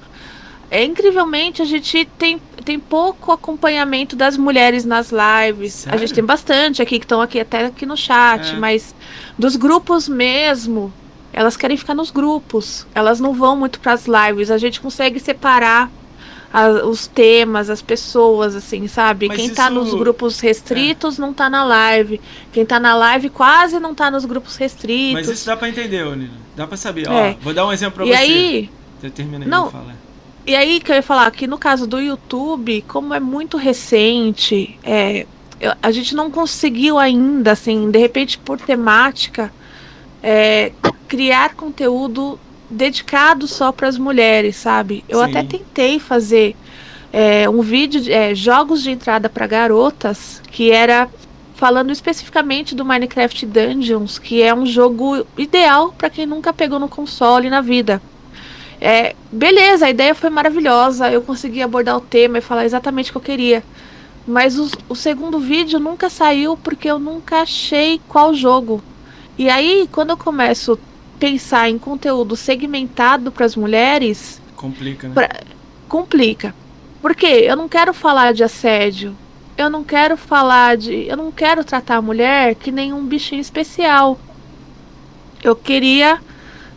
É 0.70 0.84
incrivelmente 0.84 1.60
a 1.60 1.64
gente 1.64 2.04
tem, 2.16 2.40
tem 2.64 2.78
pouco 2.78 3.32
acompanhamento 3.32 4.14
das 4.14 4.36
mulheres 4.36 4.84
nas 4.84 5.10
lives. 5.10 5.84
A 5.88 5.92
gente 5.96 6.00
Sério? 6.10 6.14
tem 6.14 6.24
bastante 6.24 6.80
aqui 6.80 7.00
que 7.00 7.04
estão 7.04 7.20
aqui 7.20 7.40
até 7.40 7.64
aqui 7.66 7.84
no 7.84 7.96
chat, 7.96 8.52
É. 8.54 8.56
mas 8.56 8.94
dos 9.36 9.56
grupos 9.56 10.08
mesmo, 10.08 10.92
elas 11.32 11.56
querem 11.56 11.76
ficar 11.76 11.94
nos 11.94 12.10
grupos. 12.10 12.86
Elas 12.94 13.20
não 13.20 13.32
vão 13.32 13.56
muito 13.56 13.78
para 13.80 13.92
as 13.92 14.06
lives. 14.06 14.50
A 14.50 14.58
gente 14.58 14.80
consegue 14.80 15.18
separar 15.20 15.90
a- 16.52 16.84
os 16.84 17.06
temas, 17.06 17.70
as 17.70 17.80
pessoas, 17.80 18.56
assim, 18.56 18.88
sabe? 18.88 19.28
Mas 19.28 19.36
Quem 19.36 19.50
tá 19.50 19.64
isso- 19.66 19.74
nos 19.74 19.94
grupos 19.94 20.40
restritos 20.40 21.16
não 21.18 21.32
tá 21.32 21.48
na 21.48 21.62
live. 21.64 22.20
Quem 22.52 22.66
tá 22.66 22.80
na 22.80 22.94
live 22.96 23.30
quase 23.30 23.78
não 23.78 23.94
tá 23.94 24.10
nos 24.10 24.24
grupos 24.24 24.56
restritos. 24.56 25.12
Mas 25.12 25.28
isso 25.28 25.46
dá 25.46 25.56
pra 25.56 25.68
entender, 25.68 26.04
Nina. 26.16 26.30
Dá 26.56 26.66
pra 26.66 26.76
saber. 26.76 27.06
É. 27.08 27.36
Ó, 27.40 27.44
vou 27.44 27.54
dar 27.54 27.66
um 27.66 27.72
exemplo 27.72 28.04
pra 28.04 28.06
e 28.06 28.08
você. 28.08 28.14
aí, 28.16 28.70
Não. 29.46 29.66
eu 29.66 29.70
falo. 29.70 29.90
E 30.46 30.56
aí 30.56 30.80
que 30.80 30.90
eu 30.90 30.96
ia 30.96 31.02
falar 31.02 31.30
que 31.30 31.46
no 31.46 31.56
caso 31.58 31.86
do 31.86 32.00
YouTube, 32.00 32.82
como 32.88 33.14
é 33.14 33.20
muito 33.20 33.56
recente, 33.56 34.76
é, 34.82 35.26
a 35.82 35.90
gente 35.92 36.14
não 36.16 36.30
conseguiu 36.30 36.98
ainda, 36.98 37.52
assim, 37.52 37.90
de 37.90 37.98
repente 37.98 38.38
por 38.38 38.58
temática, 38.58 39.52
é, 40.22 40.72
criar 41.08 41.54
conteúdo 41.54 42.38
dedicado 42.70 43.48
só 43.48 43.72
para 43.72 43.88
as 43.88 43.98
mulheres, 43.98 44.56
sabe? 44.56 45.04
Eu 45.08 45.18
Sim. 45.18 45.24
até 45.24 45.42
tentei 45.42 45.98
fazer 45.98 46.54
é, 47.12 47.48
um 47.48 47.62
vídeo 47.62 48.00
de 48.00 48.12
é, 48.12 48.34
jogos 48.34 48.82
de 48.82 48.90
entrada 48.90 49.28
para 49.28 49.46
garotas, 49.46 50.40
que 50.50 50.70
era 50.70 51.08
falando 51.54 51.90
especificamente 51.90 52.74
do 52.74 52.84
Minecraft 52.84 53.44
Dungeons, 53.44 54.18
que 54.18 54.40
é 54.40 54.54
um 54.54 54.64
jogo 54.64 55.26
ideal 55.36 55.92
para 55.92 56.08
quem 56.08 56.24
nunca 56.24 56.52
pegou 56.52 56.78
no 56.78 56.88
console 56.88 57.50
na 57.50 57.60
vida. 57.60 58.00
É, 58.80 59.14
beleza, 59.30 59.84
a 59.86 59.90
ideia 59.90 60.14
foi 60.14 60.30
maravilhosa. 60.30 61.10
Eu 61.10 61.20
consegui 61.20 61.60
abordar 61.60 61.96
o 61.96 62.00
tema 62.00 62.38
e 62.38 62.40
falar 62.40 62.64
exatamente 62.64 63.10
o 63.10 63.12
que 63.12 63.18
eu 63.18 63.22
queria. 63.22 63.62
Mas 64.26 64.58
os- 64.58 64.72
o 64.88 64.94
segundo 64.94 65.38
vídeo 65.38 65.78
nunca 65.78 66.08
saiu 66.08 66.56
porque 66.56 66.88
eu 66.88 66.98
nunca 66.98 67.42
achei 67.42 68.00
qual 68.08 68.32
jogo. 68.32 68.82
E 69.40 69.48
aí, 69.48 69.88
quando 69.90 70.10
eu 70.10 70.18
começo 70.18 70.74
a 70.74 71.18
pensar 71.18 71.70
em 71.70 71.78
conteúdo 71.78 72.36
segmentado 72.36 73.32
para 73.32 73.46
as 73.46 73.56
mulheres, 73.56 74.38
Complica, 74.54 75.08
né? 75.08 75.14
Pra- 75.14 75.40
complica. 75.88 76.54
Porque 77.00 77.24
eu 77.24 77.56
não 77.56 77.66
quero 77.66 77.94
falar 77.94 78.34
de 78.34 78.44
assédio. 78.44 79.16
Eu 79.56 79.70
não 79.70 79.82
quero 79.82 80.14
falar 80.18 80.76
de. 80.76 81.06
Eu 81.08 81.16
não 81.16 81.32
quero 81.32 81.64
tratar 81.64 81.96
a 81.96 82.02
mulher 82.02 82.54
que 82.54 82.70
nem 82.70 82.92
um 82.92 83.02
bichinho 83.02 83.40
especial. 83.40 84.18
Eu 85.42 85.56
queria 85.56 86.18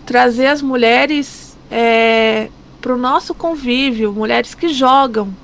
trazer 0.06 0.48
as 0.48 0.62
mulheres 0.62 1.58
é, 1.70 2.48
para 2.80 2.94
o 2.94 2.98
nosso 2.98 3.34
convívio, 3.34 4.14
mulheres 4.14 4.56
que 4.56 4.70
jogam. 4.70 5.36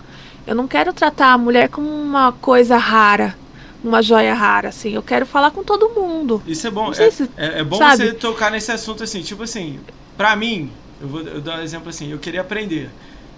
Eu 0.48 0.56
não 0.56 0.70
quero 0.70 0.94
tratar 0.94 1.34
a 1.34 1.38
mulher 1.38 1.68
como 1.68 1.90
uma 1.90 2.32
coisa 2.32 2.78
rara, 2.78 3.36
uma 3.84 4.02
joia 4.02 4.34
rara, 4.34 4.70
assim. 4.70 4.92
Eu 4.94 5.04
quero 5.04 5.26
falar 5.26 5.52
com 5.52 5.64
todo 5.64 5.90
mundo. 5.90 6.42
Isso 6.46 6.68
é 6.68 6.72
bom. 6.72 6.92
É, 6.94 7.12
se- 7.12 7.30
é, 7.36 7.60
é 7.60 7.64
bom 7.64 7.78
sabe? 7.78 7.88
você 7.90 8.14
tocar 8.14 8.52
nesse 8.52 8.72
assunto 8.72 9.04
assim, 9.04 9.22
tipo 9.22 9.44
assim, 9.44 9.80
pra 10.18 10.36
mim, 10.36 10.72
eu 11.00 11.08
vou 11.08 11.22
eu 11.22 11.42
dar 11.42 11.60
um 11.60 11.62
exemplo 11.62 11.90
assim, 11.90 12.12
eu 12.12 12.20
queria 12.20 12.42
aprender. 12.42 12.90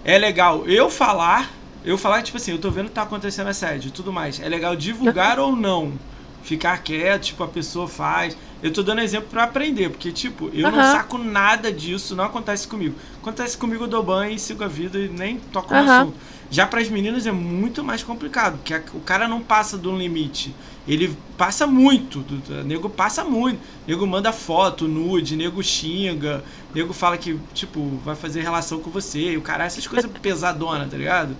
É 0.04 0.18
legal 0.18 0.66
eu 0.66 0.90
falar, 0.90 1.50
eu 1.84 1.98
falar, 1.98 2.22
tipo 2.22 2.36
assim, 2.36 2.52
eu 2.52 2.58
tô 2.58 2.70
vendo 2.70 2.86
que 2.88 2.94
tá 2.94 3.02
acontecendo 3.02 3.48
assédio 3.48 3.88
e 3.88 3.92
tudo 3.92 4.12
mais. 4.12 4.40
É 4.40 4.48
legal 4.48 4.76
divulgar 4.76 5.38
ou 5.38 5.54
não? 5.54 5.98
Ficar 6.42 6.78
quieto, 6.82 7.22
tipo, 7.26 7.42
a 7.44 7.48
pessoa 7.48 7.86
faz. 7.86 8.36
Eu 8.62 8.72
tô 8.72 8.82
dando 8.82 9.00
exemplo 9.00 9.28
pra 9.30 9.44
aprender, 9.44 9.90
porque, 9.90 10.12
tipo, 10.12 10.48
eu 10.52 10.68
não 10.68 10.82
saco 10.82 11.18
nada 11.18 11.72
disso, 11.72 12.16
não 12.16 12.24
acontece 12.24 12.66
comigo. 12.66 12.96
Acontece 13.20 13.56
comigo, 13.56 13.84
eu 13.84 13.88
dou 13.88 14.02
banho 14.02 14.32
e 14.34 14.38
sigo 14.38 14.62
a 14.64 14.68
vida 14.68 14.98
e 14.98 15.08
nem 15.08 15.38
toco 15.38 15.74
no 15.74 15.80
Aham. 15.80 15.82
assunto. 15.82 16.16
Já 16.52 16.66
pras 16.66 16.86
meninas 16.90 17.26
é 17.26 17.32
muito 17.32 17.82
mais 17.82 18.02
complicado, 18.02 18.58
porque 18.58 18.74
o 18.94 19.00
cara 19.00 19.26
não 19.26 19.40
passa 19.40 19.78
de 19.78 19.88
um 19.88 19.96
limite. 19.96 20.54
Ele 20.86 21.16
passa 21.38 21.66
muito. 21.66 22.18
do- 22.20 22.36
do- 22.36 22.62
nego 22.64 22.90
passa 22.90 23.24
muito. 23.24 23.58
Nego 23.88 24.06
manda 24.06 24.30
foto, 24.32 24.86
nude, 24.86 25.34
nego 25.34 25.62
xinga, 25.62 26.44
nego 26.74 26.92
fala 26.92 27.16
que, 27.16 27.38
tipo, 27.54 27.98
vai 28.04 28.14
fazer 28.14 28.42
relação 28.42 28.80
com 28.80 28.90
você. 28.90 29.32
E 29.32 29.36
o 29.38 29.40
cara, 29.40 29.64
essas 29.64 29.86
coisas 29.86 30.10
pesadona, 30.20 30.86
tá 30.86 30.96
ligado? 30.96 31.34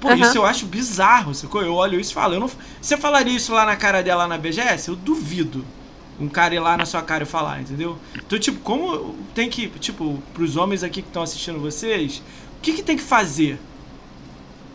Pô, 0.00 0.08
Aham. 0.08 0.16
isso 0.16 0.38
eu 0.38 0.46
acho 0.46 0.64
bizarro, 0.64 1.34
sacou? 1.34 1.60
Eu 1.62 1.74
olho 1.74 2.00
isso 2.00 2.12
e 2.12 2.14
falo, 2.14 2.32
eu 2.34 2.40
não. 2.40 2.50
Você 2.80 2.96
falaria 2.96 3.36
isso 3.36 3.52
lá 3.52 3.66
na 3.66 3.76
cara 3.76 4.02
dela 4.02 4.26
na 4.26 4.38
BGS? 4.38 4.88
Eu 4.88 4.96
duvido. 4.96 5.62
Um 6.18 6.28
cara 6.28 6.54
ir 6.54 6.60
lá 6.60 6.74
na 6.76 6.86
sua 6.86 7.02
cara 7.02 7.24
e 7.24 7.26
falar, 7.26 7.60
entendeu? 7.60 7.98
Então, 8.16 8.38
tipo, 8.38 8.60
como 8.60 9.14
tem 9.34 9.50
que, 9.50 9.68
tipo, 9.78 10.22
pros 10.32 10.56
homens 10.56 10.82
aqui 10.82 11.02
que 11.02 11.08
estão 11.08 11.22
assistindo 11.22 11.58
vocês, 11.58 12.22
o 12.58 12.60
que 12.62 12.72
que 12.72 12.82
tem 12.82 12.96
que 12.96 13.02
fazer? 13.02 13.58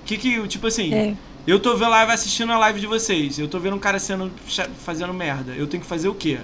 O 0.09 0.11
que 0.11 0.17
que, 0.17 0.47
tipo 0.47 0.65
assim, 0.65 0.91
É. 0.91 1.13
eu 1.45 1.59
tô 1.59 1.75
vendo 1.77 1.91
live 1.91 2.11
assistindo 2.11 2.51
a 2.51 2.57
live 2.57 2.79
de 2.79 2.87
vocês. 2.87 3.37
Eu 3.37 3.47
tô 3.47 3.59
vendo 3.59 3.75
um 3.75 3.79
cara 3.79 3.99
sendo 3.99 4.31
fazendo 4.83 5.13
merda. 5.13 5.51
Eu 5.55 5.67
tenho 5.67 5.83
que 5.83 5.87
fazer 5.87 6.07
o 6.09 6.15
quê? 6.15 6.39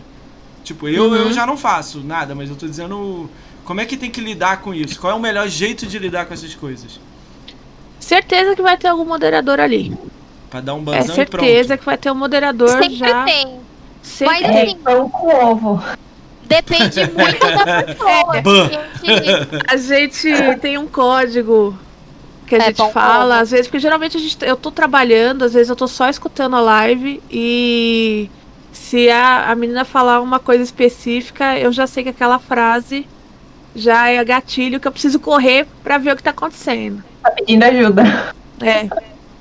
Tipo, 0.64 0.88
eu, 0.88 1.06
Uhum. 1.06 1.16
eu 1.16 1.34
já 1.34 1.48
não 1.48 1.58
faço 1.58 2.02
nada, 2.02 2.36
mas 2.36 2.48
eu 2.48 2.56
tô 2.56 2.68
dizendo 2.68 3.28
como 3.64 3.82
é 3.82 3.86
que 3.86 3.98
tem 3.98 4.12
que 4.12 4.22
lidar 4.22 4.62
com 4.62 4.72
isso? 4.72 5.00
Qual 5.02 5.12
é 5.12 5.16
o 5.16 5.20
melhor 5.20 5.48
jeito 5.48 5.88
de 5.88 5.98
lidar 5.98 6.28
com 6.28 6.34
essas 6.36 6.54
coisas? 6.54 7.00
Certeza 8.00 8.56
que 8.56 8.62
vai 8.62 8.78
ter 8.78 8.88
algum 8.88 9.04
moderador 9.06 9.60
ali. 9.60 9.98
Pra 10.52 10.62
dar 10.62 10.76
um 10.76 10.82
É 10.82 10.84
banzão 10.84 11.14
e 11.14 11.16
certeza 11.16 11.76
que 11.80 11.86
vai 11.86 11.98
ter 11.98 12.12
um 12.12 12.16
moderador 12.16 12.70
Sempre 12.70 12.96
já. 12.98 13.24
tem. 13.26 13.60
Sempre 14.04 14.26
Mas 14.44 14.46
tem. 14.54 14.64
assim, 14.68 14.78
Pão 14.78 15.10
com 15.10 15.28
ovo. 15.28 15.84
depende 16.44 17.00
muito 17.00 17.40
da 17.66 17.82
pessoa. 17.84 18.44
Gente, 19.04 19.64
A 19.68 19.78
gente 19.78 20.60
tem 20.62 20.78
um 20.78 20.86
código 20.86 21.76
que 22.46 22.56
a 22.56 22.60
É, 22.60 22.62
gente 22.62 22.78
bom, 22.78 22.92
fala, 22.92 23.36
bom. 23.36 23.42
às 23.42 23.52
vezes, 23.52 23.68
porque 23.68 23.80
geralmente 23.80 24.18
a 24.18 24.20
gente, 24.20 24.38
eu 24.46 24.56
tô 24.58 24.72
trabalhando, 24.72 25.44
às 25.44 25.54
vezes 25.54 25.70
eu 25.70 25.76
tô 25.76 25.88
só 25.88 26.10
escutando 26.10 26.56
a 26.56 26.62
live 26.62 27.22
e 27.30 28.30
se 28.72 29.10
a, 29.10 29.52
a 29.52 29.56
menina 29.56 29.86
falar 29.86 30.22
uma 30.22 30.40
coisa 30.40 30.64
específica, 30.64 31.58
eu 31.60 31.72
já 31.72 31.88
sei 31.88 32.04
que 32.04 32.10
aquela 32.10 32.40
frase 32.40 33.08
já 33.76 34.10
é 34.10 34.24
gatilho 34.24 34.80
que 34.80 34.88
eu 34.88 34.92
preciso 34.92 35.20
correr 35.20 35.68
pra 35.84 35.98
ver 35.98 36.14
o 36.14 36.16
que 36.18 36.24
tá 36.24 36.32
acontecendo. 36.32 37.04
Tá 37.22 37.32
pedindo 37.32 37.64
ajuda. 37.64 38.04
É, 38.62 38.92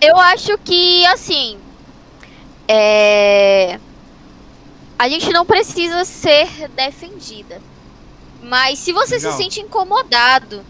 Eu 0.00 0.16
acho 0.18 0.56
que, 0.58 1.04
assim. 1.06 1.58
É. 2.68 3.78
A 4.98 5.08
gente 5.08 5.30
não 5.32 5.44
precisa 5.44 6.04
ser 6.04 6.68
defendida. 6.70 7.60
Mas 8.42 8.78
se 8.78 8.92
você 8.92 9.16
Legal. 9.16 9.32
se 9.32 9.32
sente 9.32 9.60
incomodado, 9.60 10.64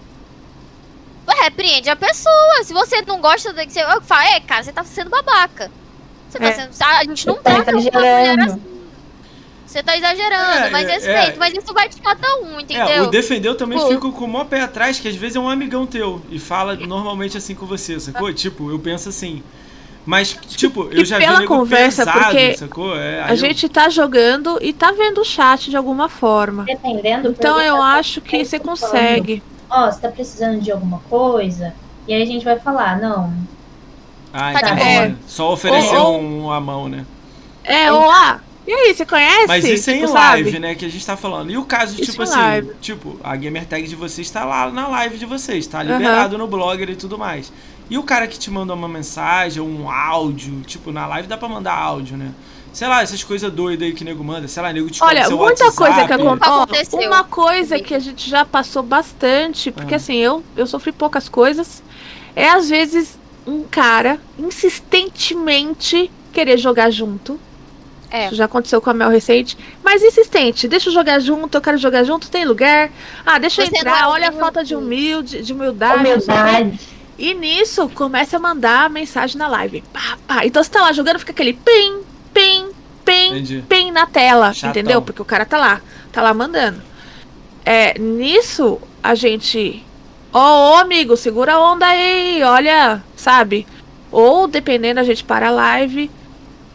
repreende 1.33 1.89
a 1.89 1.97
pessoa. 1.97 2.63
Se 2.65 2.73
você 2.73 3.03
não 3.03 3.21
gosta 3.21 3.53
do 3.53 3.61
que 3.61 3.73
você 3.73 3.81
fala, 4.03 4.25
é, 4.29 4.41
cara, 4.41 4.63
você 4.63 4.73
tá 4.73 4.85
sendo 4.85 5.11
babaca. 5.11 5.71
Você 6.29 6.39
tá 6.39 6.47
É. 6.47 6.53
sendo. 6.53 6.71
A 6.83 7.05
gente 7.05 7.27
não 7.27 7.35
tá 7.37 7.55
trata 7.55 7.71
uma 7.73 7.81
mulher 7.81 7.93
exagerando. 7.97 8.53
assim. 8.53 8.63
Você 9.67 9.83
tá 9.83 9.97
exagerando, 9.97 10.67
É, 10.67 10.71
mas 10.71 10.89
é, 10.89 10.93
respeito. 10.93 11.17
é. 11.33 11.37
Mas 11.37 11.55
isso 11.55 11.73
vai 11.75 11.89
de 11.89 12.01
cada 12.01 12.37
um, 12.39 12.59
É, 12.59 12.63
entendeu? 12.63 13.05
o 13.05 13.07
defender 13.09 13.49
eu 13.49 13.57
também 13.57 13.77
Pô. 13.79 13.89
fico 13.89 14.13
com 14.13 14.25
o 14.25 14.29
maior 14.29 14.45
pé 14.45 14.61
atrás, 14.61 15.01
que 15.01 15.09
às 15.09 15.17
vezes 15.17 15.35
é 15.37 15.41
um 15.41 15.49
amigão 15.49 15.85
teu 15.87 16.23
e 16.31 16.39
fala 16.39 16.77
normalmente 16.77 17.37
assim 17.37 17.55
com 17.57 17.67
você, 17.67 17.99
sacou? 17.99 18.33
Tipo, 18.33 18.71
eu 18.71 18.79
penso 18.79 19.09
assim. 19.09 19.43
Mas, 20.07 20.37
tipo, 20.49 20.89
eu 20.93 21.03
já 21.05 21.19
vi 21.19 21.25
pela 21.25 21.39
nego 21.41 21.57
conversa, 21.57 22.05
pesado, 22.05 22.25
porque 22.27 22.57
sacou? 22.59 22.95
É, 22.97 23.23
a 23.25 23.31
eu- 23.31 23.37
gente 23.37 23.67
tá 23.71 23.89
jogando 23.89 24.59
e 24.61 24.73
tá 24.73 24.93
vendo 24.93 25.23
o 25.23 25.25
chat 25.25 25.71
de 25.71 25.77
alguma 25.79 26.09
forma. 26.11 26.65
Dependendo. 26.65 27.31
Então 27.31 27.59
eu 27.61 27.83
acho 27.83 28.21
que 28.21 28.45
você 28.45 28.59
tá 28.59 28.65
consegue. 28.67 29.43
Ó, 29.77 29.91
você 29.91 30.01
tá 30.01 30.09
precisando 30.09 30.61
de 30.61 30.71
alguma 30.71 30.99
coisa? 31.11 31.75
E 32.07 32.15
aí 32.15 32.23
a 32.23 32.27
gente 32.27 32.45
vai 32.45 32.59
falar, 32.59 33.01
não, 33.01 33.33
Ah, 34.33 34.53
Tá 34.53 34.75
boa. 34.75 34.77
né? 34.77 35.17
Só 35.27 35.53
oferecer 35.53 35.97
Ou- 35.97 36.21
um, 36.21 36.51
a 36.51 36.61
mão, 36.61 36.89
né? 36.89 37.05
É, 37.63 37.91
ou 37.93 38.11
ah, 38.11 38.41
E 38.67 38.73
aí, 38.73 38.95
você 38.95 39.05
conhece? 39.05 39.47
Mas 39.47 39.63
isso 39.65 39.91
é 39.91 39.95
em 39.97 40.01
Tipo, 40.01 40.13
live, 40.15 40.51
sabe? 40.51 40.59
né? 40.59 40.75
Que 40.75 40.87
a 40.87 40.89
gente 40.89 41.05
tá 41.05 41.17
falando. 41.19 41.51
E 41.51 41.59
o 41.59 41.65
caso, 41.67 41.95
Isso 42.01 42.13
tipo 42.13 42.23
em 42.23 42.25
assim, 42.25 42.39
live. 42.39 42.71
tipo, 42.81 43.21
a 43.23 43.37
gamer 43.37 43.67
tag 43.67 43.87
de 43.87 43.95
vocês 43.95 44.31
tá 44.31 44.43
lá 44.45 44.71
na 44.71 44.89
live 44.89 45.19
de 45.19 45.27
vocês, 45.27 45.67
tá 45.67 45.83
liberado 45.83 46.39
no 46.39 46.47
blogger 46.47 46.89
e 46.89 46.97
tudo 46.97 47.19
mais. 47.19 47.53
E 47.91 47.99
o 47.99 48.03
cara 48.03 48.27
que 48.27 48.39
te 48.39 48.51
mandou 48.51 48.75
uma 48.75 48.89
mensagem, 48.89 49.63
um 49.63 49.91
áudio, 49.91 50.63
tipo, 50.63 50.91
na 50.93 51.07
live 51.07 51.29
dá 51.29 51.37
pra 51.37 51.47
mandar 51.49 51.75
áudio, 51.75 52.17
né? 52.17 52.31
Sei 52.75 52.89
lá, 52.89 53.03
essas 53.03 53.23
coisas 53.23 53.51
doidas 53.53 53.87
aí 53.87 53.95
que 53.95 54.03
o 54.03 54.05
nego 54.05 54.23
manda, 54.25 54.49
sei 54.49 54.63
lá, 54.63 54.73
nego 54.73 54.91
te 54.91 55.03
Olha, 55.03 55.27
seu 55.27 55.37
muita 55.39 55.65
WhatsApp. 55.65 55.77
coisa 55.77 56.07
que 56.07 56.13
acontece. 56.13 56.51
Aconteceu. 56.51 57.01
Uma 57.09 57.23
coisa 57.25 57.79
que 57.79 57.95
a 57.95 57.99
gente 58.01 58.29
já 58.29 58.45
passou 58.45 58.83
bastante, 58.83 59.71
porque 59.71 59.95
Ah. 59.95 59.97
assim, 59.97 60.17
eu, 60.17 60.43
eu 60.57 60.67
sofri 60.67 60.91
poucas 60.91 61.29
coisas, 61.29 61.83
é 62.35 62.49
às 62.49 62.69
vezes 62.69 63.17
um 63.47 63.63
cara 63.63 64.19
insistentemente 64.39 66.11
querer 66.33 66.59
jogar 66.59 66.91
junto. 66.91 67.39
É. 68.11 68.27
Isso 68.27 68.37
já 68.37 68.45
aconteceu 68.45 68.81
com 68.81 68.91
a 68.91 68.95
Mel 68.95 69.09
recente. 69.09 69.57
Mas 69.83 70.03
insistente, 70.03 70.69
deixa 70.69 70.89
eu 70.89 70.93
jogar 70.93 71.19
junto, 71.19 71.57
eu 71.57 71.61
quero 71.61 71.77
jogar 71.79 72.05
junto, 72.05 72.31
tem 72.31 72.45
lugar. 72.45 72.91
Ah, 73.27 73.39
deixa 73.39 73.63
eu 73.63 73.67
Você 73.67 73.77
entrar, 73.77 74.03
é 74.03 74.07
olha 74.07 74.29
a 74.29 74.33
falta 74.33 74.63
de 74.65 74.75
humilde, 74.77 75.43
de 75.43 75.53
humildade. 75.53 75.99
Humildade. 75.99 76.81
E 77.19 77.35
nisso, 77.35 77.89
começa 77.95 78.37
a 78.37 78.41
mandar 78.41 78.89
mensagem 78.91 79.37
na 79.37 79.47
live. 79.49 79.83
Pá, 79.93 80.19
pá. 80.27 80.45
Então 80.47 80.63
você 80.63 80.71
tá 80.71 80.81
lá 80.81 80.93
jogando, 80.93 81.19
fica 81.19 81.33
aquele 81.33 81.53
pim, 81.55 82.01
pim, 82.35 82.71
pim, 83.05 83.29
Entendi. 83.31 83.65
pim 83.69 83.91
na 83.91 84.07
tela, 84.07 84.53
Chatão. 84.53 84.71
entendeu? 84.71 85.01
Porque 85.01 85.23
o 85.23 85.25
cara 85.25 85.47
tá 85.47 85.57
lá, 85.57 85.81
tá 86.13 86.21
lá 86.21 86.35
mandando. 86.35 86.83
É, 87.65 87.99
nisso, 87.99 88.79
a 89.03 89.15
gente. 89.15 89.83
Ô, 90.33 90.39
ô, 90.39 90.75
amigo, 90.77 91.17
segura 91.17 91.55
a 91.55 91.61
onda 91.73 91.87
aí, 91.87 92.43
olha, 92.43 93.03
sabe? 93.17 93.67
Ou, 94.11 94.47
dependendo, 94.47 95.01
a 95.01 95.05
gente 95.05 95.25
para 95.25 95.49
a 95.49 95.51
live. 95.51 96.11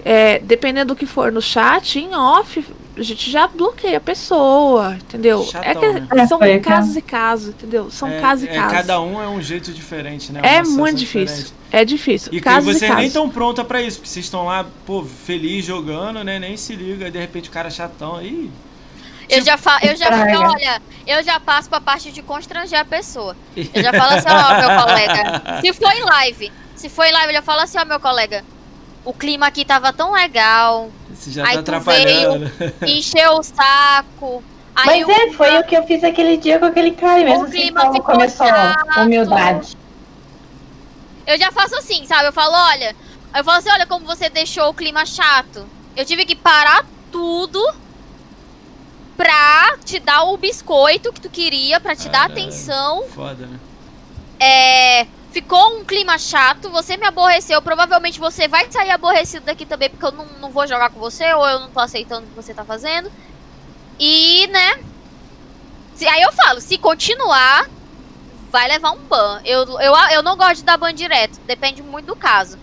é, 0.04 0.40
dependendo 0.40 0.94
do 0.94 0.96
que 0.96 1.06
for 1.06 1.32
no 1.32 1.42
chat, 1.42 2.00
em 2.00 2.16
off, 2.16 2.66
a 3.00 3.04
gente 3.04 3.32
já 3.32 3.48
bloqueia 3.48 3.98
a 3.98 4.02
pessoa, 4.02 4.96
entendeu? 4.96 5.42
é 5.42 5.46
Chatão, 5.46 5.82
que 5.82 6.16
né? 6.16 6.28
são 6.28 6.38
É, 6.38 6.40
foi, 6.40 6.60
cara. 6.60 6.76
casos 6.78 6.96
e 6.98 7.02
casos, 7.02 7.50
entendeu? 7.50 7.90
São 7.90 8.10
é, 8.10 8.20
casos 8.20 8.44
e 8.46 8.50
é, 8.50 8.54
casos. 8.54 8.72
Cada 8.74 9.02
um 9.02 9.22
é 9.22 9.28
um 9.28 9.42
jeito 9.42 9.72
diferente, 9.72 10.32
né? 10.34 10.42
É 10.44 10.62
muito 10.62 10.98
difícil. 10.98 11.38
diferente. 11.38 11.54
É 11.72 11.86
difícil. 11.86 12.34
E 12.34 12.38
que 12.38 12.42
casos 12.42 12.76
vocês 12.76 12.92
e 12.92 12.96
nem 12.96 13.08
estão 13.08 13.30
pronta 13.30 13.64
pra 13.64 13.82
isso, 13.82 14.00
porque 14.00 14.10
vocês 14.10 14.26
estão 14.26 14.46
lá, 14.46 14.66
pô, 14.86 15.04
feliz 15.04 15.64
jogando, 15.66 16.24
né? 16.24 16.40
Nem 16.40 16.58
se 16.58 16.76
liga, 16.76 17.08
e 17.08 17.12
de 17.12 17.20
repente 17.20 17.50
o 17.50 17.52
cara 17.52 17.70
é 17.70 17.72
chatão 17.72 18.18
aí. 18.18 18.52
Eu 19.30 19.44
já, 19.44 19.58
fa 19.58 19.80
eu 19.84 19.96
já 19.96 20.08
Praga. 20.08 20.40
olha, 20.40 20.82
eu 21.06 21.24
já 21.24 21.40
passo 21.40 21.70
pra 21.70 21.80
parte 21.80 22.12
de 22.12 22.22
constranger 22.22 22.80
a 22.80 22.86
pessoa. 22.86 23.36
Eu 23.56 23.84
já 23.84 23.94
falo 23.94 24.16
assim, 24.16 24.28
ó, 24.28 24.58
meu 24.60 24.84
colega. 24.84 25.62
Se 25.62 25.74
for 25.74 25.92
em 25.92 26.04
live, 26.04 26.52
se 26.76 26.88
em 26.88 27.12
live, 27.12 27.28
eu 27.28 27.34
já 27.34 27.42
falo 27.44 27.62
assim, 27.62 27.78
ó, 27.78 27.86
meu 27.86 28.00
colega. 28.00 28.44
O 29.06 29.14
clima 29.14 29.48
aqui 29.48 29.64
tava 29.66 29.92
tão 29.94 30.12
legal, 30.12 30.90
Você 31.14 31.32
já 31.32 31.44
Aí 31.48 31.56
tá 31.58 31.64
tu 31.64 31.72
atrapalhando. 31.72 32.52
encheu 32.86 33.34
o 33.34 33.44
saco. 33.44 34.44
Aí 34.76 35.04
Mas 35.04 35.08
o, 35.08 35.12
é, 35.12 35.32
foi 35.34 35.58
o 35.58 35.64
que 35.64 35.76
eu 35.76 35.84
fiz 35.86 36.04
aquele 36.04 36.38
dia 36.38 36.60
com 36.60 36.66
aquele 36.66 36.92
cara, 36.92 37.24
mesmo 37.24 37.42
O 37.42 37.44
assim, 37.44 37.52
clima 37.52 37.82
ficou 37.92 38.02
começou 38.04 38.46
chato. 38.48 39.00
humildade. 39.02 39.78
eu 41.26 41.38
já 41.38 41.52
faço 41.52 41.76
assim, 41.76 42.06
sabe? 42.06 42.28
Eu 42.28 42.34
falo, 42.34 42.54
olha, 42.54 42.96
eu 43.36 43.44
falo 43.44 43.58
assim, 43.58 43.70
olha 43.72 43.86
como 43.88 44.06
você 44.06 44.30
deixou 44.30 44.70
o 44.70 44.74
clima 44.74 45.06
chato. 45.06 45.66
Eu 45.96 46.06
tive 46.06 46.26
que 46.26 46.36
parar 46.36 46.86
tudo 47.12 47.62
pra 49.18 49.78
te 49.84 50.00
dar 50.00 50.24
o 50.24 50.38
biscoito 50.38 51.12
que 51.12 51.20
tu 51.22 51.30
queria, 51.30 51.80
pra 51.80 51.96
te 51.96 52.08
dar 52.08 52.28
Caralho. 52.30 52.34
atenção. 52.34 53.04
Foda, 53.14 53.46
né? 53.48 53.60
É, 54.40 55.08
ficou 55.32 55.78
um 55.80 55.86
clima 55.86 56.18
chato, 56.18 56.70
você 56.70 56.98
me 56.98 57.06
aborreceu. 57.06 57.62
Provavelmente 57.62 58.20
você 58.20 58.48
vai 58.48 58.70
sair 58.72 58.92
aborrecido 58.92 59.46
daqui 59.46 59.66
também, 59.66 59.90
porque 59.90 60.06
eu 60.06 60.12
não, 60.12 60.26
não 60.40 60.50
vou 60.52 60.68
jogar 60.68 60.90
com 60.90 61.00
você, 61.00 61.34
ou 61.34 61.48
eu 61.48 61.60
não 61.60 61.70
tô 61.70 61.80
aceitando 61.80 62.26
o 62.26 62.30
que 62.30 62.36
você 62.36 62.54
tá 62.54 62.64
fazendo. 62.66 63.12
E, 64.00 64.48
né? 64.48 64.80
se- 65.96 66.08
aí 66.08 66.22
eu 66.22 66.32
falo, 66.32 66.62
se 66.62 66.78
continuar, 66.78 67.70
vai 68.52 68.68
levar 68.68 68.92
um 68.92 69.00
ban. 69.00 69.42
Eu, 69.44 69.64
eu, 69.80 69.94
eu 70.14 70.24
não 70.24 70.38
gosto 70.38 70.58
de 70.58 70.64
dar 70.64 70.78
ban 70.78 70.94
direto, 70.94 71.40
depende 71.46 71.84
muito 71.84 72.06
do 72.08 72.16
caso. 72.16 72.58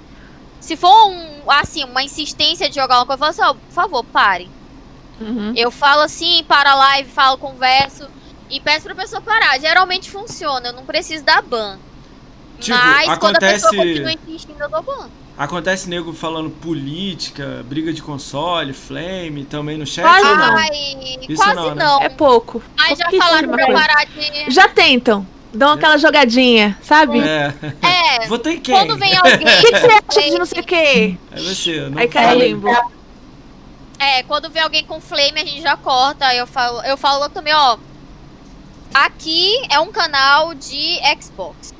Se 0.60 0.76
for 0.76 1.08
um, 1.08 1.42
assim, 1.50 1.84
uma 1.84 2.02
insistência 2.02 2.68
de 2.68 2.74
jogar 2.74 2.96
uma 2.98 3.06
coisa, 3.06 3.14
eu 3.14 3.18
falo 3.18 3.30
assim, 3.30 3.42
ó, 3.42 3.54
por 3.66 3.72
favor, 3.72 4.04
pare. 4.04 4.50
Uhum. 5.20 5.52
Eu 5.56 5.70
falo 5.70 6.02
assim, 6.02 6.42
para 6.44 6.72
a 6.72 6.74
live, 6.74 7.10
falo, 7.10 7.38
converso 7.38 8.08
e 8.50 8.58
peço 8.60 8.84
pra 8.86 8.94
pessoa 8.94 9.20
parar. 9.20 9.58
Geralmente 9.60 10.10
funciona, 10.10 10.68
eu 10.68 10.72
não 10.72 10.84
preciso 10.84 11.24
dar 11.24 11.42
ban. 11.42 11.78
Tipo, 12.60 12.78
Mas 12.78 13.18
quando 13.18 13.36
a 13.36 13.38
pessoa 13.40 13.72
acontece- 13.72 14.00
continua 14.00 14.12
insistindo, 14.12 14.60
eu 14.60 14.68
dou 14.70 14.82
ban. 14.82 15.08
Acontece 15.38 15.88
nego 15.90 16.14
falando 16.14 16.48
política, 16.48 17.62
briga 17.68 17.92
de 17.92 18.00
console, 18.02 18.72
flame, 18.72 19.44
também 19.44 19.76
no 19.76 19.86
chat 19.86 20.02
Quase 20.02 20.26
ou 20.26 20.36
não? 20.36 20.56
Ai, 20.56 20.68
Isso 21.28 21.36
quase 21.42 21.54
não, 21.56 21.74
não. 21.74 21.98
né? 22.00 22.06
É 22.06 22.08
pouco. 22.08 22.62
Mas 22.76 22.98
já 22.98 23.10
falaram 23.10 23.48
pra 23.50 23.66
parar 23.66 24.06
de. 24.06 24.50
Já 24.50 24.68
tentam. 24.68 25.26
Dão 25.52 25.72
aquela 25.72 25.96
jogadinha, 25.98 26.76
sabe? 26.82 27.18
O 27.18 27.22
É. 27.22 27.54
É, 27.82 28.26
Votou 28.26 28.50
em 28.52 28.60
quem? 28.60 28.74
quando 28.74 28.96
vem 28.98 29.14
alguém. 29.16 29.38
que, 29.38 29.44
que 29.72 29.78
você 29.78 29.86
acha 30.20 30.30
de 30.30 30.38
não 30.38 30.46
sei 30.46 30.60
o 30.60 30.64
quê? 30.64 31.16
É 31.32 31.40
você, 31.40 31.80
não 31.88 31.98
Aí 31.98 32.08
cai 32.08 32.34
limbo. 32.36 32.68
É, 33.98 34.22
quando 34.24 34.50
vem 34.50 34.62
alguém 34.62 34.84
com 34.84 35.00
flame, 35.00 35.40
a 35.40 35.44
gente 35.44 35.62
já 35.62 35.76
corta. 35.76 36.26
Aí 36.26 36.38
eu 36.38 36.46
falo, 36.46 36.82
eu 36.82 36.96
falo 36.96 37.28
também, 37.30 37.54
ó. 37.54 37.76
Aqui 38.92 39.52
é 39.70 39.78
um 39.80 39.90
canal 39.92 40.54
de 40.54 40.98
Xbox. 41.20 41.74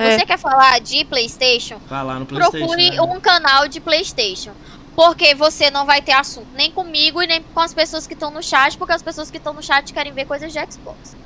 É. 0.00 0.18
Você 0.18 0.24
quer 0.24 0.38
falar 0.38 0.80
de 0.80 1.04
PlayStation? 1.04 1.78
Lá 1.90 2.18
no 2.18 2.26
Playstation. 2.26 2.58
procure 2.58 2.90
né? 2.90 3.02
um 3.02 3.20
canal 3.20 3.68
de 3.68 3.80
PlayStation. 3.80 4.52
Porque 4.96 5.34
você 5.34 5.70
não 5.70 5.86
vai 5.86 6.02
ter 6.02 6.12
assunto 6.12 6.48
nem 6.54 6.70
comigo 6.70 7.22
e 7.22 7.26
nem 7.26 7.42
com 7.42 7.60
as 7.60 7.72
pessoas 7.72 8.06
que 8.06 8.14
estão 8.14 8.30
no 8.30 8.42
chat, 8.42 8.76
porque 8.76 8.92
as 8.92 9.02
pessoas 9.02 9.30
que 9.30 9.36
estão 9.36 9.52
no 9.52 9.62
chat 9.62 9.92
querem 9.92 10.12
ver 10.12 10.26
coisas 10.26 10.52
de 10.52 10.58
Xbox. 10.58 11.16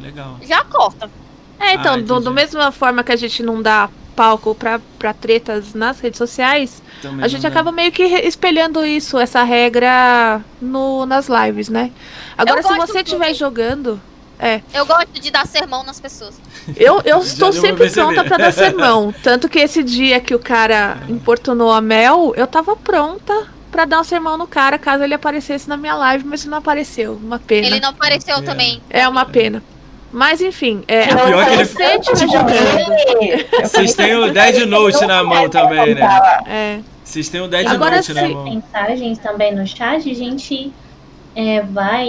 Legal. 0.00 0.36
Já 0.42 0.64
corta. 0.64 1.10
É, 1.58 1.74
então, 1.74 1.94
Ah, 1.94 2.20
do, 2.20 2.30
mesma 2.30 2.70
forma 2.70 3.02
que 3.02 3.12
a 3.12 3.16
gente 3.16 3.42
não 3.42 3.62
dá 3.62 3.88
palco 4.14 4.54
pra, 4.54 4.80
pra 4.98 5.12
tretas 5.12 5.74
nas 5.74 6.00
redes 6.00 6.18
sociais, 6.18 6.82
Também 7.02 7.24
a 7.24 7.28
gente 7.28 7.46
acaba 7.46 7.70
meio 7.70 7.92
que 7.92 8.02
espelhando 8.02 8.84
isso, 8.84 9.18
essa 9.18 9.42
regra 9.42 10.42
no, 10.60 11.04
nas 11.06 11.28
lives, 11.28 11.68
né? 11.68 11.92
Agora, 12.36 12.62
se 12.62 12.68
gosto 12.68 12.92
você 12.92 13.00
estiver 13.00 13.34
jogando. 13.34 14.00
Eu 14.72 14.84
gosto 14.86 15.20
de 15.20 15.30
dar 15.30 15.46
sermão 15.46 15.82
nas 15.82 15.98
pessoas. 15.98 16.34
Eu, 16.76 17.00
eu 17.04 17.18
estou 17.20 17.52
sempre 17.52 17.90
pronta 17.90 18.24
pra 18.24 18.36
dar 18.36 18.52
sermão. 18.52 19.14
Tanto 19.22 19.48
que 19.48 19.58
esse 19.58 19.82
dia 19.82 20.20
que 20.20 20.34
o 20.34 20.38
cara 20.38 20.98
importunou 21.08 21.72
a 21.72 21.80
Mel, 21.80 22.32
eu 22.36 22.46
tava 22.46 22.76
pronta 22.76 23.46
pra 23.70 23.84
dar 23.84 24.00
um 24.00 24.04
sermão 24.04 24.36
no 24.38 24.46
cara, 24.46 24.78
caso 24.78 25.02
ele 25.04 25.14
aparecesse 25.14 25.68
na 25.68 25.76
minha 25.76 25.94
live, 25.94 26.24
mas 26.26 26.42
ele 26.42 26.50
não 26.50 26.58
apareceu. 26.58 27.14
Uma 27.22 27.38
pena. 27.38 27.66
Ele 27.66 27.80
não 27.80 27.90
apareceu 27.90 28.36
Pena. 28.36 28.46
também. 28.46 28.80
É 28.90 29.06
uma 29.08 29.24
pena. 29.26 29.62
Mas 30.12 30.40
enfim, 30.40 30.82
é, 30.88 31.12
Não, 31.14 31.26
pior 31.26 31.44
que 31.46 31.52
ele- 31.52 31.64
se 31.66 31.72
você 31.74 31.84
estiver 31.98 32.28
jogando. 32.28 33.60
Vocês 33.62 33.94
têm 33.94 34.14
o 34.16 34.32
Dead 34.32 34.66
Note 34.66 35.04
na 35.04 35.22
mão 35.22 35.48
também, 35.50 35.94
né? 35.94 36.08
É, 36.46 36.78
Vocês 37.04 37.28
têm 37.28 37.40
o 37.42 37.48
Dead 37.48 37.66
Agora 37.66 37.96
Note 37.96 38.14
na 38.14 38.20
sim. 38.26 38.32
mão. 38.34 38.44
mensagens 38.44 39.18
também 39.18 39.54
no 39.54 39.66
chat, 39.66 40.02
gente 40.14 40.72
é, 41.36 41.60
vai 41.60 42.08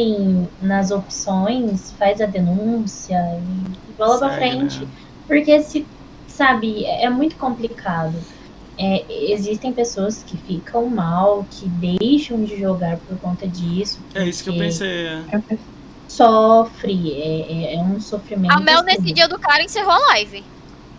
nas 0.62 0.90
opções, 0.90 1.92
faz 2.00 2.22
a 2.22 2.26
denúncia 2.26 3.18
e 3.38 3.92
bola 3.94 4.18
pra 4.18 4.30
Segue, 4.30 4.40
frente. 4.58 4.80
né? 4.80 4.88
Porque 5.28 5.62
se, 5.62 5.86
sabe, 6.28 6.86
é 6.86 7.04
é 7.04 7.10
muito 7.10 7.36
complicado. 7.36 8.16
É, 8.80 9.04
existem 9.34 9.74
pessoas 9.74 10.24
que 10.24 10.38
ficam 10.38 10.86
mal, 10.88 11.46
que 11.52 11.68
deixam 11.68 12.44
de 12.44 12.58
jogar 12.58 12.98
por 12.98 13.18
conta 13.20 13.48
disso. 13.48 14.00
É 14.16 14.24
isso 14.24 14.44
que 14.44 14.50
eu 14.52 14.58
pensei. 14.58 15.08
é. 15.08 15.22
Sofre, 16.08 17.12
é, 17.22 17.74
é- 17.74 17.76
é 17.76 17.80
um 17.80 18.00
sofrimento. 18.00 18.54
A 18.54 18.60
Mel, 18.60 18.78
assim. 18.80 18.86
nesse 18.86 19.14
dia 19.14 19.28
do 19.28 19.38
cara, 19.38 19.62
encerrou 19.64 19.92
a 19.92 20.00
live. 20.14 20.44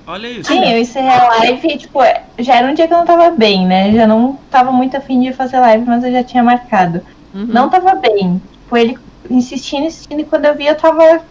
Olha 0.06 0.26
isso. 0.28 0.52
Sim, 0.52 0.64
eu 0.70 0.78
encerrei 0.78 1.10
a 1.10 1.28
live 1.28 1.68
e, 1.68 1.78
tipo, 1.78 1.98
já 2.38 2.56
era 2.56 2.68
um 2.70 2.74
dia 2.74 2.86
que 2.86 2.92
eu 2.92 2.98
não 2.98 3.06
tava 3.06 3.30
bem, 3.30 3.66
né? 3.66 3.92
Já 3.92 4.06
não 4.06 4.38
tava 4.50 4.70
muito 4.72 4.96
afim 4.96 5.20
de 5.20 5.32
fazer 5.32 5.59
live, 5.60 5.84
mas 5.86 6.05
eu 6.05 6.12
já 6.12 6.22
tinha 6.22 6.42
marcado. 6.42 7.00
Uhum. 7.34 7.46
Não 7.46 7.68
tava 7.68 7.94
bem. 7.96 8.40
Tipo, 8.62 8.76
ele 8.76 8.98
insistindo, 9.30 9.86
insistindo, 9.86 10.20
e 10.20 10.24
quando 10.24 10.44
eu 10.46 10.55
vi, 10.55 10.66
eu 10.66 10.74
tava 10.76 11.22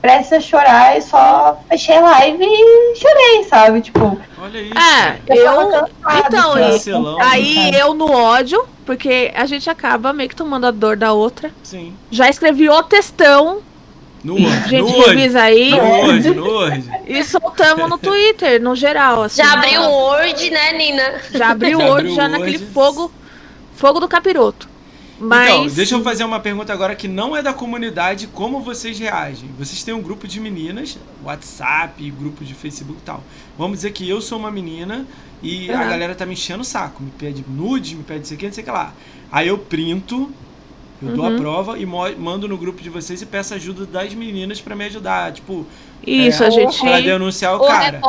prestes 0.00 0.32
a 0.32 0.40
chorar 0.40 0.98
e 0.98 1.02
só 1.02 1.60
fechei 1.68 1.96
a 1.96 2.00
live 2.00 2.44
e 2.44 2.96
chorei, 2.96 3.44
sabe? 3.48 3.80
Tipo, 3.80 4.18
Olha 4.42 4.58
isso. 4.60 4.72
Ah, 4.74 5.14
eu 5.28 5.44
tava 5.44 5.60
eu. 5.62 5.70
cansada, 5.70 6.26
Então, 6.28 6.52
sabe? 6.54 6.72
Vacilão. 6.72 7.20
Aí 7.20 7.54
sabe? 7.54 7.76
eu 7.76 7.94
no 7.94 8.10
ódio, 8.10 8.64
porque 8.84 9.30
a 9.36 9.46
gente 9.46 9.70
acaba 9.70 10.12
meio 10.12 10.28
que 10.28 10.34
tomando 10.34 10.66
a 10.66 10.70
dor 10.72 10.96
da 10.96 11.12
outra. 11.12 11.52
Sim. 11.62 11.94
Já 12.10 12.28
escrevi 12.28 12.68
o 12.68 12.82
textão, 12.82 13.60
No 14.24 14.34
Word. 14.34 14.68
gente, 14.68 14.82
No 14.90 14.98
Word. 14.98 15.10
revisa 15.10 15.42
aí. 15.42 15.70
No 15.70 15.84
Word, 15.84 16.30
no 16.34 16.44
Word. 16.50 16.90
E 17.06 17.22
soltamos 17.22 17.88
no 17.88 17.96
Twitter, 17.98 18.60
no 18.60 18.74
geral. 18.74 19.22
Assim, 19.22 19.40
Já 19.40 19.52
abriu 19.52 19.82
o 19.82 19.88
Word, 19.92 20.50
né, 20.50 20.72
Nina? 20.72 21.14
Já 21.32 21.50
abriu 21.50 21.78
o 21.78 21.82
Já 21.82 21.92
abriu 21.92 22.14
já 22.16 22.28
naquele 22.28 22.58
Word. 22.58 22.72
fogo, 22.72 23.12
fogo 23.76 24.00
do 24.00 24.08
capiroto. 24.08 24.68
Mas. 25.24 25.48
Então, 25.50 25.66
deixa 25.68 25.94
eu 25.94 26.02
fazer 26.02 26.24
uma 26.24 26.40
pergunta 26.40 26.72
agora 26.72 26.96
que 26.96 27.06
não 27.06 27.36
é 27.36 27.42
da 27.42 27.52
comunidade, 27.54 28.26
como 28.26 28.60
vocês 28.60 28.98
reagem? 28.98 29.48
Vocês 29.56 29.82
têm 29.84 29.94
um 29.94 30.02
grupo 30.02 30.26
de 30.26 30.40
meninas, 30.40 30.98
WhatsApp, 31.22 32.10
grupo 32.10 32.44
de 32.44 32.54
Facebook 32.54 32.98
e 33.00 33.04
tal. 33.04 33.22
Vamos 33.56 33.78
dizer 33.78 33.92
que 33.92 34.08
eu 34.08 34.20
sou 34.20 34.38
uma 34.38 34.50
menina 34.50 35.06
e 35.42 35.70
a 35.70 35.80
Uhum. 35.80 35.88
galera 35.88 36.14
tá 36.14 36.26
me 36.26 36.32
enchendo 36.32 36.62
o 36.62 36.64
saco, 36.64 37.02
me 37.02 37.10
pede 37.12 37.44
nude, 37.48 37.94
me 37.94 38.02
pede 38.02 38.24
isso 38.24 38.34
aqui, 38.34 38.46
não 38.46 38.52
sei 38.52 38.62
o 38.62 38.64
que 38.66 38.72
lá. 38.72 38.92
Aí 39.30 39.46
eu 39.48 39.56
printo, 39.58 40.30
eu 41.02 41.16
dou 41.16 41.24
a 41.26 41.28
Uhum. 41.28 41.36
prova 41.38 41.78
e 41.78 41.84
mando 41.86 42.46
no 42.48 42.56
grupo 42.56 42.82
de 42.82 42.88
vocês 42.90 43.20
e 43.22 43.26
peço 43.26 43.54
ajuda 43.54 43.84
das 43.86 44.12
meninas 44.14 44.60
pra 44.60 44.74
me 44.76 44.84
ajudar, 44.86 45.32
tipo, 45.32 45.66
Isso, 46.04 46.42
É, 46.42 46.46
a 46.48 46.50
gente. 46.50 46.80
pra 46.80 46.98
denunciar 47.00 47.54
o 47.54 47.58
O 47.62 47.66
cara. 47.66 48.00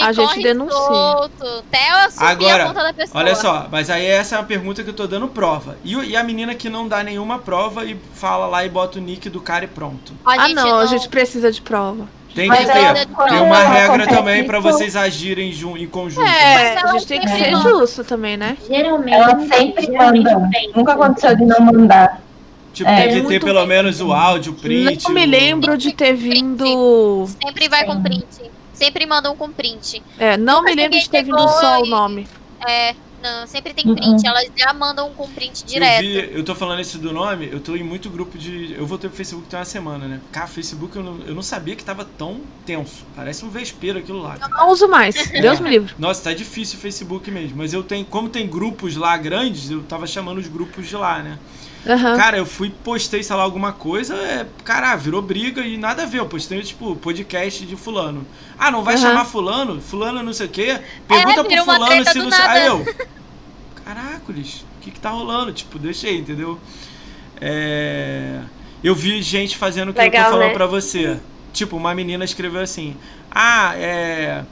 A 0.00 0.12
gente 0.12 0.40
denuncia. 0.40 0.76
solto, 0.78 1.44
até 1.68 2.04
eu 2.06 2.10
subir 2.12 2.24
Agora, 2.26 2.62
a 2.62 2.66
conta 2.68 2.82
da 2.84 2.92
pessoa. 2.92 3.20
Olha 3.24 3.34
só, 3.34 3.66
mas 3.72 3.90
aí 3.90 4.06
essa 4.06 4.36
é 4.36 4.38
uma 4.38 4.44
pergunta 4.44 4.84
que 4.84 4.90
eu 4.90 4.94
tô 4.94 5.04
dando 5.08 5.26
prova. 5.26 5.76
E, 5.84 5.96
e 5.96 6.16
a 6.16 6.22
menina 6.22 6.54
que 6.54 6.70
não 6.70 6.86
dá 6.86 7.02
nenhuma 7.02 7.40
prova 7.40 7.84
e 7.84 7.96
fala 8.14 8.46
lá 8.46 8.64
e 8.64 8.68
bota 8.68 9.00
o 9.00 9.02
nick 9.02 9.28
do 9.28 9.40
cara 9.40 9.64
e 9.64 9.68
pronto. 9.68 10.12
Ah, 10.24 10.46
gente 10.46 10.54
não, 10.54 10.78
a 10.78 10.86
gente 10.86 11.08
precisa 11.08 11.50
de 11.50 11.60
prova. 11.60 12.06
Tem 12.32 12.46
Mas 12.46 12.60
que 12.60 12.66
ter. 12.72 13.06
Tem 13.28 13.40
uma 13.40 13.64
regra 13.64 14.06
também 14.06 14.44
pra 14.44 14.60
isso- 14.60 14.68
vocês 14.68 14.94
agirem 14.94 15.50
jun- 15.52 15.76
em 15.76 15.88
conjunto. 15.88 16.24
É, 16.28 16.76
ela 16.76 16.90
a 16.90 16.92
gente 16.92 17.06
tem 17.08 17.20
que 17.20 17.28
ser 17.28 17.50
justo 17.56 18.04
também, 18.04 18.36
né? 18.36 18.56
Geralmente. 18.68 19.12
Ela 19.12 19.40
sempre 19.48 19.86
geralmente 19.86 20.32
manda. 20.32 20.48
Nunca 20.76 20.92
aconteceu 20.92 21.34
de 21.34 21.44
não 21.44 21.60
mandar. 21.60 22.20
Tipo, 22.72 22.88
É, 22.90 23.08
tem 23.08 23.22
que 23.22 23.28
ter 23.28 23.40
pelo 23.44 23.66
menos 23.66 24.00
o 24.00 24.12
áudio, 24.12 24.52
o 24.52 24.54
print. 24.54 25.04
não 25.04 25.10
me 25.12 25.24
o- 25.26 25.28
lembro 25.28 25.76
de 25.76 25.92
ter 25.92 26.14
vindo. 26.14 27.26
Sempre 27.42 27.68
vai 27.68 27.84
com 27.84 28.00
print. 28.02 28.26
Sempre 28.72 29.06
mandam 29.06 29.36
com 29.36 29.50
print. 29.50 30.02
É, 30.18 30.36
não 30.36 30.62
me 30.62 30.70
Nunca 30.70 30.82
lembro 30.82 30.98
de 30.98 31.10
ter 31.10 31.22
vindo 31.22 31.38
só 31.48 31.82
o 31.82 31.86
e- 31.86 31.90
nome. 31.90 32.26
É, 32.66 32.94
não, 33.22 33.46
sempre 33.46 33.74
tem 33.74 33.86
Uhum. 33.86 33.94
print. 33.94 34.26
Elas 34.26 34.46
já 34.56 34.72
mandam 34.72 35.10
com 35.10 35.28
print 35.28 35.62
Eu, 35.62 35.66
direto. 35.68 36.00
vi, 36.00 36.30
eu 36.38 36.42
tô 36.44 36.54
falando 36.54 36.80
esse 36.80 36.96
do 36.96 37.12
nome, 37.12 37.48
eu 37.52 37.60
tô 37.60 37.76
em 37.76 37.82
muito 37.82 38.08
grupo 38.08 38.38
de. 38.38 38.72
Eu 38.78 38.86
voltei 38.86 39.10
pro 39.10 39.16
Facebook 39.16 39.46
tem 39.48 39.58
uma 39.58 39.64
semana, 39.66 40.06
né? 40.06 40.20
Cara, 40.32 40.46
Facebook 40.46 40.96
eu 40.96 41.02
não, 41.02 41.18
eu 41.26 41.34
não 41.34 41.42
sabia 41.42 41.76
que 41.76 41.84
tava 41.84 42.04
tão 42.06 42.40
tenso. 42.64 43.04
Parece 43.14 43.44
um 43.44 43.50
vespeiro 43.50 43.98
aquilo 43.98 44.22
lá. 44.22 44.36
cara. 44.36 44.50
Não 44.56 44.70
uso 44.70 44.88
mais. 44.88 45.14
Deus 45.30 45.60
me 45.60 45.68
livre. 45.68 45.92
Nossa, 45.98 46.22
tá 46.24 46.32
difícil 46.32 46.78
o 46.78 46.80
Facebook 46.80 47.30
mesmo. 47.30 47.56
Mas 47.58 47.74
eu 47.74 47.82
tenho. 47.82 48.04
Como 48.06 48.28
tem 48.30 48.46
grupos 48.46 48.96
lá 48.96 49.14
grandes, 49.18 49.70
eu 49.70 49.82
tava 49.82 50.06
chamando 50.06 50.38
os 50.38 50.46
grupos 50.48 50.88
de 50.88 50.96
lá, 50.96 51.22
né? 51.22 51.38
Aham. 51.86 52.16
Cara, 52.16 52.36
eu 52.36 52.44
fui, 52.44 52.70
postei, 52.84 53.22
sei 53.22 53.34
lá, 53.34 53.42
alguma 53.42 53.72
coisa, 53.72 54.14
é, 54.14 54.46
cara, 54.64 54.94
virou 54.96 55.22
briga 55.22 55.62
e 55.62 55.76
nada 55.76 56.02
a 56.02 56.06
ver. 56.06 56.18
Eu 56.18 56.26
postei, 56.26 56.60
tipo, 56.62 56.94
podcast 56.96 57.64
de 57.64 57.76
fulano. 57.76 58.26
Ah, 58.58 58.70
não 58.70 58.84
vai 58.84 58.94
Aham. 58.94 59.02
chamar 59.02 59.24
fulano? 59.24 59.80
Fulano 59.80 60.22
não 60.22 60.32
sei 60.32 60.46
o 60.46 60.50
quê? 60.50 60.78
Pergunta 61.08 61.40
pro 61.40 61.48
vira 61.48 61.62
uma 61.62 61.74
fulano 61.76 62.04
se 62.04 62.18
não 62.18 62.28
nada. 62.28 62.52
Aí 62.52 62.66
eu. 62.66 62.84
Caracoles, 63.84 64.64
o 64.78 64.82
que 64.82 64.90
que 64.90 65.00
tá 65.00 65.10
rolando? 65.10 65.52
Tipo, 65.52 65.78
deixei, 65.78 66.18
entendeu? 66.18 66.60
É... 67.40 68.40
Eu 68.84 68.94
vi 68.94 69.20
gente 69.22 69.56
fazendo 69.56 69.90
o 69.90 69.94
que 69.94 70.00
eu 70.00 70.10
tô 70.10 70.18
falando 70.18 70.40
né? 70.40 70.52
pra 70.52 70.66
você. 70.66 71.18
Tipo, 71.52 71.76
uma 71.76 71.94
menina 71.94 72.24
escreveu 72.24 72.60
assim: 72.60 72.96
Ah, 73.30 73.72
é. 73.76 74.44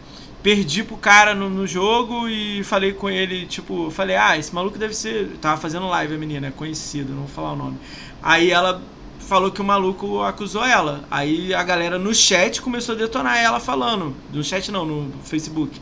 Perdi 0.43 0.85
pro 0.85 0.97
cara 0.97 1.35
no, 1.35 1.51
no 1.51 1.66
jogo 1.66 2.28
e 2.28 2.62
falei 2.62 2.93
com 2.93 3.10
ele, 3.10 3.44
tipo, 3.47 3.90
falei, 3.90 4.16
ah, 4.16 4.39
esse 4.39 4.55
maluco 4.55 4.78
deve 4.78 4.94
ser. 4.94 5.36
Tava 5.40 5.60
fazendo 5.60 5.89
live 5.89 6.15
a 6.15 6.19
menina, 6.19 6.47
é 6.47 6.51
conhecido, 6.51 7.12
não 7.12 7.23
vou 7.23 7.28
falar 7.28 7.52
o 7.52 7.56
nome. 7.56 7.77
Aí 8.23 8.51
ela 8.51 8.81
falou 9.28 9.51
que 9.51 9.60
o 9.60 9.65
maluco 9.65 10.23
acusou 10.23 10.65
ela. 10.65 11.05
Aí 11.10 11.52
a 11.52 11.62
galera 11.62 11.98
no 11.98 12.15
chat 12.15 12.62
começou 12.62 12.94
a 12.94 12.98
detonar 12.98 13.36
ela 13.36 13.60
falando. 13.60 14.16
No 14.32 14.43
chat 14.43 14.73
não, 14.73 14.86
no 14.86 15.12
Facebook. 15.23 15.78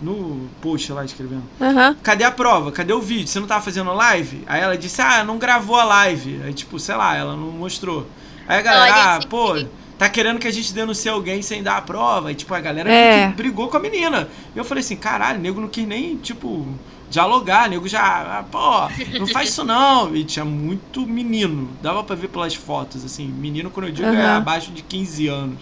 No 0.00 0.48
post 0.60 0.92
lá 0.92 1.04
escrevendo. 1.04 1.44
Aham. 1.60 1.96
Cadê 2.02 2.24
a 2.24 2.30
prova? 2.30 2.70
Cadê 2.70 2.92
o 2.92 3.00
vídeo? 3.00 3.26
Você 3.26 3.40
não 3.40 3.46
tava 3.46 3.64
fazendo 3.64 3.92
live? 3.94 4.44
Aí 4.46 4.60
ela 4.60 4.76
disse, 4.76 5.00
ah, 5.00 5.24
não 5.24 5.38
gravou 5.38 5.76
a 5.76 5.84
live. 5.84 6.40
Aí, 6.44 6.52
tipo, 6.52 6.78
sei 6.78 6.94
lá, 6.94 7.16
ela 7.16 7.34
não 7.34 7.48
mostrou. 7.48 8.06
Aí 8.46 8.58
a 8.58 8.62
galera, 8.62 8.92
Não, 8.92 8.98
a 8.98 9.16
ah, 9.16 9.20
pô, 9.28 9.54
tá 9.98 10.08
querendo 10.08 10.38
que 10.38 10.48
a 10.48 10.52
gente 10.52 10.72
denuncie 10.72 11.08
alguém 11.10 11.40
sem 11.42 11.62
dar 11.62 11.76
a 11.76 11.82
prova. 11.82 12.32
E, 12.32 12.34
tipo, 12.34 12.52
a 12.54 12.60
galera 12.60 12.90
É. 12.90 13.28
que 13.28 13.34
brigou 13.36 13.68
com 13.68 13.76
a 13.76 13.80
menina. 13.80 14.28
E 14.54 14.58
eu 14.58 14.64
falei 14.64 14.82
assim, 14.82 14.96
caralho, 14.96 15.38
nego 15.40 15.60
não 15.60 15.68
quis 15.68 15.86
nem, 15.86 16.16
tipo, 16.16 16.66
dialogar. 17.10 17.68
Nego 17.70 17.88
já, 17.88 18.00
ah, 18.40 18.44
pô, 18.50 19.18
não 19.18 19.26
faz 19.26 19.50
isso 19.50 19.64
não. 19.64 20.14
E 20.14 20.24
tinha 20.24 20.44
muito 20.44 21.06
menino. 21.06 21.68
Dava 21.82 22.02
pra 22.02 22.16
ver 22.16 22.28
pelas 22.28 22.54
fotos, 22.54 23.04
assim. 23.04 23.26
Menino, 23.26 23.70
quando 23.70 23.86
eu 23.86 23.92
digo, 23.92 24.08
é 24.08 24.16
Aham. 24.24 24.36
abaixo 24.38 24.70
de 24.72 24.82
15 24.82 25.28
anos. 25.28 25.58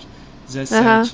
17. 0.47 0.83
Aham. 0.87 1.11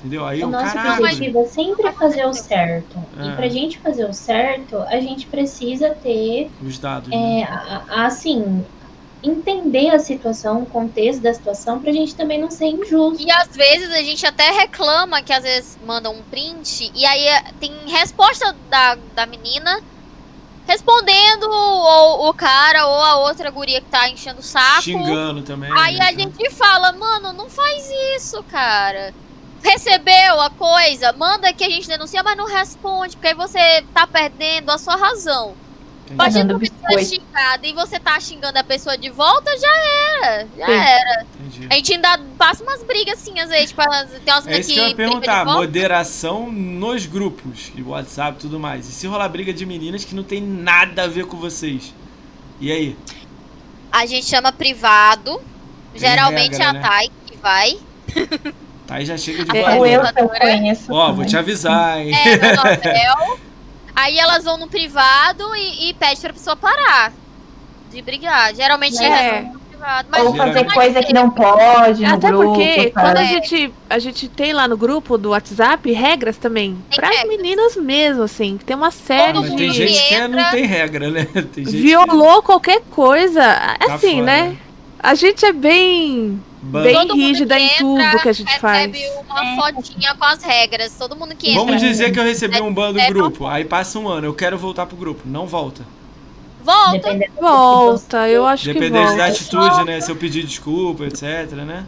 Entendeu? 0.00 0.24
Aí 0.24 0.38
O 0.38 0.42
eu, 0.42 0.48
nosso 0.50 0.72
caralho. 0.74 1.02
objetivo 1.04 1.40
é 1.40 1.44
sempre 1.46 1.90
fazer 1.92 2.24
o 2.24 2.32
certo. 2.32 2.96
É. 3.18 3.26
E 3.26 3.32
pra 3.32 3.48
gente 3.48 3.78
fazer 3.80 4.04
o 4.08 4.12
certo, 4.12 4.76
a 4.82 5.00
gente 5.00 5.26
precisa 5.26 5.90
ter, 5.90 6.48
Os 6.64 6.78
dados. 6.78 7.08
né? 7.08 7.40
é, 7.40 7.42
a- 7.42 7.82
a- 7.90 8.06
assim, 8.06 8.64
entender 9.22 9.90
a 9.90 9.98
situação, 9.98 10.62
o 10.62 10.66
contexto 10.66 11.20
da 11.20 11.34
situação, 11.34 11.80
pra 11.80 11.92
gente 11.92 12.14
também 12.14 12.40
não 12.40 12.50
ser 12.50 12.66
injusto. 12.66 13.22
E 13.22 13.30
às 13.30 13.48
vezes 13.48 13.90
a 13.90 14.02
gente 14.02 14.24
até 14.24 14.50
reclama 14.50 15.22
que 15.22 15.32
às 15.32 15.42
vezes 15.42 15.78
mandam 15.84 16.14
um 16.14 16.22
print 16.22 16.90
e 16.94 17.04
aí 17.04 17.26
é, 17.26 17.42
tem 17.58 17.72
resposta 17.86 18.54
da, 18.70 18.96
da 19.14 19.26
menina 19.26 19.82
respondendo 20.66 21.44
ou 21.50 22.28
o 22.28 22.34
cara 22.34 22.86
ou 22.86 23.02
a 23.02 23.16
outra 23.16 23.50
guria 23.50 23.80
que 23.80 23.88
tá 23.88 24.08
enchendo 24.08 24.40
o 24.40 24.42
saco. 24.42 24.82
Xingando 24.82 25.42
também. 25.42 25.72
Aí 25.72 25.96
né? 25.96 26.04
a 26.06 26.12
gente 26.12 26.50
fala, 26.50 26.92
mano, 26.92 27.32
não 27.32 27.48
faz 27.48 27.90
isso, 28.16 28.42
cara. 28.44 29.14
Recebeu 29.62 30.40
a 30.40 30.50
coisa, 30.50 31.12
manda 31.14 31.52
que 31.52 31.64
a 31.64 31.70
gente 31.70 31.88
denuncia, 31.88 32.22
mas 32.22 32.36
não 32.36 32.46
responde, 32.46 33.16
porque 33.16 33.28
aí 33.28 33.34
você 33.34 33.82
tá 33.94 34.06
perdendo 34.06 34.70
a 34.70 34.78
sua 34.78 34.94
razão. 34.94 35.54
A 36.16 36.30
você 36.30 36.38
é 36.38 36.44
biscoito. 36.44 37.04
xingada 37.04 37.66
e 37.66 37.72
você 37.72 37.98
tá 38.00 38.20
xingando 38.20 38.58
a 38.58 38.64
pessoa 38.64 38.96
de 38.96 39.10
volta, 39.10 39.50
já 39.58 39.68
era. 40.22 40.46
Já 40.56 40.66
Sim. 40.66 40.72
era. 40.72 41.26
Entendi. 41.40 41.66
A 41.70 41.74
gente 41.74 41.92
ainda 41.94 42.18
passa 42.38 42.62
umas 42.62 42.82
brigas 42.84 43.18
assim, 43.18 43.38
às 43.40 43.48
vezes, 43.50 43.70
tipo, 43.70 43.82
tem 44.24 44.32
umas 44.34 44.46
É 44.46 44.58
isso 44.60 44.72
que 44.72 44.78
eu 44.78 44.88
ia 44.88 44.94
perguntar, 44.94 45.44
moderação 45.44 46.50
nos 46.50 47.06
grupos, 47.06 47.72
e 47.74 47.82
WhatsApp 47.82 48.38
e 48.38 48.40
tudo 48.42 48.58
mais. 48.60 48.88
E 48.88 48.92
se 48.92 49.06
rolar 49.06 49.28
briga 49.28 49.52
de 49.52 49.66
meninas 49.66 50.04
que 50.04 50.14
não 50.14 50.22
tem 50.22 50.40
nada 50.40 51.04
a 51.04 51.06
ver 51.06 51.26
com 51.26 51.36
vocês? 51.36 51.92
E 52.60 52.70
aí? 52.72 52.96
A 53.90 54.06
gente 54.06 54.26
chama 54.26 54.52
privado. 54.52 55.40
Tem 55.92 56.00
Geralmente 56.00 56.52
regra, 56.52 56.64
é 56.64 56.66
a 56.68 56.72
né? 56.74 56.80
Thay 56.80 57.10
que 57.26 57.36
vai. 57.38 57.78
Aí 58.90 59.04
já 59.04 59.16
chega 59.18 59.44
de 59.44 59.56
É, 59.56 59.60
voadora. 59.60 59.78
Ou 59.78 59.86
eu 59.86 59.92
eu 59.92 60.04
Educadora. 60.04 60.40
conheço. 60.40 60.92
Ó, 60.92 61.06
vou 61.06 61.14
também. 61.16 61.26
te 61.28 61.36
avisar, 61.36 62.00
hein? 62.00 62.14
É, 62.14 62.36
no 62.36 62.56
Nobel. 62.56 63.38
Aí 64.00 64.18
elas 64.18 64.44
vão 64.44 64.56
no 64.56 64.68
privado 64.68 65.54
e, 65.56 65.90
e 65.90 65.94
pede 65.94 66.20
pra 66.20 66.32
pessoa 66.32 66.54
parar 66.56 67.12
de 67.90 68.00
brigar. 68.02 68.54
Geralmente 68.54 69.02
É. 69.02 69.08
resolve 69.08 69.52
no 69.54 69.58
privado. 69.60 70.08
Mas 70.10 70.22
Ou 70.26 70.34
fazer 70.36 70.72
coisa 70.72 71.02
que 71.02 71.12
não 71.12 71.30
pode 71.30 72.02
no 72.02 72.14
Até 72.14 72.28
grupo. 72.28 72.44
porque 72.54 72.74
sabe? 72.74 72.90
quando 72.92 73.16
a 73.16 73.22
É. 73.22 73.26
gente, 73.26 73.74
a 73.90 73.98
gente 73.98 74.28
tem 74.28 74.52
lá 74.52 74.68
no 74.68 74.76
grupo 74.76 75.16
do 75.18 75.30
WhatsApp 75.30 75.90
regras 75.92 76.36
também. 76.36 76.76
Tem 76.90 76.96
Para 77.00 77.08
as 77.10 77.24
meninas 77.28 77.76
mesmo, 77.76 78.22
assim. 78.22 78.56
que 78.58 78.64
Tem 78.64 78.76
uma 78.76 78.90
série 78.90 79.32
Todo 79.32 79.40
Mas 79.42 79.50
mundo 79.50 79.58
tem 79.58 79.70
de. 79.70 79.76
gente 79.88 80.08
que 80.08 80.14
entra- 80.14 80.28
não 80.42 80.50
tem 80.50 80.64
regra, 80.66 81.10
né? 81.10 81.24
Tem 81.54 81.64
gente 81.64 81.76
Violou 81.76 82.42
qualquer 82.42 82.82
coisa. 82.90 83.42
Assim, 83.90 84.14
fora. 84.20 84.24
né? 84.26 84.56
A 85.00 85.14
gente 85.14 85.44
é 85.44 85.52
bem. 85.52 86.42
que... 86.60 86.66
Ban- 86.66 86.82
bem 86.82 86.94
Todo 86.94 87.14
rígida 87.14 87.56
que 87.56 87.62
em 87.62 87.66
entra, 87.66 88.10
tudo 88.10 88.22
que 88.22 88.28
a 88.28 88.32
gente 88.32 88.58
faz. 88.58 88.86
recebe 88.90 89.04
uma 89.28 89.44
É. 89.44 89.56
fotinha 89.72 90.14
com 90.16 90.24
as 90.24 90.42
regras. 90.42 90.94
Todo 90.98 91.14
mundo 91.16 91.34
que 91.36 91.50
entra. 91.50 91.64
Vamos 91.64 91.80
dizer 91.80 92.12
que 92.12 92.18
eu 92.18 92.24
recebi 92.24 92.60
um 92.60 92.72
ban 92.74 92.92
do 92.92 92.98
É, 93.00 93.06
grupo, 93.08 93.46
aí 93.46 93.64
passa 93.64 93.98
um 93.98 94.08
ano, 94.08 94.26
eu 94.26 94.34
quero 94.34 94.58
voltar 94.58 94.86
pro 94.86 94.96
grupo. 94.96 95.22
Não 95.24 95.46
volta. 95.46 95.82
Volta. 96.64 96.98
Dependendo 96.98 97.32
Volta, 97.40 98.28
eu 98.28 98.44
acho 98.44 98.64
que 98.64 98.72
Dependendo 98.74 99.04
volta. 99.06 99.16
da 99.16 99.26
atitude, 99.26 99.84
né? 99.84 100.00
Se 100.00 100.10
eu 100.10 100.16
pedir 100.16 100.44
desculpa, 100.44 101.04
etc, 101.04 101.52
né? 101.52 101.86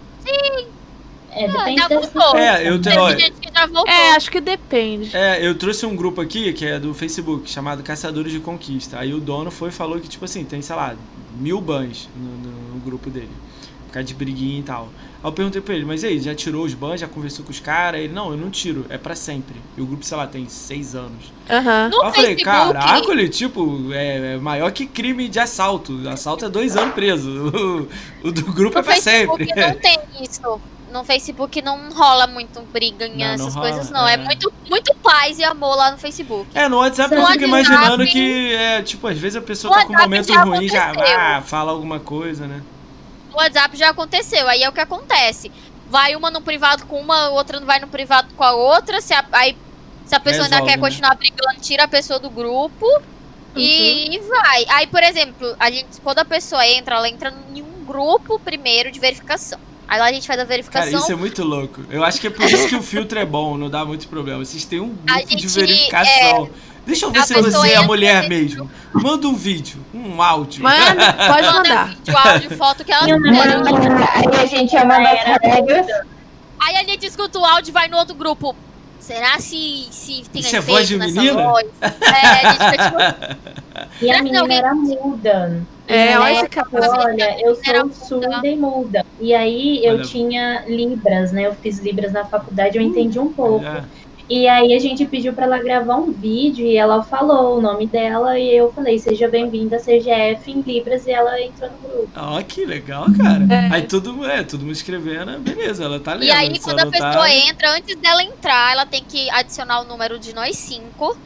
É, 1.32 1.47
depende 1.48 1.81
já 1.81 1.89
da 1.89 1.94
voltou. 1.94 2.02
situação. 2.11 2.39
É, 2.39 2.69
eu 2.69 2.81
tenho. 2.81 3.01
olha, 3.01 3.19
gente 3.19 3.40
que 3.40 3.52
já 3.55 3.66
voltou. 3.66 3.89
É, 3.93 4.11
acho 4.16 4.31
que 4.31 4.40
depende. 4.40 5.16
É, 5.16 5.47
eu 5.47 5.55
trouxe 5.55 5.86
um 5.86 5.94
grupo 5.97 6.20
aqui, 6.20 6.52
que 6.52 6.66
é 6.66 6.78
do 6.78 6.93
Facebook, 6.94 7.48
chamado 7.51 7.82
Caçadores 7.82 8.32
de 8.32 8.40
Conquista. 8.40 8.98
Aí 8.98 9.12
o 9.15 9.20
dono 9.20 9.51
foi 9.51 9.69
e 9.69 9.73
falou 9.73 9.98
que, 10.01 10.09
tipo 10.09 10.24
assim, 10.24 10.44
tem, 10.44 10.61
sei 10.62 10.74
lá, 10.77 10.94
mil 11.39 11.61
bans 11.61 12.09
no, 12.16 12.51
no- 12.51 12.74
no 12.74 12.81
grupo 12.81 13.09
dele. 13.11 13.31
Por 13.86 13.94
causa 13.94 14.07
de 14.07 14.15
briguinha 14.15 14.61
e 14.61 14.62
tal. 14.62 14.89
Aí 15.23 15.28
eu 15.28 15.32
perguntei 15.32 15.61
pra 15.61 15.74
ele, 15.74 15.85
mas 15.85 16.02
e 16.05 16.07
aí, 16.07 16.20
já 16.20 16.32
tirou 16.35 16.65
os 16.65 16.73
bans, 16.74 17.01
já 17.01 17.09
conversou 17.09 17.44
com 17.44 17.51
os 17.51 17.59
caras? 17.61 18.01
Ele, 18.01 18.12
não, 18.12 18.31
eu 18.31 18.36
não 18.36 18.48
tiro, 18.51 18.86
é 18.89 18.97
pra 18.97 19.15
sempre. 19.16 19.57
E 19.77 19.81
o 19.82 19.86
grupo, 19.86 20.05
sei 20.05 20.16
lá, 20.16 20.27
tem 20.28 20.48
seis 20.48 20.94
anos. 20.94 21.32
Aham. 21.51 21.86
Aí 21.86 21.90
eu 21.93 22.12
falei, 22.12 22.12
Facebook, 22.36 22.44
caraca, 22.44 23.11
ele, 23.12 23.28
tipo, 23.28 23.93
é, 23.93 24.35
é 24.35 24.36
maior 24.39 24.70
que 24.70 24.86
crime 24.86 25.28
de 25.28 25.39
assalto. 25.40 26.09
Assalto 26.09 26.44
é 26.44 26.48
dois 26.48 26.77
anos 26.77 26.94
preso. 26.94 27.31
O, 28.23 28.28
o 28.28 28.32
do 28.32 28.44
grupo 28.52 28.78
é 28.78 28.81
no 28.81 28.85
pra 28.85 28.94
Facebook 28.94 29.44
sempre. 29.44 29.66
não 29.66 29.74
tem 29.74 29.98
isso. 30.23 30.61
No 30.91 31.05
Facebook 31.05 31.62
não 31.62 31.91
rola 31.93 32.27
muito 32.27 32.61
briguinha, 32.62 33.09
Não, 33.33 33.37
não 33.39 33.47
essas 33.47 33.55
rola, 33.55 33.71
coisas 33.71 33.91
não. 33.91 34.07
É. 34.09 34.15
é. 34.15 34.17
muito, 34.17 34.53
muito 34.69 34.95
paz 34.97 35.39
e 35.39 35.45
amor 35.45 35.77
lá 35.77 35.91
no 35.93 35.99
Facebook. 35.99 36.47
É, 36.55 36.69
no 36.69 36.79
WhatsApp 36.79 37.15
eu 37.15 37.21
No 37.21 37.27
fico 37.29 37.45
WhatsApp- 37.45 37.67
imaginando 37.75 38.07
que, 38.07 38.55
é, 38.55 38.83
tipo, 38.83 39.07
às 39.07 39.19
vezes 39.19 39.37
a 39.37 39.41
pessoa 39.43 39.73
tá 39.75 39.87
com 39.87 39.93
um 39.93 39.99
momento 39.99 40.29
já 40.33 40.43
ruim, 40.43 40.69
já 40.69 40.91
aconteceu. 40.91 41.19
ah, 41.19 41.43
fala 41.43 41.71
alguma 41.73 42.01
coisa, 42.01 42.47
né? 42.47 42.62
No 43.31 43.37
WhatsApp 43.37 43.77
já 43.77 43.91
aconteceu, 43.91 44.49
aí 44.49 44.62
é 44.62 44.69
o 44.69 44.73
que 44.73 44.81
acontece. 44.81 45.51
Vai 45.89 46.15
uma 46.17 46.31
no 46.31 46.41
privado 46.41 46.85
com 46.87 47.01
uma, 47.01 47.31
outra 47.31 47.59
não 47.61 47.67
vai 47.67 47.79
no 47.81 47.89
privado 47.89 48.35
com 48.37 48.43
a 48.45 48.53
outra. 48.53 49.01
Se 49.01 49.12
a, 49.15 49.25
aí, 49.33 49.57
se 50.05 50.15
a 50.15 50.21
pessoa 50.21 50.45
ainda 50.45 50.57
Resolve, 50.57 50.73
quer 50.73 50.79
né? 50.81 50.87
continuar 50.89 51.15
brigando, 51.17 51.61
tira 51.61 51.85
a 51.85 51.89
pessoa 51.89 52.19
do 52.19 52.31
grupo. 52.31 52.87
E 53.57 54.21
vai. 54.29 54.65
Aí, 54.69 54.87
por 54.87 55.03
exemplo, 55.03 55.57
a 55.59 55.71
gente, 55.71 56.01
quando 56.03 56.21
a 56.21 56.25
pessoa 56.25 56.65
entra, 56.67 56.95
ela 56.97 57.09
entra 57.09 57.35
em 57.53 57.62
um 57.62 57.85
grupo 57.85 58.39
primeiro 58.39 58.91
de 58.93 59.01
verificação. 59.01 59.59
Aí 59.91 59.99
lá 59.99 60.07
a 60.07 60.12
gente 60.12 60.27
faz 60.27 60.39
a 60.39 60.45
Cara, 60.45 60.49
verificação. 60.49 61.01
isso 61.01 61.11
é 61.12 61.17
muito 61.17 61.43
louco. 61.43 61.83
Eu 61.91 62.05
acho 62.05 62.21
que 62.21 62.29
é 62.29 62.31
por 62.31 62.45
isso 62.45 62.69
que 62.69 62.77
o 62.77 62.83
filtro 62.83 63.19
é 63.19 63.27
bom, 63.27 63.57
não 63.59 63.69
dá 63.69 63.85
muito 63.85 64.07
problema. 64.07 64.45
Vocês 64.45 64.65
têm 64.65 64.79
um 64.81 64.95
grupo 64.95 65.27
de 65.27 65.49
gente, 65.49 65.49
verificação. 65.67 66.49
Deixa 66.87 67.07
eu 67.07 67.11
ver 67.11 67.19
a 67.19 67.23
se 67.25 67.35
você 67.35 67.71
é 67.73 67.77
a 67.77 67.83
mulher 67.83 68.29
mesmo. 68.29 68.71
Manda 68.95 69.27
um 69.29 69.35
vídeo, 69.35 69.85
um 69.93 70.23
áudio. 70.23 70.62
Manda, 70.62 71.12
pode 71.12 71.29
Manda 71.47 71.53
mandar. 71.53 71.89
vídeo, 71.89 72.17
áudio, 72.17 72.51
foto 72.57 72.85
que 72.85 72.93
ela 72.93 73.09
E 73.09 73.12
o 73.15 73.21
quiser. 73.23 73.59
negócio- 73.59 74.09
Aí 74.15 74.41
a 74.43 74.47
gente 74.47 74.77
ama 74.77 74.97
as 74.97 75.39
regras. 75.43 75.87
Aí 76.61 76.77
a 76.77 76.85
gente 76.85 77.05
escuta 77.07 77.39
o 77.41 77.45
áudio 77.45 77.71
e 77.71 77.73
vai 77.73 77.89
no 77.89 77.97
outro 77.97 78.15
grupo. 78.15 78.55
Será 79.01 79.39
se, 79.41 79.89
se 79.91 80.23
tem 80.33 80.41
Isso 80.41 80.55
é 80.55 80.59
efeito 80.61 80.77
voz 80.77 80.87
de 80.89 80.97
nessa 80.99 81.15
menina? 81.21 81.43
voz? 81.43 81.67
É, 81.81 81.89
a 82.27 82.53
gente 82.53 82.71
fica 82.71 82.85
tipo, 82.85 83.99
E 84.05 84.12
a 84.12 84.23
menina 84.23 84.41
alguém- 84.43 84.59
era 84.59 84.75
muda. 84.75 85.62
E 85.91 85.93
É, 85.93 86.12
ela 86.12 86.25
olha 86.27 86.49
Olha, 86.73 87.41
eu 87.45 87.55
sou 87.57 88.21
surda 88.21 88.47
e 88.47 88.57
muda. 88.57 89.05
E 89.21 89.35
aí 89.35 89.85
eu 89.85 89.95
Olha. 89.95 90.05
tinha 90.05 90.65
Libras, 90.67 91.33
né? 91.33 91.47
Eu 91.47 91.55
fiz 91.55 91.81
Libras 91.81 92.12
na 92.12 92.25
faculdade, 92.25 92.79
eu 92.79 92.83
entendi 92.83 93.19
um 93.19 93.33
pouco. 93.33 93.65
Já. 93.65 93.85
E 94.31 94.47
aí 94.47 94.73
a 94.73 94.79
gente 94.79 95.05
pediu 95.07 95.33
pra 95.33 95.45
ela 95.45 95.59
gravar 95.59 95.97
um 95.97 96.12
vídeo 96.12 96.65
e 96.65 96.77
ela 96.77 97.03
falou 97.03 97.59
o 97.59 97.61
nome 97.61 97.85
dela 97.89 98.39
e 98.39 98.55
eu 98.57 98.73
falei, 98.73 98.97
seja 98.97 99.27
bem-vinda 99.27 99.75
à 99.75 99.81
CGF 99.81 100.49
em 100.49 100.61
Libras 100.61 101.05
e 101.09 101.11
ela 101.11 101.41
entrou 101.41 101.69
no 101.69 101.79
grupo. 101.79 102.11
Ó, 102.15 102.41
que 102.41 102.65
legal, 102.65 103.07
cara. 103.07 103.45
É. 103.53 103.75
Aí 103.75 103.83
todo, 103.89 104.25
é, 104.25 104.45
todo 104.45 104.61
mundo 104.61 104.71
escrevendo, 104.71 105.37
beleza, 105.41 105.83
ela 105.83 105.99
tá 105.99 106.15
lendo. 106.15 106.27
E 106.27 106.31
aí, 106.31 106.61
quando 106.61 106.79
a 106.79 106.85
não 106.85 106.93
pessoa 106.93 107.12
tá... 107.12 107.35
entra, 107.35 107.73
antes 107.73 107.97
dela 107.97 108.23
entrar, 108.23 108.71
ela 108.71 108.87
tem 108.87 109.03
que 109.03 109.29
adicionar 109.31 109.81
o 109.81 109.85
número 109.85 110.17
de 110.17 110.33
nós 110.33 110.57
cinco. 110.57 111.19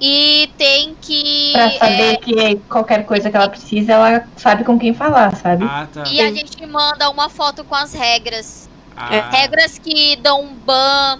E 0.00 0.50
tem 0.58 0.96
que. 1.00 1.50
Pra 1.52 1.66
é, 1.66 1.78
saber 1.78 2.16
que 2.18 2.56
qualquer 2.68 3.06
coisa 3.06 3.30
que 3.30 3.36
ela 3.36 3.48
precisa, 3.48 3.92
ela 3.92 4.24
sabe 4.36 4.64
com 4.64 4.78
quem 4.78 4.92
falar, 4.92 5.34
sabe? 5.36 5.64
Ah, 5.64 5.86
tá. 5.92 6.04
e 6.10 6.20
a 6.20 6.32
gente 6.32 6.64
manda 6.66 7.08
uma 7.10 7.28
foto 7.28 7.64
com 7.64 7.74
as 7.74 7.94
regras. 7.94 8.68
Ah, 8.96 9.28
Regras 9.30 9.78
que 9.78 10.16
dão 10.16 10.42
um 10.42 10.54
ban 10.54 11.18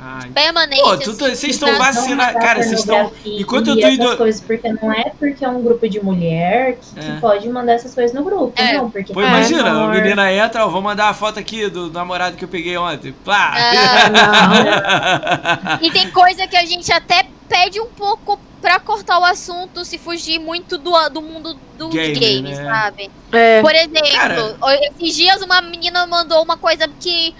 ah, 0.00 0.20
permanente. 0.32 0.80
Pô, 0.82 0.96
tu- 0.96 1.10
assim, 1.10 1.34
vocês 1.34 1.54
estão 1.54 1.76
dá 1.76 2.32
Cara, 2.34 2.62
vocês 2.62 2.80
estão. 2.80 3.10
enquanto 3.24 3.70
eu 3.70 3.74
tô 3.74 3.80
essas 3.80 3.94
indo- 3.94 4.16
coisas, 4.16 4.40
porque 4.40 4.72
não 4.72 4.92
é 4.92 5.10
porque 5.18 5.44
é 5.44 5.48
um 5.48 5.62
grupo 5.62 5.88
de 5.88 6.00
mulher 6.04 6.76
que, 6.76 7.00
que 7.00 7.10
É. 7.10 7.20
pode 7.20 7.48
mandar 7.48 7.72
essas 7.72 7.94
coisas 7.94 8.14
no 8.14 8.22
grupo, 8.22 8.52
É. 8.54 8.74
não, 8.74 8.90
porque 8.90 9.12
Pô, 9.12 9.22
imagina, 9.22 9.70
a 9.70 9.88
menina 9.88 10.32
entra, 10.32 10.66
ó, 10.66 10.68
vou 10.68 10.82
mandar 10.82 11.08
a 11.08 11.14
foto 11.14 11.40
aqui 11.40 11.68
do 11.68 11.90
namorado 11.90 12.36
que 12.36 12.44
eu 12.44 12.48
peguei 12.48 12.76
ontem. 12.76 13.12
Plá! 13.24 13.54
E 15.80 15.90
tem 15.90 16.10
coisa 16.10 16.46
que 16.46 16.56
a 16.56 16.64
gente 16.64 16.92
até 16.92 17.24
pede 17.48 17.80
um 17.80 17.86
pouco 17.86 18.38
pra 18.60 18.80
cortar 18.80 19.18
o 19.18 19.24
assunto, 19.24 19.84
se 19.84 19.98
fugir 19.98 20.38
muito 20.38 20.76
do, 20.78 20.92
do 21.08 21.22
mundo 21.22 21.54
dos 21.78 21.92
Gamer, 21.92 22.18
games, 22.18 22.58
né? 22.58 22.64
sabe? 22.64 23.10
É. 23.32 23.60
Por 23.60 23.74
exemplo, 23.74 24.10
Cara. 24.12 24.56
esses 24.86 25.14
dias 25.14 25.42
uma 25.42 25.60
menina 25.60 26.06
mandou 26.06 26.42
uma 26.42 26.56
coisa 26.56 26.88
que. 26.88 27.34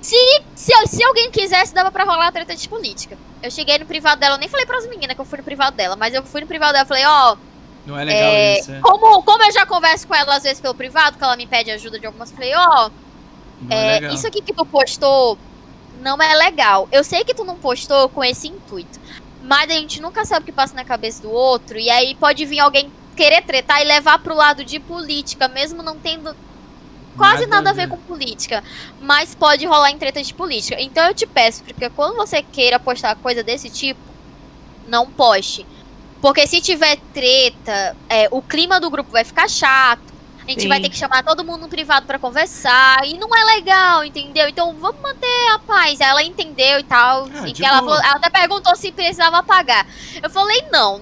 Se, 0.00 0.16
se, 0.54 0.72
se 0.86 1.02
alguém 1.02 1.30
quisesse, 1.30 1.72
dava 1.72 1.90
pra 1.90 2.04
rolar 2.04 2.30
treta 2.30 2.54
de 2.54 2.68
política. 2.68 3.16
Eu 3.42 3.50
cheguei 3.50 3.78
no 3.78 3.86
privado 3.86 4.20
dela, 4.20 4.34
eu 4.34 4.38
nem 4.38 4.48
falei 4.48 4.66
pras 4.66 4.86
meninas 4.86 5.14
que 5.14 5.20
eu 5.20 5.24
fui 5.24 5.38
no 5.38 5.44
privado 5.44 5.76
dela, 5.76 5.96
mas 5.96 6.14
eu 6.14 6.22
fui 6.22 6.40
no 6.42 6.46
privado 6.46 6.72
dela 6.72 6.84
e 6.84 6.88
falei, 6.88 7.04
ó, 7.06 7.36
Não 7.86 7.98
é 7.98 8.04
legal 8.04 8.22
É, 8.22 8.58
isso, 8.58 8.72
é. 8.72 8.80
como, 8.80 9.22
como 9.22 9.42
eu 9.44 9.52
já 9.52 9.66
converso 9.66 10.06
com 10.06 10.14
ela 10.14 10.36
às 10.36 10.42
vezes 10.42 10.60
pelo 10.60 10.74
privado, 10.74 11.16
que 11.18 11.24
ela 11.24 11.36
me 11.36 11.46
pede 11.46 11.70
ajuda 11.70 11.98
de 11.98 12.06
algumas, 12.06 12.30
eu 12.30 12.36
falei, 12.36 12.54
ó, 12.54 12.90
Não 13.62 13.76
é 13.76 13.98
é, 13.98 14.14
isso 14.14 14.26
aqui 14.26 14.40
que 14.42 14.52
tu 14.52 14.64
postou 14.64 15.38
não 16.00 16.20
é 16.20 16.34
legal. 16.34 16.86
Eu 16.92 17.02
sei 17.02 17.24
que 17.24 17.32
tu 17.34 17.44
não 17.44 17.56
postou 17.56 18.08
com 18.10 18.22
esse 18.22 18.48
intuito, 18.48 19.00
mas 19.44 19.70
a 19.70 19.74
gente 19.74 20.00
nunca 20.00 20.24
sabe 20.24 20.42
o 20.42 20.46
que 20.46 20.52
passa 20.52 20.74
na 20.74 20.84
cabeça 20.84 21.22
do 21.22 21.30
outro, 21.30 21.78
e 21.78 21.90
aí 21.90 22.14
pode 22.14 22.44
vir 22.46 22.60
alguém 22.60 22.90
querer 23.14 23.42
tretar 23.42 23.80
e 23.82 23.84
levar 23.84 24.18
pro 24.18 24.34
lado 24.34 24.64
de 24.64 24.80
política, 24.80 25.46
mesmo 25.48 25.82
não 25.82 25.98
tendo 25.98 26.34
quase 27.16 27.46
nada, 27.46 27.70
a 27.70 27.72
ver 27.72 27.88
com 27.88 27.96
política, 27.96 28.64
mas 29.00 29.34
pode 29.34 29.64
rolar 29.66 29.90
em 29.90 29.98
treta 29.98 30.22
de 30.22 30.34
política. 30.34 30.80
Então 30.80 31.06
eu 31.06 31.14
te 31.14 31.26
peço, 31.26 31.62
porque 31.62 31.88
quando 31.90 32.16
você 32.16 32.42
queira 32.42 32.80
postar 32.80 33.14
coisa 33.16 33.42
desse 33.42 33.70
tipo, 33.70 34.00
não 34.88 35.08
poste. 35.08 35.64
Porque 36.20 36.46
se 36.46 36.60
tiver 36.60 36.96
treta, 37.12 37.94
é, 38.08 38.28
o 38.30 38.40
clima 38.40 38.80
do 38.80 38.90
grupo 38.90 39.10
vai 39.10 39.24
ficar 39.24 39.48
chato. 39.48 40.13
A 40.46 40.50
gente 40.50 40.62
Sim. 40.62 40.68
vai 40.68 40.80
ter 40.80 40.88
que 40.90 40.96
chamar 40.96 41.22
todo 41.24 41.42
mundo 41.44 41.62
no 41.62 41.68
privado 41.68 42.06
pra 42.06 42.18
conversar. 42.18 43.06
E 43.06 43.16
não 43.18 43.28
é 43.34 43.44
legal, 43.56 44.04
entendeu? 44.04 44.46
Então 44.48 44.74
vamos 44.78 45.00
manter 45.00 45.48
a 45.54 45.58
paz. 45.58 46.00
Ela 46.00 46.22
entendeu 46.22 46.78
e 46.80 46.82
tal. 46.82 47.28
Ah, 47.34 47.48
e 47.48 47.52
que 47.52 47.64
ela, 47.64 47.78
falou- 47.78 47.96
ela 47.96 48.16
até 48.16 48.28
perguntou 48.28 48.76
se 48.76 48.92
precisava 48.92 49.42
pagar. 49.42 49.86
Eu 50.22 50.28
falei, 50.28 50.62
não. 50.70 51.00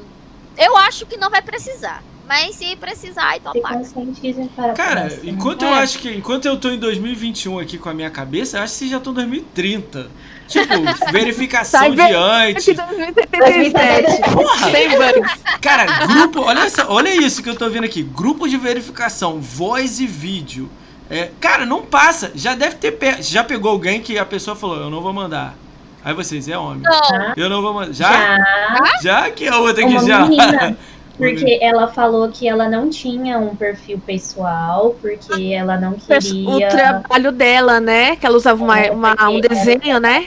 Eu 0.56 0.76
acho 0.76 1.06
que 1.06 1.16
não 1.16 1.28
vai 1.30 1.42
precisar. 1.42 2.02
Mas 2.28 2.54
se 2.54 2.76
precisar, 2.76 3.36
então 3.36 3.52
Se 3.52 3.60
paga. 3.60 3.78
conscientizem 3.78 4.46
para 4.48 4.70
a 4.70 4.74
Cara, 4.74 5.20
enquanto 5.24 5.62
eu 5.64 5.74
É. 5.74 5.80
acho 5.82 5.98
que. 5.98 6.08
Enquanto 6.14 6.46
eu 6.46 6.56
tô 6.58 6.70
em 6.70 6.78
2021 6.78 7.58
aqui 7.58 7.76
com 7.76 7.88
a 7.88 7.94
minha 7.94 8.10
cabeça, 8.10 8.56
eu 8.58 8.62
acho 8.62 8.72
que 8.74 8.78
vocês 8.78 8.90
já 8.92 8.98
estão 8.98 9.12
em 9.12 9.16
2030. 9.16 10.08
Tipo, 10.48 10.74
verificação 11.12 11.80
Sai 11.80 11.90
de 11.92 12.00
antes. 12.14 12.68
Aqui 12.78 12.94
2077. 12.96 14.30
Porra! 14.32 14.70
Sem 14.70 14.88
bugs. 14.90 15.32
Cara, 15.60 16.06
grupo, 16.06 16.40
olha, 16.42 16.60
essa, 16.60 16.90
olha 16.90 17.14
isso 17.14 17.42
que 17.42 17.48
eu 17.48 17.56
tô 17.56 17.68
vendo 17.70 17.84
aqui. 17.84 18.02
Grupo 18.02 18.48
de 18.48 18.56
verificação, 18.56 19.40
voz 19.40 20.00
e 20.00 20.06
vídeo. 20.06 20.68
É, 21.10 21.30
cara, 21.40 21.64
não 21.66 21.82
passa. 21.82 22.32
Já 22.34 22.54
deve 22.54 22.76
ter. 22.76 22.92
pe- 22.92 23.22
Já 23.22 23.44
pegou 23.44 23.70
alguém 23.70 24.00
que 24.00 24.18
a 24.18 24.24
pessoa 24.24 24.56
falou, 24.56 24.76
eu 24.78 24.90
não 24.90 25.00
vou 25.00 25.12
mandar. 25.12 25.54
Aí 26.04 26.12
vocês, 26.14 26.48
é 26.48 26.58
homem. 26.58 26.82
Não, 26.82 27.32
Eu 27.36 27.48
não 27.48 27.62
vou 27.62 27.72
mandar. 27.74 27.92
Já? 27.92 28.12
Já, 28.12 28.84
Já? 29.02 29.30
Que 29.30 29.46
é 29.46 29.54
outra 29.54 29.84
aqui 29.84 29.92
uma 29.94 30.04
já. 30.06 30.26
porque 31.30 31.58
ela 31.60 31.88
falou 31.88 32.28
que 32.28 32.48
ela 32.48 32.68
não 32.68 32.88
tinha 32.90 33.38
um 33.38 33.54
perfil 33.54 33.98
pessoal, 34.04 34.96
porque 35.00 35.52
ela 35.52 35.76
não 35.78 35.92
O 35.92 35.96
queria, 35.96 36.68
trabalho 36.68 37.32
dela, 37.32 37.80
né? 37.80 38.16
Que 38.16 38.26
ela 38.26 38.36
usava 38.36 38.62
uma, 38.62 38.78
uma- 38.90 39.28
um 39.30 39.40
desenho, 39.40 39.98
né? 40.00 40.26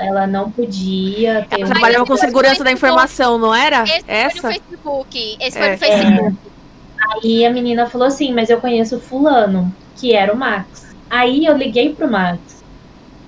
ela 0.00 0.26
não 0.26 0.50
podia 0.50 1.46
ter 1.48 1.56
Ela 1.56 1.66
um 1.66 1.70
trabalhava 1.70 2.06
com 2.06 2.16
segurança 2.16 2.56
foi 2.56 2.64
da 2.64 2.72
informação, 2.72 3.38
não 3.38 3.54
era? 3.54 3.82
esse 3.84 4.00
foi 4.02 4.14
Essa? 4.14 4.36
no 4.48 4.54
Facebook. 4.54 5.36
Esse 5.40 5.58
É. 5.58 5.60
foi 5.60 5.70
no 5.72 5.78
Facebook. 5.78 6.36
Aí 7.22 7.46
a 7.46 7.50
menina 7.50 7.86
falou 7.86 8.06
assim, 8.06 8.32
mas 8.32 8.48
eu 8.50 8.58
conheço 8.60 8.98
fulano, 9.00 9.72
que 9.96 10.14
era 10.14 10.32
o 10.32 10.36
Max. 10.36 10.94
Aí 11.10 11.44
eu 11.46 11.56
liguei 11.56 11.94
pro 11.94 12.10
Max. 12.10 12.38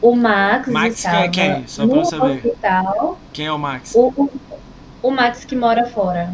O 0.02 0.14
Max, 0.16 0.68
Max, 0.68 1.02
quem 1.02 1.20
é 1.20 1.28
quem? 1.28 1.64
Só 1.66 1.86
pra 1.86 1.96
eu 1.98 2.04
saber. 2.06 2.32
hospital. 2.36 3.18
Quem 3.32 3.46
é 3.46 3.52
o 3.52 3.58
Max? 3.58 3.94
O, 3.94 4.08
o, 4.16 4.30
o 5.02 5.10
Max 5.10 5.44
que 5.44 5.54
mora 5.54 5.86
fora. 5.86 6.30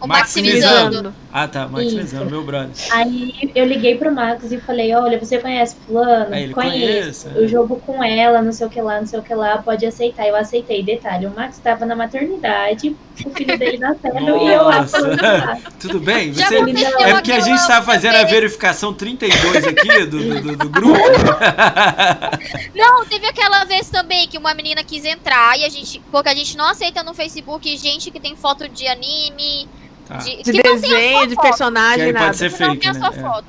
O 0.00 0.06
Maximizando. 0.06 0.66
maximizando. 1.02 1.14
Ah, 1.32 1.46
tá. 1.46 1.68
Maximizando, 1.68 2.24
Isso. 2.24 2.34
meu 2.34 2.42
brother. 2.44 2.70
Aí 2.90 3.50
eu 3.54 3.64
liguei 3.66 3.96
pro 3.96 4.12
Max 4.14 4.50
e 4.50 4.58
falei, 4.58 4.94
olha, 4.94 5.18
você 5.18 5.38
conhece 5.38 5.76
fulano? 5.86 6.34
Aí 6.34 6.44
ele 6.44 6.54
Conheço. 6.54 7.26
conhece. 7.28 7.28
Eu 7.34 7.46
jogo 7.48 7.76
com 7.84 8.02
ela, 8.02 8.40
não 8.42 8.52
sei 8.52 8.66
o 8.66 8.70
que 8.70 8.80
lá, 8.80 8.98
não 8.98 9.06
sei 9.06 9.18
o 9.18 9.22
que 9.22 9.34
lá, 9.34 9.58
pode 9.58 9.84
aceitar. 9.84 10.26
Eu 10.26 10.34
aceitei. 10.36 10.82
Detalhe, 10.82 11.26
o 11.26 11.30
Max 11.34 11.56
estava 11.56 11.84
na 11.84 11.94
maternidade, 11.94 12.96
o 13.24 13.30
filho 13.30 13.58
dele 13.58 13.78
nascendo 13.78 14.18
e 14.42 14.46
eu 14.52 14.62
lá. 14.64 14.86
Tudo 15.78 16.00
bem? 16.00 16.32
Você... 16.32 16.54
É 16.56 17.12
porque 17.14 17.32
a 17.32 17.40
gente 17.40 17.66
tá 17.66 17.82
fazendo 17.82 18.16
a 18.16 18.24
verificação 18.24 18.94
32 18.94 19.64
aqui 19.66 20.06
do, 20.06 20.18
do, 20.18 20.40
do- 20.40 20.56
do 20.56 20.68
grupo. 20.68 20.98
Não, 22.74 23.04
teve 23.06 23.26
aquela 23.26 23.64
vez 23.64 23.88
também 23.90 24.26
que 24.28 24.38
uma 24.38 24.54
menina 24.54 24.82
quis 24.82 25.04
entrar 25.04 25.58
e 25.58 25.64
a 25.64 25.68
gente. 25.68 26.00
Porque 26.10 26.28
a 26.28 26.34
gente 26.34 26.56
não 26.56 26.66
aceita 26.66 27.02
no 27.02 27.14
Facebook 27.14 27.76
gente 27.76 28.10
que 28.10 28.20
tem 28.20 28.36
foto 28.36 28.68
de 28.68 28.86
anime. 28.86 29.68
Tá. 30.10 30.16
De, 30.16 30.42
De 30.42 30.52
não 30.52 30.58
a 30.58 30.74
desenho, 30.74 31.18
sua 31.18 31.26
de 31.28 31.36
Que 31.36 31.42
personagem, 31.42 32.12
nada. 32.12 32.24
pode 32.26 32.36
ser 32.36 32.52
que 32.52 32.60
não 32.62 32.70
fake, 32.70 32.80
tem 32.80 32.90
a 32.90 32.92
né? 32.94 32.98
sua 33.00 33.08
É. 33.16 33.22
foto. 33.22 33.44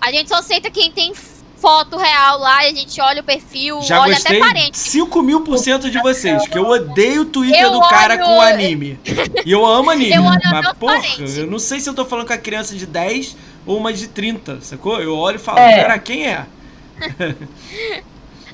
A 0.00 0.12
gente 0.12 0.28
só 0.28 0.36
aceita 0.36 0.70
quem 0.70 0.90
tem 0.92 1.12
foto 1.60 1.96
real 1.96 2.38
lá 2.38 2.64
e 2.64 2.70
a 2.70 2.74
gente 2.74 3.00
olha 3.00 3.20
o 3.20 3.24
perfil, 3.24 3.80
Já 3.82 4.00
olha 4.02 4.14
gostei 4.14 4.38
até 4.38 4.46
parente. 4.52 4.78
5 4.78 5.22
mil 5.22 5.40
por 5.40 5.56
cento 5.58 5.90
de 5.90 5.98
vocês, 6.00 6.46
que 6.46 6.56
eu 6.58 6.66
odeio 6.68 7.22
o 7.22 7.24
Twitter 7.24 7.62
Eu 7.62 7.72
do 7.72 7.80
cara 7.88 8.14
olho- 8.14 8.24
com 8.24 8.40
anime. 8.40 9.00
E 9.44 9.50
eu 9.50 9.64
amo 9.66 9.90
anime. 9.90 10.12
Eu 10.14 10.22
olho 10.24 10.40
mas, 10.44 10.72
porra, 10.74 10.94
parentes. 11.00 11.38
eu 11.38 11.46
não 11.46 11.58
sei 11.58 11.80
se 11.80 11.88
eu 11.88 11.94
tô 11.94 12.04
falando 12.04 12.26
com 12.26 12.32
a 12.34 12.38
criança 12.38 12.74
de 12.76 12.86
10 12.86 13.34
ou 13.66 13.76
uma 13.78 13.92
de 13.92 14.06
30, 14.08 14.60
sacou? 14.60 15.00
Eu 15.00 15.16
olho 15.16 15.36
e 15.36 15.38
falo, 15.40 15.58
É. 15.58 15.80
cara, 15.82 15.98
quem 15.98 16.26
é? 16.28 16.44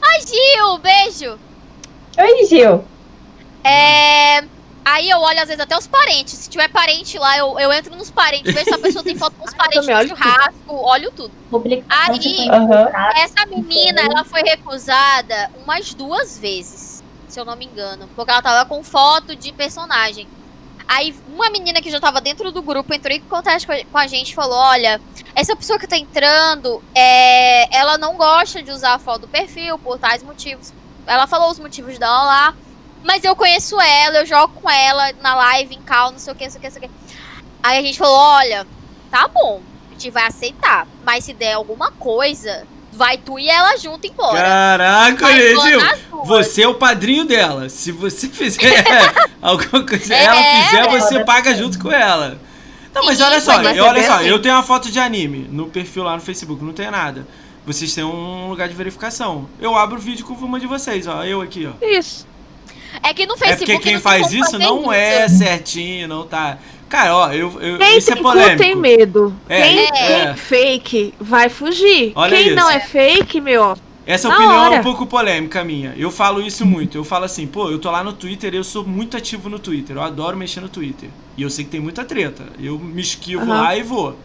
Ai, 0.03 0.21
Gil, 0.27 0.79
beijo! 0.79 1.39
Oi, 2.19 2.47
Gil. 2.47 2.85
É. 3.65 4.45
Aí 4.85 5.09
eu 5.11 5.19
olho, 5.21 5.39
às 5.41 5.47
vezes, 5.49 5.61
até 5.61 5.77
os 5.77 5.87
parentes. 5.87 6.35
Se 6.35 6.49
tiver 6.51 6.69
parente 6.69 7.19
lá, 7.19 7.37
eu, 7.37 7.59
eu 7.61 7.73
entro 7.73 7.95
nos 7.95 8.11
parentes, 8.11 8.53
vejo 8.53 8.65
se 8.65 8.75
a 8.75 8.79
pessoa 8.79 9.05
tem 9.05 9.17
foto 9.17 9.35
com 9.37 9.45
os 9.47 9.53
parentes 9.55 9.87
no 9.87 9.95
olho 9.95 10.09
churrasco, 10.09 10.75
olho 10.75 11.11
tudo. 11.13 11.33
Publicação 11.51 12.15
Aí- 12.15 12.49
contrato, 12.49 13.17
Essa 13.19 13.47
menina, 13.47 14.01
ela 14.03 14.25
foi 14.25 14.43
recusada 14.43 15.51
umas 15.63 15.93
duas 15.95 16.39
vezes, 16.39 17.03
se 17.29 17.39
eu 17.39 17.45
não 17.45 17.57
me 17.57 17.67
engano. 17.67 18.09
Porque 18.17 18.31
ela 18.31 18.43
tava 18.43 18.69
com 18.69 18.83
foto 18.83 19.37
de 19.37 19.53
personagem. 19.53 20.27
Aí 20.89 21.15
uma 21.33 21.49
menina 21.51 21.81
que 21.81 21.89
já 21.91 22.01
tava 22.01 22.21
dentro 22.21 22.51
do 22.51 22.61
grupo 22.63 22.93
entrou 22.93 23.15
em 23.15 23.21
contato 23.21 23.65
com 23.65 23.73
a- 23.73 23.85
com 23.85 23.99
a 23.99 24.07
gente 24.09 24.31
e 24.33 24.35
falou: 24.35 24.59
Olha, 24.59 25.01
essa 25.37 25.55
pessoa 25.55 25.79
que 25.79 25.87
tá 25.87 25.97
entrando, 25.97 26.83
é, 26.95 27.77
ela 27.77 27.97
não 27.97 28.17
gosta 28.17 28.61
de 28.61 28.73
usar 28.73 28.95
a 28.95 28.99
foto 28.99 29.21
do 29.23 29.29
perfil 29.29 29.79
por 29.79 29.99
tais 29.99 30.23
motivos. 30.23 30.73
Ela 31.07 31.27
falou 31.29 31.49
os 31.51 31.59
motivos 31.61 31.97
dela 31.99 32.25
lá. 32.25 32.55
Mas 33.03 33.25
eu 33.25 33.35
conheço 33.35 33.81
ela, 33.81 34.19
eu 34.19 34.27
jogo 34.27 34.53
com 34.61 34.69
ela 34.69 35.13
na 35.23 35.35
live, 35.35 35.75
em 35.75 35.83
cal, 35.83 36.11
não 36.11 36.19
sei 36.19 36.33
o 36.33 36.37
que, 36.37 36.45
não 36.45 36.51
sei 36.51 36.59
o 36.59 36.61
que, 36.61 36.69
não 36.69 36.75
sei 36.75 36.83
o 36.83 36.89
que. 36.89 36.95
Aí 37.63 37.79
a 37.79 37.83
gente 37.83 37.99
falou, 37.99 38.17
olha, 38.17 38.67
tá 39.11 39.29
bom, 39.29 39.61
a 39.89 39.93
gente 39.93 40.11
vai 40.11 40.27
aceitar. 40.27 40.87
Mas 41.05 41.25
se 41.25 41.33
der 41.33 41.55
alguma 41.55 41.91
coisa, 41.93 42.67
vai 42.93 43.17
tu 43.17 43.39
e 43.39 43.49
ela 43.49 43.77
junto 43.77 44.07
embora. 44.07 44.39
Caraca, 44.39 45.27
duas. 45.27 46.27
você 46.27 46.63
é 46.63 46.69
o 46.69 46.75
padrinho 46.75 47.25
dela. 47.25 47.69
Se 47.69 47.93
você 47.93 48.29
fizer 48.31 48.85
alguma 49.41 49.87
coisa, 49.87 50.15
É, 50.15 50.25
ela 50.25 50.65
fizer, 50.65 50.89
você 50.89 51.15
ela 51.17 51.25
paga 51.25 51.55
junto 51.55 51.79
com 51.79 51.91
ela. 51.91 52.39
Não, 52.93 53.05
mas 53.05 53.21
olha 53.21 53.41
só, 53.41 53.63
eu, 53.63 53.85
olha 53.85 54.05
só, 54.05 54.15
assim. 54.15 54.27
eu 54.27 54.43
tenho 54.43 54.55
uma 54.55 54.65
foto 54.65 54.91
de 54.91 54.99
anime 54.99 55.47
no 55.51 55.69
perfil 55.69 56.03
lá 56.03 56.17
no 56.17 56.21
Facebook, 56.21 56.63
não 56.63 56.73
tem 56.73 56.91
nada. 56.91 57.27
Vocês 57.65 57.95
têm 57.95 58.03
um 58.03 58.49
lugar 58.49 58.69
de 58.69 58.75
verificação. 58.75 59.49
Eu 59.61 59.77
abro 59.77 59.97
o 59.97 60.01
vídeo 60.01 60.27
com 60.27 60.35
uma 60.35 60.59
de 60.59 60.67
vocês, 60.67 61.07
ó. 61.07 61.25
Eu 61.25 61.41
aqui, 61.41 61.67
ó. 61.67 61.85
Isso. 61.85 62.27
É 63.03 63.15
que 63.15 63.27
no 63.27 63.35
É 63.35 63.39
Facebook. 63.39 63.73
porque 63.73 63.89
quem 63.91 64.01
faz 64.01 64.33
isso 64.33 64.59
não 64.59 64.93
é 64.93 65.29
certinho, 65.29 66.09
não 66.09 66.27
tá. 66.27 66.59
Cara, 66.89 67.17
ó, 67.17 67.33
eu, 67.33 67.61
eu 67.61 67.79
Quem 67.79 67.99
isso 67.99 68.13
é 68.13 68.17
polêmico. 68.17 68.57
tem 68.59 68.75
medo. 68.75 69.33
É, 69.49 69.63
Quem 69.63 69.79
é. 69.87 69.91
tem 70.27 70.35
fake 70.37 71.15
vai 71.21 71.49
fugir. 71.49 72.13
Olha 72.17 72.37
Quem 72.37 72.47
isso. 72.49 72.57
não 72.57 72.69
é 72.69 72.81
fake, 72.81 73.41
meu, 73.41 73.77
Essa 74.05 74.29
Na 74.29 74.35
opinião 74.35 74.55
é 74.55 74.69
hora. 74.71 74.81
um 74.81 74.83
pouco 74.83 75.07
polêmica 75.07 75.63
minha. 75.63 75.95
Eu 75.97 76.11
falo 76.11 76.43
isso 76.43 76.67
muito. 76.67 76.99
Eu 76.99 77.05
falo 77.05 77.27
assim, 77.27 77.47
pô, 77.47 77.71
eu 77.71 77.79
tô 77.79 77.89
lá 77.93 78.03
no 78.03 78.13
Twitter, 78.13 78.53
eu 78.55 78.65
sou 78.65 78.85
muito 78.85 79.17
ativo 79.17 79.49
no 79.49 79.61
Twitter. 79.61 79.95
Eu 79.97 80.03
adoro 80.03 80.37
mexer 80.37 80.61
no 80.61 80.69
Twitter. 80.69 81.09
E 81.37 81.43
eu 81.43 81.49
sei 81.51 81.65
que 81.65 81.71
tem 81.71 81.79
muita 81.81 82.05
treta. 82.05 82.43
Eu 82.59 82.77
me 82.77 83.01
esquivo 83.01 83.43
Aham. 83.43 83.63
lá 83.63 83.77
e 83.77 83.85
vou. 83.85 84.19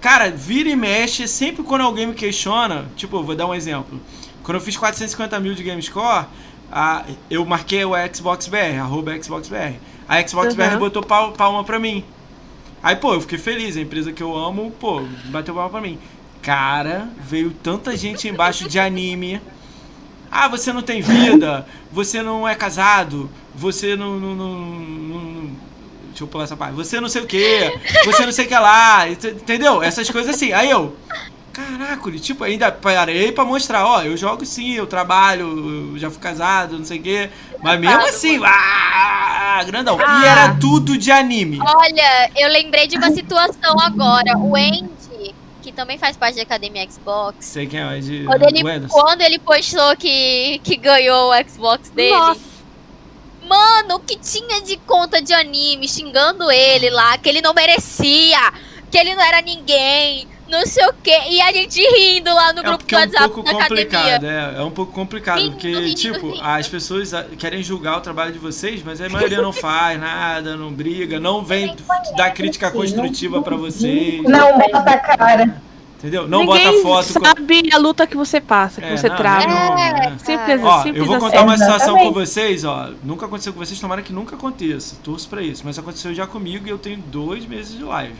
Cara, 0.00 0.30
vira 0.30 0.68
e 0.68 0.76
mexe, 0.76 1.26
sempre 1.26 1.64
quando 1.64 1.80
alguém 1.80 2.06
me 2.06 2.14
questiona, 2.14 2.84
tipo, 2.94 3.16
eu 3.16 3.24
vou 3.24 3.34
dar 3.34 3.46
um 3.46 3.54
exemplo. 3.54 4.00
Quando 4.44 4.56
eu 4.58 4.60
fiz 4.60 4.76
450 4.76 5.40
mil 5.40 5.54
de 5.54 5.64
GameScore, 5.64 6.26
a, 6.74 7.04
eu 7.30 7.44
marquei 7.46 7.84
o 7.84 7.92
Xbox 8.12 8.48
BR, 8.48 8.80
arroba 8.80 9.16
Xbox 9.22 9.48
BR. 9.48 9.76
A 10.08 10.26
Xbox 10.26 10.58
Aham. 10.58 10.70
BR 10.72 10.76
botou 10.78 11.02
pal- 11.02 11.32
palma 11.32 11.62
pra 11.62 11.78
mim. 11.78 12.04
Aí, 12.82 12.96
pô, 12.96 13.14
eu 13.14 13.20
fiquei 13.20 13.38
feliz, 13.38 13.76
a 13.76 13.80
empresa 13.80 14.12
que 14.12 14.22
eu 14.22 14.36
amo, 14.36 14.70
pô, 14.80 15.00
bateu 15.26 15.54
palma 15.54 15.70
pra 15.70 15.80
mim. 15.80 15.98
Cara, 16.42 17.08
veio 17.20 17.50
tanta 17.50 17.96
gente 17.96 18.28
embaixo 18.28 18.68
de 18.68 18.78
anime. 18.78 19.40
Ah, 20.30 20.48
você 20.48 20.72
não 20.72 20.82
tem 20.82 21.00
vida, 21.00 21.64
você 21.92 22.20
não 22.20 22.46
é 22.46 22.54
casado, 22.56 23.30
você 23.54 23.94
não. 23.96 24.18
não, 24.18 24.34
não- 24.34 24.58
não- 24.58 25.50
deixa 26.08 26.24
eu 26.24 26.26
pular 26.28 26.44
essa 26.44 26.56
parte. 26.56 26.74
Você 26.74 27.00
não 27.00 27.08
sei 27.08 27.22
o 27.22 27.26
que, 27.26 27.72
você 28.04 28.26
não 28.26 28.32
sei 28.32 28.44
o 28.44 28.48
que 28.48 28.54
lá, 28.54 29.08
ent- 29.08 29.24
entendeu? 29.24 29.82
Essas 29.82 30.10
coisas 30.10 30.34
assim. 30.34 30.52
Aí 30.52 30.68
eu. 30.70 30.94
Caraca, 31.54 32.10
tipo, 32.18 32.42
ainda 32.42 32.72
parei 32.72 33.30
pra 33.30 33.44
mostrar, 33.44 33.86
ó, 33.86 34.02
eu 34.02 34.16
jogo 34.16 34.44
sim, 34.44 34.72
eu 34.74 34.88
trabalho, 34.88 35.92
eu 35.94 35.98
já 36.00 36.10
fui 36.10 36.20
casado, 36.20 36.76
não 36.76 36.84
sei 36.84 36.98
o 36.98 37.02
quê. 37.02 37.30
Mas 37.62 37.78
mesmo 37.78 38.00
assim, 38.02 38.40
ah, 38.44 39.62
grandão. 39.64 39.96
E 39.98 40.02
Ah. 40.04 40.26
era 40.26 40.54
tudo 40.56 40.98
de 40.98 41.12
anime. 41.12 41.60
Olha, 41.62 42.30
eu 42.36 42.48
lembrei 42.48 42.88
de 42.88 42.96
uma 42.96 43.10
situação 43.12 43.78
agora. 43.80 44.36
O 44.36 44.56
Andy, 44.56 45.32
que 45.62 45.70
também 45.70 45.96
faz 45.96 46.16
parte 46.16 46.34
da 46.36 46.42
Academia 46.42 46.84
Xbox. 46.90 47.36
Sei 47.46 47.66
quem 47.68 47.78
é, 47.80 48.00
de 48.00 48.24
Quando 48.24 48.42
ele, 48.48 48.88
quando 48.88 49.20
ele 49.20 49.38
postou 49.38 49.96
que, 49.96 50.60
que 50.64 50.76
ganhou 50.76 51.30
o 51.32 51.48
Xbox 51.48 51.88
dele, 51.90 52.16
Nossa. 52.16 52.40
mano, 53.48 53.94
o 53.94 54.00
que 54.00 54.16
tinha 54.18 54.60
de 54.60 54.76
conta 54.78 55.22
de 55.22 55.32
anime 55.32 55.86
xingando 55.88 56.50
ele 56.50 56.90
lá, 56.90 57.16
que 57.16 57.28
ele 57.28 57.40
não 57.40 57.54
merecia, 57.54 58.52
que 58.90 58.98
ele 58.98 59.14
não 59.14 59.22
era 59.22 59.40
ninguém, 59.40 60.26
não 60.58 60.66
sei 60.66 60.86
o 60.86 60.92
que, 61.02 61.10
e 61.30 61.40
a 61.40 61.52
gente 61.52 61.80
rindo 61.96 62.32
lá 62.32 62.52
no 62.52 62.60
É 62.60 62.62
grupo 62.62 62.84
do 62.84 62.94
é 62.94 62.96
um 62.96 63.00
WhatsApp 63.00 63.34
pouco 63.34 63.50
complicado, 63.50 64.24
é, 64.24 64.54
é 64.58 64.62
um 64.62 64.70
pouco 64.70 64.92
complicado, 64.92 65.38
Rindo, 65.40 65.50
porque, 65.52 65.72
rindo, 65.72 65.94
tipo, 65.94 66.30
rindo. 66.30 66.40
as 66.42 66.68
pessoas 66.68 67.12
ah, 67.12 67.24
querem 67.38 67.62
julgar 67.62 67.98
o 67.98 68.00
trabalho 68.00 68.32
de 68.32 68.38
vocês, 68.38 68.82
mas 68.84 69.00
a 69.00 69.08
maioria 69.08 69.40
não 69.42 69.52
faz 69.52 69.98
nada, 70.00 70.56
não 70.56 70.72
briga, 70.72 71.18
não 71.20 71.44
vem 71.44 71.74
dar 72.16 72.30
crítica 72.30 72.70
construtiva 72.70 73.42
pra 73.42 73.56
vocês, 73.56 74.22
Não 74.22 74.58
bota 74.58 74.78
a 74.90 74.98
cara. 74.98 75.62
entendeu? 75.98 76.28
Não 76.28 76.40
Ninguém 76.44 76.82
bota 76.82 76.82
foto 76.82 77.14
com... 77.14 77.24
sabe 77.24 77.70
a 77.72 77.78
luta 77.78 78.06
que 78.06 78.16
você 78.16 78.40
passa, 78.40 78.80
que 78.80 78.86
É, 78.86 78.96
você 78.96 79.08
não, 79.08 79.16
trava. 79.16 79.44
É? 79.80 80.18
Simples, 80.18 80.60
Ó, 80.62 80.82
simples 80.82 80.98
eu 80.98 81.06
vou 81.06 81.16
assim. 81.16 81.26
contar 81.26 81.42
uma 81.42 81.56
situação 81.56 81.76
Exatamente. 81.96 82.06
com 82.06 82.12
vocês, 82.12 82.64
ó. 82.64 82.90
Nunca 83.02 83.26
aconteceu 83.26 83.52
com 83.52 83.58
vocês, 83.58 83.80
tomara 83.80 84.02
que 84.02 84.12
nunca 84.12 84.36
aconteça. 84.36 84.96
Torço 85.02 85.28
pra 85.28 85.42
isso. 85.42 85.62
Mas 85.64 85.78
aconteceu 85.78 86.14
já 86.14 86.26
comigo 86.26 86.66
e 86.66 86.70
eu 86.70 86.78
tenho 86.78 86.98
dois 86.98 87.46
meses 87.46 87.76
de 87.76 87.82
live. 87.84 88.14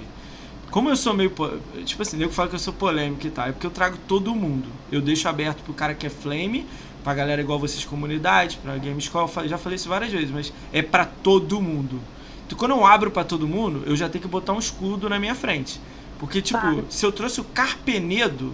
Como 0.75 0.89
eu 0.91 0.97
sou 0.97 1.15
meio. 1.15 1.31
po- 1.31 1.53
Tipo 1.85 2.03
assim, 2.03 2.17
nego 2.17 2.33
fala 2.33 2.49
que 2.49 2.57
eu 2.57 2.59
sou 2.59 2.73
polêmico 2.73 3.25
e 3.25 3.31
tal. 3.31 3.47
É 3.47 3.53
porque 3.53 3.65
eu 3.67 3.70
trago 3.70 3.97
todo 4.09 4.35
mundo. 4.35 4.67
Eu 4.91 5.01
deixo 5.01 5.28
aberto 5.28 5.62
pro 5.62 5.73
cara 5.73 5.94
que 5.94 6.05
é 6.05 6.11
flame, 6.11 6.67
pra 7.05 7.15
galera 7.15 7.41
igual 7.41 7.61
vocês, 7.61 7.85
comunidade, 7.85 8.59
pra. 8.61 8.75
Eu 8.77 9.28
fa- 9.28 9.47
já 9.47 9.57
falei 9.57 9.77
isso 9.77 9.89
várias 9.89 10.11
vezes, 10.11 10.33
mas 10.33 10.53
é 10.73 10.83
pra 10.83 11.05
todo 11.05 11.61
mundo. 11.61 12.01
Então 12.44 12.59
quando 12.59 12.73
eu 12.73 12.85
abro 12.85 13.09
pra 13.12 13.23
todo 13.23 13.47
mundo, 13.47 13.85
eu 13.86 13.94
já 13.94 14.09
tenho 14.09 14.23
que 14.23 14.27
botar 14.28 14.53
um 14.53 14.59
escudo 14.59 15.09
na 15.09 15.17
minha 15.17 15.35
frente. 15.36 15.81
Porque, 16.19 16.43
tipo, 16.43 16.61
Claro. 16.61 16.85
se 16.91 17.07
eu 17.07 17.12
trouxe 17.12 17.41
o 17.41 17.44
Carpenedo, 17.44 18.53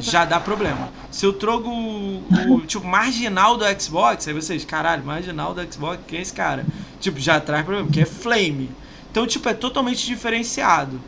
já 0.00 0.24
dá 0.24 0.40
problema. 0.40 0.88
Se 1.10 1.26
eu 1.26 1.34
trogo 1.34 1.68
o, 1.68 2.24
o, 2.54 2.60
tipo 2.66 2.86
marginal 2.86 3.58
do 3.58 3.64
Xbox, 3.78 4.26
aí 4.28 4.32
vocês, 4.32 4.64
caralho, 4.64 5.04
marginal 5.04 5.52
do 5.52 5.60
Xbox, 5.72 5.98
quem 6.08 6.20
é 6.20 6.22
esse 6.22 6.32
cara? 6.32 6.64
Tipo, 7.00 7.20
já 7.20 7.38
traz 7.38 7.64
problema, 7.64 7.86
porque 7.86 8.00
é 8.00 8.06
flame. 8.06 8.70
Então, 9.10 9.26
tipo, 9.26 9.46
é 9.48 9.54
totalmente 9.54 10.06
diferenciado. 10.06 10.98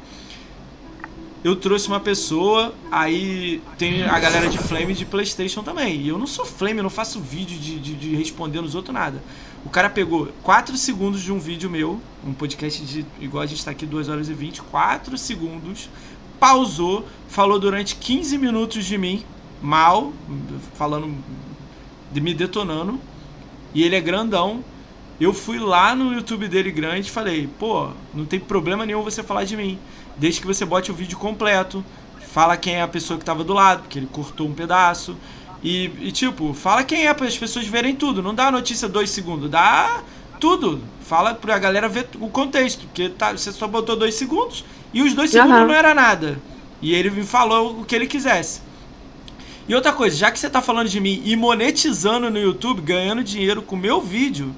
Eu 1.43 1.57
trouxe 1.57 1.89
uma 1.89 2.01
pessoa, 2.01 2.75
aí 2.93 3.63
tem 3.79 4.03
a 4.03 4.19
galera 4.19 4.47
de 4.47 4.59
Flame 4.59 4.93
de 4.93 5.07
Playstation 5.07 5.63
também. 5.63 6.03
E 6.03 6.09
eu 6.09 6.19
não 6.19 6.27
sou 6.27 6.45
Flame, 6.45 6.79
eu 6.79 6.83
não 6.83 6.91
faço 6.91 7.19
vídeo 7.19 7.59
de, 7.59 7.79
de, 7.79 7.95
de 7.95 8.15
responder 8.15 8.61
nos 8.61 8.75
outros 8.75 8.93
nada. 8.93 9.23
O 9.65 9.71
cara 9.71 9.89
pegou 9.89 10.29
4 10.43 10.77
segundos 10.77 11.23
de 11.23 11.33
um 11.33 11.39
vídeo 11.39 11.71
meu, 11.71 11.99
um 12.23 12.35
podcast 12.35 12.85
de 12.85 13.07
igual 13.19 13.43
a 13.43 13.47
gente 13.47 13.65
tá 13.65 13.71
aqui 13.71 13.87
2 13.87 14.11
horas 14.11 14.29
e 14.29 14.35
20, 14.35 14.61
4 14.63 15.17
segundos, 15.17 15.89
pausou, 16.39 17.07
falou 17.27 17.59
durante 17.59 17.97
15 17.97 18.37
minutos 18.37 18.85
de 18.85 18.99
mim, 18.99 19.25
mal, 19.63 20.13
falando, 20.75 21.15
de 22.13 22.21
me 22.21 22.35
detonando. 22.35 23.01
E 23.73 23.83
ele 23.83 23.97
é 23.97 24.01
grandão. 24.01 24.63
Eu 25.19 25.33
fui 25.33 25.59
lá 25.59 25.95
no 25.95 26.13
YouTube 26.13 26.49
dele 26.49 26.71
grande 26.71 27.09
e 27.09 27.11
falei, 27.11 27.49
pô, 27.59 27.91
não 28.15 28.27
tem 28.27 28.41
problema 28.41 28.85
nenhum 28.85 29.03
você 29.03 29.23
falar 29.23 29.45
de 29.45 29.57
mim. 29.57 29.79
Desde 30.21 30.39
que 30.43 30.47
você 30.47 30.67
bote 30.67 30.91
o 30.91 30.95
vídeo 30.95 31.17
completo. 31.17 31.83
Fala 32.33 32.55
quem 32.55 32.75
é 32.75 32.83
a 32.83 32.89
pessoa 32.89 33.19
que 33.19 33.25
tava 33.25 33.43
do 33.43 33.55
lado, 33.55 33.81
porque 33.81 33.99
ele 33.99 34.09
cortou 34.13 34.47
um 34.47 34.53
pedaço. 34.53 35.17
E, 35.65 35.91
e, 35.99 36.13
tipo, 36.13 36.53
fala 36.53 36.85
quem 36.85 37.07
é 37.07 37.15
para 37.15 37.27
as 37.27 37.37
pessoas 37.37 37.67
verem 37.67 37.97
tudo. 37.97 38.23
Não 38.23 38.35
dá 38.35 38.49
a 38.49 38.51
notícia 38.51 38.87
dois 38.87 39.09
segundos, 39.09 39.51
dá 39.51 40.03
tudo. 40.39 40.83
Fala 41.01 41.35
pra 41.35 41.59
galera 41.59 41.89
ver 41.89 42.07
o 42.21 42.29
contexto, 42.29 42.87
porque 42.87 43.09
tá, 43.09 43.33
você 43.33 43.51
só 43.51 43.67
botou 43.67 43.97
dois 43.97 44.15
segundos 44.15 44.63
e 44.93 45.03
os 45.03 45.15
dois 45.15 45.31
segundos 45.31 45.57
Aham. 45.57 45.67
não 45.67 45.75
era 45.75 45.95
nada. 45.95 46.39
E 46.83 46.95
ele 46.95 47.11
me 47.11 47.25
falou 47.25 47.81
o 47.81 47.85
que 47.85 47.95
ele 47.97 48.07
quisesse. 48.07 48.61
E 49.67 49.75
outra 49.75 49.93
coisa, 49.93 50.15
já 50.17 50.31
que 50.31 50.39
você 50.39 50.51
tá 50.51 50.61
falando 50.61 50.89
de 50.89 51.01
mim 51.01 51.23
e 51.25 51.35
monetizando 51.35 52.31
no 52.31 52.39
YouTube, 52.39 52.83
ganhando 52.83 53.25
dinheiro 53.25 53.63
com 53.63 53.75
o 53.75 53.79
meu 53.79 54.01
vídeo, 54.03 54.55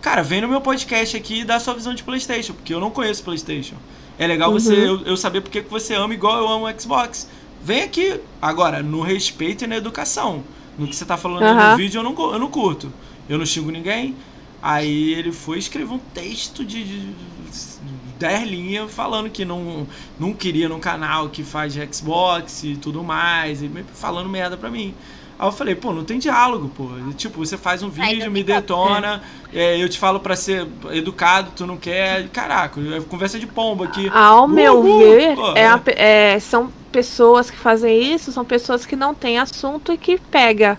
cara, 0.00 0.22
vem 0.22 0.40
no 0.40 0.48
meu 0.48 0.60
podcast 0.60 1.16
aqui 1.16 1.40
e 1.40 1.44
dá 1.44 1.58
sua 1.58 1.74
visão 1.74 1.94
de 1.94 2.04
PlayStation, 2.04 2.54
porque 2.54 2.72
eu 2.72 2.80
não 2.80 2.90
conheço 2.90 3.24
PlayStation. 3.24 3.74
É 4.18 4.26
legal 4.26 4.52
você 4.52 4.74
Uhum. 4.74 5.00
eu, 5.00 5.06
eu 5.06 5.16
saber 5.16 5.40
porque 5.40 5.62
que 5.62 5.70
você 5.70 5.94
ama 5.94 6.12
igual 6.14 6.38
eu 6.38 6.48
amo 6.48 6.66
o 6.68 6.80
Xbox. 6.80 7.28
Vem 7.62 7.82
aqui, 7.82 8.20
agora, 8.40 8.82
no 8.82 9.00
respeito 9.00 9.64
e 9.64 9.66
na 9.66 9.76
educação. 9.76 10.44
No 10.76 10.86
que 10.86 10.94
você 10.94 11.04
tá 11.04 11.16
falando 11.16 11.42
Aham. 11.44 11.70
no 11.72 11.76
vídeo, 11.76 11.98
eu 11.98 12.02
não, 12.02 12.32
eu 12.32 12.38
não 12.38 12.50
curto. 12.50 12.92
Eu 13.28 13.38
não 13.38 13.46
xingo 13.46 13.70
ninguém. 13.70 14.14
Aí 14.62 15.14
ele 15.14 15.32
foi 15.32 15.58
escrever 15.58 15.92
um 15.92 15.98
texto 15.98 16.64
de, 16.64 16.82
de 16.84 17.14
10 18.18 18.48
linhas 18.48 18.92
falando 18.92 19.30
que 19.30 19.44
não, 19.44 19.86
não 20.18 20.32
queria 20.32 20.68
num 20.68 20.80
canal 20.80 21.28
que 21.28 21.44
faz 21.44 21.74
Xbox 21.74 22.64
e 22.64 22.76
tudo 22.76 23.02
mais, 23.04 23.62
e 23.62 23.70
falando 23.94 24.28
merda 24.28 24.56
pra 24.56 24.70
mim. 24.70 24.94
Aí 25.38 25.46
eu 25.46 25.52
falei, 25.52 25.74
pô, 25.76 25.92
não 25.92 26.02
tem 26.02 26.18
diálogo, 26.18 26.68
pô. 26.76 26.88
Tipo, 27.16 27.46
você 27.46 27.56
faz 27.56 27.80
um 27.82 27.88
vídeo, 27.88 28.28
me 28.30 28.42
detona, 28.42 29.22
é, 29.52 29.80
eu 29.80 29.88
te 29.88 29.96
falo 29.96 30.18
pra 30.18 30.34
ser 30.34 30.66
educado, 30.90 31.52
tu 31.54 31.64
não 31.64 31.76
quer. 31.76 32.28
Caraca, 32.30 32.80
é 32.80 33.00
conversa 33.02 33.38
de 33.38 33.46
pombo 33.46 33.84
aqui. 33.84 34.10
Ao 34.12 34.48
meu 34.48 34.80
Uhul, 34.80 34.98
ver, 34.98 35.36
pô, 35.36 35.52
é 35.52 35.68
a 35.68 35.80
é, 35.86 36.40
são 36.40 36.72
pessoas 36.90 37.50
que 37.50 37.56
fazem 37.56 38.14
isso, 38.14 38.32
são 38.32 38.44
pessoas 38.44 38.84
que 38.84 38.96
não 38.96 39.14
têm 39.14 39.38
assunto 39.38 39.92
e 39.92 39.96
que 39.96 40.18
pega 40.18 40.76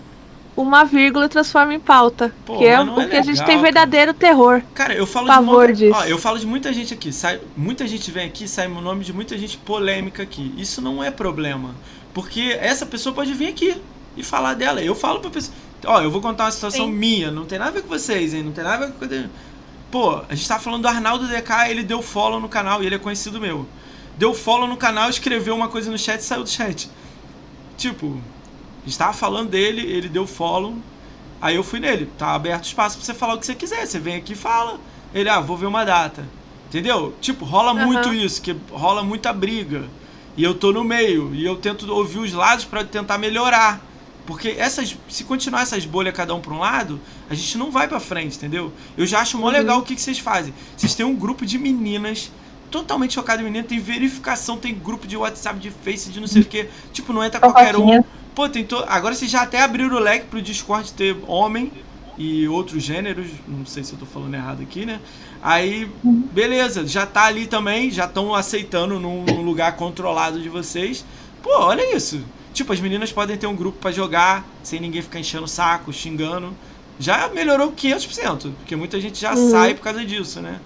uma 0.54 0.84
vírgula 0.84 1.24
e 1.24 1.28
transforma 1.30 1.72
em 1.72 1.80
pauta. 1.80 2.34
Pô, 2.44 2.58
que 2.58 2.66
é 2.66 2.78
o 2.78 3.00
é 3.00 3.06
que 3.06 3.16
a 3.16 3.22
gente 3.22 3.38
tem 3.38 3.56
cara. 3.56 3.62
verdadeiro 3.62 4.12
terror. 4.12 4.60
Cara, 4.74 4.92
eu 4.92 5.06
falo 5.06 5.26
Pavor 5.26 5.72
de 5.72 5.84
muita, 5.84 5.96
disso. 5.96 5.98
ó, 5.98 6.04
eu 6.04 6.18
falo 6.18 6.38
de 6.38 6.46
muita 6.46 6.70
gente 6.70 6.92
aqui, 6.92 7.10
sai, 7.14 7.40
muita 7.56 7.86
gente 7.88 8.10
vem 8.10 8.26
aqui, 8.26 8.46
sai 8.46 8.66
o 8.66 8.80
nome 8.82 9.04
de 9.04 9.12
muita 9.14 9.38
gente 9.38 9.56
polêmica 9.56 10.22
aqui. 10.22 10.52
Isso 10.58 10.82
não 10.82 11.02
é 11.02 11.10
problema, 11.10 11.74
porque 12.12 12.58
essa 12.60 12.84
pessoa 12.84 13.14
pode 13.14 13.32
vir 13.32 13.48
aqui 13.48 13.80
e 14.16 14.22
falar 14.22 14.54
dela. 14.54 14.82
Eu 14.82 14.94
falo 14.94 15.20
pra 15.20 15.30
pessoa, 15.30 15.54
ó, 15.84 16.00
eu 16.00 16.10
vou 16.10 16.20
contar 16.20 16.44
uma 16.44 16.50
situação 16.50 16.86
Sim. 16.86 16.92
minha, 16.92 17.30
não 17.30 17.46
tem 17.46 17.58
nada 17.58 17.70
a 17.70 17.74
ver 17.74 17.82
com 17.82 17.88
vocês, 17.88 18.34
hein? 18.34 18.42
Não 18.42 18.52
tem 18.52 18.64
nada 18.64 18.84
a 18.84 18.88
ver 18.88 18.94
com 18.94 19.28
Pô, 19.90 20.22
a 20.28 20.34
gente 20.34 20.46
tava 20.46 20.62
falando 20.62 20.82
do 20.82 20.88
Arnaldo 20.88 21.26
DK, 21.26 21.68
ele 21.68 21.82
deu 21.82 22.00
follow 22.00 22.38
no 22.38 22.48
canal 22.48 22.82
e 22.82 22.86
ele 22.86 22.94
é 22.94 22.98
conhecido 22.98 23.40
meu. 23.40 23.66
Deu 24.16 24.32
follow 24.32 24.68
no 24.68 24.76
canal, 24.76 25.10
escreveu 25.10 25.54
uma 25.54 25.68
coisa 25.68 25.90
no 25.90 25.98
chat 25.98 26.20
e 26.20 26.24
saiu 26.24 26.44
do 26.44 26.48
chat. 26.48 26.88
Tipo, 27.76 28.20
a 28.82 28.86
gente 28.86 28.98
tava 28.98 29.12
falando 29.12 29.50
dele, 29.50 29.80
ele 29.80 30.08
deu 30.08 30.26
follow 30.26 30.76
Aí 31.40 31.56
eu 31.56 31.64
fui 31.64 31.80
nele, 31.80 32.06
tá 32.18 32.34
aberto 32.34 32.64
espaço 32.64 32.98
pra 32.98 33.06
você 33.06 33.14
falar 33.14 33.34
o 33.34 33.38
que 33.38 33.46
você 33.46 33.54
quiser. 33.54 33.86
Você 33.86 33.98
vem 33.98 34.16
aqui 34.16 34.34
e 34.34 34.36
fala. 34.36 34.78
Ele, 35.14 35.28
ah, 35.28 35.40
vou 35.40 35.56
ver 35.56 35.66
uma 35.66 35.84
data. 35.84 36.24
Entendeu? 36.68 37.14
Tipo, 37.20 37.44
rola 37.44 37.72
Aham. 37.72 37.86
muito 37.86 38.12
isso, 38.12 38.42
que 38.42 38.54
rola 38.70 39.02
muita 39.02 39.32
briga. 39.32 39.84
E 40.36 40.44
eu 40.44 40.54
tô 40.54 40.70
no 40.70 40.84
meio. 40.84 41.34
E 41.34 41.44
eu 41.44 41.56
tento 41.56 41.90
ouvir 41.90 42.18
os 42.18 42.32
lados 42.32 42.64
pra 42.64 42.84
tentar 42.84 43.16
melhorar. 43.16 43.80
Porque 44.26 44.50
essas, 44.58 44.96
se 45.08 45.24
continuar 45.24 45.62
essas 45.62 45.84
bolhas 45.84 46.14
cada 46.14 46.34
um 46.34 46.40
pra 46.40 46.54
um 46.54 46.58
lado, 46.58 47.00
a 47.28 47.34
gente 47.34 47.58
não 47.58 47.70
vai 47.70 47.88
pra 47.88 48.00
frente, 48.00 48.36
entendeu? 48.36 48.72
Eu 48.96 49.06
já 49.06 49.20
acho 49.20 49.38
mó 49.38 49.46
Uhum. 49.46 49.52
legal 49.52 49.78
o 49.78 49.82
que, 49.82 49.94
que 49.94 50.02
vocês 50.02 50.18
fazem. 50.18 50.54
Vocês 50.76 50.94
têm 50.94 51.04
um 51.06 51.16
grupo 51.16 51.44
de 51.46 51.58
meninas 51.58 52.30
totalmente 52.70 53.14
chocado 53.14 53.42
em 53.42 53.44
menina, 53.44 53.64
tem 53.66 53.80
verificação, 53.80 54.56
tem 54.58 54.74
grupo 54.74 55.06
de 55.06 55.16
WhatsApp, 55.16 55.58
de 55.58 55.70
Face, 55.70 56.10
de 56.10 56.20
não 56.20 56.28
sei 56.28 56.42
o 56.42 56.46
que. 56.46 56.68
Tipo, 56.92 57.12
não 57.12 57.24
entra 57.24 57.40
qualquer 57.40 57.76
um. 57.76 57.96
Pô, 58.34 58.48
tem 58.48 58.64
to... 58.64 58.84
agora 58.86 59.14
vocês 59.14 59.30
já 59.30 59.42
até 59.42 59.60
abriram 59.62 59.96
o 59.96 59.98
leque 59.98 60.26
pro 60.26 60.40
Discord 60.40 60.92
ter 60.92 61.16
homem 61.26 61.72
e 62.16 62.46
outros 62.48 62.82
gêneros. 62.82 63.28
Não 63.46 63.66
sei 63.66 63.82
se 63.84 63.92
eu 63.92 63.98
tô 63.98 64.06
falando 64.06 64.34
errado 64.34 64.62
aqui, 64.62 64.86
né? 64.86 65.00
Aí, 65.42 65.90
beleza, 66.30 66.86
já 66.86 67.06
tá 67.06 67.24
ali 67.24 67.46
também, 67.46 67.90
já 67.90 68.04
estão 68.04 68.34
aceitando 68.34 69.00
num, 69.00 69.26
num 69.26 69.42
lugar 69.42 69.76
controlado 69.76 70.40
de 70.40 70.48
vocês. 70.48 71.04
Pô, 71.42 71.50
olha 71.60 71.96
isso. 71.96 72.24
Tipo, 72.52 72.72
as 72.72 72.80
meninas 72.80 73.12
podem 73.12 73.36
ter 73.36 73.46
um 73.46 73.54
grupo 73.56 73.78
pra 73.78 73.92
jogar, 73.92 74.44
sem 74.62 74.80
ninguém 74.80 75.02
ficar 75.02 75.20
enchendo 75.20 75.44
o 75.44 75.48
saco, 75.48 75.92
xingando. 75.92 76.54
Já 76.98 77.28
melhorou 77.28 77.72
500%, 77.72 78.52
porque 78.58 78.76
muita 78.76 79.00
gente 79.00 79.18
já 79.18 79.34
sai 79.36 79.74
por 79.74 79.82
causa 79.82 80.04
disso, 80.04 80.40
né? 80.40 80.60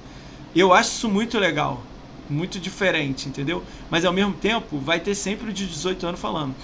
Eu 0.55 0.73
acho 0.73 0.91
isso 0.91 1.09
muito 1.09 1.39
legal, 1.39 1.83
muito 2.29 2.59
diferente, 2.59 3.29
entendeu? 3.29 3.63
Mas 3.91 4.05
ao 4.05 4.13
mesmo 4.13 4.33
tempo, 4.35 4.79
vai 4.79 4.99
ter 4.99 5.15
sempre 5.15 5.51
o 5.51 5.53
de 5.53 5.67
18 5.67 6.07
anos 6.07 6.21
falando: 6.21 6.55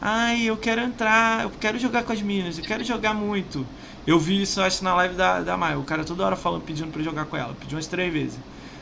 Ai, 0.00 0.42
eu 0.44 0.56
quero 0.56 0.80
entrar, 0.80 1.42
eu 1.44 1.50
quero 1.50 1.78
jogar 1.78 2.04
com 2.04 2.12
as 2.12 2.20
meninas, 2.22 2.58
eu 2.58 2.64
quero 2.64 2.84
jogar 2.84 3.14
muito. 3.14 3.66
Eu 4.06 4.18
vi 4.20 4.42
isso, 4.42 4.60
acho, 4.60 4.84
na 4.84 4.94
live 4.94 5.14
da, 5.16 5.40
da 5.40 5.56
Maia. 5.56 5.78
O 5.78 5.84
cara 5.84 6.04
toda 6.04 6.24
hora 6.24 6.36
falando, 6.36 6.62
pedindo 6.62 6.92
pra 6.92 7.02
jogar 7.02 7.24
com 7.24 7.36
ela. 7.36 7.54
Pediu 7.54 7.76
umas 7.76 7.86
três 7.88 8.12
vezes. 8.12 8.38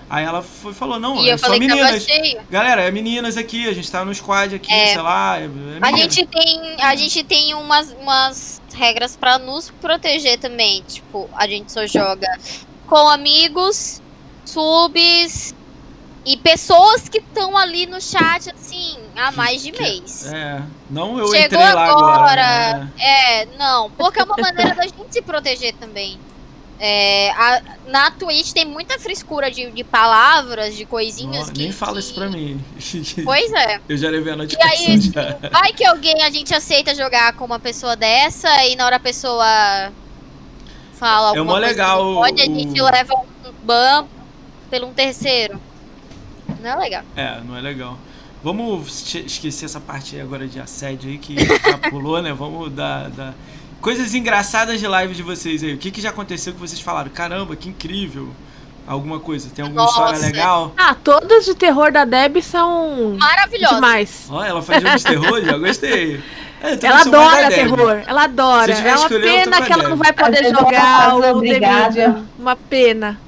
Aí 0.09 0.25
ela 0.25 0.43
foi, 0.43 0.73
falou, 0.75 1.01
não, 1.01 1.17
E 1.23 1.31
é 1.31 1.33
eu 1.33 1.39
só 1.39 1.47
falei 1.47 1.61
meninas. 1.61 2.07
Galera, 2.51 2.83
é 2.83 2.91
meninas 2.91 3.37
aqui, 3.37 3.69
a 3.69 3.73
gente 3.73 3.91
tá 3.91 4.05
no 4.05 4.15
squad 4.15 4.55
aqui, 4.55 4.73
É. 4.73 4.89
sei 4.89 5.03
lá. 5.03 5.39
É, 5.41 5.45
é 5.45 5.49
A 5.81 5.93
gente 5.97 6.27
tem, 6.27 6.77
a 6.81 6.95
gente 6.95 7.25
tem 7.25 7.55
umas, 7.55 7.91
umas 8.01 8.61
regras 8.75 9.17
pra 9.17 9.39
nos 9.39 9.71
proteger 9.81 10.39
também. 10.39 10.83
Tipo, 10.87 11.29
a 11.35 11.47
gente 11.47 11.73
só 11.73 11.87
joga 11.87 12.29
com 12.87 13.09
amigos, 13.09 14.03
subs 14.45 15.55
e 16.27 16.37
pessoas 16.37 17.09
que 17.09 17.19
estão 17.19 17.57
ali 17.57 17.87
no 17.87 18.01
chat, 18.01 18.51
assim, 18.51 18.97
há 19.17 19.31
mais 19.33 19.63
de 19.63 19.73
mês. 19.73 20.27
É, 20.33 20.63
não 20.89 21.19
eu 21.19 21.29
Chegou 21.29 21.59
entrei 21.61 21.73
lá 21.75 21.85
agora. 21.87 22.15
agora. 22.15 22.79
né? 22.79 22.93
É, 22.99 23.47
não, 23.59 23.91
porque 23.91 24.21
é 24.21 24.25
uma 24.25 24.37
maneira 24.37 24.75
da 24.75 24.83
gente 24.83 24.97
se 25.11 25.21
proteger 25.23 25.75
também. 25.75 26.19
É, 26.87 27.31
a- 27.31 27.63
na 27.87 28.11
Twitch 28.11 28.53
tem 28.53 28.67
muita 28.67 28.99
frescura 28.99 29.51
de, 29.51 29.71
de 29.71 29.83
palavras, 29.83 30.77
de 30.77 30.85
coisinhas 30.85 31.47
Não, 31.47 31.55
que. 31.55 31.63
nem 31.63 31.73
fala 31.73 31.95
que- 31.95 32.01
isso 32.01 32.13
pra 32.15 32.29
mim. 32.29 32.61
Pois 33.25 33.51
é. 33.55 33.81
Eu 33.89 33.97
já 33.97 34.11
levei 34.11 34.33
a 34.33 34.35
E 34.35 34.39
notificação 34.39 34.79
aí, 34.87 34.95
assim, 34.95 35.11
já. 35.13 35.39
vai 35.51 35.73
que 35.73 35.83
alguém 35.87 36.23
a 36.23 36.29
gente 36.29 36.55
aceita 36.55 36.95
jogar 36.95 37.33
com 37.37 37.47
uma 37.47 37.59
pessoa 37.59 37.97
dessa 37.97 38.67
e 38.67 38.77
na 38.77 38.85
hora 38.85 38.97
a 38.97 39.01
pessoa 39.01 39.91
fala 40.95 41.35
É 41.35 41.39
alguma 41.39 41.45
mó 41.45 41.53
coisa 41.53 41.67
legal 41.69 42.15
pode, 42.17 42.43
a 42.43 42.45
gente 42.45 42.81
o- 42.81 42.85
leva 42.85 43.15
um 43.15 43.53
ban 43.65 44.07
pelo 44.69 44.89
um 44.89 44.93
terceiro. 44.93 45.59
Não 46.61 46.71
é 46.71 46.77
legal. 46.77 47.03
É, 47.17 47.41
não 47.41 47.57
é 47.57 47.63
legal. 47.63 47.97
Vamos 48.43 49.15
esquecer 49.15 49.65
essa 49.65 49.81
parte 49.81 50.17
aí 50.17 50.21
agora 50.21 50.47
de 50.47 50.61
assédio 50.61 51.09
aí 51.11 51.17
que 51.17 51.35
já 51.47 51.79
pulou, 51.91 52.21
né? 52.21 52.35
Vamos 52.35 52.71
dar, 52.71 53.09
dar- 53.09 53.35
Coisas 53.85 54.15
engraçadas 54.15 54.81
de 54.81 54.87
live 54.89 55.15
de 55.15 55.23
vocês 55.23 55.63
aí. 55.63 55.75
O 55.75 55.77
que, 55.77 55.91
que 55.91 56.01
já 56.01 56.09
aconteceu 56.09 56.55
que 56.55 56.59
vocês 56.59 56.81
falaram? 56.81 57.11
Caramba, 57.11 57.55
que 57.55 57.69
incrível. 57.69 58.31
Alguma 58.87 59.21
coisa. 59.21 59.51
Tem 59.55 59.63
alguma 59.63 59.83
Nossa. 59.83 60.01
história 60.01 60.19
legal? 60.21 60.73
Ah, 60.75 60.95
todas 60.95 61.45
de 61.45 61.55
terror 61.55 61.93
da 61.93 62.07
Deb 62.07 62.39
são 62.41 63.15
Maravilhosa. 63.19 63.75
demais. 63.75 64.27
Ó, 64.31 64.43
ela 64.43 64.63
faz 64.63 64.83
jogo 64.83 64.97
de 64.97 65.05
terror? 65.05 65.45
Já 65.45 65.59
gostei. 65.59 66.23
É, 66.63 66.79
Ela 66.87 67.01
adora 67.03 67.49
terror, 67.51 68.03
ela 68.07 68.25
adora. 68.25 68.73
É 68.73 68.97
uma 68.97 69.09
pena 69.11 69.61
que 69.61 69.71
ela 69.71 69.87
não 69.87 69.97
vai 69.99 70.15
poder 70.15 70.45
jogar 70.45 71.11
faz 71.11 71.37
o 71.37 71.41
The. 71.43 72.23
Uma 72.39 72.57
pena. 72.57 73.21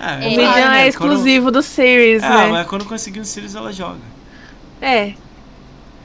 Ah, 0.00 0.14
É. 0.14 0.16
O 0.16 0.20
vai, 0.34 0.36
Medium 0.36 0.68
né? 0.68 0.84
é 0.84 0.88
exclusivo 0.88 1.52
do 1.52 1.58
Quando... 1.60 1.62
Series, 1.62 2.24
Ah, 2.24 2.28
né? 2.28 2.48
mas 2.48 2.66
quando 2.66 2.84
conseguir 2.86 3.20
um 3.20 3.24
Sirius 3.24 3.54
ela 3.54 3.72
joga. 3.72 4.00
É. 4.80 5.12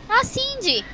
Ah, 0.07 0.23
Cindy. 0.23 0.85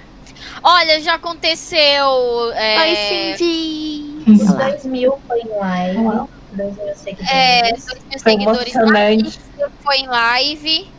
Olha, 0.63 1.01
já 1.01 1.15
aconteceu. 1.15 2.51
É, 2.53 2.77
Ai, 2.77 3.35
Cindy. 3.37 4.23
Os 4.41 4.53
2 4.53 4.85
mil 4.85 5.19
foi 5.27 5.39
em 5.41 5.49
live. 5.59 5.97
Uau. 5.99 6.29
2 6.53 6.75
mil 6.77 6.95
seguidores. 6.95 7.29
é, 7.31 7.61
dois 7.71 7.85
mil 7.85 8.19
Foi 8.19 8.31
seguidores 8.31 8.73
na 8.73 8.81
emocionante. 9.11 9.39
Foi 9.83 9.97
em 9.97 10.07
live. 10.07 10.91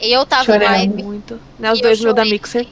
Eu 0.00 0.24
tava 0.24 0.44
Chorando. 0.44 0.62
em 0.62 0.66
live 0.88 1.02
Muito. 1.02 1.40
Né, 1.58 1.70
os 1.72 1.80
dois 1.80 2.00
mil 2.00 2.14
da. 2.14 2.24
Mixer. 2.24 2.66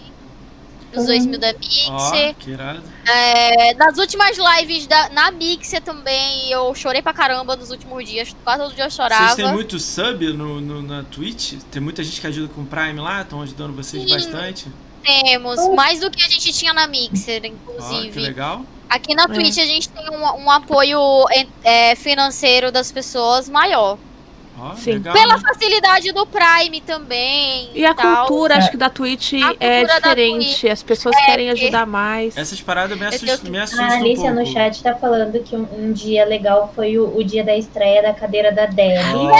nos 0.94 1.04
dois 1.06 1.26
mil 1.26 1.38
da 1.38 1.52
Mixer. 1.52 2.34
que 2.38 2.50
irado. 2.52 2.82
É, 3.06 3.74
nas 3.74 3.98
últimas 3.98 4.38
lives 4.38 4.86
da, 4.86 5.10
na 5.10 5.30
Mixer 5.30 5.82
também, 5.82 6.50
eu 6.50 6.74
chorei 6.74 7.02
pra 7.02 7.12
caramba 7.12 7.54
nos 7.56 7.70
últimos 7.70 8.08
dias. 8.08 8.34
Quase 8.44 8.62
todo 8.62 8.74
dia 8.74 8.84
eu 8.84 8.90
chorava. 8.90 9.24
Vocês 9.34 9.36
têm 9.36 9.52
muito 9.52 9.78
sub 9.78 10.32
no, 10.32 10.60
no- 10.60 10.82
na 10.82 11.02
Twitch? 11.02 11.54
Tem 11.70 11.82
muita 11.82 12.02
gente 12.02 12.18
que 12.20 12.26
ajuda 12.26 12.50
com 12.54 12.62
o 12.62 12.66
Prime 12.66 12.98
lá? 13.00 13.20
Estão 13.20 13.42
ajudando 13.42 13.76
vocês 13.76 14.02
Sim. 14.04 14.08
bastante? 14.08 14.68
Temos, 15.04 15.68
mais 15.74 16.00
do 16.00 16.10
que 16.10 16.22
a 16.22 16.28
gente 16.28 16.52
tinha 16.52 16.72
na 16.72 16.86
Mixer, 16.86 17.38
Ó, 17.38 17.40
que 17.40 17.48
inclusive. 17.48 18.20
legal. 18.20 18.62
Aqui 18.88 19.14
na 19.14 19.28
Twitch 19.28 19.58
a 19.58 19.66
gente 19.66 19.88
tem 19.90 20.08
um, 20.10 20.44
um 20.44 20.50
apoio 20.50 20.98
é, 21.62 21.94
financeiro 21.94 22.72
das 22.72 22.90
pessoas 22.90 23.48
maior. 23.48 23.98
Ó, 24.60 24.74
Sim. 24.74 24.94
legal. 24.94 25.12
Pela 25.12 25.36
né? 25.36 25.42
facilidade 25.46 26.10
do 26.10 26.26
Prime 26.26 26.80
também. 26.80 27.70
E 27.74 27.86
a 27.86 27.94
tal. 27.94 28.26
cultura, 28.26 28.54
É. 28.54 28.58
acho 28.58 28.70
que 28.72 28.76
da 28.76 28.90
Twitch 28.90 29.34
A 29.34 29.54
é 29.60 29.84
diferente. 29.84 30.68
As 30.68 30.82
pessoas 30.82 31.14
querem 31.26 31.48
ajudar 31.50 31.86
mais. 31.86 32.36
Essas 32.36 32.60
paradas 32.60 32.98
me, 32.98 33.06
assustam, 33.06 33.38
tenho- 33.38 33.52
me 33.52 33.60
assustam 33.60 33.84
A 33.86 33.92
Alicia 33.92 34.32
um 34.32 34.34
pouco. 34.34 34.40
no 34.40 34.46
chat 34.52 34.82
tá 34.82 34.96
falando 34.96 35.40
que 35.44 35.54
um, 35.54 35.64
um 35.78 35.92
dia 35.92 36.24
legal 36.24 36.72
foi 36.74 36.98
o, 36.98 37.16
o 37.16 37.22
dia 37.22 37.44
da 37.44 37.56
estreia 37.56 38.02
da 38.02 38.12
cadeira 38.14 38.50
da 38.50 38.66
Deb. 38.66 38.98
Ó, 39.14 39.30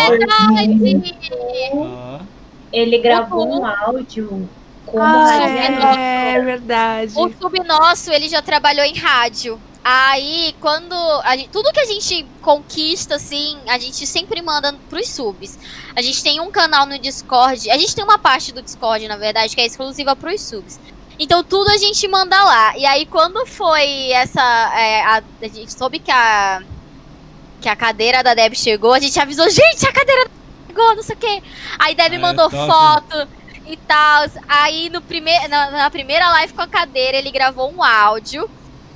ó. 1.75 2.19
Ele 2.73 2.99
gravou 2.99 3.47
Uhum. 3.47 3.61
um 3.62 3.67
áudio 3.67 4.49
como 4.91 5.02
Ah, 5.02 5.25
rádio 5.26 5.83
é 5.86 6.41
verdade. 6.42 7.12
O 7.17 7.31
sub 7.41 7.58
nosso, 7.65 8.10
ele 8.12 8.28
já 8.28 8.41
trabalhou 8.42 8.84
em 8.84 8.97
rádio. 8.97 9.60
Aí, 9.84 10.55
quando. 10.60 10.92
a 11.25 11.36
gente- 11.36 11.49
tudo 11.49 11.73
que 11.73 11.81
a 11.81 11.86
gente 11.86 12.26
conquista, 12.42 13.15
assim, 13.15 13.57
a 13.67 13.78
gente 13.78 14.07
sempre 14.07 14.42
manda 14.42 14.75
pros 14.91 15.08
subs. 15.08 15.58
A 15.97 16.02
gente 16.02 16.23
tem 16.23 16.41
um 16.41 16.50
canal 16.50 16.84
no 16.84 16.99
Discord. 16.99 17.70
A 17.70 17.78
gente 17.78 17.94
tem 17.94 18.05
uma 18.05 18.18
parte 18.18 18.52
do 18.52 18.60
Discord, 18.60 19.07
na 19.08 19.17
verdade, 19.17 19.55
que 19.55 19.60
é 19.62 19.67
exclusiva 19.67 20.15
pros 20.15 20.42
subs. 20.42 20.78
Então 21.18 21.42
tudo 21.42 21.70
a 21.70 21.76
gente 21.78 22.07
manda 22.07 22.42
lá. 22.44 22.76
E 22.76 22.84
aí, 22.84 23.07
quando 23.07 23.47
foi 23.47 24.10
essa. 24.12 24.42
é, 24.76 25.02
a, 25.02 25.23
a 25.42 25.49
gente 25.49 25.73
soube 25.73 25.99
que 26.00 26.10
a. 26.10 26.62
Que 27.60 27.68
a 27.68 27.75
cadeira 27.75 28.23
da 28.23 28.34
Deb 28.34 28.55
chegou, 28.55 28.92
a 28.92 29.00
gente 29.00 29.18
avisou, 29.18 29.49
gente, 29.50 29.84
a 29.86 29.92
cadeira 29.92 30.25
da 30.26 30.31
Deb 30.31 30.68
chegou, 30.68 30.94
não 30.97 31.02
sei 31.02 31.17
o 31.17 31.18
quê. 31.18 31.42
Aí 31.78 31.94
Deb 31.94 32.12
É, 32.15 32.18
mandou 32.18 32.49
top. 32.50 32.67
foto 32.70 33.28
e 33.69 33.77
tal. 33.77 34.25
Aí 34.49 34.89
no 34.91 35.01
prime 35.01 35.31
na, 35.49 35.71
na 35.71 35.91
primeira 35.91 36.29
live 36.31 36.53
com 36.53 36.63
a 36.63 36.67
cadeira, 36.67 37.17
ele 37.19 37.31
gravou 37.31 37.73
um 37.73 37.83
áudio. 37.83 38.49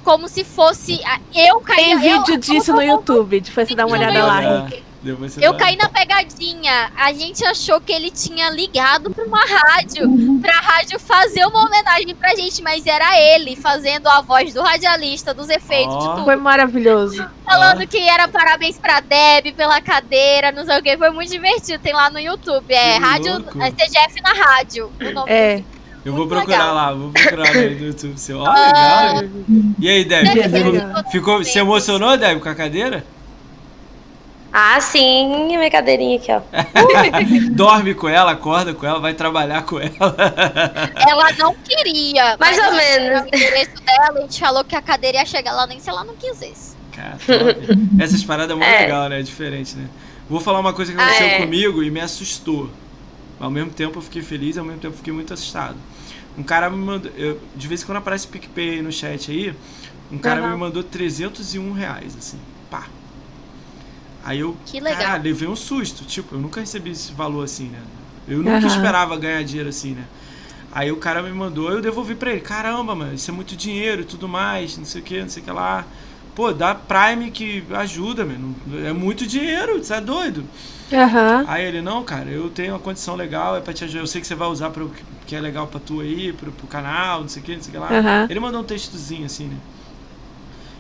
Como 0.05 0.29
se 0.29 0.43
fosse. 0.43 1.01
Eu 1.33 1.61
caí 1.61 1.77
Tem 1.77 1.93
eu- 1.93 2.01
vídeo 2.01 2.35
eu- 2.35 2.39
disso 2.39 2.73
no 2.73 2.83
YouTube. 2.83 3.41
Depois 3.41 3.69
você 3.69 3.75
dá 3.75 3.87
uma 3.87 3.97
olhada 3.97 4.25
lá, 4.25 4.41
YouTube. 4.43 4.85
Eu 5.41 5.55
caí 5.55 5.77
na 5.77 5.89
pegadinha. 5.89 6.91
A 6.97 7.13
gente 7.13 7.45
achou 7.45 7.81
que 7.81 7.93
ele 7.93 8.11
tinha 8.11 8.49
ligado 8.51 9.11
pra 9.11 9.25
uma 9.25 9.41
rádio, 9.45 10.09
pra 10.41 10.53
rádio 10.61 10.99
fazer 11.01 11.45
uma 11.47 11.67
homenagem 11.67 12.15
pra 12.15 12.35
gente, 12.37 12.63
mas 12.63 12.87
era 12.87 13.19
ele 13.19 13.57
fazendo 13.57 14.07
a 14.09 14.21
voz 14.21 14.55
do 14.55 14.63
radialista, 14.63 15.35
dos 15.35 15.49
efeitos, 15.49 15.95
Ó. 15.95 15.99
de 15.99 16.09
tudo. 16.15 16.25
Foi 16.25 16.37
maravilhoso. 16.37 17.25
Falando 17.45 17.87
que 17.87 17.99
era 17.99 18.29
parabéns 18.29 18.79
pra 18.79 19.01
Deb 19.01 19.53
pela 19.57 19.81
cadeira, 19.81 20.53
não 20.53 20.65
sei 20.65 20.79
o 20.79 20.83
que. 20.83 20.97
Foi 20.97 21.11
muito 21.11 21.31
divertido. 21.31 21.83
Tem 21.83 21.93
lá 21.93 22.09
no 22.09 22.19
YouTube. 22.21 22.73
É 22.73 22.95
Que 22.95 22.99
rádio 23.01 23.33
louco. 23.35 23.61
é 23.63 23.71
CGF 23.71 24.21
na 24.23 24.33
rádio. 24.33 24.93
O 25.01 25.11
nome 25.13 25.31
É. 25.31 25.63
Eu 26.05 26.13
vou 26.15 26.27
procurar 26.27 26.59
legal. 26.59 26.75
lá, 26.75 26.93
vou 26.93 27.11
procurar 27.13 27.55
no 27.55 27.61
YouTube 27.87 28.19
seu. 28.19 28.41
Ó, 28.41 28.47
Ah. 28.47 29.13
legal. 29.21 29.31
E 29.79 29.89
aí, 29.89 30.05
Deb? 30.05 30.27
Ficou, 30.27 31.11
ficou, 31.13 31.45
se 31.45 31.59
emocionou, 31.61 32.17
Deb, 32.17 32.41
com 32.41 32.49
a 32.49 32.55
cadeira? 32.57 33.05
Ah, 34.53 34.79
sim, 34.81 35.47
minha 35.57 35.71
cadeirinha 35.71 36.17
aqui, 36.19 36.31
ó. 36.31 36.43
Dorme 37.57 37.95
com 37.95 38.07
ela, 38.09 38.33
acorda 38.33 38.75
com 38.75 38.85
ela, 38.87 39.01
vai 39.01 39.15
trabalhar 39.15 39.63
com 39.63 39.79
ela. 39.81 39.91
Ela 41.09 41.33
não 41.39 41.55
queria. 41.55 42.37
Mais 42.39 42.57
mas 42.59 42.59
ou 42.59 42.65
a 42.65 42.83
gente 42.83 43.01
menos. 43.01 43.23
O 43.23 43.27
endereço 43.29 43.71
dela, 43.85 44.19
a 44.19 44.21
gente 44.21 44.39
falou 44.39 44.63
que 44.65 44.77
a 44.77 44.83
cadeira 44.83 45.19
ia 45.19 45.25
chegar 45.27 45.53
lá 45.53 45.67
nem 45.67 45.81
se 45.81 45.89
ela 45.89 46.05
não 46.05 46.15
quisesse. 46.17 46.77
Cara. 46.93 47.17
Essas 47.99 48.23
paradas 48.23 48.51
é 48.51 48.55
muito 48.55 48.69
É. 48.69 48.81
legal, 48.83 49.09
né? 49.09 49.23
Diferente, 49.23 49.75
né? 49.75 49.87
Vou 50.29 50.39
falar 50.41 50.61
uma 50.61 50.73
coisa 50.75 50.93
que 50.93 50.99
Ah, 51.01 51.05
aconteceu 51.05 51.27
é. 51.29 51.39
comigo 51.41 51.83
e 51.83 51.91
me 51.91 52.01
assustou. 52.01 52.71
Ao 53.41 53.51
mesmo 53.51 53.71
tempo 53.71 53.99
eu 53.99 54.03
fiquei 54.03 54.23
feliz, 54.23 54.59
ao 54.59 54.65
mesmo 54.65 54.81
tempo 54.81 54.93
eu 54.95 54.99
fiquei 54.99 55.13
muito 55.13 55.33
assustado. 55.33 55.77
Um 56.37 56.43
cara 56.43 56.69
me 56.69 56.77
mandou. 56.77 57.11
eu- 57.17 57.41
de 57.57 57.67
vez 57.69 57.83
em 57.83 57.87
quando 57.87 57.99
aparece 57.99 58.27
PicPay 58.29 58.71
aí 58.71 58.83
no 58.83 58.93
chat 58.93 59.31
aí. 59.31 59.55
Um 60.11 60.19
cara 60.19 60.41
Aham. 60.43 60.51
me 60.51 60.57
mandou 60.59 60.83
301 60.83 61.73
reais, 61.73 62.15
assim. 62.19 62.39
Aí 64.25 64.41
eu, 64.41 64.57
Que 64.67 64.81
legal. 64.81 64.99
caralho, 64.99 65.25
levei 65.25 65.49
um 65.49 65.57
susto. 65.57 66.05
Tipo, 66.05 66.37
eu 66.37 66.41
nunca 66.41 66.61
recebi 66.61 66.91
esse 66.91 67.13
valor 67.13 67.45
assim, 67.45 67.69
né? 67.69 67.83
Eu 68.27 68.43
nunca 68.43 68.67
Aham. 68.67 68.69
esperava 68.69 69.17
ganhar 69.17 69.43
dinheiro 69.45 69.69
assim, 69.69 69.95
né? 69.95 70.05
Aí 70.71 70.91
o 70.91 70.97
cara 70.97 71.23
me 71.23 71.33
mandou, 71.33 71.71
eu 71.71 71.81
devolvi 71.83 72.15
pra 72.15 72.31
ele. 72.33 72.41
Caramba, 72.41 72.95
mano, 72.95 73.15
isso 73.15 73.31
é 73.31 73.35
muito 73.35 73.57
dinheiro 73.57 74.03
e 74.03 74.05
tudo 74.05 74.29
mais, 74.29 74.77
não 74.79 74.85
sei 74.85 75.01
o 75.01 75.05
que, 75.05 75.21
não 75.21 75.29
sei 75.29 75.43
o 75.43 75.45
que 75.47 75.51
lá. 75.53 75.87
Pô, 76.35 76.53
dá 76.53 76.75
Prime 76.75 77.31
que 77.31 77.65
ajuda, 77.73 78.25
mano. 78.25 78.57
É 78.87 78.93
muito 78.93 79.27
dinheiro, 79.27 79.79
você 79.83 79.95
é 79.95 80.01
doido. 80.01 80.49
Aham. 80.93 81.47
Aí 81.47 81.65
ele, 81.65 81.83
não, 81.83 82.05
cara, 82.05 82.31
eu 82.31 82.51
tenho 82.51 82.73
uma 82.75 82.79
condição 82.81 83.17
legal, 83.17 83.57
é 83.57 83.61
pra 83.61 83.73
te 83.75 83.85
ajudar. 83.85 84.01
Eu 84.03 84.07
sei 84.07 84.21
que 84.21 84.27
você 84.27 84.35
vai 84.35 84.49
usar 84.49 84.71
pro 84.71 84.93
que 85.27 85.35
é 85.37 85.41
legal 85.41 85.67
pra 85.69 85.81
tu 85.81 86.01
aí, 86.01 86.33
pro, 86.33 86.53
pro 86.53 86.67
canal, 86.69 87.23
não 87.23 87.29
sei 87.29 87.43
o 87.43 87.45
que, 87.45 87.57
não 87.57 87.63
sei 87.63 87.71
o 87.71 87.73
que 87.73 87.79
lá. 87.79 87.99
Aham. 87.99 88.29
Ele 88.29 88.39
mandou 88.41 88.61
um 88.61 88.65
textozinho 88.65 89.27
assim, 89.27 89.49
né? 89.49 89.57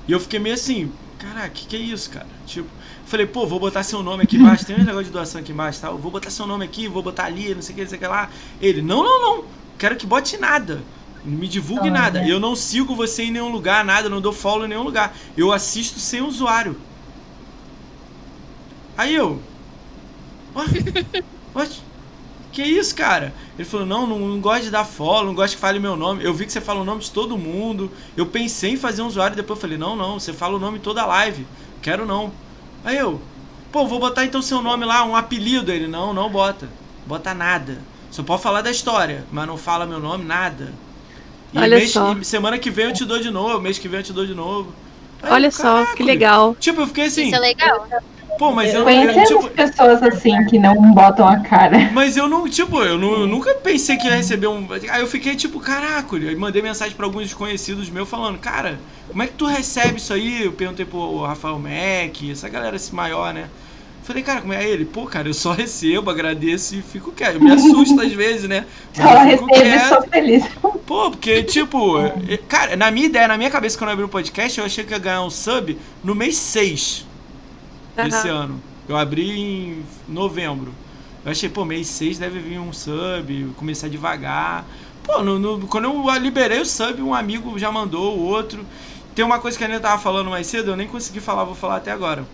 E 0.06 0.12
eu 0.12 0.20
fiquei 0.20 0.38
meio 0.38 0.54
assim, 0.54 0.92
caraca, 1.18 1.50
que 1.50 1.66
que 1.66 1.76
é 1.76 1.78
isso, 1.78 2.10
cara? 2.10 2.26
Tipo, 2.46 2.68
falei, 3.12 3.26
pô, 3.26 3.46
vou 3.46 3.60
botar 3.60 3.82
seu 3.82 4.02
nome 4.02 4.22
aqui 4.22 4.36
embaixo, 4.38 4.64
tem 4.64 4.74
um 4.74 4.84
negócio 4.84 5.04
de 5.04 5.10
doação 5.10 5.38
aqui 5.38 5.52
embaixo, 5.52 5.82
tal. 5.82 5.98
Vou 5.98 6.10
botar 6.10 6.30
seu 6.30 6.46
nome 6.46 6.64
aqui, 6.64 6.88
vou 6.88 7.02
botar 7.02 7.26
ali, 7.26 7.54
não 7.54 7.60
sei 7.60 7.74
o 7.74 7.76
que, 7.76 7.82
não 7.82 7.88
sei 7.90 7.98
o 7.98 8.00
que 8.00 8.06
lá. 8.06 8.30
Ele, 8.58 8.80
não, 8.80 9.02
não, 9.04 9.20
não, 9.20 9.44
quero 9.78 9.96
que 9.96 10.06
bote 10.06 10.38
nada. 10.38 10.82
Não 11.22 11.38
me 11.38 11.46
divulgue 11.46 11.90
Olha. 11.90 12.00
nada. 12.00 12.26
Eu 12.26 12.40
não 12.40 12.56
sigo 12.56 12.96
você 12.96 13.24
em 13.24 13.30
nenhum 13.30 13.52
lugar, 13.52 13.84
nada, 13.84 14.08
não 14.08 14.18
dou 14.18 14.32
follow 14.32 14.64
em 14.64 14.68
nenhum 14.68 14.82
lugar. 14.82 15.14
Eu 15.36 15.52
assisto 15.52 16.00
sem 16.00 16.22
usuário. 16.22 16.74
Aí 18.96 19.14
eu. 19.14 19.38
Ué? 20.56 20.64
Ué? 21.54 21.68
Que 22.50 22.62
isso, 22.62 22.94
cara? 22.94 23.34
Ele 23.58 23.68
falou, 23.68 23.86
não, 23.86 24.06
não, 24.06 24.18
não 24.18 24.40
gosto 24.40 24.64
de 24.64 24.70
dar 24.70 24.84
follow, 24.84 25.26
não 25.26 25.34
gosto 25.34 25.54
que 25.54 25.60
fale 25.60 25.78
meu 25.78 25.96
nome. 25.96 26.24
Eu 26.24 26.32
vi 26.32 26.46
que 26.46 26.52
você 26.52 26.60
fala 26.62 26.80
o 26.80 26.84
nome 26.84 27.02
de 27.02 27.10
todo 27.10 27.36
mundo. 27.36 27.90
Eu 28.16 28.26
pensei 28.26 28.72
em 28.72 28.76
fazer 28.76 29.02
um 29.02 29.06
usuário 29.06 29.34
e 29.34 29.36
depois 29.36 29.58
eu 29.58 29.60
falei, 29.60 29.76
não, 29.76 29.94
não, 29.94 30.18
você 30.18 30.32
fala 30.32 30.56
o 30.56 30.58
nome 30.58 30.78
toda 30.78 31.02
a 31.02 31.06
live. 31.06 31.46
Quero 31.82 32.06
não. 32.06 32.32
Aí 32.84 32.96
eu, 32.98 33.20
pô, 33.70 33.86
vou 33.86 33.98
botar 33.98 34.24
então 34.24 34.42
seu 34.42 34.60
nome 34.62 34.84
lá, 34.84 35.04
um 35.04 35.16
apelido. 35.16 35.70
Ele, 35.70 35.86
não, 35.86 36.12
não 36.12 36.28
bota. 36.30 36.68
Bota 37.06 37.32
nada. 37.34 37.78
Só 38.10 38.22
pode 38.22 38.42
falar 38.42 38.60
da 38.62 38.70
história, 38.70 39.24
mas 39.32 39.46
não 39.46 39.56
fala 39.56 39.86
meu 39.86 39.98
nome, 39.98 40.24
nada. 40.24 40.72
E 41.52 41.58
Olha 41.58 41.76
mês- 41.76 41.92
só. 41.92 42.12
e 42.14 42.24
semana 42.24 42.58
que 42.58 42.70
vem 42.70 42.86
eu 42.86 42.92
te 42.92 43.04
dou 43.04 43.18
de 43.18 43.30
novo, 43.30 43.60
mês 43.60 43.78
que 43.78 43.88
vem 43.88 44.00
eu 44.00 44.04
te 44.04 44.12
dou 44.12 44.26
de 44.26 44.34
novo. 44.34 44.72
Aí 45.22 45.32
Olha 45.32 45.50
só, 45.50 45.62
caraca, 45.74 45.96
que 45.96 46.02
legal. 46.02 46.56
Tipo, 46.58 46.80
eu 46.82 46.86
fiquei 46.86 47.04
assim, 47.06 47.26
Isso 47.26 47.36
é 47.36 47.38
legal. 47.38 47.86
Pô, 48.38 48.52
mas 48.52 48.72
eu, 48.72 48.80
eu, 48.80 48.84
Conhecemos 48.84 49.28
tipo, 49.28 49.50
pessoas 49.50 50.02
assim 50.02 50.44
que 50.46 50.58
não 50.58 50.92
botam 50.92 51.26
a 51.26 51.40
cara. 51.40 51.90
mas 51.94 52.16
eu 52.16 52.28
não, 52.28 52.48
tipo, 52.48 52.82
eu, 52.82 52.98
não, 52.98 53.20
eu 53.20 53.26
nunca 53.26 53.54
pensei 53.54 53.96
que 53.96 54.06
ia 54.06 54.16
receber 54.16 54.46
um. 54.46 54.66
Aí 54.90 55.00
eu 55.00 55.06
fiquei 55.06 55.34
tipo, 55.34 55.60
caraca, 55.60 56.16
aí 56.16 56.36
mandei 56.36 56.62
mensagem 56.62 56.94
pra 56.94 57.06
alguns 57.06 57.24
desconhecidos 57.24 57.88
meus 57.90 58.08
falando, 58.08 58.38
cara, 58.38 58.78
como 59.08 59.22
é 59.22 59.26
que 59.26 59.34
tu 59.34 59.46
recebe 59.46 59.98
isso 59.98 60.12
aí? 60.12 60.44
Eu 60.44 60.52
perguntei 60.52 60.84
pro 60.84 61.22
Rafael 61.22 61.58
Mack, 61.58 62.30
essa 62.30 62.48
galera 62.48 62.76
assim 62.76 62.94
maior, 62.94 63.32
né? 63.32 63.48
Falei, 64.02 64.22
cara, 64.22 64.40
como 64.40 64.52
é 64.52 64.68
ele? 64.68 64.84
Pô, 64.84 65.06
cara, 65.06 65.28
eu 65.28 65.34
só 65.34 65.52
recebo, 65.54 66.10
agradeço 66.10 66.74
e 66.74 66.82
fico 66.82 67.12
quieto. 67.12 67.34
Eu 67.34 67.40
me 67.40 67.52
assusto 67.52 68.00
às 68.00 68.12
vezes, 68.12 68.48
né? 68.48 68.66
Mas 68.96 69.06
Só 69.06 69.12
eu 69.12 69.46
recebo 69.46 69.54
e 69.54 69.88
sou 69.88 70.02
feliz. 70.02 70.44
Pô, 70.86 71.10
porque, 71.10 71.42
tipo, 71.44 72.00
eh, 72.00 72.36
cara, 72.48 72.76
na 72.76 72.90
minha 72.90 73.06
ideia, 73.06 73.28
na 73.28 73.38
minha 73.38 73.50
cabeça, 73.50 73.78
quando 73.78 73.90
eu 73.90 73.92
abri 73.94 74.04
o 74.04 74.08
podcast, 74.08 74.58
eu 74.58 74.64
achei 74.64 74.84
que 74.84 74.92
ia 74.92 74.98
ganhar 74.98 75.22
um 75.22 75.30
sub 75.30 75.78
no 76.02 76.14
mês 76.14 76.36
6 76.36 77.11
desse 78.00 78.28
Aham. 78.28 78.38
ano. 78.44 78.62
Eu 78.88 78.96
abri 78.96 79.30
em 79.30 79.82
novembro. 80.08 80.72
Eu 81.24 81.30
achei, 81.30 81.48
pô, 81.48 81.64
mês 81.64 81.86
6 81.88 82.18
deve 82.18 82.40
vir 82.40 82.58
um 82.58 82.72
sub, 82.72 83.52
começar 83.56 83.88
devagar. 83.88 84.66
Pô, 85.04 85.22
no, 85.22 85.38
no- 85.38 85.66
quando 85.68 85.84
eu 85.84 86.18
liberei 86.18 86.60
o 86.60 86.66
sub, 86.66 87.00
um 87.02 87.14
amigo 87.14 87.58
já 87.58 87.70
mandou, 87.70 88.18
o 88.18 88.22
outro. 88.22 88.66
Tem 89.14 89.24
uma 89.24 89.38
coisa 89.38 89.56
que 89.56 89.64
a 89.64 89.66
Anitta 89.66 89.82
tava 89.82 90.02
falando 90.02 90.30
mais 90.30 90.46
cedo, 90.46 90.70
eu 90.70 90.76
nem 90.76 90.88
consegui 90.88 91.20
falar, 91.20 91.44
vou 91.44 91.54
falar 91.54 91.76
até 91.76 91.92
agora. 91.92 92.26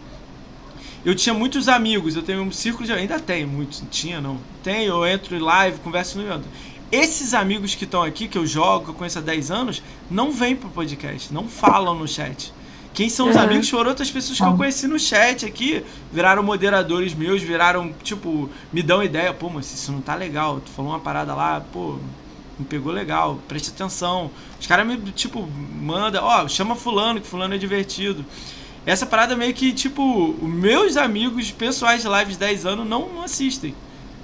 Eu 1.05 1.15
tinha 1.15 1.35
muitos 1.35 1.69
amigos, 1.69 2.17
eu 2.17 2.23
tenho 2.23 2.43
um 2.43 2.51
círculo 2.51 2.87
de. 2.87 2.93
Ainda 2.93 3.19
tenho 3.21 3.49
muitos, 3.49 3.83
tinha 3.91 4.21
não. 4.21 4.39
Tenho, 4.63 4.95
eu 4.95 5.07
entro 5.07 5.35
em 5.37 5.39
live, 5.41 5.79
converso 5.81 6.19
no 6.19 6.27
YouTube. 6.27 6.51
Esses 6.91 7.35
amigos 7.35 7.75
que 7.75 7.85
estão 7.85 8.03
aqui, 8.03 8.29
que 8.29 8.39
eu 8.39 8.47
jogo, 8.47 8.85
que 8.87 8.91
eu 8.91 8.95
conheço 8.95 9.19
há 9.19 9.23
10 9.23 9.51
anos, 9.51 9.83
não 10.11 10.33
vêm 10.33 10.57
pro 10.57 10.71
podcast, 10.71 11.33
não 11.33 11.49
falam 11.49 11.95
no 11.95 12.09
chat. 12.09 12.53
Quem 12.99 13.09
são 13.09 13.29
os 13.29 13.37
Uhum. 13.37 13.43
amigos 13.43 13.71
foram 13.71 13.91
outras 13.91 14.11
pessoas 14.11 14.41
que 14.41 14.45
eu 14.45 14.57
conheci 14.57 14.89
no 14.89 14.99
chat 14.99 15.47
aqui, 15.47 15.85
viraram 16.13 16.43
moderadores 16.43 17.15
meus, 17.15 17.41
viraram, 17.41 17.93
tipo, 18.03 18.51
me 18.73 18.83
dão 18.83 19.01
ideia, 19.01 19.33
pô, 19.33 19.49
mas 19.49 19.73
isso 19.73 19.93
não 19.93 20.01
tá 20.01 20.17
legal, 20.17 20.59
tu 20.59 20.69
falou 20.73 20.91
uma 20.91 20.99
parada 20.99 21.33
lá, 21.33 21.61
pô, 21.73 21.95
me 22.59 22.65
pegou 22.67 22.93
legal, 22.93 23.39
preste 23.47 23.71
atenção. 23.71 24.33
Os 24.61 24.67
caras 24.67 24.85
me, 24.85 24.97
tipo, 25.13 25.47
manda, 25.81 26.21
ó, 26.25 26.49
chama 26.49 26.75
fulano, 26.75 27.21
que 27.21 27.29
fulano 27.29 27.55
é 27.55 27.59
divertido. 27.59 28.25
Essa 28.85 29.07
parada 29.07 29.37
meio 29.37 29.55
que, 29.55 29.73
tipo, 29.73 30.31
os 30.33 30.51
meus 30.51 30.97
amigos 30.97 31.53
pessoais 31.53 32.03
de 32.03 32.09
lives 32.09 32.33
de 32.33 32.41
10 32.41 32.67
anos 32.67 32.85
não, 32.85 33.23
assistem. 33.23 33.77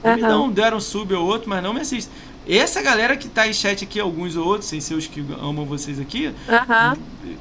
Me 0.04 0.20
Aham. 0.20 0.28
dão, 0.28 0.50
deram 0.50 0.80
sub 0.80 1.14
ou 1.14 1.24
outro, 1.24 1.48
mas 1.48 1.62
não 1.62 1.72
me 1.72 1.80
assistem. 1.80 2.12
Essa 2.48 2.82
galera 2.82 3.16
que 3.16 3.28
tá 3.28 3.46
em 3.48 3.52
chat 3.52 3.84
aqui, 3.84 3.98
alguns 3.98 4.36
ou 4.36 4.46
outros, 4.46 4.68
sem 4.68 4.80
ser 4.80 4.94
os 4.94 5.06
que 5.06 5.24
amam 5.40 5.64
vocês 5.64 5.98
aqui, 5.98 6.34
Aham. 6.48 6.96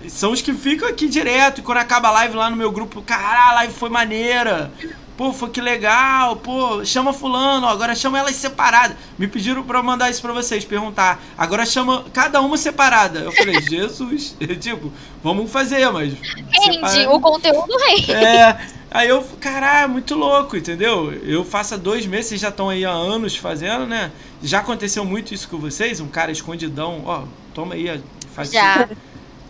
são 0.07 0.31
os 0.31 0.41
que 0.41 0.53
ficam 0.53 0.87
aqui 0.87 1.07
direto. 1.07 1.59
E 1.59 1.61
quando 1.61 1.79
acaba 1.79 2.07
a 2.07 2.11
live 2.11 2.35
lá 2.35 2.49
no 2.49 2.55
meu 2.55 2.71
grupo, 2.71 3.01
caralho, 3.01 3.51
a 3.51 3.53
live 3.55 3.73
foi 3.73 3.89
maneira. 3.89 4.71
Pô, 5.15 5.31
foi 5.31 5.49
que 5.49 5.61
legal. 5.61 6.37
Pô, 6.37 6.83
chama 6.83 7.13
fulano, 7.13 7.67
agora 7.67 7.93
chama 7.93 8.17
elas 8.17 8.35
separadas. 8.35 8.97
Me 9.17 9.27
pediram 9.27 9.61
pra 9.61 9.83
mandar 9.83 10.09
isso 10.09 10.21
pra 10.21 10.33
vocês, 10.33 10.65
perguntar. 10.65 11.21
Agora 11.37 11.65
chama 11.65 12.05
cada 12.11 12.41
uma 12.41 12.57
separada. 12.57 13.19
Eu 13.19 13.31
falei, 13.31 13.61
Jesus. 13.61 14.35
tipo, 14.59 14.91
vamos 15.23 15.51
fazer, 15.51 15.87
mas. 15.91 16.13
Rende, 16.51 17.07
o 17.07 17.19
conteúdo 17.19 17.75
rende. 17.87 18.11
é, 18.11 18.59
aí 18.93 19.09
eu, 19.09 19.21
caralho, 19.39 19.89
muito 19.89 20.15
louco, 20.15 20.55
entendeu? 20.55 21.11
Eu 21.23 21.43
faço 21.43 21.73
há 21.73 21.77
dois 21.77 22.05
meses, 22.05 22.27
vocês 22.27 22.41
já 22.41 22.49
estão 22.49 22.69
aí 22.69 22.85
há 22.85 22.91
anos 22.91 23.35
fazendo, 23.35 23.85
né? 23.85 24.11
Já 24.41 24.59
aconteceu 24.59 25.03
muito 25.03 25.33
isso 25.33 25.49
com 25.49 25.57
vocês? 25.57 25.99
Um 25.99 26.07
cara 26.07 26.31
escondidão, 26.31 27.01
ó, 27.05 27.23
toma 27.53 27.73
aí, 27.75 27.99
faz 28.33 28.51
Já. 28.51 28.83
isso. 28.85 28.97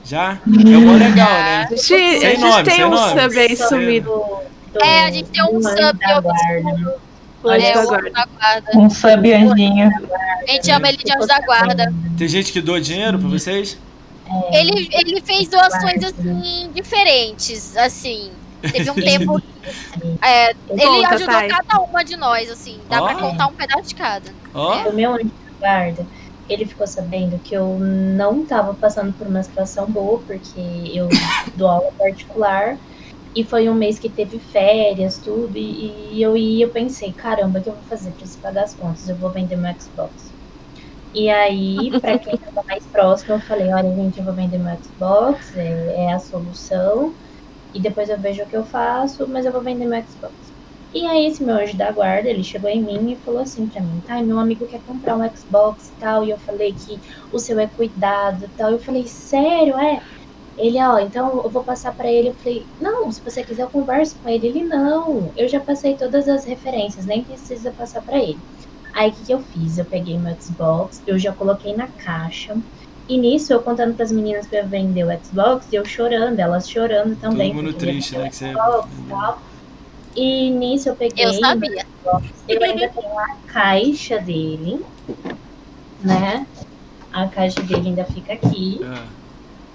Já? 0.06 0.38
É 0.46 0.78
mó 0.78 0.94
legal, 0.94 1.30
né? 1.30 1.64
A 1.66 1.70
gente, 1.70 1.82
Sem 1.82 2.18
a 2.26 2.30
gente 2.32 2.40
nome, 2.42 2.64
tem 2.64 2.76
sem 2.76 2.86
um 2.86 2.90
nome. 2.90 3.22
sub 3.22 3.40
aí 3.40 3.56
sumido. 3.56 4.10
Do- 4.10 4.80
do- 4.80 4.84
É, 4.84 5.06
a 5.06 5.12
gente 5.12 5.30
tem 5.30 5.44
um 5.44 5.62
sub 5.62 6.00
eu. 6.02 6.32
Anjo 7.46 7.66
É, 7.66 7.74
da 7.74 7.86
guarda. 7.86 8.10
da 8.12 8.26
guarda. 8.26 8.72
Um 8.78 8.90
sub 8.90 9.34
anjinho. 9.34 9.90
A 10.48 10.52
gente 10.52 10.66
chama 10.66 10.88
ele 10.90 10.98
de 10.98 11.12
anjo 11.16 11.28
da 11.28 11.40
guarda. 11.42 11.94
Tem 12.18 12.28
gente 12.28 12.52
que 12.52 12.60
doa 12.62 12.80
dinheiro 12.82 13.18
pra 13.20 13.28
vocês? 13.30 13.78
Ele, 14.52 14.90
ele 14.92 15.22
fez 15.22 15.48
doações 15.48 16.04
assim, 16.04 16.70
diferentes, 16.74 17.76
assim. 17.78 18.32
Teve 18.72 18.90
um 18.90 18.95
tempo. 18.95 19.40
É, 20.24 20.50
ele 20.69 21.03
Conta, 21.03 21.16
ajudou 21.16 21.48
cada 21.48 21.83
uma 21.90 22.03
de 22.03 22.16
nós, 22.16 22.50
assim. 22.50 22.82
Dá 22.90 23.01
pra 23.01 23.16
Ó. 23.16 23.19
contar 23.19 23.48
um 23.48 23.53
pedaço 23.53 23.90
de 23.90 23.95
cada. 23.95 24.33
Ó, 24.53 24.90
O 24.90 24.93
meu 24.93 25.14
anjo 25.14 25.25
da 25.25 25.58
guarda, 25.59 26.08
ele 26.48 26.66
ficou 26.66 26.88
sabendo 26.88 27.40
que 27.40 27.56
eu 27.56 27.77
não 27.80 28.45
tava 28.45 28.74
passando 28.74 29.14
por 29.14 29.27
uma 29.27 29.43
situação 29.43 29.85
boa, 29.88 30.19
porque 30.19 30.59
eu 30.93 31.08
dou 31.56 31.69
aula 31.69 31.92
particular. 31.98 32.77
E 33.35 33.43
foi 33.43 33.67
um 33.67 33.74
mês 33.74 33.98
que 33.98 34.09
teve 34.09 34.40
férias, 34.40 35.17
tudo. 35.17 35.58
E, 35.58 36.16
e 36.16 36.22
eu 36.22 36.38
ia, 36.38 36.66
eu 36.66 36.69
pensei, 36.69 37.11
caramba, 37.14 37.59
o 37.59 37.64
que 37.64 37.69
eu 37.69 37.74
vou 37.74 37.83
fazer 37.83 38.11
pra 38.11 38.25
se 38.25 38.38
pagar 38.38 38.64
as 38.64 38.75
contas? 38.75 39.09
Eu 39.09 39.17
vou 39.17 39.32
vender 39.32 39.56
meu 39.56 39.74
Xbox. 39.80 40.33
E 41.14 41.30
aí, 41.30 41.92
pra 42.00 42.17
quem 42.17 42.38
tava 42.38 42.64
mais 42.67 42.88
próximo, 42.88 43.35
eu 43.35 43.40
falei, 43.42 43.72
olha, 43.72 43.95
gente, 43.95 44.19
eu 44.19 44.25
vou 44.25 44.33
vender 44.33 44.58
meu 44.58 44.75
Xbox, 44.83 45.56
é, 45.56 46.06
é 46.06 46.14
a 46.14 46.19
solução. 46.19 47.16
E 47.74 47.82
depois 47.82 48.10
eu 48.10 48.19
vejo 48.19 48.43
o 48.43 48.48
que 48.48 48.56
eu 48.58 48.64
faço, 48.64 49.27
mas 49.27 49.45
eu 49.45 49.52
vou 49.52 49.64
vender 49.64 49.85
meu 49.88 50.02
Xbox. 50.08 50.53
E 50.93 51.06
aí 51.08 51.26
esse 51.26 51.43
meu 51.43 51.56
anjo 51.56 51.76
da 51.76 51.92
guarda, 51.92 52.30
ele 52.30 52.43
chegou 52.43 52.69
em 52.69 52.84
mim 52.84 53.11
e 53.14 53.18
falou 53.18 53.42
assim 53.42 53.68
pra 53.68 53.82
mim, 53.82 54.00
tá, 54.02 54.22
meu 54.22 54.38
amigo 54.40 54.68
quer 54.68 54.82
comprar 54.84 55.18
um 55.18 55.35
Xbox 55.35 55.90
e 55.90 55.98
tal, 55.98 56.24
e 56.24 56.30
eu 56.30 56.38
falei 56.38 56.74
que 56.76 57.02
o 57.32 57.40
seu 57.40 57.60
é 57.60 57.68
cuidado 57.68 58.45
e 58.45 58.50
tal. 58.50 58.72
Eu 58.72 58.80
falei, 58.80 59.08
sério, 59.08 59.77
é? 59.77 60.02
Ele, 60.58 60.80
ó, 60.82 61.00
então 61.00 61.43
eu 61.43 61.50
vou 61.52 61.64
passar 61.64 61.95
pra 61.95 62.11
ele. 62.11 62.30
Eu 62.30 62.35
falei, 62.35 62.69
não, 62.80 63.11
se 63.11 63.24
você 63.24 63.43
quiser 63.43 63.64
eu 63.64 63.69
converso 63.72 64.19
com 64.22 64.30
ele. 64.30 64.48
Ele, 64.48 64.64
não, 64.64 65.32
eu 65.35 65.48
já 65.48 65.60
passei 65.60 65.98
todas 65.98 66.27
as 66.27 66.45
referências, 66.45 67.06
nem 67.06 67.24
precisa 67.24 67.72
passar 67.74 68.02
pra 68.03 68.18
ele. 68.19 68.43
Aí 68.93 69.10
o 69.10 69.14
que, 69.14 69.26
que 69.26 69.34
eu 69.34 69.40
fiz? 69.42 69.77
Eu 69.77 69.85
peguei 69.85 70.19
meu 70.19 70.40
Xbox, 70.40 71.02
eu 71.08 71.18
já 71.19 71.34
coloquei 71.34 71.76
na 71.76 71.88
caixa. 71.88 72.56
E 73.07 73.17
nisso, 73.17 73.51
eu 73.51 73.59
contando 73.61 73.95
pras 73.95 74.11
meninas 74.11 74.48
pra 74.48 74.59
eu 74.59 74.67
vender 74.67 75.03
o 75.03 75.23
Xbox, 75.23 75.67
e 75.72 75.75
eu 75.75 75.85
chorando, 75.85 76.40
elas 76.40 76.69
chorando 76.69 77.15
também. 77.19 77.49
todo 77.49 77.57
mundo 77.57 77.69
eu 77.69 77.77
triste, 77.77 78.17
né? 78.17 78.27
o 78.27 78.30
Que 78.30 78.35
você... 78.35 78.51
Xbox 78.51 78.88
e 78.98 79.09
tal. 79.09 79.41
E 80.15 80.49
nisso 80.51 80.90
eu 80.90 80.95
peguei. 80.95 81.25
Eu 81.25 81.33
sabia. 81.33 81.85
Eu 82.48 82.64
ainda 82.64 82.90
tenho 82.90 83.19
a 83.19 83.35
caixa 83.48 84.19
dele, 84.19 84.80
né? 86.01 86.45
A 87.11 87.27
caixa 87.27 87.61
dele 87.61 87.90
ainda 87.90 88.06
fica 88.06 88.33
aqui. 88.33 88.80
É. 88.83 89.23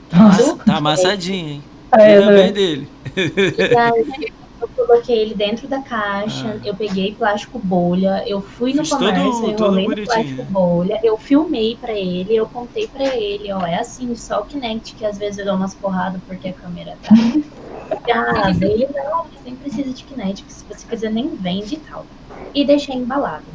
Tá, 0.08 0.64
tá 0.64 0.76
amassadinho, 0.76 1.48
hein? 1.48 1.64
É, 1.92 2.18
Ainda 2.18 2.32
bem 2.32 2.52
dele. 2.52 2.88
E 3.16 3.76
aí 3.76 4.32
eu 4.60 4.68
coloquei 4.68 5.18
ele 5.18 5.34
dentro 5.34 5.68
da 5.68 5.80
caixa, 5.82 6.54
Ah. 6.56 6.60
eu 6.66 6.74
peguei 6.76 7.14
plástico 7.14 7.58
bolha, 7.58 8.24
eu 8.26 8.40
fui 8.40 8.72
no 8.72 8.80
Fiz 8.80 8.88
todo- 8.90 8.98
comércio, 8.98 9.46
eu 9.50 9.56
todo 9.56 9.78
enrolei 9.78 9.84
no 9.84 9.90
bonitinho. 9.94 10.06
plástico 10.14 10.44
bolha, 10.52 11.00
eu 11.02 11.16
filmei 11.16 11.76
pra 11.76 11.92
ele, 11.92 12.34
eu 12.34 12.46
contei 12.48 12.86
pra 12.88 13.04
ele, 13.16 13.52
ó, 13.52 13.64
é 13.66 13.76
assim, 13.76 14.14
só 14.14 14.40
o 14.40 14.44
Kinect, 14.44 14.94
que 14.96 15.04
às 15.04 15.16
vezes 15.18 15.38
eu 15.38 15.44
dou 15.44 15.54
umas 15.54 15.74
porradas 15.74 16.20
porque 16.26 16.48
a 16.48 16.52
câmera 16.52 16.98
tá 17.02 17.14
ligada. 17.14 17.48
ele, 18.66 18.86
não, 18.86 19.24
mas 19.32 19.42
nem 19.44 19.56
precisa 19.56 19.92
de 19.92 20.04
Kinect, 20.04 20.44
se 20.52 20.64
você 20.66 20.86
quiser 20.86 21.10
nem 21.10 21.34
vende 21.36 21.74
e 21.76 21.80
tal. 21.80 22.06
E 22.54 22.64
deixei 22.64 22.96
embalado. 22.96 23.50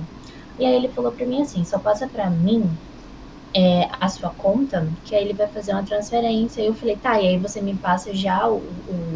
E 0.58 0.66
aí 0.66 0.76
ele 0.76 0.88
falou 0.90 1.12
pra 1.12 1.26
mim 1.26 1.42
assim, 1.42 1.66
só 1.66 1.80
passa 1.80 2.08
pra 2.08 2.30
mim 2.30 2.70
é, 3.56 3.88
a 4.00 4.08
sua 4.08 4.30
conta, 4.30 4.92
que 5.04 5.16
aí 5.16 5.24
ele 5.24 5.34
vai 5.34 5.48
fazer 5.48 5.74
uma 5.74 5.84
transferência. 5.84 6.62
Eu 6.62 6.74
falei, 6.74 6.96
tá, 6.98 7.20
e 7.22 7.28
aí 7.28 7.38
você 7.40 7.62
me 7.62 7.76
passa 7.76 8.14
já 8.14 8.48
o, 8.48 8.58
o, 8.58 9.16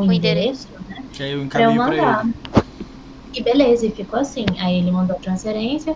o 0.00 0.06
O 0.06 0.12
endereço, 0.12 0.72
né? 0.74 1.08
Que 1.12 1.22
aí 1.22 1.32
eu 1.32 1.48
Pra 1.48 1.62
eu 1.62 1.70
encaminho 1.70 1.82
pra 1.84 1.96
mandar. 1.96 2.24
ele. 2.24 2.34
E 3.34 3.42
beleza, 3.42 3.86
e 3.86 3.90
ficou 3.90 4.18
assim. 4.18 4.46
Aí 4.58 4.78
ele 4.78 4.90
mandou 4.90 5.16
a 5.16 5.20
transferência. 5.20 5.94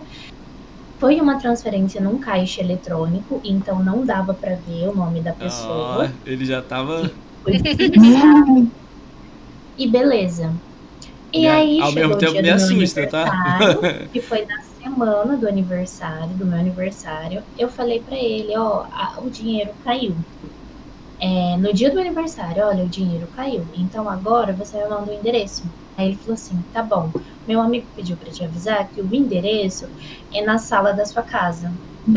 Foi 0.99 1.19
uma 1.19 1.39
transferência 1.39 1.99
num 1.99 2.19
caixa 2.19 2.61
eletrônico, 2.61 3.41
então 3.43 3.83
não 3.83 4.05
dava 4.05 4.35
pra 4.35 4.55
ver 4.55 4.87
o 4.89 4.95
nome 4.95 5.21
da 5.23 5.33
pessoa. 5.33 6.11
ele 6.25 6.45
já 6.45 6.61
tava. 6.61 7.11
E 9.77 9.87
beleza. 9.89 10.61
E 11.33 11.47
aí 11.47 11.79
ao 11.81 11.91
chegou 11.91 12.09
mesmo 12.09 12.15
o 12.15 12.17
tempo 12.19 12.31
dia 12.33 12.41
me 12.41 12.49
do 12.49 12.55
meu 12.55 12.65
assusta, 12.65 13.07
tá? 13.07 13.23
aniversário, 13.57 14.09
que 14.11 14.21
foi 14.21 14.41
na 14.45 14.61
semana 14.61 15.37
do 15.37 15.47
aniversário, 15.47 16.37
do 16.37 16.45
meu 16.45 16.59
aniversário. 16.59 17.43
Eu 17.57 17.69
falei 17.69 18.01
pra 18.03 18.15
ele, 18.15 18.55
ó, 18.57 18.83
a- 18.91 19.15
o 19.21 19.29
dinheiro 19.29 19.71
caiu. 19.79 20.17
É, 21.21 21.55
no 21.57 21.71
dia 21.71 21.91
do 21.91 21.99
aniversário, 21.99 22.65
olha, 22.65 22.83
o 22.83 22.89
dinheiro 22.89 23.27
caiu. 23.35 23.63
Então 23.77 24.09
agora 24.09 24.53
você 24.53 24.77
me 24.77 24.89
manda 24.89 25.11
o 25.11 25.13
endereço. 25.13 25.63
Aí 25.95 26.07
ele 26.07 26.17
falou 26.17 26.33
assim, 26.33 26.57
tá 26.73 26.81
bom. 26.81 27.11
Meu 27.47 27.61
amigo 27.61 27.85
pediu 27.95 28.17
pra 28.17 28.31
te 28.31 28.43
avisar 28.43 28.87
que 28.87 29.01
o 29.01 29.15
endereço 29.15 29.85
é 30.33 30.43
na 30.43 30.57
sala 30.57 30.93
da 30.93 31.05
sua 31.05 31.21
casa. 31.21 31.71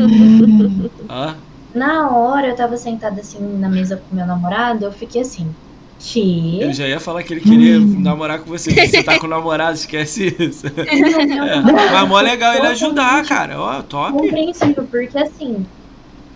Ó, 1.07 1.33
Na 1.73 2.09
hora 2.09 2.47
eu 2.47 2.55
tava 2.55 2.77
sentada 2.77 3.21
assim 3.21 3.39
na 3.59 3.69
mesa 3.69 3.97
com 3.97 4.15
meu 4.15 4.25
namorado, 4.25 4.85
eu 4.85 4.91
fiquei 4.91 5.21
assim, 5.21 5.53
que? 5.99 6.61
eu 6.61 6.73
já 6.73 6.87
ia 6.87 6.99
falar 6.99 7.21
que 7.21 7.33
ele 7.33 7.41
queria 7.41 7.79
namorar 7.79 8.39
com 8.39 8.49
você. 8.49 8.71
Você 8.71 9.03
tá 9.03 9.19
com 9.19 9.27
namorado, 9.27 9.75
esquece 9.75 10.35
isso. 10.39 10.65
É, 10.75 11.61
mas 11.61 12.07
mó 12.09 12.19
legal 12.19 12.55
ele 12.55 12.67
ajudar, 12.67 13.23
cara. 13.25 13.61
Ó, 13.61 13.81
top. 13.83 14.13
compreensível, 14.17 14.87
porque 14.89 15.17
assim, 15.17 15.65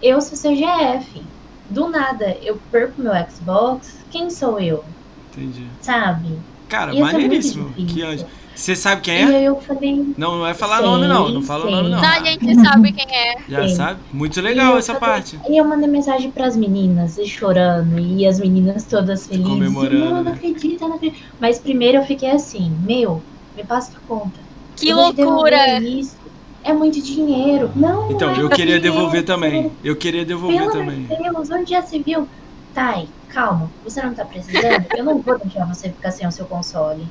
eu 0.02 0.22
sou 0.22 0.38
CGF. 0.38 1.24
Do 1.70 1.90
nada, 1.90 2.36
eu 2.42 2.60
perco 2.72 3.02
meu 3.02 3.14
Xbox, 3.30 3.98
quem 4.12 4.30
sou 4.30 4.60
eu? 4.60 4.84
Entendi. 5.32 5.66
Sabe? 5.82 6.38
Cara, 6.68 6.92
Isso 6.92 7.00
é 7.00 7.04
maneiríssimo. 7.04 7.70
difícil. 7.70 7.96
que 7.96 8.04
anjo. 8.04 8.26
Você 8.56 8.76
sabe 8.76 9.02
quem 9.02 9.16
E 9.16 9.22
é? 9.22 9.38
aí 9.38 9.46
eu 9.46 9.56
falei, 9.62 9.96
Não, 10.18 10.34
não 10.34 10.40
vai 10.42 10.54
falar 10.54 10.78
Sei, 10.80 10.86
nome, 10.86 11.08
não. 11.08 11.30
Não 11.30 11.42
fala 11.42 11.66
o 11.66 11.72
nome, 11.72 11.90
não. 11.90 12.02
Não, 12.02 12.10
a 12.10 12.24
gente 12.26 12.56
sabe 12.60 12.92
quem 12.92 13.06
é. 13.16 13.38
Já 13.48 13.68
Sim. 13.68 13.76
sabe? 13.76 14.00
Muito 14.12 14.42
legal 14.42 14.76
E 14.76 14.80
essa 14.80 14.96
falei- 14.96 15.10
parte. 15.16 15.40
Aí 15.48 15.56
eu 15.58 15.64
mandei 15.66 15.88
mensagem 15.88 16.30
pras 16.30 16.58
meninas, 16.58 17.18
e 17.18 17.26
chorando, 17.26 17.98
e 17.98 18.28
as 18.28 18.38
meninas 18.40 18.84
todas 18.84 19.28
felizes. 19.28 19.48
Comemorando, 19.48 20.00
Não, 20.06 20.16
né? 20.18 20.24
não 20.24 20.32
acredito, 20.34 20.82
não 20.88 20.96
acredito. 20.96 21.22
Mas 21.40 21.58
primeiro 21.60 22.00
eu 22.00 22.06
fiquei 22.06 22.32
assim, 22.32 22.70
meu, 22.86 23.22
me 23.56 23.64
passa 23.64 23.92
tua 23.94 24.02
conta. 24.18 24.38
Que 24.76 24.90
Eu 24.90 24.98
loucura! 24.98 25.80
Isso. 25.80 26.18
É 26.64 26.74
muito 26.74 27.02
dinheiro. 27.02 27.72
Não, 27.76 28.10
não 28.10 28.12
Então, 28.12 28.30
é 28.32 28.42
eu 28.42 28.50
queria 28.50 28.80
dinheiro. 28.80 28.82
devolver 28.82 29.24
também. 29.26 29.72
Eu 29.84 29.96
queria 29.96 30.26
devolver 30.26 30.60
Pelo 30.60 30.72
também. 30.72 31.06
amor 31.06 31.18
de 31.18 31.24
Deus, 31.24 31.50
onde 31.52 31.70
já 31.72 31.82
se 31.82 32.00
viu? 32.04 32.28
Thay, 32.74 33.08
calma, 33.30 33.70
você 33.84 34.02
não 34.02 34.14
tá 34.14 34.26
precisando? 34.26 34.86
Eu 34.96 35.04
não 35.04 35.20
vou 35.22 35.40
deixar 35.40 35.66
você 35.66 35.90
ficar 35.90 36.12
sem 36.12 36.28
o 36.28 36.32
seu 36.32 36.46
console. 36.46 37.08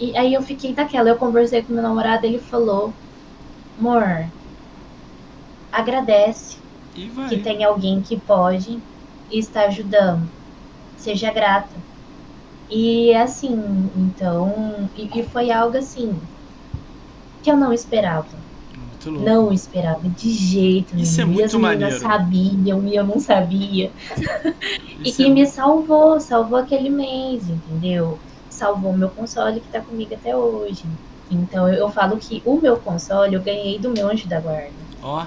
E 0.00 0.16
aí 0.16 0.32
eu 0.32 0.42
fiquei 0.42 0.72
daquela, 0.72 1.08
eu 1.08 1.16
conversei 1.16 1.62
com 1.62 1.72
meu 1.72 1.82
namorado, 1.82 2.24
ele 2.24 2.38
falou, 2.38 2.92
amor, 3.78 4.26
agradece 5.72 6.56
que 7.28 7.38
tem 7.38 7.64
alguém 7.64 8.00
que 8.00 8.16
pode 8.18 8.78
e 9.30 9.38
está 9.38 9.62
ajudando. 9.62 10.28
Seja 10.96 11.32
grata. 11.32 11.76
E 12.70 13.14
assim, 13.14 13.90
então, 13.96 14.88
e, 14.96 15.20
e 15.20 15.22
foi 15.24 15.50
algo 15.50 15.76
assim 15.76 16.20
que 17.48 17.52
eu 17.52 17.56
não 17.56 17.72
esperava. 17.72 18.26
Muito 18.76 19.10
louco. 19.10 19.24
Não 19.24 19.52
esperava 19.52 20.06
de 20.08 20.30
jeito 20.32 20.94
nenhum. 20.94 21.02
Isso 21.02 21.20
é 21.20 21.24
e 21.24 21.26
muito 21.26 21.44
as 21.46 21.54
meninas 21.54 21.80
maneiro. 21.80 21.98
sabiam 22.00 22.86
e 22.86 22.94
eu 22.94 23.04
não 23.06 23.18
sabia. 23.18 23.90
E, 25.00 25.14
e 25.16 25.26
é 25.26 25.28
me 25.28 25.46
salvou, 25.46 26.18
salvou 26.18 26.58
aquele 26.58 26.90
mês, 26.90 27.48
entendeu? 27.48 28.18
Salvou 28.50 28.92
meu 28.92 29.08
console 29.08 29.60
que 29.60 29.68
tá 29.68 29.80
comigo 29.80 30.12
até 30.12 30.36
hoje. 30.36 30.84
Então 31.30 31.68
eu, 31.72 31.88
falo 31.88 32.18
que 32.18 32.42
o 32.44 32.60
meu 32.60 32.76
console 32.80 33.34
eu 33.34 33.40
ganhei 33.42 33.78
do 33.78 33.90
meu 33.90 34.08
anjo 34.08 34.26
da 34.28 34.40
guarda. 34.40 34.72
Ó, 35.00 35.24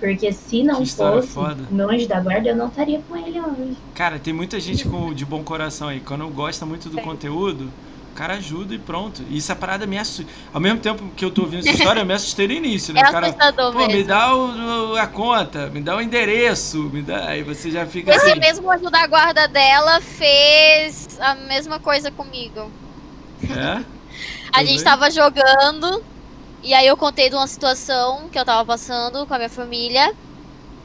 Porque 0.00 0.32
se 0.32 0.62
não 0.62 0.86
fosse 0.86 1.28
foda. 1.28 1.68
o 1.70 1.74
meu 1.74 1.90
anjo 1.90 2.08
da 2.08 2.18
guarda, 2.18 2.48
eu 2.48 2.56
não 2.56 2.68
estaria 2.68 3.02
com 3.02 3.14
ele 3.16 3.38
hoje. 3.40 3.76
cara, 3.92 4.18
tem 4.18 4.32
muita 4.32 4.58
gente 4.58 4.86
com, 4.86 5.12
de 5.12 5.26
bom 5.26 5.44
coração 5.44 5.88
aí. 5.88 6.00
Quando 6.00 6.26
gosta 6.30 6.64
muito 6.64 6.88
do 6.88 6.98
conteúdo, 6.98 7.64
o 7.66 7.87
cara 8.18 8.34
ajuda 8.34 8.74
e 8.74 8.78
pronto. 8.78 9.22
E 9.30 9.38
essa 9.38 9.54
parada 9.54 9.86
me 9.86 9.96
assusta. 9.96 10.30
Ao 10.52 10.60
mesmo 10.60 10.80
tempo 10.80 11.08
que 11.16 11.24
eu 11.24 11.30
tô 11.30 11.42
ouvindo 11.42 11.60
essa 11.60 11.70
história, 11.70 12.00
eu 12.00 12.06
me 12.06 12.14
assustei 12.14 12.48
no 12.48 12.52
início, 12.54 12.92
né? 12.92 13.00
É 13.00 13.08
O 13.08 13.12
cara, 13.12 13.32
pô, 13.72 13.72
me 13.86 13.86
mesmo. 13.86 14.08
dá 14.08 14.34
o, 14.34 14.90
o- 14.92 14.96
a 14.96 15.06
conta, 15.06 15.68
me 15.68 15.80
dá 15.80 15.96
o 15.96 16.00
endereço, 16.02 16.78
me 16.92 17.00
dá. 17.00 17.28
Aí 17.28 17.44
você 17.44 17.70
já 17.70 17.86
fica 17.86 18.10
Esse 18.12 18.30
assim. 18.30 18.40
mesmo 18.40 18.70
anjo 18.70 18.90
da 18.90 19.06
guarda 19.06 19.46
dela 19.46 20.00
fez 20.00 21.16
a 21.20 21.34
mesma 21.36 21.78
coisa 21.78 22.10
comigo. 22.10 22.70
É? 23.48 23.84
A 24.52 24.64
gente 24.64 24.76
bem? 24.76 24.84
tava 24.84 25.10
jogando 25.10 26.02
e 26.62 26.74
aí 26.74 26.86
eu 26.88 26.96
contei 26.96 27.28
de 27.30 27.36
uma 27.36 27.46
situação 27.46 28.28
que 28.32 28.38
eu 28.38 28.44
tava 28.44 28.64
passando 28.64 29.24
com 29.26 29.34
a 29.34 29.36
minha 29.38 29.48
família. 29.50 30.12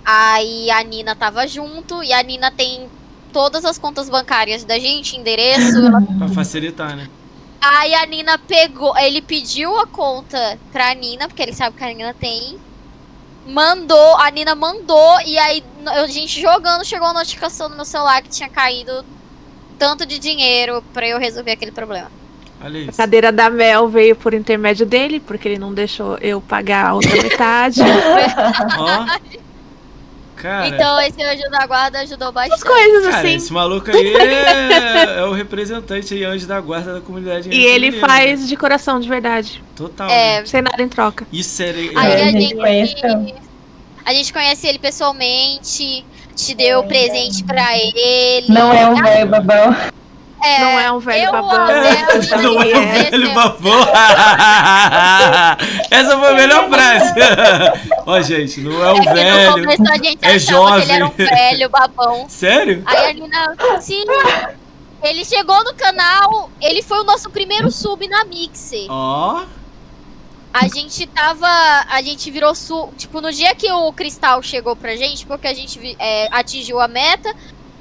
Aí 0.06 0.70
a 0.70 0.84
Nina 0.84 1.16
tava 1.16 1.48
junto 1.48 2.04
e 2.04 2.14
a 2.14 2.22
Nina 2.22 2.52
tem 2.52 2.88
todas 3.32 3.66
as 3.66 3.78
contas 3.80 4.10
bancárias 4.10 4.64
da 4.64 4.78
gente, 4.78 5.16
endereço. 5.18 5.80
ela- 5.80 6.02
Pra 6.20 6.28
facilitar, 6.28 6.96
né? 6.96 7.08
Aí 7.66 7.96
a 7.96 8.06
Nina 8.06 8.38
pegou, 8.38 8.98
ele 8.98 9.22
pediu 9.22 9.80
a 9.80 9.88
conta 9.88 10.60
pra 10.74 10.94
Nina, 10.94 11.30
porque 11.30 11.42
ele 11.42 11.54
sabe 11.54 11.78
que 11.78 11.84
a 11.84 11.88
Nina 11.88 12.14
tem. 12.14 12.60
Mandou, 13.48 14.18
a 14.18 14.30
Nina 14.30 14.54
mandou 14.54 15.22
e 15.26 15.38
aí 15.38 15.64
a 15.86 16.08
gente 16.08 16.42
jogando 16.42 16.84
chegou 16.84 17.08
a 17.08 17.14
notificação 17.14 17.70
no 17.70 17.76
meu 17.76 17.86
celular 17.86 18.22
que 18.22 18.30
tinha 18.30 18.50
caído 18.50 19.06
tanto 19.80 20.06
de 20.06 20.20
dinheiro 20.20 20.84
pra 20.94 21.08
eu 21.08 21.18
resolver 21.18 21.52
aquele 21.52 21.72
problema. 21.72 22.12
A 22.62 22.92
cadeira 22.94 23.32
da 23.32 23.50
Mel 23.50 23.90
veio 23.90 24.16
por 24.16 24.34
intermédio 24.34 24.86
dele, 24.86 25.20
porque 25.20 25.48
ele 25.48 25.60
não 25.60 25.74
deixou 25.74 26.18
eu 26.18 26.40
pagar 26.42 26.88
a 26.88 26.94
outra 26.94 27.16
metade. 27.22 27.82
Ó. 27.82 29.40
Cara. 30.44 30.68
Então 30.68 31.00
esse 31.00 31.24
anjo 31.24 31.50
da 31.50 31.66
guarda 31.66 32.00
ajudou 32.02 32.28
As 32.28 32.34
bastante. 32.34 32.66
coisas 32.66 33.06
Cara, 33.06 33.18
assim. 33.20 33.36
esse 33.36 33.54
maluco 33.54 33.90
aí 33.90 34.14
é, 34.14 35.20
é 35.20 35.24
o 35.24 35.32
representante 35.32 36.14
aí, 36.14 36.26
anjo 36.26 36.46
da 36.46 36.60
guarda 36.60 36.96
da 36.96 37.00
comunidade. 37.00 37.50
E 37.50 37.64
ele 37.64 37.92
mineira. 37.92 38.06
faz 38.06 38.46
de 38.46 38.58
coração, 38.58 39.00
de 39.00 39.08
verdade. 39.08 39.64
Total. 39.74 40.10
É, 40.10 40.42
né? 40.42 40.46
Sem 40.46 40.62
nada 40.62 40.84
em 40.84 40.90
troca. 40.90 41.26
Isso 41.32 41.64
é. 41.64 41.70
Aí 41.70 41.90
é, 41.96 42.24
a 42.24 42.28
a 42.28 42.32
gente 42.32 42.56
a 44.06 44.14
gente 44.14 44.34
conhece 44.34 44.68
ele 44.68 44.80
pessoalmente, 44.80 46.06
te 46.36 46.54
deu 46.54 46.84
presente 46.84 47.42
pra 47.46 47.78
ele. 47.78 48.48
Não 48.50 48.74
é 48.74 48.86
um 48.86 49.02
velho 49.02 49.30
babão. 49.30 49.74
É, 50.46 50.60
Não 50.60 50.80
é 50.80 50.92
um 50.92 51.00
velho 51.00 51.26
eu 51.26 51.32
babão. 51.32 51.52
amo 51.52 51.72
ela, 51.72 52.38
Não 52.42 52.62
é 52.62 52.78
um 52.78 52.92
velho 52.92 53.34
babão. 53.34 53.80
Essa 55.90 56.20
foi 56.20 56.30
a 56.30 56.34
melhor 56.34 56.70
frase. 56.70 57.14
Ó, 58.06 58.22
gente, 58.22 58.60
não 58.62 58.84
é 58.84 58.92
um 58.94 58.98
É 58.98 59.00
no 59.00 59.14
velho. 59.14 59.52
começo 59.54 59.84
a 59.92 59.96
gente 59.98 60.20
é 60.22 60.36
achava 60.36 60.76
que 60.78 60.82
ele 60.84 60.92
era 60.92 61.06
um 61.06 61.10
jovem. 61.10 61.28
velho 61.28 61.70
babão. 61.70 62.26
Sério? 62.30 62.84
Aí 62.86 63.10
a 63.10 63.14
Nina, 63.14 63.56
sim, 63.80 64.04
ele 65.02 65.24
chegou 65.26 65.64
no 65.64 65.74
canal, 65.74 66.50
ele 66.62 66.82
foi 66.82 67.00
o 67.00 67.04
nosso 67.04 67.30
primeiro 67.30 67.72
sub 67.72 68.06
na 68.08 68.26
Mixer. 68.26 68.88
Ó. 68.90 69.44
A 70.54 70.68
gente 70.68 71.08
tava, 71.08 71.48
a 71.90 72.00
gente 72.04 72.30
virou 72.30 72.54
sub, 72.54 72.94
tipo, 72.96 73.20
no 73.20 73.32
dia 73.32 73.56
que 73.56 73.72
o 73.72 73.92
Cristal 73.92 74.42
chegou 74.44 74.76
pra 74.76 74.96
gente, 74.96 75.26
porque 75.26 75.48
a 75.48 75.54
gente 75.54 75.96
é, 75.98 76.28
atingiu 76.32 76.80
a 76.80 76.88
meta, 76.88 77.34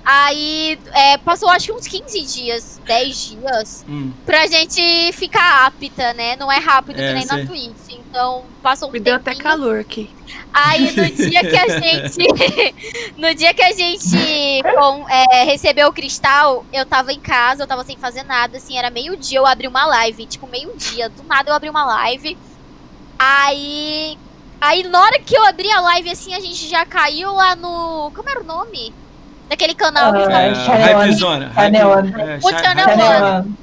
aí 0.04 0.78
é, 0.92 1.16
passou 1.18 1.48
acho 1.50 1.66
que 1.66 1.72
uns 1.72 1.86
15 1.86 2.22
dias, 2.22 2.80
10 2.86 3.16
dias, 3.30 3.84
Hum. 3.88 4.12
pra 4.26 4.46
gente 4.46 5.12
ficar 5.12 5.66
apta, 5.66 6.12
né? 6.14 6.36
Não 6.36 6.50
é 6.50 6.58
rápido 6.58 7.00
É, 7.00 7.08
que 7.08 7.14
nem 7.14 7.26
sei. 7.26 7.36
na 7.38 7.46
Twitch. 7.46 7.72
Então, 8.10 8.44
passou 8.62 8.88
um 8.90 8.92
Me 8.92 9.00
deu 9.00 9.14
até 9.14 9.30
tempinho. 9.30 9.42
calor 9.44 9.78
aqui. 9.80 10.10
Aí 10.52 10.90
no 10.94 11.10
dia 11.10 11.40
que 11.40 11.56
a 11.56 11.80
gente. 11.80 12.18
no 13.16 13.34
dia 13.34 13.54
que 13.54 13.62
a 13.62 13.72
gente 13.72 14.62
com- 14.76 15.08
é, 15.08 15.44
recebeu 15.44 15.88
o 15.88 15.92
cristal, 15.92 16.66
eu 16.72 16.84
tava 16.84 17.10
em 17.12 17.20
casa, 17.20 17.62
eu 17.62 17.66
tava 17.66 17.82
sem 17.84 17.96
fazer 17.96 18.22
nada, 18.24 18.58
assim, 18.58 18.76
era 18.76 18.90
meio-dia, 18.90 19.38
eu 19.38 19.46
abri 19.46 19.66
uma 19.66 19.86
live. 19.86 20.26
Tipo, 20.26 20.46
meio-dia. 20.46 21.08
Do 21.08 21.22
nada 21.22 21.50
eu 21.50 21.54
abri 21.54 21.70
uma 21.70 21.84
live. 21.86 22.36
Aí. 23.18 24.18
Aí 24.60 24.82
na 24.84 25.00
hora 25.00 25.18
que 25.18 25.34
eu 25.36 25.44
abri 25.46 25.70
a 25.72 25.80
live, 25.80 26.10
assim, 26.10 26.34
a 26.34 26.40
gente 26.40 26.68
já 26.68 26.84
caiu 26.86 27.32
lá 27.32 27.56
no. 27.56 28.12
Como 28.14 28.28
era 28.28 28.40
o 28.40 28.44
nome? 28.44 28.92
Daquele 29.52 29.74
canal 29.74 30.14
que 30.14 30.20
ficava. 30.20 30.40
É, 30.40 30.54
Channel 30.54 30.98
One. 30.98 31.18
Channel 31.54 31.92
é, 31.92 32.38
O 32.42 32.48
Channel. 32.48 32.88
Channel 32.88 33.34
One. 33.36 33.58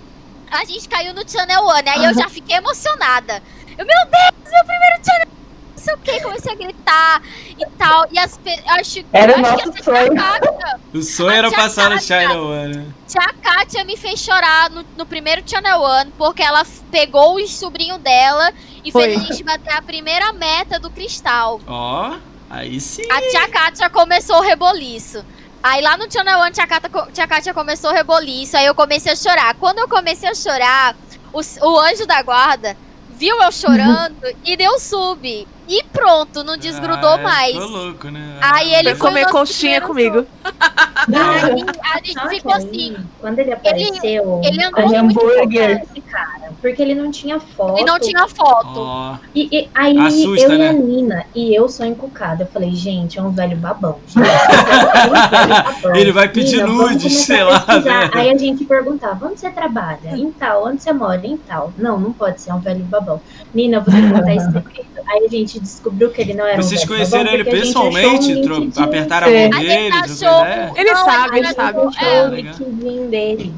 a 0.52 0.66
gente 0.66 0.88
caiu 0.88 1.14
no 1.16 1.28
Channel 1.28 1.64
One. 1.64 1.90
Aí 1.90 2.06
eu 2.06 2.14
já 2.14 2.30
fiquei 2.30 2.58
emocionada. 2.58 3.42
Eu, 3.76 3.88
meu 3.88 3.98
Deus, 4.06 4.52
meu 4.54 4.66
primeiro 4.66 5.04
Channel 5.04 5.28
não 5.76 5.84
sei 5.84 5.94
o 5.94 5.98
que, 5.98 6.22
comecei 6.22 6.52
a 6.52 6.56
gritar 6.56 7.22
e 7.58 7.66
tal. 7.76 8.06
E 8.12 8.20
as 8.20 8.40
acho, 8.68 9.04
Era 9.12 9.32
acho 9.34 9.42
nosso 9.42 9.72
que 9.72 9.84
sonho. 9.84 10.16
Kátia, 10.16 10.80
O 10.94 11.02
sonho 11.02 11.32
era 11.32 11.52
passar 11.52 11.90
no. 11.90 12.00
China 12.00 12.40
One. 12.40 12.94
tia 13.08 13.34
Kátia 13.42 13.84
me 13.84 13.98
fez 13.98 14.20
chorar 14.20 14.70
no, 14.70 14.86
no 14.96 15.08
primeiro 15.08 15.42
Channel 15.44 15.82
One, 15.82 16.14
porque 16.20 16.44
ela 16.44 16.64
pegou 16.92 17.38
o 17.38 17.48
sobrinho 17.48 17.98
dela 17.98 18.54
e 18.86 18.92
Foi. 18.92 19.06
fez 19.06 19.22
a 19.22 19.24
gente 19.24 19.44
bater 19.44 19.74
a 19.74 19.82
primeira 19.82 20.34
meta 20.34 20.80
do 20.80 20.92
cristal. 20.92 21.60
Ó, 21.66 22.16
aí 22.48 22.80
sim. 22.80 23.10
A 23.10 23.22
tia 23.22 23.48
Kátia 23.48 23.90
começou 23.90 24.36
o 24.38 24.42
reboliço. 24.42 25.26
Aí 25.62 25.82
lá 25.82 25.98
no 25.98 26.12
Channel 26.12 26.40
One, 26.40 26.52
tia 26.52 26.66
Kátia, 26.66 26.90
co- 26.90 27.12
tia 27.12 27.28
Kátia 27.28 27.54
começou 27.54 27.92
o 27.92 27.94
reboliço, 27.94 28.56
aí 28.56 28.66
eu 28.66 28.76
comecei 28.76 29.12
a 29.12 29.16
chorar. 29.16 29.54
Quando 29.56 29.80
eu 29.80 29.88
comecei 29.90 30.30
a 30.30 30.34
chorar, 30.36 30.96
o, 31.34 31.40
o 31.68 31.80
anjo 31.80 32.06
da 32.06 32.22
guarda 32.22 32.78
viu 33.10 33.36
eu 33.44 33.52
chorando 33.52 34.16
e 34.46 34.56
deu 34.56 34.80
sub. 34.80 35.48
E 35.70 35.84
pronto, 35.84 36.44
não 36.44 36.58
desgrudou 36.58 37.12
Ah, 37.12 37.18
mais. 37.20 37.54
Ficou 37.54 37.68
louco, 37.70 38.10
né? 38.10 38.38
Aí 38.42 38.74
ele 38.74 38.96
Foi 38.96 39.08
comer 39.10 39.28
coxinha 39.28 39.80
comigo. 39.82 40.26
Aí 40.44 41.64
a 41.94 41.98
gente 42.04 42.14
Só 42.14 42.28
ficou 42.28 42.54
aí, 42.54 42.58
assim. 42.64 42.98
Quando 43.22 43.38
ele 43.40 43.54
apareceu, 43.54 44.42
ele 44.44 44.64
a 44.64 44.68
andou 44.68 44.96
hambúrguer. 44.98 45.84
esse 45.84 46.02
cara, 46.02 46.52
porque 46.60 46.82
ele 46.82 46.96
não 46.96 47.12
tinha 47.12 47.40
foto. 47.40 47.80
E 47.80 47.86
não 47.86 48.00
tinha 48.00 48.28
foto. 48.28 48.80
Ó, 48.80 49.16
E, 49.36 49.48
e 49.52 49.70
aí 49.76 49.98
Assusta, 50.00 50.46
eu 50.48 50.54
e 50.54 50.58
né? 50.58 50.70
a 50.70 50.74
Nina, 50.74 51.26
e 51.36 51.54
eu 51.54 51.70
sou 51.70 51.86
encucada. 51.86 52.44
Eu 52.44 52.48
falei, 52.48 52.74
gente, 52.74 53.20
é 53.20 53.22
um 53.22 53.30
velho 53.30 53.56
babão. 53.58 54.00
gente. 54.08 54.20
É 54.30 55.08
um 55.08 55.82
velho. 55.82 55.96
Ele 55.96 56.12
vai 56.12 56.28
pedir 56.30 56.64
Nina, 56.64 56.84
começar 56.84 57.10
sei 57.10 57.42
a 57.42 57.46
lá, 57.46 57.66
né? 57.84 58.10
Aí 58.14 58.30
a 58.32 58.38
gente 58.38 58.66
perguntava, 58.66 59.28
onde 59.28 59.40
você 59.40 59.50
trabalha? 59.52 60.00
Em 60.18 60.32
tal, 60.32 60.66
onde 60.66 60.82
você 60.82 60.92
mora? 60.92 61.22
Em 61.26 61.38
tal. 61.38 61.72
Não, 61.78 62.00
não 62.00 62.12
pode 62.12 62.42
ser 62.42 62.50
é 62.50 62.54
um 62.54 62.60
velho 62.60 62.84
babão. 62.86 63.22
Nina, 63.54 63.82
te 63.82 64.12
contar 64.12 64.36
esse 64.36 64.46
segredo. 64.52 64.90
Aí 65.08 65.26
a 65.26 65.28
gente 65.30 65.59
descobriu 65.60 66.10
que 66.12 66.22
ele 66.22 66.34
não 66.34 66.46
era 66.46 66.62
Vocês 66.62 66.84
um 66.84 66.88
conheceram 66.88 67.32
ele 67.32 67.44
gente 67.44 67.56
um 67.58 67.62
pessoalmente? 67.62 68.34
LinkedIn. 68.34 68.82
apertaram 68.82 69.28
a 69.28 69.30
É. 69.32 69.50
mão 69.50 69.60
gente 69.60 69.68
dele? 69.68 69.88
ideia? 69.88 70.72
Ele 70.76 70.92
Não, 70.94 71.06
sabe, 71.06 71.38
ele 71.40 71.54
sabe. 71.54 71.80
É. 72.02 72.24
o 72.24 72.36
LinkedIn 72.36 73.08
dele. 73.10 73.54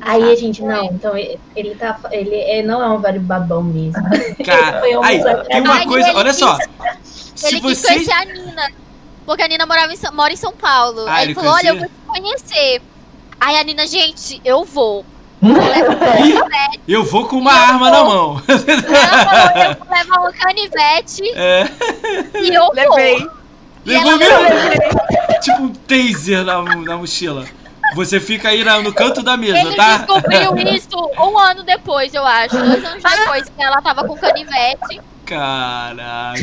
Aí 0.00 0.32
a 0.32 0.34
gente, 0.34 0.62
não, 0.62 0.84
então 0.86 1.16
ele, 1.16 1.38
ele 1.54 1.74
tá. 1.76 1.96
Ele 2.10 2.34
é- 2.34 2.62
não 2.62 2.82
é 2.82 2.88
um 2.88 2.98
velho 2.98 3.20
babão 3.20 3.62
mesmo. 3.62 3.92
Cara, 4.44 4.80
Foi 4.80 4.96
um 4.96 5.02
aí, 5.02 5.22
tem 5.48 5.60
uma 5.60 5.74
Aí 5.78 5.86
coisa, 5.86 6.08
ele 6.08 6.18
olha 6.18 6.34
só. 6.34 6.56
quis- 6.58 7.32
Se 7.36 7.46
ele 7.46 7.60
quis 7.60 7.78
vocês. 7.78 8.06
conhecer 8.08 8.12
a 8.12 8.24
Nina. 8.24 8.70
Porque 9.24 9.42
a 9.42 9.46
Nina 9.48 9.64
morava 9.64 9.92
em, 9.92 9.98
mora 10.12 10.32
em 10.32 10.36
São 10.36 10.52
Paulo. 10.52 11.06
Ah, 11.06 11.14
Aí 11.14 11.22
ele 11.22 11.30
ele 11.32 11.34
falou, 11.34 11.52
olha, 11.52 11.68
eu 11.68 11.76
vou 11.78 11.88
conhecia? 12.08 12.34
te 12.36 12.46
conhecer. 12.48 12.82
Aí 13.40 13.56
a 13.56 13.62
Nina, 13.62 13.86
gente, 13.86 14.40
eu 14.44 14.64
vou. 14.64 15.04
Eu 16.86 17.04
vou 17.04 17.26
com 17.26 17.36
uma 17.36 17.52
arma 17.52 17.90
vou. 17.90 17.90
na 17.90 18.04
mão. 18.04 18.38
Falou, 18.38 19.64
eu 19.64 19.74
vou 19.76 19.96
levar 19.96 20.28
um 20.28 20.32
canivete 20.32 21.22
É, 21.36 21.64
e 22.42 22.54
eu 22.54 22.68
Levei. 22.72 23.18
vou. 23.18 23.30
Levou 23.84 24.10
ela 24.12 24.16
mesmo? 24.18 25.40
Tipo 25.40 25.62
um 25.62 25.68
taser 25.72 26.44
na, 26.44 26.62
na 26.62 26.96
mochila. 26.96 27.44
Você 27.94 28.18
fica 28.20 28.48
aí 28.48 28.64
na- 28.64 28.80
no 28.80 28.92
canto 28.92 29.22
da 29.22 29.36
mesa, 29.36 29.58
Ele 29.58 29.74
tá? 29.74 29.98
descobriu 29.98 30.56
isso 30.74 30.96
um 31.18 31.36
ano 31.38 31.62
depois, 31.62 32.14
eu 32.14 32.24
acho. 32.24 32.56
Dois 32.56 32.84
anos 32.84 33.02
depois 33.18 33.48
que 33.48 33.62
ela 33.62 33.82
tava 33.82 34.04
com 34.06 34.16
canivete. 34.16 35.00
Caraca, 35.24 36.40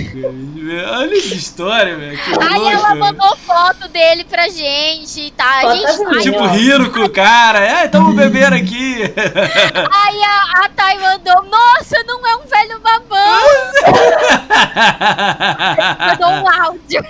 olha 0.92 1.18
essa 1.18 1.36
história, 1.36 1.98
velho. 1.98 2.20
Aí 2.42 2.74
ela 2.74 2.96
mandou 2.96 3.36
foto 3.38 3.88
dele 3.90 4.24
pra 4.24 4.48
gente, 4.48 5.32
tá? 5.32 5.68
A 5.68 5.76
gente, 5.76 5.86
aí, 5.86 6.22
Tipo, 6.22 6.46
rindo 6.48 6.90
com 6.92 7.02
o 7.02 7.10
cara. 7.10 7.60
É, 7.60 7.88
tamo 7.88 8.14
bebendo 8.14 8.56
aqui. 8.56 9.02
aí 9.04 10.24
a, 10.24 10.66
a 10.66 10.70
Thay 10.70 10.98
mandou, 10.98 11.44
nossa, 11.44 12.04
não 12.08 12.26
é 12.26 12.36
um 12.38 12.48
velho 12.48 12.80
babão. 12.80 13.42
Mandou 16.00 16.30
um 16.30 16.62
áudio. 16.64 17.06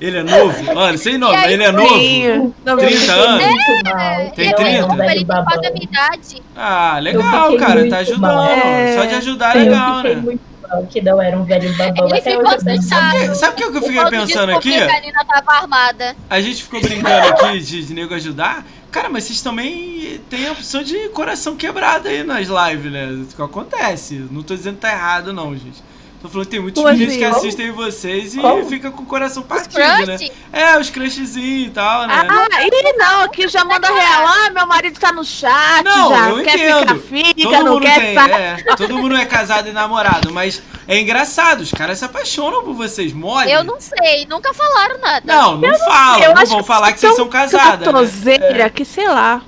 Ele 0.00 0.18
é 0.18 0.22
novo? 0.22 0.76
Olha, 0.76 0.98
sem 0.98 1.16
nome, 1.16 1.36
aí, 1.36 1.52
ele 1.52 1.62
é 1.62 1.72
novo. 1.72 1.94
Sim. 1.94 2.52
Não, 2.64 2.76
30 2.76 3.12
anos? 3.12 3.44
Mal. 3.84 4.30
Tem 4.34 4.50
Não, 4.50 4.56
30? 4.56 4.60
é 4.62 4.84
um 4.84 4.92
Ele 4.92 4.96
velho 4.96 5.26
tem 5.26 5.44
quase 5.44 5.66
a 5.66 5.70
minha 5.70 5.84
idade. 5.84 6.42
Ah, 6.56 6.98
legal, 7.00 7.56
cara. 7.56 7.88
Tá 7.88 7.98
ajudando. 7.98 8.50
É. 8.50 8.94
Só 8.96 9.04
de 9.04 9.14
ajudar 9.14 9.56
é 9.56 9.60
Eu 9.60 9.64
legal, 9.64 9.96
fiquei 9.98 10.14
né? 10.16 10.22
muito 10.22 10.40
mal 10.68 10.86
que 10.86 11.00
não 11.00 11.22
era 11.22 11.38
um 11.38 11.44
velho 11.44 11.76
babão. 11.76 12.08
Ele 12.08 12.20
ficou 12.20 12.48
assustado. 12.48 13.34
Sabe 13.34 13.52
o 13.52 13.56
que 13.70 13.78
eu 13.78 13.82
fiquei 13.82 13.94
Quando 13.94 14.10
pensando 14.10 14.56
aqui? 14.56 14.74
a 14.76 15.24
tava 15.24 15.52
armada. 15.60 16.16
A 16.28 16.40
gente 16.40 16.62
ficou 16.62 16.80
brincando 16.80 17.28
aqui 17.28 17.60
de, 17.60 17.84
de 17.84 17.94
nego 17.94 18.14
ajudar. 18.14 18.64
Cara, 18.90 19.08
mas 19.08 19.24
vocês 19.24 19.42
também 19.42 20.20
têm 20.30 20.46
a 20.46 20.52
opção 20.52 20.82
de 20.82 21.08
coração 21.08 21.56
quebrado 21.56 22.06
aí 22.06 22.22
nas 22.22 22.46
lives, 22.46 22.92
né? 22.92 23.06
Isso 23.26 23.34
que 23.34 23.42
acontece. 23.42 24.24
Não 24.30 24.42
tô 24.42 24.54
dizendo 24.54 24.76
que 24.76 24.82
tá 24.82 24.92
errado, 24.92 25.32
não, 25.32 25.52
gente. 25.56 25.82
Tô 26.24 26.30
falando 26.30 26.46
que 26.46 26.52
tem 26.52 26.60
muitos 26.60 26.82
meninos 26.82 27.16
que 27.16 27.24
assistem 27.24 27.70
vocês 27.70 28.34
e 28.34 28.40
Como? 28.40 28.64
fica 28.64 28.90
com 28.90 29.02
o 29.02 29.04
coração 29.04 29.42
Os 29.42 29.46
partido, 29.46 30.06
né? 30.06 30.16
É, 30.50 30.78
os 30.78 30.88
crushzinhos 30.88 31.66
e 31.66 31.70
tal, 31.70 32.06
né? 32.06 32.14
Ah, 32.26 32.64
ih, 32.64 32.96
não, 32.96 33.20
aqui 33.24 33.46
já 33.46 33.62
manda 33.62 33.86
real. 33.88 34.26
Ah, 34.26 34.50
meu 34.50 34.66
marido 34.66 34.98
tá 34.98 35.12
no 35.12 35.22
chat, 35.22 35.84
Não, 35.84 36.08
já 36.08 36.30
eu 36.30 36.42
quer 36.42 36.54
entendo. 36.58 36.78
ficar, 36.78 36.98
fica, 37.34 37.42
todo 37.50 37.64
não 37.66 37.72
mundo 37.74 37.82
quer 37.82 38.00
tem, 38.00 38.18
é, 38.18 38.56
todo 38.74 38.96
mundo 38.96 39.16
é 39.18 39.26
casado 39.26 39.68
e 39.68 39.72
namorado, 39.72 40.32
mas 40.32 40.62
é 40.88 40.98
engraçado, 40.98 41.60
os 41.60 41.70
caras 41.70 41.98
se 41.98 42.06
apaixonam 42.06 42.64
por 42.64 42.72
vocês, 42.72 43.12
mole. 43.12 43.52
Eu 43.52 43.62
não 43.62 43.78
sei, 43.78 44.24
nunca 44.24 44.54
falaram 44.54 44.98
nada. 45.02 45.22
Não, 45.26 45.58
não 45.58 45.78
falam, 45.78 46.22
Eu 46.22 46.34
não 46.34 46.40
acho 46.40 46.52
vão 46.52 46.60
que 46.62 46.66
falar 46.66 46.92
que 46.94 47.00
vocês 47.00 47.16
são 47.16 47.28
casadas, 47.28 47.80
né? 47.80 47.84
Tratoseira, 47.84 48.70
que 48.70 48.86
sei 48.86 49.08
lá. 49.08 49.42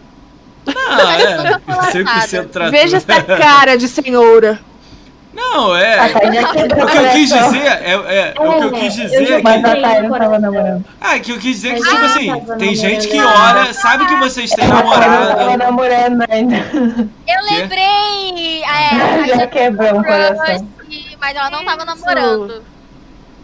Não, 0.67 1.11
é, 1.11 1.37
nunca 1.39 1.63
falaram 1.65 1.89
100% 2.05 2.05
nada. 2.05 2.49
trator. 2.49 2.71
Veja 2.71 2.97
essa 2.99 3.23
cara 3.23 3.79
de 3.79 3.89
senhora. 3.89 4.61
Não, 5.37 5.77
é. 5.77 5.99
A 5.99 6.07
O 6.07 6.87
que 6.87 6.97
eu 6.97 7.11
quis 7.11 7.31
coração. 7.31 7.53
dizer 7.53 7.67
é, 7.67 7.93
é, 7.93 8.35
o 8.39 8.53
que 8.59 8.65
eu 8.65 8.73
quis 8.73 8.95
dizer 8.95 9.31
eu 9.31 9.37
é 9.39 9.43
Mas 9.43 9.61
que. 9.63 9.67
a 9.69 9.81
Thay 9.83 10.03
não 10.03 10.19
tava 10.19 10.39
namorando. 10.39 10.85
Ah, 11.01 11.19
que 11.19 11.31
eu 11.33 11.39
quis 11.39 11.57
dizer 11.57 11.75
que, 11.75 11.81
Mas 11.81 11.89
tipo 11.91 11.97
ela 11.97 12.07
assim, 12.07 12.57
tem 12.59 12.75
gente 12.75 13.09
que 13.09 13.21
olha, 13.21 13.75
sabe 13.75 14.07
que 14.07 14.17
vocês 14.17 14.51
têm 14.51 14.65
A 14.65 14.83
Thay 14.83 15.09
não 15.11 15.37
tava 15.37 15.57
namorando 15.59 16.25
ainda. 16.31 16.57
Eu 16.57 17.45
lembrei. 17.51 18.63
É, 18.65 19.27
Já 19.37 19.45
a 19.45 19.47
quebrou 19.47 20.01
o 20.01 20.05
coração. 20.05 20.69
mas 21.21 21.37
ela 21.37 21.51
não 21.51 21.65
tava 21.65 21.85
namorando. 21.85 22.63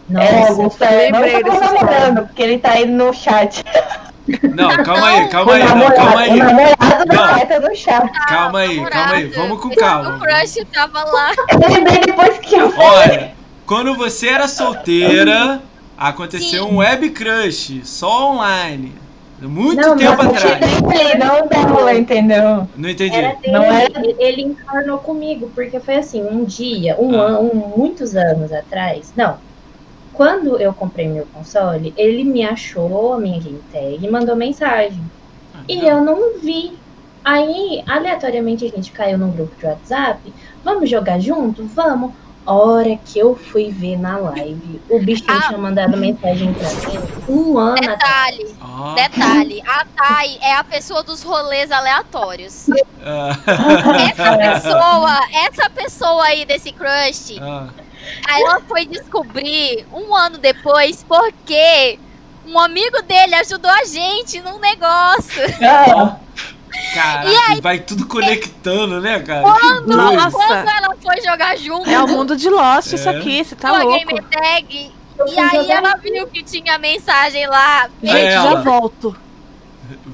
É, 0.09 0.13
Nossa, 0.39 0.49
Augusta, 0.51 0.85
eu 0.85 1.11
não 1.11 1.21
lembrei 1.21 1.43
dessa 1.43 1.59
namorando, 1.73 2.25
porque 2.27 2.41
ele 2.43 2.57
tá 2.59 2.71
aí 2.71 2.85
no 2.87 3.13
chat. 3.13 3.63
Não, 4.55 4.83
calma 4.83 5.07
aí, 5.07 5.27
calma 5.27 5.51
o 5.51 5.55
aí, 5.55 5.63
não, 5.75 5.91
calma 5.91 6.19
aí. 6.21 6.31
o 6.31 6.35
namorado 6.37 7.05
da 7.61 7.75
chat. 7.75 8.09
Calma 8.27 8.59
aí, 8.59 8.85
calma 8.85 9.13
aí, 9.13 9.27
vamos 9.27 9.59
com 9.61 9.67
O 9.67 9.75
calma. 9.75 10.19
crush 10.19 10.65
tava 10.73 11.03
lá. 11.03 11.31
Eu 11.51 11.59
lembrei 11.69 11.99
depois 11.99 12.37
que 12.39 12.55
eu 12.55 12.73
Olha, 12.77 13.31
quando 13.65 13.95
você 13.95 14.29
era 14.29 14.47
solteira, 14.47 15.61
aconteceu 15.97 16.63
Sim. 16.65 16.71
um 16.71 16.77
web 16.77 17.09
crush, 17.09 17.81
só 17.83 18.31
online. 18.31 18.95
Muito 19.41 19.81
Não, 19.81 19.97
tempo 19.97 20.23
não, 20.23 20.31
atrás. 20.31 20.59
Não, 21.19 21.39
não 21.39 21.47
dela, 21.47 21.93
entendeu? 21.93 22.65
Não 22.77 22.89
entendi. 22.89 23.13
Era 23.13 23.35
dele, 23.35 23.51
Não 23.51 23.63
era- 23.65 23.91
ele 24.17 24.41
encarnou 24.41 24.99
comigo, 24.99 25.51
porque 25.53 25.81
foi 25.81 25.95
assim, 25.95 26.23
um 26.23 26.45
dia, 26.45 26.95
um 26.97 27.19
Ah. 27.19 27.25
ano, 27.25 27.39
um- 27.53 27.73
muitos 27.77 28.15
anos 28.15 28.53
atrás, 28.53 29.11
não. 29.17 29.35
Quando 30.13 30.57
eu 30.59 30.73
comprei 30.73 31.07
meu 31.07 31.25
console, 31.33 31.93
ele 31.97 32.23
me 32.23 32.45
achou 32.45 33.13
a 33.13 33.19
minha 33.19 33.39
game 33.39 33.61
tag 33.71 33.99
e 34.01 34.09
mandou 34.09 34.35
mensagem. 34.35 35.03
E 35.67 35.79
eu 35.85 36.01
não 36.01 36.39
vi. 36.39 36.77
Aí, 37.25 37.83
aleatoriamente, 37.87 38.65
a 38.65 38.69
gente 38.69 38.91
caiu 38.91 39.17
num 39.17 39.31
grupo 39.31 39.55
de 39.57 39.65
WhatsApp. 39.65 40.33
Vamos 40.63 40.89
jogar 40.89 41.19
junto? 41.19 41.65
Vamos. 41.67 42.11
Hora 42.45 42.97
que 43.05 43.17
eu 43.17 43.37
fui 43.37 43.71
ver 43.71 43.97
na 43.97 44.17
live, 44.17 44.81
o 44.89 44.99
bichinho 44.99 45.31
Ah. 45.31 45.47
tinha 45.47 45.57
mandado 45.57 45.95
mensagem 45.95 46.53
pra 46.53 46.69
mim 46.69 46.99
um 47.29 47.57
ano 47.57 47.77
atrás. 47.89 48.35
Detalhe, 48.37 48.55
Ó, 48.61 48.93
detalhe. 48.95 49.63
A 49.65 49.85
Thay 49.95 50.37
é 50.41 50.53
a 50.55 50.63
pessoa 50.65 51.01
dos 51.03 51.23
rolês 51.23 51.71
aleatórios. 51.71 52.65
ah, 53.01 53.29
Essa 54.11 54.37
pessoa, 54.37 55.19
essa 55.47 55.69
pessoa 55.69 56.23
aí 56.25 56.43
desse 56.43 56.73
crush, 56.73 57.39
ah. 57.39 57.67
Aí 58.27 58.41
ela 58.41 58.61
foi 58.67 58.85
descobrir 58.85 59.85
um 59.93 60.15
ano 60.15 60.37
depois 60.37 61.03
porque 61.07 61.99
um 62.45 62.59
amigo 62.59 63.01
dele 63.03 63.35
ajudou 63.35 63.71
a 63.71 63.85
gente 63.85 64.41
num 64.41 64.59
negócio. 64.59 65.41
Ah, 65.61 66.17
Caraca, 66.95 67.61
vai 67.61 67.79
tudo 67.79 68.07
conectando, 68.07 68.99
né, 68.99 69.19
cara? 69.19 69.43
Quando, 69.43 69.85
quando 70.31 70.69
ela 70.69 70.95
foi 71.01 71.21
jogar 71.21 71.55
junto 71.55 71.87
É 71.87 71.99
o 72.01 72.07
mundo 72.07 72.35
de 72.35 72.49
Lost 72.49 72.93
isso 72.93 73.07
É. 73.07 73.15
aqui, 73.15 73.43
você 73.43 73.55
tá 73.55 73.69
a 73.69 73.83
louco. 73.83 73.99
gamer 73.99 74.23
tag, 74.23 74.91
e 75.27 75.39
aí 75.39 75.69
ela 75.71 75.95
viu 75.97 76.25
que 76.27 76.41
tinha 76.43 76.79
mensagem 76.79 77.45
lá. 77.47 77.87
Gente, 78.01 78.15
É 78.15 78.31
já 78.31 78.55
volto. 78.55 79.15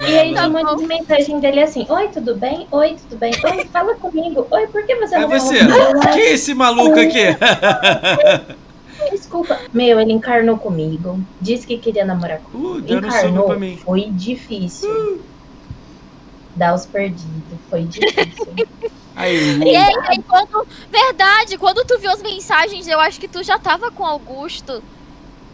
E 0.02 0.18
aí 0.18 0.30
tinha 0.34 0.48
um 0.48 0.52
monte 0.52 0.78
de 0.80 0.88
mensagem 0.88 1.40
dele 1.40 1.62
assim, 1.62 1.86
oi, 1.90 2.08
tudo 2.10 2.36
bem? 2.36 2.68
Oi, 2.72 2.96
tudo 3.08 3.20
bem? 3.20 3.32
Oi, 3.44 3.66
fala 3.66 3.96
comigo. 3.96 4.46
Oi, 4.50 4.68
por 4.68 4.84
que 4.86 4.96
você 4.96 5.16
É 5.16 5.20
não 5.20 5.30
você. 5.30 5.60
falou 5.60 5.86
comigo? 5.88 6.00
Quem 6.14 6.22
é 6.22 6.34
esse 6.34 6.54
maluco 6.54 7.00
aqui? 7.00 7.26
Desculpa. 9.12 9.60
Meu, 9.74 10.00
ele 10.00 10.12
encarnou 10.12 10.58
comigo. 10.58 11.20
Disse 11.40 11.66
que 11.66 11.78
queria 11.78 12.04
namorar 12.06 12.40
comigo. 12.40 12.94
Uh, 12.94 12.94
Encarnou. 12.98 13.46
pra 13.46 13.56
mim. 13.58 13.78
Foi 13.78 14.10
difícil. 14.12 15.22
dar 16.56 16.74
os 16.76 16.86
perdidos. 16.86 17.26
Foi 17.70 17.84
difícil. 17.84 18.48
Aí, 19.16 19.36
E 19.60 19.76
aí, 19.76 19.96
aí, 20.08 20.24
quando. 20.26 20.66
Verdade, 20.90 21.58
quando 21.58 21.84
tu 21.86 22.00
viu 22.00 22.10
as 22.10 22.22
mensagens, 22.22 22.88
eu 22.88 22.98
acho 23.02 23.20
que 23.20 23.28
tu 23.28 23.44
já 23.44 23.60
tava 23.60 23.92
com 23.92 24.06
Augusto. 24.06 24.82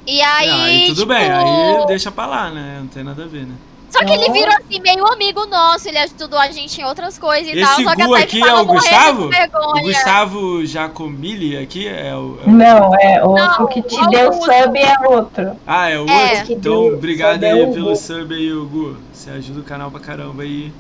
E 0.06 0.22
aí. 0.22 0.48
Não, 0.48 0.56
aí 0.62 0.82
tudo 0.90 0.96
tipo, 0.98 1.08
bem, 1.08 1.32
aí 1.32 1.88
deixa 1.88 2.12
pra 2.12 2.28
lá, 2.28 2.52
né? 2.52 2.78
Não 2.82 2.88
tem 2.88 3.04
nada 3.04 3.24
a 3.24 3.28
ver, 3.28 3.48
né? 3.48 3.56
Só 3.90 4.00
que 4.04 4.12
ele 4.12 4.28
Não. 4.28 4.34
virou 4.34 4.54
assim, 4.56 4.80
meio 4.82 5.06
amigo 5.08 5.46
nosso, 5.46 5.88
ele 5.88 5.98
ajudou 6.00 6.38
a 6.38 6.50
gente 6.52 6.82
em 6.82 6.84
outras 6.84 7.18
coisas 7.18 7.54
e 7.54 7.62
tal. 7.62 7.74
Esse 7.74 7.84
Só 7.84 7.96
que 7.96 8.02
a 8.02 8.06
Gu 8.08 8.14
Thay 8.14 8.24
aqui 8.24 8.42
é 8.44 8.54
o 8.54 8.66
Gustavo? 8.66 9.30
O 9.30 9.82
Gustavo 9.82 10.66
Jacomilli 10.66 11.58
aqui 11.58 11.88
é 11.88 12.14
o. 12.16 12.38
é 12.44 12.48
o- 12.48 12.52
Não, 12.52 12.96
é 13.00 13.24
o, 13.24 13.34
Não, 13.36 13.64
o 13.64 13.68
que 13.68 13.82
te 13.82 13.96
o 13.96 14.08
deu 14.10 14.34
sub 14.34 14.78
é 14.78 15.08
outro. 15.08 15.52
Ah, 15.66 15.90
é 15.90 15.98
o 16.00 16.08
É. 16.10 16.40
outro? 16.40 16.54
Então, 16.54 16.88
obrigado 16.88 17.44
aí 17.44 17.60
é 17.60 17.64
o 17.66 17.74
pelo 17.74 17.96
sub 17.96 18.34
aí, 18.34 18.52
o 18.52 18.66
Gu. 18.66 18.98
Você 19.14 19.30
ajuda 19.30 19.60
o 19.62 19.64
canal 19.64 19.90
pra 19.90 20.00
caramba 20.00 20.44
aí. 20.44 20.74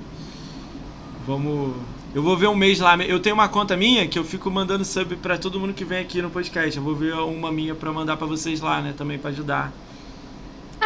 Vamos. 1.28 1.74
Eu 2.14 2.22
vou 2.24 2.38
ver 2.38 2.48
um 2.48 2.56
mês 2.56 2.80
lá. 2.80 2.96
Eu 2.98 3.20
tenho 3.20 3.36
uma 3.36 3.50
conta 3.50 3.76
minha 3.76 4.08
que 4.08 4.18
eu 4.18 4.24
fico 4.24 4.50
mandando 4.50 4.86
sub 4.86 5.16
pra 5.18 5.38
todo 5.38 5.60
mundo 5.60 5.74
que 5.74 5.84
vem 5.84 6.00
aqui 6.00 6.22
no 6.22 6.30
podcast. 6.30 6.78
Eu 6.78 6.84
vou 6.84 6.96
ver 6.96 7.14
uma 7.16 7.52
minha 7.52 7.76
pra 7.76 7.92
mandar 7.92 8.16
pra 8.18 8.26
vocês 8.28 8.62
lá, 8.62 8.82
né? 8.82 8.94
Também 8.98 9.18
pra 9.18 9.32
ajudar. 9.32 9.72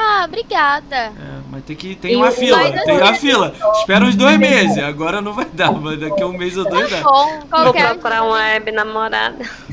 Ah, 0.02 0.24
obrigada. 0.26 0.96
É, 0.96 1.12
mas 1.52 1.64
tem 1.66 1.76
que 1.76 1.94
tem 1.96 2.14
E 2.14 2.16
uma 2.16 2.32
fila, 2.32 2.58
tem 2.72 2.98
uma 2.98 3.10
assim- 3.12 3.20
fila. 3.20 3.54
Espera 3.80 4.06
uns 4.06 4.16
dois 4.16 4.38
meses. 4.40 4.78
Agora 4.78 5.22
não 5.22 5.34
vai 5.34 5.46
dar, 5.46 5.72
mas 5.74 6.00
daqui 6.00 6.24
a 6.24 6.26
um 6.26 6.32
mês 6.38 6.56
ou 6.56 6.64
dois 6.70 6.90
dá. 6.90 7.02
Bom, 7.02 7.40
Vou 7.52 7.74
procurar 7.74 8.24
uma 8.24 8.36
web 8.36 8.72
namorada. 8.72 9.38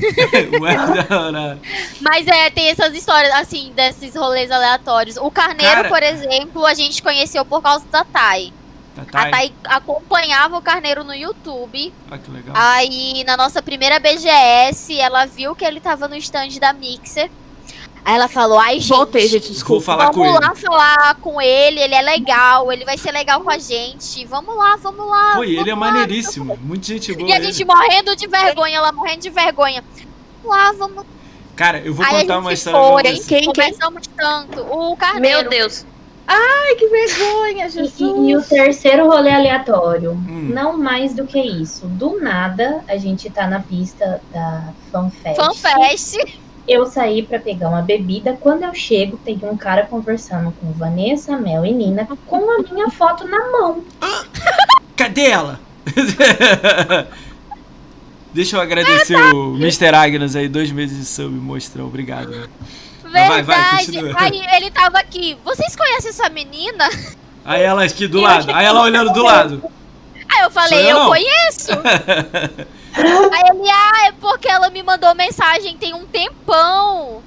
Ué, 0.61 0.75
da 1.07 1.19
hora. 1.21 1.59
Mas 2.01 2.27
é, 2.27 2.49
tem 2.49 2.67
essas 2.69 2.93
histórias, 2.93 3.33
assim, 3.35 3.71
desses 3.75 4.15
rolês 4.15 4.51
aleatórios. 4.51 5.15
O 5.17 5.31
Carneiro, 5.31 5.75
Cara- 5.75 5.89
por 5.89 6.03
exemplo, 6.03 6.65
a 6.65 6.73
gente 6.73 7.01
conheceu 7.01 7.45
por 7.45 7.61
causa 7.61 7.85
da 7.89 8.03
Thay. 8.03 8.51
Tá, 8.95 9.01
A 9.03 9.05
tá. 9.25 9.29
Thay 9.31 9.53
acompanhava 9.65 10.57
o 10.57 10.61
Carneiro 10.61 11.03
no 11.03 11.13
YouTube. 11.13 11.93
Ah, 12.11 12.17
que 12.17 12.29
legal. 12.31 12.53
Aí, 12.57 13.23
na 13.25 13.37
nossa 13.37 13.61
primeira 13.61 13.99
BGS, 13.99 14.99
ela 14.99 15.25
viu 15.25 15.55
que 15.55 15.63
ele 15.63 15.79
tava 15.79 16.07
no 16.07 16.15
stand 16.17 16.49
da 16.59 16.73
Mixer. 16.73 17.29
Aí 18.07 18.15
ela 18.15 18.29
falou, 18.29 18.57
ai, 18.57 18.79
gente, 18.79 18.87
Voltei, 18.87 19.27
gente, 19.27 19.43
Vou 19.47 19.51
desculpa. 19.51 19.83
falar 19.83 20.07
com 20.11 20.21
vamos 20.23 20.37
ele. 20.37 20.45
lá 20.47 20.55
falar 20.55 21.15
com 21.15 21.41
ele, 21.41 21.81
ele 21.81 21.93
é 21.93 22.01
legal, 22.01 22.71
ele 22.71 22.85
vai 22.85 22.97
ser 22.97 23.11
legal 23.11 23.41
com 23.41 23.49
a 23.49 23.57
gente. 23.57 24.23
Vamos 24.25 24.55
lá, 24.55 24.77
vamos 24.77 25.05
lá. 25.09 25.45
E 25.45 25.57
ele 25.57 25.69
é 25.69 25.73
vamos 25.75 25.87
lá. 25.87 25.91
maneiríssimo. 25.91 26.57
Muita 26.63 26.85
gente 26.87 27.13
boa. 27.13 27.29
E 27.29 27.33
a 27.33 27.35
ele. 27.35 27.51
gente 27.51 27.65
morrendo 27.65 28.15
de 28.15 28.25
vergonha, 28.25 28.77
ela 28.77 28.93
morrendo 28.93 29.19
de 29.23 29.29
vergonha. 29.29 29.83
Vamos 30.41 30.57
lá, 30.57 30.71
vamos. 30.71 31.05
Cara, 31.53 31.79
eu 31.79 31.93
vou 31.93 32.05
Aí 32.05 32.15
a 32.15 32.21
contar 32.21 32.39
uma 32.39 32.53
história 32.53 32.79
foi, 32.79 33.01
pra 33.03 33.11
Quem, 33.11 33.21
quem, 33.23 33.51
quem? 33.51 33.63
Conversamos 33.73 34.07
tanto. 34.15 34.61
O 34.61 34.95
Carneiro. 34.95 35.41
Meu 35.41 35.49
Deus. 35.49 35.85
Ai, 36.25 36.75
que 36.75 36.87
vergonha, 36.87 37.65
E, 37.67 37.69
Jesus. 37.69 37.99
e- 37.99 38.29
e 38.29 38.37
o 38.37 38.41
terceiro 38.41 39.05
rolê 39.07 39.31
aleatório, 39.31 40.11
Hum. 40.11 40.49
não 40.53 40.77
mais 40.77 41.13
do 41.13 41.25
que 41.27 41.41
isso. 41.41 41.87
Do 41.87 42.21
nada, 42.21 42.81
a 42.87 42.95
gente 42.95 43.29
tá 43.29 43.47
na 43.47 43.59
pista 43.59 44.21
da 44.31 44.69
FanFest. 44.93 45.35
FanFest. 45.35 46.39
Eu 46.67 46.85
saí 46.85 47.23
pra 47.23 47.39
pegar 47.39 47.69
uma 47.69 47.81
bebida. 47.81 48.37
Quando 48.39 48.63
eu 48.63 48.73
chego, 48.73 49.17
tem 49.17 49.39
um 49.43 49.55
cara 49.55 49.85
conversando 49.85 50.51
com 50.59 50.73
Vanessa, 50.73 51.37
Mel 51.37 51.65
e 51.65 51.71
Nina 51.71 52.07
com 52.25 52.51
a 52.51 52.73
minha 52.73 52.89
foto 52.89 53.27
na 53.27 53.51
mão. 53.51 53.83
Cadê 54.95 55.27
ela? 55.27 55.59
Deixa 58.33 58.57
eu 58.57 58.61
agradecer 58.61 59.15
o 59.15 59.55
Mr. 59.55 59.95
Agnes 59.95 60.35
aí, 60.35 60.47
dois 60.49 60.71
meses 60.71 60.97
de 60.97 61.05
sub, 61.05 61.33
mostrou. 61.33 61.87
Obrigado. 61.87 62.29
né? 62.31 62.47
vai, 63.03 63.41
vai, 63.41 63.43
Verdade. 63.43 63.85
continua. 63.85 64.13
Aí 64.17 64.41
ele 64.57 64.69
tava 64.69 64.99
aqui. 64.99 65.37
Vocês 65.43 65.75
conhecem 65.75 66.09
essa 66.09 66.29
menina? 66.29 66.87
Aí 67.45 67.63
ela 67.63 67.83
aqui 67.83 68.07
do 68.07 68.17
Eu 68.17 68.23
lado. 68.23 68.51
Aí 68.53 68.65
ela 68.65 68.81
olhando 68.81 69.13
do 69.13 69.23
lado. 69.23 69.63
Aí 70.29 70.43
eu 70.43 70.51
falei, 70.51 70.91
eu 70.91 70.97
eu, 70.97 71.05
conheço. 71.07 71.71
Aí 72.97 73.43
ele, 73.51 73.69
ah, 73.69 74.07
é 74.07 74.11
porque 74.19 74.47
ela 74.49 74.69
me 74.69 74.81
mandou 74.83 75.13
mensagem 75.15 75.77
tem 75.77 75.93
um 75.93 76.05
tempão. 76.05 77.21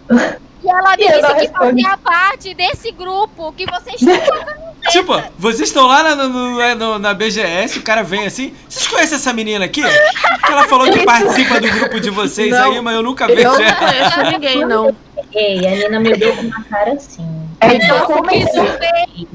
E 0.62 0.68
ela 0.68 0.96
me 0.96 1.04
E 1.04 1.08
disse 1.08 1.20
não 1.22 1.34
que 1.36 1.48
fazia 1.48 1.96
parte 1.98 2.54
desse 2.54 2.90
grupo, 2.92 3.52
que 3.52 3.64
vocês 3.66 4.00
estão 4.02 4.60
Tipo, 4.90 5.22
vocês 5.38 5.68
estão 5.68 5.86
lá 5.86 6.02
na, 6.02 6.16
no- 6.26 6.74
no- 6.74 6.98
na 6.98 7.12
BGS, 7.14 7.78
o 7.78 7.82
cara 7.82 8.02
vem 8.02 8.26
assim. 8.26 8.54
Vocês 8.68 8.86
conhecem 8.88 9.16
essa 9.16 9.32
menina 9.32 9.64
aqui? 9.66 9.82
Que 9.82 10.52
ela 10.52 10.66
falou 10.66 10.90
que 10.90 11.04
participa 11.04 11.60
do 11.60 11.68
grupo 11.70 12.00
de 12.00 12.08
vocês 12.10 12.50
Não. 12.50 12.72
aí, 12.72 12.80
mas 12.80 12.96
eu 12.96 13.02
nunca 13.02 13.26
vejo 13.26 13.42
Eu 13.42 13.52
não 13.52 13.60
ela. 13.62 13.76
conheço 13.76 14.22
ninguém, 14.32 14.64
não. 14.64 14.96
Ei, 15.34 15.66
a 15.66 15.70
Nina 15.76 16.00
me 16.00 16.16
deu 16.16 16.34
com 16.34 16.42
uma 16.42 16.64
cara 16.64 16.92
assim. 16.94 17.46
Aí 17.60 17.76
Então, 17.76 17.96
eu 17.98 18.06
comecei. 18.06 19.28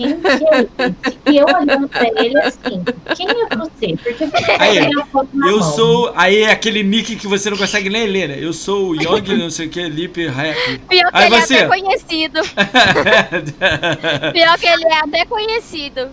Quem 0.00 0.18
que 0.20 0.28
é? 0.28 1.30
E 1.30 1.36
eu 1.36 1.44
olhando 1.46 1.88
pra 1.88 2.06
ele 2.22 2.38
assim, 2.38 2.82
quem 3.14 3.26
é 3.28 3.56
você? 3.56 3.96
Porque 4.02 4.26
você 4.26 4.52
Aí, 4.58 4.78
tem 4.80 4.98
a 5.00 5.04
foto 5.06 5.28
na 5.34 5.48
Eu 5.48 5.58
mão. 5.60 5.72
sou. 5.72 6.12
Aí 6.16 6.38
é 6.42 6.50
aquele 6.50 6.82
nick 6.82 7.16
que 7.16 7.26
você 7.26 7.50
não 7.50 7.58
consegue 7.58 7.90
nem 7.90 8.06
ler, 8.06 8.28
né? 8.28 8.38
Eu 8.40 8.52
sou 8.52 8.90
o 8.90 8.94
Young, 8.94 9.36
não 9.36 9.50
sei 9.50 9.66
o 9.66 9.70
que, 9.70 9.82
Lip 9.88 10.26
Rap. 10.26 10.78
Pior 10.88 11.10
que 11.10 11.16
Aí 11.18 11.26
ele 11.26 11.40
você. 11.40 11.54
é 11.54 11.64
até 11.64 11.68
conhecido. 11.80 12.40
Pior 14.32 14.58
que 14.58 14.66
ele 14.66 14.84
é 14.86 14.98
até 15.00 15.24
conhecido. 15.26 16.08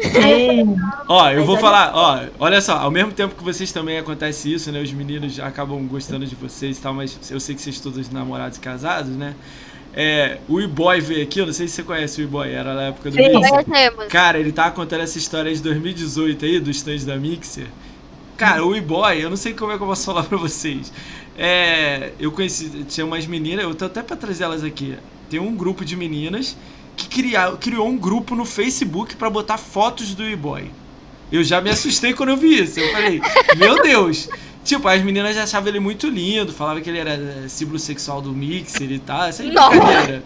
Ei, 0.00 0.64
Ó, 1.08 1.30
eu 1.30 1.44
vou 1.44 1.56
falar, 1.56 1.92
ó, 1.94 2.20
olha 2.40 2.60
só, 2.60 2.78
ao 2.78 2.90
mesmo 2.90 3.12
tempo 3.12 3.36
que 3.36 3.44
vocês 3.44 3.70
também 3.70 3.96
acontece 3.96 4.52
isso, 4.52 4.72
né? 4.72 4.80
Os 4.80 4.92
meninos 4.92 5.38
acabam 5.38 5.86
gostando 5.86 6.26
de 6.26 6.34
vocês 6.34 6.78
e 6.78 6.80
tal, 6.80 6.92
mas 6.92 7.16
eu 7.30 7.38
sei 7.38 7.54
que 7.54 7.62
vocês 7.62 7.78
todos 7.78 8.10
namorados 8.10 8.58
e 8.58 8.60
casados, 8.60 9.12
né? 9.16 9.34
É, 9.96 10.38
o 10.48 10.60
E-Boy 10.60 11.00
veio 11.00 11.22
aqui, 11.22 11.38
eu 11.38 11.46
não 11.46 11.52
sei 11.52 11.68
se 11.68 11.74
você 11.74 11.82
conhece 11.84 12.20
o 12.20 12.24
E-Boy, 12.24 12.50
era 12.50 12.74
na 12.74 12.82
época 12.84 13.10
do 13.10 13.16
Sim. 13.16 13.28
Mixer. 13.28 14.08
Cara, 14.08 14.40
ele 14.40 14.50
tava 14.50 14.72
contando 14.72 15.02
essa 15.02 15.16
história 15.18 15.54
de 15.54 15.62
2018 15.62 16.44
aí, 16.44 16.58
do 16.58 16.70
stand 16.70 17.04
da 17.06 17.16
Mixer. 17.16 17.66
Cara, 18.36 18.64
o 18.64 18.74
E-Boy, 18.74 19.22
eu 19.22 19.30
não 19.30 19.36
sei 19.36 19.54
como 19.54 19.70
é 19.70 19.76
que 19.76 19.82
eu 19.82 19.86
posso 19.86 20.04
falar 20.06 20.24
pra 20.24 20.36
vocês. 20.36 20.92
É, 21.38 22.10
eu 22.18 22.32
conheci, 22.32 22.84
tinha 22.88 23.06
umas 23.06 23.26
meninas, 23.26 23.64
eu 23.64 23.74
tô 23.74 23.84
até 23.84 24.02
pra 24.02 24.16
trazer 24.16 24.44
elas 24.44 24.64
aqui. 24.64 24.96
Tem 25.30 25.38
um 25.38 25.54
grupo 25.54 25.84
de 25.84 25.96
meninas 25.96 26.56
que 26.96 27.08
cria, 27.08 27.52
criou 27.52 27.88
um 27.88 27.96
grupo 27.96 28.34
no 28.34 28.44
Facebook 28.44 29.14
pra 29.14 29.30
botar 29.30 29.58
fotos 29.58 30.14
do 30.14 30.28
E-Boy. 30.28 30.70
Eu 31.30 31.42
já 31.42 31.60
me 31.60 31.70
assustei 31.70 32.12
quando 32.12 32.30
eu 32.30 32.36
vi 32.36 32.62
isso. 32.62 32.78
Eu 32.78 32.92
falei, 32.92 33.20
meu 33.56 33.80
Deus. 33.82 34.28
Tipo, 34.64 34.88
as 34.88 35.02
meninas 35.02 35.36
já 35.36 35.42
achavam 35.42 35.68
ele 35.68 35.78
muito 35.78 36.08
lindo, 36.08 36.50
falavam 36.50 36.82
que 36.82 36.88
ele 36.88 36.98
era 36.98 37.12
é, 37.12 37.48
símbolo 37.48 37.78
sexual 37.78 38.22
do 38.22 38.32
Mixer 38.32 38.90
e 38.90 38.98
tal. 38.98 39.24
Essa 39.24 39.42
é 39.42 39.46
Nossa. 39.46 39.68
brincadeira. 39.68 40.24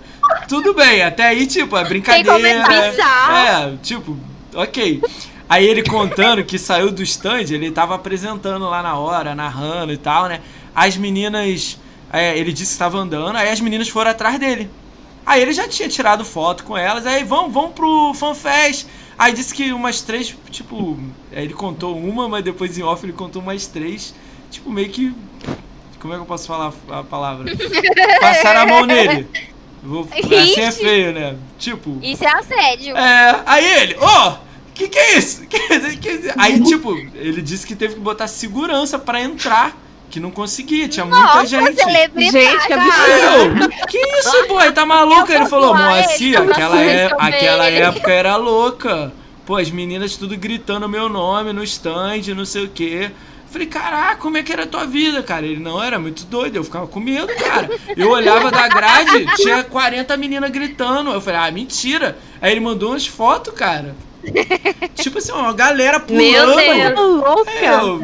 Tudo 0.49 0.73
bem, 0.75 1.03
até 1.03 1.27
aí, 1.27 1.45
tipo, 1.47 1.77
é 1.77 1.85
brincadeira. 1.85 2.91
bizarro. 2.91 3.37
É, 3.37 3.77
tipo, 3.83 4.17
ok. 4.55 5.03
Aí 5.49 5.67
ele 5.67 5.83
contando 5.83 6.45
que 6.45 6.59
saiu 6.59 6.93
do 6.93 7.03
stand, 7.03 7.51
ele 7.51 7.71
tava 7.73 7.97
apresentando 7.97 8.69
lá 8.69 8.81
na 8.81 8.97
hora, 8.97 9.35
narrando 9.35 9.93
e 9.93 9.97
tal, 9.97 10.29
né? 10.29 10.41
As 10.75 10.97
meninas. 10.97 11.77
é, 12.13 12.39
ele 12.39 12.53
disse 12.53 12.67
que 12.67 12.73
estava 12.75 12.99
andando, 12.99 13.37
aí 13.37 13.49
as 13.49 13.61
meninas 13.61 13.89
foram 13.89 14.13
atrás 14.13 14.39
dele. 14.39 14.71
Aí 15.27 15.43
ele 15.43 15.53
já 15.53 15.67
tinha 15.67 15.89
tirado 15.89 16.25
foto 16.25 16.65
com 16.65 16.77
elas, 16.79 17.05
aí 17.07 17.25
vão, 17.25 17.51
vão 17.51 17.71
pro 17.71 18.15
FanFest. 18.15 18.87
Aí 19.19 19.33
disse 19.33 19.53
que 19.53 19.73
umas 19.73 20.01
três, 20.01 20.35
tipo, 20.51 20.97
ele 21.33 21.53
contou 21.53 21.99
uma, 21.99 22.29
mas 22.29 22.45
depois 22.45 22.79
em 22.79 22.83
off 22.83 23.05
ele 23.05 23.13
contou 23.13 23.43
mais 23.43 23.67
três. 23.67 24.15
Tipo, 24.51 24.71
meio 24.71 24.89
que. 24.89 25.15
Como 26.01 26.13
é 26.15 26.17
que 26.17 26.23
eu 26.23 26.27
posso 26.27 26.47
falar 26.47 26.73
a 26.91 27.03
palavra? 27.03 27.45
Passaram 28.21 28.61
a 28.63 28.67
mão 28.67 28.87
nele. 28.87 29.27
Vou, 29.83 30.09
assim 30.13 30.61
é 30.61 30.71
feio, 30.73 31.13
né? 31.13 31.37
Tipo. 31.59 31.99
Isso 32.03 32.25
é 32.25 32.33
assédio. 32.33 32.97
É, 32.97 33.43
aí 33.47 33.65
ele, 33.83 33.97
ó, 34.01 34.37
que 34.75 34.89
que 34.89 34.99
é 34.99 35.19
isso? 35.19 35.47
Que- 35.47 35.97
que- 35.97 36.33
aí, 36.37 36.61
tipo, 36.63 36.95
ele 37.15 37.41
disse 37.43 37.67
que 37.67 37.75
teve 37.77 37.95
que 37.95 38.01
botar 38.01 38.27
segurança 38.27 38.99
pra 38.99 39.21
entrar, 39.21 39.77
que 40.11 40.19
não 40.21 40.31
conseguia, 40.31 40.89
tinha 40.89 41.05
muita 41.05 41.21
Nossa, 41.23 41.47
gente. 41.47 41.75
celebridade. 41.75 42.31
Gente, 42.45 42.67
que 42.67 42.73
absurdo. 42.73 43.69
Que 43.89 43.99
isso, 43.99 44.47
boy? 44.49 44.73
Tá 44.73 44.85
maluco? 44.87 45.31
Ele 45.33 45.47
falou, 45.47 45.75
Moacir, 45.75 46.41
aquela, 46.41 46.81
é, 46.83 47.07
aquela 47.19 47.69
ele." 47.71 47.81
época 47.83 48.11
era 48.13 48.37
louca. 48.37 49.13
Pô, 49.47 49.57
as 49.57 49.71
meninas 49.71 50.17
tudo 50.17 50.37
gritando 50.37 50.89
meu 50.89 51.09
nome 51.09 51.53
no 51.53 51.63
stand, 51.65 52.35
não 52.37 52.45
sei 52.45 52.65
o 52.65 52.69
quê. 52.69 53.11
Falei, 53.51 53.67
caraca, 53.67 54.17
como 54.17 54.37
é 54.37 54.43
que 54.43 54.53
era 54.53 54.65
a 54.65 54.67
tua 54.67 54.85
vida, 54.85 55.23
cara? 55.23 55.47
Ele 55.47 55.59
não 55.61 55.83
era 55.83 55.99
muito 55.99 56.27
doido, 56.27 56.57
eu 56.57 56.65
ficava 56.65 56.87
com 56.87 57.01
medo, 57.01 57.29
cara. 57.35 57.69
Eu 57.97 58.11
olhava 58.11 58.51
da 58.51 58.69
grade, 58.69 59.25
tinha 59.37 59.65
40 59.65 60.17
meninas 60.19 60.51
gritando. 60.51 61.11
Eu 61.11 61.21
falei, 61.21 61.41
ah, 61.41 61.51
mentira. 61.51 62.19
Aí 62.43 62.53
ele 62.53 62.61
mandou 62.61 62.91
umas 62.91 63.07
fotos, 63.07 63.55
cara. 63.55 63.95
Tipo 64.97 65.19
assim, 65.19 65.33
uma 65.33 65.53
galera 65.55 65.99
pulando. 66.01 66.23
Meu 66.23 66.57
Deus. 66.57 66.95
Louca. 66.99 67.51
É, 67.51 67.75
eu, 67.81 68.03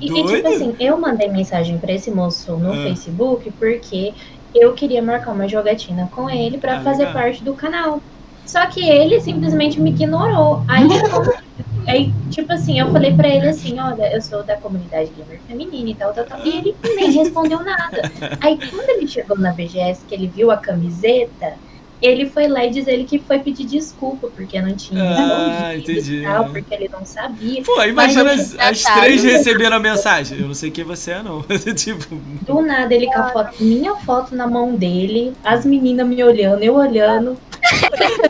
E, 0.00 0.06
e, 0.06 0.08
doido. 0.10 0.36
tipo 0.36 0.48
assim, 0.48 0.76
eu 0.78 0.96
mandei 0.98 1.28
mensagem 1.28 1.78
pra 1.78 1.92
esse 1.92 2.10
moço 2.10 2.52
no 2.56 2.72
Ah. 2.72 2.76
Facebook 2.84 3.50
porque 3.58 4.14
eu 4.54 4.72
queria 4.74 5.02
marcar 5.02 5.32
uma 5.32 5.48
jogatina 5.48 6.08
com 6.14 6.30
ele 6.30 6.58
pra 6.58 6.78
Ah, 6.78 6.80
fazer 6.82 7.06
legal. 7.06 7.14
parte 7.14 7.42
do 7.42 7.54
canal. 7.54 8.00
Só 8.44 8.64
que 8.66 8.88
ele 8.88 9.20
simplesmente 9.20 9.80
me 9.80 9.90
ignorou. 9.90 10.62
Aí, 10.68 10.86
como- 11.10 11.32
aí, 11.86 12.12
tipo 12.30 12.52
assim, 12.52 12.78
eu 12.78 12.90
falei 12.92 13.14
pra 13.14 13.28
ele 13.28 13.48
assim, 13.48 13.78
olha, 13.78 14.12
eu 14.12 14.20
sou 14.20 14.44
da 14.44 14.56
comunidade 14.56 15.12
gamer 15.12 15.40
feminina 15.42 15.90
e 15.90 15.94
tal, 15.94 16.12
tal, 16.12 16.24
tal. 16.24 16.44
E 16.46 16.56
ele 16.56 16.76
nem 16.96 17.12
respondeu 17.12 17.62
nada. 17.62 18.02
Aí 18.40 18.58
quando 18.70 18.88
ele 18.90 19.06
chegou 19.06 19.38
na 19.38 19.52
BGS, 19.52 20.04
que 20.06 20.14
ele 20.14 20.28
viu 20.28 20.50
a 20.50 20.56
camiseta, 20.56 21.58
ele 22.02 22.28
foi 22.28 22.46
lá 22.48 22.64
e 22.64 22.70
diz 22.70 22.86
ele 22.86 23.04
que 23.04 23.18
foi 23.18 23.38
pedir 23.38 23.64
desculpa, 23.64 24.28
porque 24.34 24.60
não 24.60 24.74
tinha 24.74 25.02
Ah, 25.02 25.76
entendi. 25.76 26.16
e 26.16 26.22
tal, 26.22 26.44
porque 26.50 26.74
ele 26.74 26.88
não 26.88 27.04
sabia. 27.04 27.62
Pô, 27.62 27.82
imagina 27.82 28.24
Mas 28.24 28.54
as, 28.58 28.84
as 28.86 28.94
três 29.00 29.22
receberam 29.22 29.76
a 29.76 29.80
mensagem. 29.80 30.38
Eu 30.40 30.46
não 30.48 30.54
sei 30.54 30.70
quem 30.70 30.84
você 30.84 31.12
é, 31.12 31.22
não. 31.22 31.42
tipo, 31.74 32.14
Do 32.42 32.60
nada 32.60 32.94
ele 32.94 33.06
com 33.06 33.18
a 33.20 33.28
foto, 33.30 33.62
minha 33.62 33.94
foto 33.96 34.34
na 34.34 34.46
mão 34.46 34.74
dele, 34.74 35.32
as 35.44 35.64
meninas 35.64 36.06
me 36.06 36.22
olhando, 36.22 36.62
eu 36.62 36.74
olhando. 36.74 37.36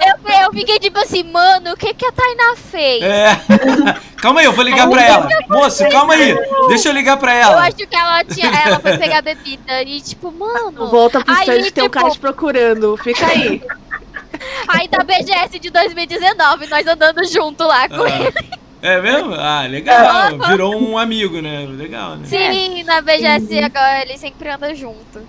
Eu, 0.00 0.44
eu 0.44 0.52
fiquei 0.52 0.78
tipo 0.78 0.98
assim, 0.98 1.22
mano, 1.24 1.72
o 1.72 1.76
que, 1.76 1.92
que 1.92 2.06
a 2.06 2.12
Tainá 2.12 2.56
fez? 2.56 3.02
é. 3.02 3.40
calma 4.20 4.40
aí, 4.40 4.46
eu 4.46 4.52
vou 4.52 4.64
ligar 4.64 4.88
pra 4.88 5.02
ela. 5.02 5.28
Moço, 5.48 5.88
calma 5.88 6.14
aí. 6.14 6.34
Deixa 6.68 6.88
eu 6.88 6.92
ligar 6.92 7.16
pra 7.16 7.32
Eu 7.34 7.38
ela. 7.42 7.62
acho 7.66 7.76
que 7.76 7.96
ela 7.96 8.24
tinha. 8.24 8.50
Ela 8.50 8.80
foi 8.80 8.98
pegar 8.98 9.22
bebida 9.22 9.82
e, 9.82 10.00
tipo, 10.00 10.30
mano. 10.30 10.88
Volta 10.88 11.22
pro 11.24 11.34
Aí, 11.34 11.40
stand, 11.42 11.54
tem 11.54 11.84
um 11.84 11.86
tipo- 11.86 11.90
cara 11.90 12.10
te 12.10 12.18
procurando. 12.18 12.96
Fica 12.96 13.26
aí. 13.26 13.62
Aí 14.68 14.86
da 14.88 15.02
BGS 15.02 15.58
de 15.58 15.70
2019, 15.70 16.66
nós 16.68 16.86
andando 16.86 17.24
junto 17.24 17.64
lá 17.64 17.88
com 17.88 18.06
ele. 18.06 18.32
Ah, 18.80 18.86
é 18.88 19.00
mesmo? 19.02 19.34
Ah, 19.34 19.62
legal. 19.68 20.38
Virou 20.48 20.76
um 20.80 20.96
amigo, 20.96 21.40
né? 21.42 21.66
Legal, 21.68 22.16
né? 22.16 22.24
Sim, 22.26 22.84
na 22.84 23.00
BGS 23.00 23.58
agora 23.64 24.02
ele 24.02 24.16
sempre 24.16 24.48
anda 24.50 24.72
junto. 24.74 25.20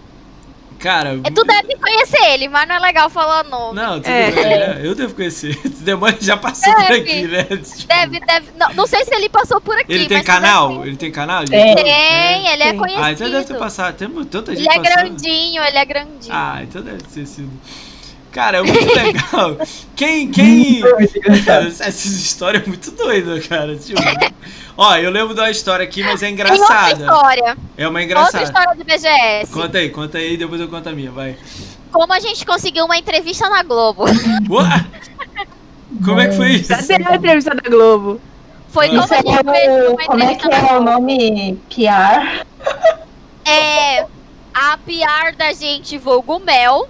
Cara. 0.79 1.19
É, 1.23 1.29
tu 1.31 1.43
deve 1.43 1.75
conhecer 1.75 2.23
ele, 2.33 2.47
mas 2.47 2.67
não 2.67 2.75
é 2.75 2.79
legal 2.79 3.09
falar 3.09 3.43
nome. 3.43 3.75
Não, 3.75 3.95
tudo 3.99 4.07
É. 4.09 4.31
bem, 4.31 4.43
né? 4.45 4.81
Eu 4.83 4.95
devo 4.95 5.13
conhecer. 5.13 5.59
Demônio 5.81 6.17
já 6.21 6.37
passou 6.37 6.73
por 6.73 6.81
Deve. 6.87 6.95
aqui, 7.01 7.27
né? 7.27 7.43
Tipo, 7.43 7.87
Deve, 7.87 8.19
deve. 8.21 8.47
Não, 8.57 8.73
não 8.73 8.87
sei 8.87 9.03
se 9.03 9.13
ele 9.13 9.29
passou 9.29 9.59
por 9.59 9.77
aqui. 9.77 9.91
Ele 9.93 10.07
tem 10.07 10.23
canal? 10.23 10.85
Ele 10.85 10.95
tem 10.95 11.11
canal? 11.11 11.43
Tem. 11.45 11.75
Tem, 11.75 12.47
ele 12.47 12.63
é 12.63 12.73
conhecido. 12.73 13.03
Ah, 13.03 13.11
então 13.11 13.29
deve 13.29 13.45
ter 13.45 13.57
passado. 13.57 13.95
Tem 13.97 14.07
tanta 14.25 14.55
gente 14.55 14.67
Ele 14.67 14.69
é 14.79 14.81
passando. 14.81 15.05
grandinho, 15.09 15.63
ele 15.63 15.77
é 15.77 15.85
grandinho. 15.85 16.33
Ah, 16.33 16.59
então 16.63 16.81
deve 16.81 17.03
ter 17.03 17.25
sido. 17.25 17.49
Cara, 18.39 18.59
é 18.59 18.61
muito 18.61 18.95
legal. 18.95 19.57
Quem. 19.97 20.31
quem... 20.31 20.81
Cara, 21.45 21.67
essas 21.67 22.05
histórias 22.05 22.63
é 22.63 22.67
muito 22.67 22.89
doidas, 22.91 23.45
cara. 23.45 23.75
Tipo, 23.75 24.01
ó, 24.77 24.95
eu 24.95 25.11
lembro 25.11 25.33
de 25.33 25.41
uma 25.41 25.51
história 25.51 25.83
aqui, 25.83 26.01
mas 26.01 26.23
é 26.23 26.27
Tem 26.27 26.39
outra 26.39 26.55
engraçada. 26.55 27.03
história. 27.03 27.57
É 27.77 27.85
uma 27.85 27.99
Outra 27.99 28.03
engraçada. 28.05 28.43
história 28.45 28.75
do 28.77 28.85
BGS. 28.85 29.51
Conta 29.51 29.77
aí, 29.79 29.89
conta 29.89 30.17
aí, 30.19 30.37
depois 30.37 30.61
eu 30.61 30.69
conto 30.69 30.87
a 30.87 30.93
minha, 30.93 31.11
vai. 31.11 31.35
Como 31.91 32.13
a 32.13 32.19
gente 32.21 32.45
conseguiu 32.45 32.85
uma 32.85 32.97
entrevista 32.97 33.49
na 33.49 33.61
Globo. 33.61 34.05
Ué? 34.49 34.85
Como 36.05 36.21
é 36.21 36.29
que 36.29 36.37
foi 36.37 36.51
isso? 36.51 36.69
Cadê 36.69 36.93
a 36.93 37.15
entrevista 37.15 37.53
da 37.53 37.69
Globo? 37.69 38.21
Foi 38.69 38.87
como 38.87 39.03
Isso 39.03 39.13
a 39.13 39.17
é 39.17 39.23
como 40.05 40.23
é 40.23 40.35
que 40.35 40.47
na 40.47 40.57
é 40.57 40.77
o 40.77 40.81
nome? 40.81 41.59
PR? 41.67 42.45
É. 43.43 44.05
A 44.53 44.77
PR 44.77 45.35
da 45.37 45.51
gente, 45.51 45.97
vulgo 45.97 46.39
Mel. 46.39 46.87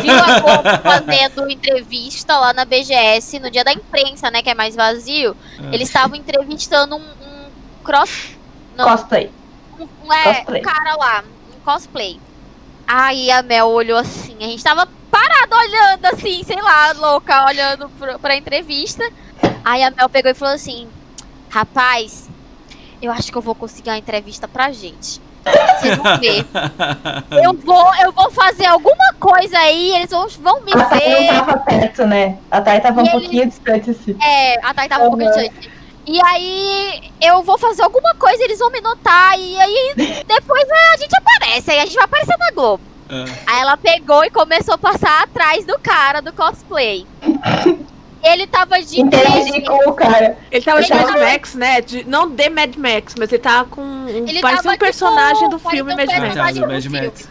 Viu 0.00 0.14
a 0.14 0.40
Globo 0.40 0.82
fazendo 0.82 1.50
entrevista 1.50 2.38
lá 2.38 2.52
na 2.52 2.64
BGS 2.64 3.38
no 3.38 3.50
dia 3.50 3.64
da 3.64 3.72
imprensa, 3.72 4.30
né? 4.30 4.42
Que 4.42 4.50
é 4.50 4.54
mais 4.54 4.76
vazio. 4.76 5.36
Ah. 5.58 5.70
Eles 5.72 5.88
estavam 5.88 6.16
entrevistando 6.16 6.96
um, 6.96 7.00
um 7.00 7.50
cross. 7.84 8.36
Não, 8.76 8.88
Cosplay. 8.88 9.30
um, 9.78 10.12
é, 10.12 10.34
Cosplay. 10.34 10.60
um 10.60 10.64
cara 10.64 10.96
lá, 10.96 11.24
um 11.56 11.60
cosplay. 11.60 12.20
Aí 12.86 13.30
a 13.30 13.42
Mel 13.42 13.66
olhou 13.66 13.98
assim, 13.98 14.36
a 14.40 14.44
gente 14.44 14.62
tava 14.62 14.88
parado 15.10 15.54
olhando 15.54 16.04
assim, 16.06 16.42
sei 16.44 16.60
lá, 16.60 16.92
louca, 16.92 17.44
olhando 17.46 17.88
pro, 17.90 18.18
pra 18.18 18.36
entrevista. 18.36 19.02
Aí 19.64 19.82
a 19.82 19.90
Mel 19.90 20.08
pegou 20.08 20.30
e 20.30 20.34
falou 20.34 20.54
assim: 20.54 20.88
Rapaz, 21.50 22.28
eu 23.02 23.10
acho 23.10 23.30
que 23.30 23.36
eu 23.36 23.42
vou 23.42 23.54
conseguir 23.54 23.90
uma 23.90 23.98
entrevista 23.98 24.46
pra 24.46 24.70
gente. 24.72 25.20
Vocês 25.78 25.96
vão 25.96 26.18
ver. 26.18 26.46
Eu 27.44 27.52
vou, 27.54 27.94
eu 28.02 28.12
vou 28.12 28.30
fazer 28.30 28.66
alguma 28.66 29.14
coisa 29.18 29.58
aí, 29.58 29.94
eles 29.94 30.10
vão, 30.10 30.26
vão 30.40 30.60
me 30.62 30.72
A 30.74 30.84
Thay 30.84 31.00
ver. 31.00 31.32
não 31.32 31.44
tava 31.44 31.58
perto, 31.58 32.06
né? 32.06 32.38
A 32.50 32.60
Thay 32.60 32.80
tava 32.80 33.00
um 33.00 33.04
E 33.04 33.08
ele- 33.08 33.20
pouquinho 33.20 33.46
distante, 33.46 33.90
assim. 33.90 34.16
É, 34.22 34.64
a 34.66 34.74
Thay 34.74 34.88
tava 34.88 35.04
um 35.04 35.08
pouco 35.10 35.22
Uhum. 35.24 35.30
distante. 35.30 35.70
E 36.06 36.18
aí 36.24 37.12
eu 37.20 37.42
vou 37.42 37.58
fazer 37.58 37.82
alguma 37.82 38.14
coisa, 38.14 38.42
eles 38.42 38.58
vão 38.58 38.70
me 38.70 38.80
notar. 38.80 39.38
E 39.38 39.60
aí 39.60 39.92
depois 40.26 40.64
a 40.70 40.96
gente 40.96 41.14
aparece. 41.16 41.70
Aí 41.70 41.80
a 41.80 41.84
gente 41.84 41.94
vai 41.96 42.04
aparecer 42.04 42.36
na 42.38 42.50
Globo. 42.50 42.82
Ah. 43.10 43.24
Aí 43.46 43.60
ela 43.60 43.76
pegou 43.76 44.24
e 44.24 44.30
começou 44.30 44.74
a 44.74 44.78
passar 44.78 45.22
atrás 45.22 45.64
do 45.66 45.78
cara 45.78 46.20
do 46.22 46.32
cosplay. 46.32 47.06
Ele 48.22 48.46
tava 48.46 48.82
de 48.82 49.00
Interagir 49.00 49.64
com 49.64 49.90
o 49.90 49.94
cara. 49.94 50.36
Ele 50.50 50.64
tava 50.64 50.82
de 50.82 50.92
Ele 50.92 51.00
Mad 51.00 51.12
tava- 51.12 51.24
Max, 51.24 51.54
né? 51.54 51.80
De- 51.80 52.04
não 52.04 52.28
de 52.28 52.50
Mad 52.50 52.76
Max, 52.76 53.14
mas 53.18 53.30
ele 53.32 53.42
tava 53.42 53.68
com. 53.68 53.80
Um, 53.80 54.08
Ele 54.08 54.40
tava, 54.40 54.70
um 54.70 54.76
personagem 54.78 55.48
tipo, 55.48 55.50
do 55.50 55.58
filme 55.70 55.94
Mad 55.94 56.04
um 56.04 56.10
personagem 56.10 56.66
Mad 56.66 56.84
Max. 56.86 57.28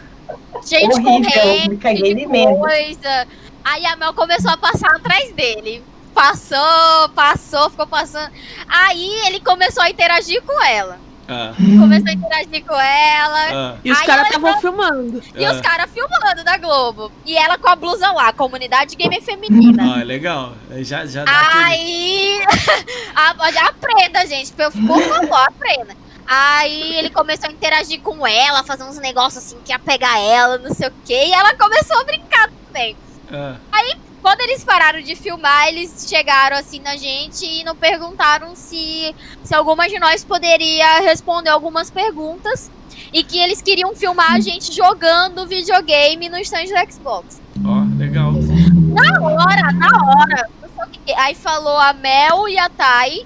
gente 0.64 0.94
Horrível, 0.94 1.30
correndo, 1.32 1.70
me 1.70 1.76
caguei 1.76 2.14
de 2.14 2.20
de 2.20 2.26
medo. 2.26 2.56
coisa. 2.58 3.26
Aí 3.64 3.84
a 3.86 3.96
Mel 3.96 4.14
começou 4.14 4.50
a 4.50 4.56
passar 4.56 4.96
atrás 4.96 5.30
dele. 5.32 5.82
Passou, 6.14 7.08
passou, 7.14 7.68
ficou 7.70 7.86
passando. 7.86 8.30
Aí 8.66 9.10
ele 9.26 9.40
começou 9.40 9.82
a 9.82 9.90
interagir 9.90 10.42
com 10.42 10.64
ela. 10.64 10.98
Ah, 11.28 11.52
Começou 11.56 12.08
a 12.08 12.12
interagir 12.12 12.64
com 12.64 12.74
ela. 12.74 13.74
ah, 13.74 13.76
E 13.84 13.92
os 13.92 13.98
Aí 13.98 14.06
caras 14.06 14.26
ela 14.26 14.28
estavam 14.36 14.60
filmando. 14.62 15.22
E 15.36 15.44
ah. 15.44 15.52
os 15.52 15.60
caras 15.60 15.90
filmando 15.90 16.42
da 16.42 16.56
Globo. 16.56 17.12
E 17.26 17.36
ela 17.36 17.58
com 17.58 17.68
a 17.68 17.76
blusa 17.76 18.10
lá, 18.12 18.32
comunidade 18.32 18.96
gamer 18.96 19.22
feminina. 19.22 19.98
Ah, 19.98 20.02
legal. 20.02 20.54
Já, 20.78 21.04
já 21.04 21.24
dá 21.24 21.38
aquele... 21.40 21.64
Aí. 21.64 22.40
a- 23.14 23.52
já 23.52 23.66
aprenda, 23.68 24.26
gente. 24.26 24.52
Por 24.52 24.72
favor, 24.72 25.34
aprenda. 25.46 25.94
Aí 26.26 26.96
ele 26.96 27.10
começou 27.10 27.48
a 27.48 27.52
interagir 27.52 28.00
com 28.00 28.26
ela, 28.26 28.62
fazer 28.62 28.84
uns 28.84 28.98
negócios 28.98 29.44
assim 29.44 29.56
que 29.64 29.72
ia 29.72 29.78
pegar 29.78 30.18
ela, 30.18 30.58
não 30.58 30.74
sei 30.74 30.88
o 30.88 30.92
quê. 31.04 31.24
E 31.26 31.32
ela 31.32 31.54
começou 31.56 31.98
a 32.00 32.04
brincar 32.04 32.50
também. 32.66 32.96
Ah, 33.30 33.56
Quando 34.22 34.40
eles 34.40 34.64
pararam 34.64 35.00
de 35.00 35.14
filmar, 35.14 35.68
eles 35.68 36.06
chegaram 36.08 36.56
assim 36.56 36.80
na 36.80 36.96
gente 36.96 37.46
e 37.46 37.64
não 37.64 37.74
perguntaram 37.76 38.54
se, 38.56 39.14
se 39.44 39.54
alguma 39.54 39.88
de 39.88 39.98
nós 39.98 40.24
poderia 40.24 41.00
responder 41.00 41.50
algumas 41.50 41.90
perguntas. 41.90 42.70
E 43.12 43.22
que 43.24 43.38
eles 43.38 43.62
queriam 43.62 43.94
filmar 43.94 44.32
a 44.34 44.40
gente 44.40 44.70
jogando 44.74 45.46
videogame 45.46 46.28
no 46.28 46.36
stand 46.40 46.64
do 46.64 46.92
Xbox. 46.92 47.40
ó, 47.64 47.84
legal. 47.96 48.32
Na 48.32 49.22
hora, 49.22 49.72
na 49.72 49.88
hora. 50.04 50.48
Aí 51.16 51.34
falou 51.34 51.78
a 51.78 51.92
Mel 51.94 52.48
e 52.48 52.58
a 52.58 52.68
Thay. 52.68 53.24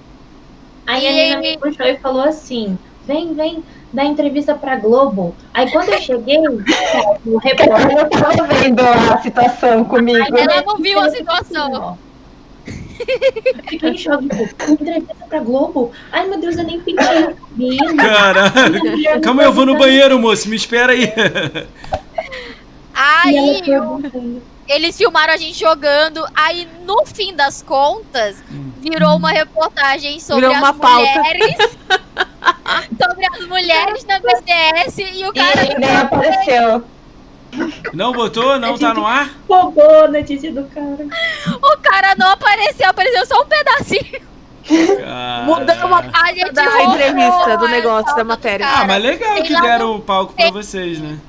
Aí 0.87 1.07
a 1.07 1.11
E 1.11 1.13
Nina 1.13 1.39
ele- 1.39 1.51
me 1.55 1.57
puxou 1.57 1.85
e 1.85 1.97
falou 1.97 2.21
assim: 2.23 2.77
vem, 3.05 3.33
vem, 3.33 3.63
dar 3.93 4.05
entrevista 4.05 4.55
pra 4.55 4.75
Globo. 4.75 5.35
Aí 5.53 5.71
quando 5.71 5.89
eu 5.89 6.01
cheguei, 6.01 6.39
o 7.25 7.37
repórter. 7.37 7.97
Eu 7.97 8.09
tava 8.09 8.47
vendo 8.47 8.81
a 8.81 9.21
situação 9.21 9.85
comigo. 9.85 10.35
Ela 10.35 10.63
não 10.63 10.77
viu 10.77 10.99
a 10.99 11.09
situação. 11.09 11.97
Eu 12.65 12.73
Fiquei 13.67 13.89
em 13.89 13.97
choque, 13.97 14.29
tipo, 14.29 14.71
entrevista 14.71 15.25
pra 15.27 15.39
Globo? 15.39 15.91
Ai 16.11 16.27
meu 16.27 16.39
Deus, 16.39 16.57
eu 16.57 16.63
nem 16.63 16.79
pedi 16.79 16.97
cabelo. 16.97 17.35
Caralho. 17.97 19.21
Calma 19.21 19.41
aí, 19.41 19.47
eu 19.47 19.53
vou 19.53 19.65
no 19.65 19.77
banheiro, 19.77 20.17
moço. 20.19 20.47
Me 20.47 20.55
espera 20.55 20.93
aí. 20.93 21.03
E 21.03 21.13
ela 23.35 23.53
Aí 23.53 23.61
perguntando. 23.63 24.52
Eles 24.67 24.97
filmaram 24.97 25.33
a 25.33 25.37
gente 25.37 25.59
jogando. 25.59 26.25
Aí 26.35 26.67
no 26.85 27.05
fim 27.05 27.35
das 27.35 27.61
contas, 27.61 28.37
Hum. 28.51 28.71
virou 28.81 29.15
uma 29.17 29.29
reportagem 29.31 30.19
sobre 30.19 30.41
Virou 30.47 30.55
uma 30.57 30.69
as 30.71 30.77
pauta. 30.77 31.19
mulheres. 31.19 31.55
sobre 33.01 33.25
as 33.25 33.47
mulheres 33.47 34.05
na 34.05 34.19
BTS 34.19 35.01
e 35.01 35.25
o 35.25 35.29
E 35.29 35.33
cara. 35.33 35.61
ele 35.65 35.75
nem 35.79 35.95
apareceu. 35.95 36.83
Não 37.93 38.11
botou? 38.13 38.59
Não 38.59 38.77
tá 38.77 38.93
no 38.93 39.05
ar? 39.05 39.29
Roubou 39.47 40.05
a 40.05 40.07
notícia 40.07 40.51
do 40.51 40.63
cara. 40.65 41.05
O 41.61 41.77
cara 41.77 42.15
não 42.17 42.29
apareceu, 42.31 42.89
apareceu 42.89 43.25
só 43.27 43.41
um 43.41 43.45
pedacinho. 43.45 44.21
Cara... 44.65 45.43
Mudamos 45.43 46.05
a 46.13 46.33
gente 46.33 46.51
da 46.51 46.83
entrevista, 46.83 47.57
do 47.57 47.67
negócio, 47.67 48.15
da 48.15 48.23
matéria. 48.23 48.65
Ah, 48.67 48.85
mas 48.87 49.03
legal 49.03 49.33
Tem 49.35 49.43
que 49.43 49.61
deram 49.61 49.95
o 49.97 50.01
palco 50.01 50.33
pra 50.33 50.49
vocês, 50.51 50.99
né? 50.99 51.19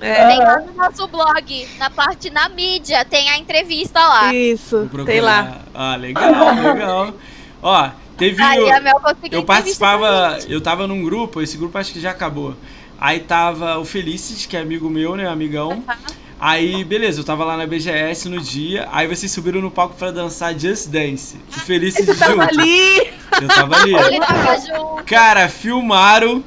É, 0.00 0.26
Tem 0.28 0.38
lá 0.38 0.60
no 0.60 0.72
nosso 0.74 1.06
blog, 1.08 1.68
na 1.78 1.90
parte 1.90 2.30
na 2.30 2.48
mídia, 2.48 3.04
tem 3.04 3.28
a 3.28 3.38
entrevista 3.38 4.00
lá. 4.00 4.32
isso, 4.34 4.88
tem 5.04 5.20
lá. 5.20 5.58
Ah, 5.74 5.94
legal, 5.96 6.32
legal. 6.62 7.14
Ó, 7.62 7.90
teve. 8.16 8.42
Aí 8.42 8.60
o- 8.60 8.72
a 8.74 8.80
Mel 8.80 8.98
conseguiu 9.00 9.38
Eu 9.38 9.44
participava, 9.44 10.38
eu 10.48 10.60
tava 10.60 10.86
num 10.86 11.02
grupo, 11.02 11.42
esse 11.42 11.56
grupo 11.58 11.76
acho 11.76 11.92
que 11.92 12.00
já 12.00 12.10
acabou. 12.12 12.54
Aí 12.98 13.20
tava 13.20 13.78
o 13.78 13.84
Felices, 13.84 14.46
que 14.46 14.56
é 14.56 14.60
amigo 14.60 14.88
meu, 14.88 15.16
né, 15.16 15.26
amigão. 15.28 15.82
Aí, 16.38 16.82
beleza, 16.84 17.20
eu 17.20 17.24
tava 17.24 17.44
lá 17.44 17.54
na 17.54 17.66
BGS 17.66 18.26
no 18.30 18.40
dia, 18.40 18.88
aí 18.90 19.06
vocês 19.06 19.30
subiram 19.30 19.60
no 19.60 19.70
palco 19.70 19.94
pra 19.96 20.10
dançar 20.10 20.58
Just 20.58 20.88
Dance. 20.88 21.36
O 21.54 21.60
Felices 21.60 22.06
Você 22.06 22.14
tava 22.14 22.32
junto. 22.44 22.60
ali! 22.60 23.10
Eu 23.42 23.48
tava 23.48 23.76
ali. 23.76 23.94
Ele 23.94 24.20
tava 24.20 24.58
junto. 24.58 25.04
Cara, 25.04 25.48
filmaram 25.50 26.42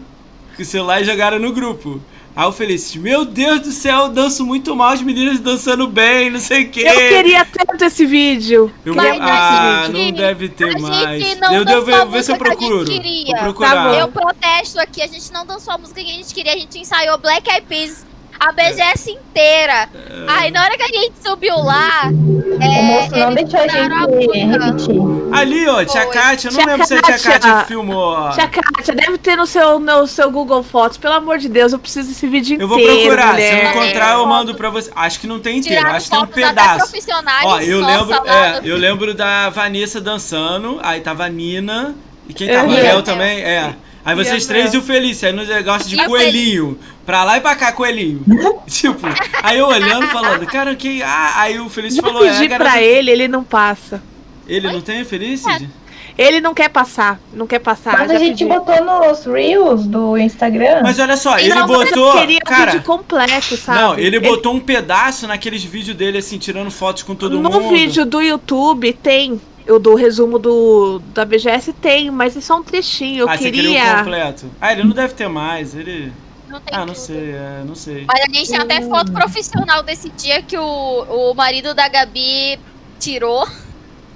com 0.55 0.61
o 0.63 0.65
celular 0.65 1.01
e 1.01 1.05
jogaram 1.05 1.37
no 1.37 1.53
grupo. 1.53 2.01
Aí 2.35 2.47
o 2.47 2.51
Felices, 2.51 2.95
meu 2.95 3.25
Deus 3.25 3.59
do 3.59 3.71
céu, 3.71 4.01
eu 4.01 4.09
danço 4.09 4.43
muito 4.43 4.75
mal, 4.75 4.89
as 4.89 5.03
meninas 5.03 5.39
dançando 5.39 5.87
bem, 5.87 6.31
não 6.31 6.39
sei 6.39 6.63
o 6.63 6.71
quê. 6.71 6.81
Eu 6.81 6.95
queria 6.95 7.45
tanto 7.45 7.85
esse 7.85 8.07
vídeo. 8.07 8.73
Eu 8.83 8.95
muito 8.95 9.21
ah, 9.21 9.81
esse 9.83 9.91
vídeo. 9.91 10.05
não 10.05 10.11
deve 10.17 10.49
ter 10.49 10.63
a 10.63 10.71
gente 10.71 10.81
mais. 10.81 11.39
não 11.39 11.53
eu 11.53 11.63
devo 11.63 11.85
ver, 11.85 12.05
ver 12.07 12.23
se 12.23 12.31
eu 12.31 12.35
gente 12.35 12.43
procuro. 12.43 12.85
queria. 12.85 13.25
Vou 13.25 13.35
procurar. 13.35 13.71
Tá 13.71 13.83
bom. 13.83 13.93
Eu 13.93 14.07
protesto 14.07 14.79
aqui, 14.79 15.03
a 15.03 15.07
gente 15.07 15.31
não 15.31 15.45
dançou 15.45 15.75
a 15.75 15.77
música 15.77 16.03
que 16.03 16.09
a 16.09 16.15
gente 16.15 16.33
queria, 16.33 16.53
a 16.53 16.57
gente 16.57 16.79
ensaiou 16.79 17.19
Black 17.19 17.47
Eyed 17.47 17.67
Peas. 17.67 18.03
A 18.39 18.51
BGS 18.51 19.11
inteira. 19.11 19.89
Aí 20.27 20.51
na 20.51 20.63
hora 20.63 20.77
que 20.77 20.83
a 20.83 20.87
gente 20.87 21.13
subiu 21.25 21.55
lá, 21.57 22.09
o 22.11 22.61
é, 22.61 22.81
moço 22.81 23.15
não 23.15 23.33
deixou 23.33 23.59
a 23.59 23.63
a 23.63 23.67
gente 23.67 24.47
repetir. 24.47 25.33
Ali, 25.33 25.67
ó, 25.67 25.83
tia 25.85 26.01
Foi. 26.03 26.13
Kátia, 26.13 26.47
eu 26.49 26.53
não 26.53 26.59
Tia 26.59 26.71
lembro 26.71 26.87
se 26.87 26.93
a 26.93 27.01
tia 27.01 27.13
Kátia. 27.13 27.31
Kátia 27.31 27.55
que 27.61 27.67
filmou. 27.67 28.29
Tia 28.31 28.47
Kátia, 28.47 28.95
deve 28.95 29.17
ter 29.17 29.35
no 29.35 29.45
seu, 29.47 29.79
no 29.79 30.07
seu 30.07 30.29
Google 30.31 30.61
Fotos. 30.63 30.97
Pelo 30.97 31.13
amor 31.15 31.37
de 31.37 31.49
Deus, 31.49 31.73
eu 31.73 31.79
preciso 31.79 32.09
desse 32.09 32.27
vídeo 32.27 32.59
Eu 32.59 32.67
vou 32.67 32.79
inteiro, 32.79 33.15
procurar, 33.15 33.27
se 33.27 33.33
mulher. 33.33 33.63
eu 33.63 33.69
encontrar 33.83 34.13
eu 34.13 34.25
mando 34.25 34.55
pra 34.55 34.69
você. 34.69 34.91
Acho 34.95 35.19
que 35.19 35.27
não 35.27 35.39
tem 35.39 35.57
inteiro, 35.59 35.77
Tiraram 35.79 35.95
acho 35.97 36.05
que 36.09 36.15
tem 36.15 36.23
um 36.23 36.27
pedaço. 36.27 36.77
profissionais. 36.91 37.45
Ó, 37.45 37.59
eu 37.59 37.79
lembro, 37.85 38.27
é, 38.27 38.61
eu 38.63 38.77
lembro 38.77 39.13
da 39.13 39.49
Vanessa 39.49 39.99
dançando, 39.99 40.79
aí 40.83 41.01
tava 41.01 41.25
a 41.25 41.29
Nina, 41.29 41.95
e 42.27 42.33
quem 42.33 42.47
tava? 42.47 42.67
Uhum. 42.67 42.71
O 42.71 42.75
Léo 42.75 42.83
Mel. 42.83 43.03
também, 43.03 43.41
é. 43.41 43.73
Aí 44.05 44.15
vocês 44.15 44.45
três 44.45 44.73
e 44.73 44.77
o 44.77 44.81
Felício, 44.81 45.27
aí 45.27 45.33
no 45.33 45.45
negócio 45.45 45.87
de 45.89 45.95
E 45.99 46.05
coelhinho. 46.05 46.77
Pra 47.05 47.23
lá 47.23 47.37
e 47.37 47.41
pra 47.41 47.55
cá, 47.55 47.71
coelhinho. 47.71 48.21
tipo, 48.67 48.99
aí 49.41 49.57
eu 49.59 49.67
olhando, 49.67 50.07
falando, 50.07 50.45
cara, 50.45 50.75
que. 50.75 51.01
Ah, 51.03 51.33
aí 51.41 51.59
o 51.59 51.69
Felício 51.69 52.01
falou, 52.01 52.25
é, 52.25 52.31
pedi 52.31 52.47
garota- 52.47 52.69
pra 52.71 52.81
ele, 52.81 53.11
ele 53.11 53.27
não 53.27 53.43
passa. 53.43 54.01
Ele 54.47 54.71
não 54.71 54.81
tem, 54.81 55.03
Felicity? 55.05 55.69
Ele 56.15 56.39
não 56.41 56.53
quer 56.53 56.69
passar, 56.69 57.19
não 57.33 57.47
quer 57.47 57.57
passar. 57.59 57.93
Mas 57.97 58.11
a 58.11 58.19
gente 58.19 58.37
pedi. 58.37 58.45
botou 58.45 58.83
nos 58.85 59.25
Reels 59.25 59.87
do 59.87 60.15
Instagram. 60.17 60.81
Mas 60.83 60.99
olha 60.99 61.17
só, 61.17 61.39
Ele 61.39 61.47
ele 61.49 61.55
não 61.55 61.65
botou. 61.65 62.11
queria 62.19 62.37
o 62.37 62.45
Cara, 62.45 62.71
vídeo 62.71 62.83
completo, 62.83 63.57
sabe? 63.57 63.79
não, 63.79 63.97
ele 63.97 64.19
botou 64.19 64.53
um 64.53 64.59
pedaço 64.59 65.25
naqueles 65.25 65.63
vídeos 65.63 65.97
dele, 65.97 66.19
assim, 66.19 66.37
tirando 66.37 66.69
fotos 66.69 67.01
com 67.01 67.15
todo 67.15 67.39
no 67.39 67.49
mundo. 67.49 67.69
vídeo 67.69 68.05
do 68.05 68.21
YouTube 68.21 68.93
tem. 68.93 69.41
O 69.67 69.79
do 69.79 69.95
resumo 69.95 70.37
do 70.37 70.99
da 71.13 71.23
BGS 71.23 71.71
tem, 71.73 72.11
mas 72.11 72.35
é 72.35 72.41
só 72.41 72.57
um 72.57 72.63
trechinho. 72.63 73.21
Eu 73.21 73.29
ah, 73.29 73.37
você 73.37 73.45
queria 73.51 73.61
o 73.61 73.73
queria. 73.73 73.97
completo. 73.97 74.45
Ah, 74.59 74.73
ele 74.73 74.83
não 74.83 74.91
deve 74.91 75.13
ter 75.13 75.27
mais, 75.29 75.73
ele. 75.73 76.11
Não 76.49 76.59
tem 76.59 76.75
Ah, 76.75 76.79
não 76.79 76.87
tudo. 76.87 76.97
sei, 76.97 77.31
é, 77.31 77.63
não 77.65 77.73
sei. 77.75 78.05
Mas 78.07 78.21
a 78.21 78.33
gente 78.33 78.49
tem 78.49 78.59
até 78.59 78.81
foto 78.81 79.11
profissional 79.11 79.81
desse 79.81 80.09
dia 80.09 80.41
que 80.41 80.57
o, 80.57 80.61
o 81.31 81.33
marido 81.33 81.73
da 81.73 81.87
Gabi 81.87 82.59
tirou 82.99 83.47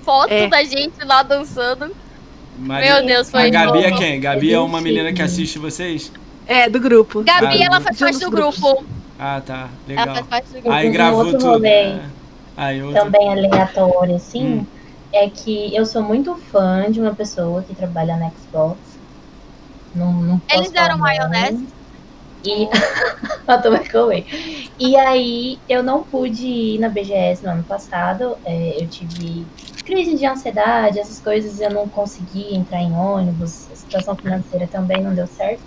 foto 0.04 0.32
É. 0.32 0.48
da 0.48 0.64
gente 0.64 1.04
lá 1.06 1.24
dançando. 1.24 1.92
Maria- 2.60 2.96
Meu 2.98 3.06
Deus, 3.06 3.30
foi 3.32 3.48
A 3.48 3.50
Gabi 3.50 3.84
é 3.86 3.90
bom. 3.92 3.98
quem? 3.98 4.20
Gabi 4.20 4.54
é 4.54 4.60
uma 4.60 4.82
menina 4.82 5.14
que 5.14 5.22
assiste 5.22 5.58
vocês? 5.60 6.12
É, 6.46 6.70
do 6.70 6.80
grupo. 6.80 7.24
Gabi, 7.24 7.62
Ah, 7.62 7.66
ela 7.66 7.82
faz 7.82 7.98
parte 7.98 8.20
do 8.20 8.30
grupos. 8.32 8.60
grupo. 8.60 8.86
Ah, 9.20 9.42
tá. 9.46 9.70
Ela 9.88 10.00
Legal. 10.02 10.16
faz 10.16 10.28
parte 10.28 10.48
do 10.48 10.54
grupo. 10.54 10.72
Aí 10.72 10.90
gravou 10.90 11.20
outro 11.20 11.38
tudo. 11.40 11.50
rolê. 11.52 11.70
É. 11.70 12.00
Aí 12.56 12.82
outro. 12.84 13.02
também 13.04 13.30
aleatório, 13.32 14.16
assim, 14.16 14.46
Hum. 14.60 14.66
É 15.14 15.30
que 15.30 15.76
eu 15.76 15.86
sou 15.86 16.02
muito 16.02 16.36
fã 16.36 16.92
de 16.92 17.00
uma 17.00 17.14
pessoa 17.14 17.64
que 17.64 17.74
trabalha 17.74 18.18
na 18.18 18.30
Xbox. 18.32 18.78
Não, 19.96 20.12
não 20.14 20.42
Eles 20.52 20.72
deram 20.72 20.98
maionese? 20.98 21.68
E. 22.44 22.68
Eu 23.48 23.62
também 23.62 23.88
comi. 23.90 24.26
E 24.78 24.98
aí, 24.98 25.58
eu 25.70 25.82
não 25.82 26.04
pude 26.04 26.46
ir 26.46 26.80
na 26.80 26.90
BGS 26.90 27.46
no 27.46 27.52
ano 27.52 27.64
passado. 27.64 28.38
é, 28.44 28.84
eu 28.84 28.88
tive 28.88 29.46
crise 29.86 30.18
de 30.18 30.26
ansiedade, 30.26 31.00
essas 31.00 31.22
coisas, 31.22 31.62
eu 31.62 31.70
não 31.70 31.88
consegui 31.88 32.54
entrar 32.54 32.82
em 32.82 32.92
ônibus. 32.94 33.70
A 33.72 33.76
situação 33.76 34.16
financeira 34.18 34.68
também 34.68 35.02
não 35.02 35.16
deu 35.16 35.26
certo. 35.28 35.62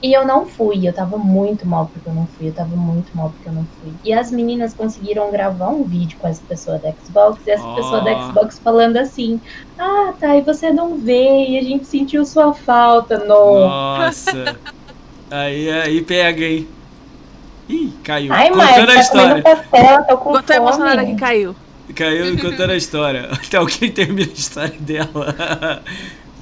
E 0.00 0.12
eu 0.12 0.24
não 0.24 0.46
fui, 0.46 0.86
eu 0.86 0.92
tava 0.92 1.18
muito 1.18 1.66
mal 1.66 1.90
porque 1.92 2.08
eu 2.08 2.14
não 2.14 2.26
fui, 2.26 2.48
eu 2.48 2.52
tava 2.52 2.76
muito 2.76 3.16
mal 3.16 3.30
porque 3.30 3.48
eu 3.48 3.52
não 3.52 3.66
fui. 3.80 3.92
E 4.04 4.12
as 4.12 4.30
meninas 4.30 4.72
conseguiram 4.72 5.30
gravar 5.30 5.68
um 5.68 5.82
vídeo 5.82 6.16
com 6.20 6.28
as 6.28 6.38
pessoas 6.38 6.80
da 6.80 6.92
Xbox, 6.92 7.40
e 7.46 7.50
as 7.50 7.60
Ó. 7.60 7.74
pessoas 7.74 8.04
da 8.04 8.26
Xbox 8.26 8.58
falando 8.60 8.96
assim: 8.96 9.40
Ah, 9.76 10.12
tá, 10.18 10.36
e 10.36 10.42
você 10.42 10.70
não 10.70 10.96
veio, 10.98 11.50
e 11.50 11.58
a 11.58 11.62
gente 11.62 11.86
sentiu 11.86 12.24
sua 12.24 12.54
falta, 12.54 13.18
no. 13.18 13.66
Nossa. 13.66 14.56
aí, 15.30 15.68
aí 15.70 16.02
pega, 16.02 16.44
hein? 16.44 16.68
Ih, 17.68 17.92
caiu. 18.04 18.32
Ai, 18.32 18.50
mãe, 18.50 18.66
contando 18.68 18.90
a 18.90 18.94
tá 18.94 19.00
história. 19.00 19.42
comendo 19.42 19.42
pastel, 19.42 20.04
tô 20.04 20.18
com 20.18 20.42
tô 20.42 20.52
emocionada 20.52 21.04
que 21.04 21.16
caiu. 21.16 21.56
Caiu 21.94 22.38
contando 22.38 22.70
a 22.70 22.76
história. 22.76 23.28
Até 23.32 23.56
alguém 23.56 23.90
termina 23.90 24.30
a 24.30 24.34
história 24.34 24.76
dela. 24.78 25.82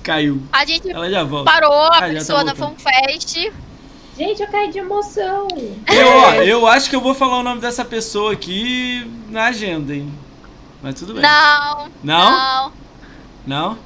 Caiu. 0.06 0.40
A 0.52 0.64
gente 0.64 0.88
Ela 0.88 1.10
já 1.10 1.24
volta. 1.24 1.50
parou 1.50 1.72
a 1.72 1.88
Ah, 1.96 2.00
tá 2.02 2.06
pessoa 2.08 2.44
na 2.44 2.54
voltando. 2.54 2.78
FanFest. 2.80 3.52
Gente, 4.16 4.40
eu 4.40 4.48
caí 4.48 4.70
de 4.70 4.78
emoção. 4.78 5.48
Eu, 5.88 6.08
ó, 6.08 6.32
eu 6.34 6.66
acho 6.66 6.88
que 6.88 6.94
eu 6.96 7.00
vou 7.00 7.12
falar 7.12 7.38
o 7.38 7.42
nome 7.42 7.60
dessa 7.60 7.84
pessoa 7.84 8.32
aqui 8.32 9.10
na 9.28 9.46
agenda, 9.46 9.92
hein? 9.94 10.08
Mas 10.82 10.94
tudo 10.94 11.12
bem. 11.14 11.22
Não, 11.22 11.88
Não? 12.04 12.30
não. 12.30 12.72
Não? 13.46 13.78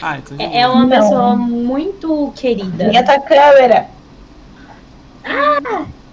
Ah, 0.00 0.18
então 0.18 0.36
É, 0.38 0.60
é 0.60 0.68
uma 0.68 0.84
Não. 0.86 0.88
pessoa 0.88 1.34
muito 1.36 2.32
querida. 2.36 2.84
Liga 2.84 3.02
tua 3.04 3.18
câmera. 3.20 3.88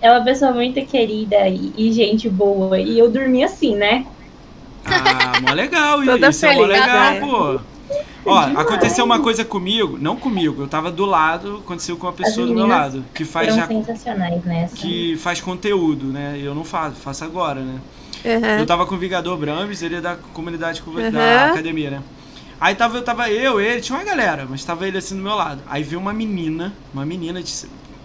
É 0.01 0.11
uma 0.11 0.23
pessoa 0.23 0.51
muito 0.51 0.83
querida 0.85 1.47
e, 1.47 1.73
e 1.77 1.91
gente 1.91 2.29
boa. 2.29 2.79
E 2.79 2.97
eu 2.99 3.09
dormi 3.09 3.43
assim, 3.43 3.75
né? 3.75 4.05
Ah, 4.85 5.39
mó 5.41 5.53
legal, 5.53 6.03
Toda 6.05 6.29
isso 6.29 6.45
é 6.45 6.53
mó 6.55 6.61
legal, 6.65 7.11
né? 7.11 7.19
pô. 7.19 7.59
Ó, 8.27 8.37
aconteceu 8.59 9.05
uma 9.05 9.19
coisa 9.19 9.45
comigo, 9.45 9.97
não 9.99 10.15
comigo, 10.15 10.61
eu 10.63 10.67
tava 10.67 10.91
do 10.91 11.05
lado, 11.05 11.57
aconteceu 11.63 11.95
com 11.97 12.07
uma 12.07 12.13
pessoa 12.13 12.45
do 12.47 12.53
meu 12.53 12.67
lado, 12.67 13.03
que 13.13 13.23
faz 13.25 13.55
já 13.55 13.67
sensacionais 13.67 14.43
nessa. 14.43 14.75
que 14.75 15.15
faz 15.17 15.39
conteúdo, 15.41 16.07
né? 16.07 16.37
Eu 16.41 16.53
não 16.53 16.63
faço, 16.63 16.95
faço 16.97 17.23
agora, 17.23 17.61
né? 17.61 17.79
Uhum. 18.25 18.59
Eu 18.59 18.65
tava 18.65 18.85
com 18.85 18.95
o 18.95 18.97
Vingador 18.97 19.37
Brames, 19.37 19.81
ele 19.81 19.95
é 19.95 20.01
da 20.01 20.15
comunidade 20.33 20.81
co- 20.81 20.91
Uhum. 20.91 21.11
da 21.11 21.45
academia, 21.47 21.91
né? 21.91 22.01
Aí 22.59 22.73
tava, 22.75 22.97
eu 22.97 23.03
tava 23.03 23.29
eu, 23.29 23.61
ele, 23.61 23.79
tinha 23.81 23.97
uma 23.97 24.03
galera, 24.03 24.47
mas 24.49 24.63
tava 24.65 24.87
ele 24.87 24.97
assim 24.97 25.15
do 25.15 25.21
meu 25.21 25.35
lado. 25.35 25.61
Aí 25.69 25.83
veio 25.83 26.01
uma 26.01 26.11
menina, 26.11 26.73
uma 26.93 27.05
menina 27.05 27.41
de. 27.41 27.53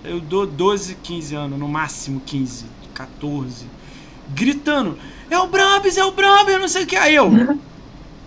Eu 0.04 0.20
dou 0.20 0.46
12, 0.46 0.96
15 1.02 1.34
anos, 1.34 1.58
no 1.58 1.66
máximo 1.66 2.20
15, 2.26 2.66
14, 2.92 3.64
gritando: 4.34 4.98
É 5.30 5.38
o 5.38 5.46
Brabis, 5.46 5.96
é 5.96 6.04
o 6.04 6.12
Brabis, 6.12 6.52
eu 6.54 6.60
não 6.60 6.68
sei 6.68 6.84
o 6.84 6.86
que. 6.86 6.96
Aí 6.96 7.14
eu. 7.14 7.30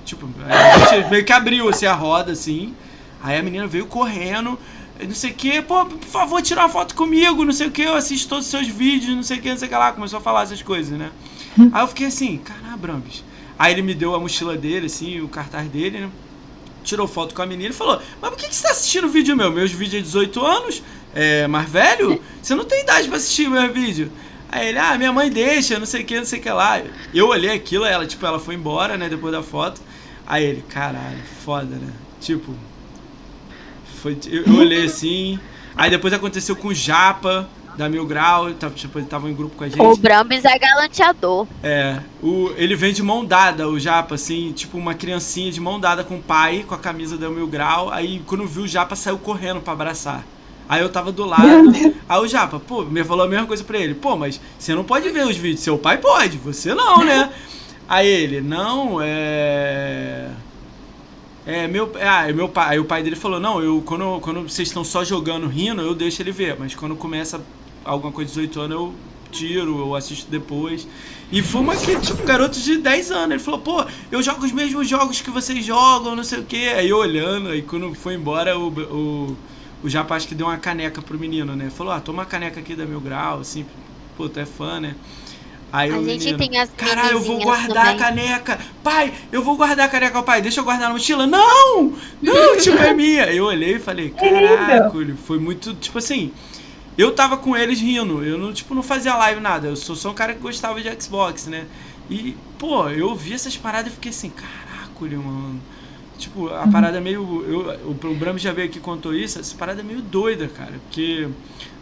tipo, 0.06 0.30
a 0.48 0.96
gente 0.96 1.10
meio 1.10 1.26
que 1.26 1.34
abriu 1.34 1.68
assim 1.68 1.86
a 1.86 1.94
roda, 1.94 2.32
assim. 2.32 2.74
Aí 3.22 3.38
a 3.38 3.44
menina 3.44 3.68
veio 3.68 3.88
correndo. 3.88 4.58
Não 5.02 5.14
sei 5.14 5.32
o 5.32 5.34
que, 5.34 5.62
pô, 5.62 5.86
por 5.86 6.08
favor, 6.08 6.42
tira 6.42 6.62
uma 6.62 6.70
foto 6.70 6.96
comigo, 6.96 7.44
não 7.44 7.52
sei 7.52 7.68
o 7.68 7.72
que, 7.72 7.82
eu 7.82 7.96
assisto 7.96 8.30
todos 8.30 8.46
os 8.46 8.52
seus 8.52 8.68
vídeos, 8.68 9.14
não 9.14 9.24
sei 9.24 9.40
o 9.40 9.42
que, 9.42 9.50
não 9.50 9.58
sei 9.58 9.68
o 9.68 9.70
que 9.70 9.76
lá. 9.76 9.92
Começou 9.92 10.20
a 10.20 10.22
falar 10.22 10.44
essas 10.44 10.62
coisas, 10.62 10.98
né? 10.98 11.12
Aí 11.74 11.84
eu 11.84 11.88
fiquei 11.88 12.08
assim, 12.08 12.38
caralho, 12.38 12.78
Brambis. 12.78 13.24
Aí 13.58 13.74
ele 13.74 13.82
me 13.82 13.94
deu 13.94 14.16
a 14.16 14.20
mochila 14.20 14.56
dele, 14.56 14.86
assim, 14.86 15.20
o 15.22 15.28
cartaz 15.28 15.68
dele, 15.68 16.00
né? 16.00 16.10
Tirou 16.84 17.08
foto 17.08 17.34
com 17.34 17.42
a 17.42 17.46
menina 17.46 17.72
e 17.72 17.74
falou: 17.74 18.02
Mas 18.22 18.30
por 18.30 18.38
que, 18.38 18.48
que 18.48 18.56
você 18.56 18.64
tá 18.64 18.72
assistindo 18.72 19.10
vídeo 19.10 19.36
meu? 19.36 19.52
Meus 19.52 19.72
vídeos 19.72 20.02
é 20.02 20.06
18 20.06 20.46
anos, 20.46 20.84
é 21.14 21.48
mais 21.48 21.68
velho? 21.68 22.22
Você 22.42 22.54
não 22.54 22.64
tem 22.64 22.82
idade 22.82 23.08
pra 23.08 23.18
assistir 23.18 23.50
meu 23.50 23.74
vídeo. 23.74 24.12
Aí 24.50 24.70
ele, 24.70 24.78
ah, 24.78 24.98
minha 24.98 25.12
mãe 25.12 25.30
deixa, 25.30 25.80
não 25.80 25.86
sei 25.86 26.04
o 26.04 26.06
que, 26.06 26.18
não 26.18 26.26
sei 26.26 26.40
o 26.40 26.42
que 26.42 26.50
lá. 26.50 26.82
Eu 27.14 27.28
olhei 27.28 27.52
aquilo, 27.52 27.86
ela, 27.86 28.06
tipo, 28.06 28.26
ela 28.26 28.40
foi 28.40 28.56
embora, 28.56 28.98
né, 28.98 29.10
depois 29.10 29.34
da 29.34 29.42
foto. 29.42 29.82
Aí 30.26 30.44
ele, 30.44 30.64
caralho, 30.68 31.22
foda, 31.44 31.76
né? 31.76 31.94
Tipo, 32.20 32.54
foi, 34.02 34.18
eu, 34.28 34.44
eu 34.44 34.56
olhei 34.58 34.86
assim. 34.86 35.40
Aí 35.76 35.90
depois 35.90 36.14
aconteceu 36.14 36.56
com 36.56 36.70
o 36.70 36.74
Japa, 36.74 37.48
da 37.78 37.90
Mil 37.90 38.06
Grau, 38.06 38.52
tava, 38.54 38.74
tipo, 38.74 38.98
ele 38.98 39.06
tava 39.06 39.30
em 39.30 39.34
grupo 39.34 39.56
com 39.56 39.64
a 39.64 39.70
gente. 39.70 39.82
O 39.82 39.96
Brambis 39.98 40.46
é 40.46 40.58
galanteador. 40.58 41.46
É, 41.62 42.00
o, 42.22 42.52
ele 42.56 42.76
vem 42.76 42.94
de 42.94 43.04
mão 43.04 43.26
dada, 43.26 43.68
o 43.68 43.80
Japa, 43.80 44.16
assim, 44.16 44.52
tipo 44.54 44.78
uma 44.78 44.94
criancinha 44.94 45.52
de 45.52 45.60
mão 45.60 45.80
dada 45.80 46.04
com 46.04 46.16
o 46.16 46.22
pai, 46.22 46.64
com 46.68 46.74
a 46.74 46.78
camisa 46.78 47.18
da 47.18 47.30
Mil 47.30 47.48
Grau. 47.48 47.92
Aí 47.92 48.22
quando 48.26 48.48
viu 48.48 48.64
o 48.64 48.68
Japa, 48.68 48.96
saiu 48.96 49.18
correndo 49.18 49.62
pra 49.62 49.74
abraçar. 49.74 50.24
Aí 50.68 50.82
eu 50.82 50.90
tava 50.90 51.12
do 51.12 51.26
lado. 51.26 51.72
Aí 52.10 52.20
o 52.20 52.28
Japa, 52.28 52.60
pô, 52.60 52.84
me 52.84 53.04
falou 53.04 53.26
a 53.26 53.30
mesma 53.30 53.46
coisa 53.46 53.64
pra 53.64 53.78
ele. 53.78 53.94
Pô, 53.94 54.16
mas 54.16 54.40
você 54.58 54.74
não 54.74 54.84
pode 54.84 55.10
ver 55.10 55.28
os 55.28 55.36
vídeos, 55.36 55.62
seu 55.62 55.78
pai 55.78 55.98
pode, 55.98 56.38
você 56.38 56.74
não, 56.74 57.04
né? 57.04 57.32
Aí 57.88 58.08
ele, 58.08 58.42
não, 58.42 59.00
é. 59.02 60.32
É, 61.46 61.68
meu, 61.68 61.92
ah, 62.02 62.32
meu 62.34 62.50
pai, 62.50 62.70
aí 62.74 62.80
o 62.80 62.86
pai 62.86 63.04
dele 63.04 63.16
falou: 63.16 63.40
"Não, 63.40 63.62
eu 63.62 63.82
quando, 63.84 64.20
quando 64.22 64.42
vocês 64.44 64.68
estão 64.68 64.84
só 64.84 65.04
jogando 65.04 65.48
rindo, 65.48 65.82
eu 65.82 65.94
deixo 65.94 66.22
ele 66.22 66.32
ver, 66.32 66.58
mas 66.58 66.74
quando 66.74 66.96
começa 66.96 67.46
alguma 67.84 68.12
coisa 68.12 68.30
de 68.32 68.36
18 68.36 68.60
anos, 68.62 68.76
eu 68.78 69.00
tiro, 69.32 69.78
eu 69.80 69.94
assisto 69.96 70.30
depois". 70.32 70.88
E 71.32 71.44
foi 71.44 71.62
uma 71.62 71.76
que, 71.76 72.00
tipo, 72.00 72.24
garoto 72.26 72.60
de 72.60 72.78
10 72.78 73.12
anos. 73.12 73.32
Ele 73.36 73.40
falou, 73.40 73.60
pô, 73.62 73.86
eu 74.12 74.22
jogo 74.24 74.44
os 74.46 74.52
mesmos 74.52 74.88
jogos 74.88 75.22
que 75.22 75.30
vocês 75.32 75.64
jogam, 75.66 76.16
não 76.16 76.24
sei 76.24 76.40
o 76.40 76.46
quê. 76.46 76.72
Aí 76.76 76.90
eu 76.90 76.98
olhando, 76.98 77.50
aí 77.50 77.62
quando 77.64 77.94
foi 77.96 78.14
embora, 78.16 78.58
o, 78.58 78.70
o, 78.70 79.38
o 79.84 79.90
Japa 79.90 80.16
acho 80.16 80.28
que 80.28 80.36
deu 80.36 80.48
uma 80.48 80.58
caneca 80.58 81.02
pro 81.02 81.20
menino, 81.20 81.56
né? 81.56 81.70
Falou, 81.70 81.94
ah, 81.94 82.00
toma 82.02 82.20
uma 82.20 82.26
caneca 82.26 82.60
aqui 82.60 82.76
da 82.76 82.86
Mil 82.86 83.02
Grau, 83.02 83.40
assim, 83.40 83.66
pô, 84.16 84.30
tu 84.30 84.40
é 84.40 84.46
fã, 84.46 84.80
né? 84.80 84.96
Aí 85.76 85.92
A 85.92 85.98
gente 86.02 86.32
menino, 86.32 86.38
tem 86.38 86.58
as 86.58 86.70
Caralho, 86.70 87.18
eu 87.18 87.22
vou 87.22 87.38
guardar 87.42 87.88
a 87.88 87.96
também. 87.96 87.98
caneca. 87.98 88.60
Pai, 88.82 89.14
eu 89.30 89.44
vou 89.44 89.58
guardar 89.58 89.88
a 89.88 89.90
caneca, 89.90 90.24
pai. 90.24 90.42
Deixa 90.42 90.62
eu 90.62 90.64
guardar 90.64 90.88
na 90.88 90.94
mochila. 90.94 91.28
Não! 91.28 91.94
Não, 92.22 92.58
tipo, 92.62 92.78
é 92.78 92.94
minha. 92.94 93.26
Eu 93.26 93.44
olhei 93.46 93.76
e 93.76 93.80
falei, 93.80 94.10
caraca, 94.12 94.92
foi 95.26 95.38
muito, 95.38 95.74
tipo 95.74 95.98
assim. 95.98 96.32
Eu 96.98 97.12
tava 97.14 97.36
com 97.36 97.58
eles 97.58 97.82
rindo. 97.82 98.24
Eu 98.24 98.38
não, 98.38 98.54
tipo, 98.54 98.74
não 98.74 98.82
fazia 98.82 99.16
live 99.16 99.42
nada. 99.42 99.68
Eu 99.68 99.76
sou 99.76 99.98
só 99.98 100.12
um 100.12 100.14
cara 100.14 100.34
que 100.34 100.40
gostava 100.40 100.82
de 100.82 100.90
Xbox, 101.04 101.48
né? 101.48 101.66
E, 102.10 102.38
pô, 102.58 102.88
eu 102.90 103.14
vi 103.14 103.34
essas 103.34 103.58
paradas 103.58 103.92
e 103.92 103.96
fiquei 103.96 104.12
assim, 104.12 104.30
caraca, 104.30 105.18
mano. 105.18 105.60
Tipo, 106.18 106.48
a 106.54 106.68
parada 106.68 106.98
é 106.98 107.02
meio. 107.02 107.44
Eu, 107.48 107.88
o, 107.90 108.12
o 108.12 108.16
Bram 108.16 108.38
já 108.38 108.52
veio 108.52 108.68
aqui 108.68 108.78
e 108.78 108.82
contou 108.82 109.14
isso, 109.14 109.40
essa 109.40 109.56
parada 109.56 109.82
é 109.82 109.84
meio 109.84 110.02
doida, 110.02 110.48
cara. 110.48 110.74
Porque 110.88 111.28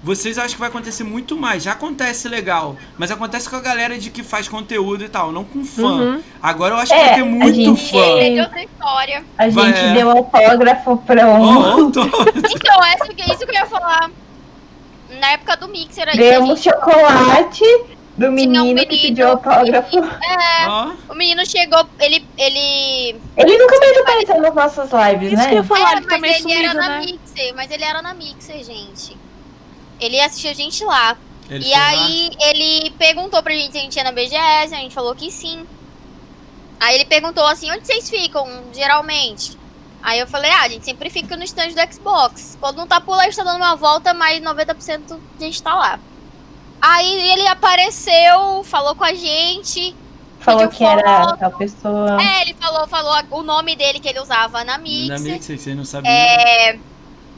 vocês 0.03 0.37
acham 0.37 0.51
que 0.53 0.59
vai 0.59 0.69
acontecer 0.69 1.03
muito 1.03 1.35
mais. 1.37 1.63
Já 1.63 1.71
acontece 1.73 2.27
legal, 2.27 2.75
mas 2.97 3.09
acontece 3.11 3.49
com 3.49 3.55
a 3.55 3.61
galera 3.61 3.97
de 3.97 4.09
que 4.09 4.23
faz 4.23 4.47
conteúdo 4.47 5.03
e 5.03 5.09
tal, 5.09 5.31
não 5.31 5.43
com 5.43 5.63
fã. 5.63 5.83
Uhum. 5.83 6.21
Agora 6.41 6.73
eu 6.75 6.77
acho 6.79 6.91
que 6.93 6.99
É, 6.99 7.05
vai 7.05 7.15
ter 7.15 7.21
a 7.21 7.25
muito 7.25 7.55
gente- 7.75 7.91
fã. 7.91 7.97
É 8.19 8.41
outra 8.41 8.63
história. 8.63 9.23
A 9.37 9.49
Vai, 9.49 9.65
gente 9.67 9.79
é. 9.79 9.93
deu 9.93 10.09
autógrafo 10.11 10.97
pra 10.97 11.27
um. 11.27 11.91
Tô- 11.91 12.03
Então, 12.03 12.83
essa, 12.85 13.05
isso 13.33 13.45
que 13.45 13.51
eu 13.51 13.53
ia 13.53 13.65
falar. 13.65 14.09
Na 15.19 15.31
época 15.33 15.55
do 15.57 15.67
Mixer 15.69 16.07
aí, 16.09 16.33
a 16.35 16.41
gente- 16.41 16.63
chocolate 16.63 17.63
do 18.15 18.27
Tinha 18.27 18.29
um 18.29 18.33
menino 18.33 18.79
que 18.81 18.87
menino 18.87 19.01
pediu 19.01 19.27
autógrafo. 19.27 19.97
ó. 20.67 20.91
o 21.09 21.15
menino 21.15 21.45
chegou, 21.45 21.87
ele. 21.99 22.25
ele 22.37 23.19
Ele 23.35 23.57
nunca 23.57 23.79
mais 23.79 23.97
apareceu 23.97 24.41
nas 24.41 24.55
nossas 24.55 24.89
lives, 24.91 25.33
Isso 25.33 25.49
que 25.49 25.55
eu 25.55 25.61
né? 25.61 25.67
falar, 25.67 25.93
é, 25.93 25.97
ele 25.97 26.05
mas 26.19 26.45
ele 26.45 26.53
era 26.53 26.69
sumido, 26.69 26.73
na 26.75 26.89
né? 26.89 26.99
Mixer, 26.99 27.55
mas 27.55 27.71
ele 27.71 27.83
era 27.83 28.01
na 28.01 28.13
Mixer, 28.13 28.63
gente. 28.63 29.17
Ele 29.99 30.19
assistiu 30.21 30.51
a 30.51 30.53
gente 30.53 30.83
lá. 30.85 31.17
Ele 31.49 31.65
e 31.65 31.69
foi 31.69 31.79
lá. 31.79 31.87
aí 31.87 32.31
ele 32.39 32.91
perguntou 32.97 33.41
pra 33.41 33.53
gente 33.53 33.71
se 33.71 33.77
a 33.77 33.81
gente 33.81 33.95
ia 33.95 34.03
na 34.03 34.11
BGS, 34.11 34.73
a 34.75 34.77
gente 34.77 34.93
falou 34.93 35.15
que 35.15 35.31
sim. 35.31 35.65
Aí 36.79 36.95
ele 36.95 37.05
perguntou 37.05 37.45
assim, 37.45 37.71
onde 37.71 37.85
vocês 37.87 38.09
ficam, 38.09 38.45
geralmente? 38.73 39.57
Aí 40.03 40.19
eu 40.19 40.27
falei, 40.27 40.51
ah, 40.51 40.63
a 40.63 40.67
gente 40.67 40.83
sempre 40.83 41.09
fica 41.09 41.37
no 41.37 41.43
stand 41.45 41.69
do 41.69 41.93
Xbox. 41.93 42.57
Quando 42.59 42.77
não 42.77 42.85
tá 42.85 42.99
por 42.99 43.15
lá, 43.15 43.21
a 43.23 43.25
gente 43.25 43.37
tá 43.37 43.43
dando 43.43 43.55
uma 43.55 43.75
volta, 43.75 44.13
mas 44.13 44.41
90% 44.41 45.17
a 45.39 45.43
gente 45.43 45.63
tá 45.63 45.73
lá. 45.73 45.99
Aí 46.85 47.31
ele 47.31 47.47
apareceu, 47.47 48.61
falou 48.65 48.93
com 48.93 49.05
a 49.05 49.13
gente. 49.13 49.95
Falou 50.41 50.67
pediu 50.67 50.77
que 50.77 50.83
era 50.83 51.23
foto. 51.23 51.39
tal 51.39 51.51
pessoa. 51.53 52.21
É, 52.21 52.41
ele 52.41 52.53
falou, 52.59 52.85
falou 52.89 53.15
o 53.31 53.41
nome 53.41 53.73
dele 53.77 54.01
que 54.01 54.09
ele 54.09 54.19
usava 54.19 54.65
na 54.65 54.77
Mixer. 54.77 55.07
Na 55.07 55.17
Mixer, 55.17 55.57
vocês 55.57 55.77
não 55.77 55.85
sabiam. 55.85 56.11
É. 56.11 56.77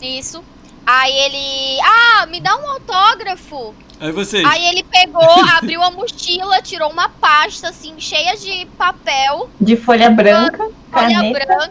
Isso. 0.02 0.44
Aí 0.84 1.14
ele. 1.14 1.80
Ah, 1.84 2.26
me 2.26 2.40
dá 2.40 2.56
um 2.58 2.68
autógrafo. 2.72 3.76
Aí 4.00 4.12
vocês. 4.12 4.44
Aí 4.44 4.66
ele 4.66 4.84
pegou, 4.84 5.22
abriu 5.56 5.84
a 5.84 5.92
mochila, 5.92 6.60
tirou 6.64 6.90
uma 6.90 7.08
pasta 7.08 7.70
assim, 7.70 7.94
cheia 8.00 8.36
de 8.36 8.66
papel, 8.78 9.48
De 9.62 9.78
folha 9.78 10.10
branca, 10.10 10.58
folha 10.92 11.16
caneta. 11.18 11.46
branca, 11.46 11.70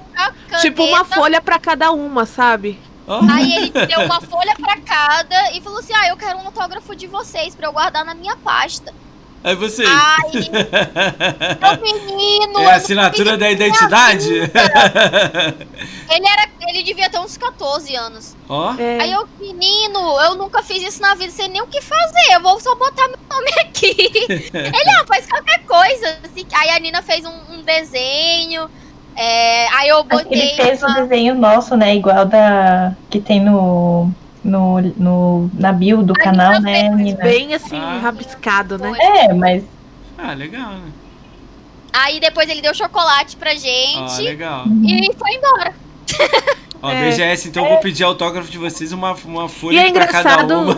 caneta. 0.49 0.59
Tipo 0.61 0.85
uma 0.85 1.05
folha 1.05 1.41
pra 1.41 1.59
cada 1.59 1.91
uma, 1.91 2.25
sabe? 2.25 2.79
Ó, 3.07 3.21
Aí 3.31 3.55
ele 3.55 3.71
deu 3.87 4.01
uma 4.01 4.21
folha 4.21 4.55
pra 4.57 4.77
cada 4.81 5.53
e 5.53 5.61
falou 5.61 5.79
assim: 5.79 5.93
Ah, 5.95 6.09
eu 6.09 6.17
quero 6.17 6.39
um 6.39 6.47
autógrafo 6.47 6.95
de 6.97 7.07
vocês 7.07 7.55
pra 7.55 7.69
eu 7.69 7.73
guardar 7.73 8.05
na 8.05 8.15
minha 8.15 8.37
pasta. 8.37 8.93
Aí 9.43 9.55
vocês. 9.57 9.87
Aí, 9.87 10.49
meu 11.83 11.83
menino, 11.83 12.61
É 12.61 12.73
a 12.73 12.77
assinatura 12.77 13.37
da 13.37 13.51
identidade? 13.51 14.33
ele 14.33 16.27
era. 16.27 16.49
Ele 16.67 16.83
devia 16.83 17.11
ter 17.11 17.19
uns 17.21 17.37
14 17.37 17.95
anos. 17.95 18.35
Ó. 18.49 18.75
É. 18.79 19.03
Aí 19.03 19.13
eu, 19.13 19.29
menino, 19.39 20.19
eu 20.23 20.35
nunca 20.35 20.63
fiz 20.63 20.83
isso 20.83 21.03
na 21.03 21.15
vida, 21.15 21.31
sei 21.31 21.47
nem 21.49 21.61
o 21.61 21.67
que 21.67 21.83
fazer. 21.83 22.33
Eu 22.33 22.41
vou 22.41 22.59
só 22.59 22.75
botar 22.75 23.07
meu 23.07 23.19
nome 23.31 23.51
aqui. 23.61 23.95
Ele, 24.55 24.91
ah, 24.99 25.05
faz 25.07 25.27
qualquer 25.27 25.63
coisa. 25.67 26.19
assim. 26.25 26.47
Aí 26.55 26.71
a 26.71 26.79
Nina 26.79 27.03
fez 27.03 27.25
um, 27.27 27.53
um 27.53 27.63
desenho. 27.63 28.71
É, 29.17 29.69
aí 29.75 29.89
eu 29.89 30.03
botei. 30.05 30.27
ele 30.41 30.49
fez 30.55 30.83
o 30.83 30.87
uma- 30.87 31.01
desenho 31.03 31.35
nosso, 31.35 31.77
né? 31.77 31.95
Igual 31.97 32.25
da 32.27 32.93
que 33.11 33.21
tem 33.21 33.41
no, 33.41 34.11
no, 34.45 34.81
no 34.97 35.51
na 35.55 35.73
bio 35.73 36.03
do 36.03 36.13
A 36.13 36.17
canal, 36.23 36.61
né, 36.61 36.89
Nina? 36.89 37.19
Bem 37.23 37.55
assim, 37.55 37.79
Ah. 37.81 38.01
rabiscado, 38.03 38.79
né? 38.79 38.93
É, 39.01 39.33
mas 39.33 39.63
Ah, 40.19 40.33
legal, 40.33 40.71
né? 40.71 40.91
Aí 41.93 42.19
depois 42.19 42.49
ele 42.49 42.61
deu 42.61 42.75
chocolate 42.75 43.37
pra 43.37 43.55
gente 43.55 44.21
legal. 44.23 44.65
e 44.85 45.11
foi 45.17 45.31
embora. 45.35 45.73
Ó, 46.83 46.91
É. 46.91 47.09
BGS, 47.09 47.49
então 47.49 47.63
eu 47.65 47.71
vou 47.71 47.79
pedir 47.79 48.05
autógrafo 48.05 48.51
de 48.51 48.59
vocês 48.59 48.93
uma, 48.93 49.17
uma 49.25 49.49
folha 49.49 49.77
E 49.81 49.89
é 49.89 49.93
pra 49.93 50.07
cada 50.07 50.43
engraçado. 50.43 50.61
uma. 50.61 50.75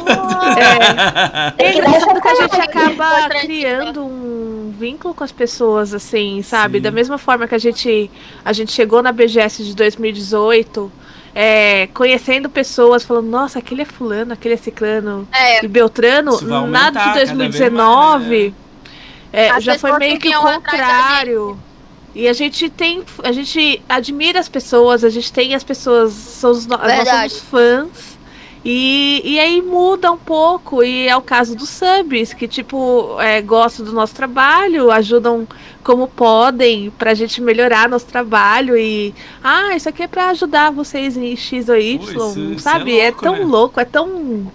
É, 1.59 1.65
é 1.67 1.75
engraçado 1.77 2.21
que 2.21 2.29
a 2.29 2.35
gente 2.35 2.51
Foi 2.55 2.61
acaba 2.61 3.07
tranquilo. 3.29 3.41
criando 3.41 4.05
um 4.05 4.46
vínculo 4.77 5.15
com 5.15 5.25
as 5.25 5.33
pessoas, 5.33 5.93
assim, 5.95 6.43
sabe? 6.43 6.79
Sim. 6.79 6.83
Da 6.83 6.91
mesma 6.91 7.19
forma 7.19 7.49
que 7.49 7.55
a 7.55 7.59
gente, 7.59 8.11
a 8.45 8.53
gente 8.53 8.73
chegou 8.73 9.03
na 9.03 9.13
BGS 9.13 9.65
de 9.65 9.75
2018, 9.75 10.93
é, 11.35 11.89
conhecendo 11.89 12.49
pessoas, 12.49 13.05
falando, 13.05 13.29
nossa, 13.29 13.59
aquele 13.59 13.83
é 13.83 13.85
fulano, 13.85 14.33
aquele 14.33 14.55
é 14.55 14.57
ciclano 14.57 15.29
É. 15.33 15.65
e 15.65 15.69
Beltrano, 15.69 16.33
aumentar 16.55 16.91
de 16.91 16.99
cada 16.99 17.15
vez 17.15 17.33
mais, 17.33 17.51
2019, 17.51 18.55
é, 19.33 19.61
já 19.61 19.79
foi 19.79 19.99
meio 19.99 20.19
que 20.19 20.35
o 20.35 20.41
contrário. 20.41 21.59
E 22.15 22.27
a 22.27 22.33
gente 22.33 22.71
tem, 22.71 23.05
a 23.23 23.31
gente 23.31 23.83
admira 23.87 24.41
as 24.41 24.49
pessoas, 24.49 25.05
a 25.05 25.11
gente 25.11 25.31
tem 25.31 25.55
as 25.55 25.63
pessoas, 25.63 26.15
somos, 26.15 26.67
nós 26.67 26.81
somos 27.09 27.39
fãs. 27.41 28.16
E, 28.69 29.23
e 29.25 29.39
aí 29.39 29.63
muda 29.63 30.11
um 30.11 30.17
pouco, 30.19 30.83
e 30.83 31.07
é 31.07 31.17
o 31.17 31.23
caso 31.23 31.55
dos 31.55 31.69
subs, 31.69 32.33
que 32.35 32.49
tipo, 32.49 33.17
é, 33.21 33.41
gostam 33.41 33.87
do 33.87 33.93
nosso 33.93 34.13
trabalho, 34.13 34.91
ajudam 34.91 35.47
como 35.85 36.09
podem 36.09 36.91
pra 36.99 37.15
gente 37.15 37.41
melhorar 37.41 37.89
nosso 37.89 38.07
trabalho 38.07 38.77
e 38.77 39.15
ah, 39.45 39.77
isso 39.77 39.89
aqui 39.89 40.03
é 40.03 40.09
pra 40.09 40.31
ajudar 40.31 40.73
vocês 40.73 41.17
em 41.17 41.37
X 41.37 41.69
ou 41.69 41.77
Y, 41.77 41.99
Pô, 41.99 42.11
isso- 42.11 42.41
isso 42.41 42.59
sabe? 42.59 42.99
é 42.99 43.05
É, 43.05 43.11
louco, 43.11 43.23
tão 43.23 43.33
né? 43.35 43.45
louco, 43.45 43.79
é 43.79 43.85
tão. 43.85 44.53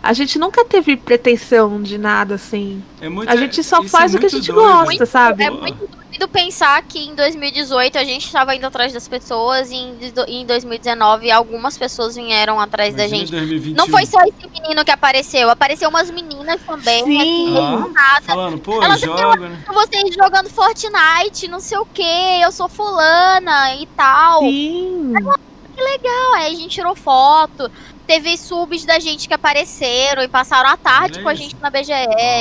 A 0.00 0.12
gente 0.12 0.38
nunca 0.38 0.64
teve 0.64 0.96
pretensão 0.96 1.82
de 1.82 1.98
nada 1.98 2.36
assim. 2.36 2.80
É 3.00 3.08
muito- 3.08 3.28
A 3.28 3.34
gente 3.34 3.60
só 3.64 3.80
isso 3.80 3.88
faz 3.88 4.14
é 4.14 4.18
o 4.18 4.20
que 4.20 4.26
a 4.26 4.30
gente 4.30 4.52
doido. 4.52 4.68
gosta, 4.84 5.04
sabe? 5.04 5.42
É 5.42 5.50
muito 5.50 5.78
doido 5.78 6.01
pensar 6.28 6.82
que 6.82 6.98
em 6.98 7.14
2018 7.14 7.98
a 7.98 8.04
gente 8.04 8.30
tava 8.30 8.54
indo 8.54 8.66
atrás 8.66 8.92
das 8.92 9.08
pessoas 9.08 9.70
e 9.70 9.76
em, 9.76 9.96
em 10.28 10.46
2019 10.46 11.30
algumas 11.30 11.76
pessoas 11.76 12.14
vieram 12.16 12.60
atrás 12.60 12.94
da 12.94 13.06
Imagina 13.06 13.26
gente. 13.26 13.32
2021. 13.32 13.74
Não 13.74 13.88
foi 13.88 14.06
só 14.06 14.20
esse 14.22 14.48
menino 14.48 14.84
que 14.84 14.90
apareceu, 14.90 15.50
apareceu 15.50 15.88
umas 15.88 16.10
meninas 16.10 16.60
também. 16.62 17.04
Sim. 17.04 17.54
Do 17.54 17.88
nada. 17.92 18.22
falando, 18.26 18.58
pô, 18.58 18.82
Elas 18.82 19.00
joga, 19.00 19.48
né? 19.48 19.64
Vocês 19.66 20.14
jogando 20.14 20.48
Fortnite, 20.48 21.48
não 21.48 21.60
sei 21.60 21.78
o 21.78 21.86
que, 21.86 22.42
eu 22.42 22.52
sou 22.52 22.68
fulana 22.68 23.74
e 23.76 23.86
tal. 23.86 24.40
Sim. 24.40 25.12
Não, 25.12 26.34
aí 26.34 26.52
a 26.52 26.56
gente 26.56 26.68
tirou 26.68 26.94
foto. 26.94 27.70
Teve 28.06 28.36
subs 28.36 28.84
da 28.84 28.98
gente 28.98 29.28
que 29.28 29.34
apareceram 29.34 30.22
e 30.22 30.28
passaram 30.28 30.68
a 30.68 30.76
tarde 30.76 31.14
Olha 31.14 31.22
com 31.22 31.28
a 31.28 31.34
gente 31.34 31.56
na 31.60 31.70
BGS. 31.70 31.94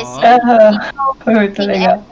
Ó. 0.05 0.19
aham, 0.19 1.15
foi 1.23 1.33
muito 1.35 1.61
é 1.61 1.65
legal. 1.65 2.05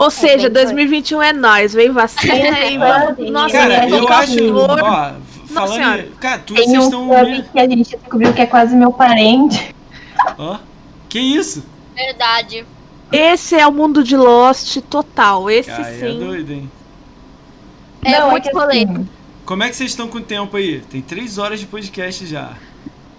Ou 0.00 0.10
seja, 0.10 0.48
bem 0.48 0.64
2021 0.64 1.22
é 1.22 1.32
nós, 1.34 1.74
vem 1.74 1.90
vacina 1.90 2.60
e 2.64 2.78
vamos. 2.78 3.16
Sim. 3.16 3.30
Nossa, 3.30 3.52
Cara, 3.54 3.88
eu 3.88 4.08
acho. 4.08 4.54
Ó, 4.56 5.12
falando. 5.52 5.74
Senhora. 5.74 6.08
Cara, 6.18 6.38
tu, 6.38 6.54
Tem 6.54 6.64
vocês 6.64 6.78
um 6.78 6.84
estão. 6.84 7.42
que 7.52 7.58
a 7.60 7.68
gente 7.68 7.90
descobriu 7.96 8.32
que 8.32 8.40
é 8.40 8.46
quase 8.46 8.74
meu 8.74 8.92
parente. 8.92 9.74
Ó, 10.38 10.58
que 11.06 11.18
isso? 11.18 11.64
Verdade. 11.94 12.64
Esse 13.12 13.56
é 13.56 13.66
o 13.66 13.72
mundo 13.72 14.02
de 14.02 14.16
Lost 14.16 14.78
total. 14.88 15.50
Esse 15.50 15.70
Cara, 15.70 15.90
é 15.90 15.98
sim. 15.98 16.18
doido, 16.18 16.50
hein? 16.52 16.70
É 18.02 18.18
Não, 18.18 18.30
muito 18.30 18.44
que 18.44 18.50
polêmico. 18.50 19.00
assim, 19.00 19.08
Como 19.44 19.62
é 19.62 19.68
que 19.68 19.76
vocês 19.76 19.90
estão 19.90 20.08
com 20.08 20.16
o 20.18 20.22
tempo 20.22 20.56
aí? 20.56 20.80
Tem 20.80 21.02
três 21.02 21.36
horas 21.36 21.60
de 21.60 21.66
podcast 21.66 22.24
já. 22.24 22.54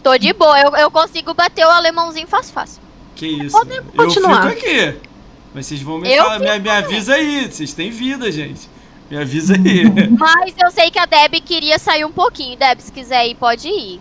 Tô 0.02 0.18
de 0.18 0.34
boa, 0.34 0.60
eu, 0.60 0.76
eu 0.78 0.90
consigo 0.90 1.34
bater 1.36 1.64
o 1.64 1.70
alemãozinho 1.70 2.26
fácil, 2.28 2.54
fácil. 2.54 2.82
Que 3.16 3.28
isso? 3.28 3.56
Podemos 3.56 3.94
eu 3.94 4.04
continuar. 4.06 4.50
fico 4.50 4.66
aqui. 4.66 5.11
Mas 5.54 5.66
vocês 5.66 5.82
vão 5.82 6.00
me 6.00 6.10
Eu 6.12 6.24
falar, 6.24 6.40
me, 6.40 6.60
me 6.60 6.70
avisa 6.70 7.14
aí. 7.16 7.52
Vocês 7.52 7.74
têm 7.74 7.90
vida, 7.92 8.32
gente. 8.32 8.70
Me 9.10 9.18
avisa 9.18 9.56
aí. 9.56 9.84
Mas 10.18 10.54
eu 10.62 10.72
sei 10.72 10.90
que 10.90 10.98
a 11.00 11.06
Deb 11.06 11.34
queria 11.46 11.78
sair 11.78 12.06
um 12.06 12.12
pouquinho. 12.12 12.58
Deb, 12.58 12.80
se 12.80 12.92
quiser 12.92 13.28
ir, 13.28 13.36
pode 13.36 13.68
ir. 13.68 14.00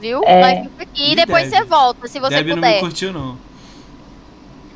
Viu? 0.00 0.22
É. 0.24 0.40
Nós 0.40 0.68
fica 0.70 0.82
aqui 0.84 1.12
E 1.12 1.16
depois 1.16 1.50
Deb? 1.50 1.58
você 1.60 1.64
volta, 1.64 2.06
se 2.08 2.20
você 2.20 2.36
Deb 2.36 2.48
não 2.48 2.56
me 2.56 2.62
puder. 2.62 2.80
curtiu, 2.80 3.12
não. 3.12 3.36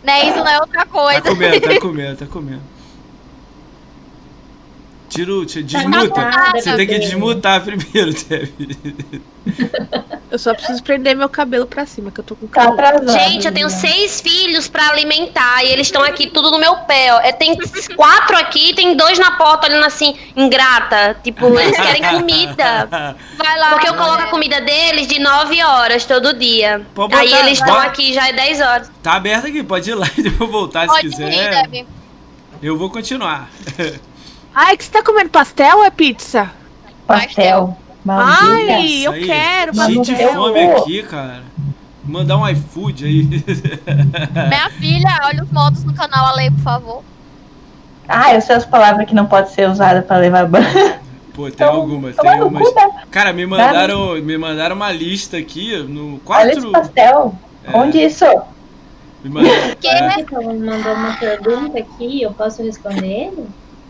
Né, 0.03 0.29
isso 0.29 0.37
não 0.39 0.49
é 0.49 0.61
outra 0.61 0.81
Tá 0.81 0.87
coisa. 0.87 1.23
comendo, 1.23 1.61
tá 1.61 1.79
comendo, 1.81 2.17
tá 2.17 2.27
comendo. 2.27 2.63
Tira 5.15 5.33
o. 5.33 5.47
tira- 5.47 5.65
Desmuta. 5.65 6.31
Você 6.55 6.77
tem 6.77 6.87
que 6.87 6.99
desmutar 6.99 7.63
primeiro, 7.63 8.13
Deb. 8.25 9.21
Eu 10.31 10.39
só 10.39 10.53
preciso 10.55 10.83
prender 10.83 11.15
meu 11.15 11.29
cabelo 11.29 11.65
pra 11.67 11.87
cima, 11.87 12.11
que 12.11 12.19
eu 12.19 12.25
tô 12.25 12.35
com 12.35 12.47
Tá 12.49 12.63
calor. 12.65 12.81
atrasado. 12.81 13.13
Gente, 13.13 13.47
eu 13.47 13.53
tenho 13.53 13.69
né? 13.69 13.73
seis 13.73 14.21
filhos 14.21 14.67
pra 14.67 14.89
alimentar 14.89 15.63
e 15.63 15.69
eles 15.69 15.87
estão 15.87 16.03
aqui 16.03 16.27
tudo 16.29 16.51
no 16.51 16.59
meu 16.59 16.75
pé, 16.79 17.15
ó. 17.15 17.21
É, 17.21 17.31
Tem 17.31 17.57
quatro 17.95 18.37
aqui, 18.37 18.75
tem 18.75 18.97
dois 18.97 19.17
na 19.19 19.33
porta 19.33 19.69
olhando 19.69 19.85
assim, 19.87 20.17
ingrata. 20.35 21.17
Tipo, 21.23 21.47
eles 21.61 21.77
querem 21.77 22.03
comida. 22.11 23.17
Vai 23.37 23.59
lá. 23.59 23.71
Porque 23.71 23.89
eu 23.89 23.95
coloco 23.95 24.23
a 24.23 24.27
comida 24.27 24.61
deles 24.61 25.07
de 25.07 25.21
9 25.21 25.63
horas 25.63 26.05
todo 26.05 26.33
dia. 26.37 26.85
Pode 26.95 27.15
Aí 27.15 27.29
botar- 27.29 27.41
eles 27.41 27.53
estão 27.59 27.75
bota- 27.75 27.87
aqui 27.87 28.13
já 28.13 28.29
é 28.29 28.33
10 28.33 28.61
horas. 28.61 28.91
Tá 29.03 29.13
aberto 29.15 29.47
aqui, 29.47 29.63
pode 29.63 29.89
ir 29.89 29.95
lá 29.95 30.09
e 30.19 30.23
depois 30.23 30.51
voltar 30.51 30.83
se 30.83 30.87
Pode 30.89 31.07
ir, 31.07 31.11
quiser. 31.11 31.69
Deb. 31.69 31.87
Eu 32.63 32.77
vou 32.79 32.89
continuar. 32.91 33.49
Ai, 34.55 34.77
que 34.77 34.85
você 34.85 34.91
tá 34.91 35.03
comendo 35.03 35.31
pastel 35.31 35.79
ou 35.79 35.85
é 35.85 35.91
pizza? 35.91 36.51
Pastel. 37.07 37.77
Maldita. 38.05 38.39
Ai, 38.45 39.07
eu 39.07 39.13
aí. 39.13 39.25
quero. 39.27 39.73
De 40.03 40.15
deu. 40.15 40.33
fome 40.35 40.61
aqui, 40.65 41.03
cara. 41.03 41.43
Mandar 42.05 42.37
um 42.37 42.47
iFood 42.49 43.05
aí. 43.05 43.23
Minha 44.49 44.71
filha, 44.79 45.21
olha 45.25 45.43
os 45.43 45.51
modos 45.51 45.85
no 45.85 45.95
canal 45.95 46.27
Ale, 46.27 46.51
por 46.51 46.61
favor. 46.61 47.03
Ah, 48.07 48.35
eu 48.35 48.41
sei 48.43 48.57
as 48.57 48.67
palavras 48.67 49.09
que 49.09 49.15
não 49.15 49.25
pode 49.27 49.51
ser 49.53 49.69
usada 49.69 50.03
pra 50.03 50.19
levar 50.19 50.47
ban. 50.47 50.61
Pô, 51.33 51.45
tem 51.45 51.53
Então, 51.55 51.71
algumas, 51.75 52.15
tem 52.15 52.39
no 52.39 52.47
umas. 52.49 52.69
cu, 52.69 52.75
né? 52.75 52.91
Cara, 53.11 53.33
me 53.33 53.47
mandaram, 53.47 54.15
me 54.23 54.37
mandaram 54.39 54.77
uma 54.77 54.93
lista 54.93 55.39
aqui 55.39 55.77
no 55.83 56.21
Olha 56.27 56.51
esse 56.53 56.61
quatro. 56.61 56.71
pastel. 56.73 57.35
É. 57.65 57.77
Onde 57.77 57.99
isso? 58.05 58.25
Me 59.25 59.31
mandaram, 59.31 59.75
Que? 59.81 59.89
é. 59.89 60.25
Mandou 60.31 60.93
uma 60.95 61.17
pergunta 61.17 61.79
aqui, 61.79 62.23
eu 62.23 62.33
posso 62.33 62.63
responder 62.63 63.07
ele? 63.33 63.47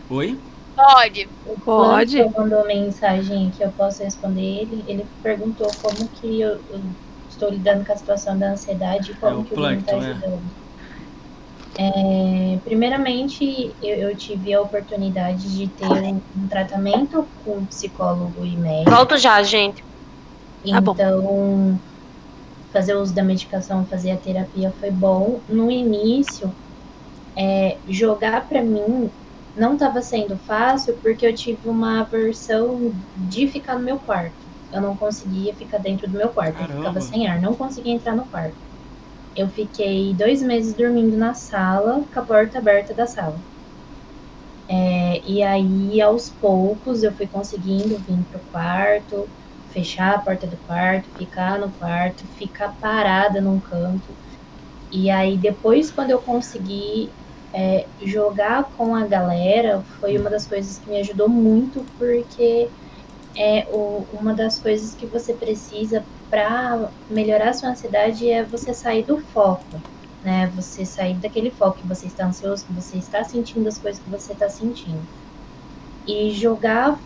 Oi? 0.09 0.39
Pode. 0.75 1.29
O 1.45 1.59
Pode. 1.61 2.23
Mandou 2.37 2.65
mensagem 2.65 3.49
que 3.51 3.63
eu 3.63 3.71
posso 3.71 4.03
responder 4.03 4.41
ele. 4.41 4.83
Ele 4.87 5.07
perguntou 5.23 5.67
como 5.81 6.07
que 6.09 6.41
eu, 6.41 6.61
eu 6.69 6.81
estou 7.29 7.49
lidando 7.49 7.85
com 7.85 7.91
a 7.93 7.97
situação 7.97 8.37
da 8.37 8.51
ansiedade 8.51 9.11
e 9.11 9.15
como 9.15 9.37
É, 9.37 9.39
o 9.39 9.43
que 9.43 9.53
o 9.53 9.55
Bruno 9.55 9.79
está 9.79 9.93
Plankton, 9.93 10.07
é. 10.07 10.11
ajudando. 10.11 10.51
É, 11.77 12.57
primeiramente, 12.63 13.75
eu, 13.81 14.09
eu 14.09 14.15
tive 14.15 14.53
a 14.53 14.61
oportunidade 14.61 15.53
de 15.55 15.67
ter 15.69 15.85
um, 15.85 16.21
um 16.35 16.47
tratamento 16.47 17.27
com 17.43 17.57
um 17.57 17.65
psicólogo 17.65 18.45
e 18.45 18.55
médico. 18.57 18.91
Volto 18.91 19.17
já, 19.17 19.41
gente. 19.43 19.83
Tá 20.69 20.79
bom. 20.81 20.93
Então, 20.93 21.79
fazer 22.71 22.95
uso 22.95 23.13
da 23.13 23.23
medicação, 23.23 23.85
fazer 23.85 24.11
a 24.11 24.17
terapia 24.17 24.71
foi 24.79 24.91
bom. 24.91 25.41
No 25.49 25.69
início, 25.69 26.55
é, 27.37 27.79
jogar 27.87 28.47
pra 28.47 28.63
mim 28.63 29.11
não 29.55 29.73
estava 29.73 30.01
sendo 30.01 30.37
fácil 30.37 30.97
porque 31.01 31.25
eu 31.25 31.33
tive 31.33 31.67
uma 31.67 32.01
aversão 32.01 32.93
de 33.15 33.47
ficar 33.47 33.77
no 33.77 33.83
meu 33.85 33.99
quarto. 33.99 34.47
Eu 34.71 34.81
não 34.81 34.97
conseguia 34.97 35.55
ficar 35.55 35.79
dentro 35.79 36.07
do 36.09 36.17
meu 36.17 36.29
quarto, 36.29 36.61
eu 36.61 36.67
Caramba. 36.67 36.67
ficava 36.67 37.01
sem 37.01 37.27
ar, 37.27 37.41
não 37.41 37.55
conseguia 37.55 37.93
entrar 37.93 38.15
no 38.15 38.27
quarto. 38.27 38.57
Eu 39.35 39.49
fiquei 39.49 40.15
dois 40.15 40.41
meses 40.43 40.75
dormindo 40.75 41.17
na 41.17 41.33
sala, 41.33 42.05
com 42.13 42.19
a 42.19 42.25
porta 42.25 42.59
aberta 42.59 42.93
da 42.95 43.07
sala. 43.07 43.43
É, 44.67 45.21
e 45.29 45.41
aí, 45.43 46.01
aos 46.01 46.29
poucos, 46.29 47.03
eu 47.03 47.13
fui 47.15 47.27
conseguindo 47.27 47.97
vir 47.99 48.23
pro 48.25 48.39
quarto, 48.41 49.29
fechar 49.65 50.15
a 50.15 50.19
porta 50.19 50.47
do 50.47 50.57
quarto, 50.57 51.09
ficar 51.11 51.59
no 51.59 51.71
quarto, 51.71 52.27
ficar 52.27 52.69
parada 52.79 53.41
num 53.41 53.59
canto. 53.59 54.17
E 54.91 55.09
aí, 55.09 55.37
depois, 55.37 55.91
quando 55.91 56.11
eu 56.11 56.21
consegui 56.21 57.13
é, 57.57 57.87
jogar 58.01 58.65
com 58.71 58.93
a 58.93 59.07
galera, 59.07 59.81
foi 59.81 60.17
uma 60.17 60.29
das 60.29 60.45
coisas 60.45 60.77
que 60.77 60.89
me 60.89 60.99
ajudou 60.99 61.29
muito, 61.29 61.89
porque 61.97 62.69
é 63.33 63.65
o, 63.71 64.05
uma 64.11 64.33
das 64.33 64.59
coisas 64.59 64.93
que 64.93 65.07
você 65.07 65.33
precisa 65.33 66.05
para 66.29 66.91
melhorar 67.09 67.51
a 67.51 67.53
sua 67.53 67.69
ansiedade 67.69 68.29
é 68.29 68.43
você 68.43 68.73
sair 68.73 69.05
do 69.05 69.17
foco, 69.17 69.81
né? 70.21 70.47
Você 70.53 70.85
sair 70.85 71.17
daquele 71.17 71.49
foco 71.49 71.77
que 71.79 71.87
você 71.87 72.07
está 72.07 72.25
ansioso, 72.27 72.65
que 72.65 72.73
você 72.73 72.97
está 72.97 73.23
sentindo 73.23 73.69
as 73.69 73.79
coisas 73.79 74.03
que 74.03 74.09
você 74.09 74.33
está 74.33 74.49
sentindo. 74.49 75.07
E 76.05 76.31
jogar, 76.31 77.01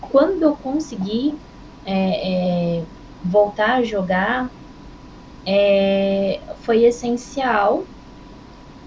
quando 0.00 0.42
eu 0.42 0.56
consegui 0.56 1.38
é, 1.84 2.80
é, 2.80 2.86
voltar 3.22 3.76
a 3.76 3.82
jogar, 3.84 4.50
é, 5.46 6.44
foi 6.56 6.82
essencial, 6.82 7.86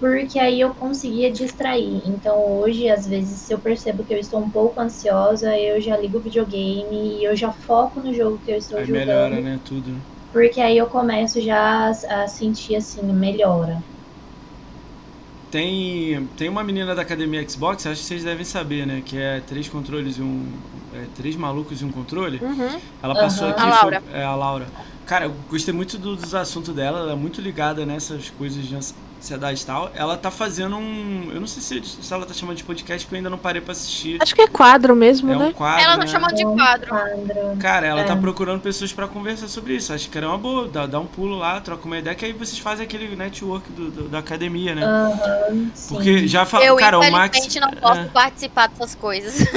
porque 0.00 0.38
aí 0.40 0.60
eu 0.60 0.74
conseguia 0.74 1.32
distrair. 1.32 2.02
Então 2.06 2.42
hoje, 2.58 2.88
às 2.90 3.06
vezes, 3.06 3.42
se 3.42 3.52
eu 3.54 3.60
percebo 3.60 4.04
que 4.04 4.12
eu 4.14 4.18
estou 4.18 4.40
um 4.42 4.50
pouco 4.50 4.80
ansiosa, 4.80 5.56
eu 5.58 5.80
já 5.80 5.96
ligo 5.96 6.18
o 6.18 6.22
videogame 6.22 7.20
e 7.20 7.24
eu 7.24 7.36
já 7.36 7.52
foco 7.52 8.00
no 8.00 8.12
jogo 8.12 8.40
que 8.40 8.50
eu 8.50 8.56
estou 8.56 8.78
Aí 8.78 8.84
jogando. 8.84 8.92
melhora, 8.92 9.40
né? 9.40 9.58
Tudo. 9.58 10.04
Porque 10.32 10.60
aí 10.60 10.78
eu 10.78 10.88
começo 10.88 11.40
já 11.40 11.88
a, 12.10 12.22
a 12.24 12.28
sentir 12.28 12.76
assim, 12.76 13.02
melhora. 13.14 13.84
Tem, 15.50 16.28
tem 16.36 16.48
uma 16.48 16.62
menina 16.62 16.94
da 16.94 17.02
academia 17.02 17.46
Xbox, 17.48 17.84
acho 17.84 18.00
que 18.02 18.06
vocês 18.06 18.22
devem 18.22 18.44
saber, 18.44 18.86
né? 18.86 19.02
Que 19.02 19.16
é 19.18 19.40
três 19.40 19.68
controles 19.68 20.16
e 20.18 20.22
um. 20.22 20.62
é, 20.92 21.08
três 21.08 21.34
malucos 21.34 21.80
e 21.82 21.84
um 21.84 21.90
controle. 21.90 22.40
Uhum. 22.40 22.82
Ela 23.02 23.16
passou 23.16 23.48
Aham. 23.48 23.50
aqui. 23.50 23.66
A 23.66 23.70
Laura. 23.70 24.00
foi- 24.00 24.02
é, 24.06 24.22
a 24.24 24.36
Laura. 24.36 24.72
Cara, 25.04 25.24
eu 25.26 25.32
gostei 25.48 25.74
muito 25.74 25.98
do- 25.98 26.14
dos 26.16 26.34
assuntos 26.34 26.72
dela, 26.74 27.00
ela 27.00 27.12
é 27.12 27.16
muito 27.16 27.40
ligada 27.40 27.84
nessas 27.84 28.30
coisas 28.30 28.64
de 28.66 28.76
ansiedade 29.20 29.62
e 29.62 29.66
tal. 29.66 29.90
Ela 29.94 30.16
tá 30.16 30.30
fazendo 30.30 30.76
um. 30.76 31.30
Eu 31.32 31.40
não 31.40 31.46
sei 31.46 31.62
se, 31.82 32.02
se 32.02 32.12
ela 32.12 32.24
tá 32.26 32.32
chamando 32.34 32.56
de 32.56 32.64
podcast, 32.64 33.06
que 33.06 33.14
eu 33.14 33.16
ainda 33.16 33.30
não 33.30 33.38
parei 33.38 33.60
pra 33.60 33.72
assistir. 33.72 34.16
Acho 34.20 34.34
que 34.34 34.40
é 34.42 34.46
quadro 34.48 34.96
mesmo, 34.96 35.30
É 35.32 35.36
um 35.36 35.38
né? 35.38 35.52
quadro. 35.54 35.82
Ela 35.84 35.96
né? 35.96 36.00
não 36.00 36.06
chamou 36.06 36.34
de 36.34 36.44
Um 36.44 36.56
quadro. 36.56 36.90
Cara, 37.60 37.86
ela 37.86 38.00
É. 38.00 38.04
tá 38.04 38.16
procurando 38.16 38.60
pessoas 38.60 38.92
pra 38.92 39.06
conversar 39.06 39.48
sobre 39.48 39.74
isso. 39.76 39.92
Acho 39.92 40.08
que 40.08 40.16
era 40.18 40.26
uma 40.28 40.38
boa. 40.38 40.66
Dá, 40.68 40.86
dá 40.86 40.98
um 40.98 41.06
pulo 41.06 41.36
lá, 41.38 41.60
troca 41.60 41.84
uma 41.86 41.98
ideia, 41.98 42.16
que 42.16 42.24
aí 42.24 42.32
vocês 42.32 42.58
fazem 42.58 42.84
aquele 42.84 43.14
network 43.14 43.70
do, 43.72 43.90
do- 43.90 44.08
da 44.08 44.18
academia, 44.18 44.74
né? 44.74 44.82
Sim. 45.74 45.94
Porque 45.94 46.26
já 46.26 46.44
falou. 46.46 46.66
Eu, 46.66 46.76
Cara, 46.76 46.98
o 46.98 47.10
Max. 47.12 47.38
não 47.56 47.70
posso 47.72 48.00
é, 48.00 48.04
participar 48.06 48.68
dessas 48.68 48.94
coisas. 48.94 49.44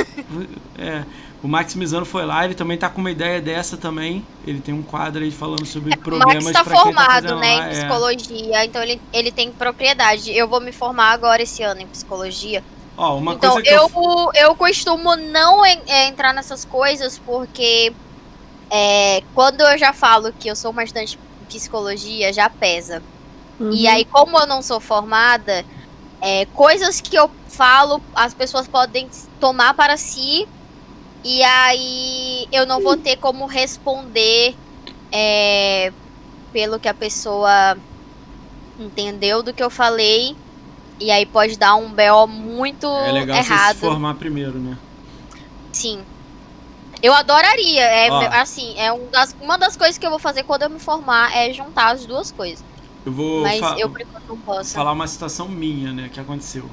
É, 0.77 1.03
o 1.43 1.47
Max 1.47 1.75
Mizano 1.75 2.05
foi 2.05 2.25
lá, 2.25 2.45
ele 2.45 2.55
também 2.55 2.77
tá 2.77 2.89
com 2.89 3.01
uma 3.01 3.11
ideia 3.11 3.41
dessa 3.41 3.75
também. 3.77 4.25
Ele 4.47 4.61
tem 4.61 4.73
um 4.73 4.81
quadro 4.81 5.23
aí 5.23 5.31
falando 5.31 5.65
sobre 5.65 5.91
O 5.91 5.97
problemas 5.97 6.45
Max 6.45 6.57
tá 6.57 6.63
tá 6.63 6.69
formado, 6.69 7.11
fazendo 7.27 7.39
né, 7.39 7.55
lá. 7.57 7.65
em 7.65 7.67
é. 7.67 7.69
psicologia, 7.71 8.65
então 8.65 8.81
ele, 8.81 9.01
ele 9.11 9.31
tem 9.31 9.51
propriedade. 9.51 10.31
Eu 10.31 10.47
vou 10.47 10.61
me 10.61 10.71
formar 10.71 11.11
agora 11.11 11.43
esse 11.43 11.61
ano 11.61 11.81
em 11.81 11.87
psicologia. 11.87 12.63
Ó, 12.95 13.17
uma 13.17 13.33
então 13.33 13.51
coisa 13.53 13.61
que 13.61 13.73
eu, 13.73 13.89
eu... 13.93 14.31
eu 14.35 14.55
costumo 14.55 15.15
não 15.17 15.65
en- 15.65 15.81
é, 15.87 16.07
entrar 16.07 16.33
nessas 16.33 16.63
coisas 16.63 17.19
porque 17.19 17.93
é, 18.69 19.23
quando 19.33 19.61
eu 19.61 19.77
já 19.77 19.93
falo 19.93 20.31
que 20.33 20.47
eu 20.49 20.55
sou 20.55 20.71
uma 20.71 20.83
estudante 20.83 21.17
de 21.41 21.45
psicologia, 21.57 22.31
já 22.33 22.49
pesa. 22.49 23.03
E 23.59 23.87
Uhum. 23.87 23.93
aí, 23.93 24.05
como 24.05 24.37
eu 24.39 24.47
não 24.47 24.61
sou 24.61 24.79
formada, 24.79 25.65
é, 26.21 26.45
coisas 26.47 27.01
que 27.01 27.15
eu 27.15 27.29
falo, 27.49 28.01
as 28.15 28.33
pessoas 28.33 28.67
podem 28.67 29.09
tomar 29.39 29.73
para 29.73 29.97
si. 29.97 30.47
E 31.23 31.41
aí 31.43 32.47
eu 32.51 32.65
não 32.65 32.81
vou 32.81 32.97
ter 32.97 33.15
como 33.17 33.45
responder 33.45 34.55
é, 35.11 35.91
pelo 36.51 36.79
que 36.79 36.87
a 36.87 36.93
pessoa 36.93 37.77
entendeu 38.79 39.41
do 39.41 39.53
que 39.53 39.63
eu 39.63 39.69
falei. 39.69 40.35
E 40.99 41.11
aí 41.11 41.25
pode 41.25 41.57
dar 41.57 41.75
um 41.75 41.89
BO 41.89 42.27
muito 42.27 42.87
É 42.87 43.11
legal 43.11 43.41
você 43.43 43.51
errado. 43.51 43.75
se 43.75 43.81
formar 43.81 44.15
primeiro, 44.15 44.59
né? 44.59 44.77
Sim. 45.71 46.01
Eu 47.01 47.13
adoraria. 47.13 47.83
É, 47.83 48.09
Ó. 48.11 48.21
assim, 48.33 48.77
é 48.77 48.91
um 48.91 49.07
das, 49.09 49.35
uma 49.41 49.57
das 49.57 49.75
coisas 49.75 49.97
que 49.97 50.05
eu 50.05 50.09
vou 50.09 50.19
fazer 50.19 50.43
quando 50.43 50.63
eu 50.63 50.69
me 50.69 50.79
formar 50.79 51.35
é 51.35 51.51
juntar 51.51 51.91
as 51.91 52.05
duas 52.05 52.31
coisas. 52.31 52.63
Eu 53.05 53.11
vou 53.11 53.41
Mas 53.41 53.61
eu 53.79 53.91
não 54.29 54.37
posso. 54.37 54.73
falar 54.73 54.93
uma 54.93 55.07
situação 55.07 55.47
minha, 55.49 55.91
né, 55.91 56.09
que 56.11 56.19
aconteceu. 56.19 56.69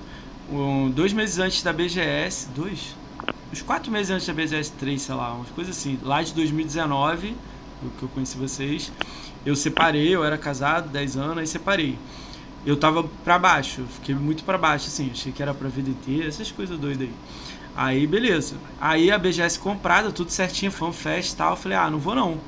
Um, 0.53 0.89
dois 0.91 1.13
meses 1.13 1.39
antes 1.39 1.63
da 1.63 1.73
BGS, 1.73 2.49
dois? 2.55 2.95
Uns 3.53 3.63
quatro 3.63 3.91
meses 3.91 4.11
antes 4.11 4.27
da 4.27 4.33
BGS 4.33 4.73
3, 4.73 5.03
sei 5.03 5.15
lá, 5.15 5.33
umas 5.35 5.51
coisas 5.51 5.77
assim. 5.77 5.99
Lá 6.03 6.23
de 6.23 6.33
2019, 6.35 7.37
o 7.83 7.91
que 7.91 8.03
eu 8.03 8.09
conheci 8.09 8.37
vocês, 8.37 8.93
eu 9.45 9.57
separei, 9.57 10.15
eu 10.15 10.25
era 10.25 10.39
casado, 10.39 10.89
10 10.89 11.17
anos, 11.17 11.39
aí 11.39 11.47
separei. 11.47 11.99
Eu 12.65 12.77
tava 12.77 13.05
pra 13.25 13.39
baixo, 13.39 13.85
fiquei 13.95 14.15
muito 14.15 14.45
pra 14.45 14.59
baixo, 14.59 14.87
assim, 14.89 15.11
achei 15.11 15.33
que 15.33 15.43
era 15.43 15.55
pra 15.55 15.69
vida 15.69 15.91
inteira, 15.91 16.29
essas 16.29 16.53
coisas 16.53 16.79
doidas 16.79 17.09
aí. 17.09 17.15
Aí, 17.77 18.07
beleza. 18.07 18.57
Aí 18.81 19.11
a 19.11 19.19
BGS 19.19 19.59
comprada, 19.59 20.13
tudo 20.13 20.31
certinho, 20.31 20.71
fanfest 20.71 21.33
e 21.33 21.37
tal, 21.37 21.53
eu 21.53 21.57
falei, 21.57 21.79
ah, 21.79 21.91
não 21.91 21.99
vou 21.99 22.15
não. 22.15 22.39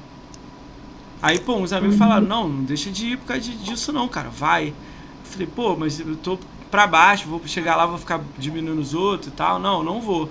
Aí, 1.22 1.38
pô, 1.38 1.56
uns 1.56 1.72
amigos 1.72 1.96
falaram, 1.96 2.26
não, 2.26 2.48
não 2.48 2.64
deixa 2.64 2.90
de 2.90 3.12
ir 3.12 3.16
por 3.16 3.26
causa 3.26 3.42
disso 3.42 3.92
não, 3.92 4.08
cara, 4.08 4.28
vai. 4.28 4.68
Eu 4.68 4.74
falei, 5.24 5.46
pô, 5.46 5.76
mas 5.76 6.00
eu 6.00 6.16
tô 6.16 6.38
pra 6.70 6.86
baixo, 6.86 7.28
vou 7.28 7.40
chegar 7.46 7.76
lá, 7.76 7.86
vou 7.86 7.98
ficar 7.98 8.20
diminuindo 8.38 8.80
os 8.80 8.94
outros 8.94 9.28
e 9.28 9.36
tal. 9.36 9.58
Não, 9.58 9.84
não 9.84 10.00
vou. 10.00 10.28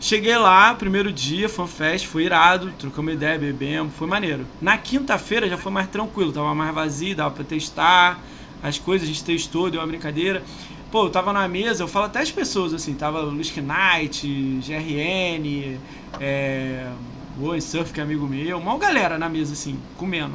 Cheguei 0.00 0.36
lá, 0.38 0.72
primeiro 0.76 1.12
dia, 1.12 1.48
fanfest, 1.48 2.06
foi 2.06 2.22
irado, 2.22 2.72
trocamos 2.78 3.14
ideia, 3.14 3.36
bebemos, 3.36 3.92
foi 3.94 4.06
maneiro. 4.06 4.46
Na 4.60 4.78
quinta-feira 4.78 5.48
já 5.48 5.58
foi 5.58 5.72
mais 5.72 5.88
tranquilo, 5.88 6.30
tava 6.32 6.54
mais 6.54 6.72
vazio, 6.72 7.16
dava 7.16 7.34
pra 7.34 7.42
testar 7.42 8.22
as 8.62 8.78
coisas, 8.78 9.08
a 9.08 9.12
gente 9.12 9.24
testou, 9.24 9.68
deu 9.68 9.80
uma 9.80 9.86
brincadeira. 9.88 10.44
Pô, 10.92 11.06
eu 11.06 11.10
tava 11.10 11.32
na 11.32 11.48
mesa, 11.48 11.82
eu 11.82 11.88
falo 11.88 12.06
até 12.06 12.20
as 12.20 12.30
pessoas, 12.30 12.72
assim, 12.72 12.94
tava 12.94 13.20
Luiz 13.22 13.52
Knight, 13.56 14.60
GRN, 14.64 15.78
é, 16.20 16.92
Oi 17.40 17.60
Surf, 17.60 17.92
que 17.92 17.98
é 17.98 18.02
amigo 18.04 18.26
meu, 18.28 18.56
uma 18.56 18.78
galera 18.78 19.18
na 19.18 19.28
mesa, 19.28 19.52
assim, 19.52 19.76
comendo. 19.96 20.34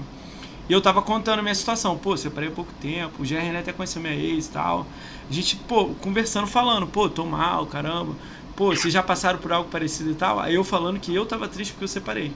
E 0.70 0.74
eu 0.74 0.82
tava 0.82 1.02
contando 1.02 1.42
minha 1.42 1.56
situação, 1.56 1.98
pô, 1.98 2.18
separei 2.18 2.50
há 2.50 2.52
pouco 2.52 2.72
tempo, 2.82 3.24
o 3.24 3.26
GRN 3.26 3.58
até 3.58 3.72
conheceu 3.72 4.02
minha 4.02 4.14
ex 4.14 4.48
e 4.48 4.52
tal. 4.52 4.86
A 5.30 5.34
gente, 5.34 5.56
pô, 5.56 5.88
conversando, 6.02 6.48
falando, 6.48 6.86
pô, 6.86 7.10
tô 7.10 7.26
mal, 7.26 7.66
caramba. 7.66 8.14
Pô, 8.56 8.68
vocês 8.76 8.94
já 8.94 9.02
passaram 9.02 9.40
por 9.40 9.52
algo 9.52 9.70
parecido 9.70 10.12
e 10.12 10.16
tal? 10.16 10.40
Aí 10.40 10.56
eu 10.56 10.64
falando 10.64 11.00
que 11.00 11.14
eu 11.14 11.26
tava 11.26 11.48
triste 11.48 11.74
porque 11.74 11.86
eu 11.86 11.88
separei. 11.88 12.32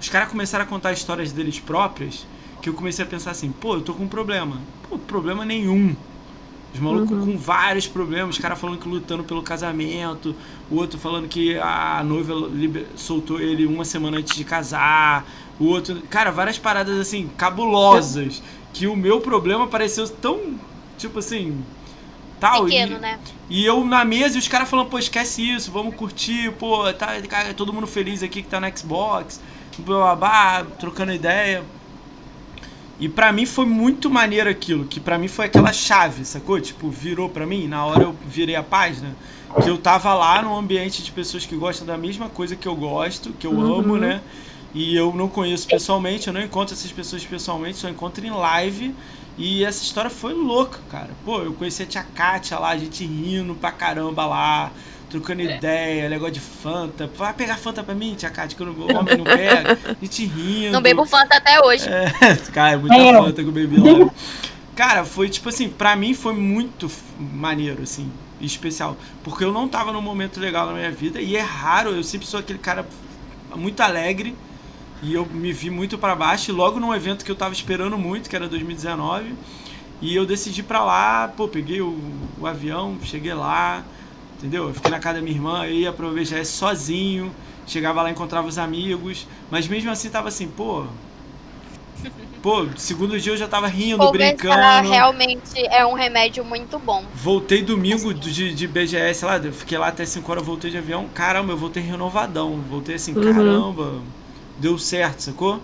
Os 0.00 0.08
caras 0.08 0.28
começaram 0.28 0.64
a 0.64 0.68
contar 0.68 0.92
histórias 0.92 1.32
deles 1.32 1.58
próprias, 1.58 2.26
que 2.60 2.68
eu 2.68 2.74
comecei 2.74 3.04
a 3.04 3.08
pensar 3.08 3.30
assim, 3.30 3.50
pô, 3.50 3.74
eu 3.74 3.80
tô 3.80 3.94
com 3.94 4.04
um 4.04 4.08
problema. 4.08 4.60
Pô, 4.88 4.98
problema 4.98 5.44
nenhum. 5.44 5.96
Os 6.74 6.80
malucos 6.80 7.24
com 7.24 7.36
vários 7.36 7.86
problemas, 7.86 8.36
os 8.36 8.40
caras 8.40 8.58
falando 8.58 8.78
que 8.78 8.88
lutando 8.88 9.24
pelo 9.24 9.42
casamento, 9.42 10.34
o 10.70 10.76
outro 10.76 10.98
falando 10.98 11.28
que 11.28 11.58
a 11.58 12.02
noiva 12.02 12.34
soltou 12.96 13.40
ele 13.40 13.66
uma 13.66 13.84
semana 13.84 14.16
antes 14.18 14.34
de 14.34 14.42
casar, 14.42 15.26
o 15.60 15.66
outro. 15.66 16.00
Cara, 16.08 16.30
várias 16.30 16.58
paradas 16.58 16.98
assim, 16.98 17.28
cabulosas. 17.36 18.42
Que 18.72 18.86
o 18.86 18.96
meu 18.96 19.20
problema 19.20 19.66
pareceu 19.66 20.08
tão. 20.08 20.58
Tipo 20.96 21.18
assim. 21.18 21.62
Tal. 22.42 22.64
Pequeno, 22.64 22.96
e, 22.96 22.98
né? 22.98 23.18
e 23.48 23.64
eu 23.64 23.84
na 23.84 24.04
mesa 24.04 24.34
e 24.34 24.38
os 24.40 24.48
caras 24.48 24.68
falando, 24.68 24.88
pô, 24.88 24.98
esquece 24.98 25.48
isso, 25.48 25.70
vamos 25.70 25.94
curtir, 25.94 26.50
pô, 26.58 26.92
tá 26.92 27.20
cara, 27.22 27.54
todo 27.54 27.72
mundo 27.72 27.86
feliz 27.86 28.20
aqui 28.20 28.42
que 28.42 28.48
tá 28.48 28.60
no 28.60 28.76
Xbox, 28.76 29.40
blá, 29.78 30.16
blá, 30.16 30.16
blá, 30.16 30.66
trocando 30.76 31.12
ideia. 31.12 31.62
E 32.98 33.08
pra 33.08 33.32
mim 33.32 33.46
foi 33.46 33.64
muito 33.64 34.10
maneiro 34.10 34.50
aquilo, 34.50 34.84
que 34.84 34.98
pra 34.98 35.18
mim 35.18 35.28
foi 35.28 35.46
aquela 35.46 35.72
chave, 35.72 36.24
sacou? 36.24 36.60
Tipo, 36.60 36.90
virou 36.90 37.28
pra 37.28 37.46
mim, 37.46 37.68
na 37.68 37.84
hora 37.84 38.02
eu 38.02 38.16
virei 38.26 38.56
a 38.56 38.62
página, 38.62 39.14
que 39.62 39.68
eu 39.68 39.78
tava 39.78 40.12
lá 40.12 40.42
num 40.42 40.56
ambiente 40.56 41.02
de 41.02 41.12
pessoas 41.12 41.46
que 41.46 41.54
gostam 41.54 41.86
da 41.86 41.96
mesma 41.96 42.28
coisa 42.28 42.56
que 42.56 42.66
eu 42.66 42.74
gosto, 42.74 43.32
que 43.32 43.46
eu 43.46 43.60
amo, 43.60 43.96
né? 43.96 44.20
E 44.74 44.96
eu 44.96 45.12
não 45.14 45.28
conheço 45.28 45.66
pessoalmente, 45.68 46.28
eu 46.28 46.32
não 46.32 46.40
encontro 46.40 46.74
essas 46.74 46.90
pessoas 46.90 47.24
pessoalmente, 47.24 47.76
só 47.76 47.88
encontro 47.88 48.24
em 48.26 48.30
live. 48.30 48.94
E 49.38 49.64
essa 49.64 49.82
história 49.82 50.10
foi 50.10 50.34
louca, 50.34 50.78
cara. 50.90 51.10
Pô, 51.24 51.40
eu 51.42 51.52
conheci 51.54 51.82
a 51.82 51.86
tia 51.86 52.02
Kátia 52.14 52.58
lá, 52.58 52.68
a 52.70 52.76
gente 52.76 53.04
rindo 53.04 53.54
pra 53.54 53.72
caramba 53.72 54.26
lá, 54.26 54.70
trocando 55.08 55.40
ideia, 55.42 56.08
negócio 56.08 56.34
de 56.34 56.40
Fanta. 56.40 57.10
Vai 57.16 57.32
pegar 57.32 57.56
Fanta 57.56 57.82
pra 57.82 57.94
mim, 57.94 58.14
tia 58.14 58.30
Kátia, 58.30 58.56
que 58.56 58.62
eu 58.62 58.66
não- 58.66 58.74
o 58.74 58.94
homem 58.96 59.16
não 59.16 59.24
pega. 59.24 59.78
A 59.84 59.96
gente 60.04 60.26
rindo. 60.26 60.72
Não 60.72 60.82
bebo 60.82 61.04
Fanta 61.06 61.36
até 61.36 61.60
hoje. 61.64 61.88
É, 61.88 62.12
cara, 62.52 62.78
muita 62.78 62.94
É. 62.94 63.12
Fanta 63.14 63.42
que 63.42 63.48
eu 63.48 63.52
bebi 63.52 63.76
lá. 63.78 64.10
Cara, 64.76 65.04
foi 65.04 65.28
tipo 65.28 65.48
assim, 65.48 65.68
pra 65.68 65.96
mim 65.96 66.14
foi 66.14 66.34
muito 66.34 66.90
maneiro, 67.18 67.82
assim, 67.82 68.10
especial. 68.40 68.96
Porque 69.24 69.44
eu 69.44 69.52
não 69.52 69.66
tava 69.68 69.92
num 69.92 70.00
momento 70.02 70.40
legal 70.40 70.66
na 70.66 70.72
minha 70.72 70.90
vida 70.90 71.20
e 71.20 71.36
é 71.36 71.40
raro, 71.42 71.90
eu 71.90 72.02
sempre 72.04 72.26
sou 72.26 72.40
aquele 72.40 72.58
cara 72.58 72.86
muito 73.54 73.80
alegre 73.80 74.34
e 75.02 75.14
eu 75.14 75.26
me 75.26 75.52
vi 75.52 75.70
muito 75.70 75.98
pra 75.98 76.14
baixo. 76.16 76.50
E 76.50 76.54
logo 76.54 76.80
num 76.80 76.94
evento 76.94 77.24
que 77.24 77.30
eu 77.30 77.36
tava 77.36 77.52
esperando 77.54 77.98
muito, 77.98 78.30
que 78.30 78.36
era 78.36 78.48
2019, 78.48 79.34
e 80.00 80.14
eu 80.16 80.26
decidi 80.26 80.60
ir 80.60 80.64
pra 80.64 80.84
lá, 80.84 81.28
pô, 81.28 81.48
peguei 81.48 81.80
o, 81.82 81.98
o 82.40 82.46
avião, 82.46 82.98
cheguei 83.02 83.34
lá, 83.34 83.84
entendeu? 84.38 84.68
Eu 84.68 84.74
fiquei 84.74 84.90
na 84.90 85.00
casa 85.00 85.16
da 85.16 85.22
minha 85.22 85.36
irmã, 85.36 85.66
eu 85.66 85.72
ia 85.74 85.92
pro 85.92 86.12
VGS 86.12 86.52
sozinho, 86.52 87.34
chegava 87.66 88.02
lá, 88.02 88.10
encontrava 88.10 88.48
os 88.48 88.58
amigos, 88.58 89.28
mas 89.50 89.68
mesmo 89.68 89.90
assim 89.90 90.10
tava 90.10 90.28
assim, 90.28 90.48
pô. 90.48 90.86
Pô, 92.42 92.68
segundo 92.76 93.18
dia 93.20 93.32
eu 93.32 93.36
já 93.36 93.48
tava 93.48 93.68
rindo, 93.68 94.08
Conversar 94.08 94.82
brincando. 94.88 94.90
realmente 94.90 95.66
é 95.70 95.86
um 95.86 95.94
remédio 95.94 96.44
muito 96.44 96.78
bom. 96.78 97.10
Voltei 97.14 97.62
domingo 97.62 98.12
do- 98.14 98.30
de, 98.30 98.54
de 98.54 98.66
BGS 98.66 99.24
lá, 99.24 99.36
eu 99.36 99.52
fiquei 99.52 99.76
lá 99.76 99.88
até 99.88 100.04
5 100.06 100.30
horas, 100.32 100.44
voltei 100.44 100.70
de 100.70 100.78
avião. 100.78 101.08
Caramba, 101.08 101.52
eu 101.52 101.56
voltei 101.58 101.82
renovadão. 101.82 102.60
Voltei 102.62 102.94
assim, 102.94 103.14
Uhum. 103.14 103.64
caramba, 103.68 104.00
deu 104.62 104.78
certo, 104.78 105.20
sacou? 105.20 105.60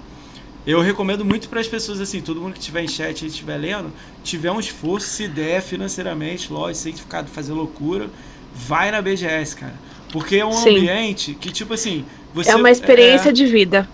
Eu 0.66 0.82
recomendo 0.82 1.24
muito 1.24 1.48
para 1.48 1.60
as 1.60 1.68
pessoas 1.68 2.00
assim, 2.00 2.20
todo 2.20 2.40
mundo 2.40 2.52
que 2.52 2.60
tiver 2.60 2.82
em 2.82 2.88
chat 2.88 3.22
e 3.22 3.28
estiver 3.28 3.56
lendo, 3.56 3.90
tiver 4.22 4.50
um 4.50 4.60
esforço, 4.60 5.06
se 5.06 5.28
der 5.28 5.62
financeiramente, 5.62 6.52
lógico, 6.52 6.82
sem 6.82 6.92
ficar 6.92 7.24
fazer 7.24 7.52
loucura, 7.52 8.10
vai 8.52 8.90
na 8.90 9.00
BGS, 9.00 9.56
cara. 9.56 9.74
Porque 10.12 10.36
é 10.36 10.44
um 10.44 10.52
Sim. 10.52 10.76
ambiente 10.76 11.34
que, 11.34 11.50
tipo 11.50 11.72
assim, 11.72 12.04
você. 12.34 12.50
é 12.50 12.56
uma 12.56 12.70
experiência 12.70 13.30
é, 13.30 13.32
de 13.32 13.46
vida. 13.46 13.88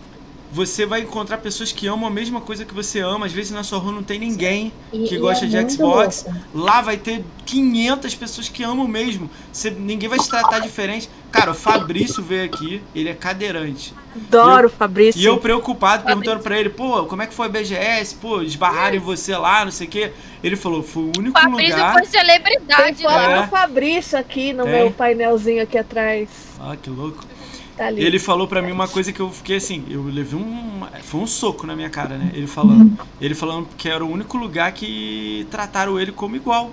Você 0.55 0.86
vai 0.86 1.00
encontrar 1.00 1.39
pessoas 1.39 1.73
que 1.73 1.84
amam 1.89 2.07
a 2.07 2.10
mesma 2.10 2.41
coisa 2.41 2.65
que 2.65 2.73
você 2.73 3.00
ama. 3.00 3.26
Às 3.26 3.33
vezes 3.33 3.50
na 3.50 3.65
sua 3.65 3.78
rua 3.81 3.91
não 3.91 4.05
tem 4.05 4.20
ninguém 4.20 4.73
E- 4.92 5.02
que 5.08 5.18
gosta 5.18 5.44
é 5.44 5.49
de 5.49 5.73
Xbox. 5.73 6.24
louco. 6.24 6.41
Lá 6.55 6.81
vai 6.81 6.97
ter 6.97 7.24
500 7.44 8.15
pessoas 8.15 8.49
que 8.49 8.62
amam 8.62 8.86
mesmo. 8.86 9.28
Você, 9.52 9.68
ninguém 9.70 10.08
vai 10.08 10.18
te 10.18 10.28
tratar 10.28 10.60
diferente. 10.60 11.10
Cara, 11.33 11.50
o 11.50 11.55
Fabrício 11.55 12.23
veio 12.23 12.44
aqui, 12.44 12.81
ele 12.94 13.08
é 13.08 13.15
cadeirante. 13.15 13.92
Adoro, 14.15 14.70
Fabrício. 14.70 15.20
E 15.20 15.24
eu 15.24 15.39
preocupado, 15.39 16.05
perguntando 16.05 16.41
pra 16.41 16.57
ele, 16.60 16.68
pô, 16.70 17.05
como 17.07 17.23
é 17.23 17.26
que 17.26 17.34
foi 17.34 17.47
a 17.47 17.49
BGS? 17.49 18.15
Pô, 18.15 18.41
esbarraram 18.41 18.94
em 18.94 19.00
você 19.00 19.36
lá, 19.36 19.65
não 19.65 19.73
sei 19.73 19.89
o 19.89 19.91
quê. 19.91 20.12
Ele 20.44 20.55
falou, 20.55 20.84
foi 20.84 21.02
o 21.02 21.12
único 21.18 21.33
Fabrício 21.41 21.73
lugar. 21.74 21.92
foi 21.94 22.02
Tem 22.02 22.10
celebridade 22.12 23.02
foto 23.02 23.12
lá. 23.12 23.31
É. 23.33 23.42
do 23.42 23.49
Fabrício 23.49 24.16
aqui 24.16 24.52
no 24.52 24.62
Tem. 24.62 24.73
meu 24.73 24.91
painelzinho 24.92 25.60
aqui 25.65 25.76
atrás. 25.76 26.28
Ah, 26.60 26.76
que 26.81 26.89
louco. 26.89 27.24
Tá 27.76 27.86
ali. 27.86 28.02
Ele 28.02 28.18
falou 28.18 28.46
pra 28.46 28.62
mim 28.62 28.70
uma 28.72 28.86
coisa 28.88 29.12
que 29.12 29.20
eu 29.20 29.30
fiquei 29.30 29.56
assim, 29.56 29.84
eu 29.90 30.04
levei 30.04 30.38
um. 30.38 30.82
Foi 31.02 31.20
um 31.20 31.26
soco 31.26 31.66
na 31.66 31.74
minha 31.74 31.90
cara, 31.90 32.16
né? 32.16 32.30
Ele 32.34 32.46
falando. 32.46 32.96
Ele 33.20 33.34
falando 33.34 33.66
que 33.76 33.88
era 33.88 34.04
o 34.04 34.10
único 34.10 34.36
lugar 34.36 34.70
que 34.72 35.46
trataram 35.50 35.98
ele 35.98 36.12
como 36.12 36.36
igual. 36.36 36.70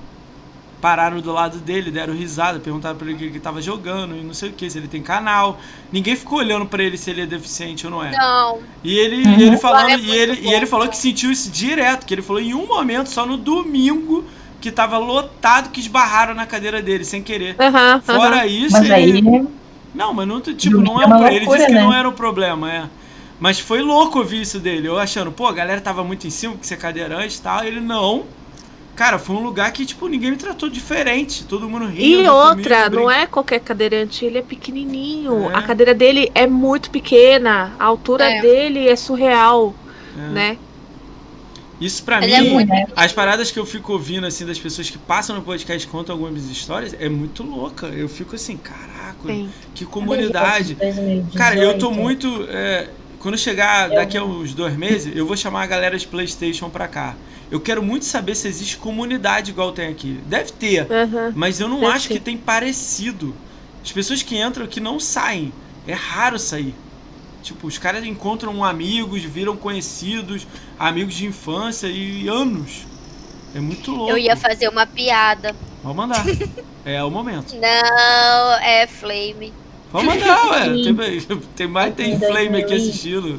Pararam 0.81 1.21
do 1.21 1.31
lado 1.31 1.59
dele, 1.59 1.91
deram 1.91 2.11
risada, 2.15 2.59
perguntaram 2.59 2.97
pra 2.97 3.05
ele 3.05 3.15
o 3.15 3.17
que 3.19 3.25
ele 3.25 3.39
tava 3.39 3.61
jogando 3.61 4.15
e 4.15 4.23
não 4.23 4.33
sei 4.33 4.49
o 4.49 4.53
que, 4.53 4.67
se 4.67 4.79
ele 4.79 4.87
tem 4.87 4.99
canal. 5.03 5.59
Ninguém 5.91 6.15
ficou 6.15 6.39
olhando 6.39 6.65
pra 6.65 6.83
ele 6.83 6.97
se 6.97 7.11
ele 7.11 7.21
é 7.21 7.25
deficiente 7.27 7.85
ou 7.85 7.91
não 7.91 8.03
é. 8.03 8.09
Não. 8.17 8.57
E 8.83 8.97
ele, 8.97 9.23
Uhum. 9.23 9.39
e 9.39 9.43
ele 9.43 9.57
falando, 9.57 9.89
É 9.91 9.97
e 9.97 10.09
ele, 10.11 10.39
e 10.41 10.51
ele 10.51 10.65
falou 10.65 10.87
que 10.89 10.97
sentiu 10.97 11.31
isso 11.31 11.51
direto, 11.51 12.03
que 12.03 12.13
ele 12.15 12.23
falou 12.23 12.41
em 12.41 12.55
um 12.55 12.65
momento, 12.65 13.09
só 13.09 13.27
no 13.27 13.37
domingo, 13.37 14.25
que 14.59 14.71
tava 14.71 14.97
lotado, 14.97 15.69
que 15.69 15.79
esbarraram 15.79 16.33
na 16.33 16.47
cadeira 16.47 16.81
dele, 16.81 17.05
sem 17.05 17.21
querer. 17.21 17.55
Aham, 17.59 18.01
Fora 18.01 18.47
isso, 18.47 18.73
Mas 18.73 18.89
aí, 18.89 19.03
ele. 19.09 19.47
Não, 19.93 20.13
mas 20.13 20.27
não, 20.27 20.39
tipo, 20.41 20.77
não 20.77 21.01
é 21.01 21.03
é 21.03 21.07
um 21.07 21.09
pro- 21.09 21.27
Ele 21.27 21.39
loucura, 21.39 21.57
disse 21.57 21.67
que 21.67 21.73
né? 21.75 21.81
não 21.81 21.93
era 21.93 22.07
um 22.07 22.13
problema, 22.13 22.71
é. 22.71 22.83
Mas 23.39 23.59
foi 23.59 23.81
louco 23.81 24.19
ouvir 24.19 24.41
isso 24.41 24.59
dele. 24.59 24.87
Eu 24.87 24.99
achando, 24.99 25.31
pô, 25.31 25.47
a 25.47 25.51
galera 25.51 25.81
tava 25.81 26.03
muito 26.03 26.27
em 26.27 26.29
cima, 26.29 26.53
porque 26.53 26.67
você 26.67 26.75
é 26.75 26.77
cadeirante 26.77 27.37
e 27.37 27.41
tal. 27.41 27.63
Ele, 27.63 27.79
não. 27.79 28.23
Cara, 28.95 29.17
foi 29.17 29.35
um 29.35 29.39
lugar 29.43 29.71
que, 29.71 29.83
tipo, 29.85 30.07
ninguém 30.07 30.29
me 30.31 30.37
tratou 30.37 30.69
diferente. 30.69 31.43
Todo 31.45 31.67
mundo 31.67 31.85
rindo. 31.87 32.01
E 32.21 32.29
outra, 32.29 32.83
comigo, 32.83 33.01
não 33.03 33.09
é 33.11 33.25
qualquer 33.25 33.59
cadeirante, 33.61 34.23
ele 34.25 34.37
é 34.37 34.41
pequenininho. 34.43 35.49
É. 35.49 35.55
A 35.55 35.61
cadeira 35.63 35.93
dele 35.93 36.31
é 36.35 36.45
muito 36.45 36.91
pequena, 36.91 37.71
a 37.79 37.85
altura 37.85 38.25
É. 38.29 38.41
dele 38.41 38.87
é 38.87 38.95
surreal, 38.95 39.73
É. 40.15 40.21
né? 40.29 40.57
Isso 41.81 42.03
pra 42.03 42.23
Ele 42.23 42.33
é 42.33 42.41
mim, 42.41 42.49
muito 42.51 42.71
as 42.95 43.11
paradas 43.11 43.49
que 43.49 43.57
eu 43.59 43.65
fico 43.65 43.91
ouvindo, 43.93 44.27
assim, 44.27 44.45
das 44.45 44.59
pessoas 44.59 44.89
que 44.89 44.99
passam 44.99 45.35
no 45.35 45.41
podcast 45.41 45.85
e 45.87 45.89
contam 45.89 46.13
algumas 46.15 46.45
histórias, 46.49 46.95
é 46.99 47.09
muito 47.09 47.41
louca. 47.41 47.87
Eu 47.87 48.07
fico 48.07 48.35
assim, 48.35 48.55
caraca, 48.55 49.15
Tem. 49.25 49.49
que 49.73 49.83
comunidade. 49.83 50.75
2018, 50.75 51.35
Cara, 51.37 51.55
eu 51.55 51.77
tô 51.79 51.89
muito. 51.89 52.45
é, 52.49 52.87
quando 53.19 53.37
chegar 53.37 53.89
daqui 53.89 54.15
a 54.17 54.23
uns 54.23 54.53
dois 54.53 54.75
meses, 54.77 55.11
eu 55.15 55.25
vou 55.25 55.35
chamar 55.35 55.63
a 55.63 55.67
galera 55.67 55.97
de 55.97 56.05
PlayStation 56.07 56.69
pra 56.69 56.87
cá. 56.87 57.15
Eu 57.49 57.59
quero 57.59 57.81
muito 57.83 58.05
saber 58.05 58.35
se 58.35 58.47
existe 58.47 58.77
comunidade 58.77 59.51
igual 59.51 59.71
tem 59.71 59.87
aqui. 59.87 60.19
Deve 60.27 60.51
ter, 60.53 60.87
Aham. 60.91 61.33
mas 61.35 61.59
eu 61.59 61.67
não 61.67 61.79
Deve 61.81 61.91
acho 61.93 62.07
ter. 62.07 62.13
que 62.15 62.19
tem 62.19 62.37
parecido. 62.37 63.35
As 63.83 63.91
pessoas 63.91 64.21
que 64.21 64.37
entram 64.37 64.67
que 64.67 64.79
não 64.79 64.99
saem. 64.99 65.51
É 65.87 65.93
raro 65.93 66.37
sair. 66.37 66.75
Tipo, 67.41 67.67
os 67.67 67.77
caras 67.77 68.05
encontram 68.05 68.63
amigos, 68.63 69.23
viram 69.23 69.55
conhecidos, 69.57 70.47
amigos 70.77 71.15
de 71.15 71.25
infância 71.25 71.87
e 71.87 72.27
anos. 72.27 72.85
É 73.55 73.59
muito 73.59 73.91
louco. 73.91 74.11
Eu 74.11 74.17
ia 74.17 74.35
fazer 74.35 74.69
uma 74.69 74.85
piada. 74.85 75.55
Vamos 75.83 75.97
mandar. 75.97 76.23
É 76.85 77.03
o 77.03 77.11
momento. 77.11 77.55
Não, 77.55 78.53
é 78.63 78.87
Flame. 78.87 79.53
Vamos 79.91 80.15
mandar, 80.15 80.47
ué. 80.47 80.69
Tem, 80.69 81.37
tem 81.55 81.67
mais 81.67 81.93
tem 81.93 82.13
Em 82.13 82.19
flame 82.19 82.61
aqui 82.61 82.69
2000 82.69 82.75
assistindo. 82.77 83.37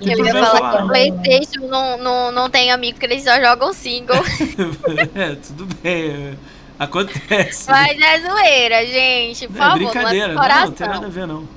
Tem 0.00 0.12
Eu 0.12 0.24
ia 0.24 0.32
falar 0.32 0.46
falar, 0.46 0.72
que 0.72 0.78
não. 0.78 0.88
Playstation 0.88 1.66
não, 1.68 1.98
não, 1.98 2.32
não 2.32 2.50
tem 2.50 2.70
amigo, 2.70 2.98
que 2.98 3.06
eles 3.06 3.24
só 3.24 3.40
jogam 3.40 3.72
single. 3.72 4.16
é, 5.14 5.34
tudo 5.34 5.66
bem. 5.82 6.10
é. 6.10 6.34
Acontece. 6.78 7.70
Mas 7.70 8.00
é 8.00 8.20
zoeira, 8.20 8.86
gente. 8.86 9.46
Por 9.46 9.56
Não, 9.56 9.64
é 9.66 9.70
favor, 9.70 9.92
brincadeira. 9.92 10.34
não 10.34 10.44
é 10.44 10.48
Não, 10.48 10.72
tem 10.72 10.88
nada 10.88 11.06
a 11.06 11.10
ver, 11.10 11.26
não. 11.26 11.48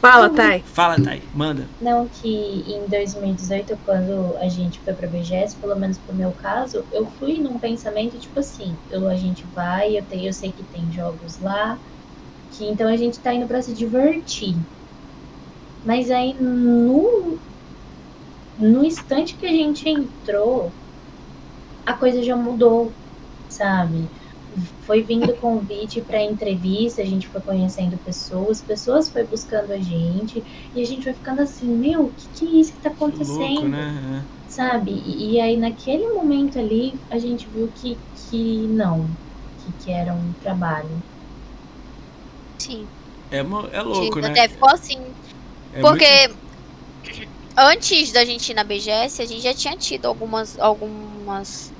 Fala, 0.00 0.30
Thay. 0.30 0.62
Fala, 0.64 0.96
Thay. 1.02 1.22
Manda. 1.32 1.70
Não, 1.80 2.08
que 2.08 2.28
em 2.28 2.86
2018, 2.88 3.76
quando 3.84 4.36
a 4.38 4.48
gente 4.48 4.80
foi 4.80 4.94
pra 4.94 5.08
BGS, 5.08 5.56
pelo 5.56 5.76
menos 5.76 5.98
pro 5.98 6.14
meu 6.14 6.32
caso, 6.32 6.86
eu 6.92 7.06
fui 7.06 7.38
num 7.40 7.58
pensamento 7.58 8.18
tipo 8.18 8.38
assim, 8.38 8.78
eu, 8.88 9.08
a 9.08 9.14
gente 9.16 9.46
vai, 9.48 9.96
eu, 9.98 10.04
tenho, 10.04 10.28
eu 10.28 10.32
sei 10.32 10.52
que 10.52 10.64
tem 10.64 10.90
jogos 10.90 11.38
lá, 11.38 11.80
que 12.50 12.64
então 12.64 12.88
a 12.88 12.96
gente 12.96 13.20
tá 13.20 13.34
indo 13.34 13.46
pra 13.46 13.60
se 13.62 13.74
divertir. 13.74 14.56
Mas 15.84 16.10
aí 16.10 16.34
no, 16.40 17.38
no 18.56 18.84
instante 18.84 19.36
que 19.36 19.46
a 19.46 19.50
gente 19.52 19.88
entrou, 19.88 20.72
a 21.84 21.94
coisa 21.94 22.22
já 22.22 22.36
mudou, 22.36 22.94
sabe? 23.48 24.10
Foi 24.86 25.02
vindo 25.02 25.34
convite 25.34 26.00
para 26.00 26.22
entrevista, 26.22 27.02
a 27.02 27.04
gente 27.04 27.26
foi 27.26 27.40
conhecendo 27.40 27.98
pessoas, 28.04 28.62
pessoas 28.62 29.08
foi 29.08 29.24
buscando 29.24 29.72
a 29.72 29.78
gente, 29.78 30.42
e 30.74 30.80
a 30.80 30.86
gente 30.86 31.04
vai 31.04 31.12
ficando 31.12 31.42
assim, 31.42 31.66
meu, 31.66 32.02
o 32.04 32.12
que, 32.12 32.28
que 32.36 32.56
é 32.56 32.60
isso 32.60 32.72
que 32.72 32.78
tá 32.78 32.90
Que 32.90 32.96
acontecendo? 32.96 33.38
louco, 33.40 33.68
né? 33.68 34.24
Sabe? 34.48 34.92
E, 34.92 35.32
e 35.32 35.40
aí 35.40 35.56
naquele 35.56 36.06
momento 36.06 36.56
ali 36.56 36.94
a 37.10 37.18
gente 37.18 37.48
viu 37.48 37.68
que, 37.74 37.98
que 38.14 38.58
não, 38.68 39.10
que, 39.58 39.84
que 39.84 39.90
era 39.90 40.14
um 40.14 40.32
trabalho. 40.40 41.02
Sim. 42.56 42.86
É, 43.30 43.38
é, 43.38 43.40
é 43.72 43.82
louco, 43.82 44.20
né? 44.20 44.30
Até 44.30 44.48
ficou 44.48 44.70
assim. 44.70 45.00
É 45.74 45.80
Porque 45.80 46.30
antes 47.58 48.12
da 48.12 48.24
gente 48.24 48.50
ir 48.50 48.54
na 48.54 48.62
BGS, 48.62 49.20
a 49.20 49.26
gente 49.26 49.42
já 49.42 49.52
tinha 49.52 49.76
tido 49.76 50.06
algumas. 50.06 50.56
algumas. 50.60 51.72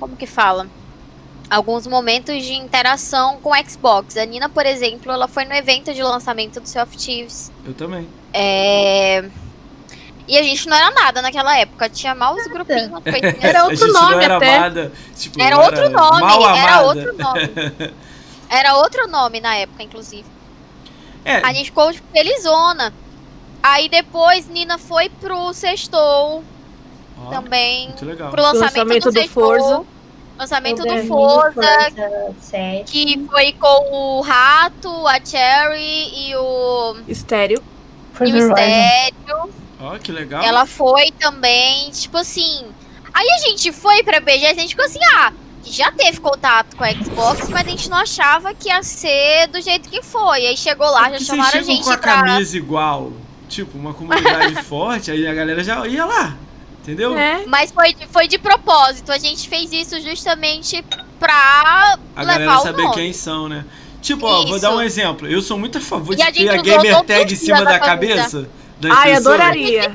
Como 0.00 0.16
que 0.16 0.26
fala? 0.26 0.66
Alguns 1.52 1.86
momentos 1.86 2.42
de 2.42 2.54
interação 2.54 3.38
com 3.42 3.50
o 3.50 3.68
Xbox. 3.68 4.16
A 4.16 4.24
Nina, 4.24 4.48
por 4.48 4.64
exemplo, 4.64 5.12
ela 5.12 5.28
foi 5.28 5.44
no 5.44 5.52
evento 5.52 5.92
de 5.92 6.02
lançamento 6.02 6.58
do 6.60 6.66
Sea 6.66 6.82
of 6.82 6.96
Thieves. 6.96 7.52
Eu 7.66 7.74
também. 7.74 8.08
É, 8.32 9.22
E 10.26 10.38
a 10.38 10.42
gente 10.42 10.66
não 10.66 10.74
era 10.74 10.90
nada 10.92 11.20
naquela 11.20 11.54
época. 11.58 11.90
Tinha 11.90 12.14
mal 12.14 12.34
os 12.34 12.46
grupinhos. 12.46 12.90
Era 13.42 13.60
A 13.60 13.64
outro 13.64 13.92
nome 13.92 14.24
era 14.24 14.36
até. 14.38 14.56
amada, 14.56 14.92
tipo, 15.14 15.42
Era 15.42 15.58
outro 15.58 15.90
nome, 15.90 16.20
mal 16.20 16.56
era 16.56 16.82
outro 16.82 17.18
nome. 17.18 17.92
Era 18.48 18.76
outro 18.76 19.06
nome 19.08 19.40
na 19.40 19.54
época, 19.56 19.82
inclusive. 19.82 20.24
É, 21.24 21.36
A 21.36 21.52
gente 21.52 21.66
ficou 21.66 21.92
tipo, 21.92 22.06
felizona. 22.12 22.92
Aí 23.62 23.88
depois 23.90 24.48
Nina 24.48 24.78
foi 24.78 25.08
pro 25.08 25.52
Sextou 25.52 26.42
ó, 27.18 27.30
também. 27.30 27.88
muito 27.88 28.04
legal. 28.06 28.30
Pro 28.30 28.42
lançamento, 28.42 28.76
lançamento 28.76 29.04
do, 29.04 29.12
do 29.12 29.20
Sextou. 29.20 29.42
Forza. 29.58 29.91
Lançamento 30.42 30.82
do 30.82 31.06
Forza, 31.06 31.62
Forza 31.62 32.34
7. 32.40 32.90
que 32.90 33.26
foi 33.30 33.52
com 33.52 33.92
o 33.92 34.20
Rato, 34.22 35.06
a 35.06 35.24
Cherry 35.24 36.30
e 36.30 36.34
o, 36.34 36.96
Estéreo. 37.06 37.62
Foi 38.12 38.28
e 38.28 38.32
o. 38.32 38.48
Estéreo. 38.48 39.50
Ó, 39.80 39.98
que 39.98 40.10
legal. 40.10 40.42
Ela 40.42 40.66
foi 40.66 41.12
também, 41.12 41.90
tipo 41.92 42.16
assim. 42.16 42.66
Aí 43.14 43.28
a 43.30 43.38
gente 43.38 43.70
foi 43.70 44.02
pra 44.02 44.18
BGS 44.18 44.42
e 44.42 44.46
a 44.46 44.54
gente 44.54 44.70
ficou 44.70 44.84
assim, 44.84 44.98
ah, 45.14 45.32
já 45.64 45.92
teve 45.92 46.18
contato 46.18 46.76
com 46.76 46.82
a 46.82 46.90
Xbox, 46.92 47.48
mas 47.48 47.64
a 47.64 47.70
gente 47.70 47.88
não 47.88 47.98
achava 47.98 48.52
que 48.52 48.68
ia 48.68 48.82
ser 48.82 49.46
do 49.46 49.60
jeito 49.60 49.88
que 49.88 50.02
foi. 50.02 50.46
Aí 50.46 50.56
chegou 50.56 50.90
lá, 50.90 51.04
já 51.04 51.10
Porque 51.10 51.24
chamaram 51.24 51.60
a 51.60 51.62
gente 51.62 51.84
com 51.84 51.90
a 51.90 51.98
pra. 51.98 52.22
camisa 52.22 52.56
igual, 52.56 53.12
tipo, 53.48 53.78
uma 53.78 53.94
comunidade 53.94 54.60
forte, 54.64 55.12
aí 55.12 55.24
a 55.24 55.34
galera 55.34 55.62
já 55.62 55.86
ia 55.86 56.04
lá, 56.04 56.36
entendeu? 56.82 57.16
É. 57.16 57.44
Mas 57.46 57.70
foi, 57.72 57.94
de- 57.94 58.06
foi 58.08 58.28
de 58.28 58.38
propósito. 58.38 59.10
A 59.12 59.18
gente 59.18 59.48
fez 59.48 59.72
isso 59.72 60.00
justamente 60.00 60.84
pra 61.18 61.96
A 62.16 62.20
levar 62.22 62.32
galera 62.38 62.58
o 62.58 62.62
saber 62.62 62.82
nome. 62.82 62.94
quem 62.94 63.12
são, 63.12 63.48
né? 63.48 63.64
Tipo, 64.00 64.26
ó, 64.26 64.44
vou 64.46 64.58
dar 64.60 64.74
um 64.74 64.80
exemplo. 64.80 65.28
Eu 65.28 65.40
sou 65.40 65.56
muito 65.58 65.78
a 65.78 65.80
favor 65.80 66.12
E 66.12 66.16
de 66.16 66.22
a 66.22 66.26
ter 66.26 66.34
gente 66.40 66.50
a 66.50 66.62
gamer 66.62 67.02
tag 67.04 67.32
em 67.32 67.36
cima 67.36 67.64
da 67.64 67.76
a 67.76 67.78
camisa. 67.78 68.14
cabeça 68.16 68.48
das 68.80 68.90
Ai, 68.98 69.14
adoraria. 69.14 69.88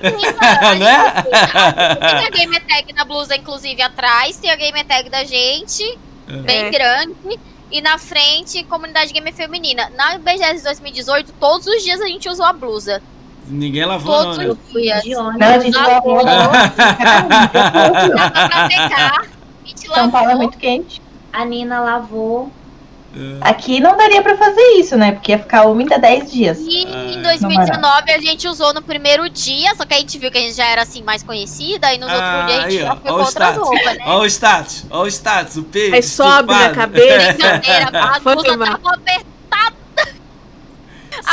Não 0.80 0.88
é? 0.88 1.24
Tem 1.24 2.26
a 2.26 2.30
gamer 2.30 2.64
tag 2.66 2.94
da 2.94 3.04
blusa, 3.04 3.36
inclusive, 3.36 3.82
atrás. 3.82 4.38
Tem 4.38 4.50
a 4.50 4.56
gamer 4.56 4.86
tag 4.86 5.10
da 5.10 5.26
gente, 5.26 5.84
bem 6.46 6.66
É. 6.68 6.70
grande. 6.70 7.16
E 7.70 7.82
na 7.82 7.98
frente, 7.98 8.64
comunidade 8.64 9.12
gamer 9.12 9.34
feminina. 9.34 9.92
Na 9.98 10.18
BGS 10.18 10.64
2018, 10.64 11.34
todos 11.38 11.68
os 11.68 11.84
dias 11.84 12.00
a 12.00 12.08
gente 12.08 12.30
usou 12.30 12.46
a 12.46 12.54
blusa. 12.54 13.02
Ninguém 13.50 13.86
lavou, 13.86 14.14
Todos 14.24 14.38
não, 14.38 14.44
né? 14.46 14.50
os 14.52 14.74
dias. 14.74 15.04
De 15.04 15.16
ônibus. 15.16 15.40
Não, 15.40 15.48
a 15.48 15.60
gente 15.60 15.76
Lavou. 15.78 16.24
lavou. 16.24 16.52
Dava 18.16 18.32
pra 18.32 18.70
secar. 18.70 19.22
A 19.22 19.68
gente 19.68 19.88
São 19.88 20.12
Paulo 20.12 20.28
é 20.28 20.30
lavou. 20.34 20.38
muito 20.44 20.58
quente. 20.58 21.02
A 21.32 21.46
Nina 21.46 21.80
lavou. 21.80 22.52
É. 23.16 23.38
Aqui 23.50 23.80
não 23.80 23.96
daria 23.98 24.22
pra 24.22 24.38
fazer 24.38 24.62
isso, 24.78 24.96
né? 24.98 25.14
Porque 25.14 25.32
ia 25.32 25.40
ficar 25.40 25.66
úmida 25.66 25.98
10 25.98 26.32
dias. 26.32 26.60
E 26.60 26.86
Ah, 26.88 27.06
em 27.14 27.22
2019 27.22 28.12
a 28.12 28.20
gente 28.20 28.48
usou 28.48 28.74
no 28.74 28.82
primeiro 28.82 29.28
dia, 29.30 29.74
só 29.76 29.86
que 29.86 29.94
a 29.94 29.98
gente 29.98 30.18
viu 30.20 30.30
que 30.30 30.38
a 30.38 30.42
gente 30.42 30.54
já 30.56 30.66
era 30.68 30.82
assim 30.84 31.02
mais 31.02 31.24
conhecida, 31.24 31.92
e 31.94 31.98
nos 31.98 32.10
Ah, 32.12 32.14
outros 32.14 32.46
dias 32.46 32.60
a 32.60 32.70
gente 32.70 32.80
aí, 32.80 32.86
já 32.86 32.94
ó 32.94 32.96
com 32.98 33.10
o 33.10 33.14
outras 33.14 33.30
status. 33.30 33.58
roupas, 33.64 33.98
né? 33.98 34.04
Ó 34.06 34.20
o 34.20 34.26
status, 34.26 34.86
ó 34.92 35.02
o 35.04 35.08
status, 35.08 35.56
o 35.58 35.64
peito. 35.64 35.96
Aí 35.96 36.04
sobe 36.04 36.54
na 36.54 36.70
cabeça. 36.70 37.34
Brincadeira, 37.34 37.90
a 37.94 38.20
Foi 38.20 38.36
blusa 38.36 38.58
mal. 38.58 38.68
tava 38.78 38.96
apertada. 38.96 39.76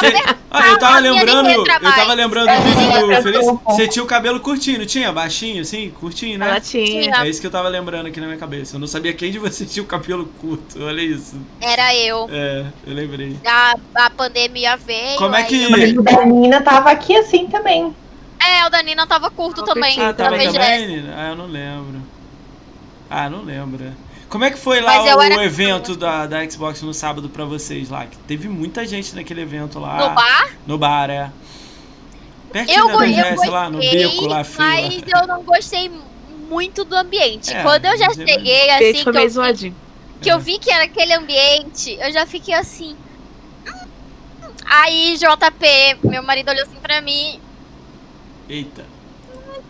Cê- 0.00 0.34
Ah, 0.50 0.68
eu 0.68 0.78
tava 0.78 1.00
nem 1.00 1.10
lembrando, 1.12 1.48
eu 1.50 1.64
tava 1.64 2.14
lembrando 2.14 2.48
É, 2.48 2.60
do 2.60 3.22
Feliz. 3.22 3.46
Você 3.66 3.88
tinha 3.88 4.02
o 4.02 4.06
cabelo 4.06 4.38
curtinho, 4.40 4.78
não 4.78 4.86
tinha? 4.86 5.10
Baixinho, 5.12 5.62
assim? 5.62 5.90
Curtinho, 5.90 6.38
né? 6.38 6.48
Ela 6.48 6.60
tinha. 6.60 7.24
É 7.24 7.28
isso 7.28 7.40
que 7.40 7.46
eu 7.46 7.50
tava 7.50 7.68
lembrando 7.68 8.06
aqui 8.06 8.20
na 8.20 8.26
minha 8.26 8.38
cabeça. 8.38 8.76
Eu 8.76 8.80
não 8.80 8.86
sabia 8.86 9.12
quem 9.12 9.32
de 9.32 9.38
vocês 9.38 9.70
tinha 9.72 9.82
o 9.82 9.86
cabelo 9.86 10.26
curto. 10.40 10.82
Olha 10.82 11.00
isso. 11.02 11.36
Era 11.60 11.94
eu. 11.96 12.28
É, 12.30 12.64
eu 12.86 12.94
lembrei. 12.94 13.36
A, 13.44 13.74
a 13.96 14.10
pandemia 14.10 14.76
veio. 14.76 15.16
Como 15.18 15.34
é 15.34 15.42
que- 15.42 15.68
Mas 15.68 15.92
o 15.92 16.02
da 16.02 16.24
Nina 16.24 16.60
tava 16.60 16.90
aqui 16.90 17.16
assim 17.16 17.46
também. 17.48 17.94
É, 18.38 18.66
o 18.66 18.70
da 18.70 18.82
Nina 18.82 19.06
tava 19.06 19.30
curto 19.30 19.62
Tava 19.62 19.74
também. 19.74 19.98
Ah, 20.00 20.12
tava 20.12 20.36
também? 20.38 21.04
Ah, 21.16 21.28
eu 21.30 21.36
não 21.36 21.46
lembro. 21.46 22.02
Ah, 23.10 23.28
não 23.30 23.42
lembro. 23.42 23.92
Como 24.28 24.44
é 24.44 24.50
que 24.50 24.58
foi 24.58 24.80
lá 24.80 25.02
o 25.16 25.22
era 25.22 25.44
evento 25.44 25.94
da, 25.96 26.26
da 26.26 26.48
Xbox 26.48 26.82
no 26.82 26.92
sábado 26.92 27.28
pra 27.28 27.44
vocês 27.44 27.88
lá? 27.90 28.06
Que 28.06 28.16
teve 28.18 28.48
muita 28.48 28.86
gente 28.86 29.14
naquele 29.14 29.42
evento 29.42 29.78
lá. 29.78 30.08
No 30.08 30.14
bar, 30.14 30.50
No 30.66 30.78
bar, 30.78 31.10
é. 31.10 31.30
Pertinho 32.52 32.80
eu, 32.80 32.86
da 32.88 32.98
BGS 32.98 33.46
lá, 33.48 33.68
no 33.68 33.78
gostei, 33.78 34.06
beco 34.08 34.26
lá, 34.26 34.44
fila. 34.44 34.66
mas 34.68 35.02
eu 35.06 35.26
não 35.26 35.42
gostei 35.42 35.90
muito 36.48 36.84
do 36.84 36.96
ambiente. 36.96 37.52
É, 37.52 37.62
Quando 37.62 37.84
eu 37.84 37.98
já 37.98 38.06
é- 38.06 38.14
cheguei, 38.14 38.70
assim, 38.70 39.04
que 39.04 39.12
meio 39.12 39.26
eu, 39.26 39.54
vi, 39.54 39.74
que 40.20 40.28
eu 40.28 40.38
vi 40.38 40.58
que 40.58 40.70
era 40.70 40.84
aquele 40.84 41.12
ambiente, 41.14 41.96
eu 42.00 42.12
já 42.12 42.24
fiquei 42.26 42.54
assim... 42.54 42.96
"Hum". 43.66 43.86
Aí, 44.66 45.16
JP, 45.16 45.98
meu 46.08 46.22
marido 46.22 46.48
olhou 46.50 46.62
assim 46.62 46.76
pra 46.80 47.00
mim, 47.00 47.40
Eita. 48.48 48.84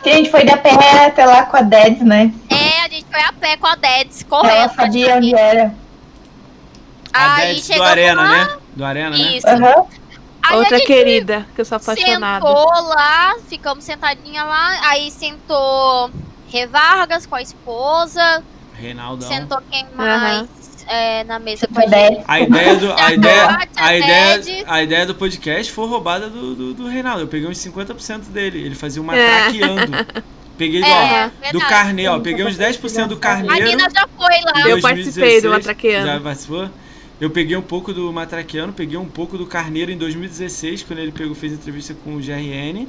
Que 0.04 0.10
a 0.10 0.14
gente 0.16 0.30
foi 0.30 0.44
da 0.44 0.56
pé 0.58 1.06
até 1.06 1.24
lá 1.26 1.44
com 1.44 1.56
a 1.56 1.62
Deds, 1.62 2.02
né? 2.02 2.32
é, 2.50 2.80
a 2.84 2.88
gente 2.88 3.06
foi 3.10 3.20
a 3.22 3.32
pé 3.32 3.56
com 3.56 3.66
a 3.66 3.74
Deds, 3.74 4.20
Ela 4.20 4.28
correndo. 4.42 4.74
sabia 4.74 5.16
onde 5.16 5.34
era. 5.34 5.74
A 7.12 7.34
Aí 7.36 7.54
Dedes 7.54 7.68
do 7.68 7.82
Arena, 7.82 8.22
lá, 8.22 8.28
né? 8.28 8.56
Do 8.76 8.84
Arena, 8.84 9.10
né? 9.10 9.16
Isso. 9.16 9.46
Aham. 9.48 9.86
Aí 10.46 10.56
Outra 10.58 10.76
a 10.76 10.80
querida, 10.80 11.46
que 11.54 11.60
eu 11.62 11.64
sou 11.64 11.76
apaixonada. 11.76 12.46
sentou 12.46 12.88
lá, 12.88 13.34
ficamos 13.48 13.82
sentadinha 13.82 14.44
lá, 14.44 14.90
aí 14.90 15.10
sentou 15.10 16.10
Revargas 16.48 17.24
com 17.24 17.34
a 17.34 17.40
esposa, 17.42 18.42
Reinaldão. 18.74 19.26
sentou 19.26 19.58
quem 19.70 19.86
mais 19.96 20.46
é, 20.86 21.24
na 21.24 21.38
mesa 21.38 21.66
com 21.66 21.78
a 21.78 21.82
gente. 21.82 21.90
10. 21.90 22.24
A 22.26 22.40
ideia 22.40 22.76
do. 22.76 22.92
A 22.92 23.12
ideia, 23.14 23.46
a 23.46 23.86
a, 23.86 23.96
ideia, 23.96 24.64
a 24.66 24.82
ideia 24.82 25.06
do 25.06 25.14
podcast 25.14 25.72
foi 25.72 25.86
roubada 25.88 26.28
do, 26.28 26.54
do, 26.54 26.74
do 26.74 26.86
Reinaldo. 26.86 27.22
Eu 27.22 27.28
peguei 27.28 27.48
uns 27.48 27.58
50% 27.58 28.30
dele. 28.30 28.64
Ele 28.64 28.74
fazia 28.74 29.00
uma 29.02 29.16
É. 29.16 29.42
traqueando. 29.42 29.92
Peguei 30.56 30.82
ó, 30.82 30.86
É, 30.86 31.30
do 31.52 31.58
carnê, 31.58 32.06
ó. 32.06 32.20
Peguei 32.20 32.44
uns 32.46 32.56
10% 32.56 33.08
do 33.08 33.14
A 33.14 33.18
carneiro. 33.18 33.66
Nina 33.66 33.88
já 33.90 34.06
foi 34.16 34.34
lá. 34.44 34.68
Eu 34.68 34.80
participei 34.80 35.40
do 35.40 35.48
2016. 35.48 35.52
Matraqueano. 35.52 36.06
Já 36.06 36.20
participou? 36.20 36.68
Eu 37.20 37.30
peguei 37.30 37.56
um 37.56 37.62
pouco 37.62 37.92
do 37.92 38.12
Matraqueano, 38.12 38.72
peguei 38.72 38.98
um 38.98 39.06
pouco 39.06 39.38
do 39.38 39.46
Carneiro 39.46 39.90
em 39.90 39.96
2016, 39.96 40.82
quando 40.82 40.98
ele 40.98 41.12
pegou, 41.12 41.34
fez 41.34 41.52
entrevista 41.52 41.94
com 42.04 42.16
o 42.16 42.18
GRN. 42.18 42.86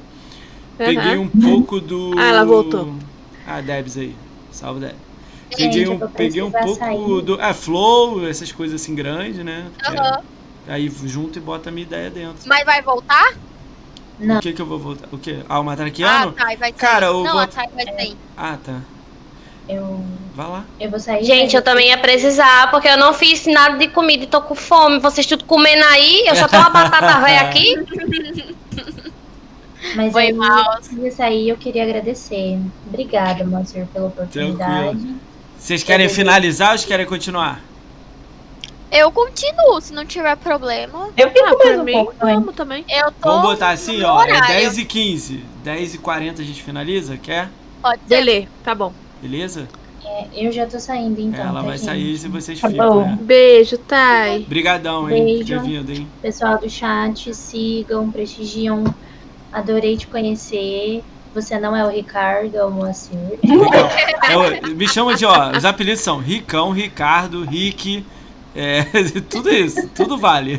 Peguei 0.78 0.98
Aham. 1.14 1.22
um 1.22 1.28
pouco 1.30 1.80
do. 1.80 2.14
Ah, 2.18 2.26
ela 2.28 2.44
voltou. 2.46 2.96
Ah, 3.48 3.62
Debs 3.62 3.98
aí. 3.98 4.16
Salve, 4.52 4.80
Debs. 4.82 4.96
Peguei 5.56 5.86
eu 5.86 5.94
um, 5.94 6.00
peguei 6.10 6.42
um 6.42 6.52
pouco 6.52 6.76
sair. 6.76 7.22
do. 7.22 7.38
Ah, 7.42 7.54
Flow, 7.54 8.28
essas 8.28 8.52
coisas 8.52 8.82
assim 8.82 8.96
grandes, 8.96 9.44
né? 9.44 9.68
Aham. 9.88 10.20
É, 10.68 10.74
aí 10.74 10.92
junto 11.06 11.38
e 11.38 11.42
bota 11.42 11.70
a 11.70 11.72
minha 11.72 11.86
ideia 11.86 12.10
dentro. 12.10 12.38
Mas 12.46 12.66
vai 12.66 12.82
voltar? 12.82 13.34
Não. 14.20 14.38
O 14.38 14.42
que 14.42 14.54
que 14.54 14.62
eu 14.62 14.66
vou 14.66 14.80
voltar? 14.80 15.08
O 15.12 15.18
quê? 15.18 15.40
Ah, 15.48 15.58
o 15.58 15.62
Ah, 15.62 15.64
Matraquiano? 15.64 16.32
tá, 16.32 16.54
e 16.54 16.58
vai 16.58 16.70
sair. 16.72 16.80
Cara, 16.80 17.06
eu 17.08 17.24
Não, 17.24 17.34
vou- 17.34 17.42
a 17.42 17.48
Thay 17.48 17.68
vai 17.74 17.86
sair. 17.86 18.18
Ah, 18.36 18.58
tá. 18.64 18.80
Eu, 19.68 20.04
Vai 20.36 20.48
lá. 20.48 20.64
eu 20.80 20.90
vou 20.92 21.00
sair. 21.00 21.24
Gente, 21.24 21.56
eu 21.56 21.62
também 21.62 21.88
ia 21.90 21.98
precisar, 21.98 22.70
porque 22.72 22.88
eu 22.88 22.98
não 22.98 23.14
fiz 23.14 23.46
nada 23.48 23.78
de 23.78 23.88
comida 23.88 24.24
e 24.24 24.28
tô 24.28 24.42
com 24.42 24.54
fome. 24.56 25.00
Vocês 25.00 25.26
tudo 25.26 25.44
comendo 25.46 25.84
aí, 25.86 26.24
eu 26.28 26.36
só 26.36 26.48
tô 26.48 26.56
uma 26.58 26.70
batata 26.70 27.20
velha 27.22 27.42
aqui. 27.42 27.76
Mas 29.96 30.12
Foi 30.14 30.24
aí, 30.28 30.34
mal. 30.34 30.74
antes 30.78 30.90
de 30.90 31.12
sair, 31.12 31.50
eu 31.50 31.58
queria 31.58 31.84
agradecer. 31.84 32.60
Obrigada, 32.88 33.44
Moacir, 33.46 33.86
pela 33.88 34.08
oportunidade. 34.08 35.16
Vocês 35.66 35.82
querem 35.82 36.08
finalizar 36.08 36.74
ou 36.74 36.78
vocês 36.78 36.88
querem 36.88 37.08
continuar? 37.08 37.60
Eu 38.92 39.12
continuo, 39.12 39.82
se 39.82 39.92
não 39.94 40.06
tiver 40.06 40.38
problema. 40.38 41.10
Eu 41.18 41.32
fico 41.32 41.44
Ah, 41.44 41.66
mais 41.66 41.80
um 41.80 41.84
mim, 41.84 41.94
pouco 41.94 42.14
também. 42.14 42.36
vamos 42.36 42.56
também. 42.56 42.86
Eu 42.88 43.12
tô. 43.12 43.30
Vamos 43.30 43.42
botar 43.42 43.70
assim, 43.72 44.00
ó. 44.04 44.22
É 44.22 44.28
horário. 44.30 44.48
10 44.48 44.78
e 44.78 44.86
15. 44.86 45.44
10 45.64 45.96
e 45.96 45.98
40 45.98 46.44
a 46.44 46.46
gente 46.46 46.62
finaliza, 46.62 47.18
quer? 47.18 47.50
Pode 47.82 48.00
ser. 48.08 48.08
Belê, 48.10 48.48
tá 48.64 48.76
bom. 48.76 48.94
Beleza? 49.20 49.68
É, 50.06 50.28
eu 50.36 50.52
já 50.52 50.68
tô 50.68 50.80
saindo, 50.80 51.20
então. 51.20 51.44
Ela 51.44 51.62
tá, 51.62 51.62
vai 51.66 51.78
gente? 51.80 51.86
sair 51.88 52.18
se 52.20 52.28
vocês 52.28 52.60
Tá 52.62 52.70
ficam, 52.70 52.90
bom. 53.02 53.02
né? 53.08 53.18
Beijo, 53.20 53.76
Thay. 53.80 54.46
Brigadão, 54.48 55.10
hein, 55.10 55.18
por 55.18 55.26
Beijo. 55.26 55.46
ter 55.48 55.62
vindo, 55.62 55.92
hein? 55.92 56.08
Pessoal 56.22 56.60
do 56.60 56.70
chat, 56.70 57.34
sigam, 57.34 58.12
prestigiam. 58.12 58.84
Adorei 59.52 59.98
te 59.98 60.06
conhecer. 60.06 61.04
Você 61.36 61.60
não 61.60 61.76
é 61.76 61.84
o 61.86 61.90
Ricardo, 61.90 62.56
é 62.56 62.64
o 62.64 62.72
Moacir. 62.72 63.18
É, 64.30 64.68
me 64.70 64.88
chama 64.88 65.16
de, 65.16 65.26
ó, 65.26 65.52
os 65.56 65.66
apelidos 65.66 66.00
são 66.02 66.18
Ricão, 66.20 66.72
Ricardo, 66.72 67.44
Rick, 67.44 68.06
é, 68.56 68.84
tudo 69.30 69.50
isso, 69.52 69.88
tudo 69.90 70.18
vale. 70.18 70.58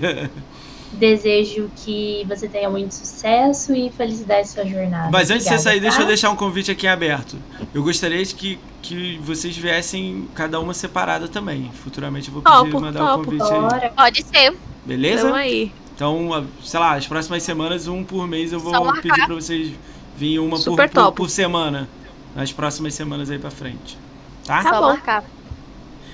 Desejo 0.93 1.71
que 1.77 2.25
você 2.29 2.47
tenha 2.49 2.71
muito 2.71 2.95
sucesso 2.95 3.75
e 3.75 3.91
felicidade 3.91 4.41
na 4.49 4.55
sua 4.55 4.65
jornada. 4.67 5.11
Mas 5.11 5.31
antes 5.31 5.45
de 5.45 5.51
você 5.51 5.55
Obrigada, 5.55 5.63
sair, 5.63 5.81
deixa 5.81 5.97
eu 5.99 6.03
tá? 6.03 6.09
deixar 6.09 6.31
um 6.31 6.37
convite 6.37 6.71
aqui 6.71 6.87
aberto. 6.87 7.37
Eu 7.75 7.83
gostaria 7.83 8.25
de 8.25 8.35
que, 8.35 8.59
que 8.83 9.19
vocês 9.25 9.57
viessem 9.57 10.29
cada 10.35 10.61
uma 10.61 10.73
separada 10.73 11.27
também. 11.29 11.71
Futuramente 11.83 12.29
eu 12.29 12.35
vou 12.35 12.43
pedir 12.43 12.57
Topo, 12.71 12.81
mandar 12.81 13.03
o 13.05 13.09
topo. 13.19 13.25
convite 13.25 13.43
aí. 13.83 13.91
Pode 13.91 14.23
ser. 14.25 14.55
Beleza? 14.85 15.35
Aí. 15.35 15.73
Então, 15.95 16.33
a- 16.33 16.45
sei 16.63 16.81
lá, 16.81 16.95
as 16.95 17.07
próximas 17.07 17.43
semanas, 17.43 17.89
um 17.89 18.05
por 18.05 18.27
mês, 18.27 18.53
eu 18.53 18.61
vou 18.61 18.93
pedir 19.01 19.27
pra 19.27 19.35
vocês 19.35 19.73
virem 20.17 20.39
uma 20.39 20.51
por, 20.57 20.59
Super 20.59 20.91
por, 20.91 21.13
por 21.13 21.31
semana. 21.31 21.89
Nas 22.35 22.53
próximas 22.53 22.95
semanas 22.95 23.31
aí 23.31 23.39
pra 23.39 23.51
frente. 23.51 23.97
Tá? 24.45 24.63
Tá 24.63 24.71
Só 24.71 24.81
bom. 24.81 24.87
marcar. 24.89 25.25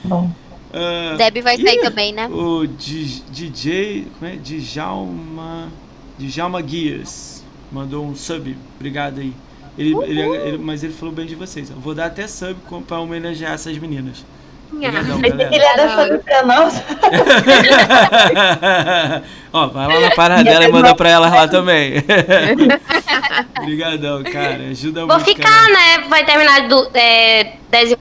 Bom. 0.05 0.31
Ah, 0.73 1.17
Deb 1.17 1.43
vai 1.43 1.57
sair 1.61 1.81
também, 1.81 2.13
né? 2.13 2.29
O 2.29 2.67
DJ. 2.67 4.07
Como 4.19 4.31
é? 4.31 4.37
Djalma. 4.37 5.69
Djalma 6.19 6.61
Guias. 6.63 7.45
Mandou 7.71 8.05
um 8.07 8.15
sub. 8.15 8.57
Obrigado 8.77 9.21
aí. 9.21 9.33
Ele, 9.77 9.95
ele, 10.05 10.21
ele- 10.21 10.59
mas 10.59 10.83
ele 10.85 10.93
falou 10.93 11.15
bem 11.15 11.27
de 11.27 11.35
vocês. 11.35 11.71
Eu 11.71 11.77
vou 11.77 11.95
dar 11.95 12.07
até 12.07 12.27
sub 12.27 12.57
pra 12.87 13.01
homenagear 13.01 13.53
essas 13.53 13.77
meninas. 13.79 14.25
Obrigadão, 14.73 15.21
Pensei 15.21 15.49
que 15.49 15.55
ele 15.55 15.65
galera. 15.65 15.83
era 15.83 16.09
sub 16.09 16.19
pra 16.25 16.43
nós. 16.45 16.75
Ó, 19.53 19.67
vai 19.69 19.87
lá 19.87 20.01
na 20.01 20.11
parada 20.15 20.45
dela 20.45 20.65
e 20.65 20.73
manda 20.73 20.95
pra 20.95 21.11
elas 21.11 21.31
lá 21.33 21.47
também. 21.47 21.95
Obrigadão, 23.61 24.23
cara. 24.25 24.69
Ajuda 24.71 25.05
Vou 25.07 25.17
muito. 25.17 25.29
ficar, 25.29 25.69
né? 25.71 25.99
Vai 26.09 26.25
terminar 26.25 26.67
do, 26.69 26.91
é, 26.95 27.57
10 27.71 27.93
e 27.93 27.99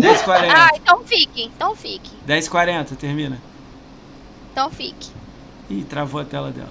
10h40. 0.00 0.52
Ah, 0.54 0.70
então 0.74 1.00
fique, 1.04 1.44
então 1.44 1.74
fique, 1.76 2.10
10h40, 2.28 2.96
termina. 2.96 3.38
então 4.52 4.70
fique. 4.70 5.10
Ih, 5.70 5.84
travou 5.84 6.20
a 6.20 6.24
tela 6.24 6.50
dela. 6.50 6.68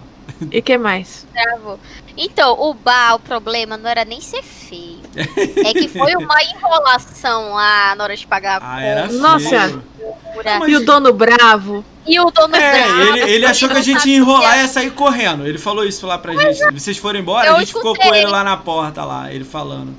E 0.52 0.62
que 0.62 0.78
mais? 0.78 1.26
Travou. 1.34 1.80
Então, 2.18 2.54
o 2.60 2.74
bar, 2.74 3.16
o 3.16 3.20
problema 3.20 3.78
não 3.78 3.90
era 3.90 4.04
nem 4.06 4.20
ser 4.22 4.42
feio. 4.44 5.00
É 5.16 5.74
que 5.74 5.88
foi 5.88 6.16
uma 6.18 6.44
enrolação 6.44 7.54
lá 7.54 7.96
na 7.96 8.04
hora 8.04 8.16
de 8.16 8.26
pagar 8.28 8.62
a 8.62 8.76
Ah. 8.78 9.08
Nossa. 9.12 9.82
Mas- 10.60 10.70
E 10.70 10.76
o 10.76 10.86
dono 10.86 11.14
bravo? 11.14 11.84
E 12.06 12.20
o 12.20 12.30
dono 12.30 12.56
É, 12.56 12.84
bravo, 12.84 13.02
ele, 13.02 13.32
ele 13.32 13.46
achou 13.46 13.68
que 13.68 13.74
a 13.74 13.78
não 13.78 13.84
gente 13.84 14.08
ia 14.10 14.18
enrolar 14.18 14.58
e 14.58 14.62
ia 14.62 14.68
sair 14.68 14.92
correndo. 14.92 15.48
Ele 15.48 15.58
falou 15.58 15.84
isso 15.84 16.06
lá 16.06 16.18
pra 16.18 16.34
gente. 16.36 16.56
Se 16.58 16.72
vocês 16.72 16.98
forem 16.98 17.22
embora, 17.22 17.48
Eu 17.48 17.56
a 17.56 17.60
gente 17.60 17.70
ficou 17.74 17.96
com 17.96 18.02
escutei. 18.02 18.22
ele 18.22 18.30
lá 18.30 18.44
na 18.44 18.58
porta 18.58 19.04
lá, 19.04 19.32
ele 19.34 19.44
falando. 19.44 19.96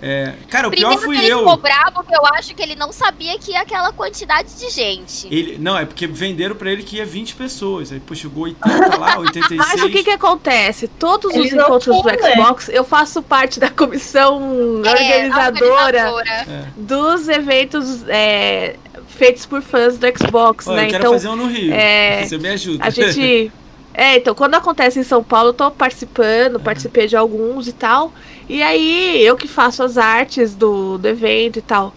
É, 0.00 0.34
cara, 0.48 0.68
o 0.68 0.70
pior 0.70 0.90
Primeiro 0.96 1.02
fui 1.02 1.16
que 1.18 1.24
ele 1.24 1.32
eu. 1.32 1.38
ficou 1.40 1.56
bravo, 1.56 1.92
porque 1.94 2.14
eu 2.14 2.24
acho 2.34 2.54
que 2.54 2.62
ele 2.62 2.76
não 2.76 2.92
sabia 2.92 3.36
que 3.38 3.50
ia 3.50 3.62
aquela 3.62 3.92
quantidade 3.92 4.54
de 4.56 4.70
gente. 4.70 5.26
Ele, 5.30 5.58
não, 5.58 5.76
é 5.76 5.84
porque 5.84 6.06
venderam 6.06 6.54
pra 6.54 6.70
ele 6.70 6.82
que 6.84 6.96
ia 6.96 7.04
20 7.04 7.34
pessoas. 7.34 7.90
Aí, 7.90 7.98
pô, 7.98 8.14
chegou 8.14 8.44
80 8.44 8.96
lá, 8.96 9.18
86. 9.20 9.58
Mas 9.58 9.82
o 9.82 9.88
que 9.90 10.04
que 10.04 10.10
acontece? 10.10 10.86
Todos 10.86 11.34
Eles 11.34 11.52
os 11.52 11.58
encontros 11.58 11.96
do? 12.02 12.08
Xbox, 12.10 12.68
eu 12.68 12.84
faço 12.84 13.20
parte 13.22 13.58
da 13.58 13.70
comissão 13.70 14.82
É, 14.84 14.90
organizadora 14.90 16.12
organizadora. 16.12 16.72
dos 16.76 17.28
eventos 17.28 18.04
é, 18.08 18.76
feitos 19.08 19.46
por 19.46 19.62
fãs 19.62 19.98
do 19.98 20.06
Xbox, 20.16 20.66
Ó, 20.68 20.74
né? 20.74 20.84
eu 20.86 20.90
quero 20.90 21.02
Então, 21.02 21.12
fazer 21.14 21.28
um 21.28 21.36
no 21.36 21.46
Rio. 21.48 21.72
é, 21.74 22.24
Você 22.24 22.38
me 22.38 22.48
ajuda. 22.50 22.84
a 22.84 22.90
gente. 22.90 23.52
É, 24.00 24.14
então, 24.16 24.32
quando 24.32 24.54
acontece 24.54 25.00
em 25.00 25.02
São 25.02 25.24
Paulo, 25.24 25.48
eu 25.48 25.52
tô 25.52 25.68
participando, 25.72 26.60
participei 26.60 27.08
de 27.08 27.16
alguns 27.16 27.66
e 27.66 27.72
tal. 27.72 28.12
E 28.48 28.62
aí, 28.62 29.20
eu 29.22 29.36
que 29.36 29.46
faço 29.46 29.82
as 29.82 29.98
artes 29.98 30.54
do, 30.54 30.96
do 30.96 31.06
evento 31.06 31.58
e 31.58 31.62
tal. 31.62 31.92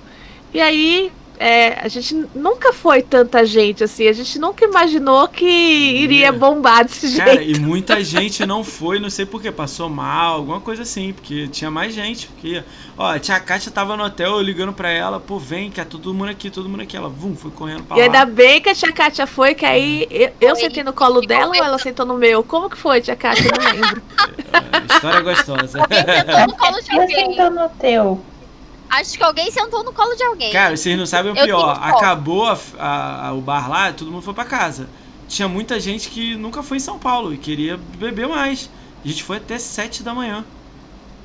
E 0.53 0.59
aí, 0.59 1.11
é, 1.43 1.79
a 1.83 1.87
gente 1.87 2.13
nunca 2.35 2.71
foi 2.71 3.01
tanta 3.01 3.43
gente, 3.45 3.83
assim. 3.83 4.07
A 4.07 4.13
gente 4.13 4.37
nunca 4.37 4.63
imaginou 4.63 5.27
que 5.27 5.45
iria 5.45 6.27
É. 6.27 6.31
bombar 6.31 6.85
desse 6.85 7.17
Cara, 7.17 7.33
jeito. 7.43 7.57
e 7.57 7.59
muita 7.59 8.03
gente 8.03 8.45
não 8.45 8.63
foi, 8.63 8.99
não 8.99 9.09
sei 9.09 9.25
porquê, 9.25 9.51
passou 9.51 9.89
mal, 9.89 10.35
alguma 10.35 10.61
coisa 10.61 10.83
assim, 10.83 11.11
porque 11.13 11.47
tinha 11.47 11.71
mais 11.71 11.93
gente. 11.95 12.27
Porque, 12.27 12.63
ó, 12.97 13.07
a 13.13 13.19
tia 13.19 13.39
Kátia 13.39 13.71
tava 13.71 13.97
no 13.97 14.03
hotel, 14.03 14.33
eu 14.33 14.41
ligando 14.41 14.71
pra 14.71 14.89
ela, 14.91 15.19
pô, 15.19 15.39
vem, 15.39 15.71
que 15.71 15.81
é 15.81 15.83
todo 15.83 16.13
mundo 16.13 16.29
aqui, 16.29 16.49
todo 16.51 16.69
mundo 16.69 16.81
aqui. 16.83 16.95
Ela, 16.95 17.09
vum, 17.09 17.35
foi 17.35 17.49
correndo 17.49 17.83
pra 17.83 17.97
E 17.97 17.99
lá. 17.99 18.05
ainda 18.05 18.25
bem 18.25 18.61
que 18.61 18.69
a 18.69 18.75
tia 18.75 18.91
Kátia 18.93 19.25
foi, 19.25 19.55
que 19.55 19.65
aí 19.65 20.07
eu, 20.11 20.31
eu 20.39 20.55
Foi. 20.55 20.59
sentei 20.65 20.83
no 20.83 20.93
colo 20.93 21.21
dela 21.21 21.47
ou 21.57 21.63
ela 21.63 21.79
sentou 21.79 22.05
no 22.05 22.13
meu? 22.17 22.43
Como 22.43 22.69
que 22.69 22.77
foi, 22.77 23.01
tia 23.01 23.15
Kátia? 23.15 23.45
Eu 23.47 23.63
não 23.63 23.71
lembro. 23.81 24.01
É, 24.53 24.93
história 24.93 25.21
gostosa. 25.21 25.79
Alguém 25.81 25.99
sentou 26.05 26.47
no 26.47 26.57
colo 26.57 26.81
de 26.81 26.95
Eu 26.95 27.07
sentou 27.09 27.49
no 27.51 27.69
teu. 27.79 28.21
Acho 28.91 29.17
que 29.17 29.23
alguém 29.23 29.49
sentou 29.51 29.83
no 29.83 29.93
colo 29.93 30.15
de 30.15 30.23
alguém. 30.23 30.51
Cara, 30.51 30.75
vocês 30.75 30.97
não 30.97 31.05
sabem 31.05 31.31
o 31.31 31.37
Eu 31.37 31.45
pior. 31.45 31.79
Acabou 31.81 32.47
a- 32.47 32.57
a- 32.77 33.27
a- 33.29 33.33
o 33.33 33.41
bar 33.41 33.69
lá, 33.69 33.91
todo 33.93 34.11
mundo 34.11 34.21
foi 34.21 34.33
pra 34.33 34.45
casa. 34.45 34.89
Tinha 35.27 35.47
muita 35.47 35.79
gente 35.79 36.09
que 36.09 36.35
nunca 36.35 36.61
foi 36.61 36.77
em 36.77 36.79
São 36.81 36.99
Paulo 36.99 37.33
e 37.33 37.37
queria 37.37 37.77
beber 37.97 38.27
mais. 38.27 38.69
A 39.03 39.07
gente 39.07 39.23
foi 39.23 39.37
até 39.37 39.57
7 39.57 40.03
da 40.03 40.13
manhã. 40.13 40.43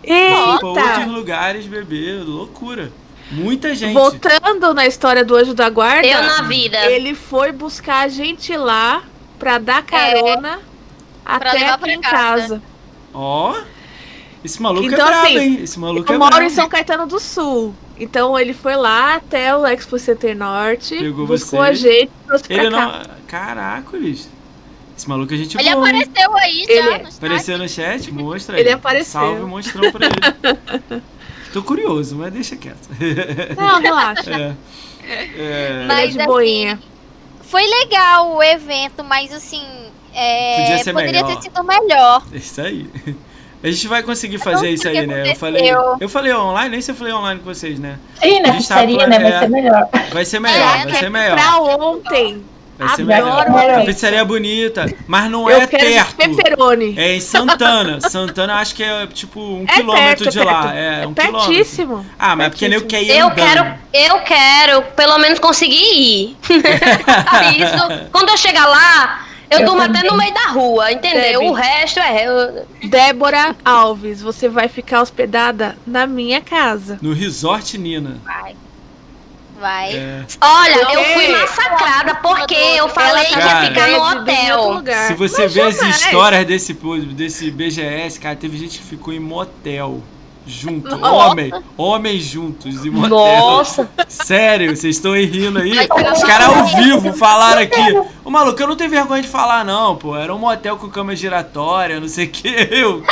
Foi 0.06 0.58
pra 0.58 0.68
outros 0.68 0.86
Eita! 0.98 1.06
lugares 1.10 1.66
beber, 1.66 2.22
loucura. 2.24 2.92
Muita 3.32 3.74
gente. 3.74 3.92
Voltando 3.92 4.72
na 4.72 4.86
história 4.86 5.24
do 5.24 5.34
Anjo 5.34 5.52
da 5.52 5.68
Guarda, 5.68 6.06
Eu 6.06 6.22
na 6.22 6.42
vida. 6.42 6.78
ele 6.92 7.12
foi 7.16 7.50
buscar 7.50 8.04
a 8.04 8.08
gente 8.08 8.56
lá 8.56 9.02
pra 9.36 9.58
dar 9.58 9.82
carona 9.82 10.60
até 11.24 11.52
levar 11.52 11.70
aqui 11.72 11.80
pra 11.80 11.92
em 11.92 12.00
casa. 12.00 12.12
casa. 12.48 12.62
Ó. 13.12 13.56
Esse 14.46 14.62
maluco 14.62 14.86
Então, 14.86 15.06
é 15.06 15.10
brabo, 15.10 15.26
assim, 15.26 15.38
hein? 15.38 15.58
Esse 15.62 15.78
maluco 15.78 16.10
Eu 16.10 16.14
é 16.14 16.18
moro 16.18 16.30
brabo. 16.30 16.46
em 16.46 16.50
São 16.50 16.68
Caetano 16.68 17.06
do 17.06 17.20
Sul. 17.20 17.74
Então 17.98 18.38
ele 18.38 18.52
foi 18.54 18.76
lá 18.76 19.16
até 19.16 19.54
o 19.56 19.66
Expo 19.66 19.98
Center 19.98 20.36
Norte, 20.36 20.96
Pegou 20.96 21.26
buscou 21.26 21.60
você. 21.60 21.66
a 21.68 21.72
gente 21.74 22.04
e 22.04 22.26
trouxe 22.26 22.44
pra 22.44 22.56
Ele 22.56 22.70
cá. 22.70 22.86
não. 23.08 23.16
Caraca, 23.26 23.96
Liz. 23.96 24.28
Esse 24.96 25.08
maluco 25.08 25.34
é 25.34 25.36
gente 25.36 25.58
Ele 25.58 25.74
boa. 25.74 25.90
hein? 25.90 26.02
apareceu 26.02 26.36
aí 26.36 26.64
já 26.64 26.72
Ele- 26.72 26.98
no 26.98 27.04
chat. 27.04 27.16
Apareceu 27.16 27.58
no 27.58 27.68
chat? 27.68 28.12
Mostra 28.12 28.58
Ele 28.60 28.68
aí. 28.70 28.74
apareceu. 28.74 29.20
Salve 29.20 29.42
o 29.42 29.48
monstrão 29.48 29.92
pra 29.92 30.06
ele. 30.06 31.02
Tô 31.52 31.62
curioso, 31.62 32.16
mas 32.16 32.32
deixa 32.32 32.54
quieto. 32.56 32.88
Não, 33.56 33.80
relaxa. 33.80 34.30
É. 34.30 34.54
É, 35.08 35.84
Mas, 35.86 35.98
Ele 35.98 36.02
é 36.02 36.06
de 36.12 36.18
assim, 36.20 36.26
boinha. 36.26 36.78
Foi 37.42 37.62
legal 37.64 38.34
o 38.34 38.42
evento, 38.42 39.04
mas 39.04 39.32
assim. 39.32 39.62
é, 40.12 40.60
Podia 40.62 40.84
ser 40.84 40.92
poderia 40.92 41.22
melhor. 41.22 41.36
ter 41.36 41.42
sido 41.42 41.64
melhor. 41.64 42.22
é 42.32 42.36
isso 42.36 42.60
aí. 42.60 42.90
A 43.62 43.68
gente 43.70 43.88
vai 43.88 44.02
conseguir 44.02 44.38
fazer 44.38 44.70
isso 44.70 44.86
aí, 44.86 45.06
né? 45.06 45.30
Eu 45.30 45.34
falei, 45.36 45.70
eu 46.00 46.08
falei 46.08 46.32
online, 46.32 46.70
nem 46.70 46.80
se 46.80 46.90
eu 46.90 46.94
falei 46.94 47.12
online 47.12 47.40
com 47.40 47.46
vocês, 47.52 47.78
né? 47.78 47.98
Sim, 48.22 48.40
na 48.40 48.44
tava 48.48 48.56
pizzaria, 48.58 49.06
né? 49.06 49.18
Vai 49.18 49.32
é. 49.32 49.40
ser 49.40 49.48
melhor. 49.48 49.88
Vai 50.12 50.24
ser 50.24 50.40
melhor, 50.40 50.76
É, 50.80 50.84
vai 50.84 50.94
ser 50.94 51.04
é 51.06 51.10
melhor. 51.10 51.36
Pra 51.36 51.58
ontem. 51.60 52.44
Vai 52.78 52.88
ser 52.90 53.02
Adoro 53.02 53.06
melhor. 53.08 53.46
uma 53.48 53.58
A 53.60 53.64
pizza. 53.64 53.84
pizzaria 53.86 54.18
é 54.20 54.24
bonita, 54.24 54.84
mas 55.06 55.30
não 55.30 55.48
eu 55.50 55.62
é 55.62 55.66
quero 55.66 55.86
de 55.86 55.92
perto. 55.94 56.16
pepperoni. 56.16 56.94
É 56.98 57.14
em 57.16 57.20
Santana. 57.20 58.00
Santana 58.02 58.54
acho 58.56 58.74
que 58.74 58.84
é 58.84 59.06
tipo 59.06 59.40
um 59.40 59.64
É 59.66 59.76
quilômetro 59.76 60.04
perto, 60.24 60.30
de 60.30 60.38
é 60.38 60.44
lá. 60.44 60.62
perto. 60.64 60.76
É, 60.76 61.02
É 61.02 61.06
um 61.06 61.14
quilômetro. 61.14 61.46
pertíssimo. 61.48 62.06
Ah, 62.18 62.36
mas 62.36 62.46
é 62.46 62.50
porque 62.50 62.68
nem 62.68 62.78
eu 62.78 62.84
quer 62.86 63.02
ir 63.02 63.10
Eu 63.16 63.28
andando. 63.28 63.34
quero, 63.36 63.74
eu 63.94 64.18
quero 64.20 64.82
pelo 64.94 65.16
menos 65.18 65.38
conseguir 65.38 65.74
ir. 65.74 66.36
Isso, 67.56 68.08
quando 68.12 68.28
eu 68.28 68.36
chegar 68.36 68.66
lá, 68.66 69.26
eu, 69.50 69.60
Eu 69.60 69.66
durmo 69.66 69.82
até 69.82 69.94
também. 69.94 70.10
no 70.10 70.16
meio 70.16 70.34
da 70.34 70.48
rua, 70.48 70.92
entendeu? 70.92 71.40
Debbie. 71.40 71.48
O 71.48 71.52
resto 71.52 72.00
é. 72.00 72.64
Débora 72.84 73.54
Alves, 73.64 74.20
você 74.20 74.48
vai 74.48 74.68
ficar 74.68 75.02
hospedada 75.02 75.76
na 75.86 76.06
minha 76.06 76.40
casa. 76.40 76.98
No 77.00 77.12
Resort 77.12 77.76
Nina. 77.78 78.18
Vai. 78.24 78.56
Vai. 79.58 79.94
É. 79.94 80.24
Olha, 80.40 80.92
eu 80.92 81.04
fui 81.14 81.28
massacrada 81.28 82.14
porque 82.16 82.54
eu 82.54 82.88
falei 82.90 83.24
que 83.24 83.38
ia 83.38 83.60
ficar 83.68 83.88
no 83.88 84.02
hotel. 84.20 84.82
Se 85.06 85.14
você 85.14 85.42
Mas 85.44 85.54
ver 85.54 85.60
as 85.62 85.76
jamais. 85.76 86.00
histórias 86.00 86.46
desse, 86.46 86.74
desse 87.14 87.50
BGS, 87.50 88.20
cara, 88.20 88.36
teve 88.36 88.58
gente 88.58 88.78
que 88.78 88.84
ficou 88.84 89.14
em 89.14 89.20
motel. 89.20 90.02
Junto, 90.46 90.96
Nossa. 90.96 91.30
homem, 91.30 91.52
homens 91.76 92.22
juntos 92.22 92.86
em 92.86 92.90
motel. 92.90 93.10
Nossa. 93.18 93.90
Sério, 94.08 94.76
vocês 94.76 94.94
estão 94.96 95.12
aí 95.12 95.24
rindo 95.26 95.58
aí? 95.58 95.72
Os 95.72 96.22
caras 96.22 96.48
ao 96.48 96.64
vivo 96.66 97.12
falaram 97.14 97.62
aqui. 97.62 97.80
Ô 98.24 98.30
maluco, 98.30 98.62
eu 98.62 98.68
não 98.68 98.76
tenho 98.76 98.90
vergonha 98.90 99.22
de 99.22 99.28
falar, 99.28 99.64
não, 99.64 99.96
pô. 99.96 100.16
Era 100.16 100.32
um 100.32 100.38
motel 100.38 100.76
com 100.76 100.88
cama 100.88 101.16
giratória, 101.16 101.98
não 101.98 102.08
sei 102.08 102.26
o 102.26 102.30
que. 102.30 102.48
Eu. 102.70 103.02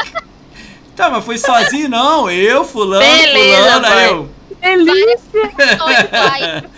Tá, 0.94 1.10
mas 1.10 1.24
foi 1.24 1.36
sozinho, 1.36 1.88
não. 1.88 2.30
Eu, 2.30 2.64
fulano, 2.64 3.04
Beleza, 3.04 3.62
fulano, 3.64 3.86
aí 3.86 3.92
pai. 3.92 4.08
eu. 4.08 4.28
Delícia! 4.60 6.64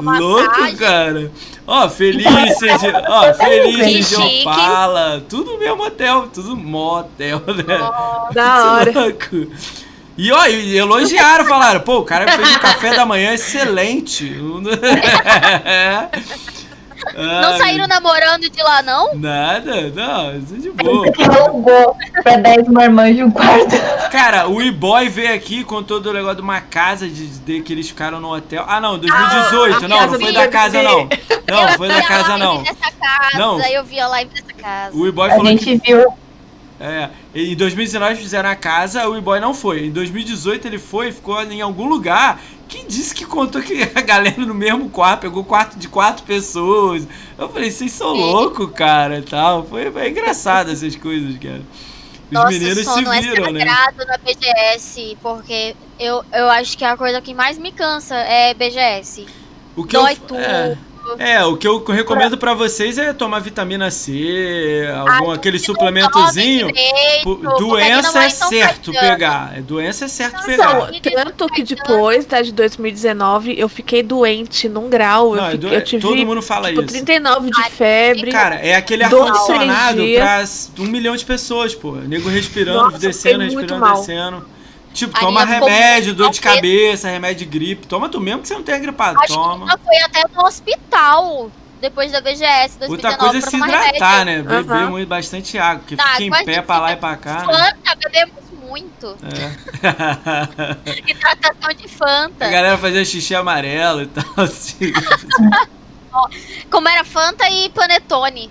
Louco, 0.00 0.76
cara. 0.76 1.30
Ó, 1.66 1.88
Felice 1.88 2.66
de. 2.78 2.88
Ó, 3.08 3.32
Que 3.32 4.00
de. 4.00 4.40
Opala. 4.40 5.22
Tudo 5.28 5.58
mesmo 5.58 5.82
hotel, 5.84 6.28
tudo 6.32 6.56
motel, 6.56 7.40
né? 7.46 7.78
Da 8.34 8.72
hora. 8.72 8.92
Louco. 8.92 9.52
E 10.22 10.30
ó, 10.32 10.44
elogiaram, 10.44 11.46
falaram, 11.46 11.80
pô, 11.80 12.00
o 12.00 12.04
cara 12.04 12.30
fez 12.30 12.54
um 12.54 12.58
café 12.58 12.94
da 12.94 13.06
manhã 13.06 13.32
excelente. 13.32 14.30
Não 17.16 17.56
saíram 17.56 17.88
namorando 17.88 18.50
de 18.50 18.62
lá, 18.62 18.82
não? 18.82 19.14
Nada, 19.14 19.90
não, 19.94 20.36
isso 20.36 20.54
é 20.54 20.58
de 20.58 20.70
boa. 20.70 21.06
Alugou 21.40 21.96
pra 22.22 22.36
10 22.36 22.68
marmanjos 22.68 23.26
um 23.26 23.30
quarto. 23.30 23.74
Cara, 24.10 24.46
o 24.48 24.60
E-Boy 24.60 25.08
veio 25.08 25.34
aqui 25.34 25.64
com 25.64 25.82
todo 25.82 26.10
o 26.10 26.12
negócio 26.12 26.36
de 26.36 26.42
uma 26.42 26.60
casa 26.60 27.08
de, 27.08 27.26
de 27.38 27.62
que 27.62 27.72
eles 27.72 27.88
ficaram 27.88 28.20
no 28.20 28.30
hotel. 28.34 28.66
Ah, 28.68 28.82
não, 28.82 28.98
2018. 28.98 29.84
Ah, 29.86 29.88
não, 29.88 29.96
a 29.96 30.00
não 30.02 30.08
casa 30.10 30.18
foi 30.18 30.26
do 30.26 30.32
da 30.34 30.48
casa, 30.48 30.78
bebê. 30.78 30.84
não. 30.84 31.08
Não, 31.48 31.68
eu 31.68 31.78
foi 31.78 31.88
vi 31.88 31.94
da 31.94 32.00
a 32.00 32.06
casa, 32.06 32.28
live 32.28 32.44
não. 32.44 32.62
Dessa 32.62 32.92
casa, 33.00 33.38
Não. 33.38 33.60
eu 33.60 33.84
vi 33.84 33.98
a 33.98 34.06
live 34.06 34.30
dessa 34.30 34.52
casa. 34.52 34.96
O 34.96 35.06
E-Boy 35.06 35.30
A 35.30 35.36
falou 35.36 35.56
que 35.56 35.64
gente 35.64 35.82
viu. 35.86 36.04
É, 36.78 37.08
em 37.34 37.54
2019 37.54 38.16
fizeram 38.16 38.48
a 38.48 38.56
casa, 38.56 39.08
o 39.08 39.16
E-Boy 39.16 39.38
não 39.38 39.54
foi. 39.54 39.86
Em 39.86 39.90
2018 39.90 40.66
ele 40.66 40.78
foi 40.78 41.08
e 41.08 41.12
ficou 41.12 41.40
em 41.42 41.60
algum 41.60 41.88
lugar. 41.88 42.40
Quem 42.68 42.86
disse 42.86 43.14
que 43.14 43.24
contou 43.24 43.62
que 43.62 43.82
a 43.94 44.00
galera 44.00 44.44
no 44.44 44.54
mesmo 44.54 44.90
quarto, 44.90 45.22
pegou 45.22 45.44
quarto 45.44 45.78
de 45.78 45.88
quatro 45.88 46.24
pessoas? 46.24 47.06
Eu 47.38 47.48
falei, 47.48 47.70
vocês 47.70 47.92
são 47.92 48.14
Sim. 48.14 48.20
loucos, 48.20 48.70
cara, 48.72 49.18
e 49.18 49.22
tal. 49.22 49.64
Foi, 49.64 49.90
foi 49.90 50.08
engraçado 50.08 50.70
essas 50.70 50.96
coisas, 50.96 51.36
cara. 51.38 51.62
Os 52.26 52.32
Nossa, 52.32 52.48
meninos 52.48 52.86
se 52.86 53.00
é 53.00 53.20
viram, 53.20 53.52
né? 53.52 53.60
sagrado 53.60 54.06
na 54.06 54.18
BGS, 54.18 55.18
porque 55.20 55.76
eu, 55.98 56.24
eu 56.32 56.48
acho 56.48 56.78
que 56.78 56.84
a 56.84 56.96
coisa 56.96 57.20
que 57.20 57.34
mais 57.34 57.58
me 57.58 57.72
cansa 57.72 58.14
é 58.16 58.54
BGS. 58.54 59.26
O 59.76 59.84
que 59.84 59.96
Dói 59.96 60.12
eu, 60.12 60.16
tudo, 60.16 60.40
é, 60.40 60.78
É, 61.18 61.44
o 61.44 61.56
que 61.56 61.66
eu 61.66 61.82
recomendo 61.84 62.36
pra 62.38 62.54
vocês 62.54 62.98
é 62.98 63.12
tomar 63.12 63.40
vitamina 63.40 63.90
C, 63.90 64.84
algum 65.06 65.30
Ai, 65.30 65.36
aquele 65.36 65.58
suplementozinho. 65.58 66.66
direito, 66.68 67.24
Pô, 67.24 67.36
porque 67.36 67.58
Doença 67.64 68.22
é 68.24 68.28
certo 68.30 68.92
pegar. 68.92 69.52
É, 69.56 69.60
Doença 69.60 70.04
é 70.04 70.08
certo 70.08 70.42
pegar. 70.44 70.90
Tanto 71.24 71.46
que 71.48 71.62
depois 71.62 72.24
da 72.26 72.42
de 72.42 72.52
2019 72.52 73.58
eu 73.58 73.68
fiquei 73.68 74.02
doente 74.02 74.68
num 74.68 74.88
grau. 74.88 75.34
Não, 75.34 75.44
eu, 75.44 75.48
é 75.48 75.50
fiquei- 75.52 75.68
do- 75.70 75.74
eu 75.74 75.84
tive 75.84 76.02
todo 76.02 76.26
mundo 76.26 76.42
fala 76.42 76.68
tipo, 76.68 76.80
isso. 76.82 76.90
39 76.90 77.50
de 77.50 77.70
febre. 77.70 78.30
Cara, 78.32 78.56
é 78.56 78.74
aquele 78.74 79.04
ar-condicionado 79.04 80.02
pra 80.16 80.44
um 80.78 80.86
milhão 80.86 81.16
de 81.16 81.24
pessoas, 81.24 81.74
pô. 81.74 81.92
Nego 81.96 82.28
respirando, 82.28 82.84
Nossa, 82.84 82.98
descendo, 82.98 83.40
fiquei 83.44 83.56
respirando, 83.56 83.80
mal. 83.80 84.00
descendo. 84.00 84.46
Tipo, 84.92 85.16
A 85.16 85.20
toma 85.20 85.44
remédio, 85.44 86.14
dor 86.14 86.30
de 86.30 86.40
cabeça, 86.40 87.08
remédio 87.08 87.46
de 87.46 87.58
gripe. 87.58 87.86
Toma 87.86 88.08
tu 88.08 88.20
mesmo 88.20 88.42
que 88.42 88.48
você 88.48 88.54
não 88.54 88.62
tenha 88.62 88.78
gripado. 88.78 89.18
Acho 89.20 89.32
Toma. 89.34 89.66
que 89.78 89.84
foi 89.84 89.96
até 89.98 90.24
no 90.34 90.44
hospital 90.44 91.50
depois 91.80 92.10
da 92.12 92.20
BGS 92.20 92.78
2019 92.78 92.92
Outra 92.92 93.16
coisa 93.16 93.38
é 93.38 93.40
se 93.50 93.56
hidratar, 93.56 94.18
remédio. 94.18 94.44
né? 94.44 94.56
Beber 94.58 94.76
Aham. 94.76 94.90
muito, 94.90 95.08
bastante 95.08 95.56
água, 95.58 95.78
porque 95.78 95.96
Tá, 95.96 96.14
fica 96.16 96.42
em 96.42 96.44
pé 96.44 96.60
pra 96.60 96.78
lá 96.78 96.92
e 96.92 96.96
pra 96.96 97.16
cá, 97.16 97.46
né? 97.46 97.54
Fanta, 97.54 97.96
bebemos 97.96 98.34
muito. 98.68 99.16
É. 99.22 100.90
Hidratação 101.10 101.70
de 101.74 101.84
A 101.86 101.88
Fanta. 101.88 102.48
galera 102.48 102.76
fazia 102.76 103.04
xixi 103.04 103.34
amarelo 103.34 104.02
e 104.02 104.06
tal. 104.08 104.24
Assim. 104.44 104.92
Como 106.70 106.88
era 106.88 107.04
Fanta 107.04 107.48
e 107.48 107.68
Panetone. 107.70 108.50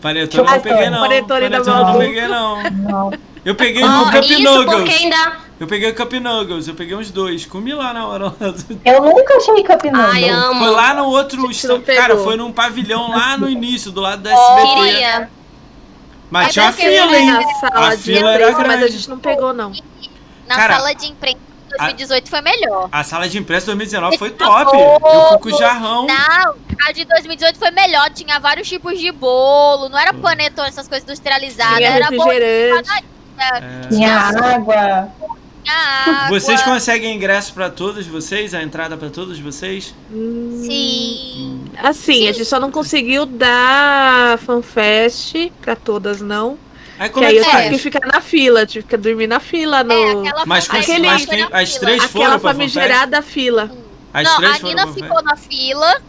Panetone 0.00 0.46
eu 0.48 0.50
não 0.54 0.60
peguei, 0.60 0.90
não. 0.90 1.00
Panetone 1.00 1.48
da 1.48 1.60
Panetone 1.60 1.68
eu 1.68 1.74
não 1.76 1.84
Malduca. 1.84 2.04
peguei, 2.06 2.28
não. 2.28 2.62
Não. 2.70 3.12
Eu 3.44 3.54
peguei 3.54 3.84
Ó, 3.84 3.88
no 3.88 4.04
Cup 4.10 4.24
isso 4.24 4.64
porque 4.64 4.90
ainda. 4.90 5.43
Eu 5.64 5.68
peguei 5.68 5.90
o 5.90 5.94
Cup 5.94 6.12
Nuggles, 6.12 6.68
eu 6.68 6.74
peguei 6.74 6.94
uns 6.94 7.10
dois. 7.10 7.46
Comi 7.46 7.72
lá 7.72 7.94
na 7.94 8.06
hora. 8.06 8.34
Eu 8.84 9.00
nunca 9.02 9.34
achei 9.38 9.64
Cup 9.64 9.80
Ai, 9.94 10.20
Noodle. 10.20 10.30
amo. 10.50 10.60
Foi 10.60 10.70
lá 10.74 10.92
no 10.92 11.04
outro. 11.06 11.50
esta- 11.50 11.80
Cara, 11.80 12.18
foi 12.18 12.36
num 12.36 12.52
pavilhão 12.52 13.08
lá 13.08 13.38
no 13.38 13.48
início, 13.48 13.90
do 13.90 13.98
lado 14.02 14.22
da 14.22 14.30
Oh, 14.34 14.58
SBT. 14.58 14.74
Queria. 14.92 15.30
Mas 16.30 16.48
É 16.48 16.50
tinha 16.50 16.64
uma 16.66 16.72
porque 16.72 16.86
fila, 16.90 17.16
hein? 17.16 17.26
na 17.30 17.42
sala 17.60 17.88
A 17.88 17.94
de 17.94 18.02
fila 18.02 18.18
era 18.34 18.42
imprensa, 18.42 18.58
mas 18.58 18.70
a 18.70 18.76
grande. 18.76 18.92
gente 18.92 19.08
não 19.10 19.18
pegou, 19.18 19.54
não. 19.54 19.72
Na 20.46 20.56
Cara, 20.56 20.76
sala 20.76 20.94
de 20.94 21.06
imprensa 21.06 21.38
de 21.38 21.76
2018 21.78 22.28
foi 22.28 22.40
melhor. 22.42 22.88
A 22.92 23.02
sala 23.04 23.26
de 23.26 23.38
imprensa 23.38 23.66
2019 23.66 24.18
foi 24.18 24.30
top. 24.32 24.76
Eu 24.76 25.28
fui 25.28 25.38
com 25.38 25.48
o 25.48 25.58
jarrão. 25.58 26.06
Não, 26.06 26.54
a 26.86 26.92
de 26.92 27.06
2018 27.06 27.58
foi 27.58 27.70
melhor. 27.70 28.10
Tinha 28.10 28.38
vários 28.38 28.68
tipos 28.68 28.98
de 29.00 29.10
bolo. 29.10 29.88
Não 29.88 29.98
era 29.98 30.12
panetone, 30.12 30.68
essas 30.68 30.86
coisas 30.88 31.04
industrializadas. 31.08 31.76
Tinha 31.78 31.88
Era 31.88 32.10
bolo 32.10 32.24
refrigerante. 32.24 33.04
É. 33.36 33.88
Tinha 33.88 34.16
água. 34.16 35.08
Água. 35.68 36.28
Vocês 36.28 36.62
conseguem 36.62 37.14
ingresso 37.16 37.52
pra 37.54 37.70
todos 37.70 38.06
vocês? 38.06 38.52
A 38.54 38.62
entrada 38.62 38.96
pra 38.96 39.10
todos 39.10 39.38
vocês? 39.38 39.94
Hum, 40.12 40.62
Sim. 40.66 41.60
Assim, 41.82 42.28
a 42.28 42.32
gente 42.32 42.44
só 42.44 42.58
não 42.60 42.70
conseguiu 42.70 43.26
dar 43.26 44.38
fanfest 44.38 45.34
pra 45.60 45.74
todas, 45.76 46.20
não. 46.20 46.58
Aí 46.98 47.08
Que 47.08 47.14
como 47.14 47.26
é 47.26 47.28
aí 47.28 47.34
que 47.34 47.40
eu 47.40 47.50
tive 47.52 47.70
que 47.70 47.78
ficar 47.78 48.06
na 48.06 48.20
fila, 48.20 48.64
tive 48.66 48.86
que 48.86 48.96
dormir 48.96 49.26
na 49.26 49.40
fila. 49.40 49.82
No... 49.82 49.92
É, 49.92 50.28
aquela 50.28 50.46
Mas, 50.46 50.68
com, 50.68 50.76
Aquele- 50.76 51.06
mas 51.06 51.26
quem- 51.26 51.48
as 51.52 51.74
três 51.76 52.04
Aquela 52.04 52.08
foram 52.28 52.40
pra 52.40 52.52
famigerada 52.52 53.20
fila. 53.22 53.70
As 54.12 54.22
Não, 54.28 54.36
três 54.36 54.56
a 54.56 54.58
Nina 54.66 54.86
ficou 54.92 55.22
na 55.22 55.36
fila. 55.36 56.00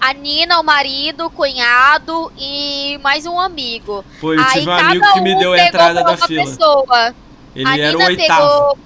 A 0.00 0.14
Nina, 0.14 0.58
o 0.58 0.64
marido, 0.64 1.26
o 1.26 1.30
cunhado 1.30 2.32
e 2.38 2.98
mais 3.02 3.26
um 3.26 3.38
amigo. 3.38 4.02
Pô, 4.18 4.32
eu 4.32 4.40
Aí 4.40 4.46
tive 4.46 4.60
um 4.62 4.64
cada 4.76 4.88
amigo 4.88 5.12
que 5.12 5.20
me 5.20 5.34
um 5.34 5.38
deu 5.38 5.52
a 5.52 5.58
entrada 5.66 6.02
da 6.02 6.16
fila. 6.16 6.44
pessoa. 6.46 7.14
Ele 7.54 7.68
a 7.68 7.76
era 7.78 7.98
o 7.98 8.00
Nina 8.00 8.06
oitavo. 8.10 8.48
pegou. 8.48 8.78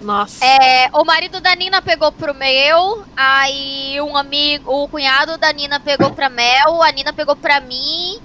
Nossa. 0.00 0.44
é, 0.44 0.88
o 0.92 1.04
marido 1.04 1.40
da 1.40 1.54
Nina 1.54 1.82
pegou 1.82 2.12
pro 2.12 2.34
meu. 2.34 3.04
Aí 3.16 4.00
um 4.00 4.16
amigo, 4.16 4.70
o 4.70 4.88
cunhado 4.88 5.36
da 5.38 5.52
Nina 5.52 5.80
pegou 5.80 6.10
pra 6.12 6.28
Mel. 6.28 6.82
A 6.82 6.92
Nina 6.92 7.12
pegou 7.12 7.36
pra 7.36 7.60
mim. 7.60 8.18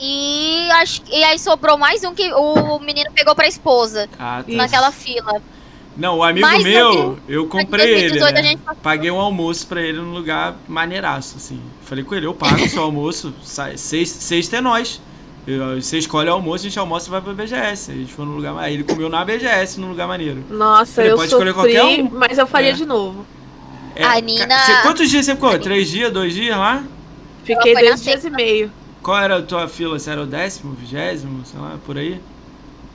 E, 0.00 0.68
acho, 0.72 1.02
e 1.10 1.22
aí 1.22 1.38
sobrou 1.38 1.78
mais 1.78 2.02
um 2.02 2.12
que 2.12 2.32
o 2.32 2.78
menino 2.80 3.10
pegou 3.12 3.34
pra 3.34 3.46
esposa. 3.46 4.08
Ah, 4.18 4.42
tá. 4.42 4.48
Isso. 4.48 4.56
Naquela 4.56 4.90
fila. 4.90 5.40
Não, 5.96 6.18
o 6.18 6.24
amigo 6.24 6.46
Mas 6.46 6.64
meu, 6.64 7.18
eu 7.28 7.46
comprei 7.46 7.86
ele, 7.86 8.18
2018 8.18 8.38
a 8.38 8.42
né? 8.42 8.76
Paguei 8.82 9.10
um 9.10 9.20
almoço 9.20 9.66
pra 9.66 9.82
ele 9.82 9.98
num 9.98 10.12
lugar 10.12 10.56
maneiraço, 10.66 11.36
assim. 11.36 11.60
Falei 11.82 12.02
com 12.02 12.14
ele, 12.14 12.26
eu 12.26 12.34
pago 12.34 12.64
o 12.64 12.68
seu 12.68 12.82
almoço, 12.82 13.34
seis, 13.76 14.10
sexta 14.10 14.56
é 14.56 14.60
nós. 14.60 15.00
Eu- 15.46 15.80
Você 15.80 15.98
escolhe 15.98 16.28
o 16.28 16.32
almoço, 16.32 16.64
a 16.64 16.68
gente 16.68 16.78
almoça 16.78 17.08
e 17.08 17.10
vai 17.10 17.20
pra 17.20 17.32
BGS. 17.32 17.90
A 17.90 17.94
gente 17.94 18.12
foi 18.12 18.24
num 18.24 18.36
lugar. 18.36 18.70
Ele 18.70 18.84
comeu 18.84 19.08
na 19.08 19.24
BGS, 19.24 19.80
num 19.80 19.88
lugar 19.88 20.06
maneiro. 20.06 20.44
Nossa, 20.48 21.02
Ele 21.02 21.12
eu 21.12 21.16
pode 21.16 21.30
sofri, 21.30 21.48
escolher 21.50 21.78
qualquer 21.78 22.00
um. 22.02 22.10
mas 22.10 22.38
eu 22.38 22.46
faria 22.46 22.70
É. 22.70 22.74
de 22.74 22.84
novo. 22.86 23.26
É, 23.96 24.04
A 24.04 24.20
Nina- 24.20 24.58
você- 24.58 24.82
quantos 24.82 25.10
dias 25.10 25.26
você 25.26 25.34
ficou? 25.34 25.58
Três 25.58 25.88
dias, 25.90 26.12
dois 26.12 26.32
dias 26.32 26.56
lá? 26.56 26.82
Fiquei 27.44 27.74
dois 27.74 27.86
dias 27.86 28.00
sexta. 28.00 28.28
e 28.28 28.30
meio. 28.30 28.72
Qual 29.02 29.18
era 29.18 29.38
a 29.38 29.42
tua 29.42 29.66
fila? 29.68 29.98
Você 29.98 30.10
era 30.10 30.22
o 30.22 30.26
décimo, 30.26 30.72
vigésimo, 30.74 31.44
sei 31.44 31.58
lá, 31.60 31.76
por 31.84 31.98
aí? 31.98 32.20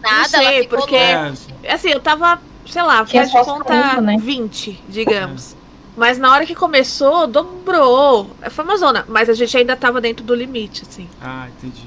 Nada, 0.02 0.30
sei, 0.30 0.46
ela 0.46 0.62
ficou 0.64 0.80
porque-. 0.80 0.96
É, 0.96 1.34
Assim, 1.70 1.90
eu 1.90 2.00
tava, 2.00 2.40
sei 2.66 2.82
lá, 2.82 3.04
Tinha 3.04 3.28
faz 3.28 3.46
de 3.46 3.52
conta 3.52 3.90
cinco, 3.90 4.02
né? 4.02 4.16
20, 4.20 4.82
digamos. 4.88 5.56
Mas 5.98 6.18
na 6.18 6.32
hora 6.32 6.46
que 6.46 6.56
começou, 6.56 7.28
dobrou. 7.28 8.30
Foi 8.52 8.64
uma 8.64 8.78
zona, 8.78 9.04
mas 9.10 9.28
a 9.30 9.34
gente 9.34 9.56
ainda 9.58 9.76
tava 9.76 10.00
dentro 10.00 10.24
do 10.24 10.34
limite, 10.34 10.84
assim. 10.88 11.10
Ah, 11.22 11.48
entendi. 11.58 11.84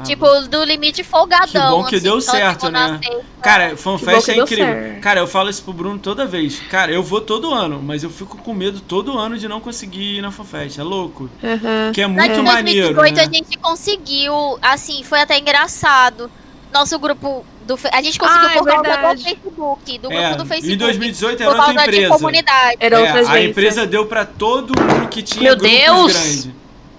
Ah, 0.00 0.04
Tipo, 0.04 0.24
bom. 0.24 0.46
do 0.48 0.64
limite 0.64 1.04
folgadão. 1.04 1.46
Que 1.46 1.58
bom 1.58 1.84
que 1.84 1.94
assim, 1.96 2.04
deu 2.04 2.12
ela 2.14 2.20
certo, 2.22 2.70
né? 2.70 2.98
Cara, 3.42 3.76
FanFest 3.76 4.28
é 4.30 4.36
incrível. 4.36 4.64
certo. 4.66 5.00
Cara, 5.00 5.20
eu 5.20 5.26
falo 5.26 5.50
isso 5.50 5.62
pro 5.62 5.72
Bruno 5.72 5.98
toda 5.98 6.24
vez. 6.26 6.58
Cara, 6.70 6.90
eu 6.92 7.02
vou 7.02 7.20
todo 7.20 7.52
ano, 7.52 7.80
mas 7.82 8.02
eu 8.02 8.10
fico 8.10 8.36
com 8.38 8.54
medo 8.54 8.80
todo 8.80 9.18
ano 9.18 9.36
de 9.38 9.46
não 9.48 9.60
conseguir 9.60 10.16
ir 10.18 10.22
na 10.22 10.30
FanFest. 10.30 10.78
É 10.78 10.82
louco. 10.82 11.28
Aham. 11.42 11.92
Que 11.92 12.00
é 12.02 12.06
muito 12.06 12.34
de 12.34 12.40
maneiro, 12.42 12.94
2018 12.94 13.14
né? 13.16 13.22
a 13.22 13.24
gente 13.32 13.58
conseguiu, 13.58 14.58
assim, 14.62 15.02
foi 15.04 15.20
até 15.20 15.38
engraçado. 15.38 16.30
Nosso 16.72 16.98
grupo 16.98 17.44
do 17.66 17.78
a 17.92 18.00
gente 18.02 18.18
conseguiu 18.18 18.48
Ah, 18.48 18.52
é 18.52 18.58
por 18.58 18.64
causa 18.66 18.82
verdade. 18.82 19.18
do 19.18 19.24
Facebook, 19.24 19.98
do 19.98 20.12
É, 20.12 20.22
grupo 20.28 20.36
do 20.42 20.46
Facebook. 20.46 20.74
em 20.74 20.78
2018 20.78 21.36
por 21.38 21.42
era 21.42 21.66
outra 21.66 21.82
empresa. 21.84 22.08
comunidade. 22.14 22.76
Era 22.80 22.96
É, 22.96 23.00
outra 23.00 23.14
a 23.14 23.20
agência. 23.22 23.44
empresa 23.50 23.86
deu 23.86 24.06
pra 24.06 24.24
todo 24.24 24.72
mundo 24.80 25.08
que 25.08 25.22
tinha 25.22 25.42
Meu 25.42 25.56
grupos 25.56 25.78
Deus! 25.78 26.12
grandes. 26.12 26.48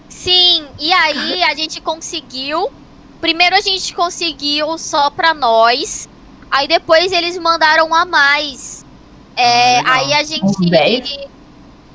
Sim, 0.09 0.65
e 0.77 0.91
aí 0.91 1.41
a 1.43 1.55
gente 1.55 1.79
conseguiu. 1.81 2.69
Primeiro 3.21 3.55
a 3.55 3.61
gente 3.61 3.93
conseguiu 3.93 4.77
só 4.77 5.09
pra 5.09 5.33
nós. 5.33 6.09
Aí 6.49 6.67
depois 6.67 7.11
eles 7.11 7.37
mandaram 7.37 7.93
a 7.93 8.03
mais. 8.03 8.83
É, 9.37 9.79
Ah, 9.79 9.93
aí 9.93 10.13
a 10.13 10.23
gente. 10.23 10.43
Uns 10.43 10.57
10? 10.69 11.31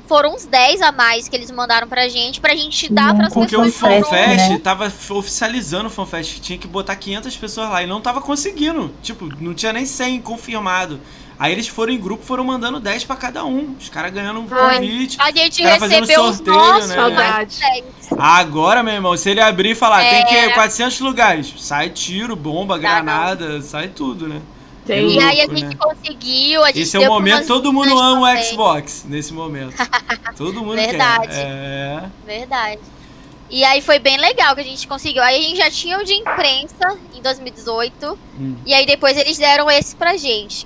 Foram 0.07 0.35
uns 0.35 0.45
10 0.45 0.81
a 0.81 0.89
mais 0.91 1.27
que 1.27 1.35
eles 1.35 1.51
mandaram 1.51 1.85
pra 1.85 2.07
gente, 2.07 2.39
pra 2.39 2.55
gente 2.55 2.91
dar 2.91 3.09
Não, 3.09 3.17
pras 3.17 3.33
Porque 3.33 3.57
o 3.57 3.63
pessoas. 3.63 3.73
que 3.73 3.79
FanFest, 3.79 4.09
foram- 4.09 4.23
FanFest 4.23 4.49
né? 4.51 4.59
tava 4.59 4.93
oficializando 5.09 5.87
o 5.87 5.89
FanFest, 5.89 6.35
que 6.35 6.39
tinha 6.39 6.57
que 6.57 6.65
botar 6.65 6.95
500 6.95 7.35
pessoas 7.35 7.69
lá 7.69 7.83
e 7.83 7.87
não 7.87 7.99
tava 7.99 8.21
conseguindo. 8.21 8.93
Tipo, 9.03 9.25
não 9.41 9.53
tinha 9.53 9.73
nem 9.73 9.85
100 9.85 10.21
confirmado. 10.21 11.01
Aí 11.39 11.51
eles 11.51 11.67
foram 11.67 11.93
em 11.93 11.99
grupo, 11.99 12.23
foram 12.25 12.43
mandando 12.43 12.79
10 12.79 13.03
pra 13.05 13.15
cada 13.15 13.45
um. 13.45 13.75
Os 13.79 13.89
caras 13.89 14.11
ganhando 14.11 14.39
um 14.39 14.47
Foi. 14.47 14.57
convite. 14.57 15.17
A 15.19 15.31
gente 15.31 15.61
Cara 15.61 15.79
fazendo 15.79 16.01
recebeu 16.01 16.23
os 16.23 16.35
sorteio, 16.37 16.57
nossos, 16.57 16.89
né? 16.89 16.95
Saudade. 16.95 17.57
mais 17.59 17.73
10. 17.73 17.85
Agora, 18.17 18.81
meu 18.81 18.93
irmão, 18.93 19.15
se 19.15 19.29
ele 19.29 19.39
abrir 19.41 19.71
e 19.71 19.75
falar, 19.75 19.99
tem 19.99 20.25
que 20.25 20.35
É. 20.35 20.49
400 20.49 20.99
lugares, 20.99 21.53
sai 21.57 21.89
tiro, 21.89 22.35
bomba, 22.35 22.77
granada, 22.77 23.61
sai 23.61 23.89
tudo, 23.89 24.27
né? 24.27 24.41
Tem. 24.85 25.15
E 25.15 25.19
aí 25.19 25.41
a 25.41 25.43
louco, 25.43 25.57
gente 25.57 25.67
né? 25.67 25.75
conseguiu, 25.77 26.63
a 26.63 26.67
gente 26.67 26.79
Esse 26.79 26.95
é 26.95 26.99
o 27.01 27.05
momento, 27.11 27.45
todo 27.45 27.73
mundo 27.73 27.99
ama 27.99 28.33
o. 28.33 28.43
Xbox 28.43 29.05
nesse 29.07 29.33
momento. 29.33 29.75
Todo 30.37 30.61
mundo 30.63 30.75
Verdade. 30.75 31.27
quer. 31.27 31.35
É. 31.35 32.03
Verdade. 32.25 32.79
E 33.49 33.63
aí 33.65 33.81
foi 33.81 33.99
bem 33.99 34.17
legal 34.17 34.55
que 34.55 34.61
a 34.61 34.63
gente 34.63 34.87
conseguiu. 34.87 35.21
Aí 35.23 35.39
a 35.39 35.41
gente 35.41 35.57
já 35.57 35.69
tinha 35.69 35.99
o 35.99 36.05
de 36.05 36.13
imprensa 36.13 36.97
em 37.13 37.21
2018. 37.21 38.17
Hum. 38.39 38.55
E 38.65 38.73
aí 38.73 38.85
depois 38.85 39.17
eles 39.17 39.37
deram 39.37 39.69
esse 39.69 39.95
pra 39.95 40.15
gente. 40.15 40.65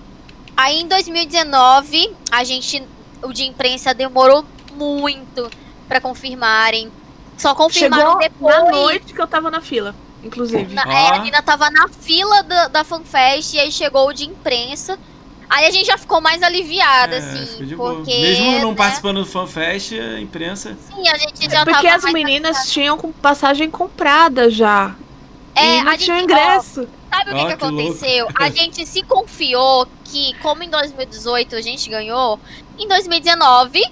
Aí 0.55 0.81
em 0.81 0.87
2019, 0.87 2.13
a 2.31 2.43
gente. 2.43 2.83
O 3.23 3.31
de 3.33 3.43
imprensa 3.45 3.93
demorou 3.93 4.43
muito 4.73 5.49
pra 5.87 6.01
confirmarem. 6.01 6.91
Só 7.37 7.53
confirmaram 7.55 8.19
Chegou 8.19 8.19
depois. 8.19 8.55
na 8.55 8.71
noite 8.71 9.13
que 9.13 9.21
eu 9.21 9.27
tava 9.27 9.49
na 9.51 9.61
fila, 9.61 9.95
inclusive. 10.23 10.73
Na, 10.73 10.85
Ó. 10.87 10.91
é, 10.91 11.07
a 11.15 11.19
Nina 11.19 11.41
tava 11.41 11.69
na 11.69 11.87
fila 11.87 12.41
da, 12.43 12.67
da 12.67 12.83
FanFest 12.83 13.53
e 13.53 13.59
aí 13.59 13.71
chegou 13.71 14.07
o 14.07 14.13
de 14.13 14.25
imprensa. 14.25 14.97
Aí 15.49 15.65
a 15.65 15.71
gente 15.71 15.85
já 15.85 15.97
ficou 15.97 16.21
mais 16.21 16.41
aliviada, 16.41 17.15
É, 17.15 17.17
assim. 17.19 17.45
ficou 17.45 17.65
de 17.65 17.75
boa. 17.75 17.95
porque. 17.95 18.17
Mesmo 18.17 18.59
não 18.59 18.69
né, 18.71 18.75
participando 18.77 19.17
do 19.19 19.25
FanFest, 19.25 19.93
a 19.93 20.19
imprensa. 20.19 20.77
Sim, 20.87 21.07
a 21.07 21.17
gente 21.17 21.49
já 21.51 21.65
Porque 21.65 21.81
tava 21.87 21.95
as 21.97 22.03
mais 22.03 22.13
meninas 22.13 22.71
tinham 22.71 22.97
com 22.97 23.11
passagem 23.11 23.69
comprada 23.69 24.49
já. 24.49 24.95
É, 25.53 25.77
e 25.79 25.83
não 25.83 25.91
a 25.91 25.97
tinha 25.97 26.17
gente- 26.19 26.23
ingresso. 26.31 26.87
Sabe 27.13 27.31
o 27.31 27.35
que, 27.35 27.45
que 27.45 27.57
que 27.57 27.65
louco. 27.65 27.81
aconteceu? 27.81 28.27
A 28.35 28.49
gente 28.51 28.85
se 28.85 29.03
confiou 29.03 29.87
que, 30.05 30.33
como 30.41 30.63
em 30.63 30.69
2018 30.69 31.55
a 31.55 31.61
gente 31.61 31.89
ganhou, 31.89 32.39
em 32.79 32.87
2019 32.87 33.83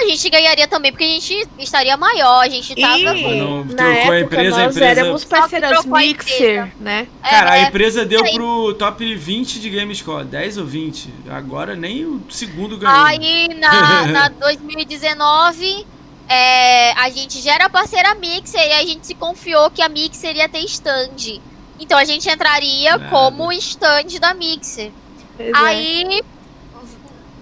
a 0.00 0.04
gente 0.06 0.30
ganharia 0.30 0.66
também, 0.66 0.90
porque 0.90 1.04
a 1.04 1.08
gente 1.08 1.46
estaria 1.58 1.94
maior, 1.94 2.40
a 2.42 2.48
gente 2.48 2.74
tava. 2.74 2.96
E 2.96 3.38
Não, 3.38 3.64
na 3.66 3.74
trocou 3.74 4.12
a 4.12 4.16
época 4.16 4.18
empresa, 4.36 4.56
a 4.56 4.64
nós 4.64 4.76
empresa- 4.76 5.00
éramos 5.00 5.24
parceiras 5.26 5.78
a 5.78 5.82
Mixer, 5.82 6.72
né? 6.80 7.06
Cara, 7.22 7.50
a 7.50 7.58
É, 7.58 7.62
empresa 7.64 8.06
deu 8.06 8.24
aí- 8.24 8.32
pro 8.32 8.72
top 8.78 9.14
20 9.14 9.60
de 9.60 9.68
Gamescore, 9.68 10.24
10 10.24 10.56
ou 10.56 10.64
20. 10.64 11.12
Agora 11.28 11.76
nem 11.76 12.06
o 12.06 12.22
segundo 12.30 12.78
ganhou. 12.78 12.96
Aí 13.04 13.48
na, 13.58 14.06
na 14.08 14.28
2019, 14.28 15.86
é, 16.28 16.92
a 16.92 17.10
gente 17.10 17.40
já 17.40 17.54
era 17.54 17.68
parceira 17.68 18.14
Mixer 18.14 18.60
e 18.60 18.72
a 18.72 18.82
gente 18.86 19.06
se 19.06 19.14
confiou 19.14 19.70
que 19.70 19.82
a 19.82 19.88
Mixer 19.88 20.34
ia 20.36 20.48
ter 20.48 20.60
stand. 20.64 21.40
Então 21.80 21.98
a 21.98 22.04
gente 22.04 22.28
entraria 22.28 22.96
Nada. 22.98 23.08
como 23.10 23.50
stand 23.52 24.18
da 24.20 24.34
Mixer. 24.34 24.92
Pois 25.36 25.48
é. 25.48 25.52
Aí, 25.56 26.22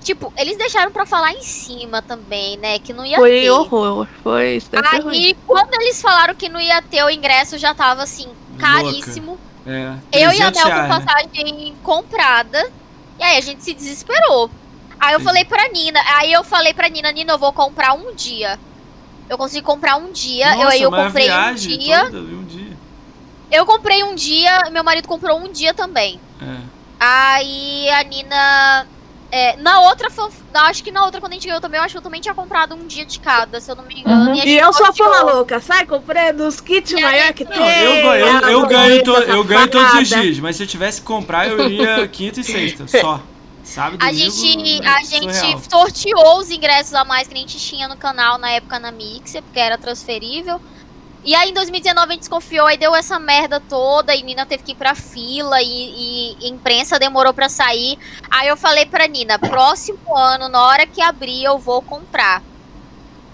tipo, 0.02 0.33
eles 0.36 0.57
deixaram 0.57 0.91
pra 0.92 1.05
falar 1.05 1.33
em 1.33 1.42
cima 1.42 2.00
também, 2.00 2.57
né? 2.57 2.78
Que 2.78 2.92
não 2.92 3.05
ia 3.05 3.17
Foi 3.18 3.31
ter. 3.42 3.50
horror. 3.50 4.07
Foi 4.23 4.57
isso 4.57 4.70
ser 4.70 5.00
ruim. 5.02 5.15
Aí, 5.17 5.36
quando 5.47 5.75
eles 5.75 6.00
falaram 6.00 6.34
que 6.34 6.49
não 6.49 6.60
ia 6.60 6.81
ter, 6.81 7.02
o 7.05 7.10
ingresso 7.10 7.58
já 7.58 7.75
tava 7.75 8.02
assim, 8.02 8.28
caríssimo. 8.58 9.39
É, 9.67 9.94
Eu 10.12 10.31
e 10.33 10.41
a 10.41 10.50
300 10.50 10.65
Mel 10.65 10.73
com 10.76 10.83
né? 10.83 10.89
passagem 10.89 11.75
comprada. 11.83 12.70
E 13.18 13.23
aí 13.23 13.36
a 13.36 13.41
gente 13.41 13.62
se 13.62 13.75
desesperou. 13.75 14.50
Aí 14.99 15.12
eu 15.15 15.18
Sim. 15.18 15.25
falei 15.26 15.44
pra 15.44 15.68
Nina, 15.68 16.00
aí 16.17 16.33
eu 16.33 16.42
falei 16.42 16.73
pra 16.73 16.89
Nina, 16.89 17.10
Nina, 17.12 17.33
eu 17.34 17.39
vou 17.39 17.52
comprar 17.52 17.92
um 17.92 18.15
dia. 18.15 18.58
Eu 19.28 19.36
consegui 19.36 19.62
comprar 19.62 19.97
um 19.97 20.10
dia. 20.10 20.52
eu, 20.52 20.57
Nossa, 20.58 20.68
aí 20.70 20.83
eu 20.83 20.91
mas 20.91 21.00
a 21.00 21.05
comprei 21.05 21.31
um 21.31 21.55
dia. 21.55 22.05
toda, 22.05 22.18
um 22.18 22.44
dia. 22.44 22.68
Eu 23.51 23.65
comprei 23.67 24.02
um 24.05 24.15
dia, 24.15 24.68
meu 24.70 24.85
marido 24.85 25.09
comprou 25.09 25.39
um 25.39 25.51
dia 25.51 25.73
também. 25.75 26.20
É. 26.41 26.57
Aí 27.01 27.89
a 27.91 28.02
Nina. 28.02 28.86
é, 29.31 29.57
na 29.57 29.81
outra, 29.83 30.09
acho 30.55 30.83
que 30.83 30.91
na 30.91 31.05
outra, 31.05 31.20
quando 31.20 31.33
a 31.33 31.35
gente 31.35 31.47
ganhou 31.47 31.60
também, 31.60 31.78
eu 31.78 31.85
acho 31.85 31.93
que 31.93 31.99
eu 31.99 32.02
também 32.02 32.20
tinha 32.20 32.35
comprado 32.35 32.75
um 32.75 32.86
dia 32.86 33.05
de 33.05 33.20
cada, 33.20 33.60
se 33.60 33.70
eu 33.70 33.77
não 33.77 33.85
me 33.85 34.01
engano. 34.01 34.31
Uhum. 34.31 34.35
E 34.35 34.41
gente 34.41 34.51
eu 34.52 34.73
sou 34.73 34.86
a 34.86 34.93
porra 34.93 35.23
louca, 35.23 35.60
sai 35.60 35.86
comprando 35.86 36.41
os 36.41 36.60
kits 36.60 36.93
E 36.93 37.01
maior 37.01 37.33
que 37.33 37.44
não, 37.44 37.52
tem. 37.52 37.60
Eu, 37.60 37.94
eu, 38.15 38.41
eu, 38.49 38.67
ganho, 38.67 39.02
to- 39.05 39.12
eu 39.12 39.44
ganho 39.44 39.68
todos 39.68 39.93
os 39.94 40.09
dias, 40.09 40.39
mas 40.41 40.57
se 40.57 40.62
eu 40.62 40.67
tivesse 40.67 41.01
que 41.01 41.07
comprar, 41.07 41.49
eu 41.49 41.60
iria 41.70 42.09
quinta 42.12 42.41
e 42.41 42.44
sexta, 42.44 42.86
só. 42.89 43.20
Sábado, 43.62 44.02
A 44.02 44.10
gente, 44.15 44.83
é 44.83 44.89
a 44.89 45.02
gente 45.05 45.35
surreal. 45.35 45.60
sorteou 45.70 46.39
os 46.39 46.51
ingressos 46.51 46.94
a 46.94 47.05
mais 47.05 47.28
que 47.28 47.35
a 47.35 47.36
gente 47.36 47.59
tinha 47.59 47.86
no 47.86 47.99
canal 47.99 48.39
na 48.39 48.51
época 48.51 48.78
na 48.78 48.91
Mixer, 48.91 49.43
porque 49.43 49.60
era 49.60 49.77
transferível. 49.77 50.59
E 51.28 51.34
aí 51.34 51.50
em 51.50 51.52
2019 51.52 52.07
a 52.07 52.12
gente 52.12 52.20
desconfiou, 52.20 52.66
aí 52.66 52.78
deu 52.78 52.97
essa 52.97 53.18
merda 53.18 53.60
toda, 53.60 54.15
e 54.15 54.23
Nina 54.23 54.47
teve 54.47 54.62
que 54.62 54.73
ir 54.73 54.74
pra 54.74 54.94
fila, 54.94 55.60
e, 55.60 56.36
e 56.40 56.48
imprensa 56.48 56.98
demorou 56.98 57.34
pra 57.34 57.50
sair. 57.50 57.98
Aí 58.31 58.48
eu 58.48 58.57
falei 58.57 58.86
pra 58.86 59.07
Nina, 59.07 59.39
próximo 59.39 60.16
ano, 60.16 60.48
na 60.48 60.62
hora 60.62 60.86
que 60.86 61.02
abrir, 61.02 61.44
eu 61.44 61.58
vou 61.58 61.82
comprar. 61.82 62.42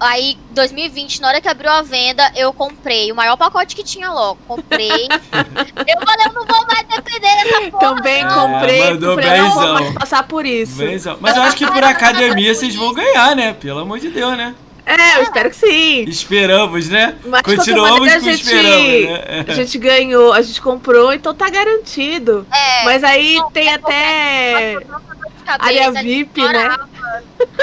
Aí, 0.00 0.36
2020, 0.50 1.20
na 1.20 1.28
hora 1.28 1.40
que 1.40 1.46
abriu 1.46 1.70
a 1.70 1.82
venda, 1.82 2.32
eu 2.34 2.52
comprei 2.52 3.12
o 3.12 3.14
maior 3.14 3.36
pacote 3.36 3.76
que 3.76 3.84
tinha 3.84 4.10
logo. 4.10 4.40
Comprei. 4.48 4.90
eu 5.06 6.00
falei, 6.04 6.26
eu 6.26 6.32
não 6.32 6.44
vou 6.46 6.66
mais 6.66 6.88
depender 6.88 7.20
dessa 7.20 7.70
porra. 7.70 7.94
Também 7.94 8.24
comprei, 8.26 8.90
mandou 8.90 9.14
falei, 9.14 9.38
não 9.38 9.50
vou 9.52 9.72
mais 9.72 9.94
passar 9.94 10.26
por 10.26 10.44
isso. 10.44 10.78
Benzão. 10.78 11.16
Mas 11.20 11.36
eu 11.36 11.44
acho 11.44 11.56
que 11.56 11.64
por 11.64 11.84
academia 11.84 12.52
vocês 12.52 12.74
vão 12.74 12.92
ganhar, 12.92 13.36
né? 13.36 13.52
Pelo 13.52 13.78
amor 13.78 14.00
de 14.00 14.08
Deus, 14.08 14.36
né? 14.36 14.52
É, 14.86 15.18
eu 15.18 15.22
espero 15.22 15.50
que 15.50 15.56
sim. 15.56 16.04
Esperamos, 16.06 16.88
né? 16.88 17.16
Mas 17.24 17.42
Continuamos 17.42 18.00
maneira, 18.00 18.20
com 18.20 18.28
a 18.28 18.32
gente, 18.32 18.42
esperamos, 18.42 19.08
né? 19.08 19.44
a 19.48 19.54
gente 19.54 19.78
ganhou, 19.78 20.32
a 20.32 20.42
gente 20.42 20.60
comprou, 20.60 21.12
então 21.12 21.34
tá 21.34 21.48
garantido. 21.48 22.46
É, 22.52 22.84
Mas 22.84 23.02
aí 23.02 23.36
não, 23.36 23.50
tem 23.50 23.68
é 23.68 23.74
até 23.74 24.76
cabeça, 25.44 25.88
área 25.88 25.92
VIP, 26.02 26.40
né? 26.42 26.48
chorava. 26.48 26.88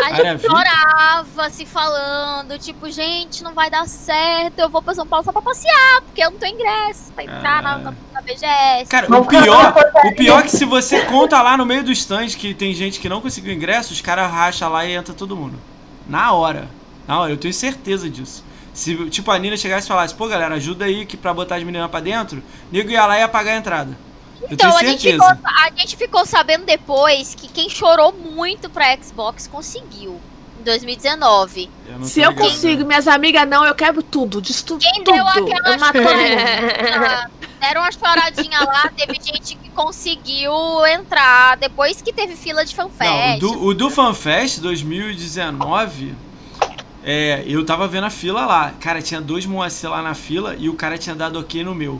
A 0.03 0.13
gente 0.13 0.37
VIP? 0.37 0.49
chorava 0.49 1.49
se 1.51 1.65
falando, 1.65 2.57
tipo, 2.57 2.89
gente, 2.89 3.43
não 3.43 3.53
vai 3.53 3.69
dar 3.69 3.87
certo, 3.87 4.57
eu 4.57 4.69
vou 4.69 4.81
pra 4.81 4.95
São 4.95 5.05
Paulo 5.05 5.23
só 5.23 5.31
pra 5.31 5.43
passear, 5.43 6.01
porque 6.01 6.23
eu 6.23 6.31
não 6.31 6.39
tenho 6.39 6.55
ingresso 6.55 7.11
pra 7.13 7.23
entrar 7.23 7.61
na, 7.61 7.77
na, 7.77 7.93
na 8.13 8.21
BGS. 8.21 8.89
Cara, 8.89 9.15
o 9.15 9.25
pior, 9.25 9.75
o 10.05 10.15
pior 10.15 10.39
é 10.39 10.43
que 10.43 10.51
se 10.51 10.65
você 10.65 11.01
conta 11.05 11.39
lá 11.41 11.55
no 11.55 11.67
meio 11.67 11.83
do 11.83 11.91
stand 11.91 12.29
que 12.29 12.55
tem 12.55 12.73
gente 12.73 12.99
que 12.99 13.07
não 13.09 13.21
conseguiu 13.21 13.53
ingresso, 13.53 13.93
os 13.93 14.01
caras 14.01 14.31
racham 14.31 14.69
lá 14.69 14.85
e 14.85 14.93
entra 14.93 15.13
todo 15.13 15.35
mundo. 15.35 15.59
Na 16.07 16.31
hora. 16.33 16.80
Na 17.11 17.19
hora, 17.19 17.33
eu 17.33 17.35
tenho 17.35 17.53
certeza 17.53 18.09
disso. 18.09 18.41
Se, 18.73 18.95
tipo, 19.09 19.29
a 19.31 19.37
Nina 19.37 19.57
chegasse 19.57 19.85
e 19.85 19.87
falasse, 19.89 20.15
pô, 20.15 20.29
galera, 20.29 20.55
ajuda 20.55 20.85
aí 20.85 21.05
que 21.05 21.17
pra 21.17 21.33
botar 21.33 21.57
as 21.57 21.63
meninas 21.63 21.91
pra 21.91 21.99
dentro, 21.99 22.41
nego 22.71 22.89
ia 22.89 23.05
lá 23.05 23.17
e 23.17 23.19
ia 23.19 23.27
pagar 23.27 23.51
a 23.51 23.57
entrada. 23.57 23.97
Eu 24.41 24.47
então, 24.49 24.77
a 24.77 24.81
gente, 24.81 25.11
ficou, 25.11 25.27
a 25.27 25.69
gente 25.75 25.97
ficou 25.97 26.25
sabendo 26.25 26.63
depois 26.63 27.35
que 27.35 27.49
quem 27.49 27.69
chorou 27.69 28.13
muito 28.13 28.69
pra 28.69 28.95
Xbox 28.95 29.45
conseguiu. 29.45 30.21
Em 30.57 30.63
2019. 30.63 31.69
Eu 31.85 31.99
não 31.99 32.05
Se 32.05 32.21
eu 32.21 32.29
ligado, 32.29 32.47
consigo, 32.47 32.85
minhas 32.85 33.09
amigas 33.09 33.45
não, 33.45 33.65
eu 33.65 33.75
quebro 33.75 34.01
tudo, 34.01 34.41
destruo 34.41 34.79
Quem 34.79 35.03
tudo. 35.03 35.13
deu 35.13 35.27
aquela. 35.27 35.91
Ah, 35.91 37.27
Deram 37.59 37.81
uma 37.81 37.91
choradinha 37.91 38.61
lá, 38.61 38.89
teve 38.95 39.15
gente 39.21 39.57
que 39.57 39.69
conseguiu 39.71 40.53
entrar 40.85 41.57
depois 41.57 42.01
que 42.01 42.13
teve 42.13 42.37
fila 42.37 42.63
de 42.63 42.73
Não, 42.77 42.85
o 42.85 42.89
fanfest. 42.89 43.39
do, 43.41 43.65
o 43.65 43.73
do 43.73 43.89
FanFest 43.89 44.59
2019, 44.61 46.15
é, 47.03 47.43
eu 47.47 47.65
tava 47.65 47.87
vendo 47.87 48.05
a 48.05 48.09
fila 48.09 48.45
lá. 48.45 48.73
Cara, 48.79 49.01
tinha 49.01 49.19
dois 49.21 49.45
Moacir 49.45 49.89
lá 49.89 50.01
na 50.01 50.13
fila 50.13 50.55
e 50.57 50.69
o 50.69 50.73
cara 50.73 50.97
tinha 50.97 51.15
dado 51.15 51.39
ok 51.39 51.63
no 51.63 51.73
meu. 51.73 51.99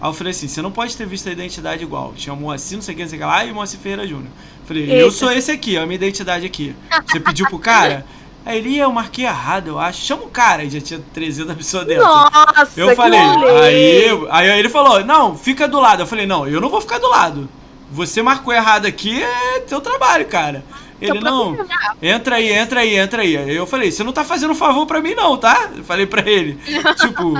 Aí 0.00 0.08
eu 0.08 0.12
falei 0.12 0.32
assim, 0.32 0.48
você 0.48 0.60
não 0.60 0.70
pode 0.70 0.96
ter 0.96 1.06
visto 1.06 1.28
a 1.28 1.32
identidade 1.32 1.82
igual. 1.82 2.12
Tinha 2.16 2.32
o 2.32 2.36
Moacir, 2.36 2.76
não 2.76 2.82
sei 2.82 2.94
o 2.94 2.96
que, 2.96 3.02
não 3.02 3.08
sei 3.10 3.18
o 3.18 3.22
que 3.22 3.26
lá, 3.26 3.44
e 3.44 3.50
o 3.50 3.54
Moacir 3.54 3.78
Ferreira 3.80 4.06
Júnior. 4.06 4.28
Falei, 4.66 4.90
eu 4.90 5.06
Eita. 5.06 5.10
sou 5.10 5.30
esse 5.32 5.50
aqui, 5.50 5.76
a 5.76 5.82
minha 5.86 5.94
identidade 5.94 6.44
aqui. 6.44 6.74
Você 7.06 7.20
pediu 7.20 7.46
pro 7.48 7.58
cara? 7.58 8.04
Aí 8.46 8.58
ele, 8.58 8.70
"Ih, 8.70 8.78
eu 8.78 8.92
marquei 8.92 9.24
errado, 9.24 9.68
eu 9.68 9.78
acho. 9.78 10.02
Chama 10.04 10.24
o 10.24 10.28
cara, 10.28 10.68
já 10.68 10.78
tinha 10.78 11.00
300 11.14 11.54
pessoas 11.56 11.86
dentro. 11.86 12.04
Nossa, 12.04 12.78
Eu 12.78 12.94
falei, 12.94 13.18
aí, 13.18 14.10
aí 14.30 14.58
ele 14.58 14.68
falou, 14.68 15.02
não, 15.02 15.34
fica 15.34 15.66
do 15.66 15.80
lado. 15.80 16.02
Eu 16.02 16.06
falei, 16.06 16.26
não, 16.26 16.46
eu 16.46 16.60
não 16.60 16.68
vou 16.68 16.78
ficar 16.82 16.98
do 16.98 17.08
lado. 17.08 17.48
Você 17.90 18.20
marcou 18.20 18.52
errado 18.52 18.84
aqui, 18.84 19.22
é 19.22 19.60
teu 19.60 19.80
trabalho, 19.80 20.26
cara. 20.26 20.62
Ele, 21.10 21.20
não, 21.20 21.56
entra 22.02 22.36
aí, 22.36 22.50
entra 22.52 22.80
aí, 22.80 22.96
entra 22.96 23.22
aí. 23.22 23.36
Aí 23.36 23.54
eu 23.54 23.66
falei, 23.66 23.90
você 23.92 24.02
não 24.04 24.12
tá 24.12 24.24
fazendo 24.24 24.54
favor 24.54 24.86
pra 24.86 25.00
mim 25.00 25.14
não, 25.14 25.36
tá? 25.36 25.70
Eu 25.76 25.84
falei 25.84 26.06
pra 26.06 26.28
ele. 26.28 26.58
tipo, 27.00 27.34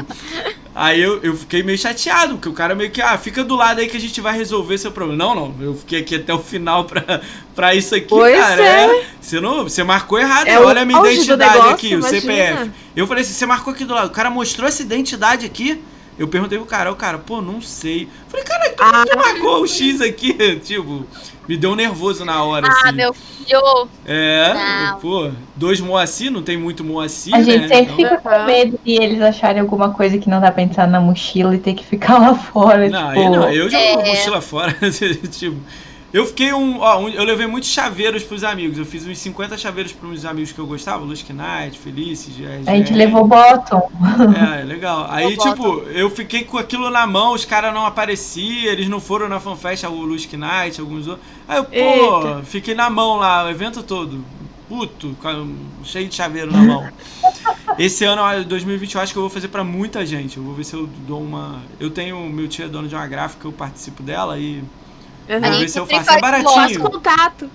aí 0.75 1.01
eu, 1.01 1.21
eu 1.23 1.37
fiquei 1.37 1.63
meio 1.63 1.79
chateado, 1.79 2.35
porque 2.35 2.49
o 2.49 2.53
cara 2.53 2.75
meio 2.75 2.91
que, 2.91 3.01
ah, 3.01 3.17
fica 3.19 3.43
do 3.45 3.55
lado 3.57 3.81
aí 3.81 3.89
que 3.89 3.97
a 3.97 4.01
gente 4.01 4.21
vai 4.21 4.37
resolver 4.37 4.77
seu 4.79 4.93
problema. 4.93 5.25
Não, 5.25 5.35
não, 5.35 5.55
eu 5.61 5.75
fiquei 5.75 6.01
aqui 6.01 6.17
até 6.17 6.33
o 6.35 6.39
final 6.39 6.85
pra, 6.85 7.21
pra 7.55 7.75
isso 7.75 7.95
aqui, 7.95 8.07
Pois 8.09 8.39
cara. 8.39 8.63
é. 8.63 9.05
Você, 9.21 9.41
não, 9.41 9.63
você 9.65 9.83
marcou 9.83 10.19
errado, 10.19 10.47
É 10.49 10.59
o 10.61 10.65
olha 10.67 10.83
a 10.83 10.85
minha 10.85 11.01
identidade 11.01 11.53
negócio, 11.53 11.75
aqui, 11.75 11.95
o 11.95 11.99
imagina. 11.99 12.21
CPF. 12.21 12.71
Eu 12.95 13.07
falei 13.07 13.23
assim, 13.23 13.33
você 13.33 13.47
marcou 13.47 13.73
aqui 13.73 13.85
do 13.85 13.95
lado. 13.95 14.09
O 14.09 14.11
cara 14.11 14.29
mostrou 14.31 14.69
essa 14.69 14.83
identidade 14.83 15.47
aqui. 15.47 15.83
Eu 16.17 16.29
perguntei 16.29 16.57
pro 16.59 16.67
cara, 16.67 16.93
o 16.93 16.95
cara, 16.95 17.19
pô, 17.19 17.41
não 17.43 17.61
sei. 17.61 18.09
Falei, 18.29 18.45
cara, 18.47 18.71
tu, 18.71 18.83
Ah. 18.85 19.05
tu 19.11 19.19
marcou 19.19 19.63
o 19.63 19.67
X 19.67 20.01
aqui? 20.01 20.33
tipo, 20.63 21.05
me 21.49 21.57
deu 21.57 21.71
um 21.71 21.75
nervoso 21.75 22.25
na 22.25 22.43
hora, 22.43 22.67
Ah, 22.67 22.89
assim. 22.89 22.97
meu 22.97 23.13
filho. 23.13 23.89
É, 24.07 24.55
Não. 24.55 24.99
pô, 25.01 25.31
dois 25.55 25.81
Moacir, 25.81 26.31
não 26.31 26.43
tem 26.43 26.57
muito 26.57 26.83
Moacir, 26.83 27.35
A 27.35 27.39
né? 27.39 27.45
gente 27.45 27.69
sempre 27.69 27.83
Então- 27.93 27.97
fica 27.97 28.19
com 28.19 28.45
medo 28.47 28.81
de 28.85 28.93
eles 28.93 29.21
acharem 29.21 29.61
alguma 29.61 29.91
coisa 29.91 30.17
que 30.19 30.29
não 30.31 30.41
dá 30.41 30.51
pra 30.51 30.63
entrar 30.63 30.87
na 30.87 31.01
mochila 31.01 31.55
e 31.55 31.59
ter 31.59 31.75
que 31.75 31.85
ficar 31.85 32.19
lá 32.19 32.35
fora. 32.53 32.89
Não, 32.89 33.09
tipo, 33.09 33.21
aí 33.21 33.29
não, 33.31 33.51
eu 33.51 33.69
jogo 33.71 33.83
É. 33.83 33.97
mochila 33.97 34.41
fora. 34.41 34.75
tipo, 35.31 35.57
eu 36.15 36.25
fiquei 36.27 36.53
um, 36.55 36.79
ó, 36.81 37.01
um- 37.01 37.09
Eu 37.09 37.25
levei 37.25 37.47
muitos 37.47 37.69
chaveiros 37.69 38.23
pros 38.23 38.45
amigos. 38.45 38.79
Eu 38.79 38.87
fiz 38.87 39.05
uns 39.07 39.19
50 39.19 39.59
chaveiros 39.59 39.93
pros 39.93 40.25
amigos 40.25 40.53
que 40.53 40.59
eu 40.59 40.67
gostava, 40.67 41.05
Lusk 41.05 41.29
Knight, 41.31 41.79
Felices, 41.79 42.35
GR. 42.37 42.71
A 42.71 42.77
gente 42.77 42.93
levou 42.93 43.27
bottom. 43.27 43.91
É, 44.61 44.63
legal. 44.65 45.07
Aí, 45.11 45.37
tipo, 45.37 45.81
eu 45.93 46.09
fiquei 46.09 46.45
com 46.45 46.57
aquilo 46.57 46.89
na 46.89 47.07
mão, 47.07 47.35
os 47.35 47.45
caras 47.45 47.75
não 47.75 47.85
apareciam, 47.85 48.73
eles 48.73 48.89
não 48.89 49.01
foram 49.01 49.29
na 49.29 49.41
FanFest, 49.41 49.85
o 49.85 49.91
Lusk 49.91 50.33
Knight, 50.35 50.81
alguns 50.81 51.07
outros. 51.09 51.27
Aí 51.49 51.59
eu, 51.59 51.65
pô, 51.65 51.73
Eita. 52.29 52.43
fiquei 52.45 52.75
na 52.75 52.89
mão 52.89 53.17
lá, 53.17 53.45
o 53.45 53.51
evento 53.51 53.83
todo. 53.83 54.25
Puto, 54.69 55.15
cheio 55.85 56.09
de 56.09 56.15
chaveiro 56.15 56.51
na 56.51 56.63
mão. 56.63 56.89
Esse 57.79 58.05
ano, 58.05 58.23
ó, 58.23 58.43
2020, 58.43 58.95
eu 58.95 59.01
acho 59.01 59.13
que 59.13 59.19
eu 59.19 59.23
vou 59.23 59.31
fazer 59.31 59.49
pra 59.49 59.63
muita 59.65 60.07
gente. 60.07 60.37
Eu 60.39 60.43
vou 60.45 60.55
ver 60.55 60.65
se 60.65 60.75
eu 60.75 60.89
dou 61.07 61.21
uma. 61.21 61.61
Eu 61.79 61.91
tenho. 61.91 62.19
Meu 62.31 62.49
tio 62.49 62.65
é 62.65 62.69
dono 62.69 62.89
de 62.89 62.95
uma 62.95 63.07
gráfica, 63.07 63.47
eu 63.47 63.53
participo 63.53 64.03
dela 64.03 64.39
e. 64.39 64.63
Uhum. 65.29 65.41
Vou 65.41 65.59
ver 65.59 65.69
se 65.69 65.79
eu 65.79 65.87
faço. 65.87 66.11
É 66.11 66.21
baratinho. 66.21 66.81
contato. 66.81 67.51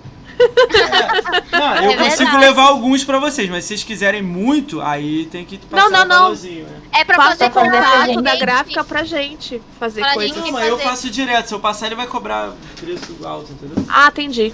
Não, 1.52 1.76
eu 1.84 1.90
É 1.90 1.96
consigo 1.96 2.16
verdade. 2.30 2.38
levar 2.38 2.62
alguns 2.64 3.04
pra 3.04 3.18
vocês, 3.18 3.48
mas 3.50 3.64
se 3.64 3.68
vocês 3.68 3.84
quiserem 3.84 4.22
muito, 4.22 4.80
aí 4.80 5.26
tem 5.26 5.44
que 5.44 5.58
passar 5.58 5.82
Não, 5.90 5.90
não, 5.90 6.04
um 6.04 6.08
não. 6.08 6.34
né? 6.34 6.80
É 6.92 7.04
pra 7.04 7.16
Faça 7.16 7.28
fazer 7.36 7.50
contato 7.50 8.22
da 8.22 8.36
gráfica 8.36 8.82
pra 8.84 9.04
gente 9.04 9.60
fazer 9.78 10.00
Pra 10.00 10.14
coisas. 10.14 10.34
gente. 10.36 10.46
Não, 10.46 10.52
mas 10.52 10.66
eu 10.66 10.76
fazer- 10.78 10.88
faço 10.90 11.10
direto. 11.10 11.46
Se 11.48 11.54
eu 11.54 11.60
passar, 11.60 11.86
ele 11.86 11.94
vai 11.94 12.06
cobrar 12.06 12.52
preço 12.76 13.16
alto, 13.24 13.52
entendeu? 13.52 13.84
Ah, 13.88 14.08
entendi. 14.08 14.52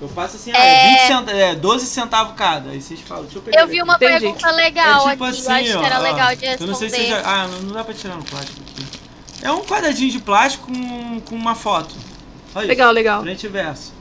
Eu 0.00 0.08
faço 0.08 0.36
assim, 0.36 0.50
É. 0.52 0.56
ah, 0.56 0.88
20 1.16 1.26
cent... 1.26 1.28
é, 1.36 1.54
12 1.54 1.86
centavos 1.86 2.34
cada. 2.36 2.70
Aí 2.70 2.80
vocês 2.80 3.00
falam, 3.00 3.24
deixa 3.24 3.38
eu 3.38 3.42
pegar. 3.42 3.60
Eu 3.60 3.66
vi 3.68 3.82
uma 3.82 3.94
Entendi. 3.96 4.20
pergunta 4.20 4.50
legal 4.52 5.08
é 5.08 5.10
tipo 5.12 5.24
aqui, 5.24 5.38
assim, 5.38 5.46
eu 5.46 5.52
acho 5.54 5.78
ó, 5.78 5.80
que 5.80 5.86
era 5.86 5.98
ó, 5.98 6.02
legal 6.02 6.36
de 6.36 6.44
Eu 6.44 6.50
responder. 6.50 6.70
não 6.70 6.78
sei 6.78 6.90
se 6.90 6.96
você 6.96 7.06
já... 7.06 7.22
Ah, 7.24 7.48
não, 7.48 7.58
não 7.62 7.72
dá 7.72 7.84
pra 7.84 7.94
tirar 7.94 8.16
no 8.16 8.24
plástico 8.24 8.60
aqui. 8.60 8.86
É 9.42 9.50
um 9.50 9.60
quadradinho 9.64 10.10
de 10.10 10.18
plástico 10.20 10.66
com, 10.70 11.20
com 11.20 11.34
uma 11.34 11.54
foto. 11.54 11.94
Olha 12.54 12.66
Legal, 12.66 12.92
legal. 12.92 13.22
Frente 13.22 13.46
e 13.46 13.48
verso. 13.48 13.92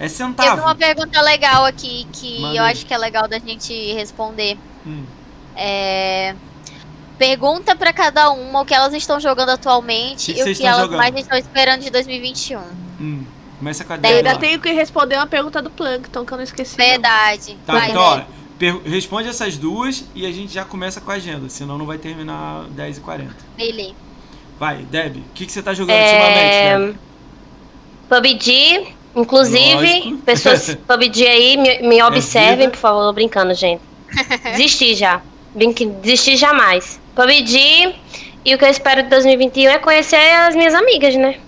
É 0.00 0.04
Teve 0.04 0.10
centavo. 0.10 0.62
uma 0.62 0.74
pergunta 0.74 1.20
legal 1.22 1.64
aqui 1.64 2.06
que 2.12 2.40
Manda 2.40 2.56
eu 2.56 2.62
acho 2.64 2.86
que 2.86 2.94
é 2.94 2.98
legal 2.98 3.26
da 3.26 3.38
gente 3.38 3.92
responder. 3.94 4.56
Hum. 4.86 5.04
É... 5.56 6.34
Pergunta 7.18 7.74
pra 7.74 7.92
cada 7.92 8.30
uma 8.30 8.60
o 8.60 8.64
que 8.64 8.72
elas 8.72 8.94
estão 8.94 9.18
jogando 9.18 9.48
atualmente 9.50 10.26
Que 10.26 10.34
que 10.34 10.38
e 10.38 10.42
o 10.42 10.44
vocês 10.44 10.58
que 10.58 10.64
elas 10.66 10.82
jogando? 10.82 10.98
mais 10.98 11.14
estão 11.16 11.36
esperando 11.36 11.82
de 11.82 11.90
2021. 11.90 12.60
Hum. 13.00 13.24
Começa 13.58 13.84
com 13.84 13.92
a 13.92 13.96
Débora. 13.96 14.18
ainda 14.30 14.38
tenho 14.40 14.60
que 14.60 14.70
responder 14.70 15.16
uma 15.16 15.26
pergunta 15.26 15.60
do 15.60 15.68
Plankton 15.68 16.24
que 16.24 16.32
eu 16.32 16.36
não 16.36 16.44
esqueci. 16.44 16.78
não. 16.78 16.84
Verdade. 16.86 17.56
Tá, 17.66 17.72
Vai, 17.72 17.90
então, 17.90 18.02
ó, 18.02 18.16
né? 18.18 18.26
responde 18.84 19.28
essas 19.28 19.56
duas 19.56 20.04
e 20.14 20.24
a 20.24 20.30
gente 20.30 20.52
já 20.52 20.64
começa 20.64 21.00
com 21.00 21.10
a 21.10 21.14
agenda, 21.14 21.48
senão 21.48 21.76
não 21.76 21.86
vai 21.86 21.98
terminar 21.98 22.66
10h40. 22.76 23.30
Beleza. 23.56 23.94
Vai, 24.60 24.78
Deb, 24.84 25.16
o 25.16 25.22
que, 25.34 25.44
que 25.46 25.50
você 25.52 25.60
tá 25.62 25.74
jogando 25.74 25.96
É, 25.96 26.04
ultimamente, 26.04 26.86
Deb? 26.94 27.07
PUBG, 28.08 28.86
inclusive, 29.14 29.74
Lógico. 29.74 30.18
pessoas 30.18 30.74
PUBG 30.86 31.26
aí, 31.26 31.56
me, 31.56 31.88
me 31.88 32.02
observem, 32.02 32.56
vida. 32.66 32.70
por 32.70 32.78
favor, 32.78 33.02
tô 33.06 33.12
brincando, 33.12 33.54
gente. 33.54 33.80
Desisti 34.56 34.94
já. 34.94 35.20
Brinque, 35.54 35.86
desisti 35.86 36.36
jamais. 36.36 37.00
PUBG, 37.14 37.94
e 38.44 38.54
o 38.54 38.58
que 38.58 38.64
eu 38.64 38.68
espero 38.68 39.02
de 39.02 39.08
2021 39.10 39.70
é 39.70 39.78
conhecer 39.78 40.16
as 40.16 40.54
minhas 40.54 40.74
amigas, 40.74 41.14
né? 41.16 41.38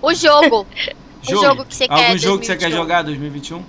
O 0.00 0.12
jogo. 0.14 0.66
O 1.24 1.36
jogo 1.40 1.64
que 1.64 1.76
você 1.76 1.86
quer 1.86 2.06
Algum 2.08 2.18
jogo 2.18 2.38
que 2.40 2.46
você 2.46 2.56
quer 2.56 2.68
2021? 2.68 2.76
jogar 2.82 3.02
2021? 3.02 3.58
O 3.58 3.64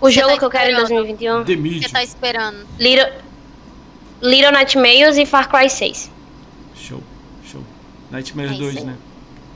Você 0.00 0.12
jogo 0.12 0.28
tá 0.32 0.38
que 0.38 0.44
eu 0.46 0.48
quero 0.50 0.70
em 0.70 0.72
esperando? 0.72 0.88
2021, 1.06 1.44
The 1.44 1.52
Você 1.52 1.56
Medium. 1.60 1.90
tá 1.92 2.02
esperando? 2.02 2.66
Little, 2.78 3.12
Little 4.22 4.52
Nightmares 4.52 5.18
e 5.18 5.26
Far 5.26 5.50
Cry 5.50 5.68
6. 5.68 6.10
Show, 6.74 7.02
show. 7.44 7.60
Nightmares 8.10 8.52
É 8.52 8.54
isso 8.54 8.62
2, 8.62 8.76
aí. 8.78 8.84
né? 8.84 8.96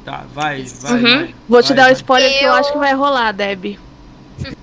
Tá, 0.04 0.24
vai, 0.32 0.62
vai, 0.64 0.92
Uhum. 0.92 1.02
vai. 1.02 1.34
Vou 1.48 1.62
te 1.62 1.68
vai, 1.68 1.76
dar 1.76 1.88
um 1.90 1.92
spoiler 1.92 2.38
que 2.38 2.44
eu 2.44 2.48
Eu- 2.48 2.54
acho 2.54 2.72
que 2.72 2.78
vai 2.78 2.94
rolar, 2.94 3.32
Deb. 3.32 3.78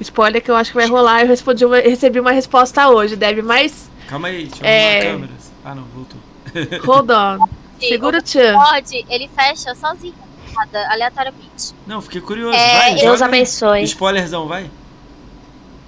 Spoiler 0.00 0.42
que 0.42 0.50
eu 0.50 0.56
acho 0.56 0.70
que 0.70 0.76
vai 0.76 0.86
rolar. 0.86 1.22
Eu 1.22 1.28
respondi 1.28 1.64
uma- 1.64 1.80
recebi 1.80 2.20
uma 2.20 2.30
resposta 2.32 2.88
hoje, 2.88 3.16
Deb, 3.16 3.38
mas 3.42 3.88
Calma 4.08 4.28
aí, 4.28 4.46
deixa 4.46 4.62
eu 4.64 4.68
É. 4.68 4.98
arrumar 5.00 5.08
a 5.08 5.12
câmera. 5.12 5.32
Ah, 5.64 5.74
não, 5.74 5.84
voltou. 5.84 6.20
hold 6.86 7.10
on. 7.10 7.48
Segura 7.80 8.18
o 8.18 8.22
tchan. 8.22 8.54
Pode, 8.54 9.04
ele 9.08 9.28
fecha 9.36 9.74
sozinho, 9.74 10.14
nada, 10.54 10.90
aleatoriamente. 10.90 11.74
Não, 11.86 12.00
fiquei 12.00 12.20
curioso. 12.20 12.56
É, 12.56 12.78
vai, 12.78 12.94
Deus 12.96 13.22
abençoe. 13.22 13.82
Spoilerzão, 13.84 14.46
vai. 14.48 14.70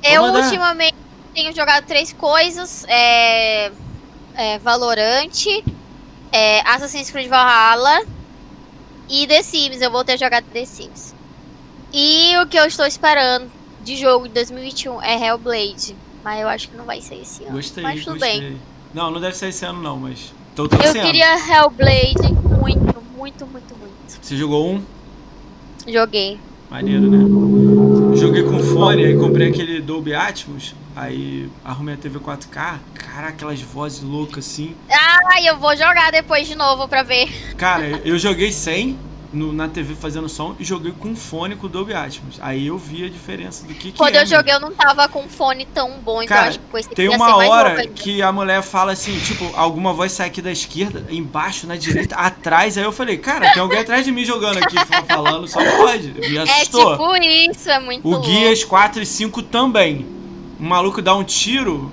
Eu 0.03 0.23
ultimamente 0.25 0.95
tenho 1.35 1.55
jogado 1.55 1.85
três 1.87 2.13
coisas. 2.13 2.85
É, 2.89 3.71
é 4.35 4.59
Valorant, 4.59 5.47
é, 6.33 6.61
Assassin's 6.69 7.11
Creed 7.11 7.29
Valhalla 7.29 8.01
e 9.11 9.27
The 9.27 9.43
Sims. 9.43 9.83
Eu 9.83 9.91
voltei 9.91 10.15
a 10.15 10.19
jogar 10.19 10.43
The 10.43 10.65
Sims. 10.65 11.15
E 11.93 12.37
o 12.39 12.47
que 12.47 12.57
eu 12.57 12.65
estou 12.67 12.87
esperando 12.87 13.51
de 13.83 13.97
jogo 13.97 14.29
de 14.29 14.35
2021 14.35 15.03
é 15.03 15.27
Hellblade. 15.27 15.97
Mas 16.23 16.41
eu 16.41 16.49
acho 16.49 16.69
que 16.69 16.77
não 16.77 16.85
vai 16.85 17.01
ser 17.01 17.17
esse 17.17 17.43
ano. 17.45 17.53
Gostei, 17.53 17.83
mas 17.83 18.05
tudo 18.05 18.19
gostei. 18.19 18.41
bem. 18.41 18.57
Não, 18.95 19.11
não 19.11 19.21
deve 19.21 19.37
ser 19.37 19.49
esse 19.49 19.65
ano 19.65 19.83
não, 19.83 19.97
mas 19.99 20.33
tô 20.55 20.65
Eu 20.65 20.69
torcendo. 20.69 21.03
queria 21.03 21.35
Hellblade 21.35 22.33
muito, 22.33 23.03
muito, 23.17 23.47
muito, 23.47 23.77
muito. 23.77 24.19
Você 24.21 24.37
jogou 24.37 24.71
um? 24.75 24.83
Joguei. 25.89 26.39
Maneiro, 26.71 27.11
né? 27.11 28.17
Joguei 28.17 28.45
com 28.45 28.61
fone, 28.61 29.05
aí 29.05 29.17
comprei 29.17 29.49
aquele 29.49 29.81
Dolby 29.81 30.15
Atmos, 30.15 30.75
aí 30.97 31.49
arrumei 31.65 31.95
a 31.95 31.99
TV 31.99 32.19
4K. 32.19 32.79
Caraca, 32.95 33.29
aquelas 33.29 33.61
vozes 33.61 34.03
loucas 34.03 34.47
assim. 34.47 34.75
Ai, 35.33 35.49
eu 35.49 35.57
vou 35.59 35.77
jogar 35.77 36.11
depois 36.13 36.47
de 36.47 36.55
novo 36.55 36.87
pra 36.89 37.03
ver. 37.03 37.55
Cara, 37.57 37.85
eu 38.05 38.19
joguei 38.19 38.53
sem 38.53 38.99
no- 39.33 39.53
na 39.53 39.69
TV 39.69 39.95
fazendo 39.95 40.29
som 40.29 40.57
e 40.59 40.65
joguei 40.65 40.91
com 40.91 41.15
fone 41.15 41.55
com 41.55 41.67
o 41.67 41.69
Dolby 41.69 41.95
Atmos. 41.95 42.39
Aí 42.41 42.67
eu 42.67 42.77
vi 42.77 43.05
a 43.05 43.09
diferença 43.09 43.65
do 43.65 43.73
que, 43.75 43.93
que 43.93 43.97
Quando 43.99 44.17
é, 44.17 44.23
eu 44.23 44.27
joguei, 44.27 44.53
eu 44.53 44.59
não 44.59 44.73
tava 44.73 45.07
com 45.09 45.29
fone 45.29 45.65
tão 45.67 46.01
bom, 46.01 46.21
então 46.21 46.37
Cara, 46.37 46.49
acho 46.49 46.59
que 46.59 46.65
com 46.67 46.77
esse 46.79 46.89
Tem 46.89 47.09
uma 47.09 47.37
hora 47.37 47.87
que 47.87 48.21
a 48.23 48.33
mulher 48.33 48.61
fala 48.61 48.91
assim, 48.91 49.17
tipo, 49.21 49.49
alguma 49.55 49.93
voz 49.93 50.11
sai 50.11 50.27
aqui 50.27 50.43
da 50.43 50.51
esquerda, 50.51 51.07
embaixo, 51.11 51.65
na 51.69 51.77
direita, 51.77 52.17
atrás. 52.19 52.77
Aí 52.77 52.83
eu 52.83 52.91
falei, 52.93 53.19
cara, 53.19 53.53
tem 53.53 53.63
alguém 53.63 53.79
atrás 53.79 54.05
de 54.05 54.11
mim 54.11 54.25
jogando 54.25 54.59
aqui, 54.59 54.75
falando, 55.07 55.47
só 55.47 55.61
pode. 55.77 56.09
Me 56.13 56.37
É 56.37 56.41
assustou. 56.43 56.93
tipo 56.93 57.17
isso, 57.25 57.71
é 57.71 57.79
muito 57.79 58.09
o. 58.09 58.21
Guias 58.21 58.65
4 58.65 59.01
e 59.01 59.07
5 59.07 59.43
também. 59.45 60.05
O 60.61 60.65
maluco 60.65 61.01
dá 61.01 61.15
um 61.17 61.25
tiro. 61.25 61.91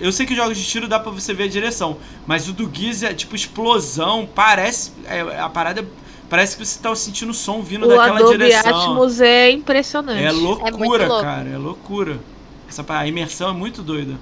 Eu 0.00 0.10
sei 0.10 0.26
que 0.26 0.34
jogos 0.34 0.58
de 0.58 0.64
tiro 0.64 0.88
dá 0.88 0.98
pra 0.98 1.12
você 1.12 1.32
ver 1.32 1.44
a 1.44 1.48
direção, 1.48 1.98
mas 2.26 2.48
o 2.48 2.52
do 2.52 2.66
Guias 2.66 3.02
é 3.04 3.14
tipo 3.14 3.36
explosão, 3.36 4.28
parece. 4.34 4.92
é- 5.06 5.38
a 5.40 5.48
parada. 5.48 5.86
Parece 6.28 6.56
que 6.56 6.64
você 6.64 6.80
tá 6.80 6.94
sentindo 6.94 7.30
o 7.30 7.34
som 7.34 7.60
vindo 7.62 7.86
O 7.86 7.88
daquela 7.88 8.18
Adobe 8.18 8.38
direção. 8.38 8.76
Atmos 8.92 9.20
é 9.20 9.50
impressionante. 9.50 10.22
É 10.22 10.26
É 10.26 10.32
loucura, 10.32 11.06
louco. 11.08 11.22
cara. 11.22 11.48
É 11.48 11.56
loucura. 11.58 12.20
Essa 12.68 12.84
a 12.88 13.06
imersão 13.06 13.50
é 13.50 13.52
muito 13.52 13.82
doida. 13.82 14.14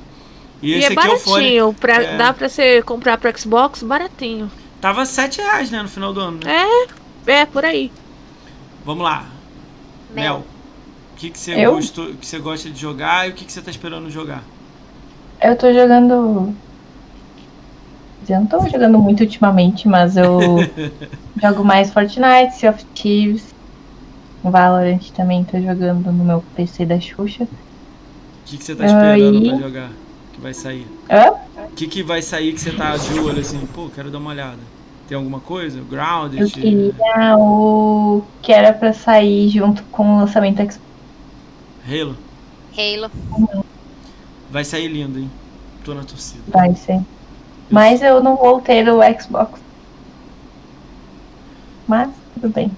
E, 0.63 0.71
E 0.73 0.75
esse 0.75 0.93
é 0.95 0.99
aqui 0.99 1.07
é 1.07 1.11
o 1.13 1.19
fone. 1.19 1.35
baratinho. 1.43 1.75
pra- 1.75 2.03
é. 2.03 2.17
Dá 2.17 2.33
pra 2.33 2.49
você 2.49 2.83
comprar 2.83 3.17
pro 3.19 3.39
Xbox 3.39 3.83
baratinho. 3.83 4.51
Tava 4.81 5.05
7 5.07 5.39
reais, 5.39 5.71
né, 5.71 5.83
no 5.83 5.89
final 5.89 6.13
do 6.15 6.21
ano, 6.21 6.41
né? 6.45 6.65
É, 7.27 7.45
por 7.47 7.65
aí. 7.65 7.93
Vamos 8.85 9.05
lá. 9.05 9.27
Mel. 10.15 10.35
Mel. 10.39 10.47
O 11.19 11.21
que, 11.21 11.31
que 11.33 11.39
você 11.41 11.57
Eu? 11.59 11.73
gostou, 11.73 12.15
que 12.17 12.25
você 12.25 12.39
gosta 12.39 12.71
de 12.71 12.79
jogar 12.79 13.27
e 13.27 13.33
o 13.33 13.35
que, 13.35 13.45
que 13.45 13.53
você 13.53 13.61
tá 13.61 13.73
esperando 13.73 14.09
jogar? 14.09 14.45
Eu 15.43 15.59
tô 15.59 15.73
jogando. 15.73 16.57
Eu 18.29 18.41
não 18.41 18.47
tô 18.47 18.61
jogando 18.69 18.99
muito 19.01 19.21
ultimamente, 19.23 19.89
mas 19.89 20.17
eu 20.17 20.65
jogo 21.43 21.65
mais 21.65 21.93
Fortnite, 21.93 22.55
Sea 22.55 22.71
of 22.71 22.85
Thieves, 22.95 23.55
Valorant 24.43 25.11
também 25.15 25.45
tô 25.45 25.61
jogando 25.61 26.13
no 26.13 26.25
meu 26.25 26.43
PC 26.55 26.87
da 26.87 27.01
Xuxa. 27.01 27.45
O 27.45 28.45
que, 28.45 28.59
que 28.59 28.65
você 28.65 28.75
tá 28.75 28.85
esperando 28.85 29.41
Aí. 29.41 29.43
pra 29.43 29.55
jogar? 29.55 29.93
Que 30.33 30.41
vai 30.41 30.55
sair? 30.55 30.87
Hã? 31.11 31.31
O 31.73 31.75
que, 31.77 31.89
que 31.89 32.03
vai 32.03 32.23
sair 32.23 32.53
que 32.55 32.61
você 32.61 32.73
tá 32.73 32.97
de 32.97 33.15
olho 33.15 33.41
assim? 33.41 33.67
Pô, 33.67 33.91
quero 33.91 34.11
dar 34.11 34.19
uma 34.19 34.31
olhada. 34.31 34.63
Tem 35.07 35.17
alguma 35.17 35.41
coisa? 35.41 35.83
Grounded? 35.85 36.45
Eu 36.45 36.51
queria 36.51 37.37
o 37.39 38.23
que 38.43 38.53
era 38.53 38.73
pra 38.73 38.93
sair 38.95 39.49
junto 39.51 39.87
com 39.91 40.05
o 40.15 40.19
lançamento 40.21 40.63
Xbox. 40.63 40.88
Halo? 41.89 42.15
Halo. 42.77 43.11
Vai 44.51 44.63
sair 44.63 44.89
lindo, 44.89 45.19
hein? 45.19 45.31
Tô 45.83 45.95
na 45.95 46.05
torcida. 46.05 46.43
Vai 46.49 46.75
ser. 46.75 47.01
Mas 47.71 48.03
eu 48.03 48.23
não 48.23 48.37
vou 48.37 48.61
ter 48.61 48.87
o 48.91 49.01
Xbox. 49.19 49.59
Mas 51.87 52.11
tudo 52.35 52.51
bem. 52.51 52.71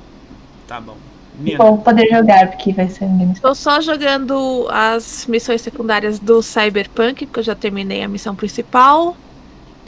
Tá 0.68 0.80
bom. 0.80 0.96
Nina, 1.40 1.58
Vou 1.58 1.78
poder 1.78 2.08
jogar, 2.08 2.52
porque 2.52 2.72
vai 2.72 2.88
ser 2.88 3.04
um 3.04 3.18
game 3.18 3.34
Tô 3.40 3.52
só 3.52 3.80
jogando 3.80 4.68
as 4.70 5.26
missões 5.26 5.60
secundárias 5.60 6.20
do 6.20 6.40
Cyberpunk, 6.40 7.26
porque 7.26 7.40
eu 7.40 7.44
já 7.44 7.56
terminei 7.56 8.04
a 8.04 8.08
missão 8.08 8.36
principal. 8.36 9.16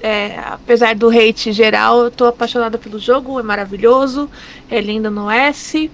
É, 0.03 0.37
apesar 0.41 0.97
do 0.97 1.09
hate 1.09 1.53
geral, 1.53 2.03
eu 2.03 2.11
tô 2.11 2.25
apaixonada 2.25 2.77
pelo 2.77 2.99
jogo, 2.99 3.39
é 3.39 3.43
maravilhoso, 3.45 4.29
é 4.69 4.81
lindo 4.81 5.13
no 5.13 5.31
S. 5.31 5.89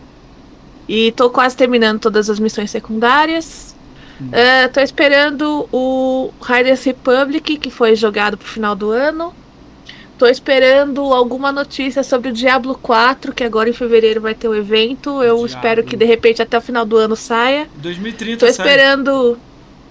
E 0.89 1.13
tô 1.13 1.29
quase 1.29 1.57
terminando 1.57 2.01
todas 2.01 2.31
as 2.31 2.41
missões 2.41 2.71
secundárias. 2.71 3.77
Hum. 4.21 4.31
É, 4.33 4.67
tô 4.69 4.81
esperando 4.81 5.69
o 5.71 6.33
Riders 6.43 6.83
Republic, 6.85 7.59
que 7.59 7.71
foi 7.71 7.95
jogado 7.95 8.37
pro 8.37 8.49
final 8.49 8.75
do 8.75 8.91
ano. 8.91 9.35
Tô 10.19 10.27
esperando 10.27 11.01
alguma 11.13 11.53
notícia 11.53 12.03
sobre 12.03 12.31
o 12.31 12.33
Diablo 12.33 12.75
4, 12.75 13.33
que 13.33 13.45
agora 13.45 13.71
em 13.71 13.73
fevereiro 13.73 14.21
vai 14.21 14.35
ter 14.35 14.49
o 14.49 14.55
evento. 14.55 15.23
Eu 15.23 15.37
Diablo. 15.37 15.47
espero 15.47 15.85
que 15.85 15.97
de 15.97 16.05
repente 16.05 16.43
até 16.43 16.59
o 16.59 16.61
final 16.61 16.85
do 16.85 16.97
ano 16.97 17.15
saia. 17.15 17.69
2030 17.77 18.45
Tô 18.45 18.53
sai. 18.53 18.67
esperando. 18.67 19.39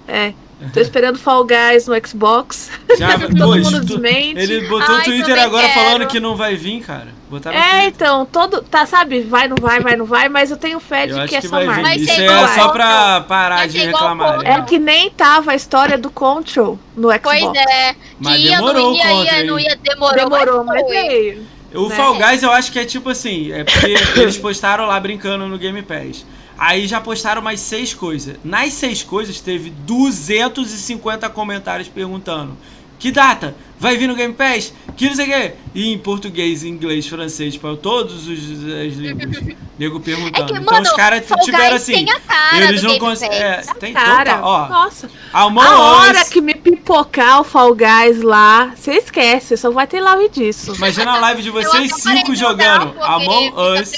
É. 0.06 0.34
Tô 0.74 0.80
esperando 0.80 1.20
Fall 1.20 1.46
Guys 1.46 1.86
no 1.88 1.94
Xbox. 2.08 2.72
Já, 2.98 3.18
Todo 3.30 3.38
mundo 3.60 3.80
desmente. 3.82 4.40
Ele 4.40 4.68
botou 4.68 4.96
Ai, 4.96 4.98
no 5.00 5.04
Twitter 5.04 5.40
agora 5.40 5.68
quero. 5.68 5.80
falando 5.80 6.08
que 6.08 6.20
não 6.20 6.36
vai 6.36 6.56
vir, 6.56 6.82
cara. 6.82 7.08
Botaram 7.30 7.56
É, 7.56 7.62
Twitter. 7.82 7.88
então, 7.90 8.26
todo. 8.26 8.62
Tá, 8.64 8.86
sabe? 8.88 9.22
Vai, 9.22 9.48
não 9.48 9.56
vai, 9.60 9.80
vai, 9.82 9.96
não 9.96 10.06
vai, 10.06 10.28
mas 10.30 10.50
eu 10.50 10.58
tenho 10.58 10.80
fé 10.80 11.06
de 11.06 11.12
Eu 11.14 11.20
acho 11.20 11.28
que 11.30 11.36
é 11.36 11.42
que 11.42 11.48
só 11.48 11.60
ser 11.60 11.96
Isso 12.00 12.22
igual 12.22 12.38
é 12.44 12.48
só 12.48 12.54
Control. 12.54 12.72
pra 12.72 13.22
parar 13.28 13.56
Vai 13.58 13.68
de 13.68 13.78
igual 13.78 13.94
reclamar. 13.94 14.34
Control. 14.38 14.54
É 14.54 14.62
que 14.64 14.80
nem 14.80 15.10
tava 15.12 15.52
a 15.52 15.56
história 15.56 15.96
do 15.98 16.10
Control 16.10 16.80
no 16.96 17.10
Xbox. 17.10 17.22
Pois 17.22 17.44
é. 17.56 17.94
Que 17.94 18.00
Mas 18.20 18.40
ia, 18.42 18.56
demorou 18.58 18.82
não 18.82 18.92
o 18.92 18.96
ia, 18.96 19.08
contra, 19.10 19.38
ia, 19.38 19.44
não 19.44 19.60
ia, 19.60 19.76
demorou, 19.84 20.16
Demorou, 20.16 20.64
mas 20.64 20.82
foi. 20.82 20.90
veio. 20.92 21.48
O 21.76 21.90
né? 21.90 21.96
Fall 21.96 22.16
Guys 22.16 22.42
eu 22.42 22.52
acho 22.52 22.72
que 22.72 22.80
é 22.80 22.86
tipo 22.86 23.10
assim, 23.10 23.52
é 23.52 23.64
porque 23.64 23.94
eles 24.20 24.38
postaram 24.38 24.88
lá 24.88 25.00
brincando 25.00 25.48
no 25.48 25.58
Game 25.60 25.82
Pass. 25.84 26.26
Aí 26.58 26.88
já 26.88 27.00
postaram 27.00 27.42
mais 27.42 27.60
seis 27.60 27.94
coisas. 27.94 28.38
Nas 28.44 28.74
seis 28.74 29.04
coisas 29.04 29.40
teve 29.40 29.70
250 29.70 31.30
comentários 31.30 31.88
perguntando: 31.88 32.58
Que 32.98 33.12
data? 33.12 33.56
Vai 33.80 33.96
vir 33.96 34.08
no 34.08 34.16
Game 34.16 34.34
Pass? 34.34 34.74
Que 34.96 35.08
não 35.08 35.16
sei 35.16 35.26
o 35.26 35.28
quê. 35.28 35.54
E 35.76 35.94
em 35.94 35.98
português, 36.00 36.64
inglês, 36.64 37.06
francês, 37.08 37.54
espanhol, 37.54 37.78
todos 37.78 38.28
os 38.28 38.40
as 38.40 38.94
línguas. 38.94 39.58
Nego 39.78 39.98
É 39.98 40.02
perguntando. 40.02 40.46
que, 40.48 40.60
então 40.60 40.74
mano, 40.74 40.88
os 40.88 40.94
caras 40.94 41.24
tiveram 41.44 41.76
assim. 41.76 41.94
tem 41.94 42.10
a 42.10 42.20
cara 42.20 42.66
Eles 42.66 42.82
do 42.82 42.88
não 42.88 42.98
conseguem. 42.98 43.38
É, 43.38 43.62
tem 43.80 43.94
Cara, 43.94 44.38
total. 44.38 44.44
Ó, 44.44 44.68
nossa. 44.70 45.10
Among 45.32 45.68
A 45.68 45.80
hora 45.80 46.26
que 46.26 46.42
me 46.42 46.56
pipocar 46.56 47.42
o 47.42 47.44
Fall 47.44 47.76
Guys 47.76 48.24
lá, 48.24 48.74
você 48.76 48.94
esquece, 48.94 49.56
só 49.56 49.70
vai 49.70 49.86
ter 49.86 50.00
live 50.02 50.30
disso. 50.30 50.74
Imagina 50.74 51.12
a 51.12 51.20
live 51.20 51.44
de 51.44 51.52
vocês 51.52 51.94
cinco 51.98 52.36
jogando 52.36 52.96
Among 53.04 53.54
Us. 53.80 53.92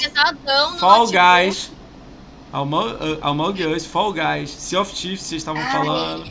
Fall 0.78 1.06
notebook. 1.06 1.12
Guys, 1.12 1.72
Among, 2.52 2.92
uh, 2.94 3.18
Among 3.22 3.62
Us, 3.66 3.86
Fall 3.86 4.12
Guys, 4.12 4.50
Sea 4.50 4.80
of 4.80 4.92
Thieves, 4.92 5.20
vocês 5.22 5.40
estavam 5.40 5.62
falando, 5.70 6.24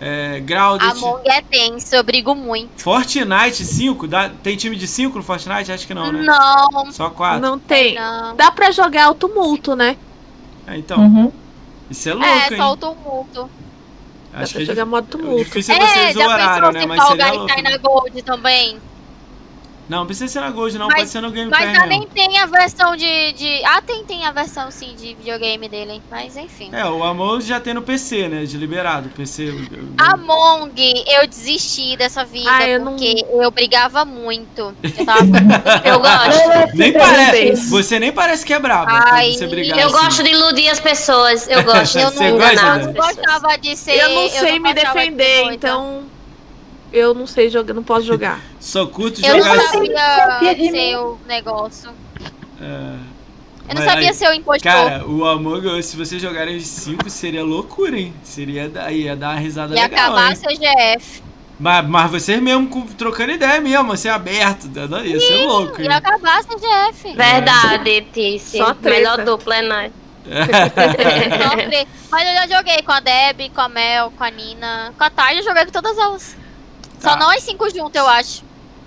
é, 0.00 0.40
Grounded, 0.40 0.88
Among 0.90 1.20
é 1.26 1.42
tenso, 1.42 1.94
eu 1.94 2.02
brigo 2.02 2.34
muito. 2.34 2.82
Fortnite 2.82 3.64
5, 3.64 4.06
dá, 4.08 4.28
tem 4.42 4.56
time 4.56 4.74
de 4.76 4.86
5 4.86 5.18
no 5.18 5.22
Fortnite? 5.24 5.70
Acho 5.70 5.86
que 5.86 5.92
não, 5.94 6.10
né? 6.12 6.22
Não, 6.22 6.90
Só 6.92 7.10
4. 7.10 7.40
Não 7.40 7.58
tem. 7.58 7.94
não. 7.94 8.34
Dá 8.36 8.50
pra 8.50 8.70
jogar 8.70 9.10
o 9.10 9.14
tumulto, 9.14 9.76
né? 9.76 9.96
É, 10.66 10.78
então, 10.78 10.98
Uhum. 10.98 11.32
isso 11.90 12.08
é 12.08 12.14
louco, 12.14 12.26
É, 12.28 12.48
hein? 12.52 12.56
só 12.56 12.72
o 12.72 12.76
tumulto. 12.76 13.50
Dá 14.32 14.40
Acho 14.42 14.52
pra 14.54 14.58
que 14.60 14.70
é 14.70 14.74
jogar 14.74 14.86
modo 14.86 15.04
O 15.04 15.08
tumulto. 15.08 15.44
difícil 15.44 15.74
é 15.74 15.78
É, 15.78 15.86
vocês 15.86 16.16
o 16.16 16.18
já 16.20 16.26
horário, 16.28 16.54
pensou 16.54 16.72
né? 16.72 16.86
Mas 16.86 16.96
Fall 16.98 17.08
seria 17.08 17.24
Guys 17.26 17.36
louco. 17.38 17.54
cai 17.54 17.62
na 17.62 17.76
Gold 17.78 18.22
também? 18.22 18.78
Não, 19.88 19.98
não 19.98 20.06
precisa 20.06 20.28
ser 20.28 20.40
na 20.40 20.50
Gold, 20.50 20.76
não. 20.78 20.86
Mas- 20.88 20.96
Pode 20.98 21.10
ser 21.10 21.20
no 21.20 21.30
Game 21.30 21.50
Mas 21.50 21.72
também 21.78 22.00
mesmo. 22.00 22.14
tem 22.14 22.38
a 22.38 22.46
versão 22.46 22.96
de, 22.96 23.32
de. 23.32 23.64
Ah, 23.64 23.80
tem, 23.82 24.04
tem 24.04 24.24
a 24.26 24.32
versão 24.32 24.70
sim 24.70 24.94
de 24.96 25.14
videogame 25.14 25.68
dele. 25.68 26.02
Mas 26.10 26.36
enfim. 26.36 26.70
É, 26.72 26.84
o 26.86 27.02
Among 27.04 27.40
já 27.44 27.60
tem 27.60 27.72
no 27.74 27.82
PC, 27.82 28.28
né? 28.28 28.44
De 28.44 28.56
liberado. 28.56 29.08
PC. 29.10 29.52
Among, 29.98 30.72
eu 31.06 31.26
desisti 31.26 31.96
dessa 31.96 32.24
vida 32.24 32.50
Ah, 32.50 32.68
eu 32.68 32.80
não- 32.80 32.92
porque 32.92 33.24
eu 33.30 33.50
brigava 33.50 34.04
muito. 34.04 34.74
Eu 34.82 35.04
tava 35.06 35.20
Eu 35.84 36.00
gosto. 36.00 36.48
Não, 36.48 36.60
não, 36.60 36.68
Nem 36.74 36.92
não, 36.92 37.00
parece. 37.00 37.62
não. 37.64 37.70
Você 37.70 37.98
nem 38.00 38.12
parece 38.12 38.44
que 38.44 38.52
é 38.52 38.58
braba 38.58 38.90
Ai, 38.90 39.26
quando 39.30 39.38
você 39.38 39.46
brigar 39.46 39.78
Eu 39.78 39.86
assim. 39.88 39.96
gosto 39.96 40.22
de 40.22 40.30
iludir 40.30 40.68
as 40.68 40.80
pessoas. 40.80 41.48
Eu 41.48 41.62
gosto 41.64 41.98
Eu 41.98 42.10
de 42.12 42.16
não, 42.18 42.38
gosta, 42.38 42.76
né? 42.78 42.84
não 42.86 42.92
gostava 42.92 43.56
de 43.58 43.76
ser. 43.76 43.96
Eu 43.98 44.08
não 44.10 44.28
sei 44.28 44.58
me 44.58 44.72
gostava 44.72 44.74
de 44.74 45.10
defender, 45.10 45.44
ser 45.46 45.52
então 45.52 46.02
eu 46.98 47.14
não 47.14 47.26
sei 47.26 47.48
jogar, 47.50 47.74
não 47.74 47.82
posso 47.82 48.06
jogar. 48.06 48.40
Só 48.60 48.86
curto 48.86 49.20
Eu 49.24 49.36
jogar 49.36 49.56
não 49.56 49.64
assim. 49.64 49.72
sabia 49.86 50.26
Copia 50.32 50.54
de 50.54 50.70
ser 50.70 50.96
o 50.98 51.18
negócio. 51.26 51.90
É, 52.60 52.64
Eu 53.68 53.74
não 53.74 53.82
mas 53.82 53.84
sabia 53.84 54.12
ser 54.14 54.28
o 54.28 54.32
impostor. 54.32 54.62
Cara, 54.72 55.06
o 55.06 55.24
Among 55.24 55.66
Us, 55.68 55.86
se 55.86 55.96
vocês 55.96 56.20
jogarem 56.22 56.56
os 56.56 56.66
5, 56.66 57.08
seria 57.10 57.44
loucura, 57.44 57.98
hein? 57.98 58.14
Seria 58.22 58.68
da- 58.68 58.90
ia 58.92 59.14
dar 59.16 59.30
uma 59.34 59.40
risada 59.40 59.74
Ia 59.74 59.82
legal, 59.82 60.04
acabar 60.06 60.30
hein? 60.30 60.36
seu 60.36 60.50
GF. 60.56 61.22
Mas, 61.58 61.86
mas 61.88 62.10
vocês 62.10 62.40
mesmo 62.42 62.68
com- 62.68 62.82
trocando 62.82 63.32
ideia 63.32 63.60
mesmo, 63.60 63.90
assim, 63.92 64.08
aberto. 64.08 64.68
da- 64.68 65.00
Ia 65.04 65.18
ser 65.20 65.44
louco, 65.46 65.80
hein? 65.80 65.88
Ia 65.88 65.96
acabar 65.96 66.42
seu 66.44 66.58
GF. 66.58 67.14
Verdade, 67.16 68.06
Tice. 68.12 68.58
Só 68.58 68.74
treta. 68.74 68.90
Melhor 68.90 69.24
dupla 69.24 69.56
é 69.56 69.62
nós. 69.62 69.92
Só 70.26 71.56
três. 71.56 71.86
Mas 72.10 72.28
eu 72.28 72.34
já 72.34 72.58
joguei 72.58 72.82
com 72.82 72.92
a 72.92 73.00
Deb, 73.00 73.50
com 73.54 73.60
a 73.60 73.68
Mel, 73.68 74.12
com 74.16 74.24
a 74.24 74.30
Nina. 74.30 74.92
Com 74.96 75.04
a 75.04 75.10
Tarja 75.10 75.40
eu 75.40 75.44
joguei 75.44 75.64
com 75.64 75.72
todas 75.72 75.96
elas. 75.98 76.36
Tá. 77.00 77.10
Só 77.10 77.18
nós 77.18 77.42
cinco 77.42 77.68
juntos, 77.70 77.94
eu 77.94 78.06
acho. 78.06 78.44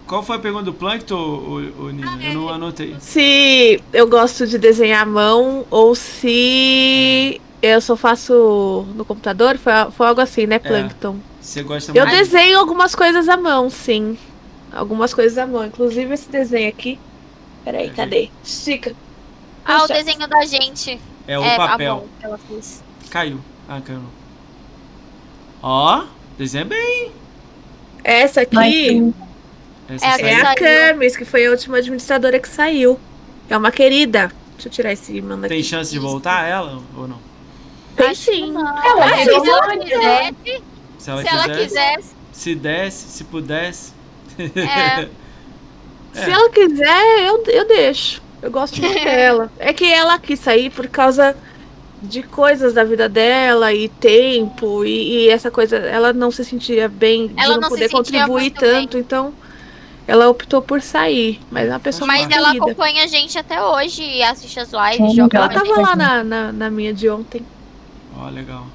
Qual 0.07 0.23
foi 0.23 0.37
a 0.37 0.39
pergunta 0.39 0.65
do 0.65 0.73
Plankton, 0.73 1.15
o, 1.15 1.83
o, 1.85 1.91
Nina? 1.91 2.17
Eu 2.23 2.33
não 2.33 2.49
anotei. 2.49 2.95
Se 2.99 3.79
eu 3.93 4.07
gosto 4.07 4.47
de 4.47 4.57
desenhar 4.57 5.03
à 5.03 5.05
mão 5.05 5.65
ou 5.69 5.93
se 5.93 7.39
eu 7.61 7.79
só 7.79 7.95
faço 7.95 8.87
no 8.95 9.05
computador, 9.05 9.57
foi, 9.59 9.71
foi 9.91 10.07
algo 10.07 10.19
assim, 10.19 10.47
né, 10.47 10.57
Plankton? 10.57 11.17
Você 11.39 11.61
gosta 11.61 11.91
Eu 11.95 12.05
mais? 12.05 12.17
desenho 12.17 12.57
algumas 12.57 12.95
coisas 12.95 13.29
à 13.29 13.37
mão, 13.37 13.69
sim. 13.69 14.17
Algumas 14.71 15.13
coisas 15.13 15.37
à 15.37 15.45
mão, 15.45 15.65
inclusive 15.65 16.11
esse 16.11 16.29
desenho 16.29 16.69
aqui. 16.69 16.99
Peraí, 17.63 17.91
cadê? 17.91 18.31
Estica. 18.43 18.95
Ah, 19.63 19.77
o 19.77 19.81
Puxa. 19.81 19.93
desenho 19.93 20.27
da 20.27 20.45
gente. 20.45 20.99
É 21.27 21.37
o 21.37 21.43
é, 21.43 21.53
a 21.53 21.57
papel. 21.57 21.95
mão 21.95 22.05
que 22.19 22.25
ela 22.25 22.39
fez. 22.47 22.83
Caiu. 23.11 23.39
Ah, 23.67 23.79
caiu 23.79 23.99
não. 23.99 24.09
Ó, 25.61 26.05
desenha 26.37 26.65
bem. 26.65 27.11
Essa 28.03 28.41
aqui. 28.41 29.13
Essa 29.89 30.05
É 30.21 30.35
a 30.35 30.51
é. 30.51 30.55
Camis, 30.55 31.15
que 31.15 31.25
foi 31.25 31.45
a 31.47 31.51
última 31.51 31.77
administradora 31.77 32.39
que 32.39 32.47
saiu. 32.47 32.99
É 33.49 33.57
uma 33.57 33.71
querida. 33.71 34.31
Deixa 34.53 34.67
eu 34.67 34.71
tirar 34.71 34.91
esse 34.93 35.21
manda 35.21 35.47
Tem 35.47 35.59
aqui. 35.59 35.67
chance 35.67 35.89
de 35.91 35.99
voltar 35.99 36.47
ela 36.47 36.81
ou 36.95 37.07
não? 37.07 37.19
Tem 37.95 38.13
sim. 38.13 38.53
Ela 38.55 38.71
Ah, 39.05 39.17
se 39.23 39.29
ela 39.31 39.77
quisesse, 39.77 40.63
Se 40.97 41.09
ela 41.09 41.21
se 41.21 41.27
ela 41.29 41.43
quisesse. 41.49 41.63
quisesse. 41.67 42.09
Se 42.31 42.55
desse, 42.55 43.07
se 43.09 43.23
pudesse. 43.25 43.93
É. 44.37 45.07
Se 46.13 46.31
ela 46.31 46.49
quiser, 46.49 47.27
eu, 47.27 47.43
eu 47.47 47.67
deixo. 47.67 48.21
Eu 48.41 48.49
gosto 48.49 48.81
muito 48.81 48.95
dela. 49.03 49.51
É 49.59 49.71
que 49.73 49.85
ela 49.91 50.17
quis 50.17 50.39
sair 50.39 50.69
por 50.69 50.87
causa 50.87 51.35
de 52.01 52.23
coisas 52.23 52.73
da 52.73 52.83
vida 52.83 53.09
dela 53.09 53.73
e 53.73 53.89
tempo 53.89 54.85
e, 54.85 55.25
e 55.25 55.29
essa 55.29 55.51
coisa. 55.51 55.77
Ela 55.77 56.13
não 56.13 56.31
se 56.31 56.43
sentia 56.45 56.87
bem 56.87 57.27
de 57.27 57.33
Ela 57.41 57.55
não, 57.55 57.61
não 57.61 57.69
se 57.69 57.75
poder 57.75 57.89
contribuir 57.89 58.51
tanto, 58.51 58.97
então 58.97 59.33
ela 60.07 60.27
optou 60.29 60.61
por 60.61 60.81
sair. 60.81 61.39
Mas 61.51 61.67
é 61.67 61.71
uma 61.71 61.79
pessoa 61.79 62.07
Mas 62.07 62.29
ela 62.31 62.47
querida. 62.47 62.65
acompanha 62.65 63.03
a 63.03 63.07
gente 63.07 63.37
até 63.37 63.61
hoje 63.63 64.01
e 64.03 64.23
assiste 64.23 64.59
as 64.59 64.71
lives, 64.71 65.13
joga 65.15 65.37
Ela 65.37 65.49
tava 65.49 65.81
lá 65.81 65.95
na, 65.95 66.23
na, 66.23 66.51
na 66.51 66.69
minha 66.69 66.93
de 66.93 67.09
ontem. 67.09 67.45
Ó, 68.17 68.29
legal. 68.29 68.65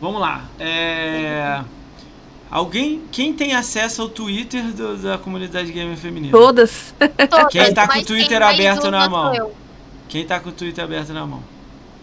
Vamos 0.00 0.20
lá. 0.20 0.44
É... 0.58 1.60
Alguém. 2.50 3.02
Quem 3.12 3.32
tem 3.32 3.54
acesso 3.54 4.02
ao 4.02 4.08
Twitter 4.08 4.62
do- 4.72 4.96
da 4.96 5.18
comunidade 5.18 5.70
gamer 5.72 5.96
feminina? 5.96 6.32
Todas. 6.32 6.94
Todas, 6.98 7.48
Quem 7.50 7.72
tá 7.74 7.86
com 7.86 7.98
o 7.98 8.04
Twitter 8.04 8.42
aberto 8.42 8.90
na 8.90 9.08
mão? 9.08 9.34
Eu. 9.34 9.54
Quem 10.08 10.24
tá 10.26 10.40
com 10.40 10.48
o 10.48 10.52
Twitter 10.52 10.82
aberto 10.82 11.12
na 11.12 11.24
mão? 11.26 11.42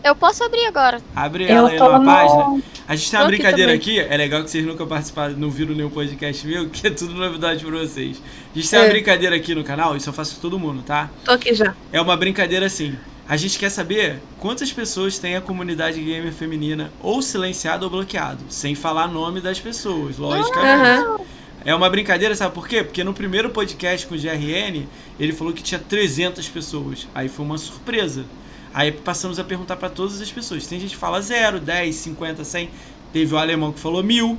Eu 0.08 0.16
posso 0.16 0.44
abrir 0.44 0.66
agora. 0.66 1.02
Abre 1.16 1.44
Eu 1.46 1.50
ela 1.50 1.70
aí 1.70 1.80
no- 1.80 2.06
página. 2.06 2.62
A 2.88 2.96
gente 2.96 3.12
tem 3.12 3.20
uma 3.20 3.26
Tô 3.26 3.28
aqui 3.30 3.38
brincadeira 3.38 3.72
também. 3.78 4.00
aqui. 4.00 4.14
É 4.14 4.18
legal 4.18 4.44
que 4.44 4.50
vocês 4.50 4.66
nunca 4.66 4.86
participaram, 4.86 5.36
não 5.36 5.50
viram 5.50 5.76
nenhum 5.76 5.90
podcast 5.90 6.48
meu, 6.48 6.70
que 6.72 6.88
é 6.88 6.90
tudo 6.90 7.14
novidade 7.14 7.64
pra 7.66 7.78
vocês. 7.80 8.22
A 8.56 8.58
gente 8.58 8.70
tem 8.70 8.80
uma 8.80 8.86
É. 8.86 8.90
brincadeira 8.90 9.36
aqui 9.36 9.54
no 9.54 9.64
canal, 9.64 9.96
isso 9.98 10.08
eu 10.10 10.14
faço 10.14 10.36
com 10.36 10.42
todo 10.42 10.58
mundo, 10.58 10.82
tá? 10.84 11.10
Tô 11.26 11.32
aqui 11.32 11.54
já. 11.54 11.76
É 11.92 12.00
uma 12.00 12.16
brincadeira 12.16 12.66
assim. 12.66 12.96
A 13.30 13.36
gente 13.36 13.60
quer 13.60 13.70
saber 13.70 14.22
quantas 14.40 14.72
pessoas 14.72 15.20
tem 15.20 15.36
a 15.36 15.42
comunidade 15.42 16.00
gamer 16.02 16.32
feminina 16.32 16.90
ou 17.04 17.22
silenciado 17.22 17.84
ou 17.84 17.92
bloqueado, 17.92 18.40
sem 18.48 18.74
falar 18.74 19.10
nome 19.10 19.42
das 19.42 19.60
pessoas, 19.60 20.18
logicamente. 20.18 21.26
É 21.66 21.76
uma 21.76 21.90
brincadeira, 21.90 22.34
sabe 22.36 22.56
por 22.56 22.66
quê? 22.70 22.82
Porque 22.86 23.04
no 23.04 23.14
primeiro 23.14 23.50
podcast 23.50 24.08
com 24.08 24.16
o 24.16 24.18
GRN, 24.18 24.88
ele 25.20 25.34
falou 25.34 25.52
que 25.52 25.62
tinha 25.62 25.78
300 25.80 26.48
pessoas. 26.48 27.06
Aí 27.14 27.28
foi 27.28 27.44
uma 27.46 27.58
surpresa. 27.58 28.24
Aí 28.78 28.92
passamos 28.92 29.40
a 29.40 29.44
perguntar 29.44 29.76
pra 29.76 29.90
todas 29.90 30.22
as 30.22 30.32
pessoas. 30.32 30.68
Tem 30.68 30.80
gente 30.80 30.92
que 30.92 30.98
fala 30.98 31.20
0, 31.20 31.60
10, 31.60 31.96
50, 31.96 32.44
100. 32.44 32.70
Teve 33.12 33.34
o 33.34 33.38
alemão 33.40 33.72
que 33.72 33.80
falou 33.80 34.04
mil. 34.04 34.38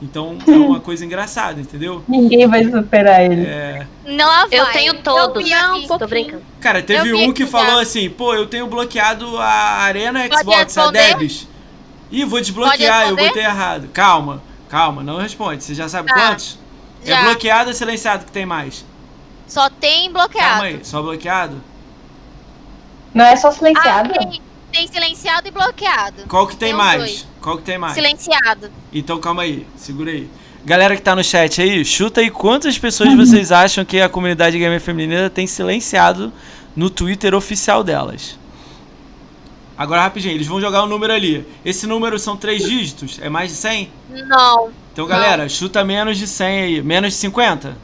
Então 0.00 0.38
é 0.46 0.50
uma 0.54 0.78
coisa 0.78 1.04
engraçada, 1.04 1.60
entendeu? 1.60 2.00
Ninguém 2.06 2.46
vai 2.46 2.62
superar 2.62 3.24
ele. 3.24 3.44
É, 3.44 3.84
Não 4.04 4.48
vai. 4.48 4.60
Eu 4.60 4.66
tenho 4.66 5.02
todos. 5.02 5.42
aqui. 5.52 5.84
um 5.84 5.98
Tô 5.98 6.06
brincando. 6.06 6.44
Cara, 6.60 6.80
teve 6.80 7.08
Eu 7.08 7.18
um 7.18 7.32
que 7.32 7.44
falou 7.44 7.80
assim, 7.80 8.08
pô, 8.08 8.34
eu 8.34 8.46
tenho 8.46 8.68
bloqueado 8.68 9.36
a 9.36 9.48
Arena 9.80 10.20
Xbox, 10.32 10.78
a? 10.78 10.92
Debs. 10.92 11.48
Ih, 12.12 12.24
vou 12.24 12.40
desbloquear, 12.40 13.08
eu 13.08 13.16
botei 13.16 13.42
errado. 13.42 13.88
Calma, 13.92 14.40
calma, 14.68 15.02
não 15.02 15.16
responde. 15.16 15.64
Você 15.64 15.74
já 15.74 15.88
sabe 15.88 16.08
Tá. 16.08 16.14
quantos? 16.14 16.56
Já. 17.04 17.18
É 17.18 17.24
bloqueado 17.24 17.70
ou 17.70 17.74
silenciado 17.74 18.26
que 18.26 18.30
tem 18.30 18.46
mais? 18.46 18.84
Só 19.48 19.68
tem 19.68 20.12
bloqueado. 20.12 20.50
Calma 20.50 20.64
aí, 20.66 20.78
só 20.84 21.02
bloqueado? 21.02 21.60
Não 23.16 23.24
é 23.24 23.34
só 23.34 23.48
Ah, 23.48 23.52
silenciado? 23.52 24.12
tem, 24.12 24.42
tem 24.72 24.86
silenciado 24.86 25.48
e 25.48 25.50
bloqueado. 25.50 26.24
Qual 26.28 26.46
que 26.46 26.54
tem, 26.56 26.68
Tem 26.68 26.76
mais? 26.76 26.98
dois. 26.98 27.26
Qual 27.40 27.56
que 27.56 27.62
tem 27.62 27.78
mais? 27.78 27.94
Silenciado. 27.94 28.70
Então 28.92 29.18
calma 29.18 29.42
aí, 29.42 29.66
segura 29.76 30.10
aí. 30.10 30.28
Galera 30.64 30.94
que 30.96 31.02
tá 31.02 31.14
no 31.16 31.24
chat 31.24 31.62
aí, 31.62 31.84
chuta 31.84 32.20
aí 32.20 32.30
quantas 32.30 32.76
pessoas 32.78 33.14
vocês 33.16 33.50
acham 33.50 33.84
que 33.84 34.00
a 34.00 34.08
comunidade 34.08 34.58
gamer 34.58 34.80
feminina 34.80 35.30
tem 35.30 35.46
silenciado 35.46 36.32
no 36.74 36.90
Twitter 36.90 37.34
oficial 37.34 37.82
delas. 37.82 38.38
Agora 39.78 40.02
rapidinho, 40.02 40.34
eles 40.34 40.46
vão 40.46 40.60
jogar 40.60 40.82
o 40.82 40.86
número 40.86 41.12
ali. 41.12 41.46
Esse 41.64 41.86
número 41.86 42.18
são 42.18 42.36
três 42.36 42.62
dígitos? 42.62 43.18
É 43.20 43.28
mais 43.28 43.50
de 43.50 43.56
100? 43.56 43.90
Não. 44.26 44.70
Então 44.92 45.06
galera, 45.06 45.48
chuta 45.48 45.84
menos 45.84 46.18
de 46.18 46.26
100 46.26 46.60
aí. 46.60 46.82
Menos 46.82 47.12
de 47.12 47.18
50? 47.18 47.76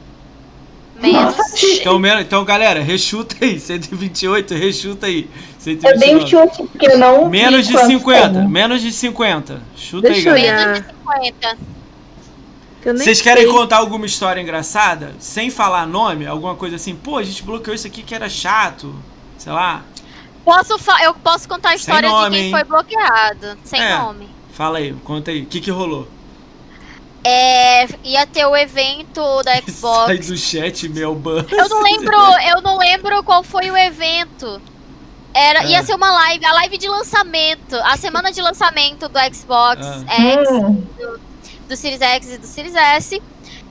Menos. 1.11 1.35
Então, 1.63 1.99
menos, 1.99 2.21
então 2.21 2.45
galera, 2.45 2.81
rechuta 2.81 3.35
aí. 3.41 3.59
128, 3.59 4.53
rechuta 4.53 5.05
aí. 5.07 5.29
Eu 5.65 5.97
dei 5.97 6.15
um 6.15 6.25
129. 6.27 6.27
chute 6.27 6.63
porque 6.69 6.87
eu 6.91 6.97
não. 6.97 7.29
Menos 7.29 7.67
de 7.67 7.73
quantos 7.73 7.87
50, 7.89 8.29
tem. 8.39 8.47
menos 8.49 8.81
de 8.81 8.91
50. 8.91 9.61
Chuta 9.75 10.09
Deixa 10.09 10.29
eu 10.29 10.33
aí, 10.35 10.45
galera. 10.45 10.71
Menos 10.71 10.87
de 10.87 10.93
50. 11.27 11.57
que 12.81 12.89
eu 12.89 12.93
nem 12.93 13.03
Vocês 13.03 13.21
querem 13.21 13.43
sei. 13.43 13.51
contar 13.53 13.77
alguma 13.77 14.05
história 14.05 14.41
engraçada? 14.41 15.13
Sem 15.19 15.49
falar 15.49 15.85
nome? 15.87 16.25
Alguma 16.25 16.55
coisa 16.55 16.75
assim? 16.75 16.95
Pô, 16.95 17.17
a 17.17 17.23
gente 17.23 17.43
bloqueou 17.43 17.73
isso 17.73 17.87
aqui 17.87 18.03
que 18.03 18.13
era 18.13 18.27
chato. 18.29 18.93
Sei 19.37 19.51
lá. 19.51 19.83
Posso 20.43 20.73
eu 21.01 21.13
posso 21.15 21.47
contar 21.47 21.69
a 21.69 21.75
história 21.75 22.09
nome, 22.09 22.29
de 22.31 22.35
quem 22.35 22.45
hein? 22.47 22.51
foi 22.51 22.63
bloqueado. 22.65 23.57
Sem 23.63 23.81
É. 23.81 23.97
nome. 23.97 24.27
Fala 24.51 24.79
aí, 24.79 24.93
conta 25.05 25.31
aí. 25.31 25.43
O 25.43 25.45
que 25.45 25.61
que 25.61 25.71
rolou? 25.71 26.07
É, 27.25 27.87
ia 28.03 28.25
ter 28.27 28.45
o 28.45 28.55
evento 28.55 29.41
da 29.43 29.53
Sai 29.63 29.63
Xbox. 29.71 30.27
do 30.27 30.37
chat, 30.37 30.89
meu 30.89 31.15
ban. 31.15 31.45
Eu 31.49 31.69
não 31.69 31.81
lembro, 31.81 32.15
eu 32.49 32.61
não 32.61 32.77
lembro 32.77 33.23
qual 33.23 33.43
foi 33.43 33.69
o 33.71 33.77
evento. 33.77 34.61
Era, 35.33 35.63
É. 35.63 35.67
ia 35.67 35.83
ser 35.83 35.95
uma 35.95 36.11
live, 36.11 36.45
a 36.45 36.53
live 36.53 36.77
de 36.77 36.87
lançamento, 36.87 37.75
a 37.83 37.97
semana 37.97 38.31
de 38.31 38.41
lançamento 38.41 39.07
do 39.09 39.19
Xbox 39.33 39.81
Ah. 39.81 40.03
X, 40.21 40.49
Hum, 40.51 40.83
do 41.67 41.75
Series 41.75 42.01
X 42.01 42.33
e 42.33 42.37
do 42.37 42.45
Series 42.45 42.75
S. 42.75 43.21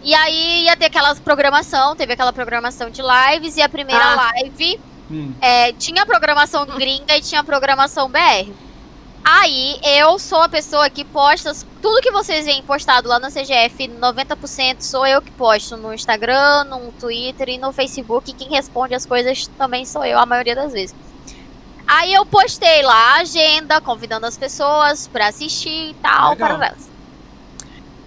E 0.02 0.12
aí 0.14 0.64
ia 0.64 0.76
ter 0.76 0.86
aquela 0.86 1.14
programação, 1.14 1.94
teve 1.94 2.14
aquela 2.14 2.32
programação 2.32 2.90
de 2.90 3.00
lives 3.02 3.56
e 3.56 3.62
a 3.62 3.68
primeira 3.68 4.02
Ah. 4.02 4.32
live 4.34 4.81
Hum, 5.10 5.32
é, 5.40 5.72
tinha 5.74 6.05
programação 6.06 6.64
gringa 6.66 7.16
e 7.16 7.20
tinha 7.20 7.44
programação 7.44 8.08
BR. 8.08 8.50
Aí 9.25 9.78
eu 9.84 10.18
sou 10.18 10.42
a 10.42 10.49
pessoa 10.49 10.91
que 10.91 11.05
posta 11.05 11.52
tudo 11.81 12.01
que 12.01 12.10
vocês 12.10 12.44
veem 12.44 12.62
postado 12.62 13.09
lá 13.09 13.20
no 13.20 13.28
CGF, 13.28 13.89
90% 13.89 14.81
sou 14.81 15.07
eu 15.07 15.23
que 15.23 15.31
posto 15.31 15.76
no 15.76 15.94
Instagram, 15.94 16.65
no 16.65 16.92
Twitter 16.92 17.51
e 17.51 17.59
no 17.59 17.73
Facebook. 17.73 18.31
E 18.31 18.34
quem 18.34 18.49
responde 18.49 18.94
as 18.94 19.07
coisas 19.07 19.47
também 19.59 19.84
sou 19.84 20.05
eu, 20.05 20.18
a 20.18 20.26
maioria 20.26 20.55
das 20.55 20.73
vezes. 20.73 20.94
Aí 21.86 22.15
eu 22.15 22.25
postei 22.25 22.83
lá 22.83 23.17
a 23.17 23.20
agenda, 23.20 23.81
convidando 23.81 24.26
as 24.26 24.39
pessoas 24.39 25.07
pra 25.09 25.28
assistir 25.28 25.91
e 25.91 25.94
tal, 26.02 26.36
para 26.36 26.55
elas. 26.55 26.91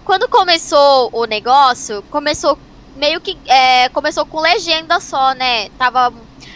Quando 0.04 0.28
começou 0.28 1.10
o 1.12 1.24
negócio, 1.24 2.02
começou 2.10 2.58
meio 2.94 3.20
que 3.20 3.36
é, 3.46 3.88
começou 3.90 4.24
com 4.24 4.40
legenda 4.40 5.00
só, 5.00 5.34
né? 5.34 5.68
Tava 5.70 6.12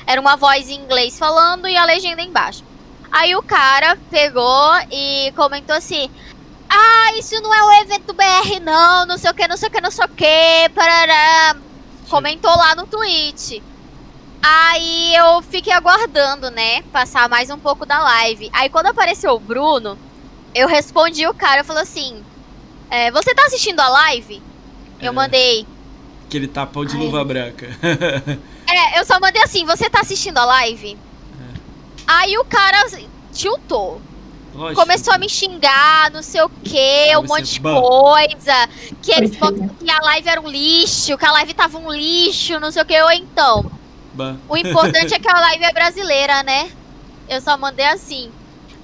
era 0.07 0.21
uma 0.21 0.37
voz 0.37 0.69
em 0.69 0.75
inglês 0.75 1.19
falando 1.19 1.69
e 1.69 1.77
a 1.77 1.85
legenda 1.85 2.23
embaixo. 2.23 2.65
Aí 3.13 3.35
o 3.35 3.43
cara 3.43 3.97
pegou 4.11 4.73
e 4.91 5.33
comentou 5.37 5.75
assim: 5.75 6.11
"Ah, 6.69 7.13
isso 7.19 7.41
não 7.41 7.53
é 7.55 7.63
o 7.65 7.83
evento 7.83 8.13
BR 8.13 8.61
não, 8.63 9.07
não 9.07 9.19
sei 9.19 9.31
o 9.31 9.35
que, 9.35 9.47
não 9.49 9.57
sei 9.57 9.69
o 9.69 9.73
que, 9.73 9.81
não 9.81 9.91
sei 9.91 10.05
o 10.05 10.09
que, 10.09 10.69
parará". 10.75 11.57
Comentou 12.09 12.51
lá 12.51 12.75
no 12.75 12.87
tweet. 12.87 13.63
Aí 14.43 15.15
eu 15.15 15.43
fiquei 15.43 15.73
aguardando, 15.73 16.51
né? 16.51 16.83
Passar 16.93 17.29
mais 17.29 17.51
um 17.51 17.59
pouco 17.59 17.85
da 17.85 17.99
live. 18.01 18.49
Aí 18.53 18.69
quando 18.71 18.87
apareceu 18.87 19.33
o 19.35 19.39
Bruno, 19.41 19.99
eu 20.55 20.67
respondi 20.67 21.27
o 21.27 21.35
cara, 21.35 21.61
eu 21.61 21.65
falei 21.65 21.83
assim: 21.83 22.25
é, 22.91 23.11
Você 23.11 23.35
tá 23.35 23.45
assistindo 23.47 23.81
a 23.81 23.89
live? 23.89 24.43
Eu 25.01 25.09
É. 25.09 25.15
mandei. 25.15 25.67
Aquele 26.27 26.47
tapão 26.47 26.85
de 26.85 26.97
Ai. 26.97 27.03
luva 27.03 27.25
branca. 27.25 27.67
É, 28.73 29.01
eu 29.01 29.05
só 29.05 29.19
mandei 29.19 29.43
assim: 29.43 29.65
Você 29.67 29.91
tá 29.91 30.01
assistindo 30.01 30.39
a 30.39 30.45
live? 30.45 30.97
Aí 32.13 32.37
o 32.39 32.45
cara 32.45 32.87
tiltou. 33.33 34.01
Lógico. 34.53 34.81
Começou 34.81 35.15
a 35.15 35.19
me 35.19 35.29
xingar, 35.29 36.11
não 36.11 36.23
sei 36.23 36.43
o 36.43 36.49
que, 36.49 36.77
Aí 36.77 37.17
um 37.17 37.23
monte 37.23 37.55
de 37.55 37.61
coisa. 37.61 38.69
Que 39.01 39.13
eles 39.13 39.37
botam 39.37 39.69
que 39.69 39.89
a 39.89 39.99
live 40.03 40.29
era 40.29 40.41
um 40.41 40.49
lixo, 40.49 41.17
que 41.17 41.25
a 41.25 41.33
live 41.33 41.55
tava 41.55 41.79
um 41.79 41.93
lixo, 41.93 42.59
não 42.59 42.73
sei 42.73 42.83
o 42.83 42.85
que. 42.85 43.01
Ou 43.01 43.13
então, 43.13 43.71
Bah. 44.13 44.35
O 44.49 44.57
importante 44.57 45.15
é 45.15 45.19
que 45.19 45.29
a 45.29 45.41
live 45.41 45.65
é 45.65 45.73
brasileira, 45.73 46.43
né? 46.43 46.71
Eu 47.29 47.41
só 47.41 47.57
mandei 47.57 47.87
assim. 47.87 48.31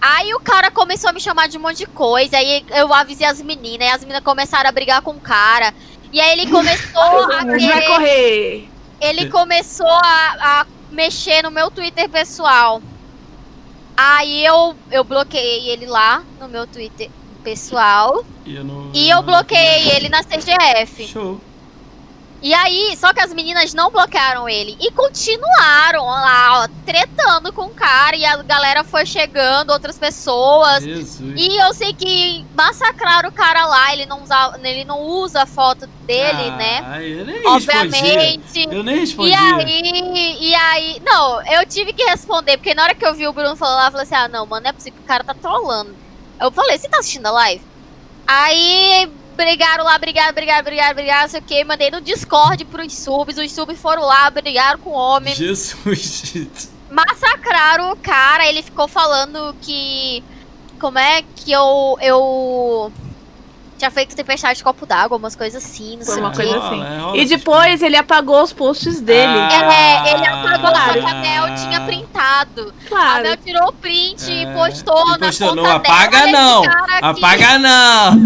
Aí 0.00 0.32
o 0.34 0.40
cara 0.40 0.70
começou 0.70 1.10
a 1.10 1.12
me 1.12 1.20
chamar 1.20 1.48
de 1.48 1.58
um 1.58 1.60
monte 1.60 1.78
de 1.78 1.86
coisa. 1.86 2.36
Aí 2.36 2.64
eu 2.70 2.94
avisei 2.94 3.26
as 3.26 3.42
meninas. 3.42 3.88
E 3.88 3.90
as 3.90 4.00
meninas 4.02 4.22
começaram 4.22 4.68
a 4.68 4.72
brigar 4.72 5.02
com 5.02 5.12
o 5.12 5.20
cara. 5.20 5.74
E 6.12 6.20
aí 6.20 6.38
ele 6.38 6.46
começou 6.50 7.32
a 7.32 7.44
Mas 7.44 7.64
vai 7.64 7.80
querer, 7.80 7.86
correr. 7.86 8.68
Ele 9.00 9.28
começou 9.30 9.88
a, 9.88 10.60
a 10.60 10.66
mexer 10.92 11.42
no 11.42 11.50
meu 11.50 11.70
Twitter 11.70 12.08
pessoal. 12.08 12.80
Aí 13.96 14.44
eu, 14.44 14.76
eu 14.90 15.02
bloqueei 15.02 15.70
ele 15.70 15.86
lá 15.86 16.22
no 16.38 16.48
meu 16.48 16.66
Twitter 16.66 17.10
pessoal. 17.42 18.24
E 18.44 18.56
eu, 18.56 18.64
não, 18.64 18.90
E 18.92 19.08
eu 19.08 19.22
bloqueei 19.22 19.90
ele 19.90 20.08
na 20.08 20.22
CGF. 20.22 21.06
Show. 21.06 21.40
E 22.42 22.52
aí, 22.52 22.94
só 22.96 23.12
que 23.12 23.20
as 23.20 23.32
meninas 23.32 23.72
não 23.74 23.90
bloquearam 23.90 24.48
ele. 24.48 24.76
E 24.78 24.90
continuaram 24.92 26.04
lá, 26.04 26.62
ó, 26.64 26.68
tretando 26.84 27.52
com 27.52 27.62
o 27.64 27.70
cara. 27.70 28.14
E 28.14 28.24
a 28.24 28.36
galera 28.42 28.84
foi 28.84 29.06
chegando, 29.06 29.70
outras 29.70 29.98
pessoas. 29.98 30.84
Jesus. 30.84 31.34
E 31.36 31.56
eu 31.56 31.72
sei 31.72 31.92
que 31.92 32.44
massacraram 32.54 33.30
o 33.30 33.32
cara 33.32 33.66
lá. 33.66 33.92
Ele 33.92 34.06
não 34.06 34.22
usa, 34.22 34.60
ele 34.62 34.84
não 34.84 35.00
usa 35.00 35.42
a 35.42 35.46
foto 35.46 35.86
dele, 36.06 36.50
ah, 36.52 36.56
né? 36.56 37.00
Eu 37.02 37.24
nem 37.24 37.34
respondia. 37.36 37.52
Obviamente. 37.52 38.68
Eu 38.70 38.82
nem 38.82 38.96
E 38.96 39.00
respondia. 39.00 39.56
aí, 39.56 40.36
e 40.40 40.54
aí, 40.54 41.02
não, 41.04 41.42
eu 41.46 41.66
tive 41.66 41.92
que 41.92 42.04
responder, 42.04 42.58
porque 42.58 42.74
na 42.74 42.84
hora 42.84 42.94
que 42.94 43.04
eu 43.04 43.14
vi 43.14 43.26
o 43.26 43.32
Bruno 43.32 43.56
falando 43.56 43.78
lá, 43.78 43.86
eu 43.86 43.90
falei 43.92 44.04
assim: 44.04 44.14
ah, 44.14 44.28
não, 44.28 44.46
mano, 44.46 44.62
não 44.62 44.70
é 44.70 44.72
possível 44.72 44.98
que 44.98 45.04
o 45.04 45.08
cara 45.08 45.24
tá 45.24 45.34
trolando. 45.34 45.96
Eu 46.40 46.50
falei: 46.52 46.78
você 46.78 46.88
tá 46.88 46.98
assistindo 46.98 47.26
a 47.26 47.30
live? 47.32 47.64
Aí 48.26 49.10
brigaram 49.36 49.84
lá, 49.84 49.98
brigaram, 49.98 50.34
brigaram, 50.34 50.64
brigaram, 50.64 50.94
brigaram, 50.94 51.22
não 51.22 51.28
sei 51.28 51.40
o 51.40 51.42
que. 51.42 51.64
Mandei 51.64 51.90
no 51.90 52.00
Discord 52.00 52.64
pros 52.64 52.92
subs, 52.92 53.38
os 53.38 53.52
subs 53.52 53.78
foram 53.78 54.02
lá, 54.02 54.28
brigaram 54.30 54.78
com 54.78 54.90
o 54.90 54.94
homem, 54.94 55.34
Jesus. 55.34 56.70
massacraram 56.90 57.92
o 57.92 57.96
cara. 57.96 58.46
Ele 58.46 58.62
ficou 58.62 58.88
falando 58.88 59.54
que. 59.60 60.22
Como 60.80 60.98
é 60.98 61.22
que 61.22 61.52
eu. 61.52 61.96
Eu. 62.00 62.92
Tinha 63.78 63.90
feito 63.90 64.16
tempestade 64.16 64.56
de 64.58 64.64
copo 64.64 64.86
d'água, 64.86 65.18
umas 65.18 65.36
coisas 65.36 65.62
assim, 65.62 65.96
não 65.98 66.04
Foi 66.06 66.14
sei 66.14 66.22
uma 66.22 66.30
o 66.30 66.34
coisa 66.34 66.52
quê. 66.52 66.58
assim. 66.58 66.82
é, 66.82 66.98
rola 66.98 67.16
E 67.18 67.24
depois 67.26 67.82
ele 67.82 67.96
apagou 67.96 68.42
os 68.42 68.52
posts 68.52 69.00
dele. 69.02 69.32
Ah. 69.38 69.72
É, 69.74 70.14
ele 70.14 70.26
apagou, 70.26 70.70
só 70.74 70.92
que 70.94 70.98
a 71.00 71.08
Ah. 71.10 71.14
Mel 71.14 71.54
tinha 71.56 71.80
printado. 71.82 72.74
A 72.84 72.88
Claro. 72.88 73.22
Mel 73.24 73.36
tirou 73.36 73.68
o 73.68 73.72
print 73.74 74.30
e 74.30 74.44
É, 74.44 74.52
postou 74.54 75.04
e 75.06 75.10
na 75.10 75.18
postou, 75.26 75.48
conta 75.50 75.62
não 75.62 75.70
apaga 75.70 76.18
dela, 76.20 76.32
não, 76.32 76.60
esse 76.64 76.70
cara 76.72 77.10
aqui. 77.10 77.24
Apaga 77.24 77.58
não! 77.58 78.22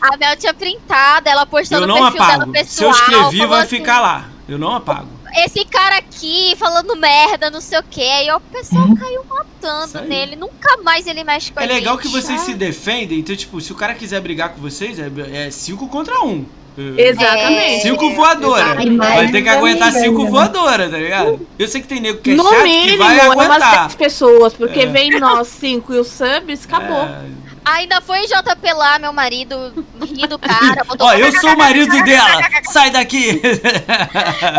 A 0.00 0.16
Mel 0.18 0.36
tinha 0.36 0.52
printado, 0.52 1.28
ela 1.28 1.46
postou 1.46 1.78
eu 1.78 1.86
no 1.86 1.94
não 1.94 2.02
perfil 2.02 2.20
dela 2.20 2.34
apago. 2.34 2.52
pessoal. 2.52 2.92
Se 2.94 3.12
eu 3.12 3.16
escrevi, 3.18 3.46
vai 3.46 3.60
assim, 3.60 3.68
ficar 3.78 4.00
lá. 4.00 4.24
Eu 4.46 4.58
não 4.58 4.74
apago. 4.74 5.08
Esse 5.36 5.64
cara 5.64 5.96
aqui 5.98 6.54
falando 6.56 6.94
merda, 6.96 7.50
não 7.50 7.60
sei 7.60 7.78
o 7.78 7.82
que. 7.82 8.02
Aí 8.02 8.30
o 8.30 8.40
pessoal 8.40 8.86
caiu 8.96 9.20
Isso 9.22 9.34
matando 9.34 10.08
nele. 10.08 10.36
Nunca 10.36 10.76
mais 10.82 11.06
ele 11.06 11.24
mexe 11.24 11.50
com 11.52 11.60
É 11.60 11.64
a 11.64 11.66
legal 11.66 11.94
gente. 11.96 12.02
que 12.06 12.08
vocês 12.12 12.40
se 12.42 12.54
defendem, 12.54 13.18
então, 13.18 13.34
tipo, 13.34 13.60
se 13.60 13.72
o 13.72 13.74
cara 13.74 13.94
quiser 13.94 14.20
brigar 14.20 14.50
com 14.50 14.60
vocês, 14.60 14.98
é, 14.98 15.10
é 15.46 15.50
cinco 15.50 15.88
contra 15.88 16.20
um. 16.24 16.44
Exatamente. 16.76 17.82
Cinco 17.82 18.10
voadora. 18.14 18.82
Exato. 18.82 18.96
Vai 18.96 19.30
ter 19.30 19.42
que 19.42 19.48
aguentar 19.48 19.92
cinco 19.92 20.24
né? 20.24 20.30
voadora, 20.30 20.88
tá 20.90 20.96
ligado? 20.98 21.46
Eu 21.58 21.68
sei 21.68 21.80
que 21.80 21.86
tem 21.86 22.00
nego 22.00 22.18
que 22.20 22.32
é 22.32 22.34
no 22.34 22.42
chato 22.42 22.56
que 22.56 22.62
mínimo, 22.64 22.98
vai 22.98 23.18
é 23.20 23.28
umas 23.28 23.46
aguentar. 23.46 23.80
10 23.82 23.94
pessoas, 23.94 24.54
porque 24.54 24.80
É. 24.80 24.86
vem 24.86 25.18
nós 25.20 25.46
cinco 25.48 25.94
e 25.94 25.98
os 25.98 26.08
subs, 26.08 26.64
acabou. 26.64 27.04
É. 27.04 27.43
Ainda 27.64 28.00
foi 28.00 28.26
JP 28.26 28.72
lá, 28.74 28.98
meu 28.98 29.12
marido, 29.12 29.72
ri 30.02 30.26
do 30.26 30.38
cara. 30.38 30.84
Ó, 31.00 31.12
eu 31.14 31.32
sou 31.40 31.54
o 31.54 31.58
marido 31.58 31.90
dela! 32.04 32.42
Sai 32.70 32.90
daqui! 32.90 33.40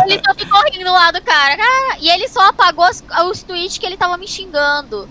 Ele 0.06 0.22
só 0.25 0.34
ficou 0.34 0.59
rindo 0.72 0.92
lá 0.92 1.11
do 1.11 1.22
cara. 1.22 1.56
Ah, 1.59 1.98
E 2.00 2.09
ele 2.09 2.27
só 2.27 2.50
apagou 2.50 2.90
os, 2.90 3.03
os 3.30 3.43
tweets 3.43 3.77
que 3.77 3.85
ele 3.85 3.95
tava 3.98 4.17
me 4.17 4.27
xingando. 4.27 5.08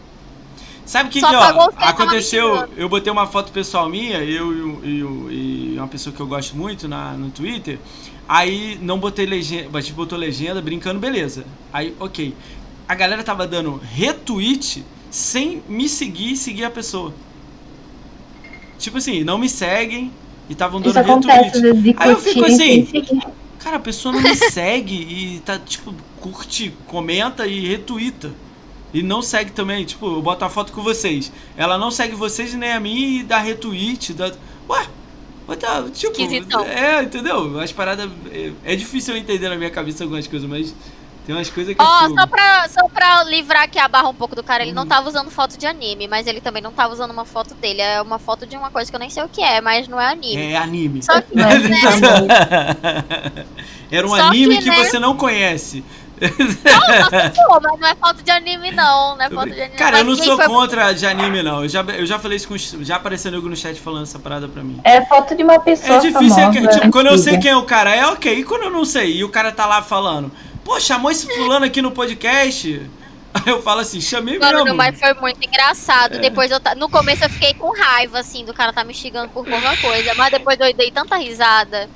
Sabe 0.84 1.08
o 1.08 1.12
que, 1.12 1.18
que 1.20 1.24
ó, 1.24 1.70
aconteceu? 1.80 2.68
Eu 2.76 2.88
botei 2.88 3.10
uma 3.10 3.26
foto 3.26 3.50
pessoal 3.52 3.88
minha, 3.88 4.18
eu 4.18 4.52
e, 4.84 5.74
uma 5.78 5.88
pessoa 5.88 6.14
que 6.14 6.20
eu 6.20 6.26
gosto 6.26 6.56
muito 6.56 6.86
na, 6.86 7.12
no 7.12 7.30
Twitter. 7.30 7.78
Aí 8.28 8.78
não 8.82 8.98
botei 8.98 9.24
legenda, 9.24 9.78
a 9.78 9.80
gente 9.80 9.94
botou 9.94 10.18
legenda 10.18 10.60
brincando, 10.60 11.00
beleza. 11.00 11.44
Aí, 11.72 11.94
ok. 11.98 12.34
A 12.86 12.94
galera 12.94 13.22
tava 13.22 13.46
dando 13.46 13.80
retweet 13.92 14.84
sem 15.10 15.62
me 15.68 15.88
seguir 15.88 16.32
e 16.32 16.36
seguir 16.36 16.64
a 16.64 16.70
pessoa. 16.70 17.14
Tipo 18.84 18.98
assim, 18.98 19.24
não 19.24 19.38
me 19.38 19.48
seguem 19.48 20.12
e 20.46 20.52
estavam 20.52 20.78
dando 20.78 20.94
retweet. 20.94 21.96
Aí 21.96 22.10
eu 22.10 22.20
fico 22.20 22.44
assim, 22.44 22.84
seguir. 22.84 23.22
Cara, 23.58 23.76
a 23.76 23.80
pessoa 23.80 24.12
não 24.12 24.20
me 24.20 24.36
segue 24.52 24.94
e 24.94 25.40
tá, 25.40 25.58
tipo, 25.58 25.94
curte, 26.20 26.70
comenta 26.86 27.46
e 27.46 27.66
retuita. 27.66 28.30
E 28.92 29.02
não 29.02 29.22
segue 29.22 29.52
também, 29.52 29.86
tipo, 29.86 30.04
eu 30.04 30.20
boto 30.20 30.44
a 30.44 30.50
foto 30.50 30.70
com 30.70 30.82
vocês. 30.82 31.32
Ela 31.56 31.78
não 31.78 31.90
segue 31.90 32.14
vocês 32.14 32.52
nem 32.52 32.72
a 32.72 32.78
mim 32.78 33.20
e 33.20 33.22
dá 33.22 33.38
retweet. 33.38 34.12
Dá... 34.12 34.30
Ué, 34.68 34.86
tá, 35.58 35.82
tipo. 35.90 36.12
Esquisitão. 36.12 36.62
É, 36.62 37.04
entendeu? 37.04 37.58
As 37.58 37.72
paradas. 37.72 38.10
É, 38.30 38.52
é 38.64 38.76
difícil 38.76 39.14
eu 39.14 39.18
entender 39.18 39.48
na 39.48 39.56
minha 39.56 39.70
cabeça 39.70 40.04
algumas 40.04 40.26
coisas, 40.26 40.46
mas 40.46 40.74
tem 41.26 41.34
umas 41.34 41.48
coisas 41.50 41.74
que 41.74 41.82
Ó, 41.82 42.00
eu 42.02 42.08
fico- 42.08 42.20
só 42.20 42.26
pra, 42.26 42.68
só 42.68 42.88
pra 42.88 43.24
livrar 43.24 43.62
aqui 43.62 43.78
a 43.78 43.88
barra 43.88 44.08
um 44.08 44.14
pouco 44.14 44.36
do 44.36 44.42
cara, 44.42 44.62
ele 44.62 44.72
Hum. 44.72 44.76
não 44.76 44.86
tava 44.86 45.08
usando 45.08 45.30
foto 45.30 45.56
de 45.58 45.66
anime, 45.66 46.06
mas 46.06 46.26
ele 46.26 46.40
também 46.40 46.62
não 46.62 46.72
tava 46.72 46.92
usando 46.92 47.10
uma 47.12 47.24
foto 47.24 47.54
dele. 47.54 47.80
É 47.80 48.00
uma 48.02 48.18
foto 48.18 48.46
de 48.46 48.56
uma 48.56 48.70
coisa 48.70 48.90
que 48.90 48.96
eu 48.96 49.00
nem 49.00 49.10
sei 49.10 49.22
o 49.22 49.28
que 49.28 49.42
é, 49.42 49.60
mas 49.60 49.88
não 49.88 50.00
é 50.00 50.06
anime. 50.12 50.52
É 50.52 50.56
anime. 50.56 51.02
Só 51.02 51.20
que, 51.20 51.32
né, 51.36 51.44
Era 53.90 54.06
um 54.06 54.10
Só 54.10 54.22
anime 54.22 54.56
que, 54.58 54.64
que, 54.64 54.70
né? 54.70 54.84
você 54.84 54.98
não 54.98 55.16
conhece. 55.16 55.84
não, 56.20 56.28
só 57.10 57.32
se 57.32 57.44
for, 57.46 57.60
mas 57.62 57.80
não 57.80 57.88
é 57.88 57.94
foto 57.94 58.22
de 58.22 58.30
anime, 58.30 58.70
não. 58.72 59.16
Não 59.16 59.24
é 59.24 59.30
foto 59.30 59.50
de 59.50 59.60
anime. 59.60 59.76
Cara, 59.76 59.98
eu 59.98 60.04
não 60.04 60.16
sou 60.16 60.36
foi- 60.36 60.46
contra 60.46 60.92
de 60.92 61.06
anime, 61.06 61.42
não. 61.42 61.62
Eu 61.62 61.68
já, 61.68 61.82
eu 61.82 62.06
já 62.06 62.18
falei 62.18 62.36
isso 62.36 62.48
com. 62.48 62.56
Já 62.56 62.96
apareceu 62.96 63.30
nego 63.30 63.48
no 63.48 63.56
chat 63.56 63.78
falando 63.80 64.04
essa 64.04 64.18
parada 64.18 64.48
pra 64.48 64.62
mim. 64.62 64.80
É 64.84 65.04
foto 65.06 65.34
de 65.36 65.42
uma 65.42 65.58
pessoa 65.60 65.98
É 65.98 66.00
difícil, 66.00 66.42
é 66.42 66.50
que- 66.50 66.58
famosa, 66.60 66.80
tipo, 66.80 66.92
quando 66.92 67.06
eu 67.08 67.18
sei 67.18 67.38
quem 67.38 67.50
é 67.50 67.56
o 67.56 67.64
cara, 67.64 67.94
é 67.94 68.06
ok. 68.06 68.38
E 68.38 68.44
quando 68.44 68.64
eu 68.64 68.70
não 68.70 68.84
sei, 68.84 69.16
e 69.16 69.24
o 69.24 69.28
cara 69.28 69.52
tá 69.52 69.66
lá 69.66 69.82
falando, 69.82 70.30
pô, 70.64 70.80
chamou 70.80 71.10
esse 71.10 71.26
fulano 71.26 71.64
aqui 71.66 71.80
no 71.82 71.90
podcast? 71.90 72.82
Aí 73.34 73.42
eu 73.52 73.60
falo 73.62 73.80
assim, 73.80 74.00
chamei 74.00 74.38
Mano, 74.38 74.62
mesmo. 74.64 74.76
mas 74.76 74.98
foi 74.98 75.12
muito 75.14 75.44
engraçado. 75.44 76.14
É. 76.16 76.18
Depois 76.18 76.50
eu 76.50 76.60
No 76.76 76.88
começo 76.88 77.24
eu 77.24 77.30
fiquei 77.30 77.52
com 77.54 77.72
raiva, 77.76 78.20
assim, 78.20 78.44
do 78.44 78.54
cara 78.54 78.72
tá 78.72 78.84
me 78.84 78.94
xingando 78.94 79.28
por 79.28 79.40
alguma 79.52 79.76
coisa. 79.76 80.14
Mas 80.14 80.30
depois 80.30 80.58
eu 80.60 80.72
dei 80.72 80.90
tanta 80.90 81.16
risada 81.16 81.88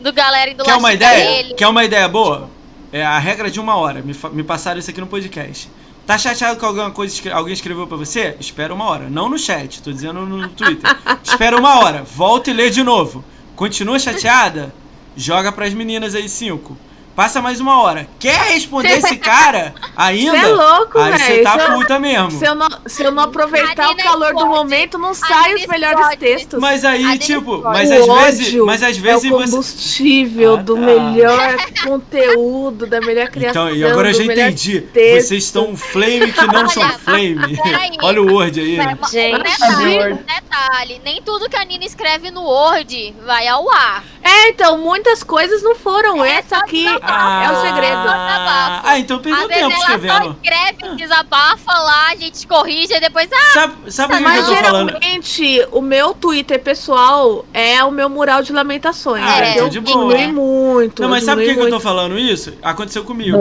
do 0.00 0.12
galera 0.12 0.50
indo 0.50 0.64
Quer 0.64 0.72
lá 0.72 0.78
uma 0.78 0.92
ideia? 0.92 1.38
ele. 1.40 1.54
Quer 1.54 1.68
uma 1.68 1.84
ideia 1.84 2.08
boa? 2.08 2.50
É 2.92 3.04
a 3.04 3.18
regra 3.18 3.50
de 3.50 3.60
uma 3.60 3.76
hora. 3.76 4.00
Me, 4.00 4.14
me 4.32 4.42
passaram 4.42 4.78
isso 4.78 4.88
aqui 4.90 5.00
no 5.00 5.06
podcast. 5.06 5.68
Tá 6.06 6.16
chateado 6.16 6.58
com 6.58 6.64
alguma 6.66 6.90
coisa 6.90 7.20
que 7.20 7.28
alguém 7.28 7.52
escreveu 7.52 7.86
pra 7.86 7.96
você? 7.96 8.36
Espera 8.40 8.72
uma 8.72 8.86
hora. 8.86 9.10
Não 9.10 9.28
no 9.28 9.38
chat, 9.38 9.82
tô 9.82 9.92
dizendo 9.92 10.24
no 10.24 10.48
Twitter. 10.48 10.88
Espera 11.22 11.58
uma 11.58 11.80
hora. 11.80 12.04
Volta 12.04 12.50
e 12.50 12.54
lê 12.54 12.70
de 12.70 12.82
novo. 12.82 13.24
Continua 13.54 13.98
chateada? 13.98 14.72
Joga 15.16 15.50
pras 15.52 15.74
meninas 15.74 16.14
aí 16.14 16.28
cinco. 16.28 16.76
Passa 17.16 17.40
mais 17.40 17.60
uma 17.60 17.80
hora. 17.80 18.06
Quer 18.20 18.38
responder 18.52 18.98
esse 18.98 19.16
cara 19.18 19.74
ainda? 19.96 20.32
Você 20.38 20.44
é 20.44 20.48
louco, 20.48 20.98
Aí 20.98 21.12
você 21.12 21.24
velho. 21.24 21.44
tá 21.44 21.58
Se 21.58 21.64
eu- 21.64 21.72
puta 21.78 21.98
mesmo. 21.98 22.30
Se 22.30 22.44
eu 22.44 22.54
não, 22.54 22.68
se 22.86 23.02
eu 23.02 23.10
não 23.10 23.22
aproveitar 23.22 23.90
o 23.90 23.96
calor 23.96 24.34
do 24.34 24.44
momento, 24.46 24.98
não 24.98 25.14
Nina 25.14 25.54
os 25.54 25.66
melhores 25.66 26.14
textos. 26.18 26.60
Mas 26.60 26.84
aí, 26.84 27.04
A 27.06 27.16
tipo, 27.18 27.62
mas 27.62 27.90
o 27.90 27.94
às 28.12 28.36
vezes, 28.38 28.54
mas 28.56 28.82
às 28.82 28.98
é 28.98 29.00
vezes 29.00 29.24
o 29.30 29.34
você 29.34 29.50
combustível 29.50 30.54
Ah, 30.54 30.62
do 30.62 30.74
tá. 30.74 30.80
melhor 30.82 31.56
conteúdo, 31.84 32.86
da 32.86 33.00
melhor 33.00 33.28
criação. 33.28 33.68
Então, 33.68 33.76
e 33.78 33.84
agora 33.84 34.10
eu 34.10 34.14
já 34.14 34.24
entendi. 34.24 34.80
texto. 34.82 35.28
Vocês 35.28 35.44
estão 35.44 35.70
um 35.70 35.76
flame 35.76 36.30
que 36.30 36.46
não 36.46 36.68
são 36.68 36.86
flame. 36.98 37.58
Olha 38.02 38.20
o 38.22 38.30
Word 38.30 38.60
aí. 38.60 38.76
Gente. 39.10 39.42
detalhe, 39.42 40.12
um 40.12 40.16
detalhe, 40.16 41.00
nem 41.02 41.22
tudo 41.22 41.48
que 41.48 41.56
a 41.56 41.64
Nina 41.64 41.84
escreve 41.86 42.30
no 42.30 42.42
Word 42.42 43.14
vai 43.24 43.48
ao 43.48 43.70
ar. 43.70 44.04
É, 44.22 44.48
então, 44.48 44.76
muitas 44.78 45.22
coisas 45.22 45.62
não 45.62 45.74
foram. 45.74 46.22
É, 46.24 46.36
Essa 46.36 46.56
só 46.56 46.62
aqui 46.62 46.86
desabafo. 47.06 47.44
é 47.44 47.52
o 47.52 47.60
segredo. 47.62 47.96
Ah, 48.08 48.80
ah, 48.84 48.98
então 48.98 49.18
perdeu 49.18 49.48
tempo 49.48 49.60
ela 49.60 49.70
só 49.70 49.78
escrevendo. 49.94 50.36
escreve, 50.42 50.96
desabafa 50.96 51.72
lá, 51.72 52.08
a 52.10 52.16
gente 52.16 52.46
corrige 52.46 52.94
e 52.94 53.00
depois, 53.00 53.28
ah, 53.32 53.52
Sabe, 53.52 53.92
sabe 53.92 54.14
o 54.14 54.16
que, 54.16 54.22
eu 54.22 54.28
Mas 54.28 54.46
tô 54.46 54.54
falando? 54.56 54.86
geralmente 54.88 55.66
o 55.72 55.80
meu 55.80 56.14
Twitter 56.14 56.60
pessoal 56.62 57.44
é 57.52 57.82
o 57.84 57.90
meu 57.90 58.08
mural 58.08 58.42
de 58.42 58.52
lamentações. 58.52 59.24
Ah, 59.26 59.50
então 59.50 59.64
eu 59.64 59.68
de 59.68 59.80
boa. 59.80 60.14
diminui 60.16 60.32
muito. 60.32 61.02
Não, 61.02 61.08
mas 61.08 61.24
sabe 61.24 61.42
por 61.42 61.48
que, 61.48 61.54
que 61.54 61.60
eu 61.66 61.70
tô 61.70 61.80
falando 61.80 62.18
isso? 62.18 62.52
Aconteceu 62.62 63.04
comigo. 63.04 63.38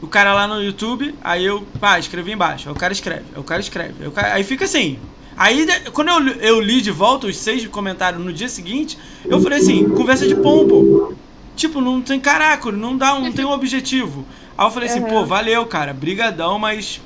O 0.00 0.06
cara 0.06 0.32
lá 0.32 0.46
no 0.46 0.62
YouTube, 0.62 1.14
aí 1.24 1.44
eu, 1.44 1.66
pá, 1.80 1.98
escrevi 1.98 2.30
embaixo. 2.32 2.68
Aí 2.68 2.72
o 2.74 2.78
cara 2.78 2.92
escreve, 2.92 3.24
aí 3.34 3.40
o 3.40 3.42
cara 3.44 3.60
escreve. 3.60 3.94
aí 4.00 4.06
o 4.06 4.12
cara- 4.12 4.34
Aí 4.34 4.44
fica 4.44 4.64
assim. 4.64 4.98
Aí, 5.36 5.66
quando 5.92 6.08
eu, 6.08 6.18
li- 6.18 6.38
eu 6.40 6.60
li 6.60 6.80
de 6.80 6.90
volta 6.90 7.26
os 7.28 7.36
seis 7.36 7.64
comentários 7.68 8.20
no 8.24 8.32
dia 8.32 8.48
seguinte, 8.48 8.98
eu 9.24 9.40
falei 9.40 9.58
assim, 9.60 9.88
conversa 9.90 10.26
de 10.26 10.34
pombo. 10.36 11.16
Tipo, 11.58 11.80
não 11.80 12.00
tem 12.00 12.20
caraca, 12.20 12.70
não 12.70 12.96
dá, 12.96 13.18
não 13.18 13.32
tem 13.32 13.44
um 13.44 13.50
objetivo. 13.52 14.24
Aí 14.56 14.64
eu 14.64 14.70
falei 14.70 14.88
assim, 14.88 15.02
pô, 15.02 15.26
valeu, 15.26 15.66
cara, 15.66 15.92
brigadão, 15.92 16.58
mas 16.58 17.00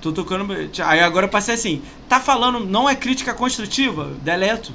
tô 0.00 0.12
tocando... 0.12 0.46
Aí 0.84 1.00
agora 1.00 1.26
eu 1.26 1.30
passei 1.30 1.54
assim, 1.54 1.82
tá 2.08 2.20
falando, 2.20 2.60
não 2.60 2.88
é 2.88 2.94
crítica 2.94 3.32
construtiva? 3.32 4.12
Deleto. 4.22 4.74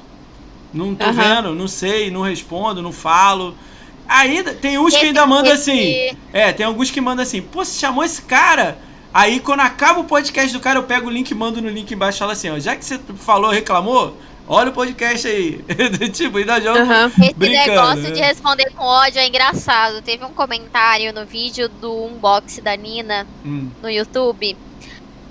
Não 0.74 0.94
tô 0.94 1.06
Aham. 1.06 1.12
vendo, 1.12 1.54
não 1.54 1.68
sei, 1.68 2.10
não 2.10 2.22
respondo, 2.22 2.82
não 2.82 2.92
falo. 2.92 3.54
Ainda, 4.08 4.52
tem 4.52 4.78
uns 4.78 4.96
que 4.96 5.06
ainda 5.06 5.26
mandam 5.26 5.52
assim... 5.52 6.16
É, 6.32 6.52
tem 6.52 6.66
alguns 6.66 6.90
que 6.90 7.00
mandam 7.00 7.22
assim, 7.22 7.40
pô, 7.40 7.64
você 7.64 7.78
chamou 7.78 8.04
esse 8.04 8.22
cara? 8.22 8.78
Aí 9.14 9.38
quando 9.38 9.60
acaba 9.60 10.00
o 10.00 10.04
podcast 10.04 10.52
do 10.52 10.60
cara, 10.60 10.78
eu 10.78 10.82
pego 10.82 11.06
o 11.06 11.10
link 11.10 11.30
e 11.30 11.34
mando 11.34 11.62
no 11.62 11.68
link 11.68 11.90
embaixo 11.92 12.16
e 12.16 12.20
falo 12.20 12.32
assim, 12.32 12.50
ó, 12.50 12.58
já 12.58 12.74
que 12.74 12.84
você 12.84 12.98
falou, 13.16 13.50
reclamou, 13.50 14.16
olha 14.48 14.70
o 14.70 14.72
podcast 14.72 15.26
aí. 15.28 15.62
tipo, 16.12 16.38
ainda 16.38 16.60
jogo 16.60 16.78
Aham. 16.78 17.06
esse 17.20 17.34
brincando. 17.34 17.70
negócio 17.70 18.02
né? 18.02 18.10
de 18.10 18.20
responder 18.20 18.70
com 18.74 18.84
ódio 18.84 19.18
é 19.20 19.26
engraçado. 19.28 20.02
Teve 20.02 20.24
um 20.24 20.32
comentário 20.32 21.12
no 21.12 21.24
vídeo 21.26 21.68
do 21.68 21.92
unbox 22.06 22.58
da 22.62 22.76
Nina 22.76 23.26
Hum, 23.44 23.68
no 23.82 23.90
YouTube 23.90 24.56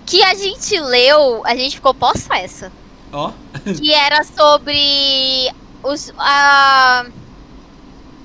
que 0.06 0.24
a 0.24 0.34
gente 0.34 0.80
leu, 0.80 1.46
a 1.46 1.54
gente 1.54 1.76
ficou 1.76 1.94
possessa. 1.94 2.72
ó, 3.12 3.32
que 3.78 3.94
era 3.94 4.24
sobre 4.24 5.52
os 5.84 6.14
a 6.18 7.06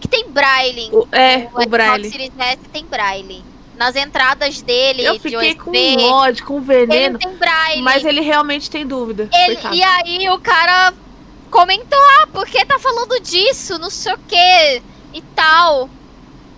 que 0.01 0.07
tem 0.09 0.29
braille. 0.31 0.91
O- 0.93 1.09
é, 1.11 1.39
o 1.39 1.49
Xbox 1.49 1.67
Braille. 1.67 2.11
Series 2.11 2.33
S 2.39 2.59
tem 2.73 2.85
braille. 2.85 3.43
Nas 3.77 3.97
entradas 3.97 4.61
dele 4.61 5.03
Eu 5.05 5.19
fiquei 5.19 5.55
com 5.55 5.71
ódio, 6.13 6.45
com 6.45 6.57
ele 6.59 6.65
veneno. 6.87 7.19
tem 7.19 7.35
braille. 7.37 7.83
Mas 7.83 8.05
ele 8.05 8.21
realmente 8.21 8.71
tem 8.71 8.87
dúvida. 8.87 9.29
Ele- 9.33 9.59
e 9.73 9.83
aí 9.83 10.29
o 10.31 10.39
cara 10.39 10.93
comentou, 11.51 11.99
ah, 12.21 12.27
por 12.27 12.47
que 12.47 12.65
tá 12.65 12.79
falando 12.79 13.19
disso, 13.21 13.79
não 13.79 13.91
sei 13.91 14.13
o 14.15 14.19
que 14.29 14.83
e 15.15 15.23
tal. 15.35 15.89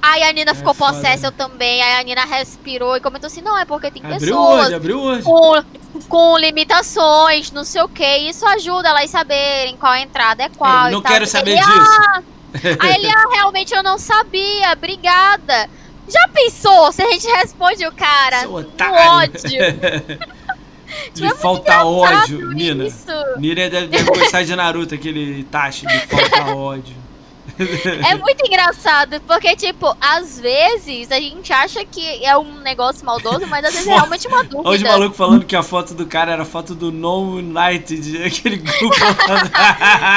Aí 0.02 0.23
a 0.23 0.33
Nina 0.33 0.51
É 0.51 0.55
ficou 0.55 0.75
foda, 0.75 0.93
possessa 0.94 1.28
eu 1.28 1.33
também. 1.33 1.81
Aí 1.83 2.01
a 2.01 2.02
Nina 2.05 2.25
respirou 2.26 2.97
e 2.97 3.01
comentou 3.01 3.26
assim, 3.28 3.41
não, 3.41 3.57
é 3.57 3.65
porque 3.65 3.91
tem 3.91 4.02
abriu 4.05 4.18
pessoas 4.20 4.67
hoje, 4.67 4.75
abriu 4.75 5.01
hoje. 5.01 5.23
com, 5.23 5.65
com 6.09 6.36
limitações, 6.39 7.51
não 7.52 7.65
sei 7.65 7.83
o 7.83 7.89
que. 7.89 8.05
Isso 8.18 8.44
ajuda 8.47 8.89
elas 8.91 9.09
saberem 9.09 9.76
qual 9.76 9.94
entrada 9.94 10.43
é 10.43 10.49
qual. 10.51 10.91
não 10.91 10.99
e 10.99 11.02
tal. 11.02 11.12
quero 11.12 11.26
saber 11.26 11.52
Ele, 11.52 11.60
disso. 11.62 12.25
Aí 12.81 12.94
ele, 12.97 13.09
ah, 13.09 13.28
realmente 13.33 13.75
eu 13.75 13.83
não 13.83 13.97
sabia, 13.99 14.73
obrigada. 14.73 15.70
Já 16.08 16.28
pensou 16.28 16.92
se 16.92 17.02
a 17.02 17.10
gente 17.10 17.26
responde 17.26 17.86
o 17.86 17.92
cara 17.92 18.41
Seu 18.41 18.55
otário. 18.55 18.94
ódio? 18.94 20.28
De 21.12 21.28
falta 21.36 21.84
ódio, 21.84 22.50
Nina. 22.52 22.84
Isso. 22.86 23.07
Nina 23.39 23.68
deve, 23.68 23.86
deve 23.89 24.05
gostar 24.05 24.44
de 24.44 24.55
Naruto, 24.55 24.94
aquele 24.94 25.41
Itachi 25.41 25.86
de 25.86 25.99
falta 26.07 26.55
ódio. 26.55 26.94
É 28.08 28.15
muito 28.16 28.47
engraçado, 28.47 29.20
porque, 29.23 29.55
tipo, 29.57 29.97
às 30.00 30.39
vezes 30.41 31.10
a 31.10 31.16
gente 31.20 31.52
acha 31.52 31.84
que 31.84 32.24
é 32.24 32.36
um 32.36 32.60
negócio 32.60 33.05
maldoso, 33.05 33.47
mas 33.47 33.65
às 33.65 33.73
vezes 33.74 33.86
é 33.89 33.92
realmente 33.92 34.26
uma 34.28 34.39
Olha 34.39 34.47
os 34.47 34.50
dúvida. 34.65 34.89
malucos 34.91 35.16
falando 35.16 35.44
que 35.44 35.55
a 35.57 35.62
foto 35.62 35.94
do 35.94 36.07
cara 36.07 36.33
era 36.33 36.44
foto 36.44 36.74
do 36.74 36.91
No 36.92 37.36
United, 37.39 38.24
aquele 38.24 38.57
grupo. 38.58 38.94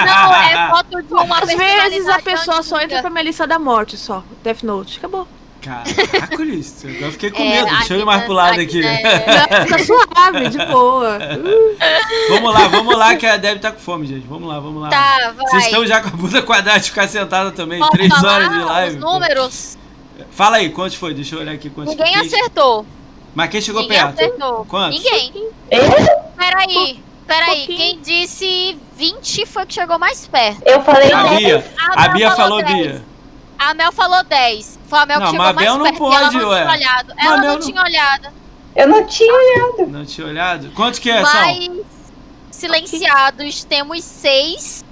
Não, 0.06 0.33
é 0.35 0.69
foto 0.69 1.01
de 1.01 1.14
uma 1.14 1.40
Às 1.40 1.53
vezes 1.53 2.07
a 2.07 2.19
pessoa 2.22 2.61
só 2.64 2.75
antiga. 2.77 2.85
entra 2.93 3.01
pra 3.01 3.09
minha 3.09 3.24
lista 3.24 3.45
da 3.48 3.57
morte, 3.59 3.98
só. 3.98 4.24
Death 4.43 4.64
Note. 4.64 4.98
Acabou. 4.98 5.27
Caraca, 5.61 6.44
isso. 6.44 6.88
Eu 6.88 7.11
fiquei 7.11 7.30
com 7.32 7.42
É, 7.42 7.64
medo. 7.64 7.77
Deixa 7.77 7.94
eu 7.95 8.00
ir 8.02 8.06
mais 8.06 8.24
pro 8.24 8.34
lado 8.34 8.60
aqui. 8.60 8.77
Nina 8.77 8.92
Não, 8.92 9.66
Fica 9.66 9.80
suave, 9.84 10.50
de 10.50 10.66
boa. 10.66 11.19
Vamos 12.30 12.53
lá, 12.53 12.68
vamos 12.68 12.95
lá, 12.98 13.16
que 13.16 13.26
a 13.26 13.38
Deb 13.38 13.60
tá 13.60 13.72
com 13.72 13.80
fome, 13.80 14.06
gente. 14.08 14.26
Vamos 14.27 14.48
lá, 14.48 14.60
vamos 14.60 14.82
lá. 14.82 14.90
Tá, 14.90 15.34
vai. 15.36 15.45
Vocês 15.48 15.66
estão 15.66 15.86
já 15.86 16.00
com 16.02 16.08
a 16.10 16.11
bunda 16.11 16.42
quadrada 16.42 16.80
de 16.80 16.90
ficar 16.90 17.08
sentada 17.08 17.52
também, 17.52 17.80
Posso 17.80 17.92
três 17.92 18.14
falar 18.14 18.34
horas 18.36 18.50
de 18.50 18.60
live. 18.64 18.95
Os 18.98 19.03
pô. 19.03 19.11
números, 19.14 19.77
Fala 20.32 20.58
aí, 20.58 20.69
quantos 20.69 20.95
foi? 20.95 21.14
Deixa 21.14 21.36
eu 21.36 21.40
olhar 21.42 21.52
aqui 21.53 21.69
quantos 21.69 21.95
ninguém 21.95 22.14
quem- 22.14 22.22
acertou. 22.22 22.86
Mas 23.36 23.50
quem 23.50 23.61
chegou 23.61 23.82
ninguém 23.84 23.98
perto? 24.00 24.14
acertou. 24.19 24.66
Quantos? 24.66 24.98
Ninguém. 25.03 25.48
Peraí, 26.38 27.00
peraí. 27.27 27.68
Quem 27.68 28.00
disse 28.02 28.77
20 28.95 29.45
foi 29.45 29.64
o 29.64 29.68
que 29.68 29.74
chegou 29.74 30.00
mais 30.00 30.26
perto. 30.27 30.61
Eu 30.66 30.82
falei 30.84 31.11
A. 31.11 31.24
Bia. 31.26 31.66
A 31.95 32.02
Mel 32.03 32.11
Bia 32.14 32.32
falou 32.32 32.64
10. 32.64 32.77
Bia. 32.77 33.02
A 33.60 33.74
Mel 33.74 33.92
falou 33.92 34.24
10. 34.24 34.80
Foi 34.88 35.00
a 35.00 35.06
Mel 35.06 35.19
Não, 35.19 35.26
que 35.26 35.32
chegou 35.32 35.45
a 35.48 35.53
mais 35.53 35.68
não 35.68 35.84
perto. 35.84 36.03
e 36.03 36.16
ela 36.16 36.32
não 36.32 36.50
ué. 36.50 36.60
tinha 36.66 36.72
olhado. 36.72 37.14
Ela 37.18 37.38
não 37.38 37.48
não- 37.48 37.60
tinha 37.60 37.82
olhado. 37.82 38.27
Eu 38.76 38.88
não 38.88 39.08
tinha 39.08 39.34
olhado. 39.34 39.88
Não 39.92 40.06
tinha 40.06 40.27
olhado? 40.27 40.72
Quantos 40.76 41.00
que 41.00 41.10
é, 41.10 41.26
são? 41.26 41.34
Mas 41.42 41.69
silenciados 42.52 43.64
temos 43.64 44.03
6 44.03 44.86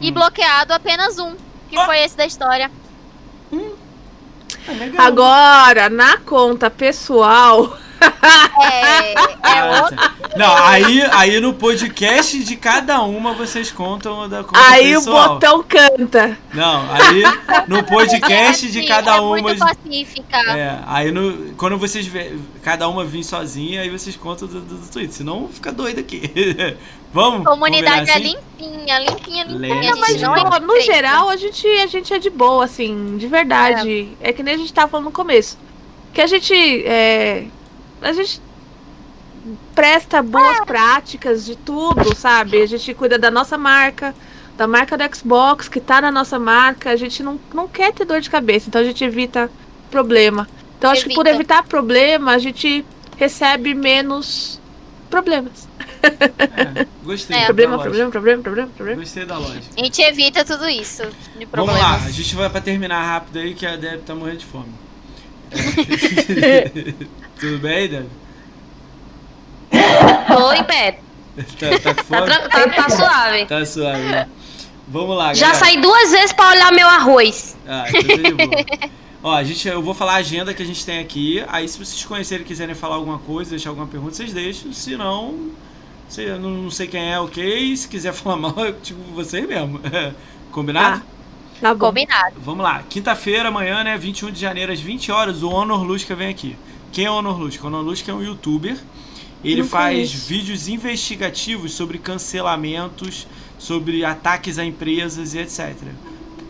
e 0.00 0.10
Hum. 0.10 0.14
bloqueado 0.14 0.72
apenas 0.74 1.18
um. 1.18 1.34
Que 1.70 1.78
Ó. 1.78 1.84
foi 1.86 1.98
esse 2.00 2.16
da 2.16 2.26
história. 2.26 2.70
Ah, 4.68 4.72
legal. 4.72 5.06
Agora, 5.06 5.88
na 5.88 6.18
conta 6.18 6.70
pessoal, 6.70 7.76
É, 8.60 9.12
é 9.12 9.16
Ah, 9.42 9.82
outro. 9.82 10.14
Não, 10.36 10.56
aí, 10.56 11.02
aí 11.12 11.40
no 11.40 11.54
podcast 11.54 12.42
de 12.42 12.56
cada 12.56 13.02
uma 13.02 13.34
vocês 13.34 13.70
contam 13.70 14.28
da 14.28 14.42
conta 14.42 14.58
aí 14.58 14.96
o 14.96 15.00
pessoal. 15.00 15.34
botão 15.34 15.62
canta. 15.62 16.36
Não, 16.52 16.92
aí 16.92 17.22
no 17.68 17.84
podcast 17.84 18.68
de 18.70 18.78
Assim, 18.80 18.88
cada 18.88 19.16
é 19.16 19.20
uma. 19.20 19.40
muito 19.40 19.58
pacífica. 19.58 20.36
É, 20.56 20.80
aí 20.86 21.12
no, 21.12 21.54
quando 21.54 21.78
vocês 21.78 22.06
vê, 22.06 22.36
cada 22.62 22.88
uma 22.88 23.04
vir 23.04 23.22
sozinha, 23.22 23.82
aí 23.82 23.90
vocês 23.90 24.16
contam 24.16 24.48
do, 24.48 24.60
do, 24.60 24.76
do 24.76 24.90
Twitter. 24.90 25.12
Senão 25.12 25.48
fica 25.48 25.70
doido 25.70 26.00
aqui. 26.00 26.30
Vamos? 27.12 27.46
Comunidade 27.46 28.10
é 28.10 28.14
assim? 28.14 28.22
limpinha, 28.58 28.98
limpinha, 28.98 29.44
limpinha. 29.44 29.74
Lembra, 29.74 29.78
a 29.78 29.82
gente 29.82 30.00
Mas, 30.00 30.20
não 30.20 30.36
é 30.36 30.58
no 30.58 30.80
geral, 30.80 31.28
a 31.28 31.36
gente, 31.36 31.64
a 31.64 31.86
gente 31.86 32.12
é 32.12 32.18
de 32.18 32.28
boa, 32.28 32.64
assim, 32.64 33.16
de 33.18 33.28
verdade. 33.28 34.08
É, 34.20 34.32
que 34.32 34.42
nem 34.42 34.54
a 34.54 34.58
gente 34.58 34.72
tava 34.72 34.88
falando 34.88 35.06
no 35.06 35.12
começo. 35.12 35.56
Que 36.12 36.20
a 36.20 36.26
gente. 36.26 36.52
É, 36.84 37.44
a 38.04 38.12
gente 38.12 38.40
presta 39.74 40.22
boas 40.22 40.60
práticas 40.64 41.44
de 41.44 41.56
tudo, 41.56 42.14
sabe? 42.14 42.60
A 42.62 42.66
gente 42.66 42.92
cuida 42.94 43.18
da 43.18 43.30
nossa 43.30 43.58
marca, 43.58 44.14
da 44.56 44.66
marca 44.66 44.96
do 44.96 45.16
Xbox, 45.16 45.68
que 45.68 45.80
tá 45.80 46.00
na 46.00 46.12
nossa 46.12 46.38
marca. 46.38 46.90
A 46.90 46.96
gente 46.96 47.22
não, 47.22 47.40
não 47.52 47.66
quer 47.66 47.92
ter 47.92 48.04
dor 48.04 48.20
de 48.20 48.30
cabeça, 48.30 48.68
então 48.68 48.80
a 48.80 48.84
gente 48.84 49.02
evita 49.02 49.50
problema. 49.90 50.48
Então 50.78 50.90
acho 50.90 51.06
que 51.06 51.14
por 51.14 51.26
Evita. 51.26 51.36
evitar 51.36 51.62
problema, 51.64 52.32
a 52.32 52.38
gente 52.38 52.84
recebe 53.16 53.74
menos 53.74 54.60
problemas. 55.08 55.66
É, 56.02 56.86
gostei. 57.02 57.36
É. 57.36 57.40
da 57.40 57.46
Problema, 57.46 57.78
problema, 57.78 58.10
problema, 58.10 58.42
problema, 58.42 58.70
problema. 58.76 59.00
Gostei 59.00 59.24
da 59.24 59.38
lógica. 59.38 59.64
A 59.78 59.84
gente 59.84 60.02
evita 60.02 60.44
tudo 60.44 60.68
isso 60.68 61.02
de 61.38 61.46
Vamos 61.46 61.50
problemas. 61.50 61.80
lá, 61.80 61.94
a 62.04 62.10
gente 62.10 62.34
vai 62.34 62.50
pra 62.50 62.60
terminar 62.60 63.02
rápido 63.02 63.38
aí 63.38 63.54
que 63.54 63.64
a 63.64 63.76
Deb 63.76 64.02
tá 64.02 64.14
morrendo 64.14 64.38
de 64.38 64.46
fome. 64.46 64.83
Tudo 67.40 67.58
bem? 67.58 68.06
Tô 70.28 70.52
em 70.52 70.64
pé. 70.64 70.98
Tá, 71.58 71.78
tá 71.82 71.94
com 71.94 72.04
Tá, 72.04 72.04
fome? 72.04 72.48
tá- 72.48 72.68
tá 72.68 72.90
suave. 72.90 73.46
Tá 73.46 73.66
suave. 73.66 74.02
né? 74.02 74.28
Vamos 74.86 75.16
lá, 75.16 75.32
Já 75.34 75.46
galera. 75.48 75.64
saí 75.64 75.80
duas 75.80 76.10
vezes 76.10 76.32
pra 76.32 76.50
olhar 76.50 76.72
meu 76.72 76.86
arroz. 76.88 77.56
Ah, 77.66 77.86
então 77.88 78.02
tá 78.16 78.22
de 78.28 78.34
boa. 78.34 78.64
Ó, 79.22 79.32
a 79.34 79.42
gente, 79.42 79.66
eu 79.66 79.82
vou 79.82 79.94
falar 79.94 80.12
a 80.12 80.16
agenda 80.16 80.52
que 80.52 80.62
a 80.62 80.66
gente 80.66 80.84
tem 80.84 80.98
aqui. 80.98 81.42
Aí, 81.48 81.66
se 81.66 81.78
vocês 81.78 82.04
conhecerem 82.04 82.44
e 82.44 82.46
quiserem 82.46 82.74
falar 82.74 82.96
alguma 82.96 83.18
coisa, 83.18 83.50
deixar 83.50 83.70
alguma 83.70 83.86
pergunta, 83.86 84.14
vocês 84.14 84.32
deixam. 84.34 84.70
Se 84.74 84.96
não, 84.96 85.50
se, 86.08 86.22
eu 86.22 86.38
não, 86.38 86.50
não 86.50 86.70
sei 86.70 86.86
quem 86.86 87.10
é, 87.12 87.18
ok. 87.18 87.74
Se 87.76 87.88
quiser 87.88 88.12
falar 88.14 88.36
mal, 88.36 88.54
é 88.58 88.72
tipo 88.72 89.00
vocês 89.14 89.46
mesmo. 89.48 89.80
Combinado? 90.52 91.02
Tá 91.64 91.72
bom. 91.74 91.86
Combinado. 91.86 92.34
Vamos 92.44 92.62
lá. 92.62 92.82
Quinta-feira, 92.90 93.48
amanhã, 93.48 93.82
né? 93.82 93.96
21 93.96 94.30
de 94.30 94.38
janeiro, 94.38 94.70
às 94.70 94.80
20 94.80 95.10
horas, 95.10 95.42
o 95.42 95.48
Honor 95.48 95.82
Lusca 95.82 96.14
vem 96.14 96.28
aqui. 96.28 96.56
Quem 96.92 97.06
é 97.06 97.10
o 97.10 97.14
Honor 97.14 97.38
Lusca? 97.40 97.64
O 97.64 97.68
Honor 97.68 97.80
Lusca 97.82 98.12
é 98.12 98.14
um 98.14 98.22
youtuber. 98.22 98.76
Ele 99.42 99.62
Não 99.62 99.68
faz 99.68 99.94
conheço. 99.94 100.28
vídeos 100.28 100.68
investigativos 100.68 101.72
sobre 101.72 101.96
cancelamentos, 101.96 103.26
sobre 103.58 104.04
ataques 104.04 104.58
a 104.58 104.64
empresas 104.64 105.32
e 105.32 105.38
etc. 105.38 105.74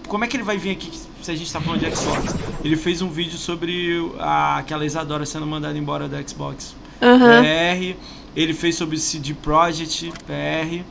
Como 0.09 0.25
é 0.25 0.27
que 0.27 0.37
ele 0.37 0.43
vai 0.43 0.59
vir 0.59 0.71
aqui 0.73 0.91
se 1.23 1.31
a 1.31 1.35
gente 1.37 1.53
tá 1.53 1.61
falando 1.61 1.81
de 1.81 1.95
Xbox? 1.97 2.35
Ele 2.65 2.77
fez 2.77 3.01
um 3.01 3.09
vídeo 3.09 3.39
sobre 3.39 4.11
a, 4.19 4.59
aquela 4.59 4.85
Isadora 4.85 5.25
sendo 5.25 5.47
mandada 5.47 5.79
embora 5.79 6.09
da 6.09 6.21
Xbox 6.27 6.75
Aham. 7.01 7.43
PR. 7.43 7.97
Ele 8.37 8.53
fez 8.53 8.75
sobre 8.75 8.97
o 8.97 8.99
CD 8.99 9.33
Projekt 9.35 10.13
PR. 10.27 10.83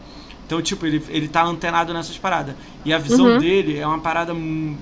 Então, 0.45 0.61
tipo, 0.61 0.85
ele, 0.85 1.01
ele 1.09 1.27
tá 1.27 1.43
antenado 1.43 1.93
nessas 1.93 2.17
paradas. 2.17 2.55
E 2.85 2.93
a 2.93 2.97
visão 2.97 3.25
Uhum. 3.25 3.39
dele 3.39 3.77
é 3.79 3.87
uma 3.87 3.99
parada. 3.99 4.35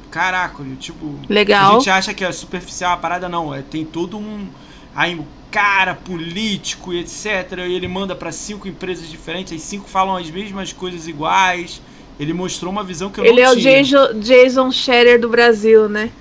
Caraca, 0.10 0.64
tipo. 0.80 1.16
Legal. 1.30 1.72
A 1.76 1.80
gente 1.80 1.90
acha 1.90 2.14
que 2.14 2.26
é 2.26 2.32
superficial 2.32 2.94
a 2.94 2.98
parada, 2.98 3.30
não. 3.30 3.54
É, 3.54 3.62
tem 3.62 3.86
todo 3.86 4.18
um. 4.18 4.48
Aí, 4.96 5.16
um 5.16 5.26
cara 5.52 5.94
político 5.94 6.94
e 6.94 7.00
etc. 7.00 7.26
E 7.68 7.74
ele 7.74 7.88
manda 7.88 8.16
pra 8.16 8.32
cinco 8.32 8.68
empresas 8.68 9.08
diferentes. 9.10 9.54
As 9.54 9.62
cinco 9.62 9.88
falam 9.88 10.16
as 10.16 10.30
mesmas 10.30 10.74
coisas 10.74 11.08
iguais. 11.08 11.82
Ele 12.20 12.34
mostrou 12.34 12.72
uma 12.72 12.84
visão 12.84 13.10
que 13.10 13.20
eu 13.20 13.26
Ele 13.26 13.42
não 13.42 13.50
é 13.50 13.52
o 13.54 13.58
tinha. 13.58 13.84
Jason, 13.84 14.20
Jason 14.20 14.72
Scherer 14.72 15.20
do 15.20 15.30
Brasil, 15.30 15.88
né? 15.88 16.12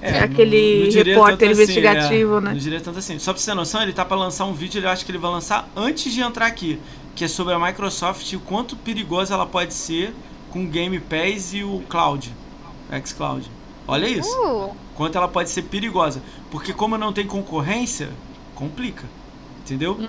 É, 0.00 0.18
aquele 0.18 0.82
não 0.82 0.88
diria 0.88 1.14
repórter 1.14 1.50
assim, 1.50 1.62
investigativo, 1.62 2.38
é, 2.38 2.40
né? 2.40 2.50
Não 2.50 2.58
diria 2.58 2.80
tanto 2.80 2.98
assim. 2.98 3.18
Só 3.20 3.32
pra 3.32 3.40
você 3.40 3.50
ter 3.50 3.54
noção, 3.54 3.82
ele 3.82 3.92
tá 3.92 4.04
pra 4.04 4.16
lançar 4.16 4.46
um 4.46 4.52
vídeo, 4.52 4.80
ele 4.80 4.88
acha 4.88 5.04
que 5.04 5.10
ele 5.12 5.18
vai 5.18 5.30
lançar 5.30 5.68
antes 5.76 6.12
de 6.12 6.20
entrar 6.20 6.46
aqui. 6.46 6.78
Que 7.14 7.24
é 7.24 7.28
sobre 7.28 7.54
a 7.54 7.58
Microsoft 7.58 8.30
e 8.32 8.36
o 8.36 8.40
quanto 8.40 8.76
perigosa 8.76 9.34
ela 9.34 9.46
pode 9.46 9.74
ser 9.74 10.14
com 10.50 10.64
o 10.64 10.66
Game 10.66 10.98
Pass 11.00 11.52
e 11.54 11.62
o 11.62 11.82
Cloud. 11.88 12.32
xCloud. 13.04 13.50
Olha 13.86 14.06
isso. 14.06 14.30
Uh, 14.40 14.74
Quanto 14.94 15.16
ela 15.16 15.28
pode 15.28 15.50
ser 15.50 15.62
perigosa. 15.62 16.22
Porque 16.50 16.72
como 16.72 16.96
não 16.98 17.12
tem 17.12 17.26
concorrência, 17.26 18.10
complica. 18.54 19.04
Entendeu? 19.60 20.08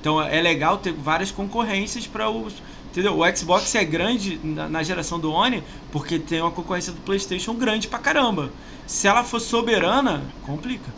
Então 0.00 0.20
é 0.20 0.40
legal 0.42 0.78
ter 0.78 0.92
várias 0.92 1.30
concorrências 1.30 2.06
para 2.06 2.28
os. 2.28 2.54
Entendeu? 2.90 3.18
O 3.18 3.36
Xbox 3.36 3.74
é 3.74 3.84
grande 3.84 4.38
na, 4.44 4.68
na 4.68 4.82
geração 4.82 5.18
do 5.18 5.32
One 5.32 5.62
porque 5.90 6.18
tem 6.18 6.40
uma 6.40 6.50
concorrência 6.50 6.92
do 6.92 7.00
PlayStation 7.00 7.54
grande 7.54 7.88
pra 7.88 7.98
caramba. 7.98 8.50
Se 8.86 9.08
ela 9.08 9.24
for 9.24 9.40
soberana, 9.40 10.22
complica. 10.42 10.92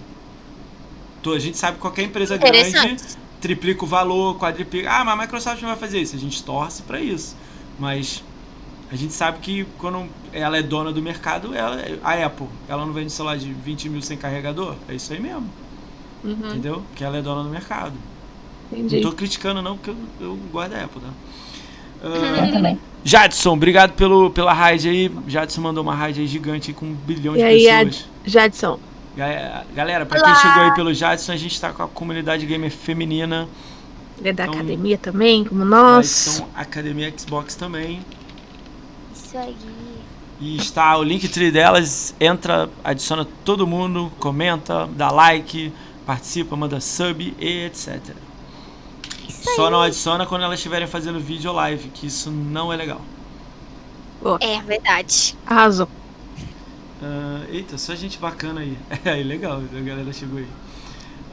Então, 1.20 1.32
a 1.32 1.38
gente 1.38 1.56
sabe 1.56 1.76
que 1.76 1.80
qualquer 1.80 2.02
empresa 2.02 2.36
grande. 2.36 2.96
Triplica 3.40 3.84
o 3.84 3.88
valor, 3.88 4.38
quadriplica. 4.38 4.90
Ah, 4.90 5.04
mas 5.04 5.14
a 5.18 5.22
Microsoft 5.22 5.60
não 5.62 5.68
vai 5.70 5.78
fazer 5.78 6.00
isso. 6.00 6.16
A 6.16 6.18
gente 6.18 6.42
torce 6.44 6.82
pra 6.82 7.00
isso. 7.00 7.36
Mas 7.78 8.24
a 8.90 8.96
gente 8.96 9.12
sabe 9.14 9.40
que 9.40 9.64
quando 9.78 10.08
ela 10.32 10.58
é 10.58 10.62
dona 10.62 10.92
do 10.92 11.02
mercado, 11.02 11.54
ela, 11.54 11.78
a 12.02 12.26
Apple, 12.26 12.48
ela 12.68 12.86
não 12.86 12.92
vende 12.94 13.12
celular 13.12 13.38
de 13.38 13.52
20 13.54 13.88
mil 13.88 14.02
sem 14.02 14.18
carregador? 14.18 14.78
É 14.88 14.94
isso 14.94 15.12
aí 15.12 15.20
mesmo. 15.20 15.54
Uhum, 16.22 16.52
Entendeu? 16.52 16.86
Que 16.94 17.04
ela 17.04 17.18
é 17.18 17.22
dona 17.22 17.42
do 17.44 17.50
mercado. 17.50 18.02
entendi. 18.70 18.94
Não 18.94 19.00
tô 19.00 19.12
criticando 19.12 19.62
não, 19.62 19.76
porque 19.78 19.90
eu, 19.90 20.12
eu 20.20 20.36
gosto 20.36 20.70
da 20.70 20.84
Apple, 20.84 21.02
tá? 21.02 21.14
Eu 22.00 22.42
Ah, 22.42 22.48
também. 22.48 22.80
Jadson, 23.04 23.52
obrigado 23.54 23.94
pelo, 23.94 24.30
pela 24.32 24.52
raid 24.52 24.88
aí. 24.88 25.08
Jadson 25.26 25.60
mandou 25.60 25.82
uma 25.82 25.94
raid 25.94 26.26
gigante 26.26 26.70
aí 26.70 26.74
com 26.74 26.86
um 26.86 26.94
bilhão 26.94 27.36
de 27.36 27.40
E 27.40 27.42
aí, 27.42 27.68
pessoas. 27.68 28.10
Jadson? 28.24 28.80
Ga- 29.16 29.64
Galera, 29.74 30.04
pra 30.06 30.18
Olá. 30.20 30.32
quem 30.32 30.42
chegou 30.42 30.62
aí 30.64 30.74
pelo 30.74 30.92
Jadson, 30.92 31.32
a 31.32 31.36
gente 31.36 31.60
tá 31.60 31.72
com 31.72 31.82
a 31.82 31.88
comunidade 31.88 32.44
gamer 32.46 32.70
feminina. 32.70 33.48
Ele 34.18 34.28
é 34.28 34.32
da 34.32 34.44
Então- 34.44 34.54
academia 34.54 34.98
também, 34.98 35.44
como 35.44 35.64
Nós 35.64 35.94
nós. 35.94 36.06
são 36.06 36.48
Academia 36.54 37.12
Xbox 37.16 37.54
também. 37.54 38.00
Isso 39.14 39.36
aí. 39.36 39.56
E 40.40 40.56
está 40.58 40.96
o 40.98 41.02
Linktree 41.02 41.50
delas. 41.50 42.14
Entra, 42.20 42.68
adiciona 42.84 43.26
todo 43.44 43.66
mundo, 43.66 44.12
comenta, 44.18 44.86
dá 44.94 45.10
like, 45.10 45.72
participa, 46.04 46.54
manda 46.56 46.78
sub 46.80 47.34
e 47.38 47.64
etc. 47.64 48.00
Isso 49.28 49.54
Só 49.54 49.66
aí. 49.66 49.70
não 49.72 49.80
adiciona 49.82 50.26
quando 50.26 50.42
elas 50.44 50.58
estiverem 50.58 50.86
fazendo 50.86 51.18
vídeo 51.18 51.52
live, 51.52 51.88
que 51.88 52.06
isso 52.06 52.30
não 52.30 52.70
é 52.72 52.76
legal. 52.76 53.00
É 54.40 54.60
verdade. 54.62 55.36
Arrasou. 55.46 55.88
Ah, 57.02 57.42
eita, 57.50 57.76
só 57.78 57.94
gente 57.94 58.18
bacana 58.18 58.60
aí. 58.60 58.76
É, 59.04 59.14
legal, 59.22 59.62
a 59.76 59.80
galera 59.80 60.12
chegou 60.12 60.38
aí. 60.38 60.46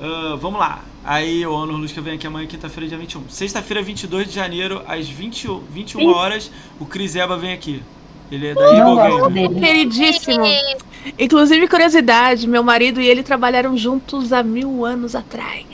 Ah, 0.01 0.35
vamos 0.39 0.59
lá. 0.59 0.83
Aí 1.03 1.45
o 1.45 1.53
Honor 1.53 1.77
Lusca 1.77 2.01
vem 2.01 2.15
aqui 2.15 2.27
amanhã, 2.27 2.47
quinta-feira, 2.47 2.87
dia 2.89 2.97
21. 2.97 3.29
Sexta-feira, 3.29 3.81
22 3.81 4.27
de 4.27 4.35
janeiro, 4.35 4.81
às 4.87 5.07
20, 5.07 5.47
21 5.69 5.99
Sim. 5.99 6.07
horas, 6.07 6.51
o 6.79 6.85
Cris 6.85 7.15
Eba 7.15 7.37
vem 7.37 7.53
aqui. 7.53 7.81
Ele 8.31 8.47
é 8.47 8.53
da 8.53 8.71
Gamer. 8.71 9.29
dele. 9.29 9.59
Queridíssimo. 9.59 10.45
Inclusive, 11.19 11.67
curiosidade, 11.67 12.47
meu 12.47 12.63
marido 12.63 12.99
e 12.99 13.07
ele 13.07 13.21
trabalharam 13.21 13.77
juntos 13.77 14.33
há 14.33 14.41
mil 14.41 14.85
anos 14.85 15.15
atrás. 15.15 15.65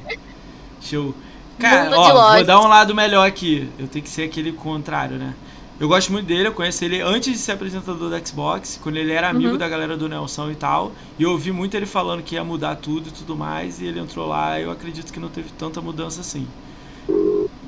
Show. 0.80 1.14
Cara, 1.58 1.90
ó, 1.98 2.36
vou 2.36 2.44
dar 2.44 2.60
um 2.60 2.68
lado 2.68 2.94
melhor 2.94 3.26
aqui. 3.26 3.68
Eu 3.78 3.88
tenho 3.88 4.04
que 4.04 4.10
ser 4.10 4.22
aquele 4.22 4.52
contrário, 4.52 5.16
né? 5.16 5.34
Eu 5.80 5.86
gosto 5.86 6.10
muito 6.10 6.26
dele, 6.26 6.48
eu 6.48 6.52
conheci 6.52 6.84
ele 6.86 7.00
antes 7.00 7.32
de 7.32 7.38
ser 7.38 7.52
apresentador 7.52 8.10
da 8.10 8.18
Xbox, 8.24 8.80
quando 8.82 8.96
ele 8.96 9.12
era 9.12 9.28
amigo 9.28 9.52
Uhum. 9.52 9.56
da 9.58 9.68
galera 9.68 9.96
do 9.96 10.08
Nelson 10.08 10.50
e 10.50 10.56
tal. 10.56 10.90
E 11.18 11.22
eu 11.22 11.30
ouvi 11.30 11.52
muito 11.52 11.76
ele 11.76 11.86
falando 11.86 12.20
que 12.22 12.34
ia 12.34 12.42
mudar 12.42 12.74
tudo 12.76 13.08
e 13.08 13.12
tudo 13.12 13.36
mais, 13.36 13.80
e 13.80 13.86
ele 13.86 14.00
entrou 14.00 14.26
lá, 14.26 14.58
eu 14.60 14.72
acredito 14.72 15.12
que 15.12 15.20
não 15.20 15.28
teve 15.28 15.50
tanta 15.50 15.80
mudança 15.80 16.20
assim. 16.20 16.48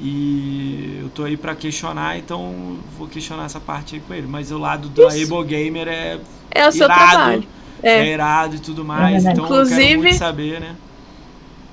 E 0.00 0.98
eu 1.02 1.08
tô 1.10 1.24
aí 1.24 1.36
pra 1.36 1.55
questionar, 1.55 2.18
então 2.18 2.78
vou 2.98 3.06
questionar 3.06 3.44
essa 3.44 3.60
parte 3.60 3.94
aí 3.94 4.00
com 4.00 4.12
ele. 4.14 4.26
Mas 4.26 4.50
o 4.50 4.58
lado 4.58 4.89
da. 4.89 5.08
Able 5.08 5.44
Gamer 5.44 5.86
é 5.89 6.18
É 6.50 6.66
o 6.66 6.72
seu 6.72 6.86
irado, 6.86 7.10
trabalho. 7.10 7.44
é. 7.82 7.90
É. 8.00 8.12
irado 8.12 8.56
e 8.56 8.58
tudo 8.58 8.84
mais, 8.84 9.22
verdade. 9.24 9.34
então 9.40 9.44
eu 9.44 9.48
quero 9.50 9.62
Inclusive- 9.72 9.97
muito 9.98 10.16
saber, 10.16 10.60
né? 10.60 10.74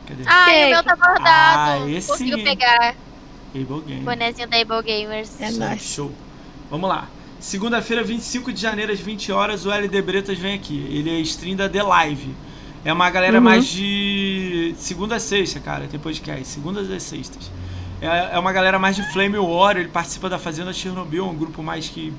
Cadê? 0.05 0.23
Ai, 0.25 0.65
o 0.65 0.69
meu 0.69 0.83
tá 0.83 0.95
bordado. 0.95 1.83
Ah, 1.83 1.89
esse 1.89 2.07
Conseguiu 2.09 2.37
sim. 2.37 2.43
pegar 2.43 2.95
Able 3.55 3.81
Gamer. 3.85 4.01
o 4.01 4.05
bonezinho 4.05 4.47
da 4.47 4.57
Able 4.57 4.83
Gamers. 4.83 5.41
É 5.41 5.51
nóis. 5.51 5.81
Show. 5.81 6.11
Vamos 6.69 6.89
lá. 6.89 7.07
Segunda-feira, 7.39 8.03
25 8.03 8.51
de 8.51 8.59
janeiro, 8.61 8.91
às 8.91 8.99
20 8.99 9.31
horas, 9.31 9.65
o 9.65 9.71
LD 9.71 10.01
Bretas 10.01 10.37
vem 10.37 10.55
aqui. 10.55 10.85
Ele 10.89 11.09
é 11.09 11.19
stream 11.21 11.55
da 11.55 11.69
The 11.69 11.83
Live. 11.83 12.33
É 12.83 12.91
uma 12.91 13.09
galera 13.09 13.37
Uhum. 13.37 13.43
mais 13.43 13.65
de 13.67 14.73
segunda 14.77 15.15
a 15.15 15.19
sexta, 15.19 15.59
cara, 15.59 15.87
tem 15.87 15.99
podcast. 15.99 16.47
Segundas 16.47 16.89
e 16.89 16.99
sextas. 16.99 17.51
É, 18.01 18.35
é 18.35 18.39
uma 18.39 18.51
galera 18.51 18.77
mais 18.79 18.95
de 18.95 19.03
Flame 19.11 19.37
War, 19.37 19.77
ele 19.77 19.89
participa 19.89 20.29
da 20.29 20.37
Fazenda 20.39 20.71
Chernobyl, 20.73 21.25
um 21.27 21.35
grupo 21.35 21.61
mais 21.63 21.89
que 21.89 22.13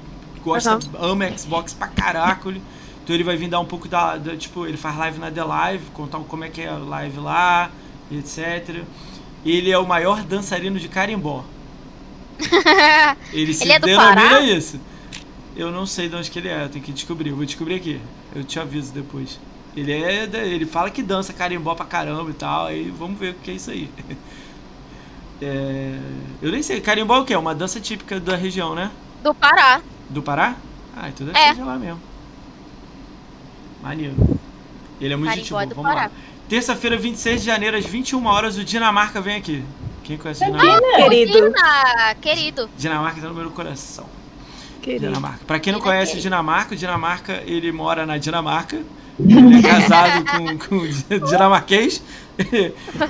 gosta, 0.45 0.79
ama 0.99 1.31
Xbox 1.37 1.73
pra 1.73 1.87
caraca. 1.89 2.51
Então 2.51 3.15
ele 3.15 3.25
vai 3.25 3.37
vir 3.37 3.49
dar 3.49 3.61
um 3.61 3.65
pouco 3.65 3.89
da, 3.89 4.17
da- 4.17 4.37
Tipo, 4.37 4.67
ele 4.67 4.77
faz 4.77 4.97
live 4.99 5.19
na 5.19 5.31
The 5.31 5.45
Live, 5.45 5.85
contar 5.95 6.19
como 6.21 6.45
é 6.45 6.49
que 6.49 6.61
é 6.63 6.69
a 6.69 6.77
live 6.77 7.19
lá, 7.21 7.71
etc. 8.11 8.83
Ele 9.47 9.71
é 9.71 9.79
o 9.79 9.87
maior 9.87 10.23
dançarino 10.23 10.79
de 10.79 10.89
carimbó. 10.89 11.45
Ele 13.33 13.53
se 13.55 13.65
Ele 13.65 13.73
é 13.73 13.79
do 13.79 13.87
denomina 13.87 14.15
Pará? 14.31 14.41
isso. 14.41 14.81
Eu 15.57 15.71
não 15.73 15.85
sei 15.87 16.09
de 16.09 16.15
onde 16.15 16.31
que 16.31 16.39
ele 16.39 16.49
é, 16.49 16.65
eu 16.65 16.69
tenho 16.69 16.85
que 16.85 16.93
descobrir. 16.93 17.31
Eu 17.31 17.37
vou 17.37 17.45
descobrir 17.45 17.75
aqui. 17.75 18.01
Eu 18.35 18.45
te 18.45 18.61
aviso 18.61 18.93
depois. 18.93 19.41
Ele 19.77 19.93
é. 19.93 20.25
Ele 20.25 20.65
fala 20.67 20.89
que 20.91 21.03
dança 21.03 21.33
carimbó 21.33 21.75
pra 21.75 21.85
caramba 21.87 22.31
e 22.31 22.35
tal. 22.35 22.67
Aí 22.67 22.91
vamos 22.97 23.19
ver 23.19 23.31
o 23.33 23.35
que 23.35 23.51
é 23.51 23.55
isso 23.55 23.71
aí. 23.71 23.91
É, 25.41 25.97
eu 26.43 26.51
nem 26.51 26.61
sei. 26.65 26.81
Carimbó 26.81 27.15
é 27.15 27.21
o 27.21 27.25
quê? 27.25 27.33
É 27.33 27.39
uma 27.39 27.55
dança 27.55 27.79
típica 27.79 28.19
da 28.19 28.35
região, 28.35 28.75
né? 28.75 28.91
Do 29.23 29.33
Pará. 29.33 29.81
Do 30.11 30.21
Pará? 30.21 30.57
Ah, 30.97 31.09
então 31.11 31.25
deve 31.25 31.39
É. 31.39 31.51
ser 31.51 31.55
de 31.55 31.63
lá 31.63 31.79
mesmo. 31.79 32.01
Maneiro. 33.81 34.17
Ele 35.01 35.15
é 35.15 35.17
muito 35.17 35.33
gente 35.33 35.51
Carimbó 35.55 35.61
é 35.61 35.67
boa. 35.67 35.67
do 35.67 35.75
Vamos 35.77 35.91
lá. 35.91 36.09
Pará. 36.09 36.11
Terça-feira, 36.49 36.97
26 36.97 37.41
de 37.43 37.47
janeiro, 37.47 37.77
às 37.77 37.85
21 37.87 38.27
horas, 38.27 38.57
o 38.59 38.65
Dinamarca 38.65 39.21
vem 39.21 39.37
aqui. 39.37 39.63
Quem 40.09 40.17
conhece 40.17 40.43
o 40.43 40.47
Dinamarca? 40.47 40.97
Querido. 40.97 41.53
Ah, 41.63 42.15
querido. 42.19 42.71
Dinamarca 42.79 43.21
tá 43.21 43.29
no 43.29 43.35
meu 43.35 43.51
coração. 43.51 44.07
Querido. 44.81 45.07
Dinamarca. 45.07 45.41
Pra 45.47 45.61
quem 45.61 45.71
não 45.71 45.81
conhece 45.81 46.17
o. 46.17 46.21
Dinamarca, 46.21 46.75
o 46.75 46.79
Dinamarca, 46.79 47.43
ele 47.47 47.71
mora 47.71 48.07
na 48.07 48.17
Dinamarca. 48.17 48.81
Ele 49.21 49.59
é 49.59 49.63
casado 49.63 50.25
com, 50.25 50.57
com 50.67 50.77
um 50.77 51.29
dinamarquês. 51.29 52.03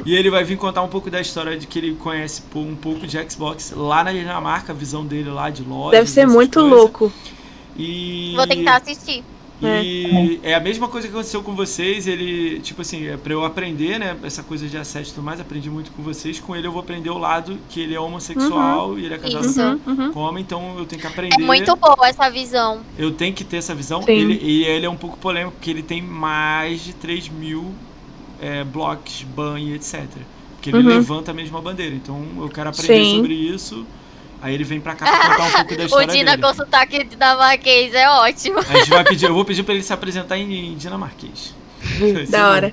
e 0.05 0.17
ele 0.17 0.29
vai 0.29 0.43
vir 0.43 0.57
contar 0.57 0.83
um 0.83 0.89
pouco 0.89 1.09
da 1.09 1.21
história 1.21 1.57
de 1.57 1.69
que 1.69 1.79
ele 1.79 1.95
conhece 1.95 2.43
um 2.57 2.75
pouco 2.75 3.07
de 3.07 3.31
Xbox 3.31 3.73
lá 3.77 4.03
na 4.03 4.13
Dinamarca, 4.13 4.73
a 4.73 4.75
visão 4.75 5.07
dele 5.07 5.31
lá 5.31 5.51
de 5.51 5.63
loja. 5.63 5.93
Deve 5.93 6.11
ser 6.11 6.27
muito 6.27 6.59
coisas. 6.59 6.77
louco. 6.77 7.13
E... 7.77 8.33
Vou 8.35 8.47
tentar 8.49 8.79
assistir. 8.79 9.23
E 9.61 10.41
é 10.43 10.55
a 10.55 10.61
mesma 10.61 10.89
coisa 10.89 11.09
que 11.09 11.13
aconteceu 11.13 11.43
com 11.43 11.55
vocês. 11.55 12.07
Ele, 12.07 12.61
tipo 12.61 12.83
assim, 12.83 13.09
é 13.09 13.17
pra 13.17 13.33
eu 13.33 13.45
aprender, 13.45 13.99
né? 13.99 14.17
Essa 14.23 14.43
coisa 14.43 14.69
de 14.69 14.77
assédio 14.77 15.11
e 15.11 15.15
tudo 15.15 15.25
mais, 15.25 15.41
aprendi 15.41 15.69
muito 15.69 15.91
com 15.93 16.03
vocês. 16.03 16.39
Com 16.39 16.55
ele 16.55 16.67
eu 16.67 16.73
vou 16.73 16.81
aprender 16.81 17.11
o 17.11 17.19
lado 17.19 17.59
que 17.69 17.81
ele 17.81 17.95
é 17.95 18.01
homossexual 18.01 18.99
e 18.99 19.05
ele 19.05 19.15
é 19.15 19.19
casado 19.19 19.45
Isso. 19.45 19.61
Uhum, 19.61 19.81
uhum. 19.87 20.13
com 20.13 20.21
homem, 20.21 20.43
então 20.43 20.79
eu 20.79 20.87
tenho 20.87 21.01
que 21.01 21.07
aprender. 21.07 21.35
É 21.41 21.45
muito 21.45 21.75
boa 21.77 22.09
essa 22.09 22.31
visão. 22.31 22.81
Eu 22.97 23.11
tenho 23.11 23.35
que 23.35 23.45
ter 23.45 23.57
essa 23.57 23.75
visão. 23.75 24.05
Ele, 24.07 24.39
e 24.43 24.65
ele 24.65 24.87
é 24.87 24.91
um 24.91 24.97
pouco 24.97 25.19
polêmico, 25.19 25.53
porque 25.57 25.71
ele 25.71 25.83
tem 25.83 26.01
mais 26.01 26.85
de 26.85 26.93
3 26.95 27.29
mil 27.29 27.73
é, 28.41 28.63
blocos, 28.63 29.25
ban 29.35 29.59
e 29.59 29.75
etc. 29.75 30.07
Porque 30.55 30.71
ele 30.71 30.79
Uhum. 30.79 30.89
levanta 30.89 31.31
a 31.31 31.35
mesma 31.35 31.61
bandeira. 31.61 31.95
Então 31.95 32.25
eu 32.39 32.49
quero 32.49 32.71
aprender 32.71 33.05
Sim. 33.05 33.17
sobre 33.17 33.35
isso 33.35 33.85
Aí 34.41 34.55
ele 34.55 34.65
vem 34.65 34.81
pra 34.81 34.95
cá 34.95 35.05
pra 35.07 35.31
contar 35.37 35.47
um 35.47 35.53
pouco 35.53 35.77
da 35.77 35.83
O 35.83 35.87
história 35.87 36.07
Dina 36.09 36.31
dele. 36.37 36.43
com 36.43 36.55
sotaque 36.55 37.05
dinamarquês 37.05 37.93
é 37.95 38.09
ótimo. 38.09 38.59
A 38.61 38.63
gente 38.79 38.91
vai 38.91 39.05
pedir, 39.05 39.27
eu 39.27 39.35
vou 39.35 39.45
pedir 39.45 39.63
pra 39.63 39.75
ele 39.75 39.83
se 39.83 39.93
apresentar 39.93 40.39
em, 40.39 40.73
em 40.73 40.77
dinamarquês. 40.77 41.55
Da 42.31 42.51
hora. 42.51 42.73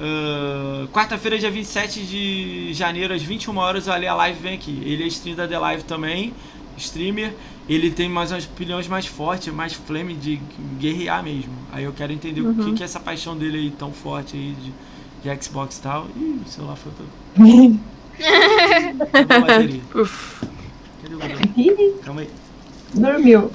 Ah, 0.00 0.86
Quarta-feira, 0.92 1.38
dia 1.38 1.50
27 1.50 2.00
de 2.02 2.72
janeiro, 2.74 3.14
às 3.14 3.22
21 3.22 3.56
horas, 3.56 3.86
o 3.86 3.92
Ali 3.92 4.06
a 4.06 4.14
Live 4.14 4.40
vem 4.40 4.54
aqui. 4.54 4.82
Ele 4.84 5.04
é 5.04 5.06
stream 5.06 5.36
da 5.36 5.46
The 5.48 5.58
Live 5.58 5.84
também, 5.84 6.34
streamer. 6.76 7.32
Ele 7.68 7.90
tem 7.90 8.08
mais 8.08 8.30
umas 8.30 8.44
opiniões 8.44 8.86
mais 8.86 9.06
fortes, 9.06 9.52
mais 9.52 9.72
flame 9.72 10.14
de 10.14 10.38
guerrear 10.78 11.22
mesmo. 11.22 11.52
Aí 11.72 11.84
eu 11.84 11.92
quero 11.94 12.12
entender 12.12 12.42
o 12.42 12.54
que, 12.54 12.72
que 12.74 12.82
é 12.82 12.84
essa 12.84 13.00
paixão 13.00 13.34
dele 13.36 13.56
aí 13.56 13.70
tão 13.70 13.90
forte 13.90 14.36
aí 14.36 14.54
de, 15.22 15.34
de 15.34 15.42
Xbox 15.42 15.78
e 15.78 15.82
tal. 15.82 16.06
Ih, 16.14 16.40
o 16.44 16.48
celular 16.48 16.76
foi 16.76 16.92
todo. 16.92 17.08
Uf. 19.94 20.44
Calma 22.04 22.20
aí. 22.22 22.30
Dormiu. 22.94 23.50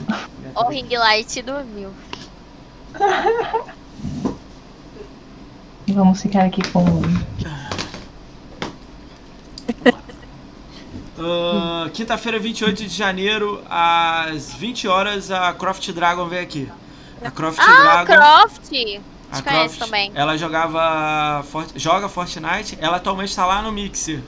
O 0.55 0.63
ring 0.69 0.89
light 0.97 1.41
dormiu. 1.41 1.91
Vamos 5.88 6.21
ficar 6.21 6.45
aqui 6.45 6.61
com. 6.71 6.83
Ah, 11.21 11.89
Quinta-feira, 11.93 12.39
28 12.39 12.83
de 12.83 12.89
janeiro, 12.89 13.61
às 13.69 14.53
20 14.53 14.88
horas, 14.88 15.29
a 15.31 15.53
Croft 15.53 15.91
Dragon 15.91 16.25
vem 16.27 16.39
aqui. 16.39 16.71
A 17.23 17.29
Croft 17.29 17.59
Ah, 17.59 18.03
Dragon. 18.03 18.13
Croft! 18.13 19.01
a 19.31 19.41
conheço 19.41 19.79
também. 19.79 20.11
Ela 20.15 20.38
jogava. 20.38 21.43
Joga 21.75 22.07
Fortnite. 22.09 22.77
Ela 22.81 22.97
atualmente 22.97 23.35
tá 23.35 23.45
lá 23.45 23.61
no 23.61 23.71
Mixer. 23.71 24.21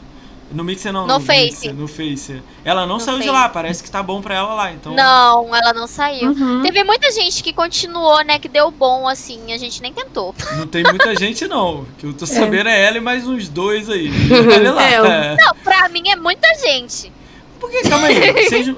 No 0.52 0.64
Mixer 0.64 0.92
não, 0.92 1.08
No 1.08 1.20
Face. 1.20 1.42
Mixer, 1.70 1.74
no 1.74 1.88
Face. 1.88 2.44
Ela 2.66 2.86
não 2.86 2.96
No 2.96 3.00
saiu 3.00 3.18
de 3.20 3.24
Face. 3.26 3.34
lá, 3.38 3.50
parece 3.50 3.82
que 3.84 3.90
tá 3.90 4.04
bom 4.04 4.22
pra 4.22 4.36
ela 4.36 4.54
lá. 4.54 4.72
Então. 4.72 4.94
Não, 4.94 5.56
ela 5.56 5.74
não 5.74 5.88
saiu. 5.88 6.30
Uhum. 6.32 6.62
Teve 6.62 6.84
muita 6.84 7.10
gente 7.12 7.42
que 7.44 7.54
continuou, 7.54 8.24
né? 8.24 8.38
Que 8.40 8.50
deu 8.50 8.70
bom, 8.72 9.08
assim. 9.08 9.54
A 9.54 9.58
gente 9.58 9.82
nem 9.82 9.94
tentou. 9.94 10.36
Não 10.58 10.68
tem 10.68 10.84
muita 10.84 11.16
gente, 11.16 11.48
não. 11.48 11.86
Que 11.98 12.06
eu 12.06 12.14
tô 12.14 12.26
sabendo 12.26 12.68
é 12.70 12.82
ela 12.86 12.98
e 12.98 13.02
mais 13.02 13.28
uns 13.28 13.48
dois 13.48 13.90
aí. 13.90 14.12
Olha 14.56 14.72
lá. 14.74 14.84
É, 14.84 14.94
É. 14.94 15.36
Não, 15.38 15.56
pra 15.64 15.88
mim 15.90 16.10
é 16.10 16.16
muita 16.16 16.48
gente. 16.56 17.12
Por 17.60 17.70
que? 17.70 17.82
Calma 17.84 18.08
aí. 18.08 18.32
Vocês, 18.50 18.76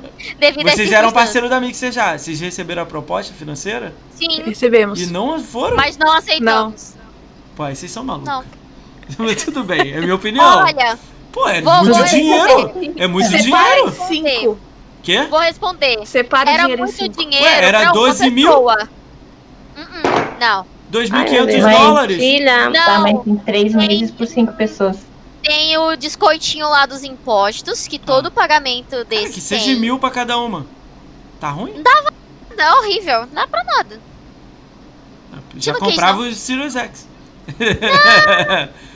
vocês 0.62 0.92
eram 0.92 1.12
parceiro 1.12 1.50
da 1.50 1.60
Mixer 1.60 1.92
já. 1.92 2.18
Vocês 2.18 2.40
receberam 2.40 2.84
a 2.84 2.86
proposta 2.86 3.34
financeira? 3.34 3.94
Sim, 4.16 4.42
Recebemos. 4.44 5.02
E 5.02 5.08
não 5.08 5.42
foram? 5.42 5.76
mas 5.76 5.98
não 5.98 6.12
aceitamos. 6.14 6.94
Pô, 7.56 7.64
aí 7.64 7.76
vocês 7.76 7.92
são 7.92 8.04
malucos. 8.04 8.28
Não. 8.30 8.44
Mas 9.18 9.44
tudo 9.44 9.64
bem, 9.64 9.92
é 9.94 10.00
minha 10.00 10.16
opinião. 10.16 10.64
Olha, 10.64 10.98
Pô, 11.34 11.48
é 11.50 11.62
vou- 11.62 11.84
muito 11.84 11.98
vou 11.98 12.06
dinheiro. 12.06 12.72
É 12.98 13.08
muito 13.08 13.30
dinheiro. 13.30 13.92
cinco. 14.08 14.58
Quê? 15.02 15.24
vou 15.30 15.40
responder. 15.40 16.06
Separe 16.06 16.50
o 16.50 16.54
Era 16.54 16.62
dinheiro 16.64 16.84
muito 16.84 16.96
cinco. 16.96 17.18
dinheiro 17.20 17.46
Ué, 17.46 17.58
era 17.66 17.80
pra 17.80 17.88
uma 17.88 17.94
12 17.94 18.30
mil? 18.30 18.48
pessoa. 18.48 18.90
Uh-uh, 19.76 20.40
Não. 20.40 20.66
2.500 20.92 21.46
Deus. 21.48 21.72
dólares? 21.78 22.18
Filha. 22.18 22.72
Tá, 22.72 23.00
Não, 23.00 23.02
mas 23.02 23.28
em 23.28 23.36
três 23.38 23.74
meses 23.74 24.12
por 24.12 24.28
cinco 24.28 24.54
pessoas. 24.54 24.98
tem 25.42 25.76
o 25.78 25.96
descontinho 25.98 26.70
lá 26.70 26.86
dos 26.86 27.04
impostos, 27.04 27.88
que 27.88 27.98
todo 28.00 28.32
pagamento 28.32 28.92
Cara, 28.92 29.04
desse 29.06 29.26
Ah. 29.26 29.34
que 29.34 29.42
seja 29.42 29.66
tem. 29.66 29.76
mil 29.80 29.98
pra 30.00 30.10
cada 30.12 30.38
uma. 30.38 30.66
Tá 31.40 31.50
ruim? 31.50 31.74
É 32.58 32.72
horrível, 32.76 33.22
não 33.22 33.34
dá 33.34 33.48
pra 33.48 33.62
nada. 33.64 34.00
Já 35.58 35.74
não 35.74 35.80
quis, 35.82 35.90
comprava 35.90 36.22
o 36.22 36.32
Sirius 36.32 36.76
X. 36.76 37.08
Ó, 37.50 37.52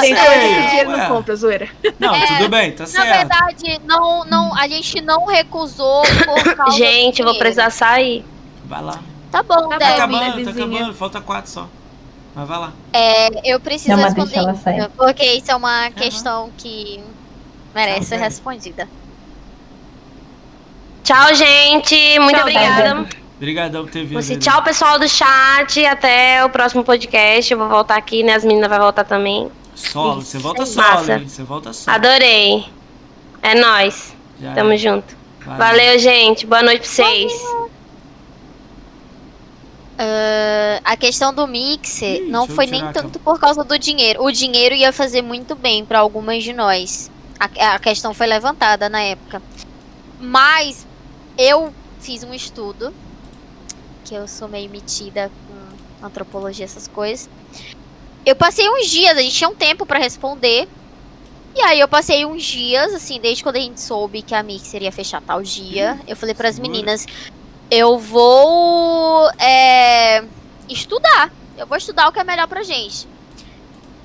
Tem 0.00 0.14
sei, 0.16 0.68
dinheiro 0.68 0.90
ué. 0.90 0.96
não 0.96 1.06
compra, 1.08 1.36
zoeira. 1.36 1.68
Não, 1.98 2.14
É, 2.14 2.26
tudo 2.26 2.48
bem, 2.48 2.72
tá 2.72 2.84
Na 2.84 2.88
certo. 2.88 3.16
verdade, 3.18 3.80
não, 3.84 4.24
não, 4.24 4.54
a 4.56 4.68
gente 4.68 5.00
não 5.00 5.26
recusou 5.26 6.02
por 6.24 6.54
causa 6.56 6.76
Gente, 6.78 7.20
eu 7.20 7.26
vou 7.26 7.36
precisar 7.38 7.70
sair. 7.70 8.24
Vai 8.66 8.82
lá. 8.82 9.00
Tá 9.30 9.42
bom, 9.42 9.68
Tá 9.68 9.78
Tá 9.78 10.06
bom, 10.06 10.18
Debbie. 10.18 10.22
acabando, 10.22 10.44
tá 10.44 10.50
acabando. 10.50 10.94
Falta 10.94 11.20
quatro 11.20 11.50
só. 11.50 11.68
Mas 12.34 12.48
vai 12.48 12.58
lá. 12.58 12.72
É, 12.92 13.52
eu 13.52 13.60
preciso 13.60 13.96
Não, 13.96 14.02
responder 14.04 14.38
isso, 14.40 14.90
porque 14.96 15.24
isso 15.24 15.50
é 15.50 15.56
uma 15.56 15.90
questão 15.90 16.50
que 16.56 17.00
merece 17.74 18.00
Tá 18.00 18.04
ser 18.06 18.14
bem. 18.16 18.24
respondida. 18.24 18.88
Tchau, 21.02 21.34
gente. 21.34 22.18
Muito 22.18 22.32
Tchau, 22.36 22.42
obrigada. 22.42 22.94
Debbie. 22.94 23.24
Obrigadão 23.36 23.84
por 23.84 23.90
ter 23.92 24.04
vindo. 24.06 24.22
Você, 24.22 24.36
tchau, 24.36 24.62
pessoal 24.62 24.98
do 24.98 25.06
chat. 25.08 25.84
Até 25.84 26.44
o 26.44 26.48
próximo 26.48 26.82
podcast. 26.82 27.52
Eu 27.52 27.58
vou 27.58 27.68
voltar 27.68 27.96
aqui, 27.96 28.22
né? 28.22 28.34
As 28.34 28.44
meninas 28.44 28.70
vão 28.70 28.78
voltar 28.78 29.04
também. 29.04 29.50
Solo, 29.74 30.22
você 30.22 30.38
volta 30.38 30.62
É 30.62 30.66
solo, 30.66 30.86
massa. 30.86 31.14
hein? 31.18 31.28
Você 31.28 31.42
volta 31.42 31.72
solo. 31.72 31.96
Adorei. 31.96 32.66
É 33.42 33.54
nóis. 33.54 34.14
Já 34.40 34.54
Tamo 34.54 34.72
é. 34.72 34.76
junto. 34.76 35.16
Valeu. 35.44 35.58
Valeu, 35.58 35.98
gente. 35.98 36.46
Boa 36.46 36.62
noite 36.62 36.80
pra 36.80 36.88
vocês. 36.90 37.32
Ah, 39.96 40.80
a 40.84 40.96
questão 40.96 41.32
do 41.32 41.46
mixer 41.46 42.22
Ih, 42.22 42.28
não 42.28 42.48
foi 42.48 42.66
nem 42.66 42.92
tanto 42.92 43.18
por 43.18 43.38
causa 43.38 43.62
do 43.62 43.78
dinheiro. 43.78 44.22
O 44.24 44.30
dinheiro 44.32 44.74
ia 44.74 44.92
fazer 44.92 45.22
muito 45.22 45.54
bem 45.54 45.84
pra 45.84 46.00
algumas 46.00 46.42
de 46.42 46.52
nós. 46.52 47.10
A, 47.38 47.74
a 47.74 47.78
questão 47.78 48.12
foi 48.12 48.26
levantada 48.26 48.88
na 48.88 49.00
época. 49.00 49.40
Mas 50.20 50.86
eu 51.38 51.72
fiz 52.00 52.24
um 52.24 52.34
estudo, 52.34 52.92
que 54.04 54.14
eu 54.14 54.26
sou 54.26 54.48
meio 54.48 54.68
metida 54.70 55.30
com 56.00 56.06
antropologia, 56.06 56.64
essas 56.64 56.88
coisas. 56.88 57.28
Eu 58.24 58.34
passei 58.34 58.68
uns 58.70 58.88
dias, 58.88 59.16
a 59.16 59.20
gente 59.20 59.34
tinha 59.34 59.50
um 59.50 59.54
tempo 59.54 59.84
pra 59.84 59.98
responder. 59.98 60.66
E 61.54 61.60
aí 61.60 61.78
eu 61.78 61.86
passei 61.86 62.24
uns 62.24 62.42
dias, 62.42 62.92
assim, 62.94 63.20
desde 63.20 63.42
quando 63.42 63.56
a 63.56 63.60
gente 63.60 63.80
soube 63.80 64.22
que 64.22 64.34
a 64.34 64.42
Mixer 64.42 64.82
ia 64.82 64.90
fechar 64.90 65.20
tal 65.20 65.42
dia. 65.42 66.00
Eu 66.06 66.16
falei 66.16 66.34
pras 66.34 66.56
segura. 66.56 66.72
meninas, 66.72 67.06
eu 67.70 67.98
vou 67.98 69.30
é, 69.38 70.24
estudar. 70.68 71.30
Eu 71.56 71.66
vou 71.66 71.76
estudar 71.76 72.08
o 72.08 72.12
que 72.12 72.18
é 72.18 72.24
melhor 72.24 72.48
pra 72.48 72.62
gente. 72.62 73.06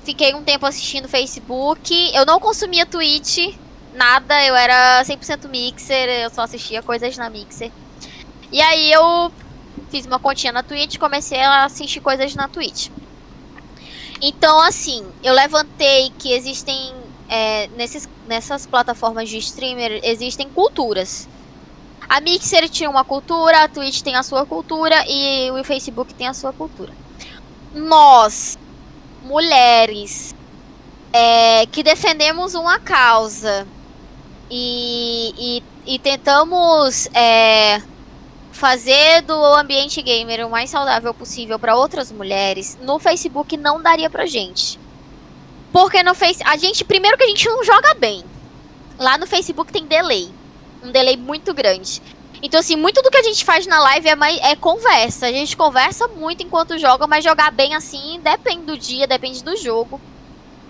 Fiquei 0.04 0.34
um 0.34 0.44
tempo 0.44 0.66
assistindo 0.66 1.08
Facebook. 1.08 1.92
Eu 2.14 2.24
não 2.24 2.38
consumia 2.38 2.86
Twitch, 2.86 3.56
nada. 3.94 4.44
Eu 4.44 4.54
era 4.54 5.02
100% 5.02 5.48
Mixer. 5.48 6.08
Eu 6.08 6.30
só 6.30 6.42
assistia 6.42 6.82
coisas 6.82 7.16
na 7.16 7.28
Mixer. 7.28 7.72
E 8.52 8.60
aí 8.60 8.92
eu 8.92 9.32
fiz 9.90 10.06
uma 10.06 10.18
continha 10.18 10.52
na 10.52 10.62
Twitch 10.62 10.94
e 10.94 10.98
comecei 10.98 11.40
a 11.40 11.64
assistir 11.64 12.00
coisas 12.00 12.34
na 12.34 12.48
Twitch. 12.48 12.90
Então, 14.20 14.60
assim, 14.60 15.04
eu 15.22 15.32
levantei 15.32 16.10
que 16.18 16.32
existem. 16.32 16.94
é, 17.28 17.68
nesses, 17.76 18.08
nessas 18.26 18.66
plataformas 18.66 19.28
de 19.28 19.38
streamer, 19.38 20.00
existem 20.02 20.48
culturas. 20.48 21.28
A 22.08 22.20
Mixer 22.20 22.68
tinha 22.68 22.90
uma 22.90 23.04
cultura, 23.04 23.62
a 23.64 23.68
Twitch 23.68 24.02
tem 24.02 24.16
a 24.16 24.22
sua 24.22 24.44
cultura 24.44 24.96
e 25.06 25.50
o 25.52 25.62
Facebook 25.62 26.12
tem 26.12 26.26
a 26.26 26.34
sua 26.34 26.52
cultura. 26.52 26.92
Nós, 27.72 28.58
mulheres, 29.22 30.34
é, 31.12 31.66
que 31.66 31.84
defendemos 31.84 32.54
uma 32.54 32.80
causa 32.80 33.66
e, 34.50 35.62
e, 35.86 35.94
e 35.94 35.98
tentamos 36.00 37.08
é, 37.14 37.80
fazer 38.60 39.22
do 39.22 39.42
ambiente 39.54 40.02
gamer 40.02 40.46
o 40.46 40.50
mais 40.50 40.68
saudável 40.68 41.14
possível 41.14 41.58
para 41.58 41.74
outras 41.74 42.12
mulheres, 42.12 42.76
no 42.82 42.98
Facebook 42.98 43.56
não 43.56 43.80
daria 43.80 44.10
pra 44.10 44.26
gente. 44.26 44.78
Porque 45.72 46.02
no 46.02 46.14
Face, 46.14 46.42
a 46.44 46.58
gente 46.58 46.84
primeiro 46.84 47.16
que 47.16 47.24
a 47.24 47.26
gente 47.26 47.48
não 47.48 47.64
joga 47.64 47.94
bem. 47.94 48.22
Lá 48.98 49.16
no 49.16 49.26
Facebook 49.26 49.72
tem 49.72 49.86
delay, 49.86 50.28
um 50.82 50.92
delay 50.92 51.16
muito 51.16 51.54
grande. 51.54 52.02
Então 52.42 52.60
assim, 52.60 52.76
muito 52.76 53.00
do 53.00 53.10
que 53.10 53.16
a 53.16 53.22
gente 53.22 53.46
faz 53.46 53.66
na 53.66 53.80
live 53.80 54.10
é, 54.10 54.14
mais, 54.14 54.38
é 54.42 54.54
conversa. 54.54 55.28
A 55.28 55.32
gente 55.32 55.56
conversa 55.56 56.06
muito 56.08 56.42
enquanto 56.42 56.76
joga, 56.76 57.06
mas 57.06 57.24
jogar 57.24 57.50
bem 57.50 57.74
assim 57.74 58.20
depende 58.22 58.66
do 58.66 58.76
dia, 58.76 59.06
depende 59.06 59.42
do 59.42 59.56
jogo. 59.56 59.98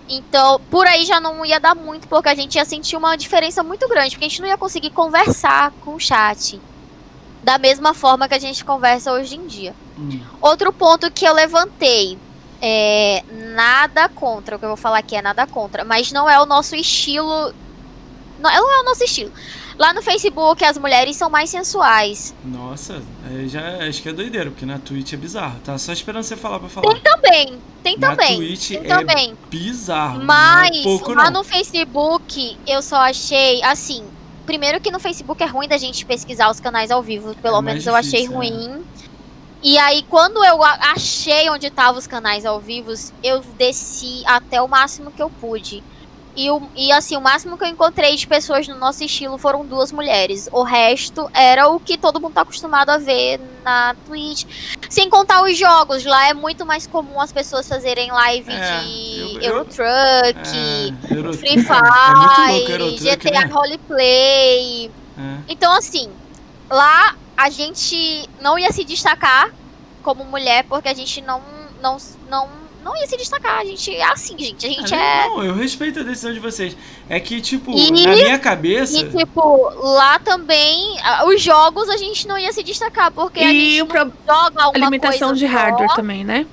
Então, 0.07 0.61
por 0.71 0.87
aí 0.87 1.03
já 1.03 1.19
não 1.19 1.45
ia 1.45 1.59
dar 1.59 1.75
muito, 1.75 2.07
porque 2.07 2.29
a 2.29 2.35
gente 2.35 2.55
ia 2.55 2.63
sentir 2.63 2.95
uma 2.95 3.17
diferença 3.17 3.61
muito 3.61 3.85
grande, 3.89 4.11
porque 4.11 4.25
a 4.25 4.29
gente 4.29 4.41
não 4.41 4.47
ia 4.47 4.57
conseguir 4.57 4.91
conversar 4.91 5.71
com 5.81 5.95
o 5.95 5.99
chat 5.99 6.57
da 7.43 7.57
mesma 7.57 7.93
forma 7.93 8.27
que 8.27 8.33
a 8.35 8.39
gente 8.39 8.63
conversa 8.63 9.11
hoje 9.11 9.35
em 9.35 9.47
dia. 9.47 9.73
Hum. 9.97 10.19
Outro 10.41 10.71
ponto 10.71 11.11
que 11.11 11.25
eu 11.25 11.33
levantei 11.33 12.17
é 12.61 13.23
nada 13.55 14.07
contra, 14.09 14.55
o 14.55 14.59
que 14.59 14.65
eu 14.65 14.69
vou 14.69 14.77
falar 14.77 14.99
aqui 14.99 15.15
é 15.15 15.21
nada 15.21 15.47
contra, 15.47 15.83
mas 15.83 16.11
não 16.11 16.29
é 16.29 16.39
o 16.39 16.45
nosso 16.45 16.75
estilo. 16.75 17.53
Não, 18.39 18.49
não 18.51 18.73
é 18.73 18.81
o 18.81 18.83
nosso 18.83 19.03
estilo. 19.03 19.31
Lá 19.77 19.93
no 19.93 20.01
Facebook 20.03 20.63
as 20.63 20.77
mulheres 20.77 21.15
são 21.15 21.29
mais 21.29 21.49
sensuais. 21.49 22.35
Nossa, 22.45 23.01
já 23.47 23.87
acho 23.87 24.01
que 24.01 24.09
é 24.09 24.13
doideira, 24.13 24.51
porque 24.51 24.65
na 24.65 24.77
Twitch 24.77 25.13
é 25.13 25.17
bizarro. 25.17 25.59
Tá 25.63 25.75
só 25.79 25.91
esperando 25.91 26.23
você 26.23 26.35
falar 26.35 26.59
pra 26.59 26.69
falar. 26.69 26.99
Também, 26.99 27.57
tem 27.81 27.97
Na 27.97 28.11
também. 28.11 28.37
Twitch 28.37 28.69
Tem 28.69 28.77
é 28.77 28.83
também. 28.83 29.35
bizarro. 29.49 30.23
Mas 30.23 30.69
não 30.69 30.79
é 30.79 30.83
pouco, 30.83 31.13
lá 31.13 31.31
no 31.31 31.43
Facebook 31.43 32.57
eu 32.67 32.81
só 32.83 32.97
achei 32.97 33.63
assim. 33.63 34.03
Primeiro 34.45 34.81
que 34.81 34.91
no 34.91 34.99
Facebook 34.99 35.41
é 35.41 35.45
ruim 35.45 35.67
da 35.67 35.77
gente 35.77 36.05
pesquisar 36.05 36.49
os 36.49 36.59
canais 36.59 36.91
ao 36.91 37.01
vivo, 37.01 37.35
pelo 37.35 37.57
É 37.57 37.61
menos 37.61 37.85
eu 37.85 37.95
achei 37.95 38.21
difícil, 38.27 38.33
é. 38.33 38.35
ruim. 38.35 38.83
E 39.63 39.77
aí 39.77 40.03
quando 40.09 40.43
eu 40.43 40.63
achei 40.63 41.49
onde 41.49 41.67
estavam 41.67 41.99
os 41.99 42.07
canais 42.07 42.45
ao 42.45 42.59
vivo, 42.59 42.91
eu 43.23 43.41
desci 43.57 44.23
até 44.25 44.61
o 44.61 44.67
máximo 44.67 45.11
que 45.11 45.21
eu 45.21 45.29
pude. 45.29 45.83
E, 46.35 46.49
o, 46.49 46.61
e 46.75 46.91
assim, 46.93 47.17
o 47.17 47.21
máximo 47.21 47.57
que 47.57 47.63
eu 47.63 47.67
encontrei 47.67 48.15
de 48.15 48.25
pessoas 48.25 48.67
no 48.67 48.75
nosso 48.75 49.03
estilo 49.03 49.37
foram 49.37 49.65
duas 49.65 49.91
mulheres. 49.91 50.47
O 50.51 50.63
resto 50.63 51.29
era 51.33 51.67
o 51.67 51.79
que 51.79 51.97
todo 51.97 52.21
mundo 52.21 52.33
tá 52.33 52.41
acostumado 52.41 52.89
a 52.89 52.97
ver 52.97 53.39
na 53.63 53.95
Twitch. 54.07 54.45
Sem 54.89 55.09
contar 55.09 55.43
os 55.43 55.57
jogos, 55.57 56.05
lá 56.05 56.29
é 56.29 56.33
muito 56.33 56.65
mais 56.65 56.87
comum 56.87 57.19
as 57.19 57.31
pessoas 57.33 57.67
fazerem 57.67 58.09
live 58.11 58.49
É, 58.51 58.79
de 58.79 59.19
eu- 59.19 59.27
eu- 59.27 59.41
Eurotruck, 59.41 60.49
É, 61.09 61.13
Euro- 61.13 61.33
Free 61.33 61.49
é 61.49 61.55
louco 61.55 62.35
Fire, 62.35 62.71
Eurotruck, 62.71 63.03
GTA 63.03 63.31
né? 63.41 63.45
Roleplay. 63.51 64.91
É. 65.17 65.37
Então, 65.49 65.73
assim, 65.73 66.09
lá 66.69 67.15
a 67.35 67.49
gente 67.49 68.29
não 68.41 68.57
ia 68.57 68.71
se 68.71 68.83
destacar 68.83 69.51
como 70.03 70.23
mulher, 70.23 70.63
porque 70.69 70.87
a 70.89 70.93
gente 70.93 71.21
não, 71.21 71.41
não, 71.81 71.97
não, 72.29 72.47
não 72.83 72.95
ia 72.97 73.07
se 73.07 73.17
destacar. 73.17 73.59
A 73.59 73.65
gente 73.65 73.93
é 73.95 74.03
assim, 74.03 74.37
gente. 74.37 74.65
A 74.65 74.69
gente 74.69 74.93
Ah, 74.93 74.97
é. 74.97 75.27
Não, 75.27 75.43
eu 75.43 75.53
respeito 75.55 75.99
a 75.99 76.03
decisão 76.03 76.33
de 76.33 76.39
vocês. 76.39 76.75
É 77.09 77.19
que, 77.19 77.39
tipo, 77.41 77.71
E- 77.71 77.91
na 78.05 78.11
minha 78.15 78.39
cabeça. 78.39 78.97
E, 78.97 79.09
tipo, 79.09 79.71
lá 79.81 80.19
também, 80.19 80.97
os 81.27 81.41
jogos 81.41 81.89
a 81.89 81.97
gente 81.97 82.27
não 82.27 82.37
ia 82.37 82.51
se 82.53 82.63
destacar, 82.63 83.11
porque 83.11 83.39
a 83.39 83.51
E 83.51 83.71
gente 83.77 83.81
o 83.81 83.85
não 83.85 83.87
pro- 83.87 84.13
joga 84.27 84.61
a 84.61 84.63
alguma 84.65 84.85
limitação 84.85 85.29
coisa 85.29 85.45
de 85.45 85.51
só. 85.51 85.57
hardware 85.57 85.93
também, 85.95 86.23
né? 86.23 86.45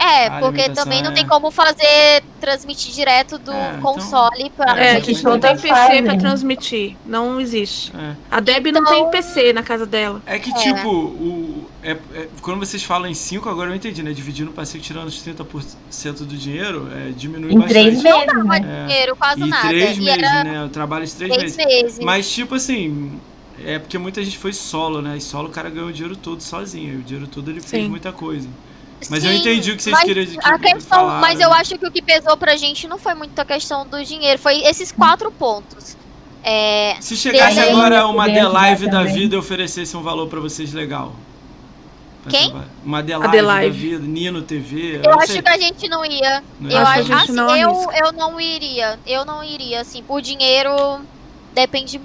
É, 0.00 0.28
A 0.28 0.38
porque 0.38 0.68
também 0.70 1.02
não 1.02 1.10
é- 1.10 1.14
tem 1.14 1.26
como 1.26 1.50
fazer, 1.50 2.22
transmitir 2.40 2.92
direto 2.94 3.36
do 3.36 3.50
É, 3.50 3.70
então- 3.76 3.80
console 3.94 4.48
pra... 4.56 4.78
É, 4.78 4.84
É, 4.86 4.90
a 4.90 4.92
a 4.92 4.94
gente 5.00 5.06
gente 5.06 5.24
não 5.24 5.32
não 5.32 5.40
tem 5.40 5.56
PC 5.56 5.66
pra 5.68 5.76
fazendo. 5.88 6.18
transmitir. 6.20 6.96
Não 7.04 7.40
existe. 7.40 7.92
é. 7.96 8.14
A 8.30 8.38
Deb 8.38 8.66
não 8.70 8.82
Então- 8.82 8.84
tem 8.94 9.10
PC 9.10 9.52
na 9.52 9.64
casa 9.64 9.84
dela. 9.84 10.22
É 10.24 10.38
que, 10.38 10.50
É. 10.50 10.54
tipo, 10.54 10.88
o, 10.88 11.66
é, 11.92 12.20
é- 12.20 12.28
quando 12.42 12.58
vocês 12.58 12.82
falam 12.82 13.08
em 13.08 13.14
5, 13.14 13.48
agora 13.48 13.70
eu 13.70 13.74
entendi, 13.76 14.02
né? 14.02 14.12
Dividindo 14.12 14.50
o 14.50 14.54
passeio, 14.54 14.82
tirando 14.82 15.06
os 15.08 15.22
30% 15.22 16.24
do 16.24 16.36
dinheiro, 16.36 16.88
é, 16.94 17.10
diminui 17.10 17.52
Em 17.52 17.58
bastante. 17.58 17.72
três 17.72 18.02
meses, 18.02 18.04
Não 18.04 18.20
né? 18.20 18.60
dava 18.60 18.86
dinheiro, 18.86 19.16
quase 19.16 19.42
E 19.42 19.46
nada. 19.46 19.68
três 19.68 19.96
e 19.96 20.00
meses, 20.00 20.22
era 20.22 20.44
né? 20.44 20.62
Eu 20.64 20.68
trabalho 20.68 21.06
de 21.06 21.12
três, 21.14 21.32
três 21.32 21.56
meses. 21.56 21.82
meses. 21.82 21.98
Mas, 22.00 22.30
tipo 22.30 22.54
assim, 22.54 23.18
é 23.64 23.78
porque 23.78 23.96
muita 23.98 24.22
gente 24.24 24.36
foi 24.38 24.52
solo, 24.52 25.00
né? 25.02 25.16
E 25.16 25.20
solo 25.20 25.48
o 25.48 25.50
cara 25.50 25.68
ganhou 25.70 25.88
o 25.88 25.92
dinheiro 25.92 26.16
todo 26.16 26.40
sozinho. 26.42 26.94
E 26.94 26.96
o 26.96 27.02
dinheiro 27.02 27.26
todo 27.28 27.50
ele 27.50 27.60
fez 27.60 27.84
Sim. 27.84 27.88
muita 27.90 28.12
coisa. 28.12 28.48
Mas 29.08 29.22
eu 29.22 29.30
Sim, 29.30 29.38
entendi 29.38 29.70
o 29.70 29.76
que 29.76 29.82
vocês 29.82 29.94
mas 29.94 30.04
queriam 30.04 30.26
que 30.26 30.38
a 30.42 30.58
questão, 30.58 30.98
falaram, 30.98 31.20
Mas 31.20 31.38
eu 31.40 31.50
né? 31.50 31.56
acho 31.60 31.78
que 31.78 31.86
o 31.86 31.90
que 31.90 32.02
pesou 32.02 32.36
pra 32.36 32.56
gente 32.56 32.88
não 32.88 32.98
foi 32.98 33.14
muito 33.14 33.38
a 33.38 33.44
questão 33.44 33.86
do 33.86 34.04
dinheiro, 34.04 34.38
foi 34.40 34.58
esses 34.64 34.90
quatro 34.90 35.30
pontos. 35.30 35.96
É, 36.42 36.96
Se 37.00 37.16
chegasse 37.16 37.60
agora 37.60 38.06
uma 38.06 38.24
The 38.26 38.48
Live 38.48 38.86
também. 38.86 39.06
da 39.06 39.12
vida 39.12 39.34
e 39.36 39.38
oferecesse 39.38 39.96
um 39.96 40.02
valor 40.02 40.28
pra 40.28 40.40
vocês 40.40 40.72
legal. 40.72 41.14
Quem? 42.28 42.54
Uma 42.84 43.02
The 43.02 43.12
A 43.14 43.18
Live, 43.18 43.30
The 43.30 43.42
da 43.42 43.68
vida, 43.68 44.06
Nino 44.06 44.42
TV. 44.42 45.00
eu 45.04 45.14
acho 45.18 45.32
sei. 45.32 45.42
que 45.42 45.48
a 45.48 45.58
gente 45.58 45.88
não 45.88 46.04
ia. 46.04 46.42
Não 46.60 46.70
Eu 46.70 46.76
ia. 46.76 46.82
Acho 46.82 47.12
assim, 47.14 47.32
não 47.32 47.56
eu, 47.56 47.86
eu 47.92 48.12
não 48.12 48.40
iria. 48.40 48.98
Eu 49.06 49.24
não 49.24 49.42
iria, 49.42 49.80
assim, 49.80 50.02
por 50.02 50.20
dinheiro 50.20 51.00
depende 51.54 52.00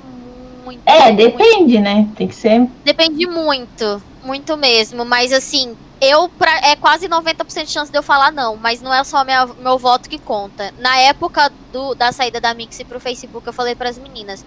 muito. 0.64 0.82
É, 0.86 1.12
muito. 1.12 1.18
depende, 1.18 1.80
né? 1.80 2.10
Tem 2.16 2.28
que 2.28 2.36
ser. 2.36 2.68
Depende 2.84 3.26
muito, 3.28 4.02
muito 4.24 4.58
mesmo. 4.58 5.06
Mas 5.06 5.32
assim, 5.32 5.76
eu 6.02 6.28
pra, 6.28 6.52
é 6.68 6.76
quase 6.76 7.08
90% 7.08 7.66
de 7.66 7.72
chance 7.72 7.92
de 7.92 7.98
eu 7.98 8.04
falar 8.04 8.32
não, 8.32 8.56
mas 8.56 8.82
não 8.82 8.94
é 8.94 9.04
só 9.04 9.24
minha, 9.24 9.46
meu 9.46 9.78
voto 9.78 10.10
que 10.10 10.18
conta. 10.18 10.74
Na 10.80 10.98
época 10.98 11.52
do, 11.72 11.94
da 11.96 12.12
saída 12.12 12.42
da 12.42 12.54
Mixi 12.54 12.84
pro 12.84 13.00
Facebook, 13.00 13.46
eu 13.46 13.54
falei 13.54 13.76
pras 13.76 13.98
meninas. 13.98 14.46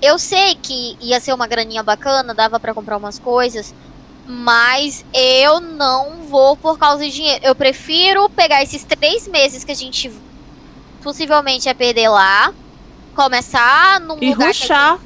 Eu 0.00 0.18
sei 0.18 0.54
que 0.54 0.96
ia 1.00 1.20
ser 1.20 1.32
uma 1.32 1.46
graninha 1.46 1.82
bacana, 1.82 2.32
dava 2.34 2.58
pra 2.60 2.72
comprar 2.72 2.96
umas 2.96 3.18
coisas, 3.18 3.74
mas 4.30 5.04
eu 5.14 5.58
não 5.58 6.22
vou 6.28 6.54
por 6.54 6.78
causa 6.78 7.02
de 7.04 7.10
dinheiro. 7.10 7.40
Eu 7.42 7.54
prefiro 7.54 8.28
pegar 8.28 8.62
esses 8.62 8.84
três 8.84 9.26
meses 9.26 9.64
que 9.64 9.72
a 9.72 9.74
gente 9.74 10.12
possivelmente 11.02 11.66
ia 11.66 11.74
perder 11.74 12.10
lá, 12.10 12.52
começar 13.14 13.98
num 14.00 14.18
E 14.20 14.30
lugar 14.30 14.48
ruxar. 14.48 14.98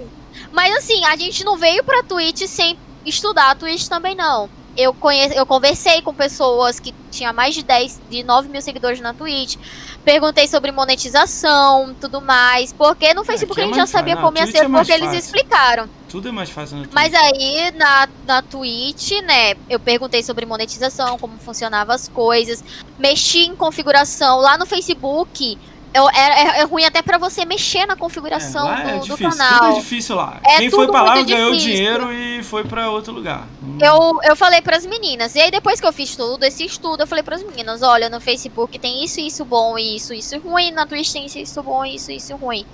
mas 0.50 0.76
assim, 0.76 1.04
a 1.04 1.14
gente 1.16 1.44
não 1.44 1.56
veio 1.56 1.84
pra 1.84 2.02
Twitch 2.02 2.42
sem 2.46 2.76
estudar 3.06 3.50
a 3.50 3.54
Twitch 3.54 3.86
também, 3.86 4.14
não. 4.16 4.50
Eu, 4.76 4.94
conhe... 4.94 5.32
eu 5.34 5.44
conversei 5.44 6.00
com 6.02 6.14
pessoas 6.14 6.80
que 6.80 6.94
tinham 7.10 7.32
mais 7.32 7.54
de 7.54 7.62
10, 7.62 8.00
de 8.08 8.22
9 8.22 8.48
mil 8.48 8.62
seguidores 8.62 9.00
na 9.00 9.12
Twitch. 9.12 9.56
Perguntei 10.04 10.48
sobre 10.48 10.72
monetização, 10.72 11.94
tudo 12.00 12.20
mais. 12.20 12.72
Porque 12.72 13.14
no 13.14 13.24
Facebook 13.24 13.60
é 13.60 13.64
a 13.64 13.66
gente 13.66 13.76
já 13.76 13.86
sabia 13.86 14.14
fácil. 14.14 14.26
como 14.26 14.38
ia 14.38 14.46
ser, 14.50 14.64
é 14.64 14.68
porque 14.68 14.92
eles 14.92 15.04
fácil. 15.06 15.18
explicaram. 15.18 15.88
Tudo 16.08 16.28
é 16.28 16.32
mais 16.32 16.50
fácil 16.50 16.78
na 16.78 16.82
Twitch. 16.82 16.94
Mas 16.94 17.14
aí, 17.14 17.70
na, 17.76 18.08
na 18.26 18.42
Twitch, 18.42 19.12
né, 19.22 19.54
eu 19.68 19.78
perguntei 19.78 20.22
sobre 20.22 20.44
monetização, 20.44 21.18
como 21.18 21.36
funcionavam 21.38 21.94
as 21.94 22.08
coisas. 22.08 22.64
Mexi 22.98 23.46
em 23.46 23.54
configuração. 23.54 24.38
Lá 24.38 24.58
no 24.58 24.66
Facebook, 24.66 25.58
é, 25.94 26.58
é- 26.58 26.60
é 26.60 26.64
ruim 26.64 26.84
até 26.84 27.02
pra 27.02 27.18
você 27.18 27.44
mexer 27.44 27.84
na 27.86 27.96
configuração 27.96 28.72
é 28.72 28.94
do, 28.94 29.00
do 29.00 29.04
difícil, 29.16 29.30
canal. 29.30 29.58
Tudo 29.58 29.70
é 29.70 29.74
difícil 29.80 30.16
lá. 30.16 30.40
É 30.44 30.56
Quem 30.58 30.70
foi 30.70 30.86
pra 30.86 31.02
lá 31.02 31.22
ganhou 31.22 31.54
dinheiro 31.54 32.12
e 32.12 32.42
foi 32.42 32.64
pra 32.64 32.90
outro 32.90 33.12
lugar. 33.12 33.46
Hum. 33.62 33.78
Eu, 33.80 34.18
eu 34.22 34.34
falei 34.36 34.62
pras 34.62 34.86
meninas. 34.86 35.34
E 35.34 35.40
aí, 35.40 35.50
depois 35.50 35.80
que 35.80 35.86
eu 35.86 35.92
fiz 35.92 36.16
tudo, 36.16 36.44
esse 36.44 36.64
estudo, 36.64 37.02
eu 37.02 37.06
falei 37.06 37.22
pras 37.22 37.42
meninas: 37.42 37.82
olha, 37.82 38.08
no 38.08 38.20
Facebook 38.20 38.78
tem 38.78 39.04
isso, 39.04 39.20
isso 39.20 39.44
bom 39.44 39.78
e 39.78 39.96
isso, 39.96 40.14
isso 40.14 40.38
ruim. 40.38 40.70
Na 40.70 40.86
Twitch 40.86 41.12
tem 41.12 41.26
isso, 41.26 41.38
isso 41.38 41.62
bom 41.62 41.84
e 41.84 41.96
isso, 41.96 42.10
isso 42.10 42.34
ruim. 42.36 42.64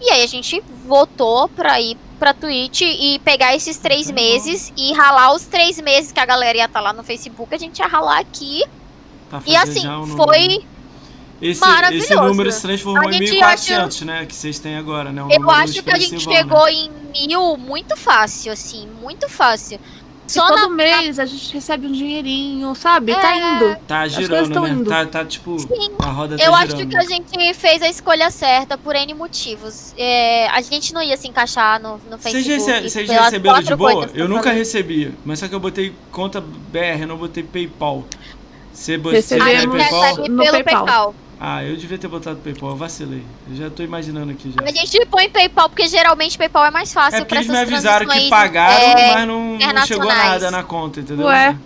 E 0.00 0.10
aí, 0.10 0.22
a 0.22 0.26
gente 0.26 0.62
votou 0.86 1.48
pra 1.48 1.80
ir 1.80 1.96
pra 2.18 2.34
Twitch 2.34 2.82
e 2.82 3.18
pegar 3.24 3.54
esses 3.54 3.78
três 3.78 4.06
Tá 4.08 4.12
bom. 4.12 4.20
meses 4.20 4.72
e 4.76 4.92
ralar 4.92 5.32
os 5.34 5.44
três 5.44 5.80
meses 5.80 6.12
que 6.12 6.20
a 6.20 6.26
galera 6.26 6.58
ia 6.58 6.64
estar 6.66 6.80
lá 6.80 6.92
no 6.92 7.02
Facebook. 7.02 7.54
A 7.54 7.58
gente 7.58 7.78
ia 7.78 7.86
ralar 7.86 8.18
aqui. 8.18 8.62
Pra 9.30 9.40
E 9.46 9.56
assim, 9.56 9.86
um 9.88 10.06
número. 10.06 10.16
Esse, 11.40 11.60
maravilhoso. 11.60 12.04
esse 12.12 12.14
número 12.14 12.52
se 12.52 12.60
transformou 12.62 13.08
A 13.08 13.12
em 13.14 13.26
gente 13.26 13.40
1.400, 13.40 14.04
né? 14.04 14.26
Que 14.26 14.34
vocês 14.34 14.58
têm 14.58 14.76
agora, 14.76 15.10
né? 15.10 15.22
Um 15.22 15.30
Eu 15.30 15.50
acho 15.50 15.82
que 15.82 15.90
a 15.90 15.98
gente 15.98 16.16
expressivo, 16.16 16.30
né? 16.64 16.70
em 17.14 17.26
mil 17.28 17.56
muito 17.56 17.96
fácil, 17.96 18.52
assim, 18.52 18.86
muito 19.00 19.28
fácil. 19.28 19.78
Só 20.26 20.46
Todo 20.46 20.60
na. 20.60 20.68
mês 20.68 21.18
a 21.18 21.24
gente 21.24 21.52
recebe 21.52 21.88
um 21.88 21.90
dinheirinho, 21.92 22.72
sabe? 22.76 23.12
Tá 23.16 23.34
É. 23.34 23.38
indo. 23.56 23.76
Tá 23.88 24.06
girando, 24.06 24.60
né? 24.60 24.68
indo. 24.68 24.88
Tá, 24.88 25.04
tá 25.04 25.24
tipo. 25.24 25.58
Sim. 25.58 25.90
A 25.98 26.06
roda 26.06 26.36
tá 26.38 26.44
Eu 26.44 26.54
acho 26.54 26.76
girando. 26.76 26.88
que 26.90 26.96
a 26.96 27.02
gente 27.02 27.54
fez 27.54 27.82
a 27.82 27.88
escolha 27.88 28.30
certa 28.30 28.78
por 28.78 28.94
N 28.94 29.12
motivos. 29.14 29.92
É, 29.98 30.46
a 30.50 30.60
gente 30.60 30.94
não 30.94 31.02
ia 31.02 31.16
se 31.16 31.26
encaixar 31.26 31.82
no, 31.82 31.98
no 32.08 32.16
Vocês, 32.16 32.46
Facebook. 32.46 32.70
rece 32.70 32.90
vocês 32.90 33.08
pelas 33.08 33.24
receberam 33.24 33.62
de 33.62 33.74
boa? 33.74 34.08
Eu 34.14 34.28
nunca 34.28 34.44
falei. 34.44 34.58
recebi. 34.58 35.12
Mas 35.24 35.40
só 35.40 35.48
que 35.48 35.54
eu 35.54 35.58
botei 35.58 35.92
conta 36.12 36.40
BR, 36.40 37.00
eu 37.00 37.08
não 37.08 37.16
botei 37.16 37.42
PayPal. 37.42 38.04
Você 38.72 38.96
botou 38.96 39.20
você 39.20 39.34
A 39.34 39.38
tem 39.44 39.46
Recebemos 39.56 39.60
gente 39.60 39.90
PayPal? 39.90 40.02
recebe 40.02 40.28
no 40.28 40.42
pelo 40.44 40.52
PayPal. 40.52 40.84
PayPal. 40.86 41.14
Ah, 41.42 41.64
eu 41.64 41.74
devia 41.74 41.96
ter 41.96 42.06
botado 42.06 42.38
PayPal, 42.40 42.70
eu 42.70 42.76
vacilei. 42.76 43.24
Eu 43.48 43.56
já 43.56 43.70
tô 43.70 43.82
imaginando 43.82 44.30
aqui 44.30 44.52
já. 44.52 44.62
A 44.62 44.70
gente 44.70 45.06
põe 45.06 45.30
PayPal 45.30 45.70
porque 45.70 45.88
geralmente 45.88 46.36
PayPal 46.36 46.66
é 46.66 46.70
mais 46.70 46.92
fácil 46.92 47.16
É 47.16 47.20
porque 47.20 47.34
pra 47.34 47.38
eles 47.38 47.50
essas 47.50 47.66
me 47.68 47.74
avisaram 47.74 48.06
que 48.06 48.28
pagaram, 48.28 48.74
é, 48.74 49.14
mas 49.14 49.26
não, 49.26 49.56
não 49.56 49.86
chegou 49.86 50.04
nada 50.04 50.50
na 50.50 50.62
conta, 50.62 51.00
entendeu? 51.00 51.24
Ué. 51.24 51.56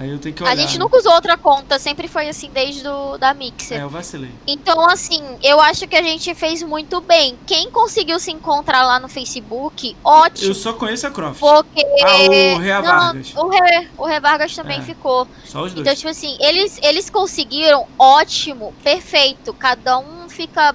Aí 0.00 0.08
eu 0.08 0.18
tenho 0.18 0.34
que 0.34 0.42
olhar. 0.42 0.52
A 0.52 0.56
gente 0.56 0.78
né? 0.78 0.78
nunca 0.78 0.96
usou 0.96 1.12
outra 1.12 1.36
conta, 1.36 1.78
sempre 1.78 2.08
foi 2.08 2.26
assim 2.26 2.48
desde 2.48 2.82
do, 2.82 3.18
da 3.18 3.34
Mixer. 3.34 3.78
É, 3.78 3.82
eu 3.82 3.90
vacilei. 3.90 4.30
Então, 4.46 4.88
assim, 4.88 5.22
eu 5.42 5.60
acho 5.60 5.86
que 5.86 5.94
a 5.94 6.02
gente 6.02 6.34
fez 6.34 6.62
muito 6.62 7.02
bem. 7.02 7.38
Quem 7.46 7.70
conseguiu 7.70 8.18
se 8.18 8.30
encontrar 8.30 8.82
lá 8.86 8.98
no 8.98 9.08
Facebook, 9.08 9.94
ótimo. 10.02 10.48
Eu 10.48 10.54
só 10.54 10.72
conheço 10.72 11.06
a 11.06 11.10
Croft. 11.10 11.38
Porque. 11.38 11.84
Ah, 12.02 12.56
o 12.56 12.58
Rea 12.60 12.80
Não, 12.80 12.88
Vargas. 12.88 13.34
O 13.36 13.48
Rê, 13.48 13.88
o 13.98 14.06
Rê 14.06 14.20
Vargas 14.20 14.56
também 14.56 14.78
É. 14.78 14.82
ficou. 14.82 15.28
Só 15.44 15.64
os 15.64 15.74
dois. 15.74 15.86
Então, 15.86 15.94
tipo 15.94 16.08
assim, 16.08 16.34
eles, 16.40 16.78
eles 16.82 17.10
conseguiram 17.10 17.86
ótimo, 17.98 18.72
perfeito. 18.82 19.52
Cada 19.52 19.98
um 19.98 20.30
fica. 20.30 20.74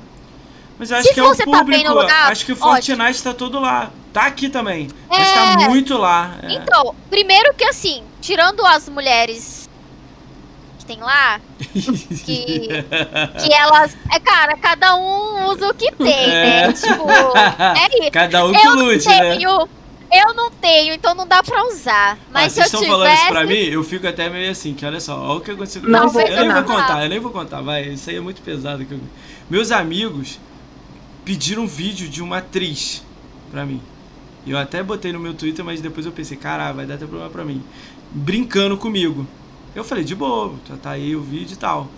Mas 0.77 0.91
eu 0.91 0.97
acho 0.97 1.07
se 1.07 1.13
que 1.15 1.19
é 1.19 1.23
o 1.23 1.29
você 1.29 1.45
tá 1.45 1.51
bem 1.51 1.59
público. 1.61 1.89
no 1.89 1.99
lugar, 1.99 2.31
acho 2.31 2.45
que 2.45 2.51
o 2.51 2.55
Fortnite 2.55 3.23
tá 3.23 3.33
todo 3.33 3.59
lá. 3.59 3.91
Tá 4.15 4.27
aqui 4.27 4.47
também. 4.47 4.87
Mas 5.09 5.27
É. 5.27 5.33
tá 5.33 5.69
muito 5.69 5.97
lá. 5.97 6.35
É. 6.41 6.53
Então, 6.53 6.95
primeiro 7.09 7.53
que 7.53 7.65
assim, 7.65 8.01
tirando 8.21 8.65
as 8.65 8.87
mulheres 8.87 9.69
que 10.79 10.85
tem 10.85 10.99
lá, 11.01 11.41
que, 11.59 12.69
que 13.39 13.53
elas. 13.53 13.97
É, 14.13 14.17
cara, 14.21 14.55
cada 14.55 14.95
um 14.95 15.47
usa 15.49 15.67
o 15.69 15.73
que 15.73 15.91
tem, 15.91 16.13
É. 16.31 16.67
né? 16.67 16.71
Tipo, 16.73 17.05
é 17.09 17.99
isso. 18.03 18.11
Cada 18.11 18.45
um 18.45 18.53
que 18.53 18.65
Eu 18.65 18.75
não 18.77 18.85
lute, 18.85 19.05
né? 19.05 19.35
tenho. 19.35 19.69
Eu 20.13 20.33
não 20.33 20.49
tenho, 20.49 20.93
então 20.93 21.13
não 21.13 21.27
dá 21.27 21.43
pra 21.43 21.65
usar. 21.65 22.17
Mas 22.31 22.45
Ah, 22.45 22.49
se 22.49 22.59
eu 22.61 22.63
vocês 22.69 22.73
estão 22.73 22.79
tivesse. 22.79 23.17
falando 23.17 23.17
isso 23.17 23.27
pra 23.33 23.45
mim, 23.45 23.63
eu 23.69 23.83
fico 23.83 24.07
até 24.07 24.29
meio 24.29 24.49
assim, 24.49 24.73
que 24.73 24.85
olha 24.85 24.99
só, 25.01 25.19
olha 25.19 25.39
o 25.39 25.41
que 25.41 25.51
aconteceu 25.51 25.81
Não 25.81 26.07
você. 26.07 26.19
vou 26.19 26.27
Eu 26.29 26.37
nem 26.45 26.53
vou 26.53 26.63
contar. 26.63 26.81
contar, 26.87 27.03
eu 27.03 27.09
nem 27.09 27.19
vou 27.19 27.31
contar, 27.31 27.61
vai. 27.61 27.83
Isso 27.89 28.09
aí 28.09 28.15
é 28.15 28.21
muito 28.21 28.41
pesado. 28.41 28.85
que 28.85 28.93
eu- 28.93 28.99
Meus 29.49 29.71
amigos 29.73 30.39
pediram 31.25 31.63
um 31.63 31.67
vídeo 31.67 32.07
de 32.07 32.21
uma 32.23 32.37
atriz 32.37 33.03
pra 33.51 33.65
mim. 33.65 33.81
E 34.45 34.51
Eu 34.51 34.57
até 34.57 34.83
botei 34.83 35.11
no 35.11 35.19
meu 35.19 35.33
Twitter, 35.33 35.65
mas 35.65 35.81
depois 35.81 36.05
eu 36.05 36.11
pensei, 36.11 36.37
caralho, 36.37 36.75
vai 36.75 36.85
dar 36.85 36.95
até 36.95 37.05
problema 37.05 37.31
pra 37.31 37.43
mim. 37.45 37.63
Brincando 38.11 38.77
comigo. 38.77 39.25
Eu 39.73 39.83
falei, 39.83 40.03
de 40.03 40.15
boa, 40.15 40.55
já 40.67 40.77
tá 40.77 40.91
aí 40.91 41.15
o 41.15 41.21
vídeo 41.21 41.53
e 41.53 41.57
tal. 41.57 41.89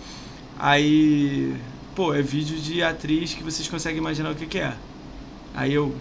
Aí, 0.58 1.54
pô, 1.94 2.12
é 2.14 2.22
vídeo 2.22 2.58
de 2.58 2.82
atriz 2.82 3.34
que 3.34 3.42
vocês 3.44 3.68
conseguem 3.68 3.98
imaginar 3.98 4.30
o 4.30 4.34
que, 4.34 4.46
que 4.46 4.58
é. 4.58 4.74
Aí 5.54 5.72
eu. 5.74 5.94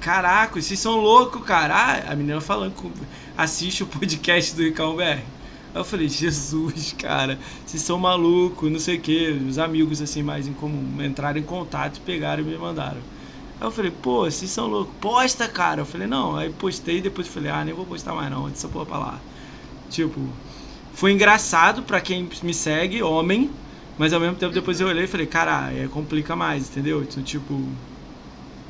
Caraca, 0.00 0.60
vocês 0.60 0.78
são 0.78 0.96
loucos, 1.00 1.42
cara. 1.44 1.74
Ah, 1.74 2.12
a 2.12 2.16
menina 2.16 2.40
falando, 2.40 2.74
com- 2.74 2.90
assiste 3.36 3.82
o 3.82 3.86
podcast 3.86 4.54
do 4.54 4.62
Ricão 4.62 4.94
BR. 4.96 5.02
Aí 5.02 5.24
eu 5.74 5.84
falei, 5.84 6.08
Jesus, 6.08 6.94
cara, 6.98 7.38
vocês 7.66 7.82
são 7.82 7.98
malucos, 7.98 8.70
não 8.70 8.78
sei 8.78 8.96
o 8.96 9.00
que. 9.00 9.28
Os 9.48 9.58
amigos, 9.58 10.00
assim, 10.00 10.22
mais 10.22 10.46
em 10.46 10.52
comum, 10.52 11.02
entraram 11.02 11.38
em 11.38 11.42
contato, 11.42 12.00
pegaram 12.02 12.42
e 12.42 12.46
me 12.46 12.56
mandaram. 12.56 13.00
Aí 13.60 13.66
eu 13.66 13.70
falei, 13.70 13.90
pô, 13.90 14.24
vocês 14.24 14.50
são 14.50 14.66
loucos, 14.66 14.94
posta, 15.00 15.48
cara. 15.48 15.82
Eu 15.82 15.86
falei, 15.86 16.06
não. 16.06 16.36
Aí 16.36 16.50
postei, 16.50 17.00
depois 17.00 17.28
falei, 17.28 17.50
ah, 17.50 17.64
nem 17.64 17.74
vou 17.74 17.86
postar 17.86 18.12
mais 18.14 18.30
não, 18.30 18.48
essa 18.48 18.68
porra 18.68 18.86
pra 18.86 18.98
lá. 18.98 19.20
Tipo, 19.90 20.20
foi 20.92 21.12
engraçado 21.12 21.82
pra 21.82 22.00
quem 22.00 22.28
me 22.42 22.54
segue, 22.54 23.02
homem, 23.02 23.50
mas 23.98 24.12
ao 24.12 24.20
mesmo 24.20 24.36
tempo 24.36 24.52
depois 24.52 24.80
eu 24.80 24.88
olhei 24.88 25.04
e 25.04 25.08
falei, 25.08 25.26
cara, 25.26 25.72
é, 25.72 25.88
complica 25.88 26.34
mais, 26.36 26.68
entendeu? 26.68 27.02
Então, 27.02 27.22
tipo, 27.22 27.68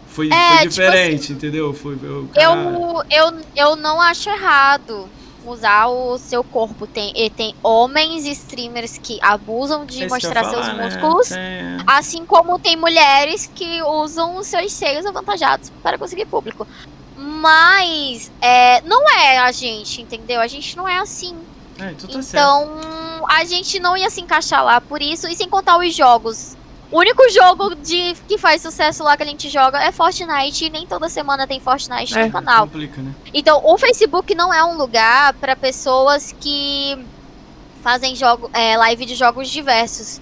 foi, 0.09 0.29
É, 0.33 0.49
foi 0.49 0.57
tipo 0.59 0.69
diferente, 0.71 1.25
assim, 1.25 1.33
entendeu? 1.35 1.75
Foi, 1.75 1.99
eu, 2.03 2.29
cara, 2.33 2.47
Eu, 2.47 3.05
eu, 3.11 3.41
eu 3.57 3.77
não 3.77 4.01
acho 4.01 4.29
errado 4.31 5.09
usar 5.51 5.87
o 5.87 6.19
seu 6.19 6.43
corpo. 6.43 6.87
Tem, 6.87 7.13
e 7.15 7.31
tem 7.31 7.55
homens 7.63 8.27
streamers 8.27 8.99
que 8.99 9.19
abusam 9.23 9.85
de 9.87 10.07
mostrar 10.07 10.45
seus 10.45 10.67
falar, 10.67 10.75
né? 10.75 10.85
músculos. 10.85 11.33
É. 11.33 11.77
Assim 11.87 12.25
como 12.25 12.59
tem 12.59 12.77
mulheres 12.77 13.51
que 13.55 13.83
usam 13.83 14.37
os 14.37 14.47
seus 14.47 14.73
seios 14.73 15.07
avantajados 15.07 15.71
para 15.83 15.99
conseguir 15.99 16.27
público. 16.27 16.67
Mas 17.17 18.31
é, 18.41 18.81
não 18.83 19.09
é 19.09 19.39
a 19.39 19.53
gente, 19.53 20.03
entendeu? 20.03 20.41
A 20.41 20.47
gente 20.47 20.77
não 20.77 20.89
é 20.89 20.99
assim. 20.99 21.37
É, 21.79 21.91
então 21.91 22.09
tá 22.09 22.23
certo. 22.23 22.29
Então 22.29 23.27
a 23.29 23.45
gente 23.45 23.79
não 23.81 23.97
ia 23.97 24.11
se 24.11 24.21
encaixar 24.21 24.65
lá 24.65 24.81
por 24.81 25.01
isso. 25.01 25.29
E 25.29 25.35
sem 25.35 25.49
contar 25.49 25.79
os 25.79 25.95
jogos. 25.95 26.57
O 26.95 26.99
único 27.01 27.29
jogo 27.29 27.75
de, 27.75 28.15
que 28.29 28.39
faz 28.39 28.63
sucesso 28.63 29.03
lá 29.03 29.17
que 29.17 29.25
a 29.25 29.27
gente 29.27 29.51
joga 29.51 29.83
é 29.83 29.91
Fortnite. 29.91 30.67
E 30.67 30.71
nem 30.71 30.87
toda 30.87 31.09
semana 31.09 31.45
tem 31.45 31.59
Fortnite 31.59 32.17
É. 32.17 32.27
no 32.27 32.31
canal. 32.31 32.69
Complica, 32.69 33.03
né? 33.03 33.13
Então, 33.35 33.61
o 33.65 33.77
Facebook 33.77 34.33
não 34.33 34.55
é 34.55 34.63
um 34.65 34.77
lugar 34.77 35.35
para 35.35 35.57
pessoas 35.57 36.33
que 36.39 36.97
fazem 37.83 38.15
jogo, 38.15 38.49
é, 38.53 38.77
live 38.77 39.07
de 39.07 39.17
jogos 39.17 39.51
diversos. 39.51 40.21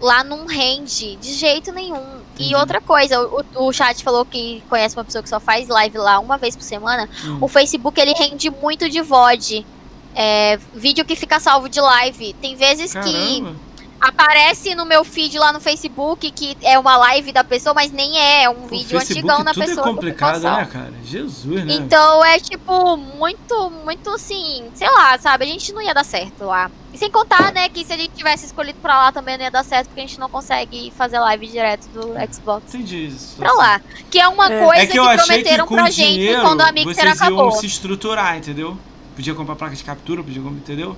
Lá 0.00 0.24
não 0.24 0.46
rende 0.46 1.14
de 1.14 1.32
jeito 1.32 1.70
nenhum. 1.70 2.18
E 2.36 2.56
outra 2.56 2.80
coisa, 2.80 3.20
o, 3.22 3.68
o 3.68 3.72
chat 3.72 4.02
falou 4.02 4.24
que 4.24 4.64
conhece 4.68 4.96
uma 4.96 5.04
pessoa 5.04 5.22
que 5.22 5.28
só 5.28 5.38
faz 5.38 5.68
live 5.68 5.96
lá 5.96 6.18
uma 6.18 6.36
vez 6.36 6.56
por 6.56 6.64
semana. 6.64 7.08
Hum. 7.24 7.38
O 7.40 7.46
Facebook 7.46 8.00
ele 8.00 8.14
rende 8.14 8.50
muito 8.50 8.90
de 8.90 9.00
VOD. 9.00 9.64
É, 10.12 10.58
vídeo 10.74 11.04
que 11.04 11.14
fica 11.14 11.38
salvo 11.38 11.68
de 11.68 11.80
live. 11.80 12.32
Tem 12.40 12.56
vezes 12.56 12.92
que 12.94 12.98
Caramba. 13.40 13.69
Aparece 14.00 14.74
no 14.74 14.84
meu 14.84 15.04
feed 15.04 15.38
lá 15.38 15.52
no 15.52 15.60
Facebook 15.60 16.30
que 16.30 16.56
é 16.62 16.78
uma 16.78 16.96
live 16.96 17.32
da 17.32 17.44
pessoa, 17.44 17.74
mas 17.74 17.90
nem 17.92 18.18
é. 18.18 18.44
É 18.44 18.48
um 18.50 18.54
Pô, 18.54 18.68
vídeo 18.68 18.98
Facebook 18.98 19.18
antigão 19.18 19.44
da 19.44 19.52
tudo 19.52 19.64
pessoa. 19.66 19.80
é 19.86 19.88
que 19.88 19.94
complicado, 19.94 20.40
né, 20.42 20.68
cara? 20.72 20.92
Jesus, 21.04 21.64
né? 21.64 21.74
Então 21.74 22.24
é 22.24 22.38
tipo 22.38 22.96
muito, 22.96 23.70
muito 23.84 24.10
assim, 24.10 24.64
sei 24.74 24.88
lá, 24.90 25.18
sabe? 25.18 25.44
A 25.44 25.48
gente 25.48 25.72
não 25.72 25.82
ia 25.82 25.92
dar 25.92 26.04
certo 26.04 26.44
lá. 26.44 26.70
E 26.92 26.98
sem 26.98 27.08
contar, 27.10 27.52
né, 27.52 27.68
que 27.68 27.84
se 27.84 27.92
a 27.92 27.96
gente 27.96 28.10
tivesse 28.16 28.46
escolhido 28.46 28.78
pra 28.82 28.96
lá 28.98 29.12
também 29.12 29.36
não 29.36 29.44
ia 29.44 29.50
dar 29.50 29.64
certo, 29.64 29.86
porque 29.88 30.00
a 30.00 30.06
gente 30.06 30.18
não 30.18 30.28
consegue 30.28 30.92
fazer 30.96 31.20
live 31.20 31.46
direto 31.46 31.86
do 31.90 32.14
Xbox 32.34 32.74
Entendi 32.74 33.06
isso. 33.06 33.36
pra 33.36 33.52
lá. 33.52 33.80
Que 34.10 34.18
é 34.18 34.26
uma 34.26 34.50
É. 34.52 34.64
coisa 34.64 34.82
É 34.82 34.86
que 34.86 34.98
eu 34.98 35.04
achei 35.04 35.18
que 35.20 35.26
prometeram 35.26 35.66
com 35.66 35.74
pra 35.76 35.88
dinheiro 35.88 36.32
gente 36.38 36.40
quando 36.46 36.60
a 36.62 36.72
Mixer 36.72 36.94
vocês 36.94 37.20
acabou. 37.22 37.38
iam 37.44 37.50
se 37.52 37.66
estruturar, 37.66 38.36
entendeu? 38.38 38.76
Podia 39.14 39.34
comprar 39.34 39.54
placa 39.54 39.76
de 39.76 39.84
captura, 39.84 40.22
podia 40.22 40.42
comprar, 40.42 40.58
entendeu? 40.58 40.96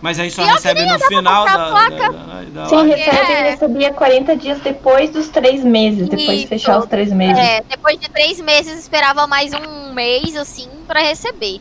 Mas 0.00 0.18
aí 0.20 0.30
só 0.30 0.44
que 0.44 0.52
recebe 0.52 0.86
no 0.86 0.98
final 1.00 1.44
da, 1.44 1.56
da, 1.56 1.70
placa. 1.70 2.12
da, 2.12 2.42
da 2.62 2.68
Sim, 2.68 2.76
live. 2.76 2.90
recebe 2.94 3.32
É. 3.32 3.50
recebia 3.50 3.92
40 3.92 4.36
dias 4.36 4.60
depois 4.60 5.10
dos 5.10 5.28
três 5.28 5.64
meses, 5.64 6.08
depois 6.08 6.28
de 6.28 6.34
Isso. 6.36 6.48
fechar 6.48 6.78
os 6.78 6.86
três 6.86 7.12
meses. 7.12 7.36
É, 7.38 7.62
depois 7.68 7.98
de 7.98 8.08
três 8.08 8.40
meses 8.40 8.78
esperava 8.78 9.26
mais 9.26 9.52
um 9.54 9.92
mês, 9.92 10.36
assim, 10.36 10.68
pra 10.86 11.00
receber. 11.00 11.60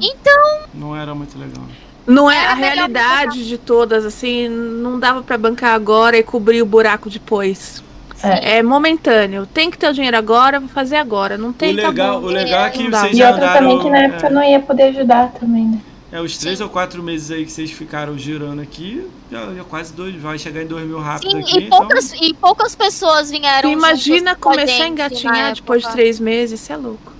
Então, 0.00 0.60
Não 0.72 0.96
era 0.96 1.14
muito 1.14 1.38
legal. 1.38 1.64
não 2.06 2.30
é 2.30 2.36
Era 2.36 2.50
a 2.50 2.54
realidade 2.54 3.46
de 3.46 3.58
todas, 3.58 4.04
assim, 4.06 4.48
não 4.48 4.98
dava 4.98 5.22
pra 5.22 5.36
bancar 5.36 5.74
agora 5.74 6.16
e 6.16 6.22
cobrir 6.22 6.62
o 6.62 6.66
buraco 6.66 7.10
depois. 7.10 7.82
É. 8.22 8.56
É 8.58 8.62
momentâneo. 8.62 9.44
Tem 9.46 9.70
que 9.70 9.76
ter 9.76 9.88
o 9.90 9.92
dinheiro 9.92 10.16
agora, 10.16 10.58
vou 10.58 10.68
fazer 10.70 10.96
agora. 10.96 11.36
Não 11.36 11.50
O 11.50 11.52
tem 11.52 11.72
legal, 11.72 11.90
acabou. 12.12 12.30
o 12.30 12.32
legal 12.32 12.64
é 12.66 12.70
que 12.70 12.88
vocês 12.90 13.18
E 13.18 13.22
outra 13.22 13.36
andaram. 13.36 13.58
também 13.68 13.78
que 13.80 13.90
na 13.90 13.98
época 13.98 14.26
é, 14.26 14.30
não 14.30 14.42
ia 14.42 14.60
poder 14.60 14.82
ajudar 14.84 15.30
também, 15.38 15.64
né? 15.66 15.78
É, 16.14 16.20
os 16.20 16.38
três 16.38 16.58
Sim. 16.58 16.64
ou 16.64 16.70
quatro 16.70 17.02
meses 17.02 17.28
aí 17.32 17.44
que 17.44 17.50
vocês 17.50 17.72
ficaram 17.72 18.16
girando 18.16 18.62
aqui, 18.62 19.04
já, 19.28 19.52
já 19.52 19.64
quase 19.64 19.92
dois, 19.92 20.14
vai 20.14 20.38
chegar 20.38 20.62
em 20.62 20.66
dois 20.68 20.86
mil 20.86 21.00
rápido 21.00 21.32
Sim, 21.32 21.40
aqui. 21.40 21.58
e 21.58 21.68
poucas, 21.68 22.12
e 22.12 22.34
poucas 22.34 22.76
pessoas 22.76 23.32
vieram. 23.32 23.68
Imagina 23.72 24.36
começar 24.36 24.84
a 24.84 24.88
engatinhar 24.88 25.34
na 25.34 25.50
depois 25.50 25.82
de 25.82 25.90
três 25.90 26.20
meses, 26.20 26.60
isso 26.60 26.72
é 26.72 26.76
louco. 26.76 27.12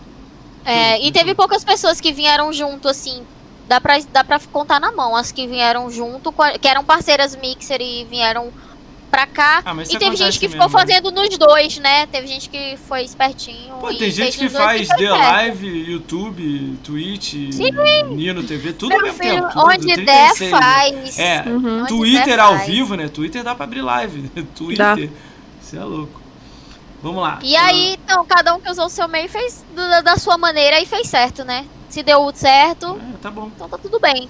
É, 0.64 1.04
e 1.04 1.10
teve 1.10 1.34
poucas 1.34 1.64
pessoas 1.64 2.00
que 2.00 2.12
vieram 2.12 2.52
junto, 2.52 2.88
assim. 2.88 3.24
Dá 3.66 3.80
pra, 3.80 3.98
dá 4.12 4.22
pra 4.22 4.38
contar 4.52 4.78
na 4.78 4.92
mão 4.92 5.16
as 5.16 5.32
que 5.32 5.48
vieram 5.48 5.90
junto, 5.90 6.32
que 6.60 6.68
eram 6.68 6.84
parceiras 6.84 7.34
Mixer 7.34 7.80
e 7.80 8.04
vieram 8.04 8.52
pra 9.14 9.26
cá. 9.26 9.62
Ah, 9.64 9.74
E 9.88 9.96
teve 9.96 10.16
gente 10.16 10.40
que 10.40 10.48
mesmo, 10.48 10.62
ficou 10.62 10.66
né? 10.66 10.86
fazendo 10.86 11.12
nos 11.12 11.38
dois, 11.38 11.78
né? 11.78 12.06
Teve 12.06 12.26
gente 12.26 12.48
que 12.50 12.76
foi 12.88 13.02
espertinho. 13.04 13.74
Pô, 13.76 13.90
e 13.90 13.96
tem 13.98 14.10
gente 14.10 14.36
que 14.38 14.48
faz 14.48 14.88
The. 14.88 15.08
Live, 15.10 15.90
YouTube, 15.92 16.78
Twitch, 16.82 17.34
Nino 17.34 18.42
TV, 18.42 18.72
tudo 18.72 18.92
ao 18.92 18.98
Meu 18.98 19.06
mesmo 19.12 19.22
filho, 19.22 19.34
tempo. 19.42 19.48
tudo, 19.52 19.66
onde 19.66 19.94
36, 19.94 20.04
der, 20.38 20.50
né? 20.50 20.50
faz. 20.60 21.18
É, 21.18 21.42
Uhum. 21.46 21.78
Onde 21.82 21.88
Twitter 21.88 22.24
der, 22.24 22.40
ao 22.40 22.56
faz. 22.56 22.66
vivo, 22.66 22.94
né? 22.96 23.08
Twitter 23.08 23.42
dá 23.44 23.54
pra 23.54 23.64
abrir 23.64 23.82
live. 23.82 24.28
Twitter. 24.56 25.10
Isso 25.62 25.76
é 25.76 25.84
louco. 25.84 26.20
Vamos 27.02 27.22
lá. 27.22 27.38
E 27.42 27.54
aí, 27.54 27.98
então, 28.02 28.24
cada 28.24 28.54
um 28.54 28.60
que 28.60 28.70
usou 28.70 28.86
o 28.86 28.90
seu 28.90 29.06
meio 29.06 29.28
fez 29.28 29.64
da, 29.76 30.00
da 30.00 30.16
sua 30.16 30.36
maneira 30.38 30.80
e 30.80 30.86
fez 30.86 31.06
certo, 31.08 31.44
né? 31.44 31.66
Se 31.88 32.02
deu 32.02 32.30
certo, 32.34 32.98
É, 33.00 33.16
tá 33.22 33.30
bom. 33.30 33.50
então 33.54 33.68
tá 33.68 33.78
tudo 33.78 34.00
bem. 34.00 34.28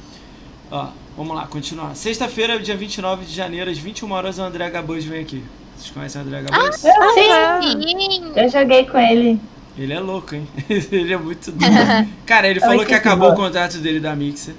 Ó, 0.70 0.88
vamos 1.16 1.34
lá, 1.36 1.46
continuar. 1.46 1.94
Sexta-feira, 1.94 2.58
dia 2.58 2.76
29 2.76 3.24
de 3.24 3.32
janeiro, 3.34 3.70
às 3.70 3.78
21 3.78 4.10
horas, 4.12 4.38
o 4.38 4.42
André 4.42 4.68
Gabuz 4.70 5.04
vem 5.04 5.20
aqui. 5.20 5.42
Vocês 5.76 5.90
conhecem 5.90 6.20
o 6.22 6.24
André 6.24 6.42
Gabuz? 6.42 6.76
Sim, 6.76 6.88
Ah, 6.88 7.60
Sim. 7.62 8.32
eu 8.36 8.48
joguei 8.48 8.84
com 8.86 8.98
ele. 8.98 9.40
Ele 9.76 9.92
é 9.92 9.98
louco, 10.00 10.34
hein? 10.34 10.46
ele 10.70 11.12
é 11.12 11.16
muito 11.16 11.50
doido. 11.50 11.74
Cara, 12.24 12.46
ele 12.48 12.60
falou 12.60 12.80
Ai, 12.80 12.86
que 12.86 12.94
acabou 12.94 13.30
o 13.32 13.34
contrato 13.34 13.78
dele 13.78 13.98
da 14.00 14.14
Mixer. 14.14 14.54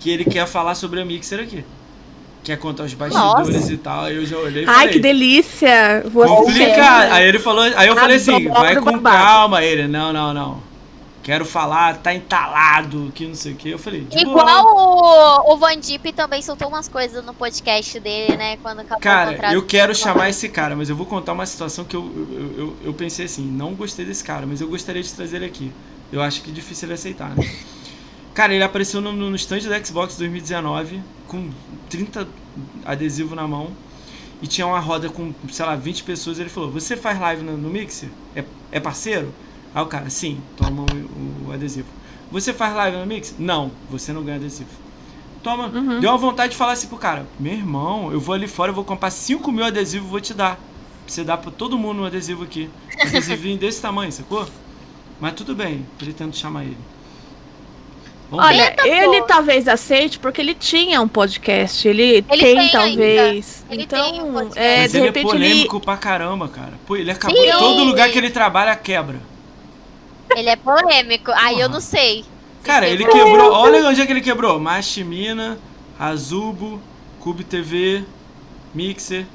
Que 0.00 0.10
ele 0.10 0.24
quer 0.24 0.46
falar 0.48 0.74
sobre 0.74 1.00
a 1.00 1.04
Mixer 1.04 1.38
aqui. 1.40 1.64
Quer 2.42 2.56
contar 2.58 2.82
os 2.82 2.92
bastidores 2.92 3.54
Nossa. 3.54 3.72
e 3.72 3.76
tal. 3.76 4.04
Aí 4.06 4.16
eu 4.16 4.26
já 4.26 4.36
olhei 4.36 4.64
e 4.64 4.66
Ai, 4.66 4.74
falei. 4.74 4.88
que 4.88 4.98
delícia! 4.98 6.02
Vou 6.06 6.26
Complicado. 6.26 7.12
Aí 7.12 7.28
ele 7.28 7.38
falou, 7.38 7.62
aí 7.62 7.86
eu 7.86 7.94
falei 7.94 8.16
assim, 8.16 8.48
vai 8.48 8.74
com 8.74 8.98
babado. 8.98 9.16
calma. 9.24 9.62
Ele, 9.64 9.86
não, 9.86 10.12
não, 10.12 10.34
não. 10.34 10.71
Quero 11.22 11.44
falar, 11.44 11.98
tá 11.98 12.12
entalado, 12.12 13.12
que 13.14 13.26
não 13.26 13.34
sei 13.34 13.52
o 13.52 13.54
que. 13.54 13.70
Eu 13.70 13.78
falei, 13.78 14.00
de 14.00 14.24
boa. 14.24 14.40
Igual 14.40 14.66
o, 14.66 15.52
o 15.52 15.56
Van 15.56 15.78
Dip 15.78 16.12
também 16.12 16.42
soltou 16.42 16.66
umas 16.68 16.88
coisas 16.88 17.24
no 17.24 17.32
podcast 17.32 18.00
dele, 18.00 18.36
né? 18.36 18.56
Quando 18.56 18.80
acabou 18.80 18.98
o 18.98 19.00
Cara, 19.00 19.32
contrato. 19.32 19.54
eu 19.54 19.64
quero 19.64 19.94
chamar 19.94 20.30
esse 20.30 20.48
cara, 20.48 20.74
mas 20.74 20.90
eu 20.90 20.96
vou 20.96 21.06
contar 21.06 21.32
uma 21.32 21.46
situação 21.46 21.84
que 21.84 21.94
eu, 21.94 22.02
eu, 22.04 22.58
eu, 22.58 22.76
eu 22.86 22.94
pensei 22.94 23.26
assim, 23.26 23.42
não 23.42 23.74
gostei 23.74 24.04
desse 24.04 24.24
cara, 24.24 24.46
mas 24.46 24.60
eu 24.60 24.68
gostaria 24.68 25.02
de 25.02 25.12
trazer 25.12 25.36
ele 25.36 25.46
aqui. 25.46 25.72
Eu 26.12 26.20
acho 26.20 26.42
que 26.42 26.50
é 26.50 26.52
difícil 26.52 26.86
ele 26.86 26.94
aceitar, 26.94 27.30
né? 27.30 27.48
Cara, 28.34 28.54
ele 28.54 28.64
apareceu 28.64 29.00
no, 29.00 29.12
no 29.12 29.36
stand 29.36 29.60
da 29.68 29.82
Xbox 29.82 30.16
2019 30.16 31.00
com 31.28 31.50
30 31.88 32.26
adesivo 32.84 33.34
na 33.34 33.46
mão 33.46 33.70
e 34.42 34.46
tinha 34.46 34.66
uma 34.66 34.80
roda 34.80 35.08
com, 35.08 35.32
sei 35.50 35.64
lá, 35.64 35.76
20 35.76 36.02
pessoas. 36.02 36.38
Ele 36.38 36.48
falou: 36.48 36.70
Você 36.72 36.96
faz 36.96 37.20
live 37.20 37.42
no, 37.42 37.56
no 37.56 37.70
Mixer? 37.70 38.08
É, 38.34 38.44
é 38.72 38.80
parceiro? 38.80 39.32
Aí 39.74 39.82
o 39.82 39.86
cara, 39.86 40.10
sim, 40.10 40.40
toma 40.56 40.82
o, 40.82 41.48
o 41.48 41.52
adesivo. 41.52 41.88
Você 42.30 42.52
faz 42.52 42.74
live 42.74 42.96
no 42.98 43.06
Mixer? 43.06 43.34
Não, 43.38 43.70
você 43.90 44.12
não 44.12 44.22
ganha 44.22 44.36
adesivo. 44.36 44.70
Toma, 45.42 45.66
Uhum. 45.66 46.00
deu 46.00 46.10
uma 46.10 46.18
vontade 46.18 46.52
de 46.52 46.56
falar 46.56 46.72
assim 46.72 46.86
pro 46.86 46.96
cara: 46.96 47.26
Meu 47.38 47.52
irmão, 47.52 48.12
eu 48.12 48.20
vou 48.20 48.34
ali 48.34 48.46
fora, 48.46 48.70
eu 48.70 48.74
vou 48.74 48.84
comprar 48.84 49.10
5 49.10 49.50
mil 49.50 49.64
adesivos 49.64 50.06
e 50.06 50.10
vou 50.10 50.20
te 50.20 50.32
dar. 50.34 50.58
Você 51.06 51.24
dar 51.24 51.36
pra 51.36 51.50
todo 51.50 51.76
mundo 51.78 52.02
um 52.02 52.04
adesivo 52.06 52.44
aqui. 52.44 52.70
Um 53.04 53.08
adesivinho 53.08 53.58
desse 53.58 53.82
tamanho, 53.82 54.12
sacou? 54.12 54.46
Mas 55.20 55.34
tudo 55.34 55.54
bem, 55.54 55.84
ele 56.00 56.12
tenta 56.12 56.36
chamar 56.36 56.62
ele. 56.64 56.76
Vamos. 58.30 58.46
Olha, 58.46 58.74
ele 58.84 59.20
pô. 59.20 59.26
talvez 59.26 59.68
aceite 59.68 60.18
porque 60.18 60.40
ele 60.40 60.54
tinha 60.54 61.02
um 61.02 61.08
podcast. 61.08 61.86
Ele, 61.86 62.02
Ele 62.02 62.24
tem, 62.28 62.56
tem 62.56 62.68
talvez. 62.70 63.64
Ele 63.68 63.82
então, 63.82 64.10
tem 64.10 64.22
um 64.22 64.32
podcast. 64.32 64.58
é, 64.58 64.78
Mas 64.82 64.90
de 64.92 64.96
ele 64.96 65.04
é 65.04 65.08
repente 65.08 65.26
polêmico 65.26 65.80
pra 65.80 65.96
caramba, 65.98 66.48
cara. 66.48 66.72
Pô, 66.86 66.96
ele 66.96 67.10
acabou. 67.10 67.36
Sim. 67.36 67.50
Todo 67.58 67.84
lugar 67.84 68.10
que 68.10 68.16
ele 68.16 68.30
trabalha 68.30 68.74
quebra. 68.74 69.20
Ele 70.36 70.48
é 70.48 70.56
polêmico. 70.56 71.30
Aí 71.34 71.60
eu 71.60 71.68
não 71.68 71.80
sei. 71.80 72.22
Se 72.22 72.66
Cara, 72.66 72.86
ele 72.86 73.04
quebrou. 73.04 73.52
Olha 73.52 73.88
onde 73.88 74.00
é 74.00 74.06
que 74.06 74.12
ele 74.12 74.20
quebrou: 74.20 74.58
Machimina, 74.60 75.58
Azubo, 75.98 76.80
Cube 77.20 77.44
TV, 77.44 78.04
Mixer. 78.74 79.26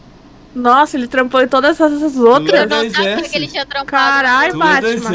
Nossa, 0.55 0.97
ele 0.97 1.07
trampou 1.07 1.41
em 1.41 1.47
todas 1.47 1.79
essas 1.79 2.15
outras. 2.17 2.61
Eu 2.61 2.67
não 2.69 2.89
sabia 2.89 3.21
que 3.29 3.35
ele 3.37 3.47
tinha 3.47 3.65
trampado. 3.65 3.91
Caralho. 3.91 4.57
Batman. 4.57 5.11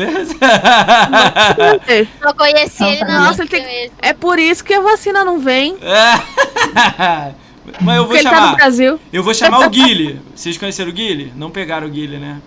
Eu 2.21 2.35
conheci 2.35 2.85
ele 2.85 3.05
na 3.05 3.21
Nossa, 3.27 3.43
ele 3.43 3.49
tem-. 3.49 3.91
É 4.01 4.13
por 4.13 4.39
isso 4.39 4.63
que 4.63 4.73
a 4.75 4.81
vacina 4.81 5.25
não 5.25 5.39
vem. 5.41 5.77
Mas 7.81 7.97
eu 7.97 8.05
vou 8.05 8.13
Porque 8.15 8.19
ele 8.21 8.29
tá 8.29 8.31
no 8.37 8.41
chamar. 8.47 8.57
Brasil. 8.57 9.01
Eu 9.13 9.23
vou 9.25 9.35
chamar 9.35 9.67
o 9.67 9.71
Guile. 9.71 10.21
Vocês 10.35 10.59
conheceram 10.59 10.91
o 10.91 10.95
Guile? 10.95 11.33
Não 11.37 11.51
pegaram 11.51 11.87
o 11.87 11.91
Guile, 11.91 12.19
né? 12.19 12.41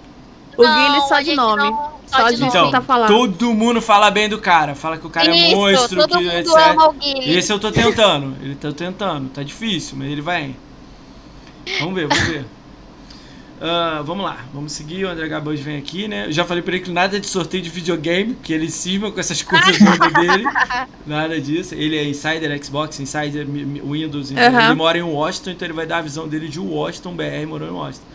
O 0.58 0.62
Guilherme 0.62 0.98
Não, 0.98 1.08
só 1.08 1.20
de 1.22 1.36
nome. 1.36 1.64
não- 1.64 1.95
Só 2.16 2.30
de 2.32 2.44
então. 2.44 2.72
Todo 3.08 3.53
mundo 3.53 3.82
fala 3.82 4.10
bem 4.11 4.27
do 4.30 4.40
cara. 4.40 4.76
Fala 4.76 4.98
que 4.98 5.06
o 5.06 5.10
cara 5.10 5.30
é 5.30 5.35
Isso, 5.35 5.56
monstro, 5.56 6.02
todo 6.02 6.18
que 6.18 6.24
mundo 6.24 6.35
etc. 6.35 6.53
ama 6.56 6.90
o 6.90 6.94
Guile. 6.94 7.38
Esse 7.38 7.52
eu 7.52 7.60
tô 7.60 7.72
tentando. 7.72 8.35
Ele 8.42 8.56
tá 8.56 8.72
tentando. 8.72 9.30
Tá 9.30 9.44
difícil, 9.44 9.98
mas 9.98 10.11
ele 10.11 10.22
vai. 10.22 10.56
Vamos 11.80 11.95
ver, 11.95 12.08
vamos 12.08 12.27
ver. 12.27 12.45
Ah, 13.61 14.02
vamos 14.06 14.26
lá, 14.26 14.45
vamos 14.53 14.74
seguir. 14.74 15.06
O 15.06 15.10
André 15.10 15.27
Gabos 15.27 15.60
vem 15.60 15.77
aqui, 15.77 16.08
né? 16.08 16.27
Eu 16.27 16.32
já 16.32 16.44
falei 16.44 16.61
pra 16.61 16.76
ele 16.76 16.84
que 16.84 16.92
nada 16.92 17.19
de 17.19 17.26
sorteio 17.26 17.64
de 17.64 17.69
videogame, 17.69 18.34
porque 18.34 18.53
ele 18.53 18.69
cisma 18.69 19.11
com 19.11 19.19
essas 19.19 19.42
coisas 19.42 19.77
todas 19.80 20.14
dele. 20.14 20.44
Nada 21.08 21.40
disso. 21.40 21.74
Ele 21.74 21.98
é 21.98 22.03
insider 22.03 22.64
Xbox, 22.64 23.00
insider 23.00 23.48
Windows. 23.48 24.32
Aham. 24.32 24.66
Ele 24.66 24.76
mora 24.76 24.98
em 24.98 25.03
Washington, 25.03 25.52
então 25.52 25.66
ele 25.66 25.74
vai 25.74 25.85
dar 25.85 26.00
a 26.00 26.02
visão 26.02 26.27
dele 26.27 26.50
de 26.50 26.60
Washington, 26.60 27.16
BR, 27.16 27.48
morou 27.48 27.68
em 27.68 27.72
Washington. 27.72 28.06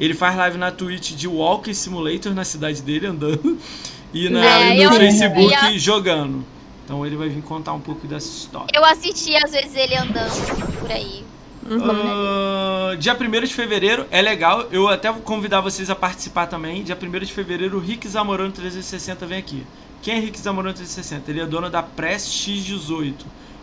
Ele 0.00 0.14
faz 0.14 0.34
live 0.36 0.58
na 0.58 0.70
Twitch 0.72 1.12
de 1.12 1.28
Walking 1.28 1.74
Simulator 1.74 2.34
na 2.34 2.42
cidade 2.44 2.82
dele, 2.82 3.06
andando. 3.06 3.56
E 4.12 4.28
na, 4.28 4.44
É, 4.44 4.74
no 4.74 4.82
eu- 4.82 4.92
Facebook 4.94 5.54
eu- 5.66 5.78
jogando. 5.78 6.44
Então 6.84 7.06
ele 7.06 7.14
vai 7.14 7.28
vir 7.28 7.42
contar 7.42 7.72
um 7.74 7.78
pouco 7.78 8.08
dessa 8.08 8.26
história. 8.28 8.66
Eu 8.74 8.84
assisti 8.84 9.36
às 9.36 9.52
vezes 9.52 9.72
ele 9.76 9.94
andando 9.96 10.78
por 10.80 10.90
aí. 10.90 11.24
Ah, 11.70 12.96
dia 12.98 13.14
1 13.14 13.40
de 13.46 13.54
fevereiro 13.54 14.06
é 14.10 14.20
legal. 14.20 14.66
Eu 14.72 14.88
até 14.88 15.12
vou 15.12 15.22
convidar 15.22 15.60
vocês 15.60 15.88
a 15.90 15.94
participar 15.94 16.46
também. 16.48 16.82
Dia 16.82 16.98
1 17.00 17.20
de 17.24 17.32
fevereiro, 17.32 17.76
o 17.76 17.80
Rick 17.80 18.08
Zamorano 18.08 18.50
360 18.50 19.26
vem 19.26 19.38
aqui. 19.38 19.64
Quem 20.02 20.16
é 20.16 20.18
Rick 20.18 20.38
Zamorano 20.40 20.74
360? 20.74 21.30
Ele 21.30 21.40
é 21.40 21.46
dono 21.46 21.70
da 21.70 21.82
Press 21.84 22.26
X18. 22.26 23.14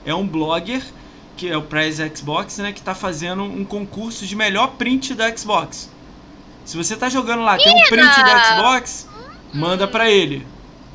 É 0.05 0.15
um 0.15 0.25
blogger, 0.25 0.81
que 1.35 1.49
é 1.49 1.57
o 1.57 1.61
Press 1.63 1.97
Xbox, 2.15 2.59
né? 2.59 2.71
Que 2.71 2.81
tá 2.81 2.95
fazendo 2.95 3.43
um 3.43 3.65
concurso 3.65 4.25
de 4.25 4.35
melhor 4.35 4.67
print 4.77 5.13
da 5.13 5.35
Xbox. 5.35 5.89
Se 6.67 6.75
você 6.75 6.97
tá 6.97 7.07
jogando 7.07 7.43
lá, 7.43 7.57
tem 7.57 7.73
um 7.73 7.87
print 7.87 8.23
do 8.23 8.45
Xbox, 8.45 9.07
manda 9.53 9.87
pra 9.87 10.11
ele. 10.11 10.45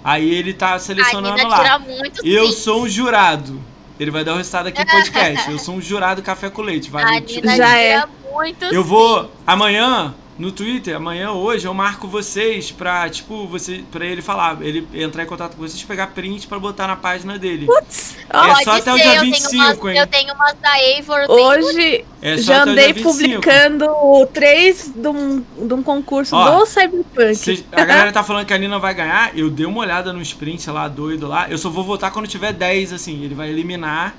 Aí 0.05 0.31
ele 0.31 0.52
tá 0.52 0.78
selecionando 0.78 1.49
lá. 1.49 1.81
Eu 2.23 2.52
sou 2.52 2.83
um 2.83 2.89
jurado. 2.89 3.59
Ele 3.99 4.10
vai 4.10 4.23
dar 4.23 4.34
o 4.34 4.36
resultado 4.36 4.67
aqui 4.67 4.84
no 4.84 4.91
podcast. 4.91 5.49
Eu 5.51 5.59
sou 5.59 5.76
um 5.76 5.81
jurado 5.81 6.20
café 6.20 6.51
com 6.51 6.60
leite. 6.60 6.89
A 6.89 6.92
Vale. 6.92 7.20
Nina 7.20 7.57
Já 7.57 7.78
é. 7.78 8.05
Eu 8.70 8.84
vou 8.84 9.33
amanhã 9.47 10.15
no 10.39 10.51
Twitter, 10.51 10.97
amanhã 10.97 11.31
hoje 11.33 11.67
eu 11.67 11.75
marco 11.75 12.09
vocês 12.09 12.70
pra, 12.70 13.09
tipo, 13.11 13.47
você 13.47 13.85
para 13.93 14.05
ele 14.07 14.23
falar, 14.23 14.61
ele 14.62 14.86
entrar 14.94 15.23
em 15.23 15.27
contato 15.27 15.55
com 15.57 15.62
vocês, 15.62 15.83
pegar 15.83 16.09
print 16.09 16.47
pra 16.47 16.59
botar 16.59 16.86
na 16.86 16.97
página 16.97 17.39
dele. 17.39 17.67
Putz, 17.67 18.17
É 18.31 18.65
só 18.65 18.73
até 18.73 18.93
o 18.93 18.97
dia 18.97 19.05
eu 19.17 19.20
tenho 19.20 19.33
25, 19.35 19.57
umas, 19.57 19.85
hein? 19.94 20.01
Eu 20.01 20.07
tenho 20.07 20.35
umas 20.35 20.55
da 20.55 20.83
Eivor. 20.83 21.27
hoje 21.31 22.05
É 22.23 22.36
só 22.39 22.43
já 22.44 22.62
andei 22.62 22.93
dia 22.93 22.94
25. 22.94 23.12
publicando 23.12 23.86
três 24.33 24.91
de 24.94 25.09
um, 25.09 25.44
de 25.67 25.75
um 25.75 25.83
concurso 25.83 26.35
Ó, 26.35 26.59
do 26.61 26.67
Cyberpunk. 26.67 27.35
Cês- 27.36 27.65
a 27.70 27.85
galera 27.85 28.11
tá 28.11 28.25
falando 28.25 28.47
que 28.47 28.55
a 28.55 28.59
Nina 28.59 28.78
vai 28.78 28.94
ganhar. 28.94 29.36
Eu 29.36 29.51
dei 29.51 29.67
uma 29.67 29.81
olhada 29.81 30.12
no 30.12 30.23
sprint 30.23 30.69
lá, 30.70 30.89
doido 30.89 31.28
lá. 31.28 31.49
Eu 31.51 31.59
só 31.59 31.69
vou 31.69 31.85
votar 31.85 32.11
quando 32.11 32.27
tiver 32.27 32.52
10, 32.52 32.93
assim. 32.93 33.23
Ele 33.23 33.35
vai 33.35 33.51
eliminar. 33.51 34.15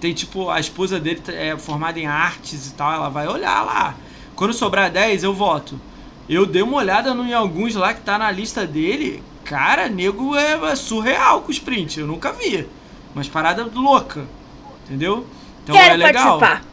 Tem 0.00 0.14
tipo, 0.14 0.48
a 0.48 0.58
esposa 0.60 0.98
dele 0.98 1.20
é 1.28 1.56
formada 1.58 1.98
em 2.00 2.06
artes 2.06 2.68
e 2.68 2.74
tal. 2.74 2.92
Ela 2.92 3.08
vai 3.10 3.28
olhar 3.28 3.62
lá. 3.64 3.94
Quando 4.38 4.52
sobrar 4.54 4.88
10, 4.88 5.24
eu 5.24 5.34
voto. 5.34 5.80
Eu 6.28 6.46
dei 6.46 6.62
uma 6.62 6.76
olhada 6.76 7.12
no, 7.12 7.24
em 7.24 7.34
alguns 7.34 7.74
lá 7.74 7.92
que 7.92 8.02
tá 8.02 8.16
na 8.16 8.30
lista 8.30 8.64
dele. 8.64 9.20
Cara, 9.44 9.88
nego 9.88 10.36
é, 10.36 10.52
é 10.70 10.76
surreal 10.76 11.42
com 11.42 11.48
o 11.48 11.50
sprint. 11.50 11.98
Eu 11.98 12.06
nunca 12.06 12.32
vi. 12.32 12.64
Umas 13.12 13.26
paradas 13.28 13.66
louca. 13.74 14.24
Entendeu? 14.86 15.26
Então 15.64 15.74
Quero 15.74 15.94
é 15.94 15.96
legal. 15.96 16.38
participar. 16.38 16.64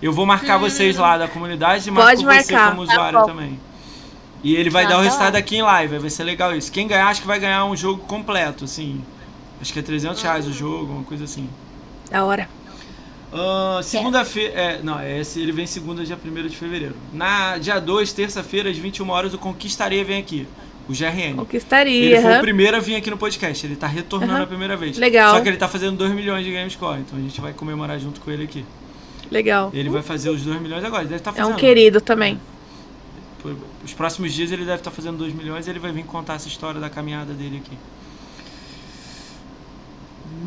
Eu 0.00 0.12
vou 0.12 0.24
marcar 0.24 0.58
vocês 0.58 0.96
lá 0.96 1.18
da 1.18 1.26
comunidade 1.26 1.88
e 1.88 1.90
marco 1.90 2.08
Pode 2.08 2.20
você 2.24 2.52
marcar. 2.52 2.70
como 2.76 2.86
Tá 2.86 2.92
usuário 2.92 3.18
bom. 3.18 3.26
também. 3.26 3.60
E 4.44 4.54
ele 4.54 4.70
vai 4.70 4.84
Ah, 4.84 4.88
dar 4.90 4.94
o 4.94 4.98
tá 4.98 5.04
resultado 5.06 5.32
lá. 5.32 5.38
aqui 5.40 5.56
em 5.56 5.62
live, 5.62 5.98
vai 5.98 6.10
ser 6.10 6.22
legal 6.22 6.54
isso. 6.54 6.70
Quem 6.70 6.86
ganhar, 6.86 7.08
acho 7.08 7.20
que 7.22 7.26
vai 7.26 7.40
ganhar 7.40 7.64
um 7.64 7.74
jogo 7.74 8.04
completo, 8.04 8.62
assim. 8.64 9.04
Acho 9.60 9.72
que 9.72 9.80
é 9.80 9.82
300 9.82 10.22
reais 10.22 10.46
o 10.46 10.52
jogo, 10.52 10.92
uma 10.92 11.02
coisa 11.02 11.24
assim. 11.24 11.50
Da 12.08 12.24
hora. 12.24 12.48
Ah, 13.32 13.80
Segunda-feira. 13.82 14.52
É, 14.54 14.82
não, 14.82 14.98
é 14.98 15.20
esse, 15.20 15.40
ele 15.40 15.52
vem 15.52 15.66
segunda, 15.66 16.04
dia 16.04 16.16
1 16.22 16.48
de 16.48 16.56
fevereiro. 16.56 16.94
Na 17.12 17.58
dia 17.58 17.78
2, 17.78 18.12
terça-feira, 18.12 18.70
às 18.70 18.76
21 18.78 19.08
horas, 19.10 19.34
o 19.34 19.38
Conquistaria 19.38 20.04
vem 20.04 20.18
aqui. 20.18 20.46
O 20.88 20.92
GRN. 20.92 21.34
Conquistaria. 21.36 22.16
Ele 22.16 22.22
foi 22.22 22.38
o 22.38 22.40
primeiro 22.40 22.74
a 22.76 22.80
vir 22.80 22.96
aqui 22.96 23.10
no 23.10 23.18
podcast. 23.18 23.66
Ele 23.66 23.76
tá 23.76 23.86
retornando 23.86 24.32
Aham. 24.32 24.42
a 24.44 24.46
primeira 24.46 24.74
vez. 24.74 24.96
Legal. 24.96 25.34
Só 25.34 25.42
que 25.42 25.48
ele 25.48 25.58
tá 25.58 25.68
fazendo 25.68 25.98
2 25.98 26.12
milhões 26.12 26.42
de 26.46 26.50
Gamescore. 26.50 27.00
Então 27.00 27.18
a 27.18 27.20
gente 27.20 27.38
vai 27.42 27.52
comemorar 27.52 27.98
junto 28.00 28.20
com 28.22 28.30
ele 28.30 28.44
aqui. 28.44 28.64
Legal. 29.30 29.70
Ele 29.74 29.90
vai 29.90 30.00
fazer 30.00 30.30
os 30.30 30.40
2 30.42 30.62
milhões 30.62 30.82
agora. 30.82 31.02
Ele 31.02 31.10
deve 31.10 31.20
estar 31.20 31.32
É 31.32 31.34
fazendo. 31.34 31.52
um 31.52 31.56
querido 31.58 32.00
também. 32.00 32.40
Os 33.84 33.92
próximos 33.92 34.32
dias 34.32 34.50
ele 34.50 34.64
deve 34.64 34.78
estar 34.78 34.90
fazendo 34.90 35.18
2 35.18 35.34
milhões 35.34 35.66
e 35.66 35.70
ele 35.70 35.78
vai 35.78 35.92
vir 35.92 36.04
contar 36.04 36.34
essa 36.36 36.48
história 36.48 36.80
da 36.80 36.88
caminhada 36.88 37.34
dele 37.34 37.62
aqui. 37.62 37.76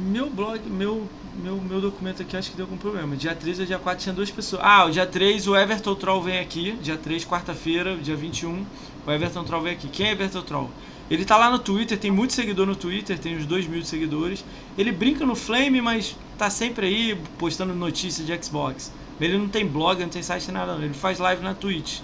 Meu 0.08 0.28
blog, 0.28 0.60
meu, 0.68 1.08
meu, 1.36 1.56
meu 1.58 1.82
documento 1.82 2.22
aqui 2.22 2.36
acho 2.36 2.52
que 2.52 2.58
deu 2.58 2.66
algum 2.66 2.78
problema. 2.78 3.16
Dia 3.16 3.36
3 3.36 3.60
ou 3.60 3.66
dia 3.66 3.80
4 3.80 4.04
tinha 4.04 4.14
duas 4.14 4.30
pessoas. 4.30 4.62
Ah, 4.64 4.86
o 4.86 4.92
dia 4.92 5.06
3 5.06 5.48
o 5.48 5.56
Everton 5.56 5.96
Troll 5.96 6.22
vem 6.22 6.40
aqui. 6.40 6.74
Dia 6.82 6.98
3, 6.98 7.26
quarta-feira, 7.26 7.96
dia 7.98 8.16
21, 8.16 8.66
o 9.06 9.12
Everton 9.12 9.44
Troll 9.44 9.62
vem 9.62 9.74
aqui. 9.74 9.88
Quem 9.88 10.08
é 10.08 10.12
Everton 10.12 10.42
Troll? 10.42 10.70
Ele 11.10 11.26
tá 11.26 11.36
lá 11.36 11.50
no 11.50 11.60
Twitter, 11.60 11.98
tem 11.98 12.10
muito 12.10 12.32
seguidor 12.32 12.66
no 12.66 12.76
Twitter, 12.76 13.20
tem 13.20 13.36
uns 13.36 13.46
2 13.46 13.68
mil 13.68 13.84
seguidores. 13.84 14.46
Ele 14.78 14.92
brinca 14.92 15.26
no 15.26 15.36
Flame, 15.36 15.82
mas 15.82 16.16
tá 16.38 16.50
sempre 16.50 16.86
aí 16.86 17.22
postando 17.38 17.74
notícias 17.74 18.26
de 18.26 18.44
Xbox. 18.44 18.92
Ele 19.20 19.38
não 19.38 19.50
tem 19.50 19.68
blog, 19.68 20.02
não 20.02 20.10
tem 20.10 20.24
site, 20.24 20.52
nada 20.52 20.76
não. 20.76 20.84
Ele 20.84 20.94
faz 20.94 21.20
live 21.20 21.44
na 21.44 21.54
Twitch. 21.54 22.00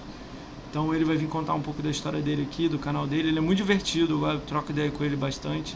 Então 0.70 0.94
ele 0.94 1.06
vai 1.06 1.16
vir 1.16 1.28
contar 1.28 1.54
um 1.54 1.62
pouco 1.62 1.82
da 1.82 1.90
história 1.90 2.22
dele 2.22 2.44
aqui, 2.44 2.68
do 2.68 2.78
canal 2.78 3.08
dele. 3.08 3.30
Ele 3.30 3.38
é 3.38 3.42
muito 3.42 3.58
divertido, 3.58 4.26
eu 4.28 4.40
troco 4.42 4.72
ideia 4.72 4.92
com 4.92 5.04
ele 5.04 5.16
bastante. 5.16 5.76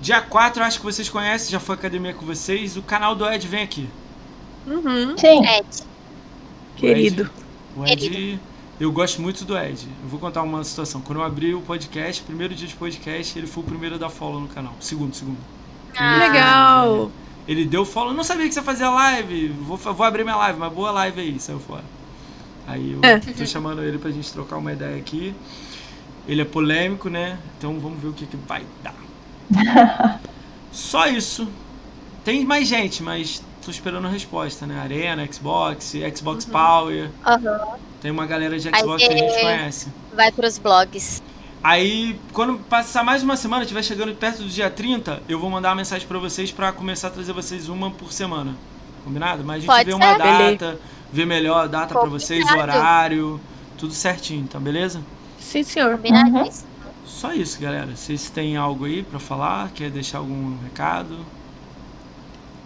Dia 0.00 0.20
4, 0.20 0.62
eu 0.62 0.66
acho 0.66 0.78
que 0.78 0.84
vocês 0.84 1.08
conhecem, 1.08 1.50
já 1.50 1.60
foi 1.60 1.74
academia 1.74 2.14
com 2.14 2.24
vocês. 2.24 2.76
O 2.76 2.82
canal 2.82 3.14
do 3.14 3.28
Ed 3.28 3.46
vem 3.46 3.62
aqui. 3.62 3.88
Uhum. 4.66 5.16
Sim. 5.18 5.44
Ed. 5.46 5.66
O 6.76 6.80
Querido. 6.80 7.22
Ed, 7.22 7.30
o 7.76 7.86
Ed, 7.86 8.40
eu 8.80 8.90
gosto 8.90 9.20
muito 9.20 9.44
do 9.44 9.56
Ed. 9.58 9.86
Eu 10.02 10.08
vou 10.08 10.18
contar 10.18 10.42
uma 10.42 10.64
situação. 10.64 11.02
Quando 11.02 11.18
eu 11.18 11.24
abri 11.24 11.54
o 11.54 11.60
podcast, 11.60 12.22
primeiro 12.22 12.54
dia 12.54 12.66
de 12.66 12.74
podcast, 12.74 13.38
ele 13.38 13.46
foi 13.46 13.62
o 13.62 13.66
primeiro 13.66 13.96
a 13.96 13.98
dar 13.98 14.08
follow 14.08 14.40
no 14.40 14.48
canal. 14.48 14.74
Segundo, 14.80 15.14
segundo. 15.14 15.38
Ah, 15.96 16.16
Legal. 16.16 17.10
Ele 17.46 17.64
deu 17.64 17.84
follow, 17.84 18.14
não 18.14 18.24
sabia 18.24 18.46
que 18.48 18.54
você 18.54 18.62
fazia 18.62 18.88
live. 18.88 19.48
Vou, 19.48 19.76
vou 19.76 20.06
abrir 20.06 20.24
minha 20.24 20.36
live, 20.36 20.58
mas 20.58 20.72
boa 20.72 20.90
live 20.92 21.20
aí, 21.20 21.40
saiu 21.40 21.58
fora. 21.58 21.84
Aí 22.66 22.92
eu 22.92 23.00
É. 23.02 23.18
tô 23.18 23.44
chamando 23.44 23.82
ele 23.82 23.98
pra 23.98 24.10
gente 24.10 24.32
trocar 24.32 24.56
uma 24.56 24.72
ideia 24.72 24.96
aqui. 24.96 25.34
Ele 26.28 26.40
é 26.42 26.44
polêmico, 26.44 27.08
né? 27.10 27.38
Então 27.58 27.78
vamos 27.80 28.00
ver 28.00 28.08
o 28.08 28.12
que, 28.12 28.24
que 28.24 28.36
vai 28.36 28.64
dar. 28.82 28.94
Só 30.72 31.06
isso. 31.06 31.48
Tem 32.24 32.44
mais 32.44 32.68
gente, 32.68 33.02
mas 33.02 33.42
tô 33.64 33.70
esperando 33.70 34.06
a 34.06 34.10
resposta, 34.10 34.66
né? 34.66 34.78
Arena, 34.80 35.26
Xbox, 35.30 35.92
Xbox 36.16 36.44
Power. 36.44 37.10
aham. 37.26 37.60
Tem 38.00 38.10
uma 38.10 38.24
galera 38.26 38.58
de 38.58 38.68
Aí 38.68 38.74
Xbox 38.80 39.06
que 39.06 39.12
a 39.12 39.16
gente 39.16 39.32
é- 39.34 39.40
conhece. 39.40 39.88
Vai 40.14 40.32
pros 40.32 40.58
blogs. 40.58 41.22
Aí, 41.62 42.18
quando 42.32 42.58
passar 42.58 43.04
mais 43.04 43.22
uma 43.22 43.36
semana, 43.36 43.62
estiver 43.62 43.82
chegando 43.82 44.14
perto 44.14 44.38
do 44.42 44.48
dia 44.48 44.70
30, 44.70 45.22
eu 45.28 45.38
vou 45.38 45.50
mandar 45.50 45.68
uma 45.70 45.74
mensagem 45.76 46.08
pra 46.08 46.18
vocês 46.18 46.50
pra 46.50 46.72
começar 46.72 47.08
a 47.08 47.10
trazer 47.10 47.34
vocês 47.34 47.68
uma 47.68 47.90
por 47.90 48.12
semana. 48.12 48.54
Combinado? 49.04 49.44
Mas 49.44 49.56
a 49.56 49.58
gente 49.60 49.66
Pode 49.66 49.84
vê 49.84 49.90
ser. 49.90 49.96
uma 49.96 50.16
data, 50.16 50.80
vê 51.12 51.26
melhor 51.26 51.64
a 51.64 51.66
data 51.66 51.98
pra 51.98 52.08
vocês, 52.08 52.42
o 52.50 52.56
horário, 52.56 53.38
tudo 53.76 53.92
certinho, 53.92 54.46
tá 54.46 54.58
beleza? 54.58 55.02
Sim, 55.38 55.62
senhor. 55.62 55.96
Combinadíssimo. 55.96 56.69
Só 57.20 57.34
isso, 57.34 57.60
galera. 57.60 57.94
Vocês 57.94 58.30
têm 58.30 58.56
algo 58.56 58.86
aí 58.86 59.02
pra 59.02 59.20
falar? 59.20 59.70
Quer 59.74 59.90
deixar 59.90 60.18
algum 60.18 60.56
recado? 60.64 61.18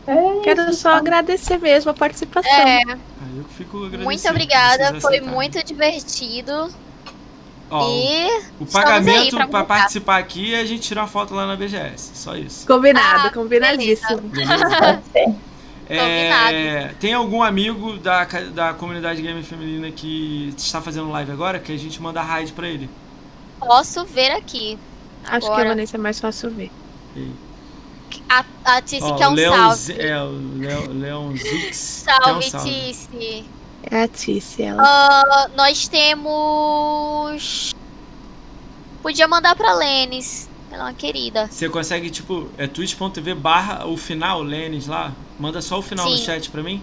É 0.07 0.15
Quero 0.45 0.73
só 0.73 0.91
agradecer 0.91 1.59
mesmo 1.59 1.91
a 1.91 1.95
participação. 1.95 2.53
É, 2.53 2.83
Aí 2.85 3.39
eu 3.39 3.45
fico 3.57 3.79
agradecido. 3.79 4.05
muito 4.05 4.29
obrigada. 4.29 5.01
Foi 5.01 5.21
muito 5.21 5.61
divertido. 5.65 6.69
Ó, 7.69 7.89
e 7.89 8.43
o 8.61 8.67
pagamento 8.67 9.37
contar. 9.37 9.65
participar 9.65 10.19
aqui 10.19 10.55
é 10.55 10.61
a 10.61 10.65
gente 10.65 10.83
tirar 10.83 11.01
uma 11.03 11.09
foto 11.09 11.35
lá 11.35 11.49
na 11.49 11.57
BGS. 11.57 12.13
Só 12.15 12.37
isso. 12.37 12.65
Combinado, 12.65 13.27
Ah, 13.27 13.31
combinadíssimo. 13.33 14.21
Beleza? 14.21 15.03
É, 15.89 16.95
tem 17.01 17.13
algum 17.13 17.43
amigo 17.43 17.99
da, 17.99 18.25
da 18.25 18.73
comunidade 18.73 19.21
game 19.21 19.43
feminina 19.43 19.91
que 19.91 20.55
está 20.57 20.81
fazendo 20.81 21.11
live 21.11 21.33
agora 21.33 21.59
que 21.59 21.73
a 21.73 21.77
gente 21.77 22.01
manda 22.01 22.23
raid 22.23 22.53
pra 22.53 22.69
ele? 22.69 22.89
Posso 23.59 24.05
ver 24.05 24.33
aqui. 24.33 24.79
Acho 25.25 25.47
que 25.47 25.61
a. 25.61 25.65
Vanessa 25.69 25.97
é 25.97 26.01
mais 26.01 26.21
fácil 26.21 26.51
ver. 26.51 26.71
A, 28.29 28.45
a 28.65 28.83
Tice 28.83 29.03
Ó, 29.03 29.17
quer 29.17 29.29
um 29.29 29.35
Leon 29.35 29.53
salve. 29.53 30.01
É, 30.01 30.23
o 30.23 30.31
Leon, 30.59 30.87
Leon 30.89 31.37
Zix. 31.37 32.05
quer 32.07 32.21
um 32.21 32.25
Salve, 32.25 32.51
salve. 32.51 32.71
Tice. 32.71 33.45
É 33.91 34.03
a 34.03 34.09
Tice, 34.09 34.63
ela. 34.63 34.83
Ah, 34.83 35.51
nós 35.57 35.89
temos. 35.89 37.75
Podia 39.03 39.29
mandar 39.29 39.55
pra 39.57 39.75
Lênis. 39.75 40.49
Ela 40.71 40.85
é 40.85 40.87
uma 40.87 40.95
querida. 40.95 41.47
Você 41.47 41.69
consegue, 41.69 42.11
tipo, 42.11 42.49
é 42.59 42.67
twitch.tv 42.67 43.35
barra 43.35 43.87
o 43.87 43.97
final, 43.97 44.43
Lênis 44.43 44.87
lá? 44.87 45.13
Manda 45.39 45.61
só 45.63 45.79
o 45.79 45.83
final 45.83 46.09
no 46.09 46.17
Sim. 46.17 46.25
chat 46.25 46.51
pra 46.51 46.63
mim? 46.63 46.83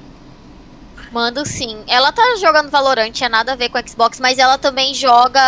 Mando 1.12 1.46
sim. 1.46 1.84
Ela 1.88 2.12
tá 2.12 2.22
jogando 2.40 2.70
Valorant, 2.70 3.12
tinha 3.12 3.28
nada 3.30 3.52
a 3.52 3.56
ver 3.56 3.68
com 3.70 3.78
Xbox, 3.86 4.20
mas 4.20 4.40
ela 4.40 4.58
também 4.58 4.94
joga. 4.94 5.40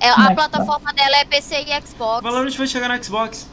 é, 0.00 0.10
A 0.10 0.34
plataforma 0.34 0.92
dela 0.92 1.16
é 1.18 1.24
PC 1.24 1.62
e 1.62 1.86
Xbox. 1.86 2.22
Valorant 2.22 2.50
vai 2.56 2.66
chegar 2.66 2.88
no 2.88 3.02
Xbox. 3.04 3.46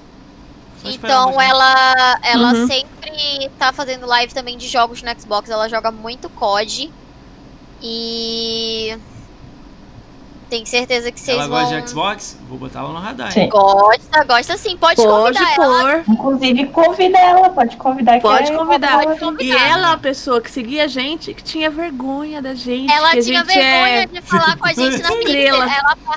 Só 0.81 0.89
Então 0.89 1.39
ela, 1.41 2.19
ela 2.23 2.53
Uhum. 2.53 2.67
sempre 2.67 3.51
tá 3.59 3.71
fazendo 3.71 4.05
live 4.07 4.33
também 4.33 4.57
de 4.57 4.67
jogos 4.67 5.01
no 5.03 5.19
Xbox. 5.19 5.49
Ela 5.49 5.69
joga 5.69 5.91
muito 5.91 6.27
COD. 6.29 6.91
E. 7.81 8.97
Tenho 10.49 10.65
certeza 10.65 11.11
que 11.11 11.19
vocês 11.19 11.37
Ela 11.37 11.47
vão. 11.47 11.59
gosta 11.61 11.81
de 11.81 11.89
Xbox? 11.89 12.37
Vou 12.47 12.57
botar 12.57 12.79
ela 12.79 12.89
no 12.93 12.99
radar. 12.99 13.31
Sim. 13.33 13.41
hein? 13.41 13.49
Gosta, 13.49 14.23
gosta 14.23 14.57
sim. 14.57 14.77
Pode, 14.77 14.95
Pode 14.95 15.07
convidar 15.37 15.53
ela. 15.55 15.81
pôr. 16.03 16.03
Inclusive, 16.13 16.65
convida 16.67 17.17
ela, 17.17 17.49
pode 17.49 17.75
convidar. 17.77 18.21
Pode 18.21 18.45
que 18.47 18.51
é- 18.53 18.57
convidar. 18.57 19.03
Pode 19.03 19.17
E 19.17 19.19
convidar. 19.19 19.67
ela 19.69 19.87
é 19.87 19.89
uma 19.91 19.97
pessoa 19.97 20.39
que 20.39 20.49
seguia 20.49 20.85
a 20.85 20.87
gente, 20.87 21.33
que 21.33 21.43
tinha 21.43 21.69
vergonha 21.69 22.41
da 22.41 22.53
gente. 22.53 22.91
Ela 22.91 23.11
que 23.11 23.19
a 23.19 23.21
tinha 23.23 23.39
gente 23.43 23.47
vergonha 23.53 24.01
é... 24.03 24.05
de 24.05 24.21
falar 24.21 24.57
com 24.57 24.65
a 24.67 24.73
gente 24.73 25.01
na 25.01 25.09
Mixer. 25.17 25.47
Ela, 25.47 25.67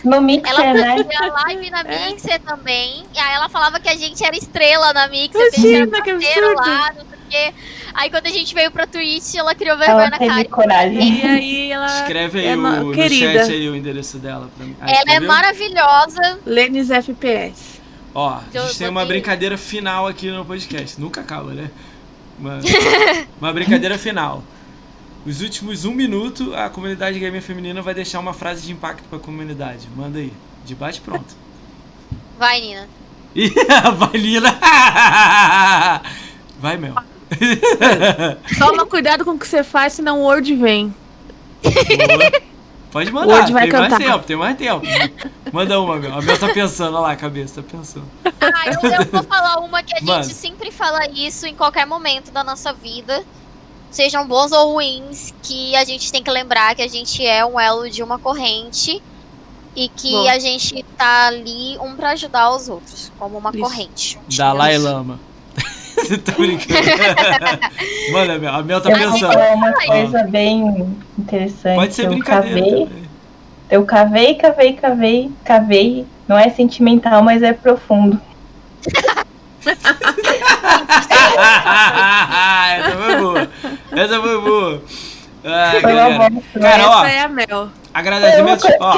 No 0.05 0.21
Mixer, 0.21 0.49
ela 0.61 0.73
né? 0.75 1.05
fazia 1.05 1.33
live 1.45 1.71
na 1.71 1.85
Mixer 1.85 2.41
também. 2.43 3.05
E 3.15 3.19
aí 3.19 3.35
ela 3.35 3.49
falava 3.49 3.81
que 3.81 3.89
a 3.89 3.97
gente 3.97 4.25
era 4.25 4.37
estrela 4.37 4.93
na 4.93 5.09
Mixer. 5.09 5.41
Imagina, 5.57 6.03
que 6.03 6.11
a 6.11 6.19
gente 6.19 6.33
que 6.33 6.39
era 6.39 6.53
absurdo. 6.53 6.71
lá, 6.71 6.93
quê. 7.31 7.55
Aí 7.95 8.11
quando 8.11 8.27
a 8.27 8.31
gente 8.31 8.55
veio 8.55 8.71
pra 8.71 8.87
Twitch, 8.87 9.35
ela 9.37 9.55
criou 9.55 9.79
vergonha 9.79 10.07
Ela 10.07 10.11
na 10.11 10.19
cara. 10.19 10.45
coragem. 10.47 11.21
E 11.21 11.23
aí 11.27 11.73
ela 11.73 11.87
Escreve 11.87 12.41
aí 12.41 12.47
é 12.49 12.55
o, 12.57 12.61
no- 12.61 12.85
no 12.85 12.93
querida. 12.93 13.45
chat 13.45 13.53
aí 13.53 13.69
o 13.69 13.75
endereço 13.77 14.19
dela 14.19 14.51
pra 14.57 14.67
mim. 14.67 14.77
Ah, 14.81 14.85
Ela 14.89 14.97
é 14.97 14.99
escreveu? 15.01 15.29
maravilhosa. 15.29 16.39
Lênis 16.45 16.91
FPS. 16.91 17.81
Ó, 18.15 18.29
a 18.29 18.43
Eu 18.53 18.67
gente 18.67 18.79
tem 18.79 18.89
uma 18.89 19.03
botei- 19.03 19.17
brincadeira 19.21 19.57
final 19.57 20.07
aqui 20.07 20.31
no 20.31 20.45
podcast. 20.45 21.01
Nunca 21.01 21.21
acaba, 21.21 21.53
né? 21.53 21.71
Uma, 22.39 22.59
uma 23.41 23.53
brincadeira 23.53 23.97
final. 23.99 24.43
Os 25.27 25.43
últimos 25.43 25.85
um 25.85 25.93
minuto, 25.93 26.55
a 26.55 26.71
comunidade 26.71 27.19
gamer 27.19 27.43
feminina 27.43 27.83
vai 27.83 27.93
deixar 27.95 28.19
uma 28.19 28.33
frase 28.33 28.63
de 28.63 28.73
impacto 28.73 29.05
pra 29.09 29.19
comunidade. 29.19 29.87
Manda 29.95 30.19
aí. 30.19 30.33
Debate 30.67 31.01
pronto. 31.03 31.37
Vai, 32.39 32.61
Nina. 32.61 32.89
Vai, 33.97 34.11
Lina! 34.19 34.59
Vai, 36.59 36.77
Mel. 36.77 36.95
Toma 38.59 38.87
cuidado 38.87 39.25
com 39.25 39.33
o 39.33 39.39
que 39.39 39.47
você 39.47 39.63
faz, 39.63 39.95
senão 39.95 40.21
o 40.21 40.25
Word 40.25 40.55
vem. 40.57 40.95
Boa. 41.63 42.51
Pode 42.91 43.13
mandar, 43.13 43.45
Hoje 43.45 43.53
vai 43.53 43.71
tem 43.71 43.79
mais 43.79 43.93
cantar. 43.93 44.05
tempo, 44.05 44.25
tem 44.27 44.37
mais 44.37 44.57
tempo. 44.59 44.83
Manda 45.53 45.81
uma, 45.81 45.97
Mel. 45.97 46.13
A 46.15 46.21
Mel 46.21 46.39
tá 46.39 46.49
pensando, 46.49 46.97
olha 46.97 47.03
lá 47.03 47.13
a 47.13 47.17
cabeça, 47.17 47.63
tá 47.63 47.69
pensando. 47.71 48.07
Ah, 48.41 48.67
eu, 48.67 48.91
eu 48.91 49.07
vou 49.07 49.23
falar 49.23 49.59
uma 49.61 49.81
que 49.83 49.97
a 49.97 50.03
Mano. 50.03 50.25
gente 50.25 50.35
sempre 50.35 50.73
fala 50.73 51.07
isso 51.09 51.47
em 51.47 51.55
qualquer 51.55 51.87
momento 51.87 52.33
da 52.33 52.43
nossa 52.43 52.73
vida. 52.73 53.23
Sejam 53.93 54.27
bons 54.27 54.51
ou 54.51 54.73
ruins, 54.73 55.33
que 55.43 55.75
a 55.77 55.85
gente 55.85 56.11
tem 56.11 56.23
que 56.23 56.31
lembrar 56.31 56.75
que 56.75 56.83
a 56.83 56.89
gente 56.89 57.25
é 57.25 57.45
um 57.45 57.59
elo 57.61 57.89
de 57.89 58.03
uma 58.03 58.19
corrente 58.19 59.01
e 59.77 59.89
que 59.89 60.11
Bom. 60.11 60.29
a 60.29 60.39
gente 60.39 60.85
tá 60.97 61.27
ali 61.29 61.79
um 61.79 61.95
pra 61.95 62.11
ajudar 62.11 62.51
os 62.51 62.69
outros, 62.69 63.13
como 63.19 63.39
uma 63.39 63.51
Isso. 63.51 63.61
corrente. 63.61 64.19
Dalai 64.37 64.79
Lama. 64.79 65.19
Você 66.07 66.19
tá 66.19 66.33
brincando? 66.33 66.81
Mel. 68.41 68.55
A 68.55 68.63
Mel 68.63 68.81
tá 68.81 68.91
Eu 68.91 68.97
pensando. 68.99 69.33
falar 69.33 69.55
uma 69.55 69.73
coisa 69.73 70.23
bem 70.25 70.97
interessante. 71.19 71.77
Pode 71.77 71.95
ser 71.95 72.07
eu 72.07 72.11
brincadeira 72.11 72.61
cavei, 72.61 72.87
também. 72.87 73.03
eu 73.71 73.85
cavei, 73.85 74.35
cavei, 74.35 74.73
cavei, 74.75 75.31
cavei. 75.45 76.07
Não 76.27 76.39
é 76.39 76.49
sentimental, 76.51 77.23
mas 77.23 77.43
é 77.43 77.53
profundo. 77.53 78.21
Essa 82.77 82.97
foi 82.97 83.17
boa. 83.17 83.49
Essa 83.93 84.21
foi 84.21 84.41
boa. 84.41 84.83
Ai, 85.45 85.81
Foi 85.81 85.93
uma 85.93 86.03
galera. 86.03 86.31
Cara, 86.61 86.89
ó, 86.91 87.05
Essa 87.05 87.13
é 87.15 87.21
a 87.21 87.29
Mel. 87.29 87.69
agradecimentos, 87.95 88.65
ó, 88.81 88.95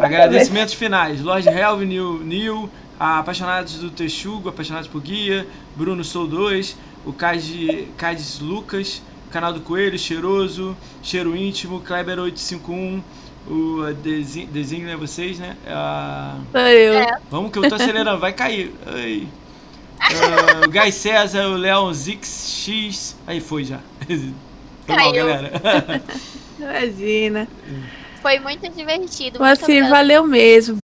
agradecimentos 0.00 0.74
finais. 0.74 1.20
Lord 1.22 1.48
Helve, 1.48 1.84
Nil, 1.84 2.20
Nil, 2.22 2.70
a 2.81 2.81
apaixonados 3.02 3.74
do 3.74 3.90
Texugo, 3.90 4.48
apaixonados 4.48 4.88
por 4.88 5.00
Guia, 5.00 5.46
Bruno 5.76 6.04
Sou 6.04 6.26
2, 6.26 6.76
o 7.04 7.12
Cade- 7.12 7.88
Cades 7.96 8.38
Lucas, 8.40 9.02
canal 9.30 9.52
do 9.52 9.60
Coelho, 9.60 9.98
Cheiroso, 9.98 10.76
Cheiro 11.02 11.36
Íntimo, 11.36 11.80
Kleber 11.80 12.18
851, 12.20 13.02
o 13.46 13.52
uh, 13.82 13.94
Desi- 13.94 14.46
Designa 14.46 14.96
vocês, 14.96 15.38
né? 15.38 15.56
A- 15.66 16.38
Sou 16.52 16.60
eu. 16.60 16.94
É. 16.94 17.18
Vamos 17.30 17.50
que 17.50 17.58
eu 17.58 17.68
tô 17.68 17.74
acelerando, 17.74 18.20
vai 18.20 18.32
cair. 18.32 18.72
Ai. 18.86 19.26
Ah, 20.00 20.66
o 20.66 20.70
Gai 20.70 20.90
César, 20.92 21.46
o 21.48 21.56
Leon 21.56 21.92
Zix 21.92 22.62
X. 22.64 23.16
Aí 23.26 23.40
foi 23.40 23.64
já. 23.64 23.80
Foi 24.84 24.96
mal, 24.96 25.12
galera. 25.12 26.02
Imagina. 26.58 27.46
Foi 28.20 28.40
muito 28.40 28.68
divertido. 28.68 29.38
Mas 29.38 29.60
muito 29.60 29.70
assim, 29.70 29.88
valeu 29.88 30.26
mesmo. 30.26 30.81